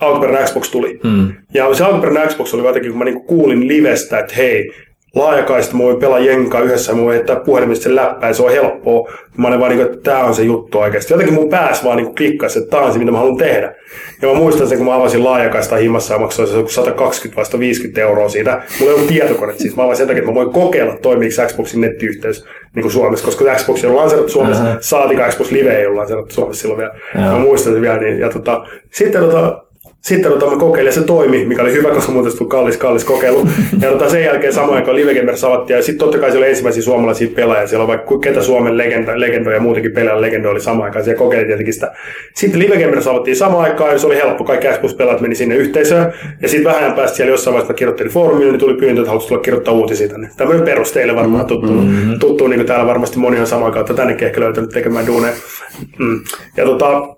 alkuperäinen 0.00 0.44
Xbox 0.44 0.70
tuli. 0.70 1.00
Mm. 1.04 1.32
Ja 1.54 1.74
se 1.74 1.84
alkuperäinen 1.84 2.28
Xbox 2.28 2.54
oli 2.54 2.66
jotenkin, 2.66 2.90
kun 2.90 2.98
mä 2.98 3.04
niinku 3.04 3.22
kuulin 3.22 3.68
livestä, 3.68 4.18
että 4.18 4.34
hei, 4.36 4.70
laajakaista, 5.16 5.76
mä 5.76 5.82
voin 5.82 6.00
pelaa 6.00 6.18
jenkaa 6.18 6.60
yhdessä, 6.60 6.92
mä 6.92 7.02
voin 7.02 7.14
heittää 7.14 7.36
puhelimesta 7.36 7.82
sen 7.82 7.96
läppää, 7.96 8.32
se 8.32 8.42
on 8.42 8.50
helppoa. 8.50 9.12
Mä 9.36 9.48
olin 9.48 9.60
vaan 9.60 9.70
niin 9.70 9.82
kuin, 9.82 9.94
että 9.94 10.10
tää 10.10 10.24
on 10.24 10.34
se 10.34 10.42
juttu 10.42 10.78
oikeasti. 10.78 11.12
Jotenkin 11.12 11.34
mun 11.34 11.48
pääs 11.48 11.84
vaan 11.84 11.96
niin 11.96 12.14
klikkasi, 12.14 12.58
että 12.58 12.70
tää 12.70 12.80
on 12.80 12.92
se, 12.92 12.98
mitä 12.98 13.10
mä 13.10 13.18
haluan 13.18 13.36
tehdä. 13.36 13.74
Ja 14.22 14.28
mä 14.28 14.34
muistan 14.34 14.68
sen, 14.68 14.78
kun 14.78 14.86
mä 14.86 14.94
avasin 14.94 15.24
laajakaista 15.24 15.76
himassa 15.76 16.14
ja 16.14 16.20
maksoin 16.20 16.48
se 16.48 16.54
120 16.68 17.40
vasta 17.40 17.58
50 17.58 18.00
euroa 18.00 18.28
siitä. 18.28 18.62
Mulla 18.80 18.92
ei 18.92 18.96
ollut 18.96 19.08
tietokone 19.08 19.52
siis. 19.56 19.76
Mä 19.76 19.82
avasin 19.82 19.98
sen 19.98 20.06
takia, 20.06 20.20
että 20.20 20.30
mä 20.30 20.34
voin 20.34 20.52
kokeilla, 20.52 20.96
toimiiko 20.96 21.42
Xboxin 21.46 21.80
nettiyhteys 21.80 22.44
niin 22.74 22.82
kuin 22.82 22.92
Suomessa, 22.92 23.24
koska 23.24 23.44
Xbox 23.54 23.84
on 23.84 23.96
lanseerattu 23.96 24.32
Suomessa, 24.32 24.62
Aha. 24.62 24.76
saatika 24.80 25.28
Xbox 25.28 25.50
Live 25.50 25.76
ei 25.76 25.86
ollut 25.86 25.98
lanseerattu 25.98 26.34
Suomessa 26.34 26.60
silloin 26.60 26.78
vielä. 26.78 26.94
Joo. 27.14 27.32
Mä 27.32 27.38
muistan 27.38 27.72
sen 27.72 27.82
vielä. 27.82 27.98
Niin, 27.98 28.18
ja 28.18 28.28
tota, 28.28 28.66
sitten 28.92 29.20
tota, 29.20 29.65
sitten 30.06 30.32
tota, 30.32 30.50
mä 30.50 30.56
kokeilin 30.56 30.88
ja 30.88 30.92
se 30.92 31.02
toimi, 31.02 31.44
mikä 31.44 31.62
oli 31.62 31.72
hyvä, 31.72 31.90
koska 31.90 32.12
muuten 32.12 32.32
se 32.32 32.38
tuli 32.38 32.48
kallis, 32.48 32.76
kallis 32.76 33.04
kokeilu. 33.04 33.48
Ja 33.80 33.90
tota, 33.90 34.10
sen 34.10 34.24
jälkeen 34.24 34.52
samoin 34.52 34.84
kuin 34.84 34.96
Live 34.96 35.14
Gamers 35.14 35.44
avattiin, 35.44 35.76
ja 35.76 35.82
sitten 35.82 35.98
totta 35.98 36.18
kai 36.18 36.30
siellä 36.30 36.44
oli 36.44 36.50
ensimmäisiä 36.50 36.82
suomalaisia 36.82 37.28
pelaajia. 37.34 37.66
Siellä 37.66 37.82
on 37.82 37.88
vaikka 37.88 38.18
ketä 38.18 38.42
Suomen 38.42 38.78
legenda, 38.78 39.20
legendoja 39.20 39.56
ja 39.56 39.60
muutenkin 39.60 39.92
pelejä 39.92 40.20
legendo 40.20 40.50
oli 40.50 40.60
samaan 40.60 40.84
aikaan. 40.84 41.04
Siellä 41.04 41.18
kokeilin 41.18 41.46
tietenkin 41.46 41.74
sitä. 41.74 41.92
Sitten 42.34 42.60
Live 42.60 42.84
Gamers 42.84 43.06
avattiin 43.06 43.36
samaan 43.36 43.64
aikaan, 43.64 43.92
ja 43.92 43.98
se 43.98 44.06
oli 44.06 44.16
helppo. 44.16 44.44
Kaikki 44.44 44.66
Xbox-pelaajat 44.66 45.20
meni 45.20 45.34
sinne 45.34 45.56
yhteisöön. 45.56 46.12
Ja 46.42 46.48
sitten 46.48 46.72
vähän 46.72 46.92
päästä 46.92 47.16
siellä 47.16 47.30
jossain 47.30 47.52
vaiheessa 47.52 47.72
mä 47.72 47.76
kirjoittelin 47.76 48.12
foorumille, 48.12 48.52
niin 48.52 48.60
tuli 48.60 48.74
pyyntö, 48.74 49.00
että 49.00 49.10
haluaisit 49.10 49.28
tulla 49.28 49.42
kirjoittaa 49.42 49.74
uutisia 49.74 50.08
tänne. 50.08 50.30
Tämmöinen 50.36 50.64
perus 50.64 50.92
teille 50.92 51.16
varmaan 51.16 51.46
tuttu, 51.46 51.72
mm-hmm. 51.72 52.18
tuttu 52.18 52.46
niin 52.46 52.58
kuin 52.58 52.66
täällä 52.66 52.86
varmasti 52.86 53.18
moni 53.18 53.40
on 53.40 53.46
samaan 53.46 53.72
kautta 53.72 53.94
tännekin 53.94 54.28
ehkä 54.28 54.40
löytänyt 54.40 54.70
tekemään 54.70 55.06
duuneja. 55.06 55.34
Mm. 55.98 56.20
Ja 56.56 56.64
tota, 56.64 57.16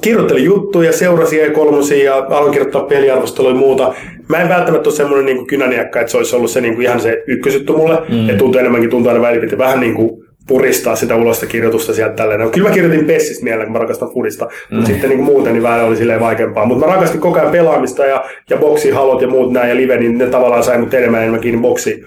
kirjoittelin 0.00 0.44
juttuja, 0.44 0.92
seurasin 0.92 1.40
E3 1.40 1.94
ja 1.94 2.16
aloin 2.16 2.52
kirjoittaa 2.52 2.84
peliarvosteluja 2.84 3.54
ja 3.54 3.58
muuta. 3.58 3.94
Mä 4.28 4.38
en 4.38 4.48
välttämättä 4.48 4.88
ole 4.88 4.96
semmoinen 4.96 5.26
niin 5.26 5.46
kynäniäkkä, 5.46 6.00
että 6.00 6.10
se 6.10 6.16
olisi 6.16 6.36
ollut 6.36 6.50
se 6.50 6.60
niin 6.60 6.74
kuin 6.74 6.86
ihan 6.86 7.00
se 7.00 7.22
ykkösjuttu 7.26 7.76
mulle. 7.76 7.98
Mm. 8.08 8.28
Ja 8.28 8.36
tuntuu 8.36 8.60
enemmänkin, 8.60 8.90
tuntuu 8.90 9.12
aina 9.12 9.22
välillä, 9.22 9.58
vähän 9.58 9.80
niin 9.80 9.94
kuin 9.94 10.10
puristaa 10.46 10.96
sitä 10.96 11.16
ulosta 11.16 11.46
kirjoitusta 11.46 11.94
sieltä 11.94 12.14
tälleen. 12.14 12.40
No, 12.40 12.50
kyllä 12.50 12.68
mä 12.68 12.74
kirjoitin 12.74 13.04
Pessistä 13.04 13.44
mielellä, 13.44 13.64
kun 13.64 13.72
mä 13.72 13.78
rakastan 13.78 14.12
fudista, 14.12 14.44
mm. 14.44 14.76
mutta 14.76 14.90
sitten 14.90 15.10
niin 15.10 15.18
kuin 15.18 15.26
muuten 15.26 15.52
niin 15.52 15.62
vähän 15.62 15.84
oli 15.84 15.96
silleen 15.96 16.20
vaikeampaa. 16.20 16.66
Mutta 16.66 16.86
mä 16.86 16.92
rakastin 16.92 17.20
koko 17.20 17.38
ajan 17.38 17.52
pelaamista 17.52 18.06
ja, 18.06 18.24
ja 18.50 18.56
boksiin 18.56 18.94
halot 18.94 19.22
ja 19.22 19.28
muut 19.28 19.52
näin 19.52 19.68
ja 19.68 19.76
live, 19.76 19.96
niin 19.96 20.18
ne 20.18 20.26
tavallaan 20.26 20.62
sai 20.62 20.78
mut 20.78 20.94
enemmän 20.94 21.20
enemmän 21.20 21.40
kiinni 21.40 21.60
boksiin. 21.60 22.04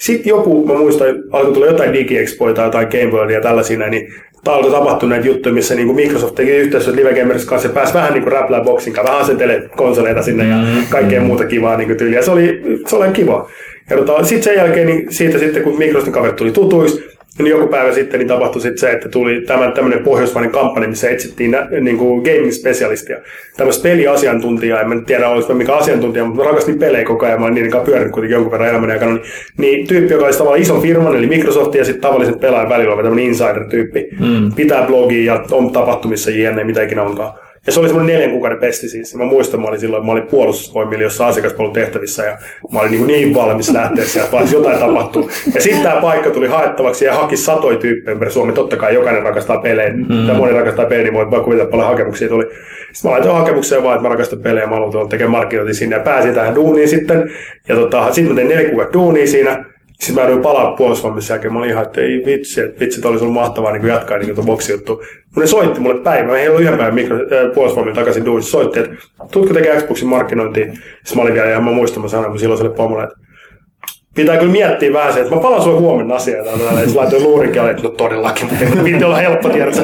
Sitten 0.00 0.30
joku, 0.30 0.66
mä 0.66 0.74
muistan, 0.74 1.08
alkoi 1.32 1.52
tulla 1.52 1.66
jotain 1.66 1.92
DigiExpoja 1.92 2.54
tai 2.54 2.66
jotain 2.66 2.88
Game 2.88 3.12
Worldia 3.12 3.36
ja 3.36 3.42
tällaisia, 3.42 3.88
niin 3.88 4.12
alkoi 4.46 4.70
tapahtua 4.70 5.08
näitä 5.08 5.26
juttuja, 5.26 5.54
missä 5.54 5.74
niin 5.74 5.94
Microsoft 5.94 6.34
teki 6.34 6.50
yhteistyötä 6.50 7.00
Live 7.00 7.20
Gamers 7.20 7.44
kanssa 7.44 7.68
ja 7.68 7.74
pääsi 7.74 7.94
vähän 7.94 8.12
niin 8.12 8.22
kuin 8.22 8.32
räplää 8.32 8.60
boksin 8.60 8.92
kanssa, 8.92 9.12
vähän 9.12 9.24
asentelee 9.24 9.68
konsoleita 9.76 10.22
sinne 10.22 10.48
ja 10.48 10.56
kaikkea 10.90 11.20
muuta 11.20 11.46
kivaa 11.46 11.76
niin 11.76 11.88
kuin 11.88 11.98
tyyliä. 11.98 12.22
Se 12.22 12.30
oli, 12.30 12.62
se 12.86 12.96
oli 12.96 13.08
kiva. 13.08 13.50
Ja 13.90 13.96
tota, 13.96 14.24
sitten 14.24 14.42
sen 14.42 14.56
jälkeen, 14.56 14.86
niin 14.86 15.12
siitä 15.12 15.38
sitten 15.38 15.62
kun 15.62 15.78
Microsoftin 15.78 16.12
kaverit 16.12 16.36
tuli 16.36 16.52
tutuiksi, 16.52 17.17
niin 17.38 17.50
joku 17.50 17.66
päivä 17.66 17.92
sitten 17.92 18.18
niin 18.20 18.28
tapahtui 18.28 18.62
sitten 18.62 18.78
se, 18.78 18.90
että 18.90 19.08
tuli 19.08 19.44
tämmöinen 19.74 20.04
pohjoismainen 20.04 20.52
kampanja, 20.52 20.88
missä 20.88 21.10
etsittiin 21.10 21.50
nä, 21.50 21.68
niin 21.80 21.98
kuin 21.98 22.22
gaming-spesialistia. 22.22 23.18
Tämmöistä 23.56 23.82
peliasiantuntijaa, 23.82 24.80
en 24.80 24.88
mä 24.88 25.02
tiedä 25.06 25.28
olisiko 25.28 25.54
mikä 25.54 25.74
asiantuntija, 25.74 26.24
mutta 26.24 26.44
rakastin 26.44 26.78
pelejä 26.78 27.04
koko 27.04 27.26
ajan, 27.26 27.38
mä 27.38 27.44
olen 27.44 27.54
niiden 27.54 27.70
kanssa 27.70 27.90
pyörinyt 27.90 28.12
kuitenkin 28.12 28.34
jonkun 28.34 28.52
verran 28.52 28.68
elämäni 28.68 28.92
aikana. 28.92 29.12
Niin, 29.12 29.22
niin 29.56 29.86
tyyppi, 29.86 30.12
joka 30.12 30.24
olisi 30.24 30.38
tavallaan 30.38 30.62
ison 30.62 30.82
firman, 30.82 31.16
eli 31.16 31.26
Microsoft 31.26 31.74
ja 31.74 31.84
sitten 31.84 32.02
tavallisen 32.02 32.38
pelaajan 32.38 32.68
välillä 32.68 32.94
oleva 32.94 33.02
tämmöinen 33.02 33.26
insider-tyyppi, 33.26 34.08
mm. 34.20 34.52
pitää 34.56 34.86
blogia 34.86 35.34
ja 35.34 35.44
on 35.50 35.72
tapahtumissa 35.72 36.30
jne, 36.30 36.64
mitä 36.64 36.82
ikinä 36.82 37.02
onkaan. 37.02 37.47
Ja 37.68 37.72
se 37.72 37.80
oli 37.80 37.88
semmoinen 37.88 38.14
neljän 38.14 38.30
kuukauden 38.30 38.58
pesti 38.58 38.88
siis. 38.88 39.14
Mä 39.14 39.24
muistan, 39.24 39.60
mä 39.60 39.68
olin 39.68 39.80
silloin, 39.80 40.06
mä 40.06 40.12
olin 40.12 40.26
puolustusvoimilla 40.26 41.02
jossain 41.02 41.30
asiakaspalvelun 41.30 41.72
tehtävissä 41.72 42.24
ja 42.24 42.38
mä 42.72 42.80
olin 42.80 42.90
niin, 42.90 43.06
niin 43.06 43.34
valmis 43.34 43.70
lähteä 43.70 44.04
sieltä, 44.04 44.32
vaan 44.32 44.52
jotain 44.52 44.78
tapahtuu. 44.78 45.30
Ja 45.54 45.60
sitten 45.60 45.82
tämä 45.82 46.00
paikka 46.00 46.30
tuli 46.30 46.46
haettavaksi 46.46 47.04
ja 47.04 47.14
haki 47.14 47.36
satoi 47.36 47.76
tyyppejä 47.76 48.12
ympäri 48.12 48.30
Suomen. 48.30 48.54
Totta 48.54 48.76
kai 48.76 48.94
jokainen 48.94 49.22
rakastaa 49.22 49.58
pelejä, 49.58 49.92
mm. 49.92 50.26
tai 50.26 50.36
moni 50.36 50.52
rakastaa 50.52 50.84
pelejä, 50.84 51.04
niin 51.04 51.14
voi 51.14 51.30
vaan 51.30 51.44
kuvitella 51.44 51.70
paljon 51.70 51.88
hakemuksia 51.88 52.28
tuli. 52.28 52.44
Sitten 52.92 53.10
mä 53.10 53.10
laitoin 53.10 53.36
hakemukseen 53.36 53.82
vaan, 53.82 53.96
että 53.96 54.08
mä 54.08 54.12
rakastan 54.12 54.38
pelejä, 54.38 54.66
mä 54.66 54.74
haluan 54.74 55.08
tekemään 55.08 55.30
markkinointia 55.30 55.74
sinne 55.74 55.96
ja 55.96 56.02
pääsin 56.02 56.34
tähän 56.34 56.54
duuniin 56.54 56.88
sitten. 56.88 57.30
Ja 57.68 57.74
tota, 57.74 58.12
sitten 58.12 58.32
mä 58.32 58.36
tein 58.36 58.48
neljä 58.48 58.68
kuukautta 58.68 58.98
duunia 58.98 59.26
siinä. 59.26 59.64
Sitten 60.00 60.14
mä 60.14 60.20
jouduin 60.20 60.42
palaa 60.42 60.76
puolustusvoimissa 60.76 61.32
jälkeen. 61.34 61.52
Mä 61.52 61.58
olin 61.58 61.70
ihan, 61.70 61.84
että 61.84 62.00
ei 62.00 62.22
vitsi, 62.26 62.60
että 62.60 62.80
vitsi, 62.80 62.98
että 62.98 63.08
olisi 63.08 63.24
ollut 63.24 63.34
mahtavaa 63.34 63.72
niin 63.72 63.86
jatkaa 63.86 64.18
niin 64.18 64.34
tuon 64.34 64.46
boksijuttu. 64.46 65.02
Mun 65.36 65.40
ne 65.40 65.46
soitti 65.46 65.80
mulle 65.80 66.00
päivä. 66.00 66.26
Mä 66.26 66.38
en 66.38 66.48
ollut 66.48 66.62
yhden 66.62 66.78
päivän 66.78 66.94
mikro, 66.94 67.16
äh, 67.16 67.54
puolustusvoimilla 67.54 67.94
takaisin 67.94 68.24
duunissa. 68.24 68.50
Soitti, 68.50 68.80
että 68.80 68.96
tuutko 69.32 69.54
tekemään 69.54 69.82
Xboxin 69.82 70.08
markkinointiin. 70.08 70.72
Sitten 70.74 71.16
mä 71.16 71.22
olin 71.22 71.34
vielä, 71.34 71.48
ja 71.48 71.60
mä 71.60 71.70
muistan, 71.70 72.02
mä 72.02 72.08
sanoin 72.08 72.38
silloiselle 72.38 72.74
pomolle, 72.74 73.04
että 73.04 73.16
pitää 74.14 74.36
kyllä 74.36 74.52
miettiä 74.52 74.92
vähän 74.92 75.12
se, 75.12 75.20
että 75.20 75.34
mä 75.34 75.40
palaan 75.40 75.62
sulle 75.62 75.80
huomenna 75.80 76.14
asiaa 76.14 76.44
täällä. 76.44 76.62
Ja 76.64 76.76
sitten 76.76 76.96
laitoin 76.96 77.22
luurinkin 77.22 77.68
että 77.68 77.82
no 77.82 77.88
todellakin, 77.88 78.48
mutta 78.68 78.84
piti 78.84 79.04
olla 79.04 79.16
helppo 79.16 79.48
tiedätkö. 79.48 79.82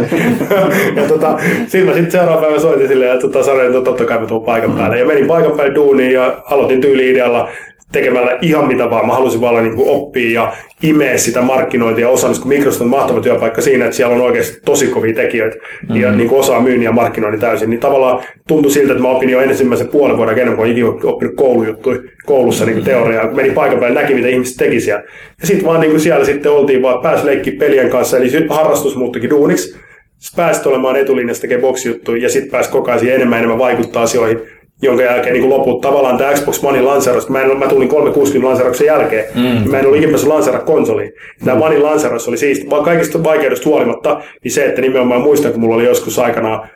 ja 0.96 1.08
tota, 1.08 1.38
sitten 1.66 1.86
mä 1.86 1.92
sitten 1.92 2.10
seuraava 2.10 2.40
päivä 2.40 2.58
soitin 2.58 2.88
silleen, 2.88 3.12
että 3.14 3.28
tota, 3.28 3.44
sanoin, 3.44 3.66
että 3.66 3.80
totta 3.80 4.04
kai 4.04 4.18
mä 4.18 4.26
tuun 4.26 4.44
paikan 4.44 4.72
päälle. 4.72 4.98
Ja 4.98 5.06
menin 5.06 5.26
paikan 5.26 5.52
päälle 5.52 5.74
duuniin 5.74 6.12
ja 6.12 6.42
aloitin 6.44 6.80
tyyli-idealla 6.80 7.48
tekemällä 7.94 8.38
ihan 8.42 8.66
mitä 8.66 8.90
vaan. 8.90 9.06
Mä 9.06 9.12
halusin 9.12 9.40
vaan 9.40 9.64
niin 9.64 9.76
kuin 9.76 9.88
oppia 9.88 10.42
ja 10.42 10.52
imeä 10.82 11.16
sitä 11.16 11.42
markkinointia 11.42 12.04
ja 12.04 12.08
osaamista, 12.08 12.42
kun 12.42 12.48
Microsoft 12.48 12.82
on 12.82 12.88
mahtava 12.88 13.20
työpaikka 13.20 13.60
siinä, 13.60 13.84
että 13.84 13.96
siellä 13.96 14.14
on 14.14 14.20
oikeasti 14.20 14.60
tosi 14.64 14.86
kovia 14.86 15.14
tekijöitä 15.14 15.56
mm-hmm. 15.56 16.02
ja 16.02 16.12
niin 16.12 16.28
kuin 16.28 16.40
osaa 16.40 16.60
myynnin 16.60 16.84
ja 16.84 16.92
markkinoinnin 16.92 17.40
täysin. 17.40 17.70
Niin 17.70 17.80
tavallaan 17.80 18.22
tuntui 18.48 18.70
siltä, 18.70 18.92
että 18.92 19.02
mä 19.02 19.08
opin 19.08 19.30
jo 19.30 19.40
ensimmäisen 19.40 19.88
puolen 19.88 20.16
vuoden 20.16 20.34
enemmän, 20.34 20.56
kun 20.56 20.66
ikinä 20.66 20.88
oppinut 21.04 21.34
koulujuttuja 21.36 22.00
koulussa 22.24 22.64
niin 22.64 22.74
kuin 22.74 22.84
teoriaa. 22.84 23.26
Kun 23.26 23.36
meni 23.36 23.50
paikan 23.50 23.78
päälle, 23.78 24.00
näki 24.00 24.14
mitä 24.14 24.28
ihmiset 24.28 24.56
teki 24.56 24.80
siellä. 24.80 25.02
Ja 25.40 25.46
sitten 25.46 25.66
vaan 25.66 25.80
niin 25.80 25.90
kuin 25.90 26.00
siellä 26.00 26.24
sitten 26.24 26.52
oltiin 26.52 26.82
vaan, 26.82 27.02
pääsi 27.02 27.26
leikki 27.26 27.50
pelien 27.50 27.90
kanssa, 27.90 28.16
eli 28.16 28.46
harrastus 28.48 28.96
muuttuikin 28.96 29.30
duuniksi. 29.30 29.84
Sitten 30.18 30.44
pääsit 30.44 30.66
olemaan 30.66 30.96
etulinjassa 30.96 31.40
tekemään 31.40 31.62
boksijuttuja 31.62 32.22
ja 32.22 32.28
sitten 32.28 32.50
pääsi 32.50 32.70
koko 32.70 32.90
ajan 32.90 33.08
enemmän 33.08 33.38
enemmän 33.38 33.58
vaikuttaa 33.58 34.02
asioihin 34.02 34.40
jonka 34.84 35.02
jälkeen 35.02 35.32
niin 35.32 35.48
loput 35.48 35.80
tavallaan 35.80 36.18
tämä 36.18 36.32
Xbox 36.32 36.64
One 36.64 36.82
lanseeraus, 36.82 37.28
mä, 37.28 37.42
en, 37.42 37.58
mä 37.58 37.66
tulin 37.66 37.88
360 37.88 38.48
lanseerauksen 38.48 38.86
jälkeen, 38.86 39.24
mm. 39.34 39.70
mä 39.70 39.78
en 39.78 39.84
ollut 39.84 39.98
ikinä 39.98 40.10
päässyt 40.10 40.30
lanseeraa 40.30 40.62
konsoliin. 40.62 41.12
Tämä 41.44 41.56
mm. 41.56 41.62
One 41.62 41.78
lanseeraus 41.78 42.28
oli 42.28 42.36
siis, 42.36 42.66
kaikista 42.84 43.24
vaikeudesta 43.24 43.68
huolimatta, 43.68 44.20
niin 44.44 44.52
se, 44.52 44.64
että 44.64 44.80
nimenomaan 44.80 45.20
muistan, 45.20 45.52
kun 45.52 45.60
mulla 45.60 45.74
oli 45.74 45.84
joskus 45.84 46.18
aikanaan 46.18 46.68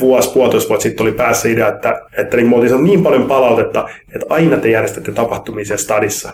vuosi, 0.00 0.32
puolitoista 0.32 0.68
vuotta 0.68 0.82
sitten 0.82 1.06
oli 1.06 1.12
päässä 1.12 1.48
idea, 1.48 1.68
että, 1.68 2.02
että 2.16 2.36
niin, 2.36 2.48
me 2.48 2.68
saanut 2.68 2.86
niin 2.86 3.02
paljon 3.02 3.26
palautetta, 3.26 3.88
että 4.14 4.26
aina 4.28 4.56
te 4.56 4.70
järjestätte 4.70 5.12
tapahtumia 5.12 5.64
siellä 5.64 5.82
stadissa. 5.82 6.32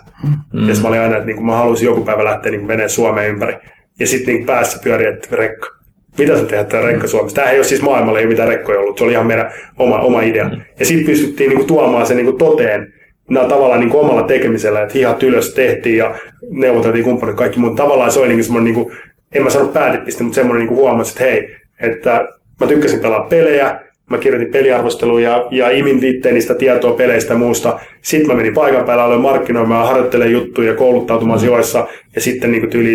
Mm. 0.53 0.69
Ja 0.69 0.75
mä 0.81 0.87
olin 0.87 0.99
aina, 0.99 1.17
että 1.17 1.25
niin 1.25 1.45
mä 1.45 1.55
haluaisin 1.55 1.85
joku 1.85 2.01
päivä 2.01 2.23
lähteä 2.23 2.51
niin 2.51 2.65
menee 2.65 2.89
Suomeen 2.89 3.29
ympäri. 3.29 3.57
Ja 3.99 4.07
sitten 4.07 4.35
niin 4.35 4.45
päässä 4.45 4.79
pyörii, 4.83 5.07
että 5.07 5.35
rekka 5.35 5.76
mitä 6.17 6.37
sä 6.37 6.45
teet 6.45 6.69
tämä 6.69 6.83
rekka 6.83 7.07
Suomessa? 7.07 7.35
Tämä 7.35 7.49
ei 7.49 7.57
ole 7.57 7.63
siis 7.63 7.81
maailmalla, 7.81 8.19
ei 8.19 8.25
ole 8.25 8.31
mitään 8.31 8.49
rekkoja 8.49 8.79
ollut, 8.79 8.97
se 8.97 9.03
oli 9.03 9.11
ihan 9.11 9.27
meidän 9.27 9.51
oma, 9.79 9.99
oma 9.99 10.21
idea. 10.21 10.51
Ja 10.79 10.85
sitten 10.85 11.05
pystyttiin 11.05 11.49
niinku 11.49 11.63
tuomaan 11.63 12.07
se 12.07 12.15
niinku 12.15 12.33
toteen 12.33 12.93
nämä 13.29 13.47
tavallaan 13.47 13.79
niinku 13.79 13.99
omalla 13.99 14.23
tekemisellä, 14.23 14.81
että 14.81 14.93
hihat 14.93 15.23
ylös 15.23 15.53
tehtiin 15.53 15.97
ja 15.97 16.15
neuvoteltiin 16.49 17.05
kumppanit 17.05 17.35
kaikki 17.35 17.59
muut. 17.59 17.75
Tavallaan 17.75 18.11
se 18.11 18.19
oli 18.19 18.27
niinku 18.27 18.43
semmoinen, 18.43 18.73
niinku, 18.73 18.91
en 19.31 19.43
mä 19.43 19.49
sano 19.49 19.67
päätepiste, 19.67 20.23
mutta 20.23 20.35
semmoinen 20.35 20.59
niinku 20.59 20.75
huomasi, 20.75 21.11
että 21.11 21.23
hei, 21.23 21.55
että 21.79 22.27
mä 22.59 22.67
tykkäsin 22.67 22.99
pelaa 22.99 23.19
pelejä, 23.19 23.79
mä 24.09 24.17
kirjoitin 24.17 24.51
peliarvosteluja 24.51 25.29
ja, 25.29 25.47
ja 25.51 25.69
imin 25.69 26.03
itteen 26.03 26.35
niistä 26.35 26.55
tietoa 26.55 26.93
peleistä 26.93 27.33
ja 27.33 27.37
muusta. 27.37 27.79
Sitten 28.01 28.27
mä 28.27 28.37
menin 28.37 28.53
paikan 28.53 28.85
päällä, 28.85 29.03
aloin 29.03 29.21
markkinoimaan, 29.21 29.87
harjoittelemaan 29.87 30.33
juttuja, 30.33 30.73
kouluttautumaan 30.73 31.39
sijoissa 31.39 31.87
ja 32.15 32.21
sitten 32.21 32.51
niin 32.51 32.69
yli 32.73 32.93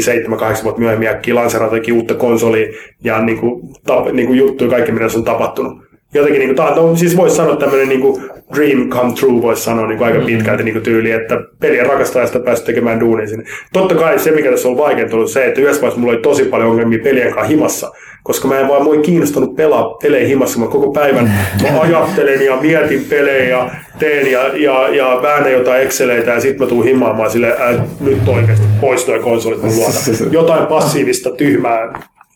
7-8 0.60 0.64
vuotta 0.64 0.80
myöhemmin 0.80 1.08
äkkiä 1.08 1.34
lanseerata 1.34 1.76
uutta 1.92 2.14
konsolia 2.14 2.72
ja 3.04 3.20
niin 3.20 3.38
kuin, 3.38 3.60
tap, 3.86 4.12
niin 4.12 4.26
kuin 4.26 4.38
juttuja, 4.38 4.70
kaikki 4.70 4.92
mitä 4.92 5.08
se 5.08 5.18
on 5.18 5.24
tapahtunut. 5.24 5.81
Jotenkin 6.14 6.38
niin 6.38 6.56
kuin, 6.56 6.76
no, 6.76 6.96
siis 6.96 7.16
voisi 7.16 7.36
sanoa 7.36 7.56
tämmöinen 7.56 7.88
niin 7.88 8.00
kuin 8.00 8.22
dream 8.54 8.88
come 8.88 9.12
true, 9.12 9.42
voisi 9.42 9.62
sanoa 9.62 9.86
niin 9.86 9.98
kuin 9.98 10.12
aika 10.12 10.24
pitkälti 10.26 10.62
niin 10.62 10.74
kuin 10.74 10.82
tyyli, 10.82 11.10
että 11.10 11.40
pelien 11.60 11.86
rakastajasta 11.86 12.40
päässyt 12.40 12.66
tekemään 12.66 13.00
duunia 13.00 13.26
sinne. 13.26 13.44
Totta 13.72 13.94
kai 13.94 14.18
se, 14.18 14.30
mikä 14.30 14.50
tässä 14.50 14.68
on 14.68 14.76
vaikeinta, 14.76 15.16
on 15.16 15.28
se, 15.28 15.46
että 15.46 15.60
yhdessä 15.60 15.82
vaiheessa 15.82 16.00
mulla 16.00 16.12
oli 16.12 16.22
tosi 16.22 16.44
paljon 16.44 16.70
ongelmia 16.70 16.98
pelien 17.04 17.32
kanssa 17.32 17.48
himassa 17.48 17.92
koska 18.22 18.48
mä 18.48 18.60
en 18.60 18.68
vaan 18.68 18.84
voi 18.84 18.98
kiinnostunut 18.98 19.56
pelaa 19.56 19.94
pelejä 20.02 20.28
himassa. 20.28 20.58
Mä 20.58 20.66
koko 20.66 20.92
päivän 20.92 21.24
mä 21.62 21.80
ajattelen 21.80 22.44
ja 22.44 22.56
mietin 22.56 23.04
pelejä 23.04 23.48
ja 23.48 23.70
teen 23.98 24.32
ja, 24.32 24.56
ja, 24.56 24.88
ja 24.88 25.18
väännän 25.22 25.52
jotain 25.52 25.82
Exceleitä 25.82 26.30
ja 26.30 26.40
sitten 26.40 26.62
mä 26.62 26.68
tuun 26.68 26.84
himaamaan 26.84 27.30
sille, 27.30 27.48
että 27.48 27.82
nyt 28.00 28.28
oikeasti 28.28 28.66
pois 28.80 29.06
konsolit 29.24 29.62
mun 29.62 29.76
luota. 29.76 29.98
Jotain 30.38 30.66
passiivista 30.66 31.30
tyhmää 31.30 31.92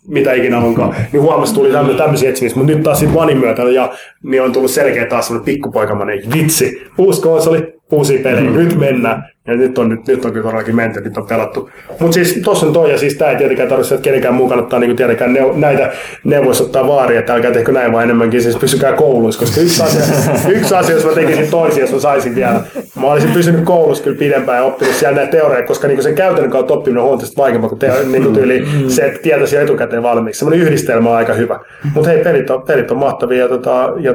mitä 0.08 0.32
ikinä 0.32 0.58
onkaan, 0.58 0.94
niin 1.12 1.22
huomasi 1.22 1.54
tuli 1.54 1.96
tämmöisiä 1.96 2.30
etsimistä, 2.30 2.58
mutta 2.58 2.72
nyt 2.72 2.82
taas 2.82 2.98
sitten 2.98 3.14
Vanin 3.20 3.38
myötä 3.38 3.62
ja, 3.62 3.92
niin 4.22 4.42
on 4.42 4.52
tullut 4.52 4.70
selkeä 4.70 5.06
taas 5.06 5.26
semmoinen 5.26 5.44
pikkupoikamainen 5.44 6.32
vitsi, 6.34 6.82
uusi 6.98 7.22
konsoli, 7.22 7.74
uusia 7.90 8.22
pelejä, 8.22 8.50
mm. 8.50 8.56
nyt 8.56 8.78
mennään. 8.78 9.35
Ja 9.46 9.56
nyt 9.56 9.78
on, 9.78 9.88
nyt, 9.88 10.06
nyt 10.06 10.24
on 10.24 10.32
kyllä 10.32 10.44
todellakin 10.44 10.76
menty, 10.76 11.00
nyt 11.00 11.16
on 11.16 11.26
pelattu. 11.26 11.70
Mutta 12.00 12.14
siis 12.14 12.40
tuossa 12.44 12.66
on 12.66 12.72
toi, 12.72 12.90
ja 12.90 12.98
siis 12.98 13.14
tämä 13.14 13.30
ei 13.30 13.36
tietenkään 13.36 13.68
tarvitse, 13.68 13.94
että 13.94 14.04
kenenkään 14.04 14.34
muu 14.34 14.48
kannattaa 14.48 14.78
niin 14.78 14.96
tietenkään 14.96 15.32
neu, 15.32 15.52
näitä 15.52 15.92
neuvoissa 16.24 16.64
ottaa 16.64 16.86
vaaria, 16.86 17.20
että 17.20 17.34
älkää 17.34 17.50
tehkö 17.50 17.72
näin, 17.72 17.92
vaan 17.92 18.04
enemmänkin 18.04 18.42
siis 18.42 18.56
pysykää 18.56 18.92
kouluissa, 18.92 19.40
koska 19.40 19.60
yksi 19.60 19.82
asia, 19.82 20.02
yksi 20.58 20.74
asia 20.74 20.94
jos 20.94 21.04
mä 21.04 21.12
tekisin 21.12 21.50
toisia, 21.50 21.82
jos 21.82 21.92
mä 21.92 21.98
saisin 21.98 22.34
vielä. 22.34 22.60
Mä 23.00 23.06
olisin 23.06 23.30
pysynyt 23.30 23.64
koulussa 23.64 24.04
kyllä 24.04 24.18
pidempään 24.18 24.58
ja 24.58 24.64
oppinut 24.64 24.94
siellä 24.94 25.16
näitä 25.16 25.30
teoreja, 25.30 25.66
koska 25.66 25.88
niin 25.88 26.02
sen 26.02 26.14
käytännön 26.14 26.50
kautta 26.50 26.74
oppiminen 26.74 26.98
on 26.98 27.04
huomattavasti 27.04 27.36
vaikeampaa 27.36 27.68
kuin 27.68 27.78
teo, 27.78 27.94
niin 28.10 28.22
kuin 28.22 28.34
tyyli 28.34 28.66
se, 28.88 29.02
että 29.02 29.20
tietäisi 29.22 29.56
jo 29.56 29.62
etukäteen 29.62 30.02
valmiiksi. 30.02 30.38
Semmoinen 30.38 30.66
yhdistelmä 30.66 31.10
on 31.10 31.16
aika 31.16 31.32
hyvä. 31.32 31.60
Mutta 31.94 32.10
hei, 32.10 32.24
pelit 32.24 32.50
on, 32.50 32.62
pelit 32.62 32.90
on 32.90 32.98
mahtavia 32.98 33.38
ja, 33.38 33.48
tota, 33.48 33.92
ja 34.00 34.14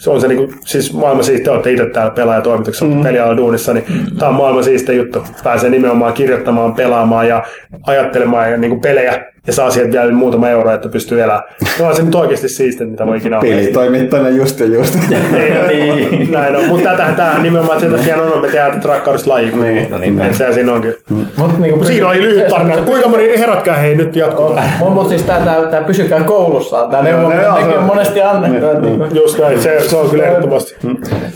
se 0.00 0.10
on 0.10 0.20
se, 0.20 0.28
niin 0.28 0.38
kuin, 0.38 0.54
siis 0.64 0.94
maailman 0.94 1.24
siis 1.24 1.40
te 1.40 1.50
olette 1.50 1.70
itse 1.70 1.86
täällä 1.86 2.10
pelaajatoimituksessa, 2.10 2.84
mm. 2.84 3.02
pelialalla 3.02 3.36
duunissa, 3.36 3.72
niin 3.72 3.84
tämä 4.18 4.28
on 4.28 4.34
maailman 4.34 4.64
siistein 4.70 4.98
juttu. 4.98 5.24
Pääsee 5.44 5.70
nimenomaan 5.70 6.12
kirjoittamaan, 6.12 6.74
pelaamaan 6.74 7.28
ja 7.28 7.44
ajattelemaan 7.86 8.50
ja 8.50 8.56
niin 8.56 8.70
kuin 8.70 8.80
pelejä 8.80 9.24
ja 9.46 9.52
saa 9.52 9.70
sieltä 9.70 9.92
vielä 9.92 10.12
muutama 10.12 10.48
euro, 10.48 10.70
että 10.74 10.88
pystyy 10.88 11.20
elämään. 11.22 11.42
No 11.80 11.86
on 11.88 11.96
se 11.96 12.02
nyt 12.02 12.14
oikeasti 12.14 12.48
siistiä, 12.48 12.86
mitä 12.86 13.06
voi 13.06 13.16
ikinä 13.16 13.38
olla. 13.38 13.50
Pelitoimittajana 13.50 14.28
just 14.28 14.60
ja 14.60 14.66
just. 14.66 14.98
niin, 15.68 16.32
näin 16.32 16.56
on. 16.56 16.64
Mutta 16.68 16.90
tämähän 16.90 17.14
tämä 17.16 17.38
nimenomaan 17.42 17.80
sen 17.80 17.90
takia 17.92 18.16
on, 18.16 18.40
me 18.42 18.46
tehdään 18.48 18.72
tätä 18.72 18.88
rakkaudesta 18.88 19.30
laji. 19.30 19.50
Niin, 19.56 19.90
no 19.90 19.98
niin. 19.98 20.34
Sehän 20.34 20.54
siinä 20.54 20.72
onkin. 20.72 20.94
Mut 21.36 21.58
niinku 21.58 21.84
Siinä 21.84 22.08
oli 22.08 22.22
lyhyt 22.22 22.48
tarina. 22.48 22.76
Kuinka 22.76 23.08
moni 23.08 23.38
herätkää 23.38 23.76
hei 23.76 23.94
nyt 23.96 24.16
jatkuu. 24.16 24.48
Mutta 24.78 24.94
mut 24.94 25.08
siis 25.08 25.22
tää, 25.22 25.40
tää, 25.44 25.66
tää 25.66 25.82
pysykää 25.82 26.22
koulussa. 26.22 26.86
Tää 26.90 27.02
neuvo, 27.02 27.28
ne- 27.28 27.34
mitä 27.36 27.48
ne- 27.48 27.54
nekin 27.54 27.68
on 27.78 27.80
se- 27.82 27.86
monesti 27.86 28.22
annettu. 28.22 28.66
että 28.66 28.80
niinku- 28.80 29.04
Just 29.14 29.38
näin, 29.38 29.60
se, 29.60 29.80
se 29.80 29.96
on 29.96 30.10
kyllä 30.10 30.24
ehdottomasti 30.24 30.76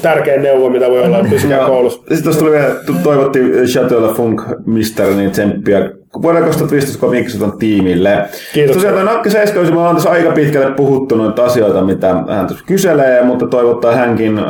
tärkein 0.02 0.42
neuvo, 0.42 0.70
mitä 0.70 0.90
voi 0.90 1.02
olla, 1.02 1.18
että 1.18 1.30
pysykää 1.30 1.66
koulussa. 1.66 1.98
Sitten 1.98 2.22
tuossa 2.22 2.40
tuli 2.40 2.50
vielä, 2.52 2.74
toivottiin 3.02 3.52
Chateau 3.66 4.14
Funk 4.14 4.42
Mister, 4.66 5.06
niin 5.06 5.30
tsemppiä 5.30 5.90
vuoden 6.22 6.44
2015 6.44 7.00
Komiksoton 7.00 7.58
tiimille. 7.58 8.28
Kiitos. 8.52 8.74
Tosiaan 8.74 8.94
toi 8.94 9.04
Nakke 9.04 9.30
Seiskausi, 9.30 9.72
me 9.72 9.78
ollaan 9.78 9.96
tässä 9.96 10.10
aika 10.10 10.30
pitkälle 10.30 10.70
puhuttu 10.74 11.16
noita 11.16 11.44
asioita, 11.44 11.84
mitä 11.84 12.08
hän 12.08 12.46
tuossa 12.46 12.64
kyselee, 12.66 13.22
mutta 13.22 13.46
toivottaa 13.46 13.94
hänkin 13.94 14.38
äh, 14.38 14.44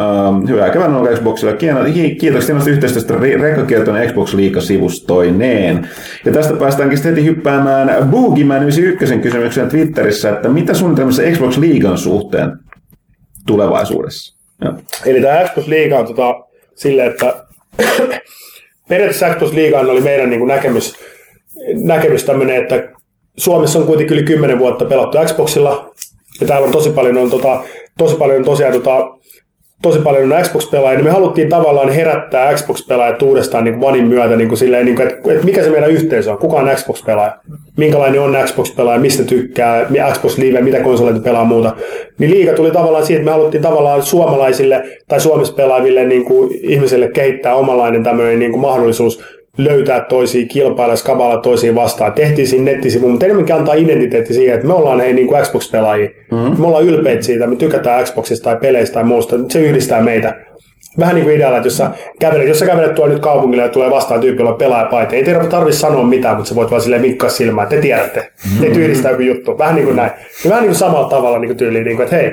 hyvää 0.48 0.70
kevään. 0.70 0.92
Kiino- 1.58 1.84
hi- 1.84 2.14
Kiitoksia 2.14 2.46
hienosta 2.46 2.70
yhteistyöstä 2.70 3.14
Re- 3.14 3.40
Rekkakieltoinen 3.40 4.08
Xbox 4.08 4.34
Liiga-sivustoineen. 4.34 5.88
Ja 6.24 6.32
tästä 6.32 6.54
päästäänkin 6.54 6.98
sitten 6.98 7.14
heti 7.14 7.26
hyppäämään 7.26 8.08
Boogieman 8.10 8.62
91 8.62 9.18
kysymykseen 9.18 9.68
Twitterissä, 9.68 10.30
että 10.30 10.48
mitä 10.48 10.74
suunnitelmissa 10.74 11.22
Xbox 11.32 11.58
Liigan 11.58 11.98
suhteen 11.98 12.52
tulevaisuudessa? 13.46 14.36
Joo. 14.64 14.74
Eli 15.06 15.20
tämä 15.20 15.44
Xbox 15.48 15.66
Liiga 15.66 15.98
on 15.98 16.06
tota, 16.06 16.34
silleen, 16.74 17.10
että 17.10 17.34
periaatteessa 18.88 19.34
Xbox 19.34 19.52
Liigaan 19.52 19.90
oli 19.90 20.00
meidän 20.00 20.30
niin 20.30 20.40
kuin 20.40 20.48
näkemys, 20.48 20.94
näkemys 21.74 22.24
tämmöinen, 22.24 22.62
että 22.62 22.88
Suomessa 23.36 23.78
on 23.78 23.86
kuitenkin 23.86 24.16
yli 24.16 24.26
10 24.26 24.58
vuotta 24.58 24.84
pelattu 24.84 25.18
Xboxilla, 25.24 25.90
ja 26.40 26.46
täällä 26.46 26.66
on 26.66 26.72
tosi 26.72 26.90
paljon, 26.90 27.16
on, 27.16 27.30
tota, 27.30 27.62
tosi 27.98 28.16
paljon 28.16 28.44
tosiaan 28.44 28.72
tota, 28.72 29.10
tosi 29.84 29.98
paljon 29.98 30.32
on 30.32 30.42
Xbox-pelaajia, 30.42 30.96
niin 30.96 31.04
me 31.04 31.10
haluttiin 31.10 31.48
tavallaan 31.48 31.88
herättää 31.88 32.54
Xbox-pelaajat 32.54 33.22
uudestaan 33.22 33.64
niin 33.64 33.84
Onein 33.84 34.06
myötä, 34.06 34.36
niin 34.36 34.48
kuin 34.48 34.58
silleen, 34.58 34.86
niin 34.86 34.96
kuin, 34.96 35.08
että, 35.08 35.32
että 35.32 35.44
mikä 35.44 35.62
se 35.62 35.70
meidän 35.70 35.90
yhteisö 35.90 36.32
on, 36.32 36.38
kuka 36.38 36.56
on 36.56 36.70
Xbox-pelaaja, 36.74 37.36
minkälainen 37.76 38.20
on 38.20 38.36
Xbox-pelaaja, 38.44 39.00
mistä 39.00 39.24
tykkää, 39.24 39.86
Xbox 40.12 40.38
Live, 40.38 40.60
mitä 40.60 40.80
konsoleita 40.80 41.20
pelaa 41.20 41.44
muuta. 41.44 41.76
Niin 42.18 42.30
liiga 42.30 42.52
tuli 42.52 42.70
tavallaan 42.70 43.06
siitä, 43.06 43.20
että 43.20 43.30
me 43.30 43.36
haluttiin 43.36 43.62
tavallaan 43.62 44.02
suomalaisille 44.02 44.84
tai 45.08 45.20
Suomessa 45.20 45.54
pelaaville 45.54 46.04
niin 46.04 46.24
kuin 46.24 46.50
ihmisille 46.62 47.08
kehittää 47.08 47.54
omanlainen 47.54 48.02
tämmöinen 48.02 48.38
niin 48.38 48.50
kuin 48.50 48.60
mahdollisuus 48.60 49.24
löytää 49.58 50.00
toisia, 50.00 50.46
kilpailla, 50.46 50.96
skaballa 50.96 51.36
toisiin 51.36 51.74
vastaan. 51.74 52.12
Tehtiin 52.12 52.48
siinä 52.48 52.64
nettisivu, 52.64 53.08
mutta 53.08 53.26
enemmänkin 53.26 53.54
antaa 53.54 53.74
identiteetti 53.74 54.34
siihen, 54.34 54.54
että 54.54 54.66
me 54.66 54.74
ollaan 54.74 55.00
hei 55.00 55.12
niin 55.12 55.26
kuin 55.26 55.42
Xbox-pelaajia. 55.42 56.08
Mm-hmm. 56.32 56.60
Me 56.60 56.66
ollaan 56.66 56.84
ylpeitä 56.84 57.22
siitä, 57.22 57.46
me 57.46 57.56
tykätään 57.56 58.04
Xboxista 58.04 58.44
tai 58.44 58.56
peleistä 58.56 58.94
tai 58.94 59.04
muusta. 59.04 59.36
Se 59.48 59.60
yhdistää 59.60 60.00
meitä. 60.00 60.34
Vähän 60.98 61.14
niin 61.14 61.24
kuin 61.24 61.36
idealla, 61.36 61.56
että 61.56 61.66
jos 61.66 61.76
sä 61.76 61.90
kävelet, 62.20 62.48
jos 62.48 62.58
sä 62.58 62.66
kävelet 62.66 62.94
tuolla 62.94 63.12
nyt 63.12 63.22
kaupungilla 63.22 63.62
ja 63.62 63.68
tulee 63.68 63.90
vastaan 63.90 64.20
tyyppi, 64.20 64.40
jolla 64.40 64.52
on 64.52 64.58
pelaajapaita, 64.58 65.16
ei 65.16 65.24
tarvitse 65.50 65.78
sanoa 65.78 66.04
mitään, 66.04 66.36
mutta 66.36 66.48
sä 66.48 66.54
voit 66.54 66.70
vaan 66.70 66.82
silleen 66.82 67.02
vinkkaa 67.02 67.30
silmään, 67.30 67.68
te 67.68 67.80
tiedätte. 67.80 68.30
Te 68.60 68.66
yhdistää 68.66 69.10
joku 69.10 69.22
juttu. 69.22 69.58
Vähän 69.58 69.74
niin 69.74 69.84
kuin 69.84 69.96
näin. 69.96 70.10
Ja 70.44 70.50
vähän 70.50 70.62
niin 70.62 70.70
kuin 70.70 70.78
samalla 70.78 71.08
tavalla 71.08 71.38
niin 71.38 71.48
kuin 71.48 71.56
tyyliin, 71.56 71.84
niin 71.84 71.96
kuin, 71.96 72.04
että 72.04 72.16
hei, 72.16 72.30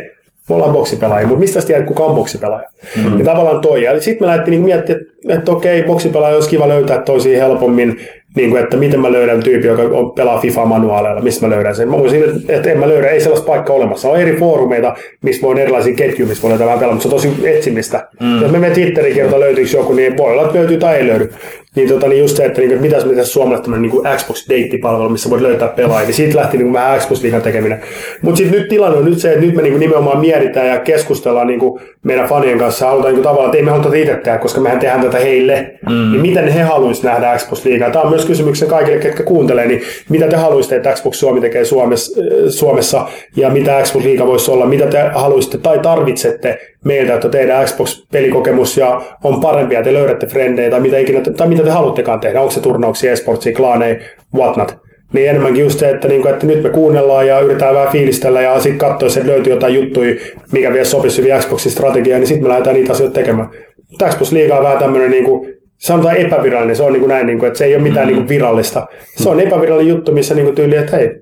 me 0.50 0.56
ollaan 0.56 0.74
boksipelaajia, 0.74 1.28
mutta 1.28 1.40
mistä 1.40 1.62
sä 1.62 1.68
tiedät, 1.68 1.86
kuka 1.86 2.04
on 2.04 2.16
boksipelaaja? 2.16 2.70
Mm-hmm. 2.96 3.20
Ja 3.20 3.26
tavallaan 3.26 3.62
toi. 3.62 3.84
Ja 3.84 4.02
sitten 4.02 4.24
me 4.24 4.28
lähdettiin 4.28 4.52
niin 4.52 4.66
miettiä, 4.66 4.96
että, 4.96 5.11
että 5.30 5.52
okei, 5.52 5.84
boksipelaaja 5.84 6.36
olisi 6.36 6.50
kiva 6.50 6.68
löytää 6.68 7.02
toisiin 7.02 7.38
helpommin, 7.38 8.00
niin 8.36 8.50
kuin, 8.50 8.64
että 8.64 8.78
miten 8.78 9.00
mä 9.00 9.12
löydän 9.12 9.44
tyyppi, 9.44 9.68
joka 9.68 9.82
on, 9.82 10.12
pelaa 10.12 10.40
FIFA-manuaaleilla, 10.40 11.22
mistä 11.22 11.48
mä 11.48 11.56
löydän 11.56 11.76
sen. 11.76 11.90
Mä 11.90 11.98
voisin, 11.98 12.24
että 12.48 12.72
en 12.72 12.80
mä 12.80 12.88
löydä, 12.88 13.08
ei 13.08 13.22
sellaista 13.22 13.48
paikkaa 13.48 13.76
olemassa. 13.76 14.10
On 14.10 14.20
eri 14.20 14.36
foorumeita, 14.36 14.96
mistä 15.22 15.42
voi 15.42 15.62
erilaisia 15.62 15.96
ketjuja, 15.96 16.30
mistä 16.30 16.42
voi 16.42 16.50
löytää 16.50 16.68
vähän 16.68 16.80
pelaa, 16.80 16.96
mutta 16.96 17.10
se 17.10 17.16
on 17.16 17.22
tosi 17.22 17.48
etsimistä. 17.48 18.08
Mm. 18.20 18.42
Jos 18.42 18.52
me 18.52 18.60
menemme 18.60 18.76
Twitteriin 18.76 19.16
kertoa 19.16 19.40
löytyykö 19.40 19.78
joku, 19.78 19.94
niin 19.94 20.18
voi 20.18 20.32
olla, 20.32 20.42
että 20.42 20.58
löytyy 20.58 20.78
tai 20.78 20.98
ei 20.98 21.08
löydy. 21.08 21.30
Niin, 21.76 21.90
tota, 21.90 22.08
niin 22.08 22.20
just 22.20 22.38
se, 22.38 22.46
että, 22.46 22.62
niin, 22.62 22.72
että 22.72 22.82
mitäs 22.82 23.06
me 23.06 23.16
tässä 23.16 23.34
suomalaisessa 23.34 23.72
tämmöinen 23.72 23.92
niin 23.92 24.18
Xbox-deittipalvelu, 24.18 25.10
missä 25.10 25.30
voit 25.30 25.42
löytää 25.42 25.68
pelaajia, 25.68 26.06
niin 26.06 26.16
siitä 26.16 26.38
lähti 26.38 26.58
niin 26.58 26.66
kuin 26.66 26.74
vähän 26.74 27.00
Xbox-liigan 27.00 27.42
tekeminen. 27.42 27.82
Mutta 28.22 28.38
sitten 28.38 28.60
nyt 28.60 28.70
tilanne 28.70 28.98
on 28.98 29.06
nyt 29.06 29.20
se, 29.20 29.30
että 29.30 29.46
nyt 29.46 29.56
me 29.56 29.62
niin 29.62 29.74
kuin 29.74 29.80
nimenomaan 29.80 30.20
mietitään 30.20 30.68
ja 30.68 30.80
keskustellaan 30.80 31.48
niin 31.48 31.60
kuin 31.60 31.82
meidän 32.04 32.30
fanien 32.30 32.60
kanssa, 32.60 32.88
halutaan 32.88 33.14
niin 33.14 33.16
kuin 33.16 33.24
tavallaan, 33.24 33.48
että 33.48 33.58
ei 33.58 33.64
me 33.64 33.72
haluta 33.72 33.96
itse 33.96 34.16
tehdä, 34.16 34.38
koska 34.38 34.62
mehän 34.62 34.80
tehdään 34.80 35.02
tätä 35.12 35.24
heille, 35.24 35.74
mm. 35.90 36.12
niin 36.12 36.22
miten 36.22 36.48
he 36.48 36.62
haluaisivat 36.62 37.14
nähdä 37.14 37.38
Xbox-liigaa. 37.38 37.92
Tämä 37.92 38.04
on 38.04 38.10
myös 38.10 38.26
kysymyksen 38.26 38.68
kaikille, 38.68 38.98
ketkä 38.98 39.24
kuuntelee, 39.24 39.68
niin 39.68 39.82
mitä 40.10 40.28
te 40.28 40.36
haluaisitte, 40.36 40.76
että 40.76 40.94
Xbox 40.94 41.16
Suomi 41.16 41.42
tekee 41.42 41.66
Suomessa, 41.66 42.22
Suomessa 42.50 43.08
ja 43.36 43.50
mitä 43.50 43.82
Xbox-liiga 43.84 44.28
voisi 44.28 44.52
olla, 44.52 44.66
mitä 44.66 44.86
te 44.86 45.02
haluaisitte 45.14 45.58
tai 45.58 45.80
tarvitsette 45.80 46.58
meiltä, 46.86 47.14
että 47.14 47.30
teidän 47.30 47.66
Xbox-pelikokemus 47.66 48.78
ja 48.78 49.02
on 49.24 49.42
parempi 49.42 49.76
ja 49.76 49.84
te 49.84 49.94
löydätte 49.94 50.28
frendejä 50.28 50.70
tai 50.70 50.80
mitä, 50.80 50.98
ikinä, 50.98 51.22
tai 51.38 51.48
mitä 51.48 51.64
te 51.64 51.70
haluttekaan 51.70 52.20
tehdä, 52.20 52.42
onko 52.42 52.52
se 52.52 52.60
turnauksia, 52.60 53.12
esportsia, 53.12 53.56
klaaneja, 53.56 53.96
whatnot. 54.36 54.76
Niin 55.14 55.30
enemmänkin 55.30 55.64
just 55.64 55.80
se, 55.80 55.90
että, 55.90 56.08
niinku, 56.08 56.28
että 56.28 56.46
nyt 56.46 56.64
me 56.64 56.70
kuunnellaan 56.70 57.28
ja 57.28 57.40
yritetään 57.40 57.76
vähän 57.76 57.92
fiilistellä 57.92 58.42
ja 58.42 58.60
sitten 58.60 58.78
katsoa, 58.78 59.10
että 59.18 59.32
löytyy 59.32 59.54
jotain 59.54 59.74
juttuja, 59.74 60.16
mikä 60.52 60.74
vielä 60.74 60.86
sopisi 60.86 61.22
hyvin 61.22 61.40
Xboxin 61.40 61.72
strategiaan, 61.72 62.20
niin 62.20 62.28
sitten 62.28 62.44
me 62.44 62.50
lähdetään 62.50 62.76
niitä 62.76 62.92
asioita 62.94 63.14
tekemään. 63.14 63.50
Mutta 63.92 64.10
Xbox 64.10 64.32
Liiga 64.32 64.58
on 64.58 64.64
vähän 64.64 64.80
tämmöinen 64.80 65.12
niinku, 65.12 65.48
sanotaan 65.78 66.18
epävirallinen, 66.18 66.76
se 66.76 66.84
on 66.84 66.94
niin 66.94 67.02
kuin 67.02 67.10
näin, 67.10 67.28
niin 67.28 67.40
kuin, 67.40 67.48
että 67.48 67.58
se 67.58 67.66
ei 67.66 67.76
ole 67.76 67.84
mitään 67.84 68.06
mm. 68.06 68.08
niin 68.08 68.18
kuin 68.18 68.30
virallista. 68.30 68.88
Se 69.16 69.30
on 69.30 69.40
epävirallinen 69.40 69.96
juttu, 69.96 70.12
missä 70.12 70.36
niin 70.36 70.46
kuin 70.46 70.56
tyyli, 70.56 70.76
että 70.76 70.98
hei, 70.98 71.22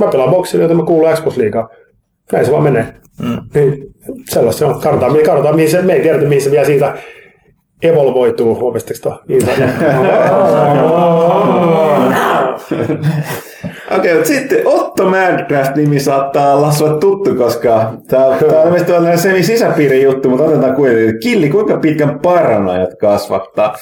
mä 0.00 0.06
pelaan 0.06 0.30
boksilla, 0.30 0.64
joten 0.64 0.76
mä 0.76 0.82
kuulun 0.82 1.14
Xbox 1.14 1.36
Liigaan. 1.36 1.68
Näin 2.32 2.46
se 2.46 2.52
vaan 2.52 2.62
menee. 2.62 2.94
Mm. 3.22 3.38
Niin, 3.54 3.86
sellaista 4.28 4.58
se 4.58 4.64
on. 4.64 4.80
Katsotaan, 4.80 5.12
me, 5.12 5.22
katsotaan 5.22 5.56
mihin 5.56 5.70
se, 5.70 5.82
me 5.82 5.92
ei 5.92 6.02
tiedetä, 6.02 6.28
mihin 6.28 6.42
se 6.42 6.50
vielä 6.50 6.66
siitä 6.66 6.98
evolvoituu. 7.82 8.54
Huomisteko 8.54 8.98
tuo? 9.02 9.20
Okei, 13.98 14.14
mutta 14.14 14.28
sitten 14.28 14.58
Otto 14.64 15.04
Madcraft-nimi 15.04 16.00
saattaa 16.00 16.54
olla 16.54 16.72
sulle 16.72 16.98
tuttu, 16.98 17.34
koska 17.34 17.92
tämä 18.08 18.26
on 18.26 18.36
ilmeisesti 18.64 18.92
tällainen 18.92 19.18
semi-sisäpiirin 19.18 20.02
juttu, 20.02 20.30
mutta 20.30 20.44
otetaan 20.44 20.74
kuitenkin. 20.74 21.20
Killi, 21.20 21.48
kuinka 21.48 21.76
pitkän 21.76 22.20
paranoijat 22.20 22.90
kasvattaa? 23.00 23.76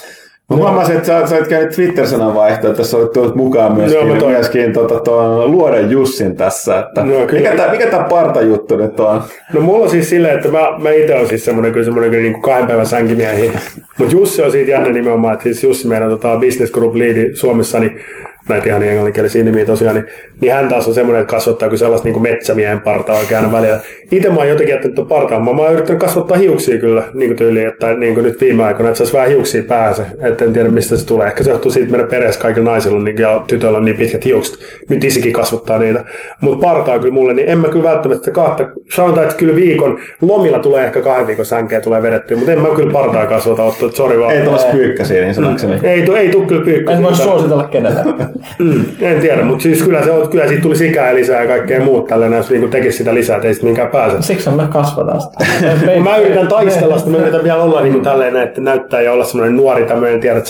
Mä 0.50 0.56
huomasin, 0.56 0.96
että 0.96 1.06
sä, 1.06 1.26
sä 1.26 1.38
et 1.38 1.48
käynyt 1.48 1.74
Twitter-sananvaihtoa, 1.74 2.70
että 2.70 2.84
sä 2.84 2.96
olet 2.96 3.12
tullut 3.12 3.34
mukaan 3.34 3.74
myöskin, 3.74 4.00
Joo, 4.00 4.14
mä 4.14 4.20
toin. 4.20 4.32
myöskin 4.32 4.72
tota, 4.72 5.00
tuon 5.00 5.50
Luoden 5.50 5.90
Jussin 5.90 6.36
tässä. 6.36 6.78
Että 6.78 7.02
kyllä. 7.02 7.26
mikä 7.32 7.56
tämä 7.56 7.70
mikä 7.70 7.86
tää 7.86 8.04
partajuttu 8.04 8.76
nyt 8.76 9.00
on? 9.00 9.22
No 9.52 9.60
mulla 9.60 9.84
on 9.84 9.90
siis 9.90 10.10
silleen, 10.10 10.36
että 10.36 10.48
mä, 10.48 10.78
mä 10.78 10.90
itse 10.90 11.14
olen 11.14 11.28
siis 11.28 11.44
semmoinen 11.44 11.72
kyllä 11.72 11.84
semmoinen 11.84 12.10
kyllä 12.10 12.22
niin 12.22 12.32
kuin 12.32 12.42
kahden 12.42 12.66
päivän 12.66 12.86
sänkimiehi. 12.86 13.52
Mutta 13.98 14.14
Jussi 14.14 14.42
on 14.42 14.52
siitä 14.52 14.70
jännä 14.70 14.88
nimenomaan, 14.88 15.34
että 15.34 15.44
siis 15.44 15.64
Jussi 15.64 15.88
meidän 15.88 16.10
tota, 16.10 16.36
business 16.40 16.72
group 16.72 16.94
leadi 16.94 17.36
Suomessa, 17.36 17.80
niin 17.80 18.00
näitä 18.48 18.68
ihan 18.68 18.82
englanninkielisiä 18.82 19.44
nimiä 19.44 19.64
tosiaan, 19.64 19.96
niin, 19.96 20.06
niin 20.40 20.52
hän 20.52 20.68
taas 20.68 20.88
on 20.88 20.94
semmoinen, 20.94 21.22
että 21.22 21.30
kasvattaa 21.30 21.68
kyllä 21.68 21.78
sellaista 21.78 22.06
niin 22.06 22.12
kuin 22.12 22.22
metsämiehen 22.22 22.80
partaa 22.80 23.18
oikein 23.18 23.40
aina 23.40 23.52
välillä. 23.52 23.80
Itse 24.12 24.28
mä 24.28 24.36
oon 24.36 24.48
jotenkin 24.48 24.72
jättänyt 24.72 24.94
tuon 24.94 25.08
partaan, 25.08 25.44
mä, 25.44 25.52
mä 25.52 25.62
oon 25.62 25.72
yrittänyt 25.72 26.00
kasvattaa 26.00 26.36
hiuksia 26.36 26.78
kyllä 26.78 27.02
niin 27.14 27.28
kuin 27.28 27.38
tyyliin, 27.38 27.68
että 27.68 27.94
niin 27.94 28.14
kuin 28.14 28.24
nyt 28.24 28.40
viime 28.40 28.64
aikoina, 28.64 28.88
että 28.88 28.98
saisi 28.98 29.12
vähän 29.12 29.28
hiuksia 29.28 29.62
pääse, 29.62 30.02
että 30.22 30.44
en 30.44 30.52
tiedä 30.52 30.68
mistä 30.68 30.96
se 30.96 31.06
tulee. 31.06 31.26
Ehkä 31.26 31.44
se 31.44 31.50
johtuu 31.50 31.70
siitä, 31.70 31.84
että 31.84 31.96
meidän 31.96 32.10
perheessä 32.10 32.40
kaikilla 32.40 32.70
naisilla 32.70 33.02
niin, 33.02 33.18
ja 33.18 33.44
tytöillä 33.46 33.78
on 33.78 33.84
niin 33.84 33.96
pitkät 33.96 34.24
hiukset. 34.24 34.58
Nyt 34.88 35.04
isikin 35.04 35.32
kasvattaa 35.32 35.78
niitä. 35.78 36.04
Mutta 36.40 36.66
partaa 36.66 36.98
kyllä 36.98 37.14
mulle, 37.14 37.34
niin 37.34 37.48
en 37.48 37.58
mä 37.58 37.68
kyllä 37.68 37.90
välttämättä 37.90 38.24
sitä 38.24 38.34
kahta, 38.34 38.68
sanotaan, 38.94 39.24
että 39.24 39.36
kyllä 39.36 39.54
viikon, 39.54 39.98
lomilla 40.20 40.58
tulee 40.58 40.84
ehkä 40.84 41.02
kahden 41.02 41.26
viikon 41.26 41.46
sänkeä 41.46 41.80
tulee 41.80 42.02
vedettyä, 42.02 42.36
mutta 42.36 42.52
en 42.52 42.60
mä 42.60 42.68
kyllä 42.76 42.92
partaa 42.92 43.26
kasvata, 43.26 43.62
ottaa, 43.62 43.90
sori 43.90 44.18
vaan. 44.20 44.34
Ei 44.34 44.42
tuollaista 44.42 44.72
pyykkäsiä 44.72 45.22
niin 45.22 45.34
sanakseni. 45.34 45.80
Ei, 45.82 46.02
tu, 46.02 46.14
ei 46.14 46.28
tuu 46.28 46.46
kyllä 46.46 46.64
pyykkä. 46.64 46.92
En 46.92 47.02
voi 47.02 47.16
suositella 47.16 47.64
kenelle. 47.64 48.00
Mm, 48.58 48.84
en 49.00 49.20
tiedä, 49.20 49.42
mutta 49.42 49.62
siis 49.62 49.82
kyllä, 49.82 50.04
se 50.04 50.10
on, 50.10 50.28
kyllä 50.28 50.48
siitä 50.48 50.62
tuli 50.62 50.76
sikää 50.76 51.14
lisää 51.14 51.42
ja 51.42 51.48
kaikkea 51.48 51.80
muut 51.80 52.06
tällainen, 52.06 52.36
jos 52.36 52.50
niin 52.50 52.70
tekisi 52.70 52.98
sitä 52.98 53.14
lisää, 53.14 53.36
että 53.36 53.48
ei 53.48 53.54
sitten 53.54 53.68
minkään 53.68 53.90
pääse. 53.90 54.22
Siksi 54.22 54.50
me 54.50 54.68
kasvataan 54.72 55.20
sitä. 55.20 55.44
Mä 56.04 56.16
yritän 56.16 56.48
taistella 56.48 56.98
sitä, 56.98 57.10
mä 57.10 57.16
yritän 57.16 57.44
vielä 57.44 57.62
olla 57.62 57.80
niin 57.80 57.92
kuin 57.92 58.04
tälleen, 58.04 58.36
että 58.36 58.60
näyttää 58.60 59.00
ja 59.00 59.12
olla 59.12 59.24
semmoinen 59.24 59.56
nuori 59.56 59.84
tämmöinen, 59.84 60.20
tiedät 60.20 60.46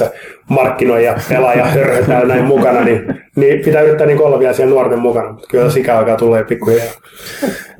sä, 0.48 0.54
markkinoija, 0.54 1.14
pelaaja, 1.28 1.64
hörhö 1.64 2.04
täällä 2.06 2.34
näin 2.34 2.44
mukana, 2.44 2.84
niin, 2.84 3.14
niin 3.36 3.64
pitää 3.64 3.82
yrittää 3.82 4.06
niin 4.06 4.22
olla 4.22 4.38
vielä 4.38 4.52
siellä 4.52 4.74
nuorten 4.74 4.98
mukana. 4.98 5.32
Mutta 5.32 5.48
kyllä 5.50 5.70
sikä 5.70 5.98
alkaa 5.98 6.16
jo 6.38 6.44
pikkuhiljaa. 6.48 6.86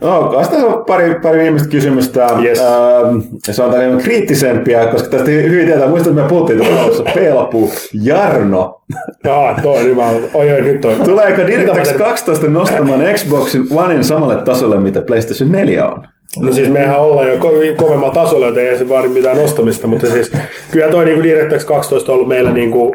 No, 0.01 0.35
tässä 0.39 0.57
on 0.57 0.85
pari, 0.85 1.15
pari 1.15 1.39
viimeistä 1.39 1.69
kysymystä. 1.69 2.27
Yes. 2.43 2.61
Ähm, 2.61 3.19
se 3.51 3.63
on 3.63 3.71
tällainen 3.71 3.99
kriittisempiä, 3.99 4.87
koska 4.87 5.09
tästä 5.09 5.31
hyvin 5.31 5.67
tietää, 5.67 5.89
muistat, 5.89 6.11
että 6.11 6.23
me 6.23 6.29
puhuttiin 6.29 6.59
tuossa 6.59 7.05
Pelpu, 7.15 7.71
Jarno. 8.03 8.81
Jaa, 9.25 9.59
toi 9.63 9.77
on 9.79 9.85
hyvä. 9.85 10.07
Oi, 10.35 10.53
oi, 10.53 10.61
nyt 10.61 10.81
toi. 10.81 10.95
Tuleeko 11.05 11.47
DirectX 11.47 11.93
mä- 11.93 11.99
12 11.99 12.47
nostamaan 12.47 13.01
Xboxin 13.15 13.67
Onein 13.71 14.05
samalle 14.05 14.37
tasolle, 14.43 14.81
mitä 14.81 15.01
PlayStation 15.03 15.53
4 15.53 15.87
on? 15.87 16.05
No 16.37 16.53
siis 16.53 16.69
mehän 16.69 17.01
ollaan 17.01 17.29
jo 17.29 17.35
ko- 17.35 17.77
kovemmalla 17.77 18.15
tasolla, 18.15 18.47
joten 18.47 18.67
ei 18.67 18.79
se 18.79 18.89
vaadi 18.89 19.09
mitään 19.09 19.37
nostamista, 19.37 19.87
mutta 19.87 20.07
siis 20.07 20.33
kyllä 20.71 20.89
toi 20.89 21.05
niinku 21.05 21.23
DirectX 21.23 21.65
12 21.65 22.13
on 22.13 22.15
ollut 22.15 22.29
meillä 22.29 22.51
niinku 22.51 22.95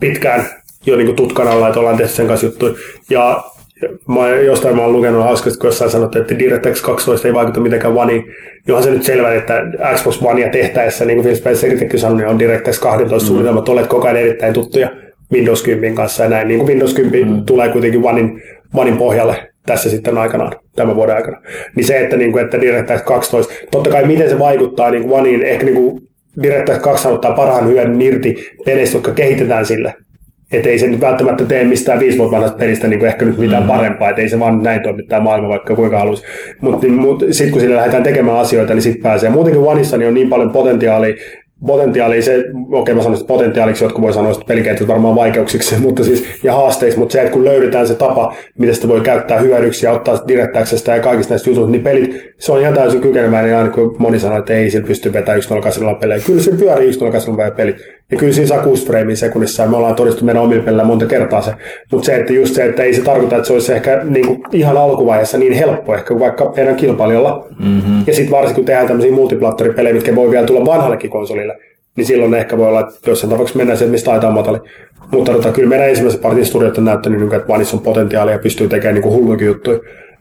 pitkään 0.00 0.46
jo 0.86 0.96
niinku 0.96 1.12
tutkan 1.12 1.48
alla, 1.48 1.68
että 1.68 1.80
ollaan 1.80 1.96
tehty 1.96 2.12
sen 2.12 2.26
kanssa 2.26 2.46
juttuja. 2.46 2.74
Ja 3.10 3.44
mä, 4.08 4.28
jostain 4.28 4.76
mä 4.76 4.82
oon 4.82 4.92
lukenut 4.92 5.24
hauskasti, 5.24 5.58
kun 5.58 5.68
jossain 5.68 5.90
sanottu, 5.90 6.18
että 6.18 6.38
DirectX 6.38 6.82
12 6.82 7.28
ei 7.28 7.34
vaikuta 7.34 7.60
mitenkään 7.60 7.96
Oneiin. 7.96 8.24
Johan 8.66 8.82
se 8.82 8.90
nyt 8.90 9.02
selvä, 9.02 9.34
että 9.34 9.62
Xbox 9.94 10.22
Onea 10.22 10.50
tehtäessä, 10.50 11.04
niin 11.04 11.16
kuin 11.16 11.24
Phil 11.24 11.36
Spencer 11.36 11.98
sanoi, 11.98 12.16
niin 12.16 12.28
on 12.28 12.38
DirectX 12.38 12.78
12 12.78 13.24
mm. 13.24 13.28
suunnitelmat 13.28 13.68
olleet 13.68 13.86
koko 13.86 14.06
ajan 14.06 14.16
erittäin 14.16 14.54
tuttuja 14.54 14.88
Windows 15.32 15.62
10 15.62 15.94
kanssa 15.94 16.22
ja 16.22 16.30
näin. 16.30 16.48
Niin 16.48 16.58
kuin 16.58 16.68
Windows 16.68 16.94
10 16.94 17.28
mm. 17.28 17.44
tulee 17.44 17.68
kuitenkin 17.68 18.04
Onein, 18.04 18.42
Onein 18.74 18.96
pohjalle 18.96 19.36
tässä 19.66 19.90
sitten 19.90 20.18
aikanaan, 20.18 20.52
tämän 20.76 20.96
vuoden 20.96 21.16
aikana. 21.16 21.40
Niin 21.76 21.84
se, 21.84 22.00
että, 22.00 22.16
niin 22.16 22.32
kuin, 22.32 22.44
että 22.44 22.60
DirectX 22.60 23.02
12, 23.02 23.54
totta 23.70 23.90
kai 23.90 24.06
miten 24.06 24.30
se 24.30 24.38
vaikuttaa 24.38 24.90
niin 24.90 25.02
kuin 25.02 25.20
Oneiin, 25.20 25.42
ehkä 25.42 25.64
niin 25.64 25.76
kuin 25.76 26.02
DirectX 26.42 26.78
2 26.78 27.08
ottaa 27.08 27.32
parhaan 27.32 27.68
hyödyn 27.68 28.02
irti 28.02 28.36
peleistä, 28.64 28.96
jotka 28.96 29.12
kehitetään 29.12 29.66
sille. 29.66 29.94
Että 30.52 30.68
ei 30.68 30.78
se 30.78 30.86
nyt 30.86 31.00
välttämättä 31.00 31.44
tee 31.44 31.64
mistään 31.64 32.00
viisi 32.00 32.18
vuotta 32.18 32.34
vanhasta 32.36 32.58
pelistä 32.58 32.88
niin 32.88 32.98
kuin 32.98 33.08
ehkä 33.08 33.24
nyt 33.24 33.38
mitään 33.38 33.62
parempaa, 33.62 34.10
että 34.10 34.22
ei 34.22 34.28
se 34.28 34.40
vaan 34.40 34.62
näin 34.62 34.82
toimi 34.82 35.02
tämä 35.02 35.20
maailma, 35.22 35.48
vaikka 35.48 35.76
kuinka 35.76 35.98
haluaisi. 35.98 36.24
Mutta 36.60 36.86
niin, 36.86 37.00
mut, 37.00 37.24
sitten 37.30 37.52
kun 37.52 37.60
sillä 37.60 37.76
lähdetään 37.76 38.02
tekemään 38.02 38.38
asioita, 38.38 38.74
niin 38.74 38.82
sitten 38.82 39.02
pääsee. 39.02 39.30
Muutenkin 39.30 39.62
Oneissa 39.62 39.96
niin 39.96 40.08
on 40.08 40.14
niin 40.14 40.28
paljon 40.28 40.50
potentiaalia, 40.50 41.14
potentiaalia, 41.66 42.22
se, 42.22 42.44
okei 42.72 42.94
mä 42.94 43.02
sanon 43.02 43.16
sitä 43.16 43.28
potentiaaliksi, 43.28 43.84
jotkut 43.84 44.02
voi 44.02 44.12
sanoa 44.12 44.32
että 44.32 44.44
pelikentät 44.48 44.88
varmaan 44.88 45.14
vaikeuksiksi 45.14 45.80
mutta 45.86 46.04
siis, 46.04 46.24
ja 46.42 46.52
haasteiksi, 46.52 46.98
mutta 46.98 47.12
se, 47.12 47.20
että 47.20 47.32
kun 47.32 47.44
löydetään 47.44 47.88
se 47.88 47.94
tapa, 47.94 48.34
miten 48.58 48.74
sitä 48.74 48.88
voi 48.88 49.00
käyttää 49.00 49.38
hyödyksi 49.38 49.86
ja 49.86 49.92
ottaa 49.92 50.18
direktäksestä 50.28 50.96
ja 50.96 51.02
kaikista 51.02 51.32
näistä 51.32 51.50
jutuista, 51.50 51.70
niin 51.70 51.82
pelit, 51.82 52.34
se 52.38 52.52
on 52.52 52.60
ihan 52.60 52.74
täysin 52.74 53.00
kykeneväinen, 53.00 53.56
aina 53.56 53.70
kun 53.70 53.96
moni 53.98 54.18
sanoo, 54.18 54.38
että 54.38 54.54
ei 54.54 54.70
sillä 54.70 54.86
pysty 54.86 55.12
vetämään 55.12 55.38
1 55.38 55.50
pelejä. 56.00 56.22
Kyllä 56.26 56.42
se 56.42 56.50
pyörii 56.50 56.88
1 56.88 57.00
pelit. 57.56 57.76
Ja 58.10 58.18
kyllä 58.18 58.32
siinä 58.32 58.48
saa 58.48 58.62
6 58.62 58.86
freimiä 58.86 59.16
sekunnissa 59.16 59.62
ja 59.62 59.68
me 59.68 59.76
ollaan 59.76 59.94
todistettu 59.94 60.24
meidän 60.24 60.42
omilla 60.42 60.62
pelillä 60.62 60.84
monta 60.84 61.06
kertaa 61.06 61.42
se. 61.42 61.52
Mutta 61.92 62.06
se, 62.06 62.14
että 62.14 62.32
just 62.32 62.54
se, 62.54 62.64
että 62.64 62.82
ei 62.82 62.94
se 62.94 63.02
tarkoita, 63.02 63.36
että 63.36 63.46
se 63.46 63.52
olisi 63.52 63.72
ehkä 63.72 64.00
niin 64.04 64.26
kuin 64.26 64.42
ihan 64.52 64.76
alkuvaiheessa 64.76 65.38
niin 65.38 65.52
helppo 65.52 65.94
ehkä 65.94 66.08
kuin 66.08 66.20
vaikka 66.20 66.52
meidän 66.56 66.76
kilpailijalla. 66.76 67.46
Mm-hmm. 67.58 68.04
Ja 68.06 68.14
sitten 68.14 68.30
varsinkin 68.30 68.54
kun 68.54 68.64
tehdään 68.64 68.86
tämmöisiä 68.86 69.12
multiplattoripelejä, 69.12 69.94
mitkä 69.94 70.14
voi 70.14 70.30
vielä 70.30 70.46
tulla 70.46 70.66
vanhallekin 70.66 71.10
konsolille, 71.10 71.51
niin 71.96 72.06
silloin 72.06 72.34
ehkä 72.34 72.58
voi 72.58 72.68
olla, 72.68 72.80
että 72.80 73.10
jossain 73.10 73.30
tapauksessa 73.30 73.58
mennään 73.58 73.78
sieltä, 73.78 73.92
mistä 73.92 74.10
taitaa 74.10 74.30
matali. 74.30 74.58
Mutta 75.10 75.32
tota, 75.32 75.52
kyllä 75.52 75.68
meidän 75.68 75.88
ensimmäiset 75.88 76.22
partin 76.22 76.46
studiot 76.46 76.78
on 76.78 76.84
näyttänyt, 76.84 77.20
niin 77.20 77.28
kuin, 77.28 77.36
että 77.36 77.48
Vanissa 77.48 77.76
on 77.76 77.82
potentiaalia 77.82 78.34
ja 78.34 78.38
pystyy 78.38 78.68
tekemään 78.68 78.94
niin 78.94 79.12
hulluikin 79.12 79.46
juttuja. 79.46 79.78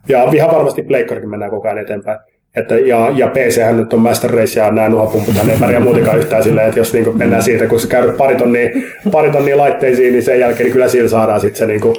Ja 0.09 0.23
ihan 0.33 0.51
varmasti 0.51 0.83
Pleikkarikin 0.83 1.29
mennään 1.29 1.51
koko 1.51 1.67
ajan 1.67 1.77
eteenpäin. 1.77 2.19
Että, 2.55 2.75
ja, 2.75 3.11
ja 3.15 3.27
PC 3.27 3.61
nyt 3.75 3.93
on 3.93 3.99
Master 3.99 4.31
Race 4.31 4.59
ja 4.59 4.71
nämä 4.71 4.89
nuhapumput, 4.89 5.35
ei 5.49 5.57
pärjää 5.59 5.79
muutenkaan 5.79 6.17
yhtään 6.19 6.43
silleen, 6.43 6.67
että 6.67 6.79
jos 6.79 6.93
niin 6.93 7.17
mennään 7.17 7.43
siitä, 7.43 7.67
kun 7.67 7.79
sä 7.79 7.87
käydät 7.87 8.17
pari 8.17 8.35
tonnia, 8.35 8.69
pari 9.11 9.31
tonnia 9.31 9.57
laitteisiin, 9.57 10.13
niin 10.13 10.23
sen 10.23 10.39
jälkeen 10.39 10.65
niin 10.65 10.73
kyllä 10.73 10.87
sillä 10.87 11.09
saadaan 11.09 11.41
sitten 11.41 11.59
se 11.59 11.65
niin 11.65 11.81
kuin 11.81 11.95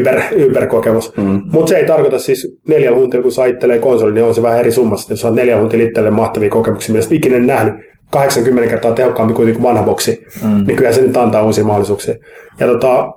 Uber, 0.00 0.20
Uber-kokemus. 0.46 1.16
Mm. 1.16 1.42
Mutta 1.52 1.68
se 1.68 1.76
ei 1.76 1.86
tarkoita 1.86 2.18
siis 2.18 2.58
neljällä 2.68 2.98
huntilla, 2.98 3.22
kun 3.22 3.46
itselleen 3.46 3.80
konsoli, 3.80 4.12
niin 4.12 4.24
on 4.24 4.34
se 4.34 4.42
vähän 4.42 4.60
eri 4.60 4.72
summassa. 4.72 5.12
Jos 5.12 5.20
saat 5.20 5.34
neljällä 5.34 5.60
huntilla 5.60 5.84
itselleen 5.84 6.14
mahtavia 6.14 6.50
kokemuksia, 6.50 6.94
mitä 6.94 7.06
ikinä 7.10 7.38
nähnyt, 7.38 7.74
80 8.14 8.70
kertaa 8.70 8.92
tehokkaampi 8.92 9.34
kuin 9.34 9.62
vanha 9.62 9.82
boksi, 9.82 10.26
mm. 10.42 10.66
niin 10.66 10.76
kyllä 10.76 10.92
se 10.92 11.02
nyt 11.02 11.16
antaa 11.16 11.42
uusia 11.42 11.64
mahdollisuuksia. 11.64 12.14
Ja 12.60 12.66
tota, 12.66 13.12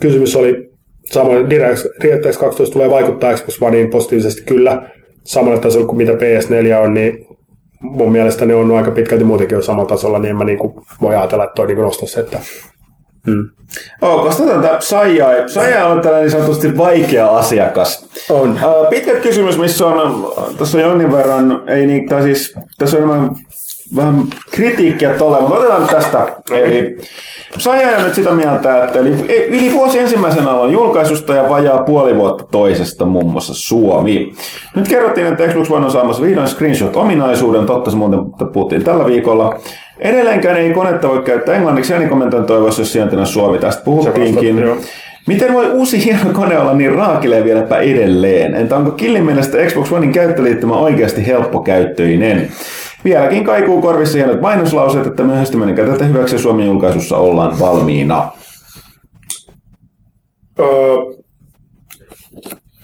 kysymys 0.00 0.36
oli, 0.36 0.70
samoin 1.04 1.50
DirectX 1.50 2.38
12 2.38 2.72
tulee 2.72 2.90
vaikuttaa 2.90 3.34
Xbox 3.34 3.62
Oneiin 3.62 3.90
positiivisesti 3.90 4.42
kyllä, 4.42 4.90
samalla 5.24 5.60
tasolla 5.60 5.86
kuin 5.86 5.96
mitä 5.96 6.12
PS4 6.12 6.84
on, 6.84 6.94
niin 6.94 7.26
mun 7.80 8.12
mielestä 8.12 8.46
ne 8.46 8.54
on 8.54 8.76
aika 8.76 8.90
pitkälti 8.90 9.24
muutenkin 9.24 9.56
jo 9.56 9.62
samalla 9.62 9.88
tasolla, 9.88 10.18
niin 10.18 10.30
en 10.30 10.36
mä 10.36 10.44
niinku 10.44 10.84
voi 11.00 11.16
ajatella, 11.16 11.44
että 11.44 11.54
toi 11.54 11.66
niinku 11.66 11.82
nostaisi, 11.82 12.20
että 12.20 12.40
Hmm. 13.26 13.48
Oh, 14.02 14.24
koska 14.24 14.44
tätä 14.44 14.76
Saija, 14.80 15.48
Saija 15.48 15.86
on 15.86 16.00
tällainen 16.00 16.30
niin 16.30 16.40
sanotusti 16.40 16.76
vaikea 16.76 17.28
asiakas. 17.28 18.08
On. 18.30 18.50
Uh, 18.50 18.88
pitkä 18.90 19.12
kysymys, 19.14 19.58
missä 19.58 19.86
on, 19.86 20.32
tässä 20.58 20.78
on 20.78 20.84
jonkin 20.84 21.12
verran, 21.12 21.62
ei 21.66 21.86
niin, 21.86 22.08
tai 22.08 22.22
siis, 22.22 22.54
tässä 22.78 22.96
on 22.96 23.02
enemmän 23.02 23.30
vähän 23.96 24.24
kritiikkiä 24.50 25.10
tolle, 25.10 25.40
mutta 25.40 25.54
otetaan 25.54 25.80
nyt 25.80 25.90
tästä. 25.90 26.26
Eli 26.50 26.98
Saija 27.58 27.96
on 27.96 28.04
nyt 28.04 28.14
sitä 28.14 28.30
mieltä, 28.30 28.84
että 28.84 28.98
eli 28.98 29.10
yli 29.48 29.72
vuosi 29.72 29.98
ensimmäisen 29.98 30.48
alan 30.48 30.72
julkaisusta 30.72 31.34
ja 31.34 31.48
vajaa 31.48 31.82
puoli 31.82 32.16
vuotta 32.16 32.44
toisesta, 32.50 33.04
muun 33.04 33.30
muassa 33.30 33.54
Suomi. 33.54 34.32
Nyt 34.76 34.88
kerrottiin, 34.88 35.26
että 35.26 35.48
Xbox 35.48 35.70
One 35.70 35.86
on 35.86 35.92
saamassa 35.92 36.22
vihdoin 36.22 36.48
screenshot-ominaisuuden, 36.48 37.66
totta 37.66 37.90
se 37.90 37.96
muuten 37.96 38.20
puhuttiin 38.52 38.84
tällä 38.84 39.06
viikolla. 39.06 39.58
Edelleenkään 39.98 40.56
ei 40.56 40.70
konetta 40.70 41.08
voi 41.08 41.22
käyttää 41.22 41.54
englanniksi 41.54 41.92
äänikommentoin 41.92 42.44
toivossa, 42.44 42.82
jos 42.82 42.92
sijaintina 42.92 43.26
Suomi. 43.26 43.58
Tästä 43.58 43.84
puhuttiinkin. 43.84 44.64
Miten 45.26 45.52
voi 45.52 45.70
uusi 45.70 46.04
hieno 46.04 46.32
kone 46.32 46.58
olla 46.58 46.74
niin 46.74 46.94
raakile 46.94 47.44
vieläpä 47.44 47.78
edelleen? 47.78 48.54
Entä 48.54 48.76
onko 48.76 48.90
Killin 48.90 49.24
mielestä 49.24 49.58
Xbox 49.66 49.92
Onein 49.92 50.12
käyttöliittymä 50.12 50.76
oikeasti 50.76 51.26
helppokäyttöinen? 51.26 52.48
Vieläkin 53.04 53.44
kaikuu 53.44 53.82
korvissa 53.82 54.18
hienot 54.18 54.40
mainoslauseet, 54.40 55.06
että 55.06 55.22
myöhästyminen 55.22 55.74
käytetään 55.74 56.12
hyväksi 56.12 56.38
Suomen 56.38 56.66
julkaisussa 56.66 57.16
ollaan 57.16 57.60
valmiina. 57.60 58.32
Öö, 60.58 60.66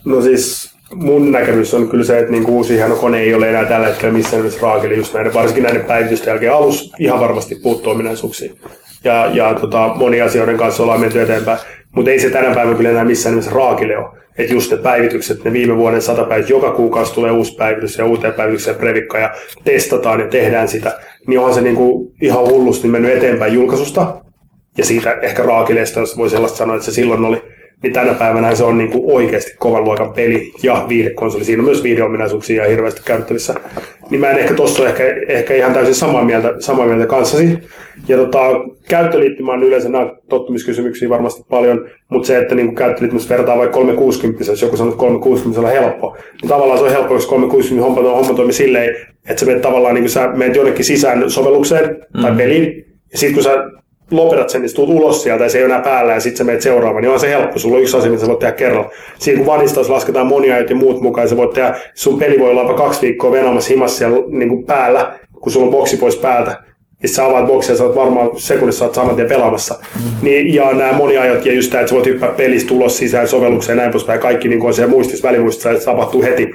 no 0.04 0.22
siis 0.22 0.76
mun 0.94 1.32
näkemys 1.32 1.74
on 1.74 1.88
kyllä 1.88 2.04
se, 2.04 2.18
että 2.18 2.32
niin 2.32 2.46
uusi 2.46 2.78
kone 3.00 3.20
ei 3.20 3.34
ole 3.34 3.48
enää 3.48 3.64
tällä 3.64 3.86
hetkellä 3.86 4.12
missään 4.12 4.42
nimessä 4.42 4.60
raakeli 4.62 4.96
just 4.96 5.14
näiden, 5.14 5.34
varsinkin 5.34 5.62
näiden 5.62 5.84
päivitysten 5.84 6.30
jälkeen. 6.30 6.54
Alus 6.54 6.92
ihan 6.98 7.20
varmasti 7.20 7.54
puuttuu 7.54 7.92
ominaisuuksia. 7.92 8.52
Ja, 9.04 9.26
ja 9.26 9.54
tota, 9.54 9.94
moni 9.94 10.20
asioiden 10.20 10.56
kanssa 10.56 10.82
ollaan 10.82 11.00
menty 11.00 11.22
eteenpäin. 11.22 11.58
Mutta 11.96 12.10
ei 12.10 12.20
se 12.20 12.30
tänä 12.30 12.54
päivänä 12.54 12.76
kyllä 12.76 12.90
enää 12.90 13.04
missään 13.04 13.34
nimessä 13.34 13.50
raakile 13.50 13.98
ole. 13.98 14.06
Että 14.38 14.52
just 14.54 14.70
ne 14.70 14.76
päivitykset, 14.76 15.44
ne 15.44 15.52
viime 15.52 15.76
vuoden 15.76 16.02
sata 16.02 16.24
päivitys, 16.24 16.50
joka 16.50 16.72
kuukausi 16.72 17.14
tulee 17.14 17.30
uusi 17.30 17.54
päivitys 17.54 17.98
ja 17.98 18.04
uuteen 18.04 18.34
päivitykseen 18.34 18.76
previkka 18.76 19.18
ja 19.18 19.34
testataan 19.64 20.20
ja 20.20 20.28
tehdään 20.28 20.68
sitä. 20.68 20.98
Niin 21.26 21.38
onhan 21.38 21.54
se 21.54 21.60
niinku 21.60 22.12
ihan 22.22 22.48
hullusti 22.48 22.88
mennyt 22.88 23.16
eteenpäin 23.16 23.54
julkaisusta. 23.54 24.20
Ja 24.78 24.84
siitä 24.84 25.12
ehkä 25.22 25.42
raakileesta, 25.42 26.00
jos 26.00 26.18
voi 26.18 26.30
sellaista 26.30 26.58
sanoa, 26.58 26.76
että 26.76 26.86
se 26.86 26.92
silloin 26.92 27.24
oli 27.24 27.42
niin 27.82 27.92
tänä 27.92 28.14
päivänä 28.14 28.54
se 28.54 28.64
on 28.64 28.78
niin 28.78 28.90
kuin 28.90 29.12
oikeasti 29.12 29.54
kovan 29.58 29.84
luokan 29.84 30.12
peli 30.12 30.52
ja 30.62 30.86
viidekonsoli. 30.88 31.44
Siinä 31.44 31.60
on 31.60 31.64
myös 31.64 31.82
viideominaisuuksia 31.82 32.62
ja 32.62 32.70
hirveästi 32.70 33.00
käyttävissä. 33.04 33.54
Niin 34.10 34.20
mä 34.20 34.30
en 34.30 34.38
ehkä 34.38 34.54
tuossa 34.54 34.82
ole 34.82 34.90
ehkä, 34.90 35.04
ehkä 35.28 35.54
ihan 35.54 35.72
täysin 35.72 35.94
samaa 35.94 36.24
mieltä, 36.24 36.54
samaa 36.58 36.86
mieltä 36.86 37.06
kanssasi. 37.06 37.58
Ja 38.08 38.16
tota, 38.16 38.38
käyttöliittymä 38.88 39.52
on 39.52 39.62
yleensä 39.62 39.88
nämä 39.88 40.10
tottumiskysymyksiä 40.28 41.08
varmasti 41.08 41.42
paljon, 41.50 41.88
mutta 42.08 42.26
se, 42.26 42.38
että 42.38 42.54
niin 42.54 42.74
käyttöliittymässä 42.74 43.36
vertaa 43.36 43.58
vaikka 43.58 43.74
360, 43.74 44.52
jos 44.52 44.62
joku 44.62 44.76
sanoo, 44.76 44.90
että 44.90 45.00
360 45.00 45.60
on 45.60 45.72
helppo, 45.72 46.16
niin 46.42 46.48
tavallaan 46.48 46.78
se 46.78 46.84
on 46.84 46.90
helppo, 46.90 47.14
jos 47.14 47.26
360 47.26 47.86
homma, 47.86 48.10
homma 48.10 48.34
toimii 48.34 48.52
silleen, 48.52 48.96
että 49.28 49.40
sä 49.40 49.46
menet 49.46 49.62
tavallaan 49.62 49.94
niin 49.94 50.02
kuin 50.02 50.10
sä 50.10 50.28
menet 50.28 50.56
jonnekin 50.56 50.84
sisään 50.84 51.30
sovellukseen 51.30 51.96
tai 52.22 52.32
peliin, 52.32 52.84
ja 53.12 53.18
sitten 53.18 53.34
kun 53.34 53.42
sä 53.42 53.70
lopetat 54.10 54.50
sen, 54.50 54.60
niin 54.60 54.68
sä 54.68 54.76
tulet 54.76 54.96
ulos 54.96 55.22
sieltä 55.22 55.44
ja 55.44 55.50
se 55.50 55.58
ei 55.58 55.64
ole 55.64 55.72
enää 55.72 55.84
päällä 55.84 56.12
ja 56.12 56.20
sitten 56.20 56.38
sä 56.38 56.44
menet 56.44 56.62
seuraavaan, 56.62 57.02
niin 57.02 57.12
on 57.12 57.20
se 57.20 57.28
helppo. 57.28 57.58
Sulla 57.58 57.76
on 57.76 57.82
yksi 57.82 57.96
asia, 57.96 58.10
mitä 58.10 58.22
sä 58.22 58.28
voit 58.28 58.38
tehdä 58.38 58.52
kerralla. 58.52 58.90
Siinä 59.18 59.38
kun 59.38 59.46
vanista, 59.46 59.80
jos 59.80 59.90
lasketaan 59.90 60.26
monia 60.26 60.58
ja 60.58 60.76
muut 60.76 61.00
mukaan, 61.00 61.28
sä 61.28 61.36
voit 61.36 61.52
tehdä, 61.52 61.74
sun 61.94 62.18
peli 62.18 62.38
voi 62.38 62.50
olla 62.50 62.62
jopa 62.62 62.74
kaksi 62.74 63.02
viikkoa 63.02 63.32
venomassa 63.32 63.68
himassa 63.68 63.98
siellä 63.98 64.18
niin 64.28 64.48
kuin 64.48 64.66
päällä, 64.66 65.18
kun 65.40 65.52
sulla 65.52 65.66
on 65.66 65.72
boksi 65.72 65.96
pois 65.96 66.16
päältä. 66.16 66.56
Ja 67.02 67.08
sä 67.08 67.26
avaat 67.26 67.46
boksia 67.46 67.72
ja 67.72 67.78
sä 67.78 67.84
oot 67.84 67.96
varmaan 67.96 68.30
sekunnissa 68.36 68.84
oot 68.84 68.94
saman 68.94 69.16
tien 69.16 69.28
pelaamassa. 69.28 69.74
Mm-hmm. 69.74 70.10
Niin, 70.22 70.54
ja 70.54 70.72
nämä 70.72 70.92
moniajat 70.92 71.46
ja 71.46 71.52
just 71.52 71.70
tämä, 71.70 71.80
että 71.80 71.88
sä 71.88 71.94
voit 71.94 72.06
hyppää 72.06 72.28
pelistä 72.28 72.74
ulos 72.74 72.98
sisään 72.98 73.28
sovellukseen 73.28 73.76
ja 73.76 73.80
näin 73.80 73.92
poispäin. 73.92 74.20
Kaikki 74.20 74.48
niin 74.48 74.62
on 74.62 74.74
siellä 74.74 74.90
muistissa, 74.90 75.28
välimuistissa, 75.28 75.70
että 75.70 75.80
se 75.80 75.90
tapahtuu 75.90 76.22
heti 76.22 76.54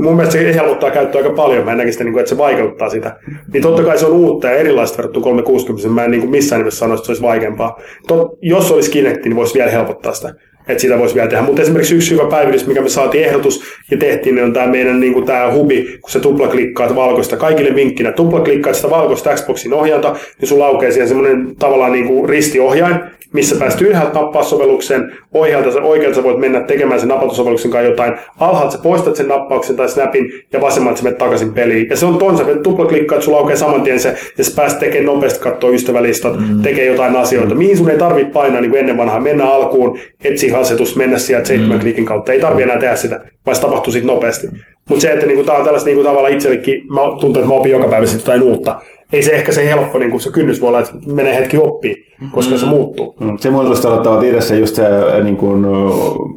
mun 0.00 0.16
mielestä 0.16 0.32
se 0.32 0.54
helpottaa 0.54 0.90
käyttöä 0.90 1.20
aika 1.20 1.34
paljon. 1.34 1.64
Mä 1.64 1.72
en 1.72 1.78
näkisi 1.78 1.92
sitä, 1.92 2.04
niin 2.04 2.12
kuin, 2.12 2.20
että 2.20 2.28
se 2.28 2.38
vaikeuttaa 2.38 2.90
sitä. 2.90 3.16
Niin 3.52 3.62
totta 3.62 3.82
kai 3.82 3.98
se 3.98 4.06
on 4.06 4.12
uutta 4.12 4.46
ja 4.46 4.54
erilaista 4.54 4.96
verrattuna 4.96 5.24
360. 5.24 5.88
Mä 5.88 6.04
en 6.04 6.10
niin 6.10 6.20
kuin 6.20 6.30
missään 6.30 6.60
nimessä 6.60 6.78
sano, 6.78 6.94
että 6.94 7.06
se 7.06 7.10
olisi 7.12 7.22
vaikeampaa. 7.22 7.80
Tot, 8.06 8.38
jos 8.42 8.72
olisi 8.72 8.90
Kinecti, 8.90 9.28
niin 9.28 9.36
voisi 9.36 9.54
vielä 9.54 9.70
helpottaa 9.70 10.12
sitä. 10.12 10.34
Että 10.70 10.82
sitä 10.82 10.98
voisi 10.98 11.14
vielä 11.14 11.28
tehdä. 11.28 11.42
Mutta 11.42 11.62
esimerkiksi 11.62 11.94
yksi 11.94 12.14
hyvä 12.14 12.28
päivitys, 12.30 12.66
mikä 12.66 12.82
me 12.82 12.88
saatiin 12.88 13.24
ehdotus 13.24 13.62
ja 13.90 13.96
tehtiin, 13.96 14.34
niin 14.34 14.44
on 14.44 14.52
tämä 14.52 14.66
meidän 14.66 15.00
niin 15.00 15.12
kuin 15.12 15.26
tämä 15.26 15.52
hubi, 15.52 15.98
kun 16.00 16.10
se 16.10 16.20
tuplaklikkaat 16.20 16.94
valkoista. 16.94 17.36
Kaikille 17.36 17.74
vinkkinä, 17.74 18.12
tuplaklikkaat 18.12 18.76
sitä 18.76 18.90
valkoista 18.90 19.34
Xboxin 19.34 19.74
ohjainta, 19.74 20.16
niin 20.40 20.48
sun 20.48 20.58
laukee 20.58 20.90
siihen 20.90 21.08
semmoinen 21.08 21.56
tavallaan 21.58 21.92
niin 21.92 22.06
kuin 22.06 22.28
ristiohjain, 22.28 22.96
missä 23.32 23.56
pääst 23.56 23.82
ylhäältä 23.82 24.18
nappaa 24.18 24.42
sovelluksen, 24.42 25.12
oikealta, 25.34 25.82
oikealta 25.82 26.16
sä 26.16 26.22
voit 26.22 26.38
mennä 26.38 26.60
tekemään 26.60 27.00
sen 27.00 27.08
napatusovelluksen 27.08 27.70
kanssa 27.70 27.90
jotain, 27.90 28.12
alhaalta 28.40 28.72
sä 28.72 28.82
poistat 28.82 29.16
sen 29.16 29.28
nappauksen 29.28 29.76
tai 29.76 29.88
snapin 29.88 30.32
ja 30.52 30.60
vasemmalta 30.60 30.98
sä 30.98 31.04
menet 31.04 31.18
takaisin 31.18 31.52
peliin. 31.52 31.86
Ja 31.90 31.96
se 31.96 32.06
on 32.06 32.18
tonsa, 32.18 32.42
että 32.42 32.62
tuplaklikkaat, 32.62 33.22
sulla 33.22 33.38
aukeaa 33.38 33.56
saman 33.56 33.82
tien 33.82 34.00
se, 34.00 34.14
ja 34.38 34.44
sä 34.44 34.52
pääst 34.56 34.78
tekemään 34.78 35.06
nopeasti 35.06 35.40
katsoa 35.40 35.70
ystävälistat, 35.70 36.40
mm. 36.40 36.62
tekee 36.62 36.86
jotain 36.86 37.16
asioita, 37.16 37.54
mihin 37.54 37.76
sun 37.76 37.90
ei 37.90 37.98
tarvitse 37.98 38.32
painaa 38.32 38.60
niin 38.60 38.70
kuin 38.70 38.80
ennen 38.80 38.96
vanhaa, 38.96 39.20
mennä 39.20 39.50
alkuun, 39.50 39.98
etsiä 40.24 40.52
asetus, 40.60 40.96
mennä 40.96 41.18
sieltä 41.18 41.48
seitsemän 41.48 41.76
mm. 41.76 41.82
klikin 41.82 42.06
kautta, 42.06 42.32
ei 42.32 42.40
tarvitse 42.40 42.62
enää 42.62 42.80
tehdä 42.80 42.96
sitä, 42.96 43.20
vaan 43.46 43.54
se 43.54 43.60
tapahtuu 43.62 43.92
sitten 43.92 44.14
nopeasti. 44.14 44.48
Mutta 44.88 45.02
se, 45.02 45.12
että 45.12 45.26
niinku, 45.26 45.44
tämä 45.44 45.58
on 45.58 45.64
tällaista 45.64 45.86
niinku, 45.86 46.04
tavallaan 46.04 46.32
itsellekin, 46.32 46.86
mä 46.94 47.00
tuntun, 47.00 47.36
että 47.36 47.48
mä 47.48 47.54
opin 47.54 47.72
joka 47.72 47.88
päivä 47.88 48.06
jotain 48.14 48.42
uutta 48.42 48.80
ei 49.12 49.22
se 49.22 49.30
ehkä 49.30 49.52
se 49.52 49.66
helppo, 49.66 49.98
niin 49.98 50.10
kuin 50.10 50.20
se 50.20 50.30
kynnys 50.30 50.60
voi 50.60 50.68
olla, 50.68 50.80
että 50.80 50.92
menee 51.06 51.34
hetki 51.34 51.58
oppii, 51.58 52.06
koska 52.32 52.54
mm. 52.54 52.58
se 52.58 52.66
muuttuu. 52.66 53.16
Mm. 53.20 53.38
Se 53.38 53.50
muutos 53.50 53.82
sanottava 53.82 54.22
itse 54.22 54.58
just 54.58 54.74
se, 54.74 54.82
niin 55.22 55.36
kuin, 55.36 55.64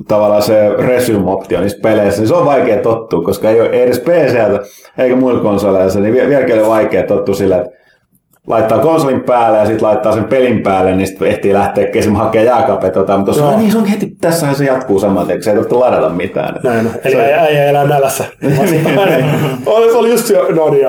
tavallaan 0.08 0.42
se 0.42 0.70
resume-optio 0.70 1.62
niissä 1.62 1.80
peleissä, 1.84 2.22
niin 2.22 2.28
se 2.28 2.34
on 2.34 2.46
vaikea 2.46 2.78
tottua, 2.78 3.24
koska 3.24 3.50
ei 3.50 3.62
ole 3.62 3.70
edes 3.70 4.00
PCltä 4.00 4.60
eikä 4.98 5.16
muilla 5.16 5.42
konsoleilla, 5.42 6.00
niin 6.00 6.14
vieläkin 6.14 6.62
on 6.62 6.70
vaikea 6.70 7.04
tottua 7.04 7.36
sillä, 7.36 7.58
että 7.58 7.83
laittaa 8.48 8.80
konsolin 8.80 9.24
päälle 9.24 9.58
ja 9.58 9.66
sitten 9.66 9.88
laittaa 9.88 10.12
sen 10.12 10.24
pelin 10.24 10.64
päälle, 10.64 10.96
niin 10.96 11.08
sitten 11.08 11.28
ehtii 11.28 11.54
lähteä 11.54 11.84
esimerkiksi 11.84 12.24
hakemaan 12.24 12.46
jääkaapet 12.46 12.96
mutta 12.96 13.24
tuossa 13.26 13.52
no. 13.52 13.58
niin 13.58 13.72
se 13.72 13.78
on 13.78 13.86
heti, 13.86 14.16
tässähän 14.22 14.56
se 14.56 14.66
jatkuu 14.66 15.00
saman 15.00 15.26
tien, 15.26 15.38
kun 15.38 15.44
se 15.44 15.50
ei 15.50 15.56
tarvitse 15.56 15.76
ladata 15.76 16.10
mitään. 16.10 16.60
Näin, 16.64 16.90
eli 17.04 17.16
äijä 17.16 17.66
elää 17.66 17.84
nälässä. 17.84 18.26
oli, 19.66 19.92
oli 19.92 20.10
just 20.10 20.26
se, 20.26 20.34
no 20.34 20.70
niin, 20.70 20.88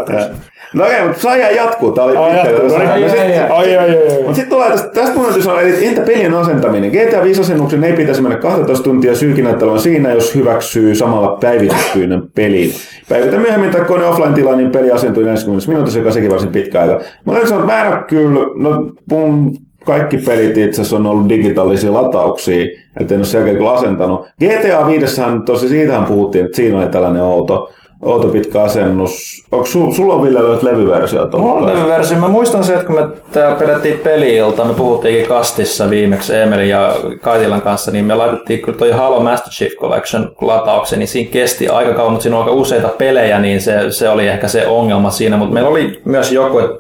No 0.75 0.85
okei, 0.85 1.05
mutta 1.05 1.21
saa 1.21 1.37
jatkuu. 1.37 1.93
Tämä 1.93 2.07
oli 2.07 2.17
ai, 2.17 2.37
jatkuu. 2.37 2.69
No, 2.69 2.79
niin, 2.79 2.91
ai, 2.91 3.05
ai, 3.51 3.77
ai, 3.77 3.77
ai. 3.77 3.99
Mutta 4.17 4.35
sitten 4.35 4.49
tulee 4.49 4.71
tästä, 4.71 4.89
tästä 4.89 5.15
mun 5.15 5.43
sanoa, 5.43 5.61
että 5.61 5.85
entä 5.85 6.01
pelien 6.01 6.35
asentaminen? 6.35 6.91
GTA 6.91 7.23
5 7.23 7.41
asennuksen 7.41 7.85
ei 7.85 7.93
pitäisi 7.93 8.23
mennä 8.23 8.39
12 8.39 8.85
tuntia 8.85 9.15
syykinäyttelyyn 9.15 9.81
siinä, 9.81 10.13
jos 10.13 10.35
hyväksyy 10.35 10.95
samalla 10.95 11.39
päivityspyynnön 11.41 12.23
peliin. 12.35 12.73
Päivitä 13.09 13.37
myöhemmin 13.37 13.71
tai 13.71 13.81
kone 13.81 14.07
offline 14.07 14.35
tilaa, 14.35 14.57
niin 14.57 14.71
peli 14.71 14.91
asentuu 14.91 15.23
40 15.23 15.69
minuutissa, 15.69 15.99
joka 15.99 16.11
sekin 16.11 16.31
varsin 16.31 16.53
pitkä 16.53 16.81
aika. 16.81 17.01
Mä 17.27 17.33
olen 17.33 17.49
sanonut, 17.49 17.67
mä 17.67 17.83
en 17.83 17.93
ole 17.93 18.03
kyllä, 18.09 18.41
no 18.57 18.93
mun 19.11 19.57
kaikki 19.85 20.17
pelit 20.19 20.59
itse 20.59 20.81
asiassa 20.81 20.97
on 20.97 21.07
ollut 21.07 21.29
digitaalisia 21.29 21.93
latauksia, 21.93 22.67
että 23.01 23.15
en 23.15 23.21
ole 23.21 23.27
selkeä 23.27 23.55
kyllä 23.55 23.73
asentanut. 23.73 24.27
GTA 24.41 24.87
5 24.87 25.23
tosi 25.47 25.69
siitähän 25.69 26.05
puhuttiin, 26.05 26.45
että 26.45 26.57
siinä 26.57 26.79
oli 26.79 26.87
tällainen 26.87 27.23
outo, 27.23 27.71
outo 28.05 28.29
pitkä 28.29 28.63
asennus. 28.63 29.45
Onko 29.53 29.67
su, 29.67 29.93
sulla 29.93 30.15
on 30.15 30.23
Ville 30.23 30.41
levyversio? 30.63 31.29
Mulla 31.39 31.55
on 31.55 31.67
levyversio. 31.67 32.19
Mä 32.19 32.29
muistan 32.29 32.65
se, 32.65 32.75
että 32.75 32.87
kun 32.87 32.95
me 32.95 33.09
täällä 33.33 33.57
pelättiin 33.57 33.99
peli-ilta, 33.99 34.65
me 34.65 34.75
puhuttiinkin 34.75 35.27
kastissa 35.27 35.91
viimeksi 35.91 36.37
Emelin 36.37 36.69
ja 36.69 36.97
Kaitilan 37.23 37.63
kanssa, 37.63 37.91
niin 37.91 38.05
me 38.05 38.15
laitettiin 38.15 38.63
kyllä 38.63 38.79
toi 38.79 38.91
Halo 38.91 39.21
Master 39.21 39.53
Chief 39.53 39.73
Collection 39.73 40.33
latauksen, 40.41 40.99
niin 40.99 41.09
siinä 41.09 41.31
kesti 41.31 41.69
aika 41.69 41.95
kauan, 41.95 42.13
mutta 42.13 42.23
siinä 42.23 42.37
on 42.37 42.43
aika 42.43 42.55
useita 42.55 42.89
pelejä, 42.89 43.39
niin 43.39 43.61
se, 43.61 43.91
se 43.91 44.09
oli 44.09 44.27
ehkä 44.27 44.49
se 44.49 44.67
ongelma 44.67 45.11
siinä, 45.11 45.37
mutta 45.37 45.55
meillä 45.55 45.71
oli 45.71 46.01
myös 46.05 46.33
joku, 46.33 46.59
että 46.59 46.77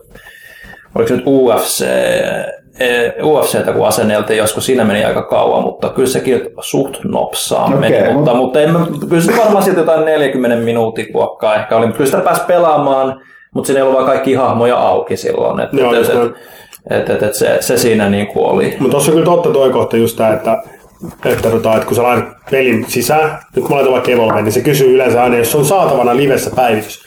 oliko 0.94 1.08
se 1.08 1.16
nyt 1.16 1.24
UFC, 1.26 1.84
UFCtä 3.22 3.72
kun 3.72 3.86
asenneltiin 3.86 4.38
joskus, 4.38 4.66
siinä 4.66 4.84
meni 4.84 5.04
aika 5.04 5.22
kauan, 5.22 5.62
mutta 5.62 5.88
kyllä 5.88 6.08
sekin 6.08 6.40
suht 6.60 7.04
nopsaa 7.04 7.64
okay, 7.64 7.78
meni, 7.78 8.12
mutta, 8.12 8.34
mutta 8.34 8.60
en, 8.60 8.70
kyllä 9.08 9.22
se 9.22 9.36
varmaan 9.36 9.64
silti 9.64 9.80
jotain 9.80 10.04
40 10.04 10.56
minuutin 10.56 11.12
kuokkaa 11.12 11.54
ehkä 11.54 11.76
oli, 11.76 11.86
mutta 11.86 11.96
kyllä 11.96 12.10
sitä 12.10 12.22
pääsi 12.22 12.42
pelaamaan, 12.46 13.20
mutta 13.54 13.66
siinä 13.66 13.78
ei 13.78 13.82
ollut 13.82 13.94
vaan 13.94 14.06
kaikki 14.06 14.34
hahmoja 14.34 14.76
auki 14.76 15.16
silloin, 15.16 15.60
että 15.60 15.76
Joo, 15.76 15.94
et, 15.94 16.08
et, 16.08 16.32
et, 16.90 17.10
et, 17.10 17.22
et 17.22 17.34
se, 17.34 17.56
se, 17.60 17.76
siinä 17.76 18.10
niin 18.10 18.26
kuin 18.26 18.46
oli. 18.46 18.76
Mutta 18.78 18.90
tuossa 18.90 19.10
on 19.10 19.14
kyllä 19.14 19.24
totta 19.24 19.50
toi 19.50 19.70
kohta 19.70 19.96
just 19.96 20.16
tämä, 20.16 20.32
että 20.32 20.62
että, 21.24 21.50
tota, 21.50 21.74
että 21.74 21.86
kun 21.86 21.96
sä 21.96 22.02
laitat 22.02 22.28
pelin 22.50 22.84
sisään, 22.88 23.38
nyt 23.56 23.64
kun 23.64 23.70
mä 23.70 23.76
laitan 23.76 23.92
vaikka 23.92 24.10
Evolve, 24.10 24.42
niin 24.42 24.52
se 24.52 24.60
kysyy 24.60 24.94
yleensä 24.94 25.22
aina, 25.22 25.36
jos 25.36 25.54
on 25.54 25.64
saatavana 25.64 26.16
livessä 26.16 26.50
päivitys, 26.56 27.04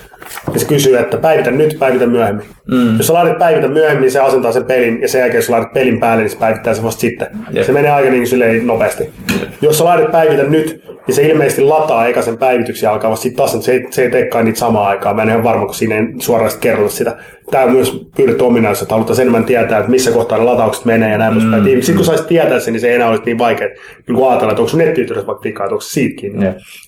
ja 0.54 0.60
se 0.60 0.66
kysyy, 0.66 0.98
että 0.98 1.18
päivitä 1.18 1.52
nyt, 1.52 1.80
päivitä 1.80 2.06
myöhemmin. 2.06 2.46
Mm. 2.72 2.98
Jos 2.98 3.08
sä 3.08 3.14
laitat 3.14 3.38
päivitä 3.38 3.68
myöhemmin, 3.68 4.02
niin 4.02 4.12
se 4.12 4.20
asentaa 4.20 4.52
sen 4.52 4.66
pelin, 4.66 5.02
ja 5.02 5.08
sen 5.08 5.20
jälkeen 5.20 5.38
jos 5.38 5.46
sä 5.46 5.52
laitat 5.52 5.74
pelin 5.74 6.00
päälle, 6.00 6.24
niin 6.24 6.32
se 6.32 6.38
päivittää 6.38 6.74
se 6.74 6.84
vasta 6.84 7.02
sitten. 7.02 7.28
Yep. 7.56 7.66
Se 7.66 7.72
menee 7.72 7.92
aika 7.92 8.10
niin 8.10 8.28
silleen 8.28 8.68
nopeasti. 8.68 9.04
Yep. 9.04 9.50
Jos 9.62 9.78
sä 9.78 9.84
laitat 9.84 10.12
päivitä 10.12 10.44
nyt, 10.44 10.84
niin 11.08 11.16
se 11.16 11.22
ilmeisesti 11.22 11.62
lataa 11.62 12.08
eka 12.08 12.22
sen 12.22 12.38
päivityksen 12.38 12.90
alkaa 12.90 13.12
vasta 13.12 13.24
sitten 13.24 13.38
taas, 13.38 13.66
se 13.66 13.72
ei, 13.72 13.88
se 13.90 14.02
ei 14.02 14.12
teekään 14.12 14.46
niitä 14.46 14.60
samaan 14.60 14.88
aikaan. 14.88 15.16
Mä 15.16 15.22
en 15.22 15.30
ihan 15.30 15.44
varma, 15.44 15.66
kun 15.66 15.76
siinä 15.76 15.96
ei 15.96 16.04
suoraan 16.20 16.52
kerrota 16.60 16.94
sitä. 16.94 17.18
Tämä 17.52 17.64
on 17.64 17.72
myös 17.72 18.08
pyydetty 18.18 18.44
ominaisuus, 18.44 18.82
että 18.82 18.96
halutaan 18.96 19.22
enemmän 19.22 19.46
tietää, 19.46 19.80
että 19.80 19.92
missä 19.92 20.12
kohtaa 20.12 20.38
ne 20.38 20.44
lataukset 20.44 20.86
menee 20.86 21.12
ja 21.12 21.18
näin 21.18 21.34
mm. 21.34 21.52
poispäin. 21.52 21.64
Sitten 21.76 21.96
kun 21.96 22.06
saisit 22.06 22.28
tietää 22.28 22.60
sen, 22.60 22.74
niin 22.74 22.82
se 22.82 22.90
ei 22.90 22.96
enää 22.96 23.10
olisi 23.10 23.24
niin 23.26 23.38
vaikea 23.38 23.68
niin 24.08 24.16
kuin 24.16 24.30
ajatella, 24.30 24.52
että 24.52 24.62
onko 24.62 24.70
sun 24.70 24.80
nettiyhteydessä 24.80 25.28
vaikka 25.28 25.44
vikaa, 25.44 25.66
onko 25.66 25.82
se 25.82 25.90
siitäkin. 25.90 26.40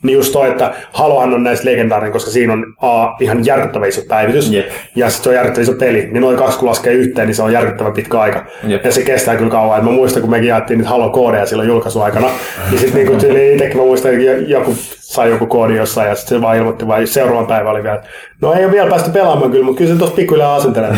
Niin 0.03 0.15
just 0.15 0.33
toi, 0.33 0.49
että 0.49 0.73
Halohan 0.91 1.33
on 1.33 1.43
näistä 1.43 1.69
legendaarinen, 1.69 2.11
koska 2.11 2.31
siinä 2.31 2.53
on 2.53 2.65
A, 2.81 3.18
ihan 3.19 3.45
järkyttävä 3.45 3.85
iso 3.85 4.01
päivitys, 4.07 4.53
yep. 4.53 4.69
ja 4.95 5.09
sitten 5.09 5.23
se 5.23 5.29
on 5.29 5.35
järkyttävä 5.35 5.63
iso 5.63 5.73
peli. 5.73 6.09
Niin 6.11 6.21
noin 6.21 6.37
kaksi 6.37 6.59
kun 6.59 6.69
laskee 6.69 6.93
yhteen, 6.93 7.27
niin 7.27 7.35
se 7.35 7.43
on 7.43 7.53
järkyttävä 7.53 7.91
pitkä 7.91 8.19
aika. 8.19 8.45
Yep. 8.69 8.85
Ja 8.85 8.91
se 8.91 9.01
kestää 9.01 9.35
kyllä 9.35 9.51
kauan. 9.51 9.79
Et 9.79 9.85
mä 9.85 9.91
muistan, 9.91 10.21
kun 10.21 10.31
mekin 10.31 10.47
jaettiin 10.47 10.77
niitä 10.77 10.89
Halo-koodeja 10.89 11.45
silloin 11.45 11.69
julkaisuaikana, 11.69 12.27
niin 12.69 12.79
sitten 12.79 13.05
niin 13.05 13.53
itsekin 13.53 13.77
mä 13.77 13.83
muistan, 13.83 14.13
että 14.13 14.25
joku 14.47 14.75
sai 15.09 15.29
joku 15.29 15.45
koodi 15.45 15.75
jossain 15.75 16.09
ja 16.09 16.15
sitten 16.15 16.37
se 16.37 16.41
vaan 16.41 16.57
ilmoitti, 16.57 16.87
vai 16.87 17.07
seuraavan 17.07 17.47
päivän 17.47 17.71
oli 17.71 17.83
vielä, 17.83 18.03
no 18.41 18.53
ei 18.53 18.65
ole 18.65 18.71
vielä 18.71 18.89
päästy 18.89 19.11
pelaamaan 19.11 19.51
kyllä, 19.51 19.65
mutta 19.65 19.77
kyllä 19.77 19.91
se 19.91 19.97
tuossa 19.97 20.15
pikkuhiljaa 20.15 20.55
asentelee. 20.55 20.89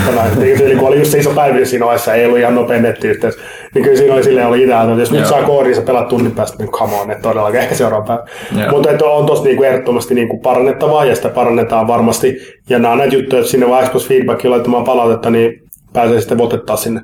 Eli 0.65 0.75
kun 0.75 0.87
oli 0.87 0.99
just 0.99 1.11
se 1.11 1.17
iso 1.17 1.29
päivitys 1.29 1.69
siinä 1.69 1.85
ohessa, 1.85 2.13
ei 2.13 2.25
ollut 2.25 2.39
ihan 2.39 2.55
nopea 2.55 2.81
nettiyhteys, 2.81 3.37
niin 3.75 3.83
kyllä 3.83 3.97
siinä 3.97 4.13
oli 4.13 4.23
silleen 4.23 4.47
oli 4.47 4.63
idea, 4.63 4.83
että 4.83 4.99
jos 4.99 5.11
nyt 5.11 5.25
saa 5.25 5.43
koodin, 5.43 5.75
sä 5.75 5.81
pelaat 5.81 6.07
tunnin 6.07 6.31
päästä, 6.31 6.57
niin 6.57 6.71
come 6.71 6.95
on, 6.95 7.11
että 7.11 7.21
todellakin 7.21 7.59
ehkä 7.59 7.75
seuraavan 7.75 8.07
päivän. 8.07 8.71
Mutta 8.71 8.91
että 8.91 9.05
on 9.05 9.25
tossa 9.25 9.43
niinku 9.43 9.63
ehdottomasti 9.63 10.15
niinku 10.15 10.39
parannettavaa 10.39 11.05
ja 11.05 11.15
sitä 11.15 11.29
parannetaan 11.29 11.87
varmasti. 11.87 12.37
Ja 12.69 12.79
nämä 12.79 12.91
on 12.91 12.97
näitä 12.97 13.15
juttuja, 13.15 13.39
että 13.39 13.51
sinne 13.51 13.69
vaan 13.69 13.83
Xbox 13.83 14.07
Feedbackin 14.07 14.51
laittamaan 14.51 14.83
palautetta, 14.83 15.29
niin 15.29 15.53
pääsee 15.93 16.19
sitten 16.19 16.37
votettaa 16.37 16.75
sinne. 16.75 17.01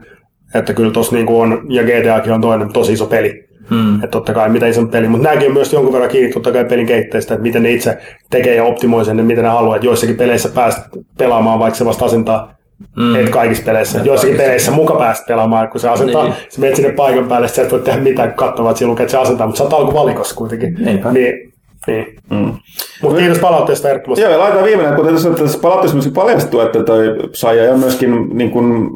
Että 0.55 0.73
kyllä 0.73 0.91
tuossa 0.91 1.15
niinku 1.15 1.39
on, 1.39 1.61
ja 1.69 1.83
GTAkin 1.83 2.33
on 2.33 2.41
toinen 2.41 2.73
tosi 2.73 2.93
iso 2.93 3.05
peli 3.05 3.47
Hmm. 3.69 3.95
Että 3.95 4.07
totta 4.07 4.33
kai 4.33 4.49
mitä 4.49 4.67
isompi 4.67 4.91
peli, 4.91 5.07
mutta 5.07 5.27
nämäkin 5.27 5.47
on 5.47 5.53
myös 5.53 5.73
jonkun 5.73 5.93
verran 5.93 6.09
kiinni 6.09 6.33
totta 6.33 6.51
kai 6.51 6.65
pelin 6.65 6.85
kehittäjistä, 6.85 7.33
että 7.33 7.43
miten 7.43 7.63
ne 7.63 7.71
itse 7.71 7.97
tekee 8.29 8.55
ja 8.55 8.63
optimoi 8.63 9.05
sen, 9.05 9.25
mitä 9.25 9.41
ne 9.41 9.47
haluaa. 9.47 9.75
Että 9.75 9.85
joissakin 9.85 10.15
peleissä 10.15 10.49
päästä 10.49 10.81
pelaamaan, 11.17 11.59
vaikka 11.59 11.77
se 11.77 11.85
vasta 11.85 12.05
asentaa 12.05 12.53
Mm. 12.95 13.15
Et 13.15 13.29
kaikissa 13.29 13.63
peleissä. 13.63 13.99
Joissakin 14.03 14.37
peleissä 14.37 14.71
muka 14.71 14.95
päästä 14.95 15.25
pelaamaan, 15.27 15.69
kun 15.69 15.79
se 15.79 15.89
asentaa, 15.89 16.23
niin. 16.23 16.35
sä 16.49 16.61
menet 16.61 16.75
sinne 16.75 16.91
paikan 16.91 17.27
päälle, 17.27 17.47
sä 17.47 17.61
et 17.61 17.71
voi 17.71 17.79
tehdä 17.79 18.01
mitään 18.01 18.33
katsomaan, 18.33 18.71
että 18.71 18.79
siinä 18.79 18.91
lukee, 18.91 19.03
että 19.03 19.11
se 19.11 19.17
asentaa, 19.17 19.47
mutta 19.47 19.69
sä 19.69 19.75
oot 19.75 19.93
valikossa 19.93 20.35
kuitenkin. 20.35 20.73
Niinpä. 20.79 21.11
Niin, 21.11 21.53
niin. 21.87 22.05
Mm. 22.29 22.53
Mutta 23.01 23.19
kiitos 23.19 23.39
palautteesta 23.39 23.89
ehdottomasti. 23.89 24.21
Joo, 24.21 24.31
ja 24.31 24.39
laitetaan 24.39 24.65
viimeinen, 24.65 24.95
kun 24.95 25.05
tässä, 25.05 25.29
tässä 25.29 25.59
palautteessa 25.59 25.95
myöskin 25.95 26.13
paljastuu, 26.13 26.59
että 26.59 26.83
toi 26.83 27.05
Saija 27.33 27.63
ja 27.63 27.77
myöskin 27.77 28.29
niin 28.33 28.51
kuin, 28.51 28.89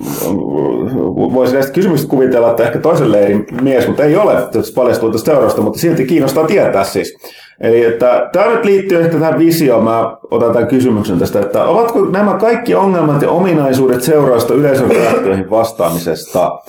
voisi 1.34 1.54
näistä 1.54 1.74
kysymyksistä 1.74 2.10
kuvitella, 2.10 2.50
että 2.50 2.64
ehkä 2.64 2.80
toisen 2.80 3.12
leirin 3.12 3.46
mies, 3.62 3.88
mutta 3.88 4.04
ei 4.04 4.16
ole 4.16 4.48
tässä 4.52 4.74
paljastuu 4.76 5.12
tästä 5.12 5.32
seurasta, 5.32 5.62
mutta 5.62 5.80
silti 5.80 6.06
kiinnostaa 6.06 6.48
tietää 6.48 6.84
siis. 6.84 7.18
Eli 7.62 7.86
että 7.86 8.30
tämä 8.34 8.46
nyt 8.46 8.66
liittyy 8.66 9.02
ehkä 9.02 9.18
tähän 9.18 9.40
visioon, 9.40 9.84
mä 9.84 10.18
otan 10.32 10.54
tämän 10.54 10.68
kysymyksen 10.68 11.20
tästä, 11.20 11.40
että 11.40 11.64
ovatko 11.66 12.06
nämä 12.06 12.34
kaikki 12.34 12.76
ongelmat 12.76 13.22
ja 13.22 13.30
ominaisuudet 13.30 14.02
seurausta 14.02 14.54
yleisön 14.54 14.90
reaktioihin 14.90 15.50
vastaamisesta? 15.50 16.60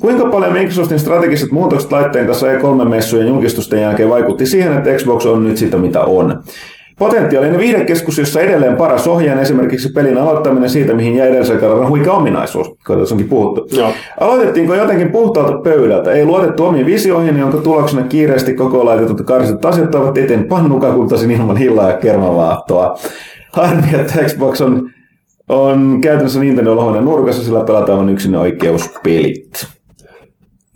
Kuinka 0.00 0.26
paljon 0.26 0.52
Microsoftin 0.52 0.98
strategiset 0.98 1.50
muutokset 1.50 1.92
laitteen 1.92 2.26
kanssa 2.26 2.46
E3-messujen 2.46 3.28
julkistusten 3.28 3.82
jälkeen 3.82 4.08
vaikutti 4.08 4.46
siihen, 4.46 4.72
että 4.72 4.90
Xbox 4.96 5.26
on 5.26 5.44
nyt 5.44 5.56
sitä 5.56 5.76
mitä 5.76 6.00
on? 6.00 6.42
Potentiaalinen 7.00 7.58
viidekeskus, 7.58 8.18
jossa 8.18 8.40
edelleen 8.40 8.76
paras 8.76 9.08
ohjaan 9.08 9.38
esimerkiksi 9.38 9.92
pelin 9.92 10.18
aloittaminen 10.18 10.70
siitä, 10.70 10.94
mihin 10.94 11.16
jäi 11.16 11.28
edellisen 11.28 11.58
kerran 11.58 11.88
huikea 11.88 12.12
ominaisuus, 12.12 12.68
kun 12.86 12.98
tässä 12.98 13.14
onkin 13.14 13.28
puhuttu. 13.28 13.76
Joo. 13.76 13.92
Aloitettiinko 14.20 14.74
jotenkin 14.74 15.12
puhtaalta 15.12 15.58
pöydältä? 15.58 16.12
Ei 16.12 16.24
luotettu 16.24 16.64
omiin 16.64 16.86
visioihin, 16.86 17.38
jonka 17.38 17.58
tuloksena 17.58 18.02
kiireesti 18.02 18.54
koko 18.54 18.84
laitetut 18.84 19.30
asiat 19.64 19.94
ovat 19.94 20.18
eteen 20.18 20.44
pannukakultaisin 20.44 21.30
ilman 21.30 21.56
hillaa 21.56 21.90
ja 21.90 21.96
kermavaahtoa. 21.96 22.98
Harmi, 23.52 23.86
että 24.00 24.24
Xbox 24.24 24.60
on, 24.60 24.90
on 25.48 25.98
käytännössä 26.00 26.40
Nintendo 26.40 26.72
olohoinen 26.72 27.04
nurkassa, 27.04 27.44
sillä 27.44 27.64
pelataan 27.64 27.98
vain 27.98 28.08
yksin 28.08 28.36
oikeuspelit. 28.36 29.66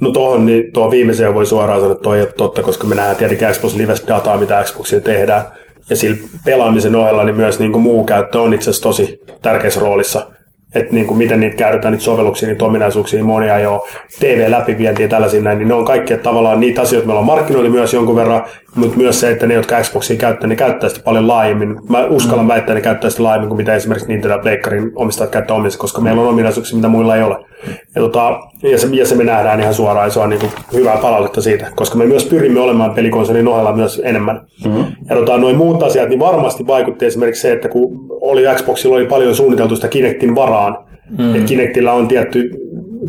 No 0.01 0.11
tuohon, 0.11 0.47
niin 0.47 0.73
tuo 0.73 0.91
viimeiseen 0.91 1.35
voi 1.35 1.47
suoraan 1.47 1.81
sanoa, 1.81 1.93
että 1.93 2.03
toi 2.03 2.20
on 2.20 2.27
totta, 2.36 2.62
koska 2.62 2.86
me 2.86 2.94
nähdään 2.94 3.17
tietenkin 3.17 3.49
Xbox 3.49 3.75
Lives 3.75 4.05
dataa, 4.09 4.39
mitä 4.39 4.62
Xboxilla 4.65 5.03
tehdään. 5.03 5.43
Ja 5.91 5.97
sillä 5.97 6.17
pelaamisen 6.45 6.97
ohella 6.97 7.25
niin 7.25 7.37
myös 7.37 7.59
niin 7.59 7.73
kuin 7.73 7.83
muu 7.83 8.05
käyttö 8.05 8.41
on 8.41 8.55
itse 8.55 8.71
asiassa 8.71 8.83
tosi 8.83 9.21
tärkeässä 9.43 9.81
roolissa. 9.81 10.27
että 10.75 10.95
niin 10.95 11.07
kuin 11.07 11.19
miten 11.19 11.41
niitä 11.41 11.57
käytetään, 11.57 11.93
niitä 11.93 12.05
sovelluksia, 12.05 12.49
niitä 12.49 12.65
ominaisuuksia, 12.65 13.25
monia 13.25 13.59
jo 13.59 13.87
TV-läpivientiä 14.21 15.07
ja 15.07 15.11
tällaisia 15.11 15.43
näin, 15.43 15.59
niin 15.59 15.69
ne 15.69 15.75
on 15.75 15.85
kaikki 15.85 16.17
tavallaan 16.17 16.61
niitä 16.61 16.83
asioita, 16.83 17.07
meillä 17.07 17.21
on 17.21 17.27
markkinoilla 17.27 17.71
myös 17.71 17.95
jonkun 17.95 18.17
verran, 18.17 18.45
mutta 18.75 18.97
myös 18.97 19.20
se, 19.20 19.31
että 19.31 19.47
ne, 19.47 19.55
jotka 19.55 19.81
Xboxia 19.83 20.17
käyttää, 20.17 20.49
ne 20.49 20.57
käyttää 20.57 20.89
sitä 20.89 21.01
paljon 21.05 21.28
laajemmin. 21.28 21.77
Mä 21.89 22.05
uskallan 22.05 22.44
mm. 22.44 22.49
väittää, 22.49 22.62
että 22.62 22.75
ne 22.75 22.81
käyttää 22.81 23.11
sitä 23.11 23.23
laajemmin 23.23 23.49
kuin 23.49 23.57
mitä 23.57 23.75
esimerkiksi 23.75 24.09
Nintendo 24.09 24.39
Pleikkarin 24.39 24.93
omistajat 24.94 25.31
käyttää 25.31 25.57
omissa, 25.57 25.78
koska 25.78 26.01
meillä 26.01 26.23
on 26.23 26.28
ominaisuuksia, 26.28 26.77
mitä 26.77 26.89
muilla 26.89 27.17
ei 27.17 27.23
ole. 27.23 27.36
Ja, 27.94 28.03
tota, 28.03 28.41
ja, 28.62 28.78
se, 28.78 28.89
ja 28.93 29.07
se 29.07 29.15
me 29.15 29.25
nähdään 29.25 29.61
ihan 29.61 29.75
suoraan, 29.75 30.07
ja 30.07 30.11
se 30.11 30.20
on 30.20 30.31
niin 30.31 30.41
kuin 30.41 30.53
hyvää 30.73 30.97
palautetta 30.97 31.43
siitä, 31.43 31.67
koska 31.77 31.99
me 31.99 32.07
myös 32.07 32.25
pyrimme 32.25 32.61
olemaan 32.61 32.94
pelikonsolin 32.94 33.49
ohella 33.49 33.73
myös 33.73 34.03
enemmän. 34.05 34.41
Mm-hmm. 34.65 34.85
Ja 35.11 35.17
tota, 35.17 35.39
noin 35.39 35.57
muut 35.57 35.83
asiat, 35.83 36.09
niin 36.09 36.20
varmasti 36.20 36.67
vaikutti 36.67 37.07
esimerkiksi 37.07 37.43
se, 37.43 37.53
että 37.53 37.69
kun 37.69 38.07
oli 38.20 38.43
Xboxilla 38.55 38.97
oli 38.97 39.07
paljon 39.07 39.35
suunniteltu 39.35 39.77
sitä 39.77 39.89
Kinectin 39.89 40.35
varaan, 40.35 40.78
mm. 41.19 41.35
että 41.35 41.47
Kinectillä 41.47 41.93
on 41.93 42.09
tietty 42.09 42.51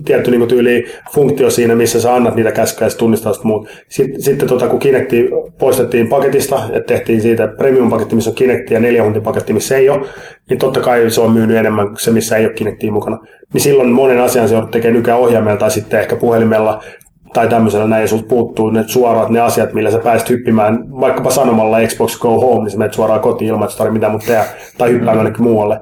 tietty 0.05 0.31
niin 0.31 0.47
tyyli 0.47 0.85
funktio 1.13 1.49
siinä, 1.49 1.75
missä 1.75 2.01
sä 2.01 2.15
annat 2.15 2.35
niitä 2.35 2.51
käskyjä 2.51 2.87
ja 2.87 2.97
tunnistaa 2.97 3.33
muut. 3.43 3.67
Sitten, 3.89 4.21
sitten 4.21 4.47
tota, 4.47 4.67
kun 4.67 4.79
Kinecti 4.79 5.29
poistettiin 5.57 6.07
paketista, 6.07 6.63
että 6.73 6.93
tehtiin 6.93 7.21
siitä 7.21 7.47
premium-paketti, 7.47 8.15
missä 8.15 8.29
on 8.29 8.35
Kinecti 8.35 8.73
ja 8.73 8.79
neljä 8.79 9.03
paketti, 9.23 9.53
missä 9.53 9.77
ei 9.77 9.89
ole, 9.89 10.05
niin 10.49 10.59
totta 10.59 10.79
kai 10.79 11.09
se 11.09 11.21
on 11.21 11.31
myynyt 11.31 11.57
enemmän 11.57 11.87
kuin 11.87 11.99
se, 11.99 12.11
missä 12.11 12.37
ei 12.37 12.45
ole 12.45 12.53
Kinectia 12.53 12.91
mukana. 12.91 13.19
Niin 13.53 13.61
silloin 13.61 13.89
monen 13.89 14.21
asian 14.21 14.49
se 14.49 14.55
tekee 14.71 14.91
nykään 14.91 15.19
ohjaimella 15.19 15.57
tai 15.57 15.71
sitten 15.71 15.99
ehkä 15.99 16.15
puhelimella 16.15 16.83
tai 17.35 17.47
tämmöisellä 17.47 17.87
näin, 17.87 18.01
ja 18.01 18.07
sulta 18.07 18.27
puuttuu 18.27 18.69
ne 18.69 18.83
suorat 18.87 19.29
ne 19.29 19.39
asiat, 19.39 19.73
millä 19.73 19.91
sä 19.91 19.99
pääsit 19.99 20.29
hyppimään, 20.29 20.99
vaikkapa 20.99 21.31
sanomalla 21.31 21.77
Xbox 21.87 22.19
Go 22.19 22.39
Home, 22.39 22.63
niin 22.63 22.71
sä 22.71 22.77
menet 22.77 22.93
suoraan 22.93 23.19
kotiin 23.19 23.49
ilman, 23.49 23.69
että 23.69 23.89
mitä 23.89 24.09
muuta 24.09 24.25
tehdä, 24.25 24.43
tai 24.77 24.91
hyppää 24.91 25.15
mm. 25.15 25.33
muualle. 25.39 25.79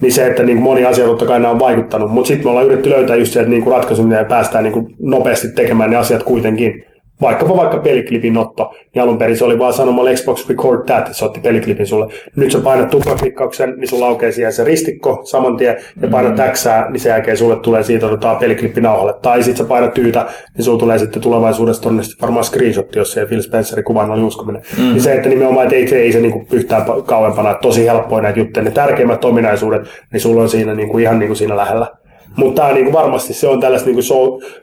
Niin 0.00 0.12
se, 0.12 0.26
että 0.26 0.42
niin 0.42 0.56
kuin 0.56 0.64
moni 0.64 0.84
asia 0.84 1.04
totta 1.04 1.26
kai 1.26 1.40
nämä 1.40 1.50
on 1.50 1.58
vaikuttanut, 1.58 2.10
mutta 2.10 2.28
sitten 2.28 2.46
me 2.46 2.50
ollaan 2.50 2.66
yritetty 2.66 2.90
löytää 2.90 3.16
just 3.16 3.32
se, 3.32 3.40
että 3.40 3.50
niin 3.50 3.62
kuin 3.62 3.76
ratkaisu, 3.76 4.02
miten 4.02 4.26
päästään 4.26 4.64
niin 4.64 4.72
kuin 4.72 4.94
nopeasti 4.98 5.48
tekemään 5.48 5.90
ne 5.90 5.96
asiat 5.96 6.22
kuitenkin 6.22 6.84
vaikkapa 7.22 7.56
vaikka 7.56 7.78
peliklipin 7.78 8.38
otto, 8.38 8.74
niin 8.94 9.02
alun 9.02 9.18
perin 9.18 9.36
se 9.36 9.44
oli 9.44 9.58
vaan 9.58 9.72
sanomalla 9.72 10.10
Xbox 10.14 10.48
Record 10.48 10.86
That, 10.86 11.08
se 11.12 11.24
otti 11.24 11.40
peliklipin 11.40 11.86
sulle. 11.86 12.06
Nyt 12.36 12.52
sä 12.52 12.58
painat 12.58 12.90
tuplaklikkauksen, 12.90 13.74
niin 13.76 13.88
sulla 13.88 14.06
aukeaa 14.06 14.32
siihen 14.32 14.52
se 14.52 14.64
ristikko 14.64 15.20
saman 15.24 15.56
tien, 15.56 15.76
ja 16.02 16.08
painat 16.08 16.36
mm. 16.36 16.52
X, 16.52 16.66
niin 16.90 17.00
sen 17.00 17.10
jälkeen 17.10 17.36
sulle 17.36 17.56
tulee 17.56 17.82
siitä 17.82 18.06
otetaan 18.06 18.36
peliklippi 18.36 18.80
nauhalle. 18.80 19.14
Tai 19.22 19.42
sitten 19.42 19.64
sä 19.64 19.68
painat 19.68 19.94
tyytä, 19.94 20.26
niin 20.56 20.64
sulla 20.64 20.78
tulee 20.78 20.98
sitten 20.98 21.22
tulevaisuudessa 21.22 21.82
tonne 21.82 22.02
varmaan 22.22 22.44
screenshot, 22.44 22.96
jos 22.96 23.12
se 23.12 23.26
Phil 23.26 23.42
Spencerin 23.42 23.84
kuvan 23.84 24.10
oli 24.10 24.22
uskominen. 24.22 24.62
Mm. 24.78 24.84
Niin 24.84 25.00
se, 25.00 25.12
että 25.12 25.28
nimenomaan, 25.28 25.66
että 25.66 25.76
ei, 25.76 25.88
se, 25.88 25.96
ei 25.96 26.12
se 26.12 26.20
niinku 26.20 26.46
yhtään 26.52 26.82
kauempana, 27.06 27.50
että 27.50 27.62
tosi 27.62 27.86
helppoja 27.86 28.22
näitä 28.22 28.38
juttuja. 28.38 28.64
Ne 28.64 28.70
tärkeimmät 28.70 29.24
ominaisuudet, 29.24 29.82
niin 30.12 30.20
sulla 30.20 30.42
on 30.42 30.48
siinä 30.48 30.74
niinku 30.74 30.98
ihan 30.98 31.18
niinku 31.18 31.34
siinä 31.34 31.56
lähellä. 31.56 32.01
Mutta 32.36 32.62
tämä 32.62 32.74
niinku 32.74 32.92
varmasti 32.92 33.34
se 33.34 33.48
on 33.48 33.60
tällaista 33.60 33.86
niinku 33.86 34.02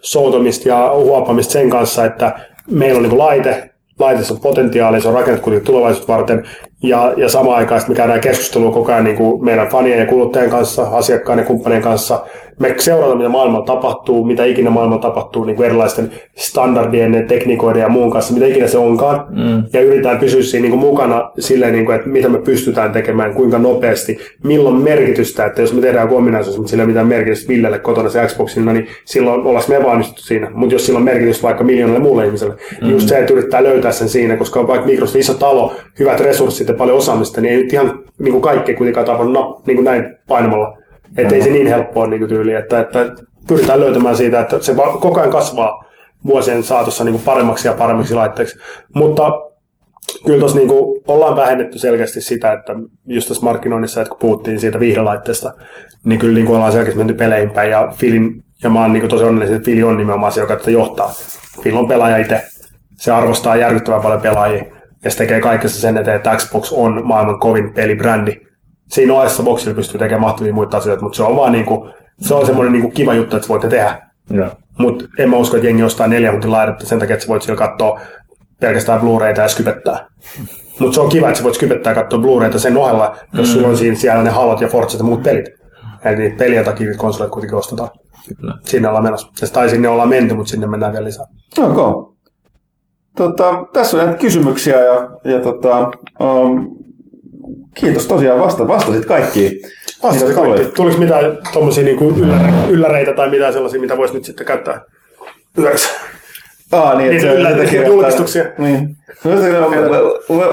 soutomista 0.02 0.70
ja 0.70 0.92
huopamista 0.96 1.54
sen 1.54 1.70
kanssa, 1.70 2.06
että 2.06 2.40
meillä 2.72 2.98
on 2.98 3.04
niin 3.04 3.18
laite, 3.18 3.70
laitessa 4.00 4.34
on 4.34 4.40
potentiaalia, 4.40 5.02
se 5.02 5.08
on 5.08 5.14
rakennettu 5.14 5.44
kuitenkin 5.44 5.66
tulevaisuutta 5.66 6.14
varten, 6.14 6.44
ja, 6.84 7.14
ja 7.18 7.30
samaan 7.30 7.58
aikaan 7.58 7.82
me 7.88 7.96
käydään 7.96 8.22
keskustelua 8.22 8.72
koko 8.72 8.92
ajan 8.92 9.04
niin 9.04 9.18
kuin 9.18 9.46
meidän 9.46 9.68
fanien 9.68 10.00
ja 10.00 10.06
kuluttajien 10.06 10.52
kanssa, 10.52 10.84
asiakkaiden 10.84 11.44
ja 11.44 11.48
kumppanien 11.48 11.82
kanssa, 11.82 12.26
me 12.60 12.76
seurataan, 12.78 13.18
mitä 13.18 13.30
maailmalla 13.30 13.66
tapahtuu, 13.66 14.24
mitä 14.24 14.46
ikinä 14.46 14.70
maailmalla 14.70 15.02
tapahtuu 15.02 15.46
niin 15.46 15.56
kuin 15.56 15.66
erilaisten 15.66 16.12
standardien, 16.36 17.26
tekniikoiden 17.28 17.82
ja 17.82 17.90
muun 17.90 18.12
kanssa, 18.12 18.34
mitä 18.34 18.46
ikinä 18.46 18.68
se 18.68 18.78
onkaan. 18.78 19.26
Mm. 19.30 19.64
Ja 19.74 19.82
yritetään 19.82 20.20
pysyä 20.20 20.42
siinä 20.42 20.62
niin 20.62 20.72
kuin 20.72 20.80
mukana 20.80 21.32
silleen, 21.40 21.74
niin 21.74 21.86
kuin, 21.86 21.96
että 21.96 22.10
mitä 22.10 22.30
me 22.30 22.38
pystytään 22.38 22.92
tekemään, 22.92 23.34
kuinka 23.34 23.60
nopeasti, 23.60 24.18
milloin 24.44 24.76
merkitystä, 24.76 25.46
että 25.46 25.62
jos 25.62 25.74
me 25.74 25.82
tehdään 25.82 26.04
joku 26.04 26.16
ominaisuus, 26.16 26.58
mutta 26.58 26.70
sillä 26.70 26.84
ei 26.84 26.88
mitään 26.88 27.08
merkitystä 27.08 27.48
Villelle 27.48 27.80
kotona 27.80 28.10
se 28.10 28.28
Xboxilla, 28.28 28.74
niin 28.74 28.88
silloin 29.06 29.42
ollaan 29.42 29.64
me 29.68 29.76
epäonnistuttu 29.76 30.22
siinä. 30.22 30.50
Mutta 30.54 30.76
jos 30.76 30.86
sillä 30.86 30.98
on 30.98 31.04
merkitystä 31.04 31.44
vaikka 31.44 31.64
miljoonalle 31.64 32.04
muulle 32.04 32.26
ihmiselle, 32.26 32.56
niin 32.56 32.82
mm. 32.82 32.88
niin 32.88 32.94
just 32.94 33.08
se, 33.10 33.18
että 33.18 33.34
yrittää 33.34 33.64
löytää 33.64 33.92
sen 33.92 34.10
siinä, 34.10 34.38
koska 34.38 34.68
vaikka 34.68 34.88
Microsoft 34.88 35.16
iso 35.16 35.34
talo, 35.34 35.74
hyvät 36.00 36.20
resurssit 36.20 36.68
ja 36.68 36.74
paljon 36.74 36.98
osaamista, 36.98 37.42
niin 37.42 37.54
ei 37.54 37.64
nyt 37.64 37.74
ihan 37.74 38.00
niin 38.20 38.32
kuin 38.32 38.42
kaikkea 38.42 38.78
kuitenkaan 38.78 39.06
tapahdu 39.06 39.32
no, 39.32 39.62
niin 39.66 39.78
kuin 39.78 39.86
näin 39.86 40.16
painamalla 40.28 40.79
että 41.18 41.36
ei 41.36 41.42
se 41.42 41.50
niin 41.50 41.68
helppoa 41.68 42.08
niin 42.08 42.28
tyyli, 42.28 42.54
että, 42.54 42.80
että 42.80 43.00
pyritään 43.48 43.80
löytämään 43.80 44.18
siitä, 44.18 44.40
että 44.40 44.60
se 44.62 44.76
koko 44.76 45.20
ajan 45.20 45.32
kasvaa 45.32 45.86
vuosien 46.26 46.64
saatossa 46.64 47.04
niin 47.04 47.14
kuin 47.14 47.24
paremmaksi 47.24 47.68
ja 47.68 47.74
paremmiksi 47.74 48.14
laitteeksi. 48.14 48.58
Mutta 48.96 49.32
kyllä 50.26 50.40
tuossa 50.40 50.58
niin 50.58 50.70
ollaan 51.08 51.36
vähennetty 51.36 51.80
selkeästi 51.80 52.22
sitä, 52.22 52.54
että 52.54 52.74
just 53.06 53.28
tässä 53.28 53.46
markkinoinnissa, 53.46 54.02
että 54.02 54.10
kun 54.10 54.20
puhuttiin 54.20 54.60
siitä 54.60 54.80
viihdelaitteesta, 54.80 55.54
niin 56.06 56.20
kyllä 56.20 56.34
niin 56.34 56.46
kuin 56.46 56.56
ollaan 56.56 56.72
selkeästi 56.72 56.98
menty 56.98 57.14
peleihin 57.14 57.52
päin 57.52 57.72
ja 57.72 57.94
Filin, 57.96 58.44
ja 58.64 58.70
mä 58.70 58.82
oon 58.82 58.94
niin 58.94 59.10
tosi 59.10 59.24
onnellinen, 59.24 59.56
että 59.56 59.66
Fili 59.66 59.84
on 59.84 59.98
nimenomaan 59.98 60.32
se, 60.32 60.42
joka 60.42 60.56
tätä 60.56 60.72
johtaa. 60.72 61.14
Fil 61.62 61.78
on 61.78 61.88
pelaaja 61.88 62.18
itse. 62.18 62.42
Se 62.96 63.12
arvostaa 63.12 63.56
järkyttävän 63.56 64.02
paljon 64.02 64.22
pelaajia 64.22 64.64
ja 65.04 65.12
se 65.12 65.18
tekee 65.18 65.42
kaikessa 65.42 65.82
sen 65.82 65.98
eteen, 65.98 66.18
että 66.18 66.36
Xbox 66.36 66.72
on 66.72 67.08
maailman 67.08 67.40
kovin 67.40 67.74
pelibrändi 67.74 68.49
siinä 68.90 69.14
ohessa 69.14 69.44
boksilla 69.44 69.76
pystyy 69.76 70.00
tekemään 70.00 70.22
mahtavia 70.22 70.54
muita 70.54 70.78
asioita, 70.78 71.04
mutta 71.04 71.16
se 71.16 71.24
on 71.24 71.36
vaan 71.36 71.52
niinku, 71.52 71.90
se 72.20 72.34
on 72.34 72.46
semmoinen 72.46 72.74
niinku 72.74 72.90
kiva 72.90 73.14
juttu, 73.14 73.36
että 73.36 73.48
voitte 73.48 73.68
tehdä. 73.68 74.02
Mutta 74.78 75.06
en 75.20 75.30
mä 75.30 75.38
usko, 75.38 75.58
että 75.58 75.68
jengi 75.68 75.84
ostaa 75.84 76.08
neljä 76.08 76.30
minuutin 76.30 76.52
laidetta 76.52 76.86
sen 76.86 77.00
takia, 77.00 77.14
että 77.14 77.26
sä 77.26 77.30
voit 77.30 77.42
siellä 77.42 77.68
katsoa 77.68 78.00
pelkästään 78.60 79.02
Blu-rayta 79.02 79.42
ja 79.42 79.48
skypettää. 79.48 80.08
Mutta 80.80 80.96
se 80.96 81.02
on 81.02 81.10
kiva, 81.10 81.28
että 81.28 81.38
sä 81.38 81.44
voit 81.44 81.56
skypettää 81.56 81.92
ja 81.92 81.96
katsoa 81.96 82.20
Blu-rayta 82.20 82.60
sen 82.60 82.78
ohella, 82.78 83.16
jos 83.34 83.48
mm. 83.48 83.54
sulla 83.54 83.68
on 83.68 83.78
siinä 83.78 83.96
siellä 83.96 84.24
ne 84.24 84.30
halot 84.30 84.62
ja 84.62 84.68
Forzat 84.68 85.00
ja 85.00 85.06
muut 85.06 85.24
pelit. 85.24 85.46
Eli 86.06 86.16
niitä 86.16 86.38
peliä 86.38 86.64
takia 86.64 86.98
konsoleita 86.98 87.34
kuitenkin 87.34 87.58
ostetaan. 87.58 87.90
Kyllä. 88.38 88.58
Sinne 88.66 88.88
ollaan 88.88 89.04
menossa. 89.04 89.54
Tai 89.54 89.70
sinne 89.70 89.88
ollaan 89.88 90.10
menty, 90.10 90.36
mutta 90.36 90.50
sinne 90.50 90.68
mennään 90.68 90.92
vielä 90.94 91.06
lisää. 91.06 91.26
Okay. 91.60 91.94
Tota, 93.18 93.66
tässä 93.74 93.98
on 93.98 94.06
näitä 94.06 94.20
kysymyksiä 94.20 94.80
ja, 94.80 95.10
ja 95.24 95.40
tota, 95.40 95.92
um, 96.20 96.79
Kiitos 97.74 98.08
tosiaan, 98.08 98.40
vasta, 98.40 98.68
vastasit 98.68 99.06
kaikkiin. 99.06 99.62
Vastasit 100.04 100.36
kaikki. 100.36 100.66
Tuliko 100.66 100.98
mitään 100.98 101.38
tuommoisia 101.54 101.84
niinku 101.84 102.14
ylläreitä 102.70 103.14
tai 103.14 103.30
mitään 103.30 103.54
sellaisia, 103.54 103.82
mitä 103.82 103.98
voisi 103.98 104.14
nyt 104.14 104.26
sitten 104.26 104.46
käyttää 104.46 104.82
hyväksi? 105.58 105.90
Aa, 106.72 106.96
niin, 106.96 107.10
Niitä 107.10 107.34
ylläreitä, 107.34 107.76
julkistuksia. 107.76 108.46
Niin. 108.58 108.98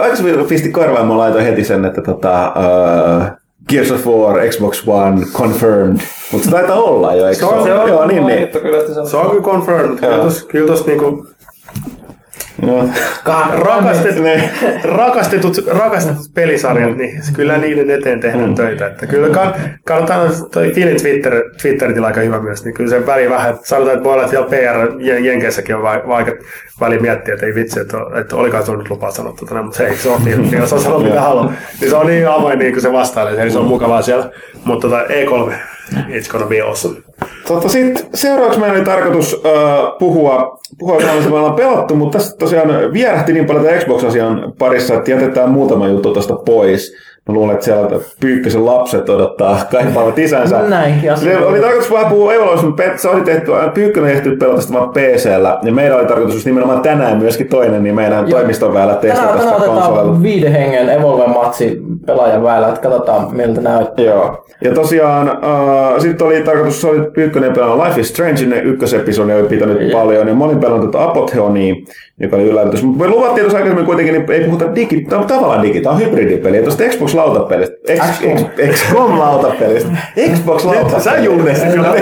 Aikaisemmin 0.00 0.46
pisti 0.46 0.68
korvaan, 0.68 1.06
mä 1.06 1.18
laitoin 1.18 1.44
heti 1.44 1.64
sen, 1.64 1.84
että 1.84 2.02
tota, 2.02 2.52
uh, 2.56 3.24
Gears 3.68 3.90
of 3.90 4.06
War, 4.06 4.48
Xbox 4.48 4.82
One, 4.86 5.26
confirmed. 5.32 5.96
Mutta 6.32 6.44
se 6.44 6.50
taitaa 6.50 6.82
olla 6.82 7.14
jo, 7.14 7.26
eikö 7.26 7.38
se 7.38 7.46
on? 7.46 7.64
Se 7.64 7.74
on, 7.74 7.88
Joo, 7.88 8.06
niin, 8.06 8.26
niin. 8.26 8.48
Se 9.10 9.16
on 9.16 9.30
kyllä 9.30 9.42
confirmed. 9.42 9.98
Kyllä 10.48 10.66
tuossa 10.66 10.86
niinku 10.86 11.26
Rakastetut, 13.64 14.24
rakastetut, 14.84 15.66
rakastetut 15.66 16.34
pelisarjat, 16.34 16.90
mm. 16.90 16.98
niin 16.98 17.22
kyllä 17.32 17.58
niiden 17.58 17.90
eteen 17.90 18.20
tehdään 18.20 18.48
mm. 18.48 18.54
töitä. 18.54 18.86
Että 18.86 19.06
kyllä 19.06 19.28
kann, 19.28 19.54
kannattaa, 19.84 20.28
toi 20.52 20.72
Filin 20.72 21.00
Twitter, 21.02 21.42
Twitteritillä 21.62 22.06
aika 22.06 22.20
hyvä 22.20 22.40
myös, 22.40 22.64
niin 22.64 22.74
kyllä 22.74 22.90
se 22.90 23.06
väli 23.06 23.30
vähän, 23.30 23.58
sanotaan, 23.62 23.96
että 23.96 24.04
voi 24.04 24.12
olla, 24.12 24.24
että 24.24 24.56
PR 24.56 25.02
Jenkeissäkin 25.24 25.76
on 25.76 25.82
vaikka 25.82 26.32
väli 26.80 26.98
miettiä, 26.98 27.34
että 27.34 27.46
ei 27.46 27.54
vitsi, 27.54 27.80
että, 27.80 27.96
että 28.20 28.36
olikaan 28.36 28.64
tuo 28.64 28.76
nyt 28.76 28.90
lupaa 28.90 29.10
sanoa 29.10 29.32
tuota, 29.32 29.62
mutta 29.62 29.76
se 29.78 29.86
ei, 29.86 29.96
se 29.96 30.08
on 30.08 30.22
Filin, 30.22 30.68
se 30.68 30.74
on 30.74 30.80
sanonut 30.80 31.04
mitä 31.04 31.20
haluaa. 31.20 31.52
Niin 31.80 31.90
se 31.90 31.96
on 31.96 32.06
niin 32.06 32.28
avoin, 32.28 32.58
niin 32.58 32.72
kuin 32.72 32.82
se 32.82 32.92
vastailee, 32.92 33.42
eli 33.42 33.50
se 33.50 33.58
on 33.58 33.66
mukavaa 33.66 34.02
siellä. 34.02 34.30
Mutta 34.64 34.88
tota, 34.88 35.02
E3, 35.02 35.52
it's 35.92 36.30
gonna 36.30 36.46
be 36.46 36.60
awesome. 36.60 36.96
Totta, 37.48 37.68
sitten 37.68 38.06
seuraavaksi 38.14 38.60
meillä 38.60 38.76
oli 38.76 38.84
tarkoitus 38.84 39.34
uh, 39.34 39.98
puhua, 39.98 40.58
puhua 40.78 41.00
sellaista, 41.00 41.30
me 41.30 41.36
ollaan 41.36 41.54
pelattu, 41.54 41.96
mutta 41.96 42.18
tässä 42.18 42.36
tosiaan 42.36 42.92
vierähti 42.92 43.32
niin 43.32 43.46
paljon 43.46 43.78
Xbox-asian 43.78 44.52
parissa, 44.58 44.94
että 44.94 45.10
jätetään 45.10 45.50
muutama 45.50 45.88
juttu 45.88 46.12
tuosta 46.12 46.36
pois. 46.36 46.96
Mä 47.28 47.34
luulen, 47.34 47.54
että 47.54 47.64
siellä 47.64 48.00
Pyykkösen 48.20 48.66
lapset 48.66 49.08
odottaa 49.08 49.60
kaipaavat 49.70 50.18
isänsä. 50.18 50.62
Näin, 50.62 50.94
se 51.14 51.36
oli 51.36 51.60
tarkoitus 51.60 51.92
vähän 51.92 52.06
puhua 52.06 52.34
Evolution, 52.34 52.74
se 52.96 53.08
oli 53.08 53.20
tehty, 53.20 53.50
Pyykkönen 53.74 54.10
ehti 54.10 54.30
pelata 54.30 54.60
sitä 54.60 54.74
vaan 54.74 54.88
PC-llä. 54.88 55.58
Ja 55.62 55.72
meillä 55.72 55.96
oli 55.96 56.06
tarkoitus 56.06 56.46
nimenomaan 56.46 56.80
tänään 56.80 57.18
myöskin 57.18 57.48
toinen, 57.48 57.82
niin 57.82 57.94
meidän 57.94 58.28
Joo. 58.28 58.38
toimiston 58.38 58.74
väellä 58.74 58.94
testata 58.94 59.32
tästä 59.32 59.50
konsolilla. 59.50 59.80
Tänään 59.80 59.92
otetaan 59.92 60.22
viiden 60.22 60.52
hengen 60.52 60.88
Evolve-matsi 60.88 61.82
pelaajan 62.06 62.42
väellä, 62.42 62.68
että 62.68 62.80
katsotaan 62.80 63.36
miltä 63.36 63.60
näyttää. 63.60 64.04
Joo. 64.04 64.46
Ja 64.64 64.74
tosiaan 64.74 65.30
uh, 65.30 66.02
sitten 66.02 66.26
oli 66.26 66.42
tarkoitus, 66.42 66.80
se 66.80 66.86
oli 66.86 67.10
Pyykkönen 67.14 67.52
pelannut 67.52 67.86
Life 67.86 68.00
is 68.00 68.08
Strange, 68.08 68.46
ne 68.46 68.58
ykkösepisodi 68.58 69.32
oli 69.32 69.48
pitänyt 69.48 69.80
ja. 69.80 69.96
paljon, 69.98 70.28
ja 70.28 70.34
mä 70.34 70.44
olin 70.44 70.60
pelannut 70.60 70.90
tuota 70.90 71.10
Apotheonia, 71.10 71.74
joka 72.20 72.36
oli 72.36 72.44
yllätys. 72.44 72.82
Mutta 72.82 73.04
me 73.04 73.10
luvattiin 73.10 73.42
tuossa 73.42 73.58
aikaisemmin 73.58 73.86
kuitenkin, 73.86 74.14
niin 74.14 74.32
ei 74.32 74.44
puhuta 74.44 74.74
digi, 74.74 75.00
tämä 75.00 75.20
on 75.20 75.28
tavallaan 75.28 75.62
digi, 75.62 75.80
tämä 75.80 75.94
on 75.94 76.00
hybridipeli. 76.00 76.56
Ja 76.56 76.62
tuosta 76.62 76.84
Xbox 76.84 77.15
lautapelistä, 77.16 77.76
XCOM 78.72 79.18
lautapelistä, 79.18 79.90
Xbox 80.34 80.64
lautapelistä. 80.64 81.00
Sä 81.00 81.18
julkaisit 81.18 81.72
kyllä. 81.72 81.94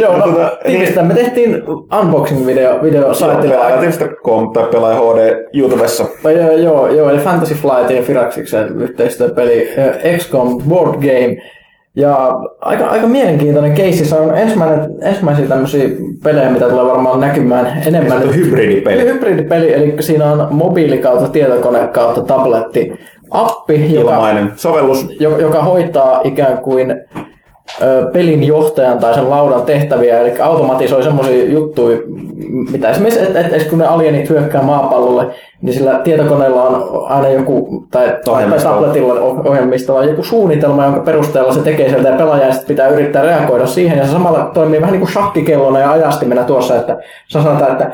Joo, 0.00 0.18
no, 0.18 0.26
tota, 0.26 0.58
niin, 0.66 1.06
me 1.06 1.14
tehtiin 1.14 1.62
unboxing-video 2.00 2.82
video 2.82 3.14
saitille. 3.14 3.54
Joo, 3.54 3.64
Pelaaja.com 3.64 4.52
tai 4.52 4.64
Pelaaja 4.64 4.96
HD 4.96 5.48
YouTubessa. 5.54 6.04
Joo, 6.24 6.52
joo, 6.52 6.88
joo, 6.88 7.10
eli 7.10 7.18
Fantasy 7.18 7.54
Flight 7.54 7.90
ja 7.90 8.02
Firaxiksen 8.02 8.80
yhteistyöpeli 8.82 9.68
XCOM 10.18 10.62
Board 10.68 10.94
Game 10.94 11.59
Ja 11.96 12.40
aika, 12.60 12.86
aika 12.86 13.06
mielenkiintoinen 13.06 13.72
keissi. 13.72 14.04
Se 14.04 14.14
on 14.16 14.38
ensimmäinen, 14.38 14.90
ensimmäisiä 15.02 15.46
tämmöisiä 15.46 15.88
pelejä, 16.24 16.50
mitä 16.50 16.68
tulee 16.68 16.84
varmaan 16.84 17.20
näkymään 17.20 17.82
enemmän. 17.86 18.20
Se 18.22 18.28
on 18.28 18.34
hybridipeli. 18.34 19.04
Hybridipeli, 19.04 19.74
eli 19.74 19.94
siinä 20.00 20.32
on 20.32 20.48
mobiili 20.50 20.98
kautta 20.98 21.28
tietokone 21.28 21.88
kautta 21.88 22.22
tabletti 22.22 22.92
appi, 23.30 23.94
joka, 23.94 24.14
Ilmainen 24.14 24.52
sovellus. 24.56 25.06
jo- 25.20 25.38
joka 25.38 25.62
hoitaa 25.62 26.20
ikään 26.24 26.58
kuin 26.58 26.94
pelin 28.12 28.44
johtajan 28.44 28.98
tai 28.98 29.14
sen 29.14 29.30
laudan 29.30 29.62
tehtäviä, 29.62 30.20
eli 30.20 30.40
automatisoi 30.40 31.02
semmoisia 31.02 31.44
juttuja, 31.44 31.98
mitä 32.72 32.90
esimerkiksi, 32.90 33.22
että 33.22 33.40
et, 33.40 33.52
et, 33.52 33.68
kun 33.68 33.78
ne 33.78 33.86
alienit 33.86 34.28
hyökkää 34.28 34.62
maapallolle, 34.62 35.26
niin 35.62 35.74
sillä 35.74 36.00
tietokoneella 36.04 36.62
on 36.62 37.06
aina 37.10 37.28
joku, 37.28 37.84
tai, 37.90 38.16
tai 38.24 38.46
tabletilla 38.62 39.12
on 39.12 39.48
ohjelmistolla 39.48 40.04
joku 40.04 40.22
suunnitelma, 40.22 40.84
jonka 40.84 41.00
perusteella 41.00 41.52
se 41.52 41.60
tekee 41.60 41.88
sieltä 41.88 42.08
ja 42.08 42.16
pelaaja 42.16 42.52
sitten 42.52 42.68
pitää 42.68 42.88
yrittää 42.88 43.22
reagoida 43.22 43.66
siihen, 43.66 43.98
ja 43.98 44.04
se 44.04 44.12
samalla 44.12 44.50
toimii 44.54 44.80
vähän 44.80 44.92
niin 44.92 45.00
kuin 45.00 45.12
shakkikellona 45.12 45.78
ja 45.78 45.90
ajastimena 45.90 46.44
tuossa, 46.44 46.76
että 46.76 46.98
sanotaan, 47.28 47.72
että 47.72 47.90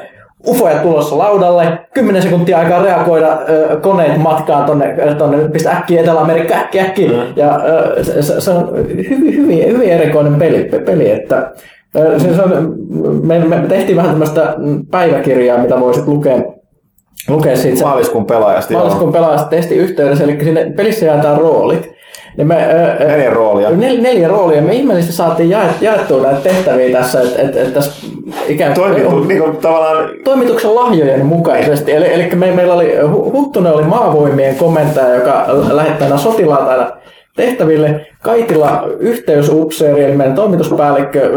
ufoja 0.49 0.79
tulossa 0.79 1.19
laudalle, 1.19 1.79
10 1.95 2.23
sekuntia 2.23 2.59
aikaa 2.59 2.83
reagoida, 2.83 3.39
ö, 3.49 3.77
koneet 3.81 4.17
matkaan 4.17 4.65
tonne, 4.65 4.97
tonne 5.19 5.49
pistä 5.49 5.71
äkkiä 5.71 6.01
Etelä-Amerikka, 6.01 6.55
äkkiä, 6.55 6.83
äkkiä. 6.83 7.09
Mm. 7.09 7.17
Ja 7.37 7.61
ö, 7.97 8.05
se, 8.05 8.41
se, 8.41 8.51
on 8.51 8.77
hyvin, 8.77 9.37
hyvin, 9.37 9.67
hyvin 9.69 9.91
erikoinen 9.91 10.35
peli, 10.35 10.65
pe- 10.65 10.79
peli 10.79 11.11
että 11.11 11.53
ö, 11.97 12.19
se, 12.21 12.35
se 12.35 12.43
on, 12.43 12.75
me, 13.23 13.39
me 13.39 13.57
tehtiin 13.69 13.97
vähän 13.97 14.11
tämmöistä 14.11 14.55
päiväkirjaa, 14.91 15.59
mitä 15.59 15.81
voisit 15.81 16.07
lukea, 16.07 16.37
lukea 17.29 17.57
siitä. 17.57 17.85
Maaliskuun 17.85 18.27
pelaajasta. 18.27 18.75
Maaliskuun 18.75 19.13
pelaajasta 19.13 19.49
testiyhteydessä, 19.49 20.25
eli 20.25 20.45
sinne 20.45 20.73
pelissä 20.77 21.07
jaetaan 21.07 21.39
roolit. 21.39 21.96
Niin 22.37 22.47
me, 22.47 22.55
ö, 22.73 23.05
ö, 23.05 23.07
Neljä 23.09 23.31
roolia. 23.31 23.71
Nel, 23.71 23.97
neljä 24.01 24.29
roolia. 24.29 24.63
Me 24.63 24.75
ihmeellisesti 24.75 25.17
saatiin 25.17 25.51
jaet, 25.51 25.71
jaettua 25.83 26.23
näitä 26.23 26.41
tehtäviä 26.41 26.99
tässä, 26.99 27.21
että 27.21 27.43
et, 27.43 27.57
et 27.57 27.75
tässä 27.75 28.07
ikään 28.49 28.75
kuin 28.75 28.85
Toimittu, 28.85 29.25
niin 29.25 29.43
kuin 29.43 29.57
tavallaan 29.57 30.09
toimituksen 30.25 30.75
lahjojen 30.75 31.27
mukaisesti. 31.27 31.93
Eli, 31.93 32.13
eli 32.15 32.31
me, 32.35 32.53
meillä 32.53 32.75
oli, 32.75 32.99
Hu- 33.03 33.33
Huttunen 33.33 33.73
oli 33.73 33.83
maavoimien 33.83 34.55
komentaja, 34.57 35.15
joka 35.15 35.45
lähettää 35.71 36.09
nämä 36.09 36.21
sotilaat 36.21 36.69
aina 36.69 36.91
tehtäville. 37.37 38.07
Kaitila 38.23 38.89
yhteysupseeri, 38.99 40.05
eli 40.05 40.17
meidän 40.17 40.35
toimituspäällikkö, 40.35 41.31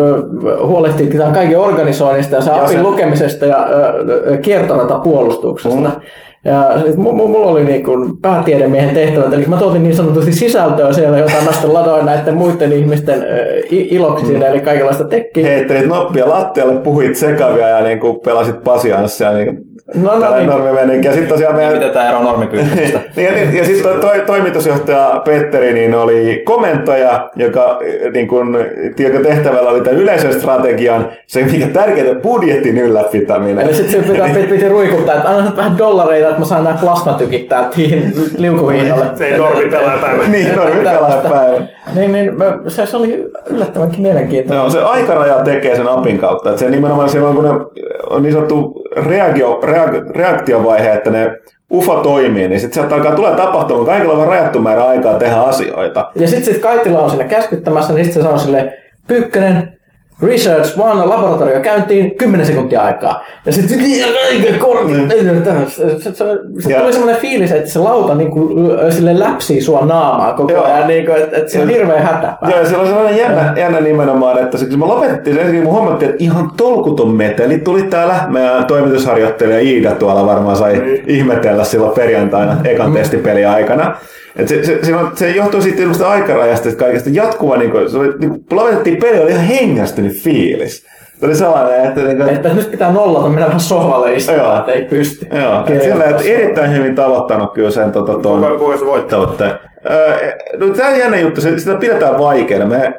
huolehtii 0.65 1.07
tämän 1.07 1.33
kaiken 1.33 1.59
organisoinnista 1.59 2.35
ja 2.35 2.41
se 2.41 2.49
Ja 2.49 2.63
apin 2.63 2.77
se- 2.77 2.83
lukemisesta 2.83 3.45
ja 3.45 3.67
kiertorata 4.41 4.99
puolustuksesta. 4.99 5.79
Mm. 5.89 6.01
Ja 6.45 6.69
mu- 6.95 7.13
mulla 7.13 7.47
oli 7.51 7.63
niin 7.63 7.83
kuin 7.83 8.17
päätiedemiehen 8.21 8.93
tehtävät, 8.95 9.33
eli 9.33 9.45
mä 9.45 9.57
tuotin 9.57 9.83
niin 9.83 9.95
sanotusti 9.95 10.33
sisältöä 10.33 10.93
siellä, 10.93 11.17
jota 11.17 11.33
mä 11.45 11.51
sitten 11.51 11.73
ladoin 11.73 12.05
näiden 12.05 12.35
muiden 12.35 12.71
ihmisten 12.71 13.25
iloksi 13.69 14.25
siinä, 14.25 14.47
eli 14.47 14.59
kaikenlaista 14.59 15.03
tekkiä. 15.03 15.47
heittelit 15.47 15.87
noppia 15.87 16.29
lattialle, 16.29 16.79
puhuit 16.81 17.15
sekavia 17.15 17.67
ja 17.67 17.83
niin 17.83 17.99
kuin 17.99 18.19
pelasit 18.19 18.63
pasianssia. 18.63 19.33
Niin 19.33 19.68
No, 19.95 20.15
no, 20.15 20.21
tällainen 20.21 20.49
niin. 20.49 20.57
normimeininki. 20.57 21.07
Ja 21.07 21.13
sitten 21.13 21.29
tosiaan 21.29 21.55
meidän 21.55 21.73
Miten 21.73 21.91
tämä 21.91 22.09
ero 22.09 22.23
normipyynnöstä? 22.23 22.99
ja, 23.21 23.37
ja, 23.37 23.51
ja 23.53 23.65
sitten 23.65 23.83
toi, 23.83 23.99
toi, 23.99 24.19
toimitusjohtaja 24.25 25.21
Petteri 25.25 25.73
niin 25.73 25.95
oli 25.95 26.41
komentaja, 26.45 27.29
joka, 27.35 27.79
eh, 27.81 28.11
niin 28.11 28.27
kun, 28.27 28.57
joka 28.99 29.19
tehtävällä 29.19 29.69
oli 29.69 29.81
tämän 29.81 29.99
yleisen 29.99 30.33
strategian, 30.33 31.09
se 31.27 31.43
mikä 31.43 31.67
tärkeintä, 31.67 32.15
budjetin 32.15 32.77
ylläpitäminen. 32.77 33.65
Eli 33.65 33.73
sitten 33.73 34.03
piti, 34.03 34.21
piti, 34.33 34.47
piti 34.47 34.69
ruikuttaa, 34.69 35.15
että 35.15 35.29
anna 35.29 35.55
vähän 35.55 35.77
dollareita, 35.77 36.27
että 36.27 36.39
mä 36.39 36.45
saan 36.45 36.63
nämä 36.63 36.77
plasmatykit 36.81 37.49
täältä 37.49 37.75
liukuhiinalle. 38.37 39.05
Se 39.15 39.25
ei 39.27 39.37
normi 39.37 39.65
pelaajapäivä. 39.65 40.27
niin, 40.27 40.55
no 40.55 40.63
pelaajapäivä. 40.83 41.78
Niin, 41.95 42.11
niin 42.11 42.37
mä- 42.37 42.57
se, 42.67 42.85
se 42.85 42.97
oli 42.97 43.25
yllättävänkin 43.49 44.01
mielenkiintoinen. 44.01 44.63
No, 44.63 44.69
se 44.69 44.79
aikaraja 44.79 45.35
tekee 45.35 45.75
sen 45.75 45.87
apin 45.87 46.17
kautta. 46.19 46.49
Että 46.49 46.59
se 46.59 46.69
nimenomaan 46.69 47.09
silloin, 47.09 47.35
kun 47.35 47.43
ne 47.43 47.51
on 48.09 48.23
niin 48.23 48.33
sanottu 48.33 48.83
reagio, 48.97 49.59
reag, 49.63 49.95
reaktiovaihe, 50.09 50.93
että 50.93 51.09
ne 51.09 51.31
UFO 51.73 51.95
toimii, 51.95 52.47
niin 52.47 52.59
sitten 52.59 52.73
sieltä 52.73 52.95
alkaa 52.95 53.15
tulee 53.15 53.35
tapahtumaan, 53.35 53.85
kaikilla 53.85 54.13
on 54.13 54.27
rajattu 54.27 54.59
määrä 54.59 54.83
aikaa 54.83 55.13
tehdä 55.13 55.35
asioita. 55.35 56.11
Ja 56.15 56.27
sitten 56.27 56.53
sit 56.53 56.61
Kaitila 56.63 56.99
on 56.99 57.09
siinä 57.09 57.23
käskyttämässä, 57.25 57.93
niin 57.93 58.05
sitten 58.05 58.21
se 58.21 58.25
sanoo 58.25 58.37
silleen, 58.39 58.73
Pyykkönen, 59.07 59.78
Research 60.21 60.79
One 60.79 61.05
laboratorio 61.05 61.59
käyntiin 61.59 62.15
10 62.15 62.45
sekuntia 62.45 62.81
aikaa. 62.81 63.25
Ja 63.45 63.51
sitten. 63.51 63.79
Se, 63.79 63.85
se, 65.99 65.99
se, 65.99 66.25
se 66.59 66.79
tuli 66.79 66.93
semmoinen 66.93 67.21
fiilis, 67.21 67.51
että 67.51 67.69
se 67.69 67.79
lauta 67.79 68.15
niin 68.15 68.31
kuin, 68.31 68.69
sille 68.89 69.19
läpsii 69.19 69.61
sua 69.61 69.85
naamaa 69.85 70.33
koko 70.33 70.51
Joo. 70.51 70.63
ajan, 70.63 70.87
niin 70.87 71.05
kuin, 71.05 71.17
että, 71.17 71.37
että 71.37 71.51
se 71.51 71.61
on 71.61 71.69
hirveä 71.69 72.01
hätä. 72.01 72.33
Joo, 72.41 72.65
siellä 72.65 72.81
on 72.81 72.87
sellainen 72.87 73.17
jännä, 73.17 73.53
jännä 73.57 73.81
nimenomaan, 73.81 74.37
että 74.37 74.57
se, 74.57 74.65
kun 74.65 74.79
me 74.79 74.85
lopetettiin 74.85 75.35
sen, 75.35 75.45
ensin 75.45 75.63
me 75.63 75.69
huomattiin, 75.69 76.11
että 76.11 76.23
ihan 76.23 76.51
tolkuton 76.57 77.09
meteli 77.09 77.57
tuli 77.57 77.83
täällä. 77.83 78.15
Meidän 78.27 78.65
toimitusharjoittelija 78.65 79.59
Iida 79.59 79.91
tuolla 79.91 80.25
varmaan 80.25 80.57
sai 80.57 81.01
ihmetellä 81.07 81.63
silloin 81.63 81.93
perjantaina 81.95 82.57
ekan 82.63 82.93
testipeli 82.93 83.45
aikana. 83.45 83.95
Et 84.35 84.47
se, 84.47 84.63
se, 84.63 84.79
se, 84.83 84.95
on- 84.95 85.11
se 85.15 85.29
johtuu 85.29 85.61
siitä 85.61 85.81
ilmeisesti 85.81 86.07
aikarajasta, 86.07 86.69
että 86.69 86.79
kaikesta 86.83 87.09
jatkuva, 87.13 87.57
niin 87.57 87.71
kuin, 87.71 87.89
se 87.91 87.97
oli, 87.97 88.13
niin 88.19 88.29
kuin, 88.29 88.45
lopetettiin 88.51 88.97
peli, 88.97 89.19
oli 89.19 89.31
ihan 89.31 89.43
hengästynyt 89.43 90.13
fiilis. 90.23 90.85
Se 91.19 91.25
oli 91.25 91.35
sellainen, 91.35 91.85
että, 91.85 92.01
niin 92.01 92.17
kuin, 92.17 92.29
Että 92.29 92.53
nyt 92.53 92.71
pitää 92.71 92.91
nollata, 92.91 93.29
mennä 93.29 93.45
vähän 93.45 93.59
sohvalle 93.59 94.07
Joo. 94.07 94.17
istumaan, 94.17 94.59
että 94.59 94.71
ei 94.71 94.81
pysty. 94.85 95.27
Joo, 95.41 95.65
et 95.67 95.83
sillä, 95.83 96.03
että 96.05 96.23
erittäin 96.23 96.73
hyvin 96.77 96.95
tavoittanut 96.95 97.53
kyllä 97.53 97.71
sen 97.71 97.91
tota, 97.91 98.13
tuon 98.13 98.39
Kuka, 98.41 98.57
kuka 98.57 98.77
se 98.77 98.85
voittaa? 98.85 99.35
Öö, 99.91 100.31
no, 100.57 100.69
tämä 100.69 100.89
on 100.89 100.99
jännä 100.99 101.19
juttu, 101.19 101.41
se, 101.41 101.59
sitä 101.59 101.75
pidetään 101.75 102.17
vaikeana. 102.19 102.65
Me, 102.65 102.93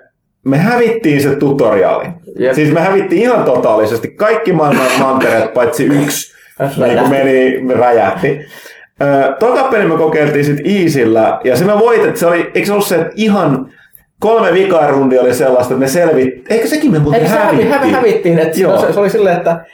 me 0.44 0.59
hävittiin 0.59 1.23
se 1.23 1.36
tutoriaali. 1.36 2.05
Jep. 2.39 2.55
Siis 2.55 2.73
me 2.73 2.81
hävittiin 2.81 3.23
ihan 3.23 3.44
totaalisesti 3.44 4.09
kaikki 4.09 4.52
maailman 4.52 4.86
mantereet, 4.99 5.55
paitsi 5.55 5.84
yksi 5.84 6.34
niin 6.76 6.99
kuin 6.99 7.10
meni, 7.10 7.60
me 7.62 7.75
räjähti. 7.75 8.41
Öö, 9.03 9.33
toka 9.39 9.62
peli 9.62 9.85
me 9.85 9.97
kokeiltiin 9.97 10.45
sitten 10.45 10.67
Easillä, 10.67 11.41
ja 11.45 11.57
se 11.57 11.65
me 11.65 11.79
voitettiin, 11.79 12.17
se 12.17 12.27
oli, 12.27 12.51
eikö 12.55 12.67
se 12.67 12.73
ollut 12.73 12.87
se, 12.87 12.95
että 12.97 13.12
ihan 13.17 13.70
kolme 14.20 14.53
vikaa 14.53 14.91
rundia 14.91 15.20
oli 15.20 15.35
sellaista, 15.35 15.75
että 15.75 15.81
me 15.81 15.89
selvit, 15.89 16.35
eikö 16.51 16.69
sekin 16.69 16.91
me 16.93 16.99
muuten 16.99 17.20
Eikö 17.20 17.33
se 17.33 17.39
hävi, 17.39 17.47
hävittiin? 17.47 17.70
hävi, 17.73 17.91
hävittiin, 17.93 18.39
että 18.39 18.61
Joo. 18.61 18.79
se, 18.81 18.93
se, 18.93 19.01
oli 19.01 19.11
silleen, 19.11 19.37
että 19.37 19.65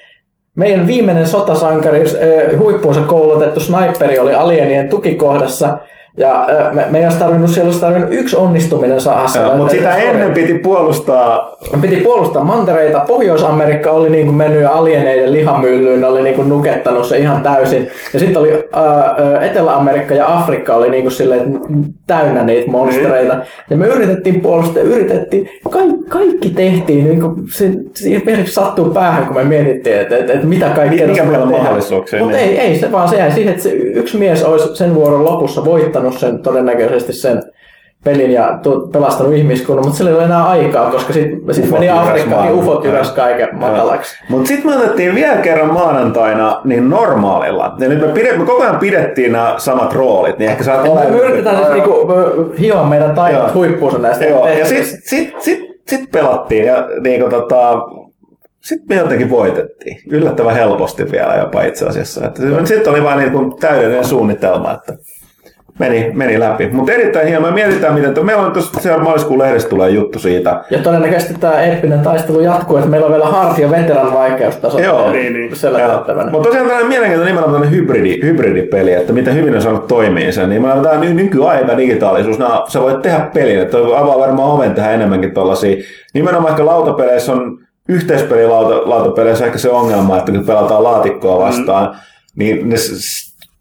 meidän 0.55 0.87
viimeinen 0.87 1.27
sotasankari, 1.27 2.05
huippuunsa 2.59 3.01
koulutettu 3.01 3.61
sniperi 3.61 4.19
oli 4.19 4.35
alienien 4.35 4.89
tukikohdassa, 4.89 5.79
ja 6.17 6.47
me, 6.73 6.87
me 6.91 6.99
ei 6.99 7.05
olisi 7.05 7.19
tarvinnut, 7.19 7.51
siellä 7.51 7.69
olisi 7.69 7.81
tarvinnut 7.81 8.13
yksi 8.13 8.37
onnistuminen 8.37 9.01
saada 9.01 9.29
siellä. 9.29 9.55
Mutta 9.57 9.71
sitä 9.73 9.97
Että- 9.97 10.11
ennen 10.11 10.33
piti 10.33 10.55
puolustaa 10.55 11.57
Piti 11.81 11.97
puolustaa 11.97 12.45
mantereita. 12.45 13.01
Pohjois-Amerikka 13.07 13.91
oli 13.91 14.11
niin 14.11 14.27
kuin 14.27 14.37
mennyt 14.37 14.67
alieneiden 14.67 15.33
lihamyllyyn, 15.33 16.01
ne 16.01 16.07
oli 16.07 16.23
niin 16.23 16.35
kuin 16.37 16.49
nukettanut 16.49 17.07
se 17.07 17.19
ihan 17.19 17.43
täysin. 17.43 17.89
Ja 18.13 18.19
sitten 18.21 18.41
oli 18.43 18.69
ää, 18.73 19.41
Etelä-Amerikka 19.41 20.15
ja 20.15 20.39
Afrikka 20.39 20.75
oli 20.75 20.91
niin 20.91 21.03
kuin 21.03 21.13
silleen 21.13 21.61
täynnä 22.07 22.45
niitä 22.45 22.71
monstereita. 22.71 23.41
Ja 23.71 23.77
me 23.77 23.87
yritettiin 23.87 24.41
puolustaa, 24.41 24.83
yritettiin, 24.83 25.49
kaikki, 25.71 26.05
kaikki 26.09 26.51
tehtiin, 26.51 27.05
niin 27.05 27.21
kuin 27.21 27.35
se, 27.53 27.71
pelkästään 28.25 28.47
sattuu 28.47 28.91
päähän, 28.91 29.27
kun 29.27 29.37
me 29.37 29.45
mietittiin, 29.45 30.01
että, 30.01 30.17
että, 30.17 30.33
että 30.33 30.47
mitä 30.47 30.69
kaikkea 30.69 31.09
Mikä 31.09 31.25
meillä 31.25 31.45
on 31.45 31.51
mahdollisuuksia, 31.51 32.21
Mutta 32.21 32.37
niin. 32.37 32.49
ei, 32.49 32.59
ei, 32.59 32.79
se 32.79 32.93
vaan 32.93 33.09
se 33.09 33.17
jäi 33.17 33.33
siihen, 33.33 33.53
että 33.53 33.63
se 33.63 33.71
yksi 33.73 34.19
mies 34.19 34.45
olisi 34.45 34.77
sen 34.77 34.95
vuoron 34.95 35.25
lopussa 35.25 35.65
voittanut 35.65 36.19
sen 36.19 36.43
todennäköisesti 36.43 37.13
sen 37.13 37.43
pelin 38.07 38.31
ja 38.31 38.59
tu- 38.63 38.89
pelastanut 38.93 39.35
ihmiskunnan, 39.35 39.85
mutta 39.85 39.97
sillä 39.99 40.11
ei 40.11 40.17
ole 40.17 40.25
enää 40.25 40.49
aikaa, 40.49 40.91
koska 40.91 41.13
sitten 41.13 41.55
sit 41.55 41.71
meni 41.71 41.87
jyräs 41.87 42.09
Afrikkaan, 42.09 42.47
niin 42.47 42.59
ufot 42.59 42.85
jyräs 42.85 43.11
kaiken 43.11 43.49
matalaksi. 43.53 44.17
Mutta 44.29 44.49
sitten 44.49 44.71
me 44.71 44.77
otettiin 44.77 45.15
vielä 45.15 45.37
kerran 45.37 45.73
maanantaina 45.73 46.61
niin 46.65 46.91
normaalilla. 46.91 47.77
Ja 47.79 47.89
nyt 47.89 48.01
me, 48.01 48.09
pidet, 48.09 48.39
me 48.39 48.45
koko 48.45 48.63
ajan 48.63 48.79
pidettiin 48.79 49.33
nämä 49.33 49.55
samat 49.59 49.93
roolit, 49.93 50.39
niin 50.39 50.51
ehkä 50.51 50.65
sä 50.65 50.83
oot 50.83 51.11
Me, 51.11 51.19
yritetään 51.19 51.57
nyt 51.57 51.73
niinku, 51.73 52.09
hioa 52.61 52.85
meidän 52.85 53.15
taidot 53.15 53.55
huippuunsa 53.55 53.99
näistä 53.99 54.25
Joo, 54.25 54.49
ja 54.49 54.67
sitten 54.67 54.87
sit, 54.87 55.35
sit, 55.41 55.61
sit 55.89 56.11
pelattiin 56.11 56.67
ja 56.67 56.89
niinku 57.01 57.31
tota, 57.31 57.83
sitten 58.61 58.97
me 58.97 59.03
jotenkin 59.03 59.31
voitettiin. 59.31 59.99
Yllättävän 60.11 60.55
helposti 60.55 61.13
vielä 61.13 61.35
jopa 61.35 61.63
itse 61.63 61.87
asiassa. 61.87 62.21
Sitten 62.65 62.93
oli 62.93 63.05
vain 63.05 63.19
niinku 63.19 63.57
täydellinen 63.61 64.05
suunnitelma, 64.05 64.73
että 64.73 64.93
meni, 65.79 66.11
meni 66.15 66.41
läpi. 66.41 66.69
Mutta 66.73 66.93
erittäin 66.93 67.29
hieno. 67.29 67.47
Me 67.47 67.51
mietitään, 67.51 67.95
miten... 67.95 68.15
To, 68.15 68.23
meillä 68.23 68.43
on 68.43 68.53
tuossa 68.53 68.81
seuraava 68.81 69.05
maaliskuun 69.05 69.39
lehdessä 69.39 69.69
tulee 69.69 69.91
juttu 69.91 70.19
siitä. 70.19 70.65
Ja 70.71 70.79
todennäköisesti 70.79 71.35
tämä 71.41 71.61
eeppinen 71.61 72.01
taistelu 72.01 72.41
jatkuu, 72.41 72.77
että 72.77 72.91
meillä 72.91 73.07
on 73.07 73.13
vielä 73.13 73.27
hard 73.27 73.59
ja 73.59 73.71
veteran 73.71 74.15
vaikeustaso 74.15 74.79
Joo, 74.79 75.13
niin, 75.13 75.33
niin. 75.33 75.51
Mutta 76.31 76.49
tosiaan 76.49 76.67
tällainen 76.67 76.89
mielenkiintoinen 76.89 77.35
nimenomaan 77.35 77.53
tällainen 77.53 77.71
hybridi, 77.71 78.21
hybridipeli, 78.23 78.93
että 78.93 79.13
miten 79.13 79.35
hyvin 79.35 79.55
on 79.55 79.63
saanut 79.63 79.87
toimia 79.87 80.33
sen. 80.33 80.51
Niin 80.51 80.63
tämä 80.63 81.01
ny- 81.01 81.15
nykyaika 81.15 81.77
digitaalisuus, 81.77 82.39
nää, 82.39 82.61
sä 82.69 82.81
voit 82.81 83.03
tehdä 83.03 83.21
pelin, 83.35 83.61
että 83.61 83.79
avaa 83.79 84.19
varmaan 84.19 84.51
oven 84.51 84.75
tehdä 84.75 84.91
enemmänkin 84.91 85.35
tuollaisia. 85.35 85.77
Nimenomaan 86.15 86.51
ehkä 86.51 86.67
lautapeleissä 86.67 87.33
on 87.33 87.59
yhteispelilautapeleissä 87.89 89.47
ehkä 89.47 89.59
se 89.59 89.71
ongelma, 89.71 90.19
että 90.19 90.33
kun 90.33 90.47
pelataan 90.47 90.85
laatikkoa 90.85 91.39
vastaan, 91.39 91.87
mm. 91.87 91.97
niin 92.37 92.69
ne 92.69 92.77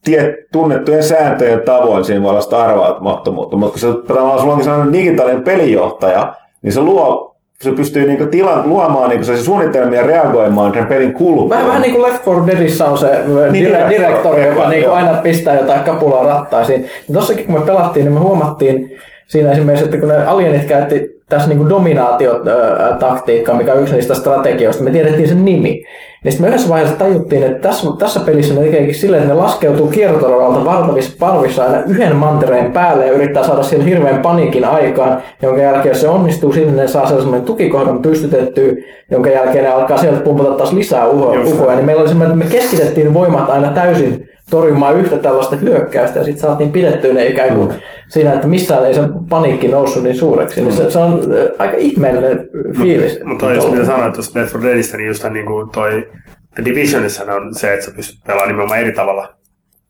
tiet, 0.05 0.35
tunnettujen 0.51 1.03
sääntöjen 1.03 1.61
tavoin 1.61 2.05
siinä 2.05 2.23
voi 2.23 2.29
olla 2.29 2.41
sitä 2.41 2.57
arvaamattomuutta, 2.57 3.57
mutta 3.57 3.71
kun 3.71 3.79
se, 3.79 4.07
tavallaan 4.07 4.39
sulla 4.39 4.53
onkin 4.53 4.65
sellainen 4.65 4.93
digitaalinen 4.93 5.43
pelijohtaja, 5.43 6.33
niin 6.61 6.73
se 6.73 6.81
luo 6.81 7.35
se 7.61 7.71
pystyy 7.71 8.07
niinku 8.07 8.25
tilan, 8.25 8.69
luomaan 8.69 9.09
niinku 9.09 9.25
se 9.25 9.37
suunnitelmia 9.37 10.01
ja 10.01 10.07
reagoimaan 10.07 10.73
sen 10.73 10.85
pelin 10.85 11.13
kulkuun. 11.13 11.49
Vähän, 11.49 11.67
vähän 11.67 11.81
niin 11.81 11.93
kuin 11.93 12.03
Left 12.03 12.25
4 12.25 12.47
Deadissä 12.47 12.85
on 12.85 12.97
se 12.97 13.23
niin, 13.51 13.65
dire, 13.65 13.85
direktori, 13.89 14.47
joka 14.47 14.59
joo, 14.59 14.69
niinku 14.69 14.89
aina 14.89 15.13
pistää 15.13 15.59
jotain 15.59 15.83
kapulaa 15.83 16.23
rattaisiin. 16.23 16.81
Niin 16.81 17.13
tossakin 17.13 17.45
kun 17.45 17.59
me 17.59 17.65
pelattiin, 17.65 18.05
niin 18.05 18.13
me 18.13 18.19
huomattiin 18.19 18.97
siinä 19.27 19.51
esimerkiksi, 19.51 19.85
että 19.85 19.97
kun 19.97 20.09
ne 20.09 20.25
alienit 20.25 20.63
käytti 20.63 21.14
tässä 21.29 21.49
niinku 21.49 21.69
dominaatiotaktiikkaa, 21.69 23.55
mikä 23.55 23.73
on 23.73 23.81
yksi 23.81 23.93
niistä 23.93 24.15
strategioista, 24.15 24.83
me 24.83 24.91
tiedettiin 24.91 25.27
sen 25.27 25.45
nimi. 25.45 25.85
Niin 26.23 26.31
sitten 26.31 26.45
me 26.45 26.49
yhdessä 26.49 26.69
vaiheessa 26.69 26.97
tajuttiin, 26.97 27.43
että 27.43 27.69
tässä, 27.69 27.87
tässä 27.99 28.19
pelissä 28.19 28.53
ne 28.53 28.61
tekeekin 28.61 28.95
silleen, 28.95 29.23
että 29.23 29.33
ne 29.35 29.41
laskeutuu 29.41 29.87
kiertoradalta 29.87 30.65
valtavissa 30.65 31.15
palvissa 31.19 31.63
aina 31.63 31.83
yhden 31.87 32.15
mantereen 32.15 32.71
päälle 32.71 33.05
ja 33.05 33.13
yrittää 33.13 33.43
saada 33.43 33.63
siellä 33.63 33.85
hirveän 33.85 34.21
paniikin 34.21 34.65
aikaan, 34.65 35.21
jonka 35.41 35.61
jälkeen 35.61 35.87
jos 35.93 36.01
se 36.01 36.07
onnistuu, 36.07 36.53
sinne 36.53 36.81
ne 36.81 36.87
saa 36.87 37.07
sellaisen 37.07 37.41
tukikohdan 37.41 38.01
pystytettyä, 38.01 38.73
jonka 39.11 39.29
jälkeen 39.29 39.63
ne 39.63 39.69
alkaa 39.69 39.97
sieltä 39.97 40.19
pumpata 40.19 40.51
taas 40.51 40.73
lisää 40.73 41.07
uhoja. 41.07 41.75
Niin 41.75 41.85
meillä 41.85 42.01
oli 42.01 42.09
semmoinen, 42.09 42.37
että 42.37 42.45
me 42.45 42.59
keskitettiin 42.59 43.13
voimat 43.13 43.49
aina 43.49 43.67
täysin 43.67 44.29
torjumaan 44.49 44.97
yhtä 44.97 45.17
tällaista 45.17 45.55
hyökkäystä 45.55 46.19
ja 46.19 46.25
sitten 46.25 46.41
saatiin 46.41 46.71
pidettyä 46.71 47.13
ne 47.13 47.25
ikään 47.25 47.55
kuin 47.55 47.73
siinä, 48.07 48.33
että 48.33 48.47
missään 48.47 48.85
ei 48.85 48.93
se 48.93 49.01
paniikki 49.29 49.67
noussut 49.67 50.03
niin 50.03 50.15
suureksi. 50.15 50.61
Niin 50.61 50.73
se, 50.73 50.91
se 50.91 50.99
on 50.99 51.21
aika 51.59 51.77
ihmeellinen 51.77 52.49
fiilis. 52.77 53.19
Mutta 53.23 53.53
jos 53.53 53.71
mitä 53.71 53.85
sanoit 53.85 54.13
tuosta 54.13 54.39
Left 54.39 54.53
4 54.53 54.69
Deadistä, 54.69 54.97
niin 54.97 55.07
just 55.07 55.29
niin 55.29 55.45
kuin 55.45 55.69
toi 55.69 56.07
The 56.55 56.65
Divisionissa 56.65 57.33
on 57.33 57.55
se, 57.55 57.73
että 57.73 57.85
sä 57.85 57.91
pystyt 57.91 58.23
pelaamaan 58.27 58.47
nimenomaan 58.47 58.79
eri 58.79 58.91
tavalla. 58.91 59.33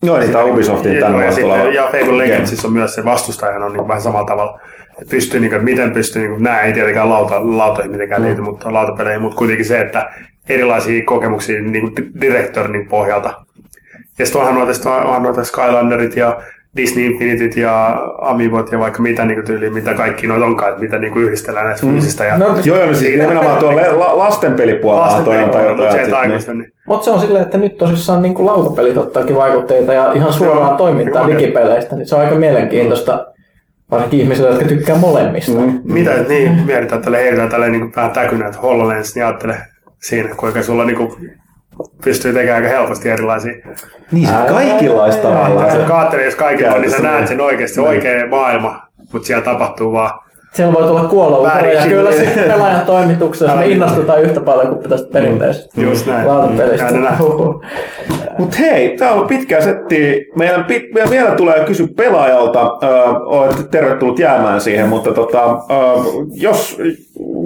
Joo, 0.04 0.18
niin 0.18 0.32
tämä 0.32 0.44
Ubisoftin 0.44 0.96
Ja, 0.96 1.02
tänne 1.02 1.26
ja, 1.26 1.32
sitten, 1.32 1.54
tuleva. 1.56 1.74
ja 1.74 1.84
Fable 1.92 2.18
Legendsissa 2.18 2.68
on 2.68 2.74
myös 2.74 2.96
se 2.96 3.06
vastustajan 3.06 3.64
on 3.64 3.74
niin 3.74 3.88
vähän 3.88 4.02
samalla 4.02 4.28
tavalla. 4.28 4.60
Että 4.90 5.12
pystyy, 5.12 5.40
niin 5.40 5.52
kuin, 5.52 5.64
miten 5.64 5.92
pystyy, 5.92 6.22
niin 6.22 6.32
kuin, 6.32 6.44
nämä 6.44 6.62
ei 6.62 6.74
tietenkään 6.74 7.10
lauta, 7.10 7.58
lautoihin 7.58 7.92
mitenkään 7.92 8.24
liity, 8.24 8.42
mutta 8.42 8.74
lautapeleihin, 8.74 9.22
mutta 9.22 9.38
kuitenkin 9.38 9.66
se, 9.66 9.82
että 9.82 10.12
erilaisia 10.50 11.04
kokemuksia 11.06 11.62
niin 11.62 11.94
kuin 11.94 12.12
direktorin 12.22 12.88
pohjalta. 12.88 13.34
Ja 14.20 14.26
sitten 14.26 14.42
onhan 14.42 14.56
noita, 14.56 14.74
sit 14.74 14.86
onhan 14.86 15.24
noita 15.24 15.44
Skylanderit 15.44 16.16
ja 16.16 16.42
Disney 16.78 17.06
Infinityt 17.06 17.58
ja 17.58 17.98
Amibot 18.22 18.72
ja 18.72 18.80
vaikka 18.80 19.02
mitä 19.02 19.26
niin 19.26 19.46
tyyliä, 19.46 19.70
mitä 19.70 19.94
kaikki 19.94 20.28
noita 20.28 20.46
onkaan, 20.46 20.70
että 20.70 20.82
mitä 20.84 20.98
niin 21.00 21.14
kuin 21.14 21.26
yhdistellään 21.26 21.66
näistä 21.66 21.88
fyysistä 21.88 22.26
ja 22.26 22.38
No, 22.38 22.46
Joo, 22.64 22.78
joo, 22.78 22.88
no 22.88 22.94
siis 22.94 23.20
nimenomaan 23.20 23.58
tuolla 23.58 23.82
la, 24.00 24.18
lastenpelipuolella 24.18 25.22
toi 25.22 25.44
on 25.44 25.50
tai 25.50 25.66
jotain. 25.68 26.14
aikuisten, 26.14 26.58
niin. 26.58 26.72
Mutta 26.88 27.06
se 27.06 27.12
on 27.12 27.20
silleen, 27.20 27.44
että 27.44 27.58
nyt 27.58 27.78
tosissaan 27.78 28.22
niin 28.22 28.34
kuin 28.36 28.46
lautapelit 28.46 28.98
ottaakin 28.98 29.36
vaikutteita 29.36 29.94
ja 29.94 30.14
ihan 30.14 30.34
suoraan 30.34 30.68
Joo. 30.68 30.78
toimintaa 30.78 31.30
Joo. 31.30 31.40
digipeleistä, 31.40 31.96
niin 31.96 32.08
se 32.08 32.16
on 32.16 32.22
aika 32.22 32.36
mielenkiintoista, 32.36 33.28
varsinkin 33.92 34.20
ihmisille, 34.20 34.50
jotka 34.50 34.66
tykkää 34.66 34.96
molemmista. 34.98 35.60
Mm. 35.62 35.80
Mitä, 35.84 36.12
niin, 36.28 36.52
mietitään 36.66 37.02
tälle 37.02 37.18
heitetään 37.18 37.50
tälle 37.50 37.70
niin 37.70 37.96
vähän 37.96 38.12
täkynä, 38.12 38.46
että 38.48 38.60
HoloLens, 38.60 39.16
niin 39.16 39.26
ajattele 39.26 39.58
siinä, 40.02 40.30
kuinka 40.38 40.64
sulla 40.64 40.86
niin 40.86 40.98
kuin, 40.98 41.12
pystyy 42.04 42.34
tekemään 42.34 42.64
aika 42.64 42.78
helposti 42.78 43.10
erilaisia. 43.10 43.54
Niin, 44.12 44.28
se 44.28 44.34
kaikenlaista 44.48 45.22
tavallaan. 45.22 45.72
Se 45.72 45.78
kaattelee, 45.78 46.26
jos 46.26 46.36
kaikilla 46.36 46.74
on, 46.74 46.82
niin 46.82 46.92
sä 46.92 47.00
näet 47.00 47.28
sen 47.28 47.42
oikeasti, 47.42 47.76
se 47.76 47.82
oikea 47.82 48.28
maailma, 48.28 48.82
mutta 49.14 49.28
siellä 49.28 49.44
tapahtuu 49.44 49.92
vaan. 49.92 50.26
Siellä 50.54 50.74
voi 50.74 50.88
tulla 50.88 51.04
kuolla 51.04 51.52
ja 51.62 51.86
kyllä 51.88 52.12
sitten 52.12 52.44
pelaajan 52.44 52.86
toimituksessa 52.86 53.56
me 53.56 53.68
innostutaan 53.68 54.22
yhtä 54.22 54.40
paljon 54.40 54.76
kuin 54.76 54.90
tästä 54.90 55.08
perinteisestä 55.14 55.82
Just 55.82 56.08
näin. 56.08 56.28
lautapelistä. 56.28 57.18
Mutta 58.38 58.58
hei, 58.58 58.98
tämä 58.98 59.12
on 59.12 59.18
ollut 59.18 59.30
pitkää 59.30 59.62
settiä. 59.62 60.14
Meidän, 60.36 60.66
pit, 60.66 60.94
meidän 60.94 61.10
vielä 61.10 61.32
tulee 61.32 61.66
kysy 61.66 61.88
pelaajalta. 61.88 62.78
Öö, 62.84 62.90
olette 63.26 63.64
tervetullut 63.64 64.20
jäämään 64.20 64.62
siihen, 64.62 64.90
mutta 64.90 65.12
tota, 65.12 65.44
öö, 65.72 65.78
jos, 66.34 66.82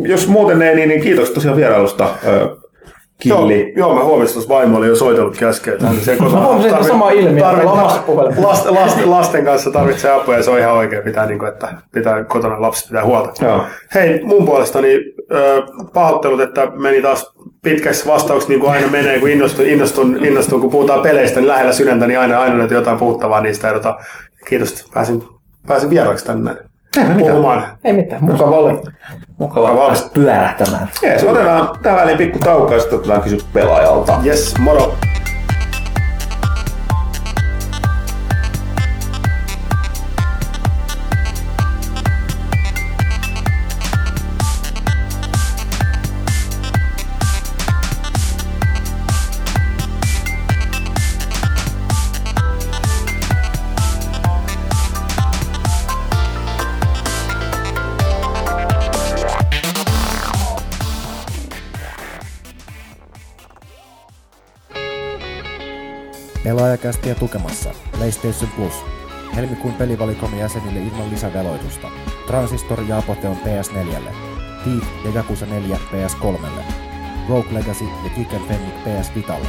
jos 0.02 0.28
muuten 0.28 0.62
ei, 0.62 0.76
niin, 0.76 0.90
niin 0.90 1.02
kiitos 1.02 1.30
tosiaan 1.30 1.58
vierailusta, 1.58 2.10
öö, 2.28 2.48
Killi. 3.20 3.74
Joo, 3.76 3.88
joo, 3.88 3.96
mä 3.96 4.04
huomasin, 4.04 4.42
että 4.42 4.54
vaimo 4.54 4.78
oli 4.78 4.88
jo 4.88 4.96
soitellut 4.96 5.42
hän 5.42 5.54
se 5.96 6.18
huomasin, 6.20 6.72
että 6.72 6.88
sama 6.88 7.12
ilmiö, 7.12 7.50
että 7.50 7.72
omassa 7.72 8.02
puhelimessa. 8.02 8.48
lasten, 8.48 8.74
lasten, 8.74 9.12
lasten, 9.12 9.46
kanssa 9.46 9.72
tarvitsee 9.72 10.12
apua 10.12 10.36
ja 10.36 10.44
se 10.44 10.52
on 10.52 10.60
ihan 10.60 10.74
oikein 10.74 11.04
pitää, 11.04 11.26
niin 11.26 11.40
kuin, 11.40 11.50
että 11.50 11.74
pitää 11.92 12.24
kotona 12.24 12.62
lapset 12.62 12.88
pitää 12.88 13.06
huolta. 13.06 13.46
Joo. 13.46 13.64
Hei, 13.96 14.24
mun 14.24 14.46
puolestani 14.46 15.00
pahoittelut, 15.94 16.40
että 16.42 16.66
meni 16.66 17.02
taas 17.02 17.34
pitkässä 17.64 18.12
vastauksessa, 18.12 18.50
niin 18.50 18.60
kuin 18.60 18.72
aina 18.72 18.88
menee, 18.88 19.20
kun 19.20 19.30
innostun, 19.30 19.66
innostun, 19.66 20.26
innostun, 20.26 20.62
kun 20.62 20.72
puhutaan 20.72 21.02
peleistä, 21.02 21.40
niin 21.40 21.48
lähellä 21.48 21.74
sydäntä, 21.74 22.08
niin 22.08 22.20
aina, 22.20 22.40
aina 22.40 22.58
löytyy 22.58 22.78
jotain 22.78 22.98
puhuttavaa 22.98 23.42
niistä. 23.42 23.68
Ja, 23.68 23.74
tota, 23.74 24.00
kiitos, 24.48 24.72
että 24.72 24.84
pääsin, 24.94 25.24
pääsin 25.68 25.90
vieraaksi 25.90 26.26
tänne 26.26 26.69
puhumaan. 27.20 27.64
Ei 27.84 27.94
mitään, 27.94 28.24
mukava 28.24 28.58
oli. 28.58 28.82
Mukavaa 29.38 29.88
päästä 29.88 30.10
pyörähtämään. 30.14 30.90
Jees, 31.02 31.24
otetaan 31.24 31.70
tähän 31.84 32.00
väliin 32.00 32.18
pikku 32.18 32.40
tauko 32.40 32.74
ja 32.74 32.80
sitten 32.80 33.00
otetaan 33.00 33.22
kysy 33.22 33.38
pelaajalta. 33.54 34.20
Yes, 34.26 34.54
moro. 34.60 34.96
Pelaajakästiä 66.80 67.16
tukemassa 67.16 67.70
PlayStation 67.98 68.52
Plus. 68.56 68.74
Helmikuun 69.36 69.74
pelivalikoimen 69.74 70.40
jäsenille 70.40 70.80
ilman 70.80 71.10
lisäveloitusta. 71.10 71.88
Transistor 72.28 72.82
ja 72.82 72.98
Apoteon 72.98 73.38
PS4. 73.38 74.14
Thief 74.64 74.84
ja 75.06 75.12
Jakusa 75.14 75.46
4 75.46 75.80
PS3. 75.92 76.50
Rogue 77.30 77.54
Legacy 77.54 77.84
ja 77.84 78.10
Kick 78.16 78.34
and 78.34 78.48
Fennic 78.48 78.74
PS 78.84 79.16
Vitalle. 79.16 79.48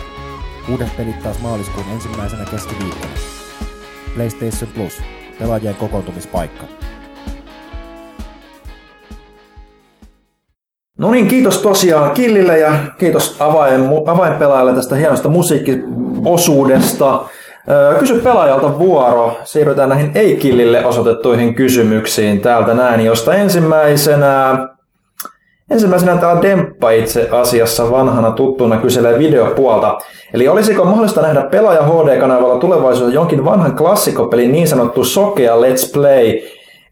Uudet 0.68 0.97
pelit 0.97 1.23
taas 1.23 1.41
maaliskuun 1.41 1.86
ensimmäisenä 1.92 2.44
keskiviikkona. 2.44 3.12
PlayStation 4.15 4.70
Plus. 4.75 5.02
Pelaajien 5.39 5.75
kokoontumispaikka. 5.75 6.80
No 11.00 11.10
niin, 11.10 11.28
kiitos 11.28 11.58
tosiaan 11.58 12.10
Killille 12.10 12.58
ja 12.58 12.72
kiitos 12.98 13.36
avain, 13.40 13.88
avainpelaajalle 14.06 14.72
tästä 14.72 14.96
hienosta 14.96 15.28
musiikkiosuudesta. 15.28 17.20
Kysy 17.98 18.14
pelaajalta 18.14 18.78
vuoro. 18.78 19.36
Siirrytään 19.44 19.88
näihin 19.88 20.12
ei-Killille 20.14 20.86
osoitettuihin 20.86 21.54
kysymyksiin 21.54 22.40
täältä 22.40 22.74
näin, 22.74 23.04
josta 23.04 23.34
ensimmäisenä 23.34 24.68
Ensimmäisenä 25.70 26.16
täällä 26.16 26.42
Demppa 26.42 26.90
itse 26.90 27.28
asiassa 27.30 27.90
vanhana 27.90 28.30
tuttuna 28.30 28.76
kyselee 28.76 29.18
videopuolta. 29.18 29.98
Eli 30.34 30.48
olisiko 30.48 30.84
mahdollista 30.84 31.22
nähdä 31.22 31.42
pelaaja 31.42 31.82
HD-kanavalla 31.82 32.58
tulevaisuudessa 32.58 33.14
jonkin 33.14 33.44
vanhan 33.44 33.76
klassikopelin 33.76 34.52
niin 34.52 34.68
sanottu 34.68 35.04
sokea 35.04 35.56
Let's 35.56 35.92
Play, 35.92 36.40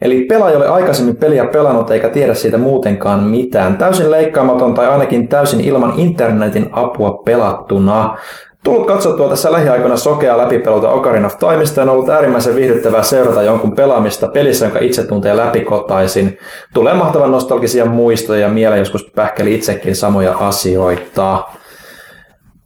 Eli 0.03 0.25
pelaaja 0.25 0.51
ei 0.51 0.57
ole 0.57 0.69
aikaisemmin 0.69 1.17
peliä 1.17 1.45
pelannut 1.45 1.91
eikä 1.91 2.09
tiedä 2.09 2.35
siitä 2.35 2.59
muutenkaan 2.59 3.25
mitään. 3.25 3.77
Täysin 3.77 4.11
leikkaamaton 4.11 4.75
tai 4.75 4.87
ainakin 4.87 5.29
täysin 5.29 5.61
ilman 5.61 5.95
internetin 5.97 6.69
apua 6.73 7.23
pelattuna. 7.25 8.19
Tullut 8.65 8.87
katsottua 8.87 9.29
tässä 9.29 9.53
lähiaikoina 9.53 9.97
sokea 9.97 10.39
läpipelulta 10.39 10.91
Ocarina 10.91 11.27
of 11.27 11.39
Timeista 11.39 11.81
ja 11.81 11.83
on 11.83 11.89
ollut 11.89 12.09
äärimmäisen 12.09 12.55
viihdyttävää 12.55 13.03
seurata 13.03 13.43
jonkun 13.43 13.73
pelaamista 13.73 14.29
pelissä, 14.29 14.65
jonka 14.65 14.79
itse 14.79 15.07
tuntee 15.07 15.37
läpikotaisin. 15.37 16.39
Tulee 16.75 16.95
mahtavan 16.95 17.31
nostalgisia 17.31 17.85
muistoja 17.85 18.41
ja 18.41 18.49
mieleen 18.49 18.79
joskus 18.79 19.11
pähkeli 19.15 19.55
itsekin 19.55 19.97
samoja 19.97 20.35
asioita. 20.39 21.45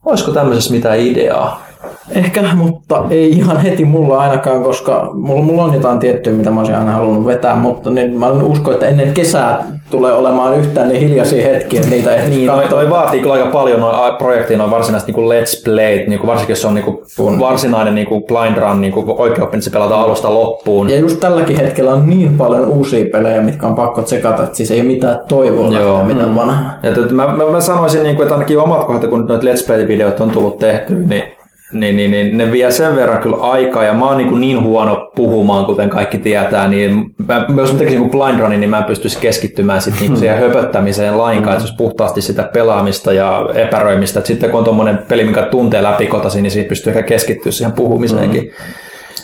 Olisiko 0.04 0.30
tämmöisessä 0.30 0.74
mitään 0.74 0.98
ideaa? 0.98 1.66
Ehkä, 2.14 2.42
mutta 2.54 3.04
ei 3.10 3.30
ihan 3.30 3.56
heti 3.56 3.84
mulla 3.84 4.18
ainakaan, 4.18 4.62
koska 4.62 5.10
mulla, 5.14 5.42
mulla 5.42 5.62
on 5.64 5.74
jotain 5.74 5.98
tiettyä, 5.98 6.32
mitä 6.32 6.50
mä 6.50 6.60
olisin 6.60 6.76
aina 6.76 6.92
halunnut 6.92 7.26
vetää, 7.26 7.56
mutta 7.56 7.90
niin 7.90 8.18
mä 8.18 8.30
uskon, 8.30 8.74
että 8.74 8.86
ennen 8.86 9.14
kesää 9.14 9.64
tulee 9.90 10.12
olemaan 10.12 10.58
yhtään 10.58 10.88
niin 10.88 11.00
hiljaisia 11.00 11.48
hetkiä, 11.48 11.80
että 11.80 11.94
niitä 11.94 12.14
ehtii 12.14 12.36
Niin, 12.36 12.46
noi, 12.46 12.60
katsoa. 12.60 12.82
noi 12.82 12.90
vaatii 12.90 13.20
kyllä 13.20 13.34
aika 13.34 13.46
paljon 13.46 13.80
noin 13.80 14.16
projektiin 14.16 14.58
noin 14.58 14.70
varsinaiset 14.70 15.08
niin 15.08 15.28
let's 15.28 15.64
play, 15.64 15.96
niin 16.06 16.18
kuin 16.18 16.26
varsinkin 16.26 16.52
jos 16.52 16.60
se 16.62 16.66
on 16.68 16.74
niin 16.74 16.84
kuin 16.84 17.38
varsinainen 17.40 17.94
niin 17.94 18.06
kuin 18.06 18.22
blind 18.24 18.56
run, 18.56 18.80
niin 18.80 18.92
kuin 18.92 19.06
oikein 19.18 19.42
oppinut 19.42 19.64
se 19.64 19.70
pelata 19.70 20.00
alusta 20.00 20.34
loppuun. 20.34 20.90
Ja 20.90 20.98
just 20.98 21.20
tälläkin 21.20 21.56
hetkellä 21.56 21.92
on 21.94 22.08
niin 22.10 22.38
paljon 22.38 22.68
uusia 22.68 23.04
pelejä, 23.12 23.42
mitkä 23.42 23.66
on 23.66 23.74
pakko 23.74 24.02
tsekata, 24.02 24.42
että 24.42 24.56
siis 24.56 24.70
ei 24.70 24.80
ole 24.80 24.86
mitään 24.88 25.20
toivoa 25.28 25.78
Joo. 25.78 26.04
mitään 26.04 26.34
vanhaa. 26.36 26.70
Ja 26.82 26.94
tot, 26.94 27.10
mä, 27.10 27.26
mä, 27.26 27.44
mä, 27.50 27.60
sanoisin, 27.60 28.02
niin 28.02 28.16
kuin, 28.16 28.22
että 28.24 28.34
ainakin 28.34 28.58
omat 28.58 28.84
kohdat, 28.84 29.10
kun 29.10 29.26
noita 29.26 29.46
let's 29.46 29.66
play-videot 29.66 30.20
on 30.20 30.30
tullut 30.30 30.58
tehty, 30.58 30.94
niin 30.94 31.22
niin, 31.72 31.96
niin, 31.96 32.10
niin, 32.10 32.38
ne 32.38 32.52
vie 32.52 32.70
sen 32.70 32.96
verran 32.96 33.22
kyllä 33.22 33.36
aikaa, 33.36 33.84
ja 33.84 33.92
mä 33.92 34.04
oon 34.04 34.16
niin, 34.16 34.40
niin 34.40 34.62
huono 34.62 35.10
puhumaan, 35.16 35.66
kuten 35.66 35.90
kaikki 35.90 36.18
tietää, 36.18 36.68
niin 36.68 37.14
mä, 37.28 37.46
jos 37.56 37.72
mä 37.72 37.78
tekisin 37.78 38.00
niin 38.00 38.10
blind 38.10 38.40
runin, 38.40 38.60
niin 38.60 38.70
mä 38.70 38.78
en 38.78 38.84
pystyisi 38.84 39.18
keskittymään 39.18 39.82
sit 39.82 39.94
niin 40.00 40.16
siihen 40.16 40.38
höpöttämiseen 40.38 41.18
lainkaan, 41.18 41.56
että 41.56 41.68
se 41.68 41.74
puhtaasti 41.76 42.22
sitä 42.22 42.42
pelaamista 42.42 43.12
ja 43.12 43.48
epäröimistä, 43.54 44.18
että 44.18 44.26
sitten 44.26 44.50
kun 44.50 44.58
on 44.58 44.64
tuommoinen 44.64 44.98
peli, 45.08 45.24
mikä 45.24 45.42
tuntee 45.42 45.82
läpikotasi, 45.82 46.42
niin 46.42 46.50
siitä 46.50 46.68
pystyy 46.68 46.90
ehkä 46.90 47.02
keskittyä 47.02 47.52
siihen 47.52 47.72
puhumiseenkin. 47.72 48.52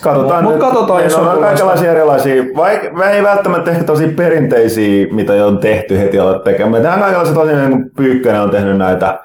Katsotaan 0.02 0.44
Mut 0.44 0.52
nyt. 0.52 0.60
katsotaan, 0.60 1.04
jos 1.04 1.14
on 1.14 1.28
on 1.28 1.40
kaikenlaisia 1.40 1.90
erilaisia, 1.90 2.42
vaikka 2.56 3.10
ei 3.10 3.22
välttämättä 3.22 3.70
ehkä 3.70 3.84
tosi 3.84 4.08
perinteisiä, 4.08 5.06
mitä 5.10 5.46
on 5.46 5.58
tehty 5.58 5.98
heti 5.98 6.18
aloit 6.18 6.44
tekemään. 6.44 6.82
Tämä 6.82 6.94
on 6.94 7.00
kaikenlaisia 7.00 7.34
tosi, 7.34 7.52
niin 7.52 7.70
kuin 7.70 7.90
Pyykkönen 7.96 8.40
on 8.40 8.50
tehnyt 8.50 8.76
näitä 8.76 9.18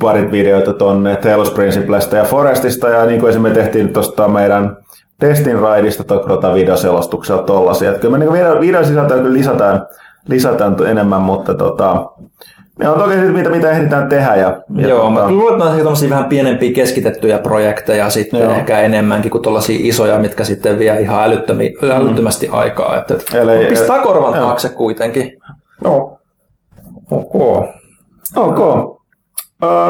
parit 0.00 0.32
videoita 0.32 0.72
tuonne 0.72 1.16
Talos 1.16 1.50
Principlesta 1.50 2.16
ja 2.16 2.24
Forestista, 2.24 2.88
ja 2.88 3.06
niin 3.06 3.20
kuin 3.20 3.30
esimerkiksi 3.30 3.60
me 3.60 3.64
tehtiin 3.64 3.92
tuosta 3.92 4.28
meidän 4.28 4.76
testin 5.20 5.58
raidista 5.58 6.04
Tokrota 6.04 6.54
videoselostuksella 6.54 7.42
tollasia. 7.42 7.88
Että 7.90 8.00
kyllä 8.00 8.18
me 8.18 8.24
niin 8.24 8.32
video, 8.32 8.60
videosisältöä 8.60 9.16
kyllä 9.16 9.32
lisätään, 9.32 9.86
lisätään 10.28 10.76
enemmän, 10.86 11.22
mutta 11.22 11.54
tota, 11.54 12.10
ne 12.78 12.88
on 12.88 12.98
toki 12.98 13.16
mitä, 13.16 13.50
mitä 13.50 13.70
ehditään 13.70 14.08
tehdä. 14.08 14.36
Ja, 14.36 14.62
ja 14.76 14.88
Joo, 14.88 15.00
tota, 15.00 15.10
mä 15.10 15.30
luulen, 15.30 15.78
että 15.78 15.88
on 15.88 16.10
vähän 16.10 16.24
pienempiä 16.24 16.72
keskitettyjä 16.72 17.38
projekteja 17.38 18.10
sitten 18.10 18.40
Joo. 18.40 18.52
ehkä 18.52 18.80
enemmänkin 18.80 19.30
kuin 19.30 19.42
tuollaisia 19.42 19.78
isoja, 19.80 20.18
mitkä 20.18 20.44
sitten 20.44 20.78
vie 20.78 21.00
ihan 21.00 21.24
älyttömi, 21.24 21.74
älyttömästi 21.96 22.48
aikaa. 22.52 22.98
Että, 22.98 23.14
että 23.14 23.40
Eli- 23.40 23.66
pistää 23.66 23.98
korvan 24.02 24.34
joo. 24.34 24.44
taakse 24.46 24.68
kuitenkin. 24.68 25.38
no, 25.84 26.18
Ok. 27.10 27.34
Ok. 28.36 28.58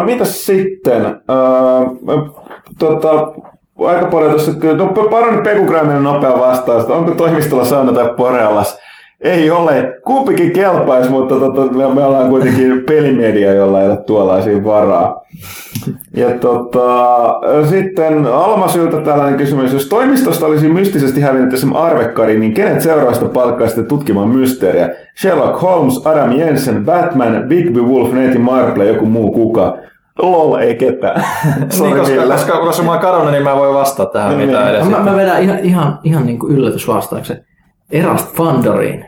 Mitäs 0.04 0.46
sitten? 0.46 1.06
Uh, 1.06 2.34
tota, 2.78 3.32
aika 3.86 4.06
paljon 4.06 4.30
tuossa, 4.30 4.52
no 4.76 4.86
parani 4.86 5.42
Pekukraaminen 5.42 6.02
nopea 6.02 6.38
vastaus, 6.38 6.84
onko 6.84 7.10
toimistolla 7.10 7.64
sauna 7.64 7.92
tai 7.92 8.14
Porealas? 8.16 8.78
Ei 9.24 9.50
ole. 9.50 9.92
Kumpikin 10.04 10.50
kelpaisi, 10.52 11.10
mutta 11.10 11.34
tota, 11.34 11.60
me, 11.60 11.94
me 11.94 12.04
ollaan 12.04 12.28
kuitenkin 12.28 12.82
pelimedia, 12.88 13.52
jolla 13.52 13.80
ei 13.82 13.88
ole 13.88 13.96
tuollaisia 13.96 14.64
varaa. 14.64 15.24
Ja 16.16 16.30
tota, 16.30 16.86
sitten 17.68 18.26
Almasyltä 18.26 18.96
tällainen 18.96 19.36
kysymys. 19.38 19.72
Jos 19.72 19.86
toimistosta 19.88 20.46
olisi 20.46 20.68
mystisesti 20.68 21.20
hävinnyt 21.20 21.52
esimerkiksi 21.52 21.84
arvekkari, 21.86 22.38
niin 22.38 22.54
kenet 22.54 22.80
seuraavasta 22.80 23.24
palkkaisitte 23.24 23.82
tutkimaan 23.82 24.28
mysteeriä? 24.28 24.90
Sherlock 25.20 25.62
Holmes, 25.62 26.06
Adam 26.06 26.32
Jensen, 26.32 26.84
Batman, 26.84 27.44
Bigby 27.48 27.80
Wolf, 27.80 28.12
Neiti 28.12 28.38
Marple, 28.38 28.86
joku 28.86 29.06
muu 29.06 29.32
kuka? 29.32 29.76
Lol, 30.22 30.54
ei 30.54 30.74
ketään. 30.74 31.24
Sorry, 31.68 31.90
Niin, 31.90 32.00
koska, 32.00 32.20
Ville. 32.20 32.34
koska, 32.34 32.58
koska 32.58 32.82
mä 32.82 32.90
oon 32.90 33.00
kadonnut, 33.00 33.30
niin 33.32 33.42
mä 33.44 33.50
en 33.50 33.56
voi 33.58 33.74
vastata 33.74 34.12
tähän 34.12 34.36
Niin, 34.36 34.48
mitään 34.48 34.66
niin. 34.66 34.76
edes. 34.76 34.88
Mä, 34.88 34.98
mä 35.10 35.16
vedän 35.16 35.42
ihan, 35.42 35.58
ihan, 35.58 35.98
ihan 36.04 36.26
niin 36.26 36.38
kuin 36.38 36.56
yllätysvastauksen. 36.56 37.44
Erast 37.92 38.34
Fandoriin. 38.36 39.04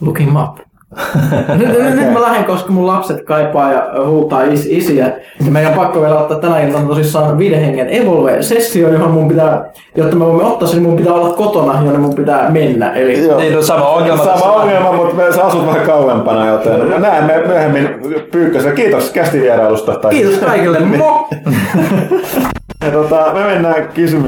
Look 0.00 0.20
him 0.20 0.36
up. 0.36 0.58
nyt, 1.58 1.68
nyt, 1.68 1.94
nyt 1.94 2.12
mä 2.12 2.22
lähden, 2.22 2.44
koska 2.44 2.72
mun 2.72 2.86
lapset 2.86 3.24
kaipaa 3.24 3.72
ja 3.72 3.86
huutaa 4.06 4.42
is, 4.42 4.66
isiä. 4.66 5.12
Ja 5.44 5.50
meidän 5.50 5.72
on 5.72 5.78
pakko 5.78 6.00
vielä 6.00 6.18
ottaa 6.18 6.38
tänä 6.38 6.60
iltana 6.60 6.86
tosissaan 6.86 7.38
viiden 7.38 7.60
hengen 7.60 7.88
Evolve-sessio, 7.88 8.88
johon 8.88 9.10
mun 9.10 9.28
pitää, 9.28 9.64
jotta 9.96 10.16
me 10.16 10.24
voimme 10.24 10.44
ottaa 10.44 10.68
sen, 10.68 10.82
mun 10.82 10.96
pitää 10.96 11.12
olla 11.12 11.34
kotona, 11.36 11.82
jonne 11.82 11.98
mun 11.98 12.14
pitää 12.14 12.50
mennä. 12.50 12.92
Eli 12.92 13.26
Joo. 13.26 13.38
Niin, 13.40 13.52
no 13.54 13.62
sama 13.62 13.88
ongelma. 13.88 14.24
tässä. 14.24 14.38
Sama 14.40 14.52
ongelma, 14.52 14.92
mutta 14.92 15.14
me 15.14 15.32
sä 15.32 15.44
asut 15.44 15.66
vähän 15.66 15.86
kauempana, 15.86 16.46
joten 16.46 17.00
näemme 17.00 17.42
myöhemmin 17.46 17.88
Pyykkösen. 18.30 18.74
Kiitos 18.74 19.10
kästivierailusta. 19.10 19.94
Tai- 19.94 20.14
kiitos 20.14 20.38
kaikille. 20.38 20.78
Mo! 20.80 21.28
Ja 22.84 22.90
tota, 22.90 23.30
me 23.34 23.44
mennään 23.44 23.88
kysymykseen. 23.94 24.27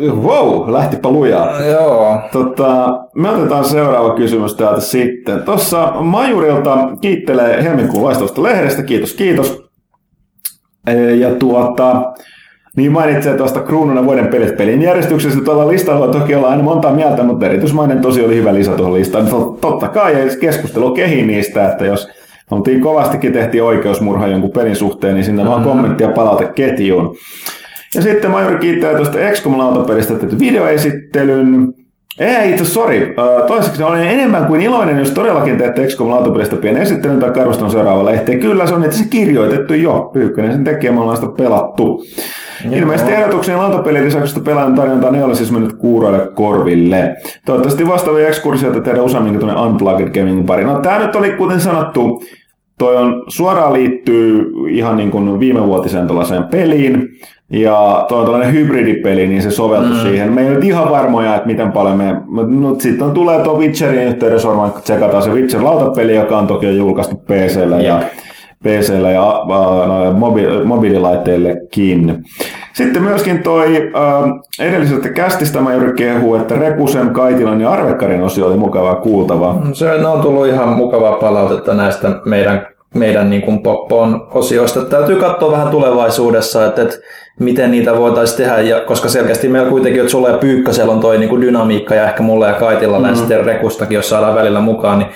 Wow, 0.00 0.72
lähtipä 0.72 1.08
lujaa. 1.10 1.60
Joo. 1.60 2.20
Tota, 2.32 2.98
me 3.14 3.30
otetaan 3.30 3.64
seuraava 3.64 4.14
kysymys 4.14 4.54
täältä 4.54 4.80
sitten. 4.80 5.42
Tuossa 5.42 5.92
Majurilta 6.00 6.88
kiittelee 7.00 7.62
helmikuun 7.62 8.02
loistavasta 8.04 8.42
lehdestä. 8.42 8.82
Kiitos, 8.82 9.12
kiitos. 9.14 9.64
E, 10.86 11.14
Ja 11.14 11.34
tuota, 11.34 12.12
niin 12.76 12.92
mainitsee 12.92 13.36
tuosta 13.36 13.60
Kruununa 13.60 14.04
vuoden 14.04 14.28
pelit 14.28 14.56
pelin 14.56 14.82
järjestyksessä. 14.82 15.40
Tuolla 15.44 15.68
listalla 15.68 16.00
voi 16.00 16.08
toki 16.20 16.34
olla 16.34 16.48
aina 16.48 16.62
monta 16.62 16.90
mieltä, 16.90 17.22
mutta 17.22 17.46
erityismainen 17.46 18.00
tosi 18.00 18.24
oli 18.24 18.36
hyvä 18.36 18.54
lisä 18.54 18.72
tuohon 18.72 18.94
listaan. 18.94 19.26
Tot- 19.26 19.58
Totta 19.60 19.88
kai, 19.88 20.12
ja 20.26 20.36
keskustelu 20.40 20.90
kehi 20.90 21.22
niistä, 21.22 21.68
että 21.72 21.84
jos 21.86 22.08
oltiin 22.50 22.80
kovastikin 22.80 23.32
tehtiin 23.32 23.62
oikeusmurha 23.62 24.26
jonkun 24.26 24.50
pelin 24.50 24.76
suhteen, 24.76 25.14
niin 25.14 25.24
sinne 25.24 25.44
vaan 25.46 25.64
kommenttia 25.64 26.08
palauteketjuun. 26.08 27.16
Ja 27.94 28.02
sitten 28.02 28.30
Majori 28.30 28.58
kiittää 28.58 28.94
tuosta 28.94 29.18
XCOM-lautapelistä 29.18 30.14
tehty 30.14 30.38
videoesittelyn. 30.38 31.74
Ei 32.18 32.50
itse, 32.50 32.64
sori. 32.64 33.14
Toiseksi 33.46 33.82
olen 33.82 34.08
enemmän 34.08 34.44
kuin 34.46 34.60
iloinen, 34.60 34.98
jos 34.98 35.10
todellakin 35.10 35.58
teette 35.58 35.86
XCOM-lautapelistä 35.86 36.56
pienen 36.56 36.82
esittelyn 36.82 37.20
tai 37.20 37.40
arvostelun 37.40 37.70
seuraavalla 37.70 38.10
lehteen. 38.10 38.40
Kyllä, 38.40 38.66
se 38.66 38.74
on 38.74 38.84
itse 38.84 39.04
kirjoitettu 39.10 39.74
jo. 39.74 40.10
Pyykkönen 40.12 40.52
sen 40.52 40.64
tekee, 40.64 40.90
me 40.90 41.00
ollaan 41.00 41.16
sitä 41.16 41.32
pelattu. 41.36 42.04
Ilmeisesti 42.72 43.12
ehdotuksen 43.12 43.58
lautapelin 43.58 44.04
lisäksi 44.04 44.40
pelaajan 44.40 44.74
tarjontaan 44.74 45.14
ei 45.14 45.22
ole 45.22 45.34
siis 45.34 45.52
mennyt 45.52 45.72
kuuroille 45.72 46.28
korville. 46.34 47.16
Toivottavasti 47.46 47.88
vastaavia 47.88 48.28
ekskursioita 48.28 48.80
tehdään 48.80 49.04
useamminkin 49.04 49.40
tuonne 49.40 49.60
Unplugged 49.60 50.08
Gaming 50.20 50.46
pariin. 50.46 50.66
No 50.66 50.78
tää 50.78 50.98
nyt 50.98 51.16
oli 51.16 51.30
kuten 51.30 51.60
sanottu, 51.60 52.22
toi 52.78 52.96
on 52.96 53.24
suoraan 53.28 53.72
liittyy 53.72 54.52
ihan 54.68 54.96
niin 54.96 55.10
kuin 55.10 55.40
viimevuotiseen 55.40 56.06
tuollaiseen 56.06 56.44
peliin. 56.44 57.08
Ja 57.50 58.04
toi 58.08 58.18
on 58.18 58.24
tällainen 58.24 58.52
hybridipeli, 58.52 59.26
niin 59.26 59.42
se 59.42 59.50
soveltuu 59.50 59.94
mm. 59.94 60.00
siihen. 60.00 60.32
Me 60.32 60.42
ei 60.42 60.56
ole 60.56 60.66
ihan 60.66 60.90
varmoja, 60.90 61.34
että 61.34 61.46
miten 61.46 61.72
paljon 61.72 61.96
me... 61.96 62.16
No, 62.48 62.76
sitten 62.78 63.10
tulee 63.10 63.40
tuo 63.42 63.58
Witcherin 63.58 64.08
yhteydessä 64.08 64.48
varmaan 64.48 64.72
tsekataan 64.72 65.22
se 65.22 65.30
Witcher 65.30 65.64
lautapeli, 65.64 66.14
joka 66.14 66.38
on 66.38 66.46
toki 66.46 66.76
julkaistu 66.76 67.16
PCllä 67.16 67.76
ja, 67.76 68.02
PCllä 68.62 69.10
ja 69.10 69.42
mobi, 70.12 70.42
mobiililaitteillekin. 70.64 72.24
Sitten 72.76 73.02
myöskin 73.02 73.42
toi 73.42 73.76
äh, 73.76 74.68
edellisestä 74.68 75.08
kästistä 75.08 75.60
mä 75.60 75.74
juuri 75.74 75.92
kehuu, 75.92 76.34
että 76.34 76.54
Rekusen, 76.54 77.10
Kaitilan 77.10 77.60
ja 77.60 77.70
Arvekkarin 77.70 78.22
osio 78.22 78.46
oli 78.46 78.56
mukavaa 78.56 78.94
kuultavaa. 78.94 79.62
Se 79.72 79.84
ne 79.84 80.06
on 80.06 80.20
tullut 80.20 80.46
ihan 80.46 80.68
mukavaa 80.68 81.12
palautetta 81.12 81.74
näistä 81.74 82.20
meidän, 82.24 82.66
meidän 82.94 83.30
niin 83.30 83.42
kuin 83.42 83.62
Poppon 83.62 84.28
osioista. 84.30 84.84
Täytyy 84.84 85.16
katsoa 85.16 85.52
vähän 85.52 85.68
tulevaisuudessa, 85.68 86.66
että, 86.66 86.82
että 86.82 86.96
miten 87.40 87.70
niitä 87.70 87.96
voitaisiin 87.96 88.36
tehdä, 88.36 88.60
ja, 88.60 88.80
koska 88.80 89.08
selkeästi 89.08 89.48
meillä 89.48 89.70
kuitenkin, 89.70 90.00
että 90.00 90.10
sulla 90.10 90.28
ja 90.28 90.38
Pyykkösellä 90.38 90.92
on 90.92 91.00
toi 91.00 91.18
niin 91.18 91.28
kuin 91.28 91.40
dynamiikka 91.40 91.94
ja 91.94 92.08
ehkä 92.08 92.22
mulla 92.22 92.46
ja 92.46 92.54
Kaitilla 92.54 92.98
mm. 92.98 93.04
ja 93.04 93.14
sitten 93.14 93.44
Rekustakin, 93.44 93.96
jos 93.96 94.08
saadaan 94.08 94.34
välillä 94.34 94.60
mukaan, 94.60 94.98
niin, 94.98 95.08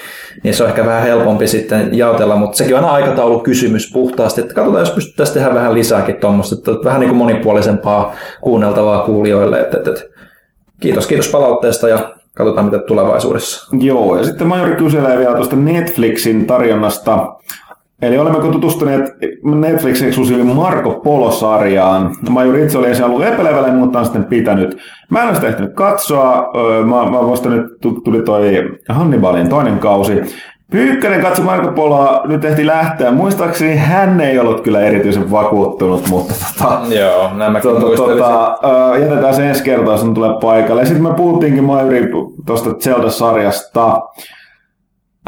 niin 0.42 0.54
se 0.54 0.62
on 0.62 0.68
ehkä 0.68 0.86
vähän 0.86 1.02
helpompi 1.02 1.46
sitten 1.46 1.88
jaotella, 1.92 2.36
mutta 2.36 2.56
sekin 2.56 2.76
on 2.76 2.84
aina 2.84 2.94
aikataulukysymys 2.94 3.90
puhtaasti, 3.92 4.40
että 4.40 4.54
katsotaan, 4.54 4.82
jos 4.82 4.90
pystyttäisiin 4.90 5.34
tehdä 5.34 5.54
vähän 5.54 5.74
lisääkin 5.74 6.16
tuommoista, 6.16 6.54
että 6.54 6.84
vähän 6.84 7.00
niin 7.00 7.08
kuin 7.08 7.18
monipuolisempaa 7.18 8.14
kuunneltavaa 8.40 9.02
kuulijoille, 9.02 9.60
että, 9.60 9.76
että, 9.76 9.90
että 9.90 10.02
kiitos, 10.80 11.06
kiitos 11.06 11.28
palautteesta 11.28 11.88
ja 11.88 12.14
katsotaan 12.34 12.64
mitä 12.64 12.78
tulevaisuudessa. 12.78 13.76
Joo, 13.80 14.16
ja 14.16 14.24
sitten 14.24 14.46
Majori 14.46 14.76
kyselee 14.76 15.18
vielä 15.18 15.34
tuosta 15.34 15.56
Netflixin 15.56 16.46
tarjonnasta. 16.46 17.28
Eli 18.02 18.18
olemmeko 18.18 18.48
tutustuneet 18.48 19.04
Netflixin 19.44 20.06
eksklusiivin 20.08 20.46
Marco 20.56 20.90
Polo-sarjaan. 21.04 22.10
Majuri 22.30 22.62
itse 22.64 22.78
oli 22.78 22.88
ensin 22.88 23.04
ollut 23.04 23.24
epäileväinen, 23.24 23.74
mutta 23.74 23.98
on 23.98 24.04
sitten 24.04 24.24
pitänyt. 24.24 24.76
Mä 25.10 25.20
en 25.22 25.26
ole 25.26 25.34
sitä 25.34 25.48
ehtinyt 25.48 25.74
katsoa. 25.74 26.50
Mä, 26.84 27.10
mä 27.10 27.30
vasta 27.30 27.48
nyt 27.48 27.66
tu- 27.80 28.00
tuli 28.00 28.22
toi 28.22 28.70
Hannibalin 28.88 29.48
toinen 29.48 29.78
kausi. 29.78 30.20
Pyykkönen 30.70 31.20
katsoi 31.20 31.44
Marco 31.44 31.72
Poloa, 31.72 32.22
nyt 32.24 32.44
ehti 32.44 32.66
lähteä. 32.66 33.10
Muistaakseni 33.10 33.76
hän 33.76 34.20
ei 34.20 34.38
ollut 34.38 34.60
kyllä 34.60 34.80
erityisen 34.80 35.30
vakuuttunut, 35.30 36.08
mutta 36.08 36.34
tota, 36.58 36.80
Joo, 36.94 37.30
nämä 37.34 37.60
Tota, 37.60 37.80
tota, 37.96 38.56
jätetään 39.00 39.34
se 39.34 39.48
ensi 39.48 39.64
kertaa, 39.64 39.94
jos 39.94 40.04
tulee 40.14 40.30
paikalle. 40.40 40.82
Ja 40.82 40.86
sitten 40.86 41.02
me 41.06 41.14
puhuttiinkin 41.14 41.64
Majuri 41.64 42.10
tuosta 42.46 42.70
Zelda-sarjasta. 42.70 44.00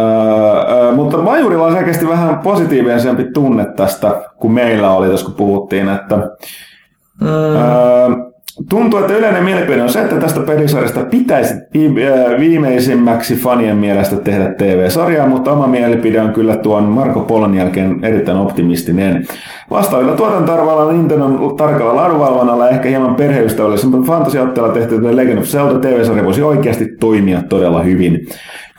Uh, 0.03 0.89
uh, 0.89 0.97
mutta 0.97 1.19
Majurilla 1.19 1.67
on 1.67 1.73
selkeästi 1.73 2.09
vähän 2.09 2.39
positiivisempi 2.39 3.25
tunne 3.35 3.65
tästä 3.65 4.23
kuin 4.37 4.53
meillä 4.53 4.91
oli 4.91 5.09
tässä, 5.09 5.27
kun 5.27 5.35
puhuttiin, 5.35 5.89
että 5.89 6.17
mm. 6.17 7.27
uh, 7.27 8.33
tuntuu, 8.69 9.01
että 9.01 9.13
yleinen 9.13 9.45
mielipide 9.45 9.83
on 9.83 9.89
se, 9.89 10.01
että 10.01 10.17
tästä 10.17 10.41
pelisarjasta 10.41 11.05
pitäisi 11.05 11.55
vi- 11.75 11.95
viimeisimmäksi 12.39 13.37
fanien 13.37 13.77
mielestä 13.77 14.17
tehdä 14.17 14.55
TV-sarjaa, 14.55 15.27
mutta 15.27 15.53
oma 15.53 15.67
mielipide 15.67 16.21
on 16.21 16.33
kyllä 16.33 16.57
tuon 16.57 16.85
Marko 16.85 17.21
Polon 17.21 17.55
jälkeen 17.55 18.05
erittäin 18.05 18.39
optimistinen. 18.39 19.27
Vastaavilla 19.71 20.17
tuotantoarvoilla 20.17 20.93
Nintendon 20.93 21.57
tarkalla 21.57 21.97
laadunvalvonnalla 21.97 22.69
ehkä 22.69 22.89
hieman 22.89 23.15
perheystävällisemmän 23.15 24.03
fantasiaotteella 24.03 24.73
tehty 24.73 25.01
The 25.01 25.17
Legend 25.17 25.39
of 25.39 25.45
Zelda 25.45 25.79
TV-sarja 25.79 26.25
voisi 26.25 26.43
oikeasti 26.43 26.87
toimia 27.01 27.43
todella 27.49 27.83
hyvin. 27.83 28.27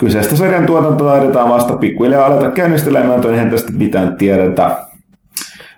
Kyseistä 0.04 0.36
sarjan 0.36 0.66
tuotantoa 0.66 1.12
taidetaan 1.12 1.50
vasta 1.50 1.78
pikkuhiljaa 1.78 2.26
aleta 2.26 2.52
käynnistelemään, 2.52 3.12
mutta 3.12 3.32
eihän 3.32 3.50
tästä 3.50 3.72
mitään 3.72 4.16
tiedetä. 4.16 4.78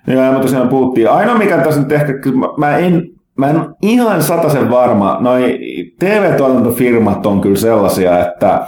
Ja 0.08 0.32
me 0.32 0.40
tosiaan 0.40 0.70
puhuttiin. 0.70 1.10
Ainoa 1.10 1.38
mikä 1.38 1.58
tässä 1.58 1.82
nyt 1.82 1.92
ehkä, 1.92 2.14
mä, 2.14 2.48
mä 2.58 2.78
en, 2.78 3.08
mä 3.38 3.50
en 3.50 3.60
ole 3.60 3.70
ihan 3.82 4.24
sataisen 4.24 4.70
varma. 4.70 5.18
Noi 5.20 5.60
TV-tuotantofirmat 6.00 7.26
on 7.26 7.42
kyllä 7.42 7.56
sellaisia, 7.56 8.28
että 8.28 8.68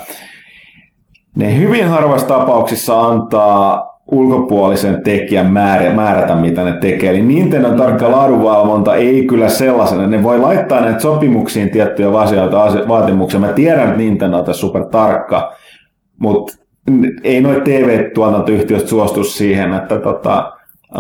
ne 1.35 1.57
hyvin 1.57 1.87
harvassa 1.87 2.27
tapauksissa 2.27 3.01
antaa 3.01 3.96
ulkopuolisen 4.11 5.03
tekijän 5.03 5.51
määrä, 5.51 5.93
määrätä, 5.93 6.35
mitä 6.35 6.63
ne 6.63 6.73
tekee. 6.73 7.09
Eli 7.09 7.21
Nintendo 7.21 7.69
tarkka 7.69 8.11
laadunvalvonta 8.11 8.95
ei 8.95 9.25
kyllä 9.25 9.49
sellaisena. 9.49 10.07
Ne 10.07 10.23
voi 10.23 10.39
laittaa 10.39 10.81
näitä 10.81 10.99
sopimuksiin 10.99 11.69
tiettyjä 11.69 12.11
vasioita, 12.11 12.87
vaatimuksia. 12.87 13.39
Mä 13.39 13.47
tiedän, 13.47 13.83
että 13.83 13.97
Nintendo 13.97 14.37
on 14.37 14.53
super 14.53 14.85
tarkka, 14.85 15.53
mutta 16.19 16.53
ei 17.23 17.41
noin 17.41 17.61
TV-tuotantoyhtiöt 17.61 18.87
suostu 18.87 19.23
siihen, 19.23 19.73
että 19.73 19.99
tota, 19.99 20.53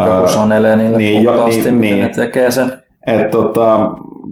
Joku 0.05 0.27
sanelee 0.27 0.75
niille 0.75 0.97
niin, 0.97 1.23
jo, 1.23 1.47
niin, 1.47 1.81
niin. 1.81 1.99
ne 1.99 2.09
tekee 2.09 2.51
sen. 2.51 2.73
Et, 3.07 3.31
tota, 3.31 3.91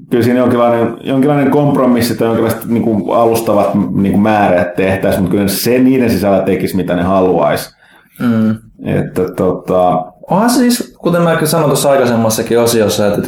kyllä 0.10 0.24
siinä 0.24 0.40
jonkinlainen, 0.40 0.98
jonkinlainen 1.04 1.52
kompromissi 1.52 2.18
tai 2.18 2.28
jonkinlaiset 2.28 2.66
niin 2.66 2.84
kuin 2.84 3.04
alustavat 3.16 3.76
niin 3.76 4.12
kuin 4.12 4.22
määrät 4.22 4.76
tehtäisiin, 4.76 5.22
mutta 5.22 5.36
kyllä 5.36 5.48
se 5.48 5.80
niiden 5.80 6.10
sisällä 6.10 6.40
tekisi, 6.40 6.76
mitä 6.76 6.96
ne 6.96 7.04
haluaisi. 7.04 7.76
Mm. 8.20 8.56
Että, 8.84 9.22
tota, 9.36 10.06
Onhan 10.30 10.50
siis, 10.50 10.96
kuten 10.98 11.22
mä 11.22 11.38
sanoin 11.44 11.70
tuossa 11.70 11.92
aikaisemmassakin 11.92 12.60
osiossa, 12.60 13.08
että 13.08 13.22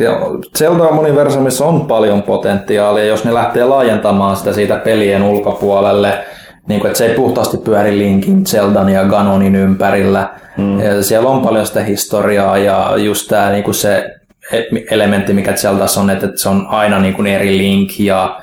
Zelda 0.58 0.92
Moniversumissa 0.92 1.66
on 1.66 1.85
paljon 1.85 2.24
potentiaalia, 2.24 3.06
jos 3.06 3.26
ne 3.26 3.34
lähtee 3.34 3.66
laajentamaan 3.66 4.35
sitä 4.35 4.53
siitä 4.53 4.76
pelien 4.76 5.24
ulkopuolelle, 5.24 6.14
niin 6.67 6.80
kuin, 6.80 6.90
että 6.90 6.98
se 6.98 7.06
ei 7.06 7.16
puhtaasti 7.16 7.58
pyöri 7.58 7.98
Linkin, 7.98 8.45
Zeldan 8.45 8.90
ja 8.90 9.06
Ganonin 9.06 9.56
ympärillä. 9.56 10.30
Mm. 10.58 10.80
Ja 10.80 11.03
siellä 11.03 11.30
on 11.30 11.42
paljon 11.42 11.66
sitä 11.66 11.84
historiaa 11.84 12.58
ja 12.58 12.93
just 12.98 13.27
tämä 13.27 13.50
niin 13.50 13.64
kuin 13.64 13.76
se 13.76 14.16
elementti, 14.92 15.34
mikä 15.34 15.53
Zeldassa 15.53 16.01
on, 16.01 16.09
että 16.09 16.27
se 16.35 16.50
on 16.50 16.67
aina 16.69 17.00
niin 17.00 17.14
kuin 17.14 17.27
eri 17.27 17.58
Link 17.58 18.00
ja, 18.00 18.40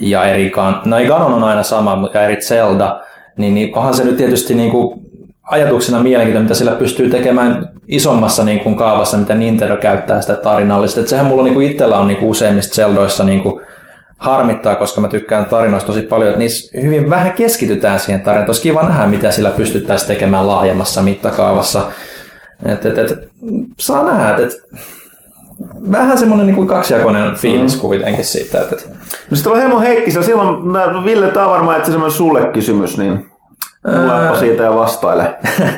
ja 0.00 0.24
eri 0.24 0.50
Gan... 0.50 0.82
No 0.84 0.98
ei 0.98 1.06
Ganon 1.06 1.32
on 1.32 1.44
aina 1.44 1.62
sama, 1.62 1.96
mutta 1.96 2.22
eri 2.22 2.36
Zelda, 2.36 3.00
niin, 3.36 3.54
niin 3.54 3.78
onhan 3.78 3.94
se 3.94 4.04
nyt 4.04 4.16
tietysti 4.16 4.54
niin 4.54 4.70
kuin 4.70 5.05
ajatuksena 5.50 6.02
mielenkiintoinen, 6.02 6.44
mitä 6.44 6.54
sillä 6.54 6.72
pystyy 6.72 7.10
tekemään 7.10 7.68
isommassa 7.88 8.44
niin 8.44 8.60
kuin 8.60 8.76
kaavassa, 8.76 9.16
mitä 9.16 9.34
Nintendo 9.34 9.76
käyttää 9.76 10.20
sitä 10.20 10.34
tarinallista. 10.34 11.00
Et 11.00 11.08
sehän 11.08 11.26
mulla 11.26 11.42
niin 11.42 11.54
kuin 11.54 11.70
itsellä 11.70 11.98
on 11.98 12.08
niin 12.08 12.18
kuin 12.18 12.28
useimmissa 12.28 12.74
Zeldoissa 12.74 13.24
niin 13.24 13.42
kuin 13.42 13.60
harmittaa, 14.18 14.76
koska 14.76 15.00
mä 15.00 15.08
tykkään 15.08 15.44
tarinoista 15.44 15.86
tosi 15.86 16.02
paljon, 16.02 16.28
että 16.28 16.38
niissä 16.38 16.80
hyvin 16.80 17.10
vähän 17.10 17.32
keskitytään 17.32 18.00
siihen 18.00 18.20
tarinaan. 18.20 18.48
Olisi 18.48 18.62
kiva 18.62 18.82
nähdä, 18.82 19.06
mitä 19.06 19.30
sillä 19.30 19.50
pystyttäisiin 19.50 20.08
tekemään 20.08 20.46
laajemmassa 20.46 21.02
mittakaavassa. 21.02 21.82
Et, 22.66 22.86
et, 22.86 22.98
et, 22.98 23.28
saa 23.78 24.04
nähdä, 24.04 24.30
että 24.30 24.42
et, 24.42 24.52
vähän 25.92 26.18
semmoinen 26.18 26.46
niin 26.46 26.56
kuin 26.56 26.68
kaksijakoinen 26.68 27.34
fiilis 27.34 27.74
mm. 27.74 27.80
kuitenkin 27.80 28.24
siitä. 28.24 28.60
Että, 28.60 28.76
et. 28.76 28.90
No 29.30 29.36
sitten 29.36 29.52
on 29.52 29.58
Hemo 29.58 29.80
Heikkisellä, 29.80 30.26
silloin 30.26 30.72
Ville, 31.04 31.28
tämä 31.28 31.46
on 31.46 31.52
varmaan 31.52 31.76
että 31.76 31.90
semmoinen 31.90 32.16
sulle 32.16 32.44
kysymys, 32.52 32.98
niin 32.98 33.35
luepa 33.86 34.38
siitä 34.38 34.62
ja 34.62 34.74
vastaile. 34.74 35.34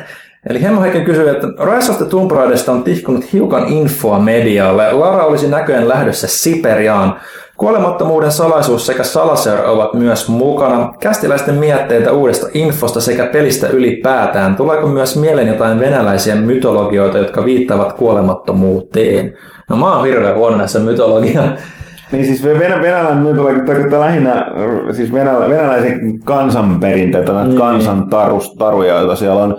Eli 0.49 0.61
Hemmo 0.61 0.81
Heikken 0.81 1.05
kysyy, 1.05 1.29
että 1.29 1.47
Rise 1.47 1.91
of 1.91 1.97
the 1.97 2.05
Tomb 2.05 2.31
Raiderista 2.31 2.71
on 2.71 2.83
tihkunut 2.83 3.33
hiukan 3.33 3.67
infoa 3.67 4.19
medialle. 4.19 4.91
Lara 4.91 5.25
olisi 5.25 5.47
näköjään 5.47 5.87
lähdössä 5.87 6.27
Siperiaan. 6.27 7.19
Kuolemattomuuden 7.57 8.31
salaisuus 8.31 8.85
sekä 8.85 9.03
Salaser 9.03 9.65
ovat 9.65 9.93
myös 9.93 10.29
mukana. 10.29 10.93
Kästiläisten 10.99 11.55
mietteitä 11.55 12.11
uudesta 12.11 12.47
infosta 12.53 13.01
sekä 13.01 13.25
pelistä 13.25 13.67
ylipäätään. 13.67 14.55
Tuleeko 14.55 14.87
myös 14.87 15.17
mieleen 15.17 15.47
jotain 15.47 15.79
venäläisiä 15.79 16.35
mytologioita, 16.35 17.17
jotka 17.17 17.45
viittaavat 17.45 17.93
kuolemattomuuteen? 17.93 19.33
No 19.69 19.75
mä 19.75 19.95
oon 19.95 20.05
hirveän 20.05 20.35
huono 20.35 20.57
näissä 20.57 20.79
mytologian. 20.79 21.57
Niin 22.11 22.25
siis 22.25 22.43
venä, 22.43 22.81
venäläinen 22.81 23.23
mytologia 23.23 23.65
tarkoittaa 23.65 23.99
lähinnä 23.99 24.45
siis 24.91 25.13
venälä, 25.13 25.49
venäläisen 25.49 26.19
kansanperinteitä, 26.23 27.33
näitä 27.33 27.47
Niin. 27.49 27.59
kansantaruja, 27.59 28.99
joita 28.99 29.15
siellä 29.15 29.43
on. 29.43 29.57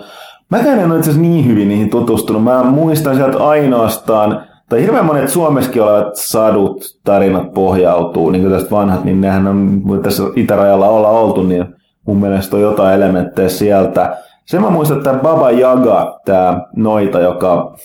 Mäkään 0.49 0.79
en 0.79 0.91
ole 0.91 0.97
itse 0.97 1.09
asiassa 1.09 1.29
niin 1.29 1.47
hyvin 1.47 1.69
niihin 1.69 1.89
tutustunut. 1.89 2.43
Mä 2.43 2.63
muistan 2.63 3.15
sieltä 3.15 3.37
ainoastaan, 3.37 4.43
tai 4.69 4.81
hirveän 4.81 5.05
monet 5.05 5.29
Suomessakin 5.29 5.81
olevat 5.83 6.15
sadut, 6.15 6.83
tarinat 7.03 7.53
pohjautuu, 7.53 8.29
niin 8.29 8.41
kuin 8.41 8.53
tästä 8.53 8.71
vanhat, 8.71 9.03
niin 9.03 9.21
nehän 9.21 9.47
on, 9.47 9.81
tässä 10.03 10.23
itärajalla 10.35 10.89
olla 10.89 11.09
oltu, 11.09 11.43
niin 11.43 11.65
mun 12.07 12.17
mielestä 12.17 12.55
on 12.55 12.61
jotain 12.61 12.95
elementtejä 12.95 13.49
sieltä. 13.49 14.17
Sen 14.45 14.61
mä 14.61 14.69
muistan, 14.69 14.97
että 14.97 15.13
Baba 15.13 15.51
Yaga, 15.51 16.19
tämä 16.25 16.61
noita, 16.75 17.19
joka 17.19 17.75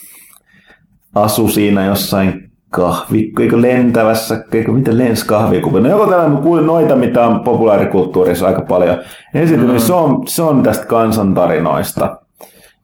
asui 1.14 1.50
siinä 1.50 1.86
jossain 1.86 2.45
kahvi, 2.76 3.32
eikö 3.40 3.62
lentävässä, 3.62 4.44
eikö 4.52 4.72
mitä 4.72 4.98
lens 4.98 5.24
kahvikuppi. 5.24 5.80
No 5.80 5.88
joko 5.88 6.06
tällainen 6.06 6.42
kuulin 6.42 6.66
noita, 6.66 6.96
mitä 6.96 7.26
on 7.26 7.40
populaarikulttuurissa 7.40 8.46
aika 8.46 8.62
paljon 8.62 8.98
esiintynyt, 9.34 9.76
mm. 9.76 9.80
se, 9.80 9.92
on, 9.92 10.22
se 10.26 10.42
on 10.42 10.62
tästä 10.62 10.86
kansantarinoista. 10.86 12.16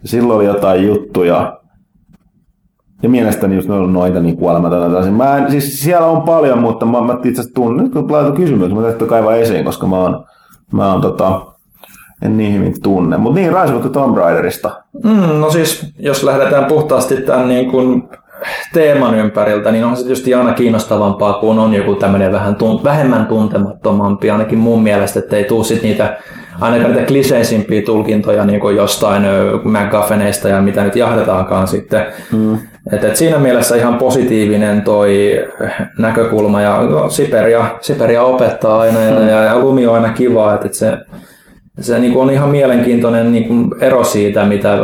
Ja 0.02 0.08
silloin 0.08 0.36
oli 0.36 0.44
jotain 0.44 0.86
juttuja. 0.86 1.58
Ja 3.02 3.08
mielestäni 3.08 3.54
just 3.54 3.70
on 3.70 3.92
noita 3.92 4.20
niin 4.20 4.38
tällaisia. 4.70 5.12
Mä 5.12 5.36
en, 5.36 5.50
siis 5.50 5.80
siellä 5.80 6.06
on 6.06 6.22
paljon, 6.22 6.58
mutta 6.58 6.86
mä, 6.86 7.00
mä 7.00 7.12
itse 7.12 7.40
asiassa 7.40 7.54
tunnen, 7.54 7.84
nyt 7.84 7.92
kun 7.92 8.12
laitan 8.12 8.32
kysymyksen, 8.32 8.76
mä 8.76 8.82
täytyy 8.82 9.06
kaivaa 9.06 9.34
esiin, 9.34 9.64
koska 9.64 9.86
mä 9.86 9.96
oon, 9.96 10.24
mä 10.72 10.92
oon 10.92 11.00
tota, 11.00 11.40
en 12.22 12.36
niin 12.36 12.54
hyvin 12.54 12.82
tunne. 12.82 13.16
Mutta 13.16 13.40
niin, 13.40 13.52
Rise 13.52 13.74
of 13.74 13.82
the 13.82 13.90
Tomb 13.90 14.16
Raiderista. 14.16 14.82
Mm, 15.04 15.40
no 15.40 15.50
siis, 15.50 15.92
jos 15.98 16.22
lähdetään 16.22 16.64
puhtaasti 16.64 17.16
tämän 17.16 17.48
niin 17.48 17.70
kuin 17.70 18.08
teeman 18.72 19.14
ympäriltä, 19.14 19.72
niin 19.72 19.84
on 19.84 19.96
se 19.96 20.02
tietysti 20.02 20.34
aina 20.34 20.52
kiinnostavampaa, 20.52 21.32
kun 21.32 21.58
on 21.58 21.74
joku 21.74 21.94
tämmöinen 21.94 22.32
vähän 22.32 22.54
tunt- 22.54 22.84
vähemmän 22.84 23.26
tuntemattomampi, 23.26 24.30
ainakin 24.30 24.58
mun 24.58 24.82
mielestä, 24.82 25.18
että 25.18 25.36
ei 25.36 25.44
tule 25.44 25.64
sit 25.64 25.82
niitä 25.82 26.16
ainakaan 26.60 26.92
niitä 26.92 27.06
kliseisimpiä 27.06 27.82
tulkintoja 27.82 28.44
niin 28.44 28.60
kuin 28.60 28.76
jostain 28.76 29.22
McGuffeneista 29.64 30.48
ja 30.48 30.62
mitä 30.62 30.84
nyt 30.84 30.96
jahdetaankaan 30.96 31.68
sitten. 31.68 32.06
Mm. 32.32 32.58
Et, 32.92 33.04
et 33.04 33.16
siinä 33.16 33.38
mielessä 33.38 33.76
ihan 33.76 33.94
positiivinen 33.94 34.82
toi 34.82 35.40
näkökulma 35.98 36.60
ja 36.60 36.82
no, 36.82 37.08
Siperia, 37.08 37.66
Siperia 37.80 38.22
opettaa 38.22 38.80
aina 38.80 39.00
ja, 39.00 39.20
mm. 39.20 39.28
ja, 39.28 39.42
ja 39.42 39.58
lumi 39.58 39.86
on 39.86 39.94
aina 39.94 40.12
kiva, 40.12 40.54
että 40.54 40.66
et 40.66 40.74
se, 40.74 40.98
se 41.80 41.98
niin 41.98 42.12
kuin 42.12 42.22
on 42.22 42.30
ihan 42.30 42.48
mielenkiintoinen 42.48 43.32
niin 43.32 43.48
kuin 43.48 43.70
ero 43.80 44.04
siitä, 44.04 44.44
mitä 44.44 44.78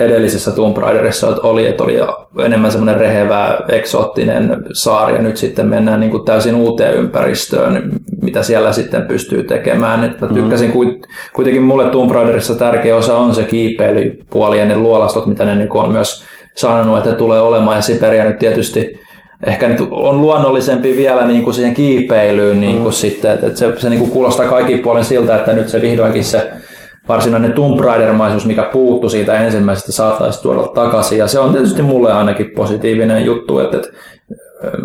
edellisessä 0.00 0.50
Tomb 0.50 0.76
Raiderissa 0.76 1.36
oli, 1.42 1.66
että 1.66 1.84
oli 1.84 1.98
enemmän 2.44 2.72
semmoinen 2.72 3.00
rehevä, 3.00 3.58
eksoottinen 3.68 4.56
saari, 4.72 5.14
ja 5.14 5.22
nyt 5.22 5.36
sitten 5.36 5.66
mennään 5.66 6.00
niin 6.00 6.10
kuin 6.10 6.24
täysin 6.24 6.54
uuteen 6.54 6.94
ympäristöön, 6.94 7.92
mitä 8.22 8.42
siellä 8.42 8.72
sitten 8.72 9.02
pystyy 9.02 9.42
tekemään. 9.42 10.04
Että 10.04 10.26
mä 10.26 10.32
tykkäsin 10.32 10.72
kuit- 10.72 11.06
kuitenkin 11.32 11.62
mulle 11.62 11.84
Tomb 11.84 12.10
Raiderissa 12.10 12.54
tärkeä 12.54 12.96
osa 12.96 13.16
on 13.16 13.34
se 13.34 13.42
kiipeilypuoli 13.42 14.58
ja 14.58 14.64
ne 14.64 14.76
luolastot, 14.76 15.26
mitä 15.26 15.44
ne 15.44 15.54
niin 15.54 15.68
kuin 15.68 15.84
on 15.84 15.92
myös 15.92 16.24
sanonut, 16.56 16.98
että 16.98 17.12
tulee 17.12 17.40
olemaan, 17.40 17.76
ja 17.76 17.82
Siberia 17.82 18.24
nyt 18.24 18.38
tietysti 18.38 19.00
ehkä 19.46 19.68
nyt 19.68 19.80
on 19.90 20.20
luonnollisempi 20.20 20.96
vielä 20.96 21.26
niin 21.26 21.44
kuin 21.44 21.54
siihen 21.54 21.74
kiipeilyyn 21.74 22.60
niin 22.60 22.82
kuin 22.82 22.92
sitten, 22.92 23.30
että 23.30 23.54
se, 23.54 23.72
se 23.76 23.90
niin 23.90 24.00
kuin 24.00 24.10
kuulostaa 24.10 24.48
kaikin 24.48 24.78
puolin 24.78 25.04
siltä, 25.04 25.36
että 25.36 25.52
nyt 25.52 25.68
se 25.68 25.80
vihdoinkin 25.80 26.24
se 26.24 26.50
varsinainen 27.10 27.52
Tomb 27.52 27.80
Raider-maisuus, 27.80 28.46
mikä 28.46 28.62
puuttu 28.62 29.08
siitä 29.08 29.34
ensimmäisestä, 29.34 29.92
saataisiin 29.92 30.42
tuoda 30.42 30.68
takaisin. 30.68 31.18
Ja 31.18 31.26
se 31.26 31.38
on 31.38 31.52
tietysti 31.52 31.82
mulle 31.82 32.12
ainakin 32.12 32.50
positiivinen 32.56 33.24
juttu, 33.24 33.58
että, 33.58 33.76
että 33.76 33.88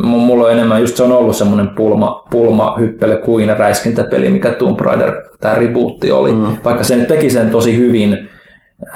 mulla 0.03 0.45
on 0.45 0.51
enemmän, 0.51 0.81
just 0.81 0.97
se 0.97 1.03
on 1.03 1.11
ollut 1.11 1.35
semmoinen 1.35 1.69
pulma, 1.69 2.25
pulma 2.31 2.75
hyppele 2.79 3.17
kuin 3.17 3.57
räiskintäpeli, 3.57 4.29
mikä 4.29 4.51
Tomb 4.51 4.79
Raider, 4.79 5.13
tämä 5.41 5.55
rebootti 5.55 6.11
oli. 6.11 6.31
Mm. 6.31 6.57
Vaikka 6.63 6.83
se 6.83 6.95
nyt 6.95 7.07
teki 7.07 7.29
sen 7.29 7.49
tosi 7.49 7.77
hyvin, 7.77 8.29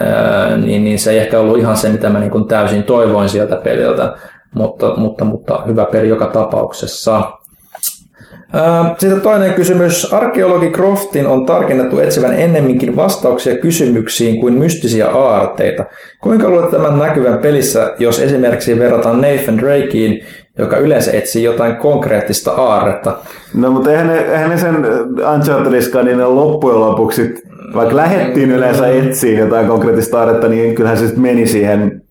ää, 0.01 0.58
niin, 0.58 0.83
niin 0.83 0.99
se 0.99 1.11
ei 1.11 1.17
ehkä 1.17 1.40
ollut 1.40 1.58
ihan 1.58 1.77
se, 1.77 1.90
mitä 1.90 2.09
mä 2.09 2.19
niin 2.19 2.32
kuin 2.32 2.48
täysin 2.48 2.83
toivoin 2.83 3.30
sieltä 3.30 3.56
peliltä, 3.56 4.14
mutta, 4.56 4.93
mutta, 4.98 5.25
mutta 5.25 5.64
hyvä 5.67 5.85
peli 5.85 6.09
joka 6.09 6.25
tapauksessa. 6.25 7.38
Sitten 8.97 9.21
toinen 9.21 9.53
kysymys. 9.53 10.13
Arkeologi 10.13 10.69
Croftin 10.69 11.27
on 11.27 11.45
tarkennettu 11.45 11.99
etsivän 11.99 12.39
ennemminkin 12.39 12.95
vastauksia 12.95 13.57
kysymyksiin 13.57 14.41
kuin 14.41 14.53
mystisiä 14.53 15.07
aarteita. 15.07 15.85
Kuinka 16.21 16.49
luulet 16.49 16.71
tämän 16.71 16.99
näkyvän 16.99 17.37
pelissä, 17.37 17.93
jos 17.99 18.19
esimerkiksi 18.19 18.79
verrataan 18.79 19.21
Nathan 19.21 19.57
Drakeen, 19.57 20.19
joka 20.57 20.77
yleensä 20.77 21.11
etsii 21.11 21.43
jotain 21.43 21.75
konkreettista 21.75 22.51
aarretta? 22.51 23.17
No 23.53 23.71
mutta 23.71 23.91
eihän 23.91 24.07
ne, 24.07 24.19
eihän 24.19 24.49
ne 24.49 24.57
sen 24.57 24.75
Unchartediskaan, 25.35 26.05
niin 26.05 26.35
loppujen 26.35 26.79
lopuksi, 26.79 27.33
vaikka 27.75 27.95
lähettiin 27.95 28.51
yleensä 28.51 28.87
etsiä 28.87 29.39
jotain 29.39 29.67
konkreettista 29.67 30.19
aarretta, 30.19 30.47
niin 30.47 30.75
kyllähän 30.75 30.97
se 30.97 31.05
sitten 31.05 31.21
meni 31.21 31.47
siihen 31.47 32.01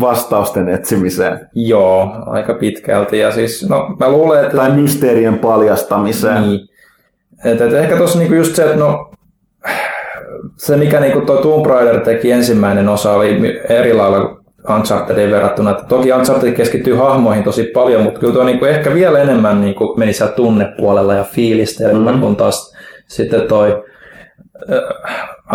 vastausten 0.00 0.68
etsimiseen. 0.68 1.48
Joo, 1.54 2.08
aika 2.26 2.54
pitkälti. 2.54 3.18
Ja 3.18 3.32
siis, 3.32 3.68
no, 3.68 3.96
mä 4.00 4.10
luulen, 4.10 4.44
että... 4.44 4.56
Tai 4.56 4.70
mysteerien 4.70 5.38
paljastamiseen. 5.38 6.42
Niin. 6.42 6.60
Et, 7.44 7.60
et 7.60 7.72
ehkä 7.72 7.96
tuossa 7.96 8.18
niinku 8.18 8.34
just 8.34 8.54
se, 8.54 8.64
että 8.64 8.76
no, 8.76 9.10
se 10.56 10.76
mikä 10.76 11.00
niinku 11.00 11.20
tuo 11.20 11.36
Tomb 11.36 11.66
Raider 11.66 12.00
teki 12.00 12.30
ensimmäinen 12.30 12.88
osa 12.88 13.12
oli 13.12 13.60
eri 13.68 13.94
lailla 13.94 14.40
Unchartedin 14.76 15.30
verrattuna. 15.30 15.70
Että 15.70 15.84
toki 15.84 16.12
Uncharted 16.12 16.52
keskittyy 16.52 16.94
hahmoihin 16.94 17.44
tosi 17.44 17.64
paljon, 17.64 18.02
mutta 18.02 18.20
kyllä 18.20 18.34
tuo 18.34 18.44
niin 18.44 18.58
kuin 18.58 18.70
ehkä 18.70 18.94
vielä 18.94 19.18
enemmän 19.18 19.60
niin 19.60 19.74
kuin 19.74 19.98
meni 19.98 20.12
siellä 20.12 20.34
tunnepuolella 20.34 21.14
ja 21.14 21.24
fiilistä, 21.24 21.92
mm-hmm. 21.92 22.20
kun 22.20 22.36
taas 22.36 22.76
sitten 23.06 23.42
toi 23.42 23.84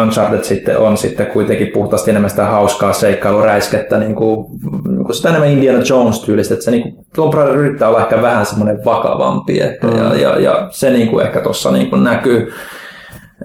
Uncharted 0.01 0.43
sitten 0.43 0.77
on 0.77 0.97
sitten 0.97 1.25
kuitenkin 1.25 1.67
puhtaasti 1.73 2.11
enemmän 2.11 2.29
sitä 2.29 2.45
hauskaa 2.45 2.93
seikkailuräiskettä, 2.93 3.97
niin 3.97 4.15
kuin, 4.15 4.45
niin 4.87 5.05
kuin 5.05 5.15
sitä 5.15 5.29
enemmän 5.29 5.49
Indiana 5.49 5.83
Jones-tyylistä, 5.89 6.53
että 6.53 6.65
se 6.65 6.71
niin 6.71 6.83
kuin, 6.83 7.05
Tomb 7.15 7.33
Raider 7.33 7.55
yrittää 7.55 7.89
olla 7.89 8.01
ehkä 8.01 8.21
vähän 8.21 8.45
semmoinen 8.45 8.85
vakavampi 8.85 9.59
ehkä, 9.59 9.87
mm. 9.87 9.97
ja, 9.97 10.15
ja, 10.15 10.39
ja, 10.39 10.67
se 10.71 10.89
niin 10.89 11.07
kuin 11.07 11.25
ehkä 11.25 11.41
tuossa 11.41 11.71
niin 11.71 11.89
kuin 11.89 12.03
näkyy. 12.03 12.53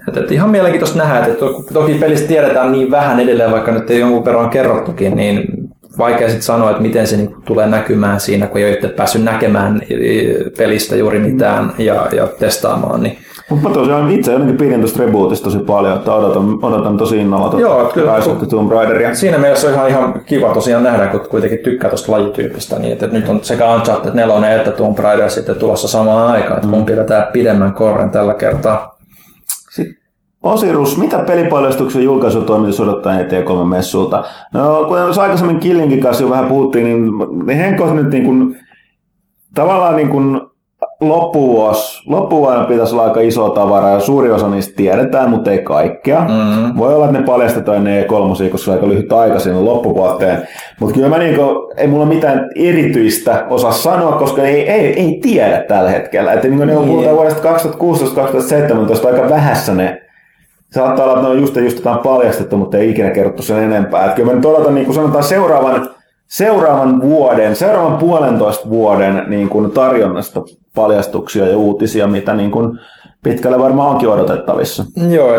Et, 0.07 0.17
et 0.17 0.31
ihan 0.31 0.49
mielenkiintoista 0.49 0.97
nähdä, 0.97 1.19
että 1.19 1.39
to, 1.39 1.63
toki 1.73 1.93
pelistä 1.93 2.27
tiedetään 2.27 2.71
niin 2.71 2.91
vähän 2.91 3.19
edelleen, 3.19 3.51
vaikka 3.51 3.71
nyt 3.71 3.89
ei 3.89 3.99
jonkun 3.99 4.25
verran 4.25 4.49
kerrottukin, 4.49 5.15
niin 5.15 5.43
vaikea 5.97 6.27
sitten 6.27 6.41
sanoa, 6.41 6.69
että 6.69 6.81
miten 6.81 7.07
se 7.07 7.17
niinku 7.17 7.41
tulee 7.45 7.67
näkymään 7.67 8.19
siinä, 8.19 8.47
kun 8.47 8.61
ei 8.61 8.79
ole 8.83 8.89
päässyt 8.89 9.23
näkemään 9.23 9.81
pelistä 10.57 10.95
juuri 10.95 11.19
mitään 11.19 11.73
ja, 11.77 12.07
ja 12.15 12.27
testaamaan. 12.27 13.03
Niin. 13.03 13.17
Mutta 13.51 13.69
tosiaan 13.69 14.11
itse 14.11 14.31
jotenkin 14.31 14.57
pidin 14.57 14.79
tuosta 14.79 15.03
rebootista 15.03 15.43
tosi 15.43 15.59
paljon, 15.59 15.95
että 15.95 16.13
odotan, 16.13 16.59
odotan 16.61 16.97
tosi 16.97 17.17
innolla 17.17 17.49
tuota 17.49 17.61
Joo, 17.61 17.91
kyllä. 17.93 18.15
Rise 18.15 18.31
of 18.31 18.37
the 18.37 18.47
Tomb 18.47 18.71
Raideria. 18.71 19.15
Siinä 19.15 19.37
mielessä 19.37 19.67
on 19.67 19.73
ihan, 19.73 19.89
ihan 19.89 20.21
kiva 20.25 20.53
tosiaan 20.53 20.83
nähdä, 20.83 21.07
kun 21.07 21.19
kuitenkin 21.29 21.59
tykkää 21.59 21.89
tuosta 21.89 22.11
lajityypistä, 22.11 22.79
niin 22.79 22.93
että 22.93 23.07
nyt 23.07 23.29
on 23.29 23.39
sekä 23.43 23.75
Uncharted 23.75 24.13
4 24.13 24.55
että 24.55 24.71
Tomb 24.71 24.99
Raider 24.99 25.29
sitten 25.29 25.55
tulossa 25.55 25.87
samaan 25.87 26.27
aikaan, 26.27 26.57
että 26.57 26.69
kumpi 26.69 26.95
vetää 26.95 27.29
pidemmän 27.33 27.73
korren 27.73 28.09
tällä 28.09 28.33
kertaa. 28.33 28.91
Osirus, 30.43 30.97
mitä 30.97 31.19
pelipaljastuksen 31.19 32.03
julkaisutoimitus 32.03 32.79
odottaa 32.79 33.13
ET3-messulta? 33.13 34.23
No, 34.53 34.85
kuten 34.87 35.03
tuossa 35.03 35.21
aikaisemmin 35.21 35.59
Killingin 35.59 35.99
kanssa 36.01 36.23
jo 36.23 36.29
vähän 36.29 36.45
puhuttiin, 36.45 36.85
niin 36.85 37.57
Henkko 37.57 37.93
nyt 37.93 38.09
niin 38.09 38.25
kuin, 38.25 38.57
tavallaan 39.55 39.95
niin 39.95 40.09
kuin 40.09 40.41
loppuvuosi, 41.01 42.09
loppuvuonna 42.09 42.63
pitäisi 42.63 42.93
olla 42.93 43.03
aika 43.03 43.19
iso 43.19 43.49
tavara 43.49 43.89
ja 43.89 43.99
suuri 43.99 44.31
osa 44.31 44.49
niistä 44.49 44.73
tiedetään, 44.75 45.29
mutta 45.29 45.51
ei 45.51 45.59
kaikkea. 45.59 46.19
Mm-hmm. 46.19 46.77
Voi 46.77 46.95
olla, 46.95 47.05
että 47.05 47.19
ne 47.19 47.25
paljastetaan 47.25 47.83
ne 47.83 48.01
E3, 48.03 48.49
koska 48.49 48.57
se 48.57 48.71
on 48.71 48.75
aika 48.75 48.87
lyhyt 48.87 49.13
aika 49.13 49.39
sinne 49.39 49.59
loppuvuoteen. 49.59 50.47
Mutta 50.79 50.95
kyllä 50.95 51.09
mä 51.09 51.17
niinku, 51.17 51.73
ei 51.77 51.87
mulla 51.87 52.05
mitään 52.05 52.49
erityistä 52.55 53.45
osaa 53.49 53.71
sanoa, 53.71 54.11
koska 54.11 54.43
ei, 54.43 54.69
ei, 54.69 54.99
ei 54.99 55.19
tiedä 55.21 55.63
tällä 55.67 55.89
hetkellä. 55.89 56.33
Että 56.33 56.47
niin 56.47 56.67
niin. 56.67 56.79
puhutaan 56.79 57.15
vuodesta 57.15 57.53
2016-2017 59.03 59.07
aika 59.07 59.29
vähässä 59.29 59.73
ne 59.73 60.01
Saattaa 60.71 61.05
olla, 61.05 61.13
että 61.13 61.27
ne 61.27 61.33
on 61.33 61.39
just, 61.39 61.55
just 61.55 61.77
jotain 61.77 61.99
paljastettu, 61.99 62.57
mutta 62.57 62.77
ei 62.77 62.89
ikinä 62.89 63.09
kerrottu 63.09 63.43
sen 63.43 63.63
enempää. 63.63 64.05
Että 64.05 64.15
kyllä 64.15 64.29
mä 64.29 64.35
nyt 64.35 64.45
odotan, 64.45 64.75
niin 64.75 64.85
kuin 64.85 64.95
sanotaan, 64.95 65.23
seuraavan, 65.23 65.89
seuraavan 66.27 67.01
vuoden, 67.01 67.55
seuraavan 67.55 67.97
puolentoista 67.97 68.69
vuoden 68.69 69.23
niin 69.27 69.49
kuin 69.49 69.71
tarjonnasta 69.71 70.41
paljastuksia 70.75 71.47
ja 71.47 71.57
uutisia, 71.57 72.07
mitä 72.07 72.33
niin 72.33 72.51
kuin 72.51 72.79
pitkälle 73.23 73.59
varmaan 73.59 73.89
onkin 73.89 74.09
odotettavissa. 74.09 74.83
Joo, 75.09 75.33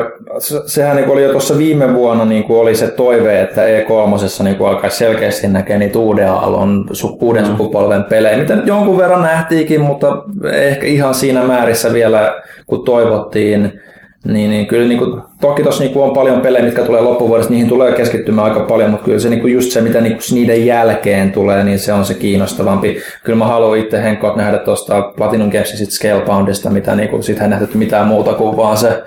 sehän 0.67 0.97
niin 0.97 1.11
oli 1.11 1.23
jo 1.23 1.31
tuossa 1.31 1.59
viime 1.59 1.95
vuonna 1.95 2.25
niin 2.25 2.45
kuin 2.45 2.61
oli 2.61 2.75
se 2.75 2.89
toive, 2.89 3.41
että 3.41 3.63
E3 3.67 4.43
niin 4.45 4.57
kuin 4.57 4.71
alkaisi 4.71 4.97
selkeästi 4.97 5.49
näkeä 5.49 5.79
niitä 5.79 5.99
uuden 5.99 6.31
aallon, 6.31 6.85
uuden 7.21 7.45
mm. 7.45 7.51
sukupolven 7.51 8.05
pelejä, 8.05 8.39
mitä 8.39 8.57
nyt 8.57 8.67
jonkun 8.67 8.99
verran 8.99 9.23
nähtiinkin, 9.23 9.81
mutta 9.81 10.23
ehkä 10.53 10.87
ihan 10.87 11.15
siinä 11.15 11.43
määrissä 11.43 11.93
vielä, 11.93 12.43
kun 12.67 12.85
toivottiin. 12.85 13.81
Niin, 14.25 14.51
niin 14.51 14.67
kyllä 14.67 14.89
niin 14.89 14.99
kuin, 14.99 15.23
toki 15.41 15.63
tuossa 15.63 15.85
niin 15.85 15.99
on 15.99 16.13
paljon 16.13 16.41
pelejä, 16.41 16.65
mitkä 16.65 16.83
tulee 16.83 17.01
loppuvuodesta, 17.01 17.53
niihin 17.53 17.69
tulee 17.69 17.93
keskittymään 17.93 18.49
aika 18.49 18.61
paljon, 18.61 18.91
mutta 18.91 19.05
kyllä 19.05 19.19
se 19.19 19.29
niin 19.29 19.41
kuin 19.41 19.53
just 19.53 19.71
se, 19.71 19.81
mitä 19.81 20.01
niin 20.01 20.13
kuin 20.13 20.35
niiden 20.35 20.67
jälkeen 20.67 21.33
tulee, 21.33 21.65
niin 21.65 21.79
se 21.79 21.93
on 21.93 22.05
se 22.05 22.15
kiinnostavampi. 22.15 23.03
Kyllä 23.25 23.39
mä 23.39 23.47
haluan 23.47 23.79
itse 23.79 24.03
Henkot 24.03 24.37
nähdä 24.37 24.59
tuosta 24.59 25.03
Platinum 25.03 25.51
Gamesin 25.51 25.87
Scaleboundista, 25.87 26.71
mitä 26.71 26.97
niin 26.97 27.09
kuin, 27.09 27.23
sit 27.23 27.41
ei 27.41 27.49
nähty 27.49 27.79
mitään 27.79 28.07
muuta 28.07 28.35
kuin 28.35 28.57
vaan 28.57 28.77
se 28.77 29.03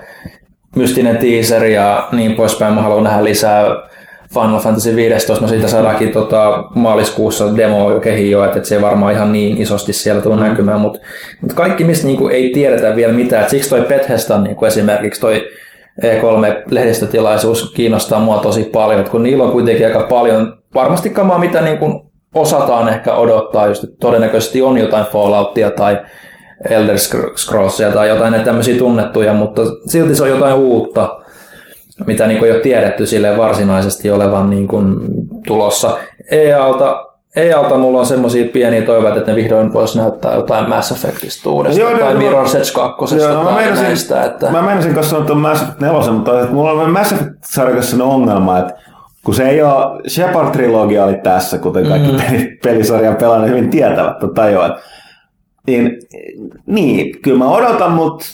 mystinen 0.76 1.16
teaser 1.16 1.64
ja 1.64 2.08
niin 2.12 2.34
poispäin. 2.34 2.74
Mä 2.74 2.82
haluan 2.82 3.04
nähdä 3.04 3.24
lisää 3.24 3.66
Final 4.34 4.60
Fantasy 4.60 4.96
15, 4.96 5.44
no 5.44 5.48
siitä 5.48 5.68
saadaankin 5.68 6.12
tota, 6.12 6.64
maaliskuussa 6.74 7.56
demo 7.56 7.92
jo 7.92 8.00
kehi 8.00 8.30
jo, 8.30 8.44
että, 8.44 8.64
se 8.64 8.74
ei 8.74 8.82
varmaan 8.82 9.12
ihan 9.12 9.32
niin 9.32 9.62
isosti 9.62 9.92
siellä 9.92 10.22
tule 10.22 10.36
mm. 10.36 10.42
näkymään, 10.42 10.80
mutta, 10.80 10.98
mutta 11.40 11.56
kaikki, 11.56 11.84
mistä 11.84 12.06
niinku, 12.06 12.28
ei 12.28 12.50
tiedetä 12.54 12.96
vielä 12.96 13.12
mitään, 13.12 13.40
että 13.40 13.50
siksi 13.50 13.70
toi 13.70 13.80
Bethesda 13.80 14.38
niinku, 14.38 14.64
esimerkiksi 14.64 15.20
toi 15.20 15.48
E3-lehdistötilaisuus 16.02 17.72
kiinnostaa 17.74 18.20
mua 18.20 18.38
tosi 18.38 18.64
paljon, 18.64 19.00
että 19.00 19.12
kun 19.12 19.22
niillä 19.22 19.44
on 19.44 19.52
kuitenkin 19.52 19.86
aika 19.86 20.06
paljon 20.10 20.58
varmasti 20.74 21.10
kamaa, 21.10 21.38
mitä 21.38 21.60
niinku 21.60 22.10
osataan 22.34 22.88
ehkä 22.88 23.14
odottaa, 23.14 23.66
just, 23.66 23.84
että 23.84 23.96
todennäköisesti 24.00 24.62
on 24.62 24.78
jotain 24.78 25.06
Falloutia 25.06 25.70
tai 25.70 25.98
Elder 26.70 26.96
Scrollsia 27.36 27.92
tai 27.92 28.08
jotain 28.08 28.30
näitä 28.30 28.44
tämmöisiä 28.44 28.78
tunnettuja, 28.78 29.34
mutta 29.34 29.62
silti 29.86 30.14
se 30.14 30.22
on 30.22 30.28
jotain 30.28 30.54
uutta 30.54 31.18
mitä 32.06 32.26
niin 32.26 32.38
kuin 32.38 32.48
ei 32.48 32.54
ole 32.54 32.62
tiedetty 32.62 33.06
sille 33.06 33.36
varsinaisesti 33.36 34.10
olevan 34.10 34.50
niin 34.50 34.68
kuin 34.68 34.96
tulossa. 35.46 35.98
EA-alta 36.30 37.06
EA-alta 37.36 37.78
mulla 37.78 38.00
on 38.00 38.06
semmoisia 38.06 38.48
pieniä 38.52 38.82
toiveita, 38.82 39.18
että 39.18 39.30
ne 39.30 39.36
vihdoin 39.36 39.72
vois 39.72 39.96
näyttää 39.96 40.34
jotain 40.34 40.68
Mass 40.68 40.92
Effectista 40.92 41.50
uudestaan, 41.50 41.90
joo, 41.90 41.98
tai 41.98 42.14
no, 42.14 42.20
Mirror's 42.20 42.56
Edge 42.56 42.72
2 42.74 43.16
joo, 43.16 43.44
tai 43.44 43.54
meinasin, 43.54 43.84
näistä. 43.84 44.24
Että... 44.24 44.50
Mä 44.50 44.62
menisin 44.62 44.94
kanssa 44.94 45.10
sanoa 45.10 45.26
tuon 45.26 45.38
Mass 45.38 45.62
Effect 45.62 45.80
4, 45.80 46.12
mutta 46.12 46.40
että 46.40 46.54
mulla 46.54 46.70
on 46.70 46.90
Mass 46.90 47.12
Effect-sarjakassa 47.12 48.04
ongelma, 48.04 48.58
että 48.58 48.74
kun 49.24 49.34
se 49.34 49.48
ei 49.48 49.62
ole, 49.62 50.02
Shepard-trilogia 50.08 51.04
oli 51.04 51.14
tässä, 51.22 51.58
kuten 51.58 51.86
kaikki 51.86 52.12
mm. 52.12 52.18
pelisarjan 52.64 53.16
pelaajat 53.16 53.48
hyvin 53.48 53.70
tietävät 53.70 54.16
tajuavat. 54.34 54.72
Niin, 55.66 55.98
niin, 56.66 57.22
kyllä 57.22 57.38
mä 57.38 57.48
odotan, 57.48 57.92
mutta 57.92 58.26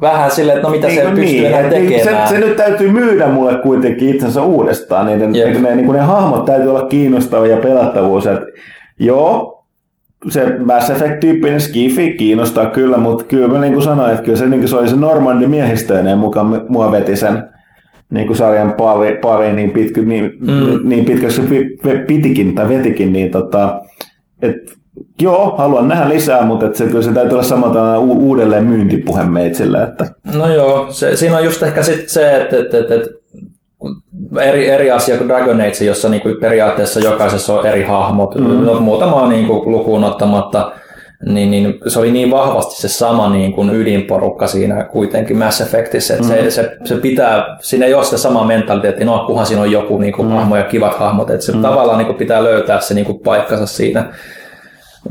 vähän 0.00 0.30
silleen, 0.30 0.58
että 0.58 0.68
no 0.68 0.74
mitä 0.74 0.86
niin, 0.86 1.00
se 1.00 1.08
pystyy 1.08 1.24
niin, 1.24 1.46
enää 1.46 1.70
tekemään. 1.70 2.28
Se, 2.28 2.34
se, 2.34 2.40
nyt 2.40 2.56
täytyy 2.56 2.90
myydä 2.90 3.28
mulle 3.28 3.54
kuitenkin 3.54 4.08
itsensä 4.08 4.42
uudestaan. 4.42 5.06
Niiden, 5.06 5.36
yep. 5.36 5.60
ne, 5.60 5.74
niin 5.74 5.92
ne 5.92 6.00
hahmot 6.00 6.44
täytyy 6.44 6.70
olla 6.70 6.86
kiinnostavia 6.86 7.56
ja 7.56 7.62
pelattavuus. 7.62 8.26
Että, 8.26 8.46
joo, 8.98 9.64
se 10.28 10.58
Mass 10.58 10.90
Effect-tyyppinen 10.90 11.60
skifi 11.60 12.12
kiinnostaa 12.12 12.66
kyllä, 12.66 12.96
mutta 12.96 13.24
kyllä 13.24 13.48
mä 13.48 13.60
niin 13.60 13.72
kuin 13.72 13.84
sanoin, 13.84 14.10
että 14.12 14.24
kyllä 14.24 14.38
se, 14.38 14.46
niin 14.46 14.60
kuin 14.60 14.68
se 14.68 14.76
oli 14.76 14.88
se 14.88 14.96
Normandi 14.96 15.46
miehistöinen 15.46 16.18
mukaan 16.18 16.64
mua 16.68 16.92
veti 16.92 17.16
sen 17.16 17.42
niin 18.10 18.26
kuin 18.26 18.36
sarjan 18.36 18.72
pari, 18.72 19.18
pari 19.22 19.52
niin, 19.52 19.70
pitkä, 19.70 20.00
niin, 20.00 20.32
mm. 20.40 20.88
niin 20.88 21.04
pitkäksi 21.04 21.42
pitikin 22.06 22.54
tai 22.54 22.68
vetikin, 22.68 23.12
niin 23.12 23.30
tota, 23.30 23.82
että 24.42 24.72
Joo, 25.22 25.54
haluan 25.58 25.88
nähdä 25.88 26.08
lisää, 26.08 26.44
mutta 26.44 26.66
et 26.66 26.76
se, 26.76 26.86
kyllä 26.86 27.02
se 27.02 27.12
täytyy 27.12 27.32
olla 27.32 27.42
samalla 27.42 27.98
u- 27.98 28.28
uudelleen 28.28 28.64
myyntipuhe 28.64 29.24
meitsille. 29.24 29.82
Että. 29.82 30.06
No 30.34 30.54
joo, 30.54 30.86
se, 30.90 31.16
siinä 31.16 31.36
on 31.36 31.44
just 31.44 31.62
ehkä 31.62 31.82
sit 31.82 32.08
se, 32.08 32.36
että, 32.36 32.58
että, 32.58 32.78
että, 32.78 32.94
että 32.94 33.08
eri, 34.40 34.68
eri 34.68 34.90
asia 34.90 35.16
kuin 35.16 35.28
Dragon 35.28 35.60
Age, 35.60 35.84
jossa 35.84 36.08
niin 36.08 36.22
kuin 36.22 36.36
periaatteessa 36.40 37.00
jokaisessa 37.00 37.54
on 37.54 37.66
eri 37.66 37.84
hahmot, 37.84 38.34
mm. 38.34 38.64
no, 38.64 38.80
muutamaa 38.80 39.28
niin 39.28 39.46
kuin 39.46 39.70
lukuun 39.70 40.04
ottamatta, 40.04 40.72
niin, 41.26 41.50
niin 41.50 41.74
se 41.86 41.98
oli 41.98 42.12
niin 42.12 42.30
vahvasti 42.30 42.82
se 42.82 42.88
sama 42.88 43.30
niin 43.30 43.52
kuin 43.52 43.70
ydinporukka 43.70 44.46
siinä 44.46 44.84
kuitenkin 44.84 45.38
Mass 45.38 45.60
Effectissä, 45.60 46.14
että 46.14 46.26
mm. 46.26 46.34
se, 46.34 46.50
se, 46.50 46.76
se, 46.84 46.96
pitää, 46.96 47.56
siinä 47.60 47.86
ei 47.86 47.94
ole 47.94 48.04
sitä 48.04 48.16
samaa 48.16 48.46
mentaliteettia, 48.46 49.06
no 49.06 49.24
kunhan 49.26 49.46
siinä 49.46 49.62
on 49.62 49.72
joku 49.72 49.98
niin 49.98 50.12
kuin 50.12 50.28
mm. 50.28 50.34
hahmo 50.34 50.56
ja 50.56 50.64
kivat 50.64 50.98
hahmot, 50.98 51.30
että 51.30 51.46
se 51.46 51.52
mm. 51.52 51.62
tavallaan 51.62 51.98
niin 51.98 52.06
kuin 52.06 52.18
pitää 52.18 52.44
löytää 52.44 52.80
se 52.80 52.94
niin 52.94 53.06
kuin 53.06 53.18
paikkansa 53.18 53.66
siinä. 53.66 54.12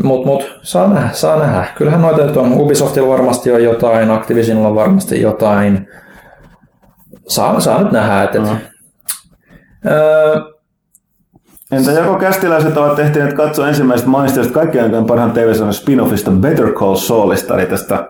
Mutta 0.04 0.28
mut, 0.28 0.60
saa 0.62 0.94
nähdä, 0.94 1.10
saa 1.12 1.40
nähdä. 1.40 1.66
Kyllähän 1.76 2.02
noita 2.02 2.42
on. 2.42 2.54
Ubisoftilla 2.54 3.08
varmasti 3.08 3.52
on 3.52 3.64
jotain, 3.64 4.12
Activisionilla 4.12 4.68
on 4.68 4.76
varmasti 4.76 5.22
jotain. 5.22 5.88
Saa, 7.28 7.60
saa 7.60 7.84
nyt 7.84 7.92
nähdä. 7.92 8.24
Että, 8.24 8.40
no. 8.40 8.56
öö, 9.86 10.42
Entä 11.72 11.92
joko 11.92 12.16
kästiläiset 12.20 12.78
ovat 12.78 12.96
tehneet 12.96 13.34
katsoa 13.34 13.68
ensimmäiset 13.68 14.08
maistajat 14.08 14.52
kaikkien 14.52 14.84
aikojen 14.84 15.06
parhaan 15.06 15.32
tv 15.32 15.52
spin-offista 15.72 16.32
Better 16.32 16.72
Call 16.72 16.96
Saulista, 16.96 17.56
eli 17.56 17.66
tästä 17.66 18.10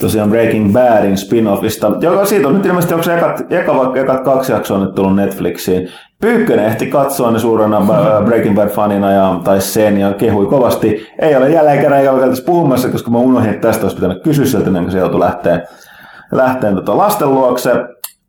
tosiaan 0.00 0.30
Breaking 0.30 0.72
Badin 0.72 1.16
spin-offista, 1.16 2.04
joka 2.04 2.24
siitä 2.24 2.48
on 2.48 2.54
nyt 2.54 2.66
ilmeisesti, 2.66 2.94
onko 2.94 3.04
se 3.04 3.16
ekat, 3.16 3.52
eka, 3.52 3.76
vaikka 3.76 4.00
ekat 4.00 4.24
kaksi 4.24 4.52
jaksoa 4.52 4.84
nyt 4.84 4.94
tullut 4.94 5.16
Netflixiin. 5.16 5.88
Pyykkönen 6.20 6.64
ehti 6.64 6.86
katsoa 6.86 7.30
ne 7.30 7.38
suurena 7.38 7.82
Breaking 8.24 8.56
Bad-fanina 8.56 9.12
ja, 9.12 9.40
tai 9.44 9.60
sen 9.60 9.98
ja 9.98 10.12
kehui 10.12 10.46
kovasti. 10.46 11.06
Ei 11.18 11.36
ole 11.36 11.50
jälleen 11.50 11.80
kerran 11.80 12.00
eikä 12.00 12.28
tässä 12.28 12.44
puhumassa, 12.44 12.88
koska 12.88 13.10
mä 13.10 13.18
unohdin, 13.18 13.50
että 13.50 13.68
tästä 13.68 13.82
olisi 13.82 13.96
pitänyt 13.96 14.22
kysyä 14.22 14.44
sieltä 14.44 14.70
kuin 14.70 14.90
se 14.90 14.98
joutui 14.98 15.20
lähteen, 15.20 15.62
lähteen 16.32 16.74
tota 16.74 16.96
lasten 16.96 17.34
luokse. 17.34 17.70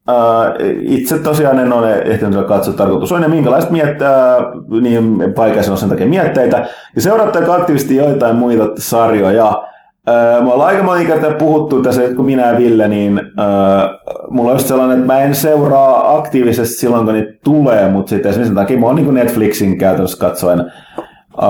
Uh, 0.09 0.75
itse 0.81 1.19
tosiaan 1.19 1.59
en 1.59 1.73
ole 1.73 1.93
ehtinyt 1.93 2.47
katsoa 2.47 2.73
tarkoitus 2.73 3.11
on 3.11 3.21
ja 3.21 3.29
minkälaista 3.29 3.71
miettää, 3.71 4.37
niin 4.81 5.33
paikassa 5.35 5.71
on 5.71 5.77
sen 5.77 5.89
takia 5.89 6.07
mietteitä. 6.07 6.65
Ja 6.95 7.01
seurattako 7.01 7.51
aktiivisesti 7.51 7.95
joitain 7.95 8.35
muita 8.35 8.63
sarjoja. 8.77 9.63
Öö, 10.09 10.41
me 10.41 10.53
ollaan 10.53 10.69
aika 10.69 10.83
moni 10.83 11.05
kertaa 11.05 11.31
puhuttu 11.31 11.81
tässä, 11.81 12.01
kun 12.15 12.25
minä 12.25 12.51
ja 12.51 12.57
Ville, 12.57 12.87
niin 12.87 13.19
öö, 13.19 13.45
mulla 14.29 14.51
on 14.51 14.55
just 14.55 14.67
sellainen, 14.67 14.99
että 14.99 15.13
mä 15.13 15.19
en 15.19 15.35
seuraa 15.35 16.17
aktiivisesti 16.17 16.75
silloin, 16.75 17.05
kun 17.05 17.13
niitä 17.13 17.33
tulee, 17.43 17.89
mutta 17.89 18.09
sitten 18.09 18.29
esimerkiksi 18.29 18.55
takia 18.55 18.79
mä 18.79 18.85
oon 18.85 18.95
niin 18.95 19.13
Netflixin 19.13 19.77
käytännössä 19.77 20.17
katsoen 20.17 20.59
öö, 20.59 21.47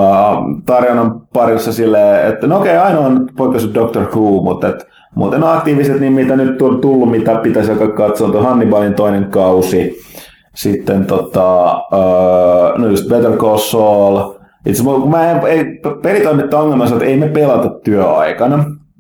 tarjonnan 0.66 1.22
parissa 1.34 1.74
silleen, 1.74 2.28
että 2.28 2.48
no 2.48 2.58
okei, 2.58 2.78
okay, 2.78 2.88
ainoa 2.88 3.06
on 3.06 3.30
poikkeus 3.38 3.74
Doctor 3.74 4.04
Who, 4.16 4.44
mutta 4.44 4.68
et, 4.68 4.88
muuten 5.16 5.44
aktiiviset, 5.44 6.00
niin 6.00 6.14
mitä 6.14 6.36
nyt 6.36 6.62
on 6.62 6.82
tullut, 6.82 7.12
mitä 7.12 7.36
pitäisi 7.36 7.72
joka 7.72 7.88
katsoa, 7.88 8.28
on 8.28 8.46
Hannibalin 8.46 8.94
toinen 8.94 9.26
kausi, 9.26 10.00
sitten 10.56 11.06
tota, 11.06 11.76
öö, 11.94 12.78
no 12.78 12.88
just 12.88 13.10
Better 13.10 13.38
Call 13.38 13.58
Saul, 13.58 14.41
itse 14.66 14.84
mä 15.10 15.32
en, 15.32 15.48
ei, 15.48 15.66
pelit 16.02 16.26
on 16.26 16.38
nyt 16.38 16.54
ongelmassa, 16.54 16.96
että 16.96 17.08
ei 17.08 17.18
me 17.18 17.28
pelata 17.28 17.70
työaikana. 17.84 18.58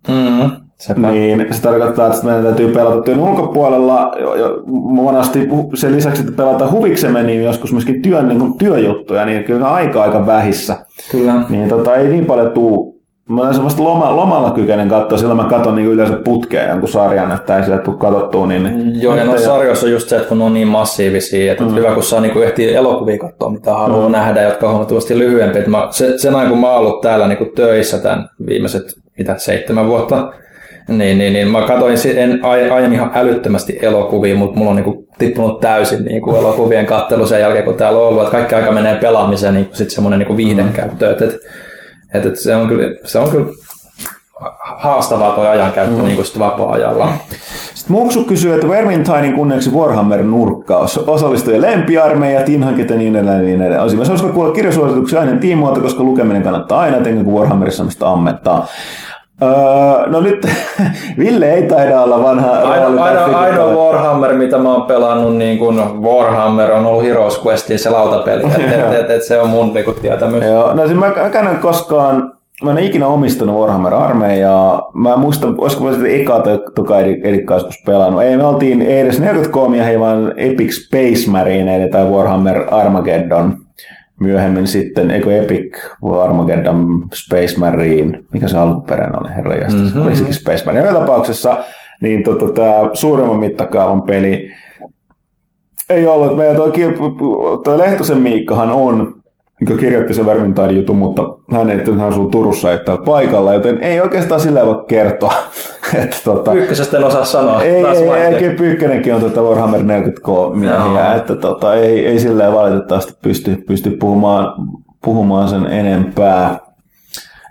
Mm, 0.07 0.51
sepä. 0.77 1.11
Niin 1.11 1.48
se 1.51 1.61
tarkoittaa, 1.61 2.07
että 2.07 2.25
meidän 2.25 2.43
täytyy 2.43 2.67
pelata 2.67 3.01
työn 3.01 3.19
ulkopuolella 3.19 4.11
jo, 4.19 4.35
jo, 4.35 4.64
monasti 4.67 5.49
sen 5.73 5.95
lisäksi, 5.95 6.22
että 6.22 6.33
pelataan 6.35 6.72
huviksemme, 6.72 7.23
niin 7.23 7.43
joskus 7.43 7.72
myöskin 7.72 8.01
työn, 8.01 8.27
niin 8.27 8.40
kuin 8.40 8.57
työjuttuja, 8.57 9.25
niin 9.25 9.43
kyllä 9.43 9.67
aika 9.67 10.03
aika 10.03 10.25
vähissä. 10.25 10.85
Kyllä. 11.11 11.43
Niin 11.49 11.69
tota, 11.69 11.95
ei 11.95 12.07
niin 12.07 12.25
paljon 12.25 12.51
tuu. 12.51 12.90
Mä 13.31 13.41
olen 13.41 13.53
semmoista 13.53 13.83
loma, 13.83 14.15
lomalla 14.15 14.51
kykeinen 14.51 14.89
katsoa, 14.89 15.17
sillä 15.17 15.35
mä 15.35 15.43
katson 15.43 15.75
niin 15.75 15.87
yleensä 15.87 16.15
putkeen 16.15 16.69
jonkun 16.69 16.89
sarjan, 16.89 17.31
että 17.31 17.57
ei 17.57 17.63
sieltä 17.63 17.83
tule 17.83 17.97
katsottua. 17.97 18.47
Niin, 18.47 19.01
Joo, 19.01 19.15
ja 19.15 19.23
noissa 19.23 19.47
sarjoissa 19.47 19.85
on 19.85 19.91
just 19.91 20.09
se, 20.09 20.15
että 20.15 20.27
kun 20.29 20.37
ne 20.37 20.43
on 20.43 20.53
niin 20.53 20.67
massiivisia, 20.67 21.51
että 21.51 21.63
mm. 21.63 21.75
hyvä 21.75 21.93
kun 21.93 22.03
saa 22.03 22.21
niinku 22.21 22.39
ehtiä 22.39 22.77
elokuvia 22.77 23.17
katsoa, 23.17 23.49
mitä 23.49 23.73
haluaa 23.73 24.07
mm. 24.07 24.11
nähdä, 24.11 24.41
jotka 24.41 24.65
on 24.65 24.71
huomattavasti 24.71 25.19
lyhyempiä. 25.19 25.59
Että 25.59 25.71
Mä, 25.71 25.87
se, 25.91 26.17
sen 26.17 26.35
ajan, 26.35 26.49
kun 26.49 26.59
mä 26.59 26.69
oon 26.69 26.79
ollut 26.79 27.01
täällä 27.01 27.27
niinku 27.27 27.45
töissä 27.55 27.97
tämän 27.97 28.29
viimeiset 28.45 28.83
mitä, 29.17 29.37
seitsemän 29.37 29.87
vuotta, 29.87 30.33
niin, 30.87 31.17
niin, 31.17 31.33
niin 31.33 31.47
mä 31.47 31.61
katsoin 31.61 31.97
en 32.17 32.45
ai- 32.45 32.69
aiemmin 32.69 32.99
ihan 32.99 33.11
älyttömästi 33.13 33.79
elokuvia, 33.81 34.35
mutta 34.35 34.57
mulla 34.57 34.69
on 34.69 34.75
niinku 34.75 35.07
tippunut 35.17 35.59
täysin 35.59 36.05
niinku 36.05 36.35
elokuvien 36.35 36.85
kattelu 36.85 37.25
sen 37.25 37.41
jälkeen, 37.41 37.65
kun 37.65 37.75
täällä 37.75 37.99
on 37.99 38.07
ollut. 38.07 38.21
Että 38.21 38.31
kaikki 38.31 38.55
aika 38.55 38.71
menee 38.71 38.95
pelaamiseen, 38.95 39.53
niin 39.53 39.69
sitten 39.71 39.95
semmoinen 39.95 40.19
niinku 40.19 40.37
viihdenkäyttö. 40.37 41.11
Että 41.11 41.25
et, 42.14 42.25
et, 42.25 42.35
se, 42.35 42.56
on 42.56 42.67
kyllä, 42.67 42.83
se 43.03 43.19
on 43.19 43.30
kyllä 43.30 43.45
haastavaa 44.59 45.31
tuo 45.31 45.43
ajankäyttö 45.43 45.95
mm. 45.95 46.03
niin 46.03 46.25
sit 46.25 46.40
vapaa-ajalla. 46.40 47.14
Sitten 47.73 47.91
Muksu 47.91 48.23
kysyy, 48.23 48.53
että 48.53 48.69
Vermintinein 48.69 49.33
kunniaksi 49.33 49.72
Warhammer-nurkkaus, 49.72 50.98
osallistujien 50.98 51.61
lempiarmeija, 51.61 52.43
tinhankit 52.43 52.90
ja 52.90 52.95
niin 52.95 53.15
edelleen. 53.15 53.45
Niin 53.45 53.61
edelleen. 53.61 53.81
Olisi 53.81 53.95
myös 53.95 54.07
hauska 54.07 54.30
kuulla 54.30 54.53
kirjasuosituksia 54.53 55.19
aina 55.19 55.40
tiimoilta, 55.40 55.81
koska 55.81 56.03
lukeminen 56.03 56.43
kannattaa 56.43 56.80
aina, 56.80 56.98
etenkin 56.98 57.25
kun 57.25 57.33
Warhammerissa 57.33 57.83
mistä 57.83 58.09
ammettaa. 58.09 58.67
Öö, 59.43 60.07
no 60.07 60.21
nyt 60.21 60.47
Ville 61.19 61.53
ei 61.53 61.63
taida 61.63 62.01
olla 62.01 62.23
vanha 62.23 62.51
Ainoa, 62.51 63.05
ainoa, 63.37 63.73
Warhammer, 63.73 64.33
mitä 64.33 64.57
mä 64.57 64.73
oon 64.73 64.81
pelannut, 64.81 65.37
niin 65.37 65.57
kuin 65.57 66.03
Warhammer 66.03 66.71
on 66.71 66.85
ollut 66.85 67.03
Heroes 67.03 67.45
Questin 67.45 67.79
se 67.79 67.89
lautapeli. 67.89 68.43
Et, 68.43 68.73
et, 68.73 68.99
et, 68.99 69.09
et, 69.09 69.23
se 69.23 69.41
on 69.41 69.49
mun 69.49 69.73
niin 69.73 69.95
tietämys. 70.01 70.43
Joo, 70.43 70.73
no 70.73 70.87
siis 70.87 70.99
mä, 70.99 71.13
mäkään 71.21 71.47
en 71.47 71.57
koskaan, 71.57 72.33
mä 72.63 72.71
en 72.71 72.79
ikinä 72.79 73.07
omistanut 73.07 73.55
Warhammer-armeijaa. 73.55 74.91
Mä 74.93 75.17
muistan, 75.17 75.55
olisiko 75.57 75.83
mä 75.83 75.91
sitten 75.91 76.21
eka 76.21 76.39
tai 76.39 76.59
toka 76.75 76.95
joskus 77.49 77.83
pelannut. 77.85 78.21
Ei, 78.21 78.37
me 78.37 78.45
oltiin 78.45 78.81
ei 78.81 78.99
edes 78.99 79.19
40 79.19 79.83
hei 79.83 79.99
vaan 79.99 80.33
Epic 80.37 80.85
Space 80.85 81.29
Marine 81.29 81.87
tai 81.87 82.05
Warhammer 82.05 82.63
Armageddon. 82.71 83.57
Myöhemmin 84.22 84.67
sitten, 84.67 85.11
eikö 85.11 85.41
Epic 85.43 85.77
Armageddon 86.24 87.08
Space 87.14 87.59
Marine, 87.59 88.24
mikä 88.33 88.48
se 88.48 88.58
alkuperäinen 88.58 89.19
oli, 89.22 89.30
herra 89.35 89.56
mm-hmm. 89.56 90.01
oli 90.01 90.16
sekin 90.16 90.33
Space 90.33 90.66
Marine. 90.66 90.85
Joka 90.85 91.00
tapauksessa, 91.00 91.58
niin 92.01 92.24
tota, 92.24 92.53
tämä 92.53 92.90
suuremman 92.93 93.40
mittakaavan 93.40 94.01
peli 94.01 94.51
ei 95.90 96.08
ollut. 96.08 96.38
Meidän 96.38 96.56
toi, 96.56 96.69
kil- 96.69 97.61
toi 97.64 97.77
Lehtosen 97.77 98.17
Miikkahan 98.17 98.72
on, 98.72 99.20
mikä 99.61 99.77
kirjoitti 99.77 100.14
sen 100.14 100.25
Vermintaidin 100.25 100.77
jutun, 100.77 100.95
mutta 100.95 101.23
hän 101.51 101.69
ei 101.69 101.85
hän 101.98 102.07
asuu 102.07 102.30
Turussa, 102.30 102.73
että 102.73 102.98
paikalla, 103.06 103.53
joten 103.53 103.83
ei 103.83 104.01
oikeastaan 104.01 104.41
sillä 104.41 104.65
voi 104.65 104.83
kertoa. 104.88 105.33
että 106.03 106.17
tota, 106.23 106.53
Ykkösestä 106.53 106.98
en 106.98 107.03
osaa 107.03 107.25
sanoa. 107.25 107.64
ei, 107.64 107.83
Taas 107.83 107.98
ei, 107.98 108.09
ei, 108.09 108.40
kyllä 108.40 108.56
Pyykkönenkin 108.56 109.15
on 109.15 109.19
tuota 109.19 109.41
Warhammer 109.41 109.81
40K 109.81 110.56
miehiä, 110.56 111.15
että 111.15 111.35
tota, 111.35 111.75
ei, 111.75 112.07
ei 112.07 112.19
silleen 112.19 112.53
valitettavasti 112.53 113.14
pysty, 113.22 113.64
pysty 113.67 113.90
puhumaan, 113.90 114.53
puhumaan 115.03 115.49
sen 115.49 115.65
enempää. 115.65 116.59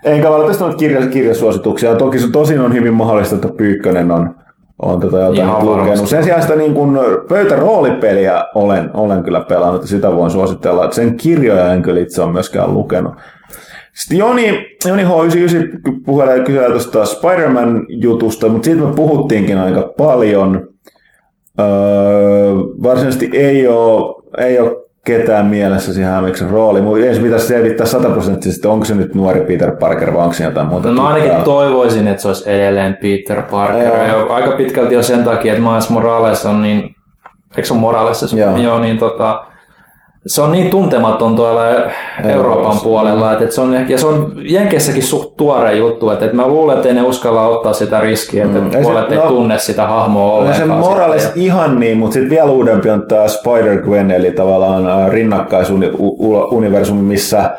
Enkä 0.03 0.29
valitettavasti 0.29 0.63
noita 0.63 0.77
kirja, 0.77 1.07
kirjasuosituksia. 1.07 1.95
Toki 1.95 2.19
se 2.19 2.31
tosin 2.31 2.61
on 2.61 2.73
hyvin 2.73 2.93
mahdollista, 2.93 3.35
että 3.35 3.49
Pyykkönen 3.57 4.11
on, 4.11 4.35
on 4.81 4.99
tota 4.99 5.17
jotain 5.17 5.35
Ihan 5.37 5.65
lukenut. 5.65 5.77
varmasti. 5.79 6.07
Sen 6.07 6.23
sijaan 6.23 6.41
sitä 6.41 6.55
niin 6.55 6.73
kun 6.73 6.99
pöytäroolipeliä 7.29 8.45
olen, 8.55 8.89
olen 8.93 9.23
kyllä 9.23 9.41
pelannut 9.41 9.81
ja 9.81 9.87
sitä 9.87 10.15
voin 10.15 10.31
suositella. 10.31 10.91
Sen 10.91 11.17
kirjoja 11.17 11.73
en 11.73 11.81
kyllä 11.81 11.99
itse 11.99 12.21
ole 12.21 12.31
myöskään 12.31 12.73
lukenut. 12.73 13.13
Sitten 13.93 14.17
Joni, 14.17 14.77
Joni 14.87 15.03
H99 15.03 16.01
puhelee 16.05 16.39
kysyä 16.39 16.69
tuosta 16.69 17.05
Spider-Man-jutusta, 17.05 18.49
mutta 18.49 18.65
siitä 18.65 18.81
me 18.81 18.93
puhuttiinkin 18.95 19.57
aika 19.57 19.93
paljon. 19.97 20.67
Öö, 21.59 21.65
varsinaisesti 22.83 23.29
ei 23.33 23.67
ole, 23.67 24.23
ei 24.37 24.59
ole 24.59 24.71
ketään 25.05 25.45
mielessä 25.45 25.93
siihen 25.93 26.11
Hämiksen 26.11 26.49
rooli, 26.49 26.81
mutta 26.81 27.05
ensin 27.05 27.23
pitäisi 27.23 27.47
selvittää 27.47 27.85
sataprosenttisesti, 27.85 28.67
onko 28.67 28.85
se 28.85 28.95
nyt 28.95 29.15
nuori 29.15 29.41
Peter 29.41 29.75
Parker 29.75 30.13
vai 30.13 30.23
onko 30.23 30.33
se 30.33 30.43
jotain 30.43 30.67
muuta. 30.67 30.87
No 30.87 30.93
mä 31.01 31.07
ainakin 31.07 31.29
tutkaa. 31.29 31.45
toivoisin, 31.45 32.07
että 32.07 32.21
se 32.21 32.27
olisi 32.27 32.49
edelleen 32.49 32.97
Peter 33.01 33.41
Parker. 33.41 33.87
Joo. 33.87 34.27
Ja 34.27 34.33
aika 34.33 34.51
pitkälti 34.51 34.93
jo 34.93 35.03
sen 35.03 35.23
takia, 35.23 35.53
että 35.53 35.69
Miles 35.69 35.89
Morales 35.89 36.45
on 36.45 36.61
niin... 36.61 36.95
Eikö 37.57 37.67
se 37.67 37.73
ole 37.73 37.81
Morales? 37.81 38.33
Joo. 38.33 38.57
joo. 38.57 38.79
niin 38.79 38.97
tota, 38.97 39.45
se 40.27 40.41
on 40.41 40.51
niin 40.51 40.69
tuntematon 40.69 41.35
tuolla 41.35 41.61
Euroopan 42.29 42.77
puolella, 42.83 43.31
että, 43.31 43.43
että 43.43 43.55
se 43.55 43.61
on, 43.61 43.89
ja 43.89 43.97
se 43.97 44.05
on 44.07 44.31
Jenkeissäkin 44.43 45.03
suht 45.03 45.37
tuore 45.37 45.73
juttu, 45.75 46.09
että, 46.09 46.25
että 46.25 46.37
mä 46.37 46.47
luulen, 46.47 46.75
että 46.75 46.87
ei 46.89 46.93
ne 46.95 47.01
uskalla 47.01 47.47
ottaa 47.47 47.73
sitä 47.73 47.99
riskiä, 47.99 48.45
että 48.45 48.57
Mm. 48.59 48.63
mm. 48.65 48.71
Ei 48.71 48.77
se- 48.77 48.81
puolet 48.81 49.11
ei 49.11 49.17
no- 49.17 49.27
tunne 49.27 49.57
sitä 49.57 49.87
hahmoa 49.87 50.27
No 50.27 50.33
ollenkaan. 50.37 50.59
se 50.59 50.65
Morales 50.89 51.23
sitten. 51.23 51.41
ihan 51.43 51.79
niin, 51.79 51.97
mutta 51.97 52.13
sitten 52.13 52.29
vielä 52.29 52.51
uudempi 52.51 52.89
on 52.89 53.01
tämä 53.07 53.25
Spider-Gwen, 53.27 54.11
eli 54.11 54.31
tavallaan 54.31 54.87
äh, 54.87 55.09
rinnakkaisuniversumi, 55.09 57.01
missä 57.01 57.49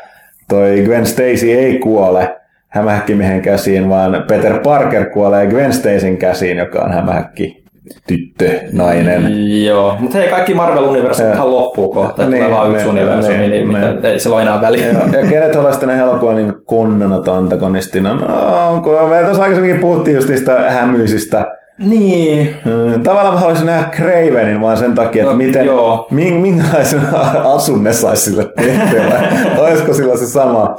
toi 0.48 0.82
Gwen 0.84 1.06
Stacy 1.06 1.52
ei 1.52 1.78
kuole 1.78 2.36
hämähäkkimiehen 2.68 3.42
käsiin, 3.42 3.88
vaan 3.88 4.24
Peter 4.28 4.58
Parker 4.58 5.04
kuolee 5.10 5.46
Gwen 5.46 5.72
Stacyn 5.72 6.16
käsiin, 6.16 6.56
joka 6.58 6.80
on 6.82 6.92
hämähäkki 6.92 7.61
tyttö, 8.06 8.60
nainen. 8.72 9.46
Joo, 9.64 9.96
mutta 9.98 10.18
hei, 10.18 10.28
kaikki 10.28 10.54
Marvel-universumit 10.54 11.38
loppuu 11.44 11.92
kohta, 11.92 12.22
Niin, 12.26 12.42
tulee 12.44 12.50
vaan 12.56 12.70
yksi 12.70 12.84
niin, 12.84 12.90
universumi, 12.90 13.36
niin, 13.38 13.50
niin, 13.50 13.68
niin. 13.68 13.94
mitä- 13.94 14.08
ei 14.08 14.20
sillä 14.20 14.34
ole 14.36 14.42
enää 14.42 14.60
väliä. 14.60 14.86
Ja 14.86 15.26
kenet 15.30 15.54
haluaisi 15.54 15.80
tänne 15.80 15.98
elokuvan 15.98 16.36
niin 16.36 16.52
konnana 16.64 17.20
tai 17.20 17.36
antagonistina? 17.36 18.14
No, 18.14 18.68
onko, 18.68 19.06
me 19.08 19.22
tuossa 19.24 19.42
aikaisemminkin 19.42 19.80
puhuttiin 19.80 20.14
just 20.14 20.28
niistä 20.28 20.70
hämyisistä 20.70 21.46
Niin, 21.78 22.56
Mm, 22.64 23.02
Tavallaan 23.02 23.34
mä 23.34 23.40
haluaisin 23.40 23.66
nähdä 23.66 23.88
Cravenin 23.96 24.60
vaan 24.60 24.76
sen 24.76 24.94
takia, 24.94 25.22
että 25.22 25.32
No, 25.32 25.38
miten, 25.38 25.66
joo. 25.66 26.06
min, 26.10 26.34
minkälaisen 26.34 27.00
asun 27.44 27.84
ne 27.84 27.92
saisi 27.92 28.22
sille 28.30 28.44
tehtävälle. 28.56 29.28
Olisiko 29.62 29.94
sillä 29.94 30.16
se 30.16 30.26
sama 30.26 30.76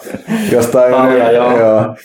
jostain... 0.52 0.92
Talja, 0.94 1.32
joo. 1.32 1.58
joo. 1.60 1.96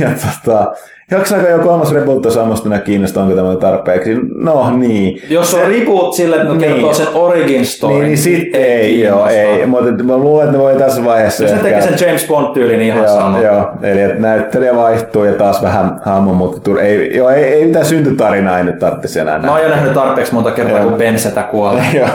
Ja 0.00 0.08
tota, 0.44 0.72
jaksaako 1.10 1.46
jo 1.48 1.58
kolmas 1.58 1.92
reboot 1.94 2.32
samasta 2.32 2.68
minä 2.68 2.80
kiinnostaa, 2.80 3.22
onko 3.22 3.36
tämä 3.36 3.56
tarpeeksi? 3.56 4.16
No 4.34 4.70
niin. 4.76 5.22
Jos 5.30 5.54
on 5.54 5.60
reboot 5.68 6.14
sille, 6.14 6.36
että 6.36 6.48
ne 6.48 6.54
Niin. 6.58 6.72
kertoo 6.72 6.94
sen 6.94 7.06
origin 7.14 7.66
story, 7.66 7.94
Niin, 7.94 8.04
niin 8.04 8.18
sitten 8.18 8.60
ei, 8.60 9.00
joo, 9.00 9.26
ei. 9.26 9.66
Mutta 9.66 10.04
mä 10.04 10.16
luulen, 10.16 10.44
että 10.46 10.58
ne 10.58 10.62
voi 10.64 10.76
tässä 10.76 11.04
vaiheessa... 11.04 11.44
Jos 11.44 11.52
ne 11.52 11.58
tekee 11.58 11.82
sen 11.82 12.06
James 12.08 12.26
Bond-tyylin, 12.28 12.78
niin 12.78 12.94
ihan 12.96 13.08
sama. 13.08 13.40
Joo, 13.40 13.54
joo, 13.54 13.70
eli 13.82 14.00
että 14.00 14.18
näyttelijä 14.22 14.76
vaihtuu 14.76 15.24
ja 15.24 15.32
taas 15.32 15.62
vähän 15.62 16.00
hahmo, 16.04 16.34
mutta 16.34 16.70
tur- 16.72 16.80
ei, 16.80 17.16
joo, 17.16 17.28
ei, 17.30 17.44
ei 17.44 17.66
mitään 17.66 17.86
syntytarinaa 17.86 18.58
ei 18.58 18.64
nyt 18.64 18.78
tarvitsisi 18.78 19.20
enää 19.20 19.38
Mä 19.38 19.52
oon 19.52 19.62
jo 19.62 19.68
nähnyt 19.68 19.92
tarpeeksi 19.94 20.34
monta 20.34 20.50
kertaa, 20.50 20.78
Joo. 20.78 20.88
kun 20.88 20.98
Bensetä 20.98 21.42
kuolee. 21.42 21.84
Joo. 21.98 22.08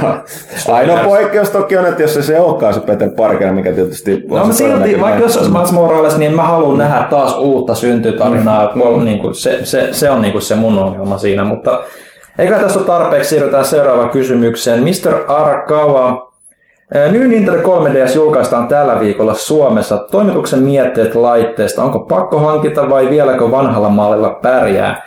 Ainoa 0.72 0.98
poikkeus 0.98 1.50
toki 1.50 1.78
on, 1.78 1.86
että 1.86 2.02
jos 2.02 2.14
se, 2.14 2.22
se 2.22 2.40
olekaan 2.40 2.74
se 2.74 2.80
Peter 2.80 3.10
Parker, 3.10 3.52
mikä 3.52 3.72
tietysti 3.72 4.24
No, 4.30 4.38
mutta 4.38 4.54
silti, 4.54 5.02
vaikka 5.02 5.22
jos 5.24 5.38
olisi. 5.38 5.52
Miles 5.52 5.72
Morales, 5.72 6.18
niin 6.18 6.36
mä 6.36 6.44
haluan 6.44 6.78
nähdä 6.78 7.08
taas 7.10 7.38
uutta 7.38 7.76
syntytarinaa. 7.76 8.72
Mm. 8.76 8.82
Niin 8.92 9.20
kuin 9.20 9.36
se, 9.36 9.60
se, 9.66 9.88
se, 9.92 10.10
on 10.10 10.22
niin 10.22 10.32
kuin 10.32 10.42
se 10.42 10.56
mun 10.56 10.80
ongelma 10.80 11.18
siinä, 11.18 11.44
mutta 11.44 11.84
eikä 12.40 12.60
tästä 12.60 12.80
ole 12.80 12.88
tarpeeksi, 12.88 13.30
siirrytään 13.30 13.66
seuraavaan 13.66 14.10
kysymykseen. 14.10 14.84
Mr. 14.84 15.24
Arakawa, 15.28 16.34
eh, 16.96 17.12
New 17.12 17.28
Nintendo 17.28 17.62
3DS 17.62 18.16
julkaistaan 18.16 18.68
tällä 18.68 19.00
viikolla 19.00 19.34
Suomessa. 19.34 19.98
Toimituksen 19.98 20.60
mietteet 20.60 21.16
laitteesta, 21.16 21.84
onko 21.84 22.00
pakko 22.00 22.40
hankita 22.40 22.90
vai 22.90 23.10
vieläkö 23.10 23.52
vanhalla 23.52 23.90
mallilla 23.90 24.30
pärjää? 24.30 25.04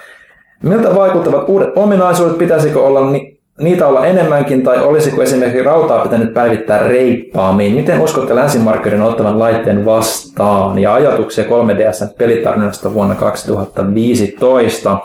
Miltä 0.62 0.94
vaikuttavat 0.94 1.48
uudet 1.48 1.68
ominaisuudet? 1.76 2.39
Pitäisikö 2.39 2.81
olla 2.82 3.10
ni- 3.10 3.38
niitä 3.61 3.87
olla 3.87 4.07
enemmänkin, 4.07 4.62
tai 4.62 4.85
olisiko 4.85 5.23
esimerkiksi 5.23 5.62
rautaa 5.62 6.03
pitänyt 6.03 6.35
päivittää 6.35 6.89
reippaammin? 6.89 7.75
Miten 7.75 8.01
uskotte 8.01 8.35
länsimarkkinoiden 8.35 9.07
ottavan 9.07 9.39
laitteen 9.39 9.85
vastaan 9.85 10.78
ja 10.78 10.95
ajatuksia 10.95 11.45
3DS 11.45 12.15
pelitarinasta 12.19 12.95
vuonna 12.95 13.15
2015? 13.15 14.99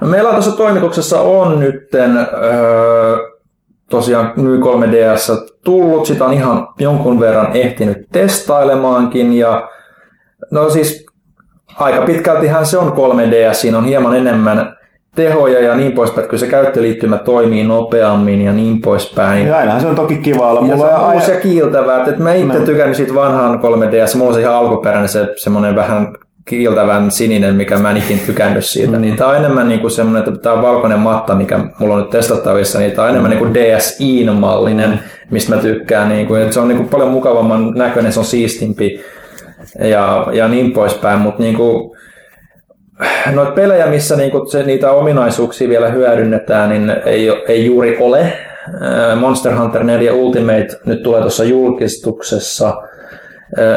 No, 0.00 0.08
meillä 0.08 0.32
tuossa 0.32 0.56
toimituksessa 0.56 1.20
on 1.20 1.60
nytten 1.60 2.16
öö, 2.16 3.16
tosiaan 3.90 4.32
ny 4.36 4.60
3DS 4.60 5.54
tullut, 5.64 6.06
sitä 6.06 6.24
on 6.24 6.32
ihan 6.32 6.68
jonkun 6.78 7.20
verran 7.20 7.56
ehtinyt 7.56 7.98
testailemaankin 8.12 9.32
ja 9.32 9.68
no 10.50 10.70
siis 10.70 11.06
aika 11.76 12.02
pitkältihän 12.02 12.66
se 12.66 12.78
on 12.78 12.92
3DS, 12.92 13.54
siinä 13.54 13.78
on 13.78 13.84
hieman 13.84 14.16
enemmän 14.16 14.77
tehoja 15.22 15.60
ja 15.60 15.74
niin 15.74 15.92
poispäin, 15.92 16.20
että 16.20 16.30
kun 16.30 16.38
se 16.38 16.46
käyttöliittymä 16.46 17.18
toimii 17.18 17.64
nopeammin 17.64 18.42
ja 18.42 18.52
niin 18.52 18.80
poispäin. 18.80 19.46
Ja 19.46 19.56
ainahan 19.56 19.80
se 19.80 19.86
on 19.86 19.94
toki 19.94 20.16
kiva 20.16 20.50
olla. 20.50 20.60
Ja 20.60 20.76
Mulla 20.76 20.88
se 20.88 20.94
on 20.94 21.14
uusi 21.14 21.30
ja 21.30 21.40
kiiltävää. 21.40 22.04
Että 22.06 22.22
mä 22.22 22.34
itse 22.34 22.58
No. 22.58 22.64
tykännyt 22.64 22.96
siitä 22.96 23.14
vanhan 23.14 23.60
3DS. 23.60 24.16
Mulla 24.16 24.28
on 24.28 24.34
se 24.34 24.40
ihan 24.40 24.54
alkuperäinen 24.54 25.08
se 25.08 25.28
semmoinen 25.36 25.76
vähän 25.76 26.08
kiiltävän 26.44 27.10
sininen, 27.10 27.54
mikä 27.54 27.78
mä 27.78 27.90
en 27.90 27.96
ikin 27.96 28.20
tykännyt 28.26 28.64
siitä. 28.64 28.92
Mm. 28.92 29.00
Niin 29.00 29.16
tää 29.16 29.26
on 29.26 29.36
enemmän 29.36 29.68
niin 29.68 29.80
kuin 29.80 29.90
semmoinen, 29.90 30.28
että 30.28 30.40
tää 30.40 30.52
on 30.52 30.62
valkoinen 30.62 30.98
matta, 30.98 31.34
mikä 31.34 31.60
mulla 31.78 31.94
on 31.94 32.00
nyt 32.00 32.10
testattavissa, 32.10 32.78
niin 32.78 32.92
tää 32.92 33.04
on 33.04 33.10
enemmän 33.10 33.30
niin 33.30 33.38
kuin 33.38 33.54
DSIin 33.54 34.32
mallinen, 34.32 35.00
mistä 35.30 35.54
mä 35.54 35.62
tykkään. 35.62 36.08
Niin 36.08 36.26
kuin, 36.26 36.42
että 36.42 36.54
se 36.54 36.60
on 36.60 36.68
niin 36.68 36.78
kuin 36.78 36.88
paljon 36.88 37.10
mukavamman 37.10 37.72
näköinen, 37.74 38.12
se 38.12 38.18
on 38.20 38.24
siistimpi 38.24 39.00
ja, 39.80 40.26
ja 40.32 40.48
niin 40.48 40.72
poispäin, 40.72 41.20
mutta 41.20 41.42
niin 41.42 41.56
kuin, 41.56 41.97
noita 43.34 43.52
pelejä, 43.52 43.86
missä 43.86 44.16
niinku 44.16 44.46
se, 44.46 44.62
niitä 44.62 44.90
ominaisuuksia 44.90 45.68
vielä 45.68 45.88
hyödynnetään, 45.88 46.68
niin 46.68 46.90
ei, 46.90 47.28
ei 47.48 47.66
juuri 47.66 47.96
ole. 48.00 48.32
Monster 49.20 49.58
Hunter 49.58 49.84
4 49.84 50.12
Ultimate 50.12 50.68
nyt 50.84 51.02
tulee 51.02 51.20
tuossa 51.20 51.44
julkistuksessa. 51.44 52.82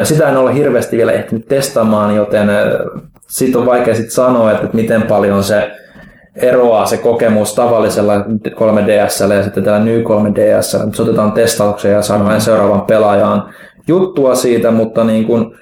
Sitä 0.02 0.28
en 0.28 0.36
ole 0.36 0.54
hirveästi 0.54 0.96
vielä 0.96 1.12
ehtinyt 1.12 1.48
testaamaan, 1.48 2.16
joten 2.16 2.48
siitä 3.28 3.58
on 3.58 3.66
vaikea 3.66 3.94
sit 3.94 4.10
sanoa, 4.10 4.52
että 4.52 4.68
miten 4.72 5.02
paljon 5.02 5.44
se 5.44 5.70
eroaa 6.36 6.86
se 6.86 6.96
kokemus 6.96 7.54
tavallisella 7.54 8.18
3DSllä 8.48 9.32
ja 9.34 9.42
sitten 9.42 9.64
tällä 9.64 9.78
New 9.78 10.00
3DSllä. 10.00 10.86
Nyt 10.86 10.94
se 10.94 11.02
otetaan 11.02 11.32
testaukseen 11.32 11.94
ja 11.94 12.02
saadaan 12.02 12.40
seuraavan 12.40 12.82
pelaajan 12.82 13.54
juttua 13.88 14.34
siitä, 14.34 14.70
mutta 14.70 15.04
niin 15.04 15.24
kuin, 15.26 15.58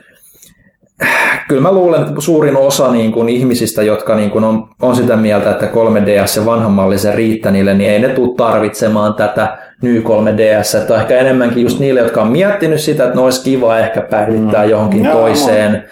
kyllä 1.50 1.62
mä 1.62 1.72
luulen, 1.72 2.00
että 2.00 2.12
suurin 2.18 2.56
osa 2.56 2.92
niin 2.92 3.12
kuin 3.12 3.28
ihmisistä, 3.28 3.82
jotka 3.82 4.14
niin 4.14 4.30
kuin 4.30 4.44
on, 4.44 4.68
on 4.82 4.96
sitä 4.96 5.16
mieltä, 5.16 5.50
että 5.50 5.66
3DS 5.66 6.40
ja 6.40 6.46
vanhan 6.46 6.72
malli 6.72 6.98
se 6.98 7.12
riittää 7.12 7.52
niille, 7.52 7.74
niin 7.74 7.90
ei 7.90 7.98
ne 7.98 8.08
tule 8.08 8.34
tarvitsemaan 8.36 9.14
tätä 9.14 9.58
New 9.82 9.96
3DS. 9.96 10.78
Että 10.78 10.96
ehkä 10.96 11.18
enemmänkin 11.18 11.62
just 11.62 11.78
niille, 11.78 12.00
jotka 12.00 12.22
on 12.22 12.32
miettinyt 12.32 12.80
sitä, 12.80 13.04
että 13.04 13.16
ne 13.16 13.22
olisi 13.22 13.44
kiva 13.44 13.78
ehkä 13.78 14.00
päivittää 14.00 14.64
mm. 14.64 14.70
johonkin 14.70 15.04
Joo, 15.04 15.14
toiseen. 15.14 15.84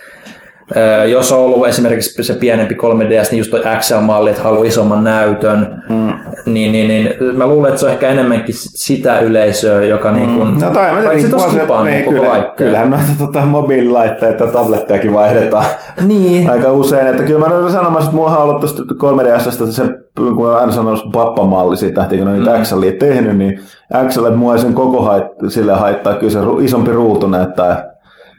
Ö, 0.76 1.04
Jos 1.04 1.32
on 1.32 1.38
ollut 1.38 1.66
esimerkiksi 1.66 2.22
se 2.24 2.34
pienempi 2.34 2.74
3DS, 2.74 3.30
niin 3.30 3.38
just 3.38 3.50
toi 3.50 3.62
XL-malli, 3.78 4.30
että 4.30 4.42
haluaa 4.42 4.64
isomman 4.64 5.04
näytön, 5.04 5.82
mm. 5.88 6.12
Niin, 6.54 6.72
niin, 6.72 6.88
niin 6.88 7.14
mä 7.36 7.46
luulen, 7.46 7.68
että 7.68 7.80
se 7.80 7.86
on 7.86 7.92
ehkä 7.92 8.08
enemmänkin 8.08 8.54
sitä 8.56 9.18
yleisöä, 9.20 9.84
joka 9.84 10.12
niin 10.12 10.34
kuin, 10.34 10.60
No 10.60 10.70
tai 10.70 10.92
mä 10.92 11.00
tiedän, 11.00 11.34
olisi 11.34 11.60
lupaa 11.60 11.84
niin, 11.84 12.04
koko 12.04 12.16
kyllä, 12.16 12.28
laitteen. 12.28 12.54
kyllähän 12.56 12.90
noita 12.90 13.06
tota, 13.18 13.40
mobiililaitteita 13.40 14.44
ja 14.44 14.52
tablettejakin 14.52 15.14
vaihdetaan 15.14 15.64
Niin, 16.06 16.50
aika 16.52 16.72
usein. 16.72 17.06
Että 17.06 17.22
kyllä 17.22 17.48
mä 17.48 17.54
olen 17.54 17.72
sanomassa, 17.72 18.04
että 18.04 18.16
mulla 18.16 18.36
on 18.36 18.42
ollut 18.42 18.60
tuosta 18.60 18.82
3DSstä 18.82 19.72
se, 19.72 19.82
kun 20.16 20.54
aina 20.54 20.72
sanon 20.72 20.98
pappamalli 21.12 21.76
siitä, 21.76 22.02
että 22.02 22.16
kun 22.16 22.28
on 22.28 22.38
niitä 22.38 22.56
Mm. 22.56 22.62
XLia 22.62 22.92
tehnyt, 22.92 23.36
niin 23.36 23.60
XL, 24.08 24.30
mua 24.30 24.58
sen 24.58 24.74
koko 24.74 25.02
hait, 25.02 25.24
sille 25.48 25.72
haittaa, 25.72 26.14
kyllä 26.14 26.32
se 26.32 26.38
isompi 26.62 26.90
ruutu 26.90 27.26
näyttää, 27.26 27.92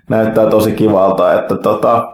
näyttää 0.09 0.45
tosi 0.45 0.71
kivalta, 0.71 1.33
että 1.33 1.55
tota, 1.57 2.07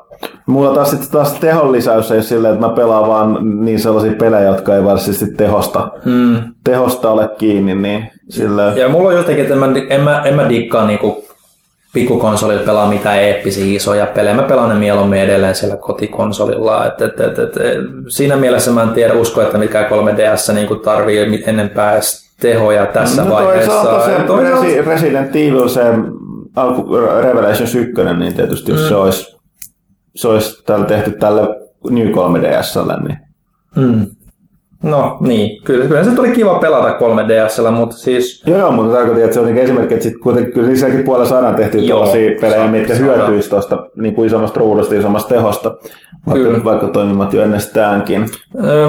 Mulla 0.45 0.73
taas 0.73 0.89
sitten 0.91 1.11
taas 1.11 1.33
tehon 1.33 1.71
lisäys 1.71 2.11
ei 2.11 2.17
ole 2.17 2.23
silleen, 2.23 2.53
että 2.53 2.67
mä 2.67 2.73
pelaan 2.73 3.07
vaan 3.07 3.37
niin 3.65 3.79
sellaisia 3.79 4.11
pelejä, 4.19 4.43
jotka 4.49 4.75
ei 4.75 4.83
varsinaisesti 4.83 5.35
tehosta, 5.35 5.87
mm. 6.05 6.35
tehosta 6.63 7.11
ole 7.11 7.29
kiinni, 7.37 7.75
niin 7.75 8.09
silleen, 8.29 8.77
Ja 8.77 8.89
mulla 8.89 9.09
on 9.09 9.15
jotenkin, 9.15 9.43
että 9.45 9.55
mä, 9.55 9.67
en, 9.89 10.01
mä, 10.01 10.21
en 10.21 10.35
mä 10.35 10.49
dikkaa 10.49 10.85
niinku 10.87 11.25
pikkukonsolilla 11.93 12.63
pelaa 12.65 12.87
mitään 12.89 13.17
eeppisiä 13.19 13.75
isoja 13.75 14.05
pelejä. 14.05 14.35
Mä 14.35 14.41
pelaan 14.43 14.69
ne 14.69 14.75
mieluummin 14.75 15.19
edelleen 15.19 15.55
siellä 15.55 15.77
kotikonsolilla. 15.77 16.85
Et, 16.85 17.01
et, 17.01 17.19
et, 17.19 17.39
et, 17.39 17.53
siinä 18.07 18.35
mielessä 18.35 18.71
mä 18.71 18.83
en 18.83 18.89
tiedä 18.89 19.13
usko, 19.13 19.41
että 19.41 19.57
mikä 19.57 19.89
3DS 19.89 20.53
niinku 20.53 20.75
tarvii 20.75 21.43
enempää 21.47 21.93
edes 21.93 22.25
tehoja 22.41 22.85
tässä 22.85 23.23
no 23.23 23.33
vaiheessa. 23.33 23.71
toisaalta 23.71 24.05
se 24.05 24.11
toisaalta- 24.27 24.65
Resi- 24.65 24.81
Resident 24.85 25.35
Evil, 25.35 25.67
se 25.67 25.81
alku 26.55 26.95
Revelations 27.21 27.75
1, 27.75 27.93
niin 28.17 28.33
tietysti 28.33 28.71
jos 28.71 28.81
Mm. 28.81 28.87
se 28.87 28.95
olisi, 28.95 29.34
se 30.15 30.27
olisi 30.27 30.63
tällä 30.65 30.85
tehty 30.85 31.11
tälle 31.11 31.41
New 31.89 32.07
3DSlle, 32.07 33.07
niin 33.07 33.17
Mm. 33.75 34.05
No 34.83 35.17
niin, 35.19 35.63
kyllä, 35.63 35.85
kyllä 35.85 36.03
se 36.03 36.11
tuli 36.11 36.31
kiva 36.31 36.59
pelata 36.59 36.97
3DSllä, 36.97 37.71
mutta 37.71 37.95
siis 37.95 38.43
Joo, 38.47 38.59
joo, 38.59 38.71
mutta 38.71 38.93
tarkoitin, 38.93 39.23
että 39.23 39.33
se 39.33 39.39
on 39.39 39.45
niinku 39.45 39.61
esimerkki, 39.61 39.93
että 39.93 40.03
sit 40.03 40.17
kuitenkin 40.23 40.53
kyllä 40.53 40.67
niissäkin 40.67 41.03
puolella 41.03 41.29
saadaan 41.29 41.55
tehty 41.55 41.77
Joo, 41.77 41.99
tällaisia 41.99 42.31
pelejä, 42.41 42.67
mitkä 42.67 42.93
hyötyisi 42.93 43.49
tuosta 43.49 43.87
niin 43.95 44.15
kuin 44.15 44.27
isommasta 44.27 44.59
ruudusta, 44.59 44.95
isommasta 44.95 45.35
tehosta, 45.35 45.69
vaikka, 46.27 46.33
Kyllä. 46.33 46.63
vaikka 46.63 46.87
toimimat 46.87 47.33
jo 47.33 47.41
ennestäänkin. 47.43 48.25
Öö, 48.63 48.87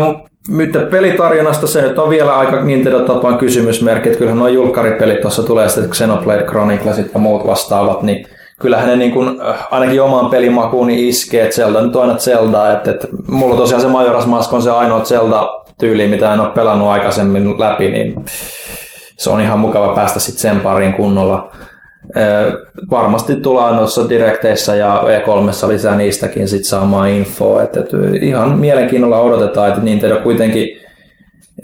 Nyt 0.48 0.90
pelitarjonnasta 0.90 1.66
se 1.66 1.82
nyt 1.82 1.98
on 1.98 2.10
vielä 2.10 2.36
aika 2.36 2.62
Nintendo-tapaan 2.64 3.38
kysymysmerkki, 3.38 4.08
että 4.08 4.18
kyllähän 4.18 4.38
nuo 4.38 4.48
julkkaripelit 4.48 5.20
tuossa 5.20 5.42
tulee 5.42 5.68
sitten 5.68 5.90
Xenoblade 5.90 6.44
Chroniclesit 6.44 7.10
ja 7.14 7.20
muut 7.20 7.46
vastaavat, 7.46 8.02
niin 8.02 8.26
kyllähän 8.60 8.88
ne 8.88 8.96
niin 8.96 9.12
kuin, 9.12 9.40
äh, 9.40 9.66
ainakin 9.70 10.02
omaan 10.02 10.30
pelimakuun 10.30 10.86
niin 10.86 11.08
iskee, 11.08 11.42
että 11.42 11.56
Zelda 11.56 11.80
nyt 11.80 11.96
on 11.96 12.02
aina 12.02 12.18
Zelda, 12.18 12.72
että, 12.72 12.90
että 12.90 13.08
mulla 13.28 13.56
tosiaan 13.56 13.82
se 13.82 13.88
Majora's 13.88 14.26
Mask 14.26 14.52
on 14.52 14.62
se 14.62 14.70
ainoa 14.70 15.04
Zelda-tyyli, 15.04 16.08
mitä 16.08 16.34
en 16.34 16.40
ole 16.40 16.48
pelannut 16.48 16.88
aikaisemmin 16.88 17.60
läpi, 17.60 17.90
niin 17.90 18.24
se 19.18 19.30
on 19.30 19.40
ihan 19.40 19.58
mukava 19.58 19.94
päästä 19.94 20.20
sitten 20.20 20.40
sen 20.40 20.60
pariin 20.60 20.94
kunnolla. 20.94 21.52
Ö, 22.16 22.52
Varmasti 22.90 23.36
tullaan 23.36 23.76
noissa 23.76 24.08
direkteissä 24.08 24.74
ja 24.76 25.02
E3 25.02 25.68
lisää 25.68 25.96
niistäkin 25.96 26.48
sit 26.48 26.64
saamaan 26.64 27.08
infoa. 27.08 27.62
Et, 27.62 27.76
et 27.76 27.88
ihan 28.20 28.58
mielenkiinnolla 28.58 29.20
odotetaan, 29.20 29.68
että 29.68 29.80
Nintendo 29.80 30.20
kuitenkin, 30.20 30.68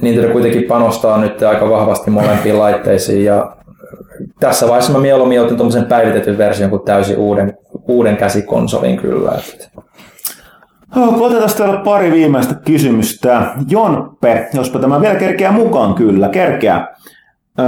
Nintendo 0.02 0.32
kuitenkin 0.32 0.62
panostaa 0.62 1.18
nyt 1.18 1.42
aika 1.42 1.70
vahvasti 1.70 2.10
molempiin 2.10 2.58
laitteisiin 2.58 3.24
ja 3.24 3.56
tässä 4.42 4.68
vaiheessa 4.68 4.92
mä 4.92 4.98
mieluummin 4.98 5.40
otin 5.40 5.56
tuommoisen 5.56 5.86
päivitetyn 5.86 6.38
version 6.38 6.70
kuin 6.70 6.82
täysin 6.82 7.16
uuden, 7.16 7.58
uuden 7.88 8.16
käsikonsolin 8.16 8.96
kyllä. 8.96 9.32
Et. 9.38 9.70
Otetaan 10.96 11.50
täällä 11.56 11.80
pari 11.80 12.12
viimeistä 12.12 12.54
kysymystä. 12.54 13.46
Jonppe, 13.68 14.48
jospa 14.54 14.78
tämä 14.78 15.00
vielä 15.00 15.14
kerkeää 15.14 15.52
mukaan, 15.52 15.94
kyllä, 15.94 16.28
kerkeää. 16.28 16.96
Öö, 17.60 17.66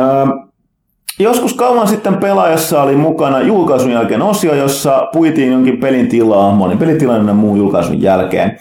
joskus 1.18 1.54
kauan 1.54 1.88
sitten 1.88 2.16
pelaajassa 2.16 2.82
oli 2.82 2.96
mukana 2.96 3.40
julkaisun 3.42 3.92
jälkeen 3.92 4.22
osio, 4.22 4.54
jossa 4.54 5.08
puitiin 5.12 5.52
jonkin 5.52 5.80
pelin 5.80 6.08
tilaa, 6.08 6.54
monin 6.54 6.78
pelitilan 6.78 7.36
muun 7.36 7.58
julkaisun 7.58 8.02
jälkeen. 8.02 8.58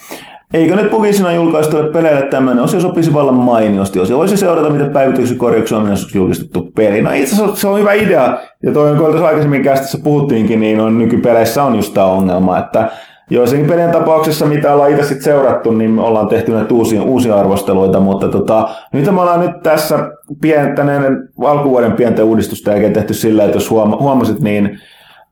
Eikö 0.53 0.75
nyt 0.75 0.91
Pugisina 0.91 1.31
julkaistuille 1.31 1.91
peleille 1.91 2.21
tämmöinen 2.21 2.63
osio 2.63 2.79
sopisi 2.79 3.13
vallan 3.13 3.35
mainiosti? 3.35 3.99
Osio 3.99 4.17
voisi 4.17 4.37
seurata, 4.37 4.69
miten 4.69 4.89
päivityksen 4.89 5.37
korjauksia 5.37 5.77
on 5.77 5.97
julkistettu 6.15 6.71
peli. 6.75 7.01
No 7.01 7.11
itse 7.11 7.35
asiassa 7.35 7.61
se 7.61 7.67
on 7.67 7.79
hyvä 7.79 7.93
idea, 7.93 8.37
ja 8.63 8.71
toi 8.73 8.95
kun 8.95 9.05
tuossa 9.05 9.27
aikaisemmin 9.27 9.63
kästissä 9.63 9.97
puhuttiinkin, 10.03 10.59
niin 10.59 10.79
on 10.79 10.97
nykypeleissä 10.97 11.63
on 11.63 11.75
just 11.75 11.93
tämä 11.93 12.05
ongelma, 12.05 12.57
että 12.57 12.89
joissakin 13.29 13.65
pelien 13.65 13.91
tapauksessa, 13.91 14.45
mitä 14.45 14.73
ollaan 14.73 14.91
itse 14.91 15.03
sit 15.03 15.21
seurattu, 15.21 15.71
niin 15.71 15.99
ollaan 15.99 16.27
tehty 16.27 16.51
näitä 16.51 16.73
uusia, 16.73 17.03
uusia 17.03 17.35
arvosteluita, 17.35 17.99
mutta 17.99 18.27
tota, 18.27 18.69
nyt 18.93 19.05
me 19.05 19.21
ollaan 19.21 19.39
nyt 19.39 19.63
tässä 19.63 20.09
pientä, 20.41 20.83
näiden 20.83 21.29
alkuvuoden 21.43 21.91
pienten 21.91 22.25
uudistusta 22.25 22.71
jälkeen 22.71 22.93
tehty 22.93 23.13
sillä, 23.13 23.43
että 23.43 23.55
jos 23.55 23.69
huoma, 23.69 23.97
huomasit, 23.97 24.39
niin 24.39 24.79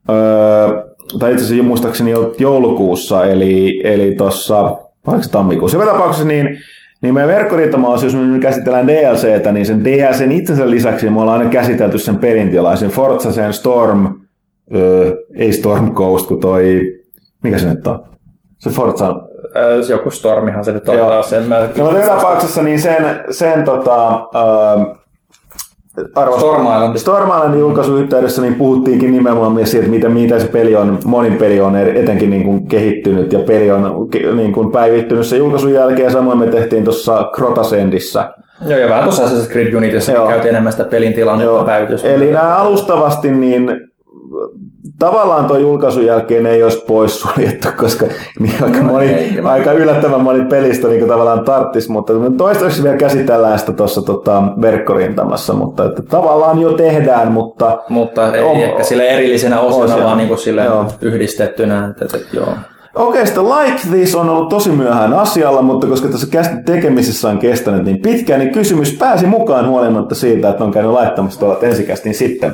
öö, 0.10 0.84
tai 1.20 1.32
itse 1.32 1.46
asiassa 1.46 1.64
muistaakseni 1.64 2.12
jo 2.12 2.34
joulukuussa, 2.40 3.26
eli, 3.26 3.82
eli 3.84 4.16
tuossa, 4.16 4.78
oliko 5.08 5.24
se 5.24 5.32
tammikuussa, 5.32 5.78
joka 5.78 5.92
tapauksessa 5.92 6.28
niin 6.28 6.58
niin 7.02 7.14
meidän 7.14 7.30
verkkoriittomaassa, 7.30 8.06
jos 8.06 8.16
me 8.16 8.22
nyt 8.22 8.42
käsitellään 8.42 8.88
DLCtä, 8.88 9.52
niin 9.52 9.66
sen 9.66 9.84
DLCn 9.84 10.32
itsensä 10.32 10.70
lisäksi 10.70 11.10
me 11.10 11.22
ollaan 11.22 11.40
aina 11.40 11.52
käsitelty 11.52 12.00
sen 12.00 12.18
perintilaisen 12.18 12.90
Forza, 12.90 13.32
sen 13.32 13.54
Storm, 13.54 14.14
öö, 14.76 15.16
ei 15.36 15.54
Storm 15.54 15.94
Coast, 15.94 16.28
kun 16.28 16.40
toi, 16.40 16.82
mikä 17.44 17.58
se 17.58 17.70
nyt 17.70 17.88
on? 17.88 18.04
Se 18.58 18.70
Forza, 18.70 19.16
Ö, 19.56 19.84
Joku 19.90 20.12
stormihan 20.12 20.66
se 20.66 20.72
nyt 20.72 20.90
on 20.90 20.98
taas. 20.98 21.34
En 21.34 21.44
mä... 21.44 21.70
No, 21.78 21.94
tapauksessa 22.08 22.64
niin 22.64 22.82
sen, 22.82 23.06
sen 23.30 23.64
tota, 23.64 24.14
öö, 24.36 24.96
arvos- 26.16 26.40
Storm 26.40 26.62
Island. 26.62 26.98
Storm 26.98 27.30
Islandin 27.30 28.42
niin 28.42 28.56
puhuttiinkin 28.56 29.12
nimenomaan 29.12 29.52
myös 29.52 29.72
siitä, 29.72 29.88
miten, 29.88 30.12
miten 30.12 30.42
se 30.42 30.48
peli 30.48 30.76
on, 30.76 31.00
monin 31.06 31.34
peli 31.34 31.62
on 31.62 31.76
etenkin 31.76 32.30
niin 32.30 32.44
kuin 32.44 32.68
kehittynyt 32.68 33.34
ja 33.34 33.40
peli 33.40 33.72
on 33.72 34.10
niin 34.36 34.54
kuin 34.54 34.72
päivittynyt 34.72 35.28
sen 35.28 35.40
julkaisun 35.40 35.74
jälkeen. 35.74 36.12
Samoin 36.12 36.38
me 36.38 36.48
tehtiin 36.48 36.84
tuossa 36.84 37.32
Crotasendissä. 37.36 38.34
Joo, 38.68 38.80
ja 38.80 38.90
vähän 38.90 39.04
tuossa 39.04 39.24
Assassin's 39.24 39.52
Creed 39.52 39.74
Unitissa 39.74 40.12
käytiin 40.12 40.50
enemmän 40.50 40.72
sitä 40.72 40.84
pelin 40.84 41.14
tilannetta. 41.14 41.78
Eli 42.04 42.32
nämä 42.32 42.56
alustavasti, 42.56 43.32
niin 43.32 43.91
tavallaan 45.00 45.46
tuo 45.46 45.58
julkaisun 45.58 46.06
jälkeen 46.06 46.46
ei 46.46 46.64
olisi 46.64 46.86
poissuljettu, 46.88 47.68
koska 47.78 48.06
niin 48.40 48.64
aika, 48.64 48.84
moni, 48.84 49.14
ei, 49.14 49.30
kyllä. 49.30 49.50
aika 49.50 49.72
yllättävän 49.72 50.22
moni 50.22 50.46
pelistä 50.46 50.88
niin 50.88 51.08
tavallaan 51.08 51.46
tarttis, 51.46 51.90
mutta 51.90 52.14
toistaiseksi 52.38 52.84
vielä 52.84 52.98
käsitellään 52.98 53.60
sitä 53.60 53.72
tuossa 53.72 54.02
tota, 54.02 54.44
verkkorintamassa, 54.62 55.54
mutta 55.54 55.86
että 55.86 56.02
tavallaan 56.02 56.62
jo 56.62 56.74
tehdään, 56.74 57.32
mutta 57.32 57.80
Mutta 57.90 58.36
ei 58.36 58.44
On- 58.44 58.56
ehkä 58.56 58.84
sille 58.84 59.08
erillisenä 59.08 59.60
osana, 59.60 59.94
Osia. 59.94 60.06
vaan 60.06 60.18
niin 60.18 60.28
kuin 60.28 60.38
sille 60.38 60.66
Joo. 60.66 60.86
yhdistettynä. 61.02 61.88
Että, 61.88 62.06
että, 62.18 62.38
joo. 62.38 62.54
Okei, 62.96 63.26
sitten 63.26 63.50
Like 63.50 63.78
This 63.92 64.16
on 64.16 64.30
ollut 64.30 64.50
tosi 64.50 64.70
myöhään 64.70 65.14
asialla, 65.14 65.62
mutta 65.62 65.88
koska 65.88 66.08
tässä 66.08 66.28
tekemisessä 66.66 67.30
on 67.30 67.38
kestänyt 67.40 67.84
niin 67.84 68.02
pitkään, 68.02 68.40
niin 68.40 68.52
kysymys 68.52 68.94
pääsi 69.00 69.26
mukaan 69.26 69.68
huolimatta 69.68 70.16
siitä, 70.16 70.50
että 70.50 70.64
on 70.64 70.72
käynyt 70.72 70.92
laittamassa 70.92 71.40
tuolla 71.40 71.60
ensikästin 71.62 72.14
sitten. 72.14 72.54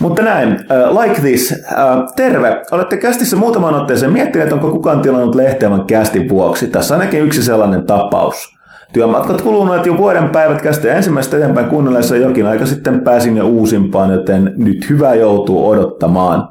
Mutta 0.00 0.22
näin, 0.22 0.52
uh, 0.52 1.00
Like 1.00 1.20
This, 1.20 1.52
uh, 1.52 2.12
terve. 2.16 2.62
Olette 2.72 2.96
kästissä 2.96 3.36
muutaman 3.36 3.74
otteeseen 3.74 4.12
miettineet, 4.12 4.52
onko 4.52 4.70
kukaan 4.70 5.02
tilannut 5.02 5.34
lehteä 5.34 5.70
vain 5.70 5.84
kästin 5.84 6.28
vuoksi. 6.28 6.68
Tässä 6.68 6.94
ainakin 6.94 7.20
yksi 7.20 7.42
sellainen 7.42 7.86
tapaus. 7.86 8.54
Työmatkat 8.92 9.42
kuluneet 9.42 9.86
jo 9.86 9.96
vuoden 9.96 10.28
päivät 10.28 10.62
kästä 10.62 10.94
ensimmäistä 10.94 11.36
eteenpäin 11.36 11.66
kuunnellessa 11.66 12.16
jokin 12.16 12.46
aika 12.46 12.66
sitten 12.66 13.00
pääsin 13.00 13.36
jo 13.36 13.46
uusimpaan, 13.46 14.12
joten 14.12 14.52
nyt 14.56 14.90
hyvä 14.90 15.14
joutuu 15.14 15.68
odottamaan. 15.68 16.48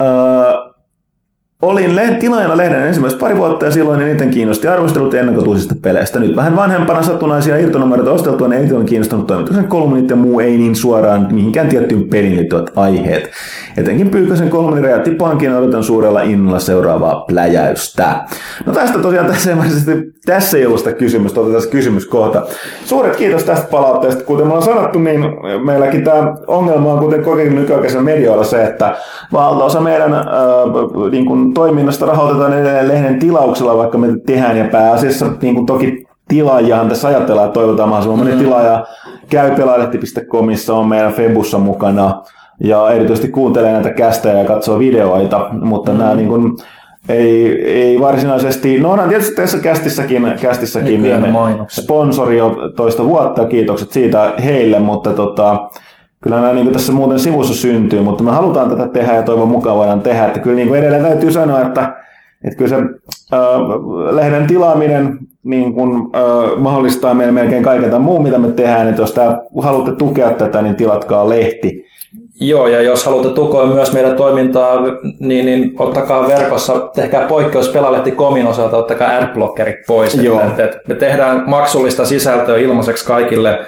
Uh, 0.00 0.67
Olin 1.62 1.96
le- 1.96 2.16
tilaajana 2.20 2.56
lehden 2.56 2.86
ensimmäiset 2.86 3.18
pari 3.20 3.36
vuotta 3.36 3.64
ja 3.64 3.70
silloin 3.70 4.00
eniten 4.00 4.30
kiinnosti 4.30 4.68
arvostelut 4.68 5.14
ennakotuisista 5.14 5.74
peleistä. 5.82 6.20
Nyt 6.20 6.36
vähän 6.36 6.56
vanhempana 6.56 7.02
satunnaisia 7.02 7.56
irtonumeroita 7.56 8.12
osteltua, 8.12 8.48
niin 8.48 8.58
eniten 8.60 8.76
on 8.78 8.86
kiinnostunut 8.86 9.26
toimituksen 9.26 9.64
kolumnit 9.64 10.10
ja 10.10 10.16
muu 10.16 10.40
ei 10.40 10.58
niin 10.58 10.76
suoraan 10.76 11.28
mihinkään 11.30 11.68
tiettyyn 11.68 12.08
peliin 12.08 12.36
liittyvät 12.36 12.70
aiheet. 12.76 13.30
Etenkin 13.78 14.10
Pyykkösen 14.10 14.50
kolumni 14.50 14.82
räjäytti 14.82 15.10
pankin 15.10 15.50
ja 15.50 15.58
odotan 15.58 15.84
suurella 15.84 16.22
innolla 16.22 16.58
seuraavaa 16.58 17.24
pläjäystä. 17.28 18.24
No 18.66 18.72
tästä 18.72 18.98
tosiaan 18.98 19.26
tässä, 19.26 19.56
tässä 20.26 20.58
ei 20.58 20.66
ollut 20.66 20.78
sitä 20.78 20.92
kysymystä, 20.92 21.40
otetaan 21.40 21.62
se 21.62 21.68
kysymys 21.68 22.06
kohta. 22.06 22.42
Suuret 22.84 23.16
kiitos 23.16 23.44
tästä 23.44 23.68
palautteesta. 23.70 24.24
Kuten 24.24 24.46
me 24.46 24.52
on 24.52 24.62
sanottu, 24.62 24.98
niin 24.98 25.20
meilläkin 25.64 26.04
tämä 26.04 26.34
ongelma 26.46 26.92
on 26.92 26.98
kuten 26.98 27.24
kokeilun 27.24 27.54
nykyaikaisella 27.54 28.04
medioilla 28.04 28.44
se, 28.44 28.64
että 28.64 28.96
valtaosa 29.32 29.80
meidän 29.80 30.14
äh, 30.14 30.22
niin 31.10 31.26
kuin 31.26 31.54
toiminnasta 31.54 32.06
rahoitetaan 32.06 32.52
edelleen 32.52 32.88
lehden 32.88 33.18
tilauksella, 33.18 33.76
vaikka 33.76 33.98
me 33.98 34.08
tehdään 34.26 34.56
ja 34.56 34.64
pääasiassa 34.64 35.26
niin 35.42 35.54
kuin 35.54 35.66
toki 35.66 36.06
tilaajahan 36.28 36.88
tässä 36.88 37.08
ajatellaan, 37.08 37.46
että 37.46 37.60
toivotaan 37.60 37.88
mahdollisimman 37.88 38.26
moni 38.26 38.44
tilaaja 38.44 38.86
käy 39.30 39.50
pelaajalehti.comissa, 39.56 40.74
on 40.74 40.88
meidän 40.88 41.12
Febussa 41.12 41.58
mukana 41.58 42.22
ja 42.64 42.90
erityisesti 42.90 43.28
kuuntelee 43.28 43.72
näitä 43.72 43.90
kästejä 43.90 44.38
ja 44.38 44.44
katsoo 44.44 44.78
videoita, 44.78 45.48
mutta 45.52 45.92
mm. 45.92 45.98
nämä 45.98 46.14
niin 46.14 46.28
kuin, 46.28 46.56
ei, 47.08 47.62
ei 47.64 48.00
varsinaisesti, 48.00 48.80
no 48.80 48.90
onhan 48.92 49.08
tietysti 49.08 49.34
tässä 49.34 49.58
kästissäkin, 49.58 50.34
kästissäkin 50.40 51.02
niin 51.02 51.24
sponsori 51.68 52.38
jo 52.38 52.56
toista 52.76 53.04
vuotta, 53.04 53.44
kiitokset 53.44 53.92
siitä 53.92 54.32
heille, 54.44 54.78
mutta 54.78 55.12
tota, 55.12 55.68
kyllä 56.20 56.40
nämä 56.40 56.52
niin 56.52 56.72
tässä 56.72 56.92
muuten 56.92 57.18
sivussa 57.18 57.54
syntyy, 57.54 58.00
mutta 58.00 58.24
me 58.24 58.30
halutaan 58.30 58.70
tätä 58.70 58.88
tehdä 58.88 59.14
ja 59.14 59.22
toivon 59.22 59.48
mukaan 59.48 59.76
voidaan 59.76 60.00
tehdä, 60.00 60.26
että 60.26 60.40
kyllä 60.40 60.56
niin 60.56 60.68
kuin 60.68 60.80
edelleen 60.80 61.02
täytyy 61.02 61.32
sanoa, 61.32 61.60
että, 61.60 61.96
että 62.44 62.56
kyllä 62.56 62.68
se 62.68 62.76
äh, 63.32 63.40
lehden 64.10 64.46
tilaaminen 64.46 65.18
niin 65.44 65.74
kuin, 65.74 65.92
äh, 65.92 66.58
mahdollistaa 66.58 67.14
meille 67.14 67.32
melkein 67.32 67.62
kaiken 67.62 67.90
tämän 67.90 68.02
muun, 68.02 68.22
mitä 68.22 68.38
me 68.38 68.48
tehdään, 68.48 68.88
että 68.88 69.02
jos 69.02 69.12
tää, 69.12 69.40
haluatte 69.62 69.92
tukea 69.92 70.30
tätä, 70.30 70.62
niin 70.62 70.76
tilatkaa 70.76 71.28
lehti. 71.28 71.87
Joo, 72.40 72.66
ja 72.66 72.82
jos 72.82 73.04
haluatte 73.06 73.34
tukea 73.34 73.66
myös 73.66 73.92
meidän 73.92 74.16
toimintaa, 74.16 74.76
niin, 75.20 75.46
niin 75.46 75.74
ottakaa 75.78 76.28
verkossa, 76.28 76.78
tehkää 76.94 77.26
poikkeus 77.26 77.68
Pelalehti.comin 77.68 78.46
osalta, 78.46 78.76
ottakaa 78.76 79.16
adblockerit 79.16 79.76
pois. 79.86 80.14
Joo. 80.14 80.40
Et, 80.40 80.60
et 80.60 80.88
me 80.88 80.94
tehdään 80.94 81.44
maksullista 81.46 82.04
sisältöä 82.04 82.56
ilmaiseksi 82.56 83.06
kaikille, 83.06 83.58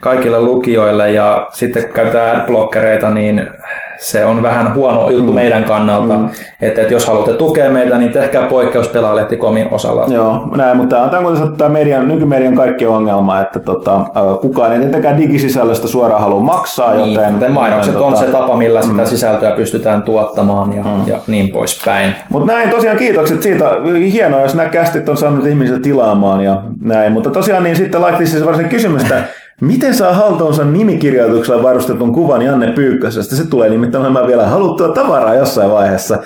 kaikille 0.00 0.40
lukijoille, 0.40 1.12
ja 1.12 1.46
sitten 1.52 1.84
kun 1.84 1.92
käytetään 1.92 2.40
adblockereita, 2.40 3.10
niin 3.10 3.50
se 3.98 4.24
on 4.24 4.42
vähän 4.42 4.74
huono 4.74 5.10
juttu 5.10 5.32
mm. 5.32 5.34
meidän 5.34 5.64
kannalta. 5.64 6.14
Mm. 6.18 6.28
Että 6.60 6.82
et 6.82 6.90
jos 6.90 7.06
haluatte 7.06 7.32
tukea 7.32 7.70
meitä, 7.70 7.98
niin 7.98 8.12
tehkää 8.12 8.42
poikkeus 8.42 8.88
Pelalehti.comin 8.88 9.68
osalla. 9.70 10.06
Joo, 10.08 10.48
näin, 10.56 10.76
mutta 10.76 10.96
tämä 10.96 11.04
on 11.04 11.10
tämä 11.10 11.22
kuitenkin 11.22 11.56
tämä 11.56 11.70
median, 11.70 12.08
nykymedian 12.08 12.54
kaikki 12.54 12.86
ongelma, 12.86 13.40
että 13.40 13.60
tota, 13.60 14.00
kukaan 14.40 14.72
ei 14.72 14.78
tietenkään 14.78 15.18
digisisällöstä 15.18 15.88
suoraan 15.88 16.20
halua 16.20 16.40
maksaa, 16.40 16.94
Niin, 16.94 17.14
joten... 17.14 17.34
joten 17.34 17.52
mainokset 17.52 17.94
joten, 17.94 18.06
on 18.06 18.12
tota, 18.12 18.26
se 18.26 18.32
tapa, 18.32 18.56
millä 18.56 18.82
sitä 18.82 19.04
sisältöä 19.04 19.50
pystytään 19.50 20.02
tuottamaan 20.02 20.72
ja, 20.76 20.84
ja 21.06 21.18
niin 21.26 21.48
poispäin. 21.48 22.14
Mutta 22.28 22.52
näin 22.52 22.70
tosiaan 22.70 22.96
kiitokset 22.96 23.42
siitä. 23.42 23.64
Hienoa, 24.12 24.40
jos 24.40 24.54
nämä 24.54 24.68
kästit 24.68 25.08
on 25.08 25.16
saanut 25.16 25.46
ihmisiä 25.46 25.78
tilaamaan 25.78 26.40
ja 26.40 26.62
näin. 26.80 27.12
Mutta 27.12 27.30
tosiaan 27.30 27.64
niin 27.64 27.76
sitten 27.76 28.00
laitettiin 28.00 28.28
siis 28.28 28.44
varsinainen 28.44 28.70
kysymystä. 28.70 29.22
Miten 29.60 29.94
saa 29.94 30.12
haltuunsa 30.12 30.64
nimikirjoituksella 30.64 31.62
varustetun 31.62 32.12
kuvan 32.12 32.42
Janne 32.42 32.72
Pyykkösestä? 32.72 33.36
Se 33.36 33.46
tulee 33.50 33.68
nimittäin 33.70 34.02
olemaan 34.04 34.26
vielä 34.26 34.46
haluttua 34.46 34.88
tavaraa 34.88 35.34
jossain 35.34 35.70
vaiheessa. 35.70 36.18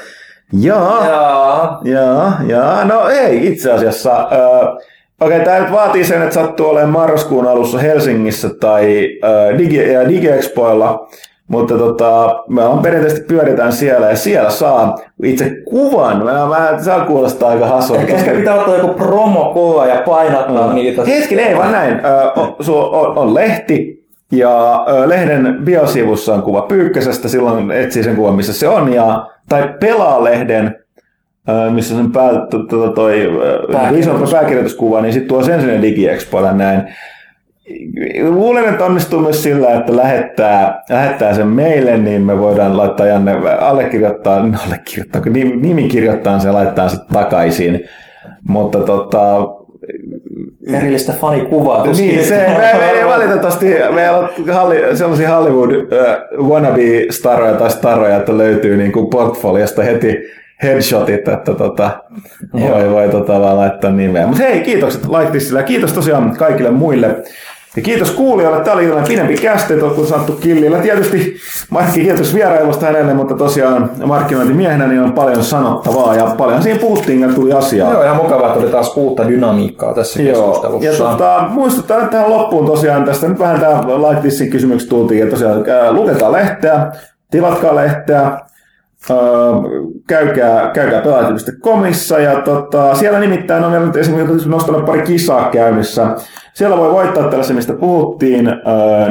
Jaa, 0.61 1.07
Jaa. 1.07 1.81
jaa, 1.85 2.41
jaa. 2.47 2.85
No 2.85 3.09
ei 3.09 3.47
itse 3.47 3.73
asiassa. 3.73 4.29
Öö, 4.33 4.85
Okei, 5.21 5.41
tämä 5.41 5.59
nyt 5.61 5.73
vaatii 5.73 6.05
sen, 6.05 6.23
että 6.23 6.35
sattuu 6.35 6.69
olemaan 6.69 6.91
marraskuun 6.93 7.47
alussa 7.47 7.79
Helsingissä 7.79 8.51
tai 8.61 9.09
äh, 9.25 9.59
Digi- 9.59 9.93
ja 9.93 10.09
DigiExpoilla, 10.09 11.09
mutta 11.49 11.79
tota, 11.79 12.43
me 12.49 12.65
on 12.65 12.79
perinteisesti 12.79 13.25
pyöritään 13.27 13.73
siellä 13.73 14.07
ja 14.09 14.17
siellä 14.17 14.51
saa 14.51 14.99
itse 15.23 15.51
kuvan. 15.65 16.25
Mä, 16.25 16.47
mä, 16.47 16.79
se 16.81 16.91
kuulostaa 17.07 17.51
aika 17.51 17.67
hassulta. 17.67 18.01
Ehkä, 18.01 18.15
ehkä 18.15 18.31
pitää 18.31 18.55
ottaa 18.55 18.77
joku 18.77 18.95
promokuva 18.95 19.87
ja 19.87 20.03
painattaa 20.07 20.69
mm. 20.69 20.75
niitä. 20.75 21.05
Hetkinen, 21.05 21.47
ei 21.47 21.57
vaan 21.57 21.73
näin. 21.73 21.95
Ö, 21.95 22.33
on, 22.37 22.55
on, 22.93 23.19
on 23.19 23.35
lehti 23.35 24.07
ja 24.33 24.85
ö, 24.89 25.09
lehden 25.09 25.59
biosivussa 25.65 26.35
on 26.35 26.43
kuva 26.43 26.63
Pyykkösestä, 26.63 27.29
silloin 27.29 27.71
etsii 27.71 28.03
sen 28.03 28.17
kuvan, 28.17 28.35
missä 28.35 28.53
se 28.53 28.69
on. 28.69 28.93
Ja, 28.93 29.27
tai 29.49 29.75
pelaa 29.81 30.25
lehden, 30.25 30.77
ö, 31.49 31.71
missä 31.71 31.95
sen 31.95 32.13
pää, 32.13 32.31
to, 32.51 32.59
to, 32.59 32.89
toi, 32.89 33.31
pääkirjoituskuva, 34.31 35.01
niin 35.01 35.13
sitten 35.13 35.29
tuo 35.29 35.43
sen 35.43 35.61
sinne 35.61 35.83
DigiExpoille 35.83 36.53
näin. 36.53 36.83
Luulen, 38.29 38.69
että 38.69 38.85
onnistuu 38.85 39.21
myös 39.21 39.43
sillä, 39.43 39.75
että 39.75 39.97
lähettää, 39.97 40.83
lähettää 40.91 41.35
sen 41.35 41.47
meille, 41.47 41.99
niin 41.99 42.23
me 42.23 42.39
voidaan 42.39 42.77
laittaa 42.77 43.07
Janne 43.07 43.33
allekirjoittaa, 43.61 44.47
no 44.47 44.59
allekirjoittaa, 44.67 45.21
kun 45.23 45.33
nimi, 45.33 45.57
nimi 45.57 45.89
kirjoittaa 45.89 46.39
se 46.39 46.49
ja 46.49 46.55
laittaa 46.55 46.89
sitten 46.89 47.15
takaisin. 47.15 47.85
Mutta 48.49 48.79
tota, 48.79 49.49
Erillistä 50.67 51.13
fanikuvaa. 51.13 51.87
niin, 51.87 52.25
se, 52.25 52.37
me, 52.37 52.79
me 52.79 52.91
ei 52.91 53.07
valitettavasti, 53.07 53.67
meillä 53.95 54.19
on 54.19 54.29
halli, 54.53 54.97
sellaisia 54.97 55.37
Hollywood 55.37 55.71
uh, 55.71 56.49
wannabe-staroja 56.49 57.55
tai 57.55 57.71
staroja, 57.71 58.17
että 58.17 58.39
löytyy 58.39 58.77
niin 58.77 58.93
kuin 58.93 59.11
portfoliosta 59.11 59.83
heti 59.83 60.19
headshotit, 60.63 61.29
että 61.29 61.55
tota, 61.55 61.91
voi, 62.53 62.91
voi 62.91 63.09
tota 63.09 63.41
vaan 63.41 63.57
laittaa 63.57 63.91
nimeä. 63.91 64.27
Mutta 64.27 64.43
hei, 64.43 64.61
kiitokset 64.61 65.07
Laittissille 65.07 65.61
ja 65.61 65.67
kiitos 65.67 65.93
tosiaan 65.93 66.37
kaikille 66.37 66.71
muille. 66.71 67.23
Ja 67.77 67.83
kiitos 67.83 68.11
kuulijoille. 68.11 68.65
Tämä 68.65 68.77
oli 68.77 68.85
tällainen 68.85 69.09
pidempi 69.09 69.37
kästi, 69.37 69.75
kun 69.95 70.07
saattu 70.07 70.33
killillä. 70.33 70.79
Tietysti 70.79 71.37
Markki 71.71 72.01
kiitos 72.01 72.35
vierailusta 72.35 72.87
hänelle, 72.87 73.15
mutta 73.15 73.35
tosiaan 73.35 73.91
markkinointimiehenä 74.05 74.87
niin 74.87 75.01
on 75.01 75.13
paljon 75.13 75.45
sanottavaa 75.45 76.15
ja 76.15 76.35
paljon 76.39 76.63
siinä 76.63 76.81
puhuttiin 76.81 77.21
ja 77.21 77.29
tuli 77.29 77.53
asiaa. 77.53 77.93
Joo, 77.93 78.03
ihan 78.03 78.17
mukavaa, 78.17 78.47
että 78.49 78.61
oli 78.61 78.71
taas 78.71 78.97
uutta 78.97 79.29
dynamiikkaa 79.29 79.95
tässä 79.95 80.23
Joo, 80.23 80.35
keskustelussa. 80.35 80.89
ja 81.05 81.11
tota, 81.11 81.45
muistutan 81.49 82.09
tähän 82.09 82.31
loppuun 82.31 82.67
tosiaan 82.67 83.05
tästä, 83.05 83.29
nyt 83.29 83.39
vähän 83.39 83.61
tämä 83.61 83.81
Like 83.81 84.21
Thisin 84.21 84.51
kysymyksestä 84.51 84.91
tultiin, 84.91 85.23
että 85.23 85.31
tosiaan 85.31 85.95
lukekaa 85.95 86.33
lehteä, 86.33 86.87
tilatkaa 87.31 87.75
lehteä, 87.75 88.39
ää, 89.11 89.19
käykää, 90.07 90.71
käykää 90.75 91.01
pelaajat.comissa 91.01 92.19
ja 92.19 92.41
tota, 92.41 92.95
siellä 92.95 93.19
nimittäin 93.21 93.65
on 93.65 93.73
vielä 93.73 93.87
nyt 93.87 93.97
esimerkiksi 93.97 94.49
nostanut 94.49 94.85
pari 94.87 95.03
kisaa 95.03 95.51
käynnissä. 95.51 96.07
Siellä 96.55 96.77
voi 96.77 96.93
voittaa 96.93 97.29
tällaisen, 97.29 97.57
mistä 97.57 97.73
puhuttiin, 97.73 98.49
ää, 98.49 99.09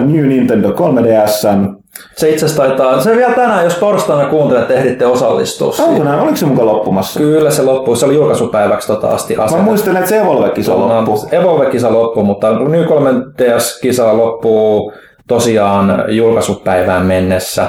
New 0.00 0.26
Nintendo 0.26 0.68
3DS. 0.70 1.72
Se 2.16 2.30
itse 2.30 2.44
asiassa 2.46 2.62
taitaa, 2.62 3.00
se 3.00 3.16
vielä 3.16 3.32
tänään, 3.34 3.64
jos 3.64 3.74
torstaina 3.74 4.28
kuuntelet, 4.28 4.70
ehditte 4.70 5.06
osallistua. 5.06 5.72
siihen. 5.72 5.92
Onko 5.92 6.04
näin, 6.04 6.20
oliko 6.20 6.36
se 6.36 6.46
mukaan 6.46 6.68
loppumassa? 6.68 7.20
Kyllä 7.20 7.50
se 7.50 7.62
loppuu, 7.62 7.96
se 7.96 8.06
oli 8.06 8.14
julkaisupäiväksi 8.14 8.86
tota 8.88 9.08
asti 9.08 9.36
Mä 9.36 9.42
asetettu. 9.42 9.64
muistelen, 9.70 9.96
että 9.96 10.08
se 10.08 10.20
Evolve-kisa 10.20 10.78
loppui. 10.78 11.18
Evolve-kisa 11.32 11.92
loppuu, 11.92 12.24
mutta 12.24 12.52
New 12.58 12.84
3DS-kisa 12.84 14.16
loppuu 14.16 14.92
tosiaan 15.28 16.04
julkaisupäivään 16.08 17.06
mennessä. 17.06 17.66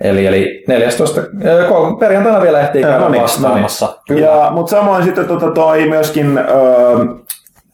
Eli, 0.00 0.26
eli 0.26 0.64
14, 0.68 1.20
äh, 1.20 1.68
kolme, 1.68 1.98
perjantaina 1.98 2.42
vielä 2.42 2.60
ehtii 2.60 2.82
käydä 2.82 2.98
no 2.98 3.08
niin, 3.08 3.22
vastaamassa. 3.22 3.86
no 3.86 4.14
niin. 4.14 4.24
Ja, 4.24 4.50
mutta 4.54 4.70
samoin 4.70 5.04
sitten 5.04 5.24
tota, 5.24 5.50
toi 5.50 5.88
myöskin 5.88 6.38
öö, 6.38 7.04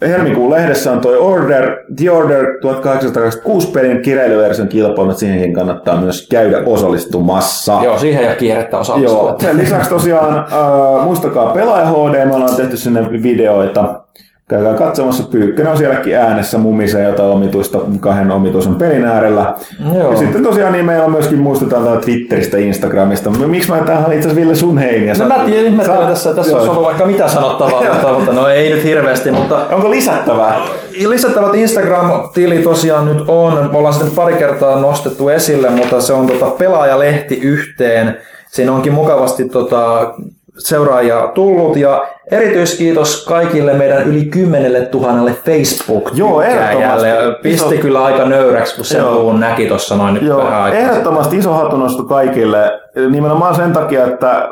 helmikuun 0.09 0.51
lehdessä 0.51 0.93
on 0.93 1.01
toi 1.01 1.17
Order, 1.17 1.77
The 1.97 2.11
Order 2.11 2.45
1826 2.61 3.71
pelin 3.71 4.03
kireilyversion 4.03 4.69
kilpailu, 4.69 5.11
että 5.11 5.21
siihenkin 5.21 5.55
kannattaa 5.55 6.01
myös 6.01 6.29
käydä 6.31 6.63
osallistumassa. 6.67 7.81
Joo, 7.85 7.99
siihen 7.99 8.25
ja 8.25 8.35
kierrettä 8.35 8.79
osallistua. 8.79 9.29
Joo. 9.29 9.39
Sen 9.41 9.57
lisäksi 9.57 9.91
tosiaan 9.91 10.39
äh, 10.39 11.05
muistakaa 11.05 11.53
Pelaaja 11.53 11.87
HD, 11.87 12.27
me 12.27 12.35
ollaan 12.35 12.57
tehty 12.57 12.77
sinne 12.77 13.13
videoita. 13.23 14.01
Käykää 14.49 14.75
katsomassa, 14.75 15.25
Pyykkönen 15.31 15.73
on 15.73 15.79
sielläkin 15.79 16.17
äänessä 16.17 16.59
mumisee 16.59 17.05
jotain 17.05 17.31
omituista 17.31 17.79
kahden 18.01 18.31
omituisen 18.31 18.75
pelin 18.75 19.05
äärellä. 19.05 19.55
Joo. 19.95 20.11
Ja 20.11 20.19
sitten 20.19 20.43
tosiaan 20.43 20.73
niin 20.73 20.85
meillä 20.85 21.05
on 21.05 21.11
myöskin 21.11 21.39
muistetaan 21.39 21.85
täällä 21.85 22.01
Twitteristä, 22.01 22.59
Instagramista. 22.59 23.31
Miksi 23.31 23.71
mä 23.71 23.79
tähän 23.79 24.13
itse 24.13 24.19
asiassa 24.19 24.37
Ville 24.37 24.55
sun 24.55 24.79
heiniä? 24.79 25.15
No 25.19 25.27
mä 25.27 25.39
tiedän, 25.47 25.67
ihmettelen 25.67 26.09
tässä, 26.09 26.35
tässä 26.35 26.57
olisi 26.57 26.71
ollut 26.71 26.85
vaikka 26.85 27.07
mitä 27.07 27.29
sanottavaa, 27.29 27.93
mutta, 27.93 28.13
mutta 28.13 28.33
no 28.33 28.49
ei 28.49 28.71
nyt 28.71 28.85
hirveästi, 28.85 29.31
mutta 29.31 29.67
Onko 29.73 29.91
lisättävää? 29.91 30.61
Lisättävät 31.07 31.55
Instagram-tili 31.55 32.59
tosiaan 32.59 33.05
nyt 33.07 33.25
on. 33.29 33.69
Me 33.73 33.79
ollaan 33.79 33.95
sitten 33.95 34.15
pari 34.17 34.35
kertaa 34.35 34.81
nostettu 34.81 35.29
esille, 35.29 35.71
mutta 35.71 36.01
se 36.01 36.13
on 36.13 36.27
tota 36.27 36.47
pelaajalehti 36.47 37.39
yhteen. 37.39 38.17
Siinä 38.51 38.73
onkin 38.73 38.93
mukavasti 38.93 39.49
tota, 39.49 40.15
seuraajia 40.59 41.31
tullut 41.35 41.77
ja 41.77 42.03
erityiskiitos 42.31 43.25
kaikille 43.29 43.75
meidän 43.75 44.03
yli 44.03 44.25
10 44.25 44.89
000 44.93 45.31
facebook 45.45 46.11
Joo, 46.15 46.43
ehdottomasti. 46.43 47.09
Iso- 47.09 47.39
Pisti 47.43 47.79
kyllä 47.79 48.05
aika 48.05 48.25
nöyräksi, 48.25 48.77
kun 48.77 48.85
sen 48.85 48.99
Joo. 49.01 49.15
luvun 49.15 49.41
näki 49.41 49.67
tuossa 49.67 49.97
noin 49.97 50.19
Joo, 50.27 50.39
vähän 50.45 50.63
aikaa. 50.63 50.79
ehdottomasti 50.81 51.37
iso 51.39 51.53
hatunnosto 51.53 52.05
kaikille. 52.05 52.81
Nimenomaan 53.11 53.55
sen 53.55 53.73
takia, 53.73 54.07
että 54.07 54.49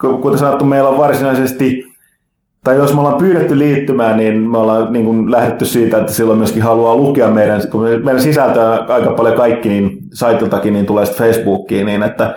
ku- 0.00 0.18
kuten 0.18 0.38
sanottu, 0.38 0.64
meillä 0.64 0.88
on 0.88 0.98
varsinaisesti, 0.98 1.84
tai 2.64 2.76
jos 2.76 2.94
me 2.94 3.00
ollaan 3.00 3.18
pyydetty 3.18 3.58
liittymään, 3.58 4.16
niin 4.16 4.50
me 4.50 4.58
ollaan 4.58 4.92
niin 4.92 5.04
kuin 5.04 5.30
lähdetty 5.30 5.64
siitä, 5.64 5.98
että 5.98 6.12
silloin 6.12 6.38
myöskin 6.38 6.62
haluaa 6.62 6.96
lukea 6.96 7.28
meidän, 7.28 7.68
kun 7.70 7.82
me- 7.82 7.98
meidän 7.98 8.22
sisältöä 8.22 8.70
aika 8.88 9.10
paljon 9.10 9.36
kaikki 9.36 9.68
niin 9.68 9.90
saitiltakin, 10.14 10.72
niin 10.72 10.86
tulee 10.86 11.06
sitten 11.06 11.26
Facebookiin, 11.26 11.86
niin 11.86 12.02
että 12.02 12.34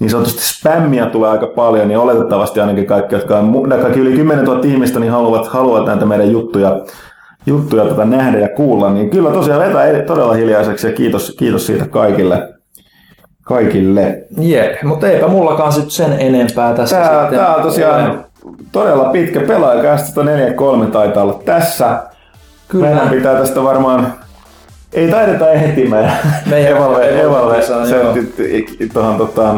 niin 0.00 0.10
sanotusti 0.10 0.42
spämmiä 0.42 1.06
tulee 1.06 1.30
aika 1.30 1.46
paljon, 1.46 1.88
niin 1.88 1.98
oletettavasti 1.98 2.60
ainakin 2.60 2.86
kaikki, 2.86 3.14
jotka 3.14 3.38
on, 3.38 3.68
kaikki 3.82 4.00
yli 4.00 4.16
10 4.16 4.44
000 4.44 4.60
ihmistä, 4.64 5.00
niin 5.00 5.12
haluavat, 5.12 5.48
haluavat 5.48 5.86
näitä 5.86 6.06
meidän 6.06 6.30
juttuja, 6.30 6.80
juttuja 7.46 7.84
tota 7.84 8.04
nähdä 8.04 8.38
ja 8.38 8.48
kuulla, 8.48 8.90
niin 8.90 9.10
kyllä 9.10 9.30
tosiaan 9.30 9.60
vetää 9.60 10.02
todella 10.02 10.34
hiljaiseksi 10.34 10.86
ja 10.86 10.92
kiitos, 10.92 11.36
kiitos 11.38 11.66
siitä 11.66 11.86
kaikille. 11.86 12.48
kaikille. 13.42 14.22
Jep, 14.38 14.82
mutta 14.82 15.08
eipä 15.08 15.28
mullakaan 15.28 15.72
sit 15.72 15.90
sen 15.90 16.12
enempää 16.18 16.74
tässä 16.74 16.96
Tää, 16.96 17.20
sitten. 17.20 17.38
tää 17.38 17.56
on 17.56 17.62
tosiaan 17.62 18.24
todella 18.72 19.04
pitkä 19.04 19.40
pelaajakästä, 19.40 20.20
4-3 20.86 20.90
taitaa 20.90 21.22
olla 21.22 21.40
tässä. 21.44 22.02
Kyllä. 22.68 22.86
Meidän 22.86 23.08
pitää 23.08 23.34
tästä 23.34 23.62
varmaan 23.62 24.12
ei 24.92 25.08
taideta 25.08 25.50
ehtimään. 25.50 26.12
Meidän 26.46 26.78
ei 27.00 27.14
se 27.86 27.96
joo. 27.96 28.14
tuohon 28.92 29.16
tota, 29.16 29.54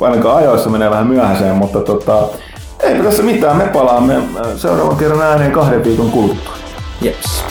ainakaan 0.00 0.36
ajoissa 0.36 0.70
menee 0.70 0.90
vähän 0.90 1.06
myöhäiseen, 1.06 1.56
mutta 1.56 1.80
tota, 1.80 2.28
eipä 2.80 3.04
tässä 3.04 3.22
mitään, 3.22 3.56
me 3.56 3.64
palaamme 3.66 4.14
seuraavan 4.56 4.96
kerran 4.96 5.22
ääneen 5.22 5.52
kahden 5.52 5.84
viikon 5.84 6.10
kuluttua. 6.10 6.54
Jeps. 7.00 7.44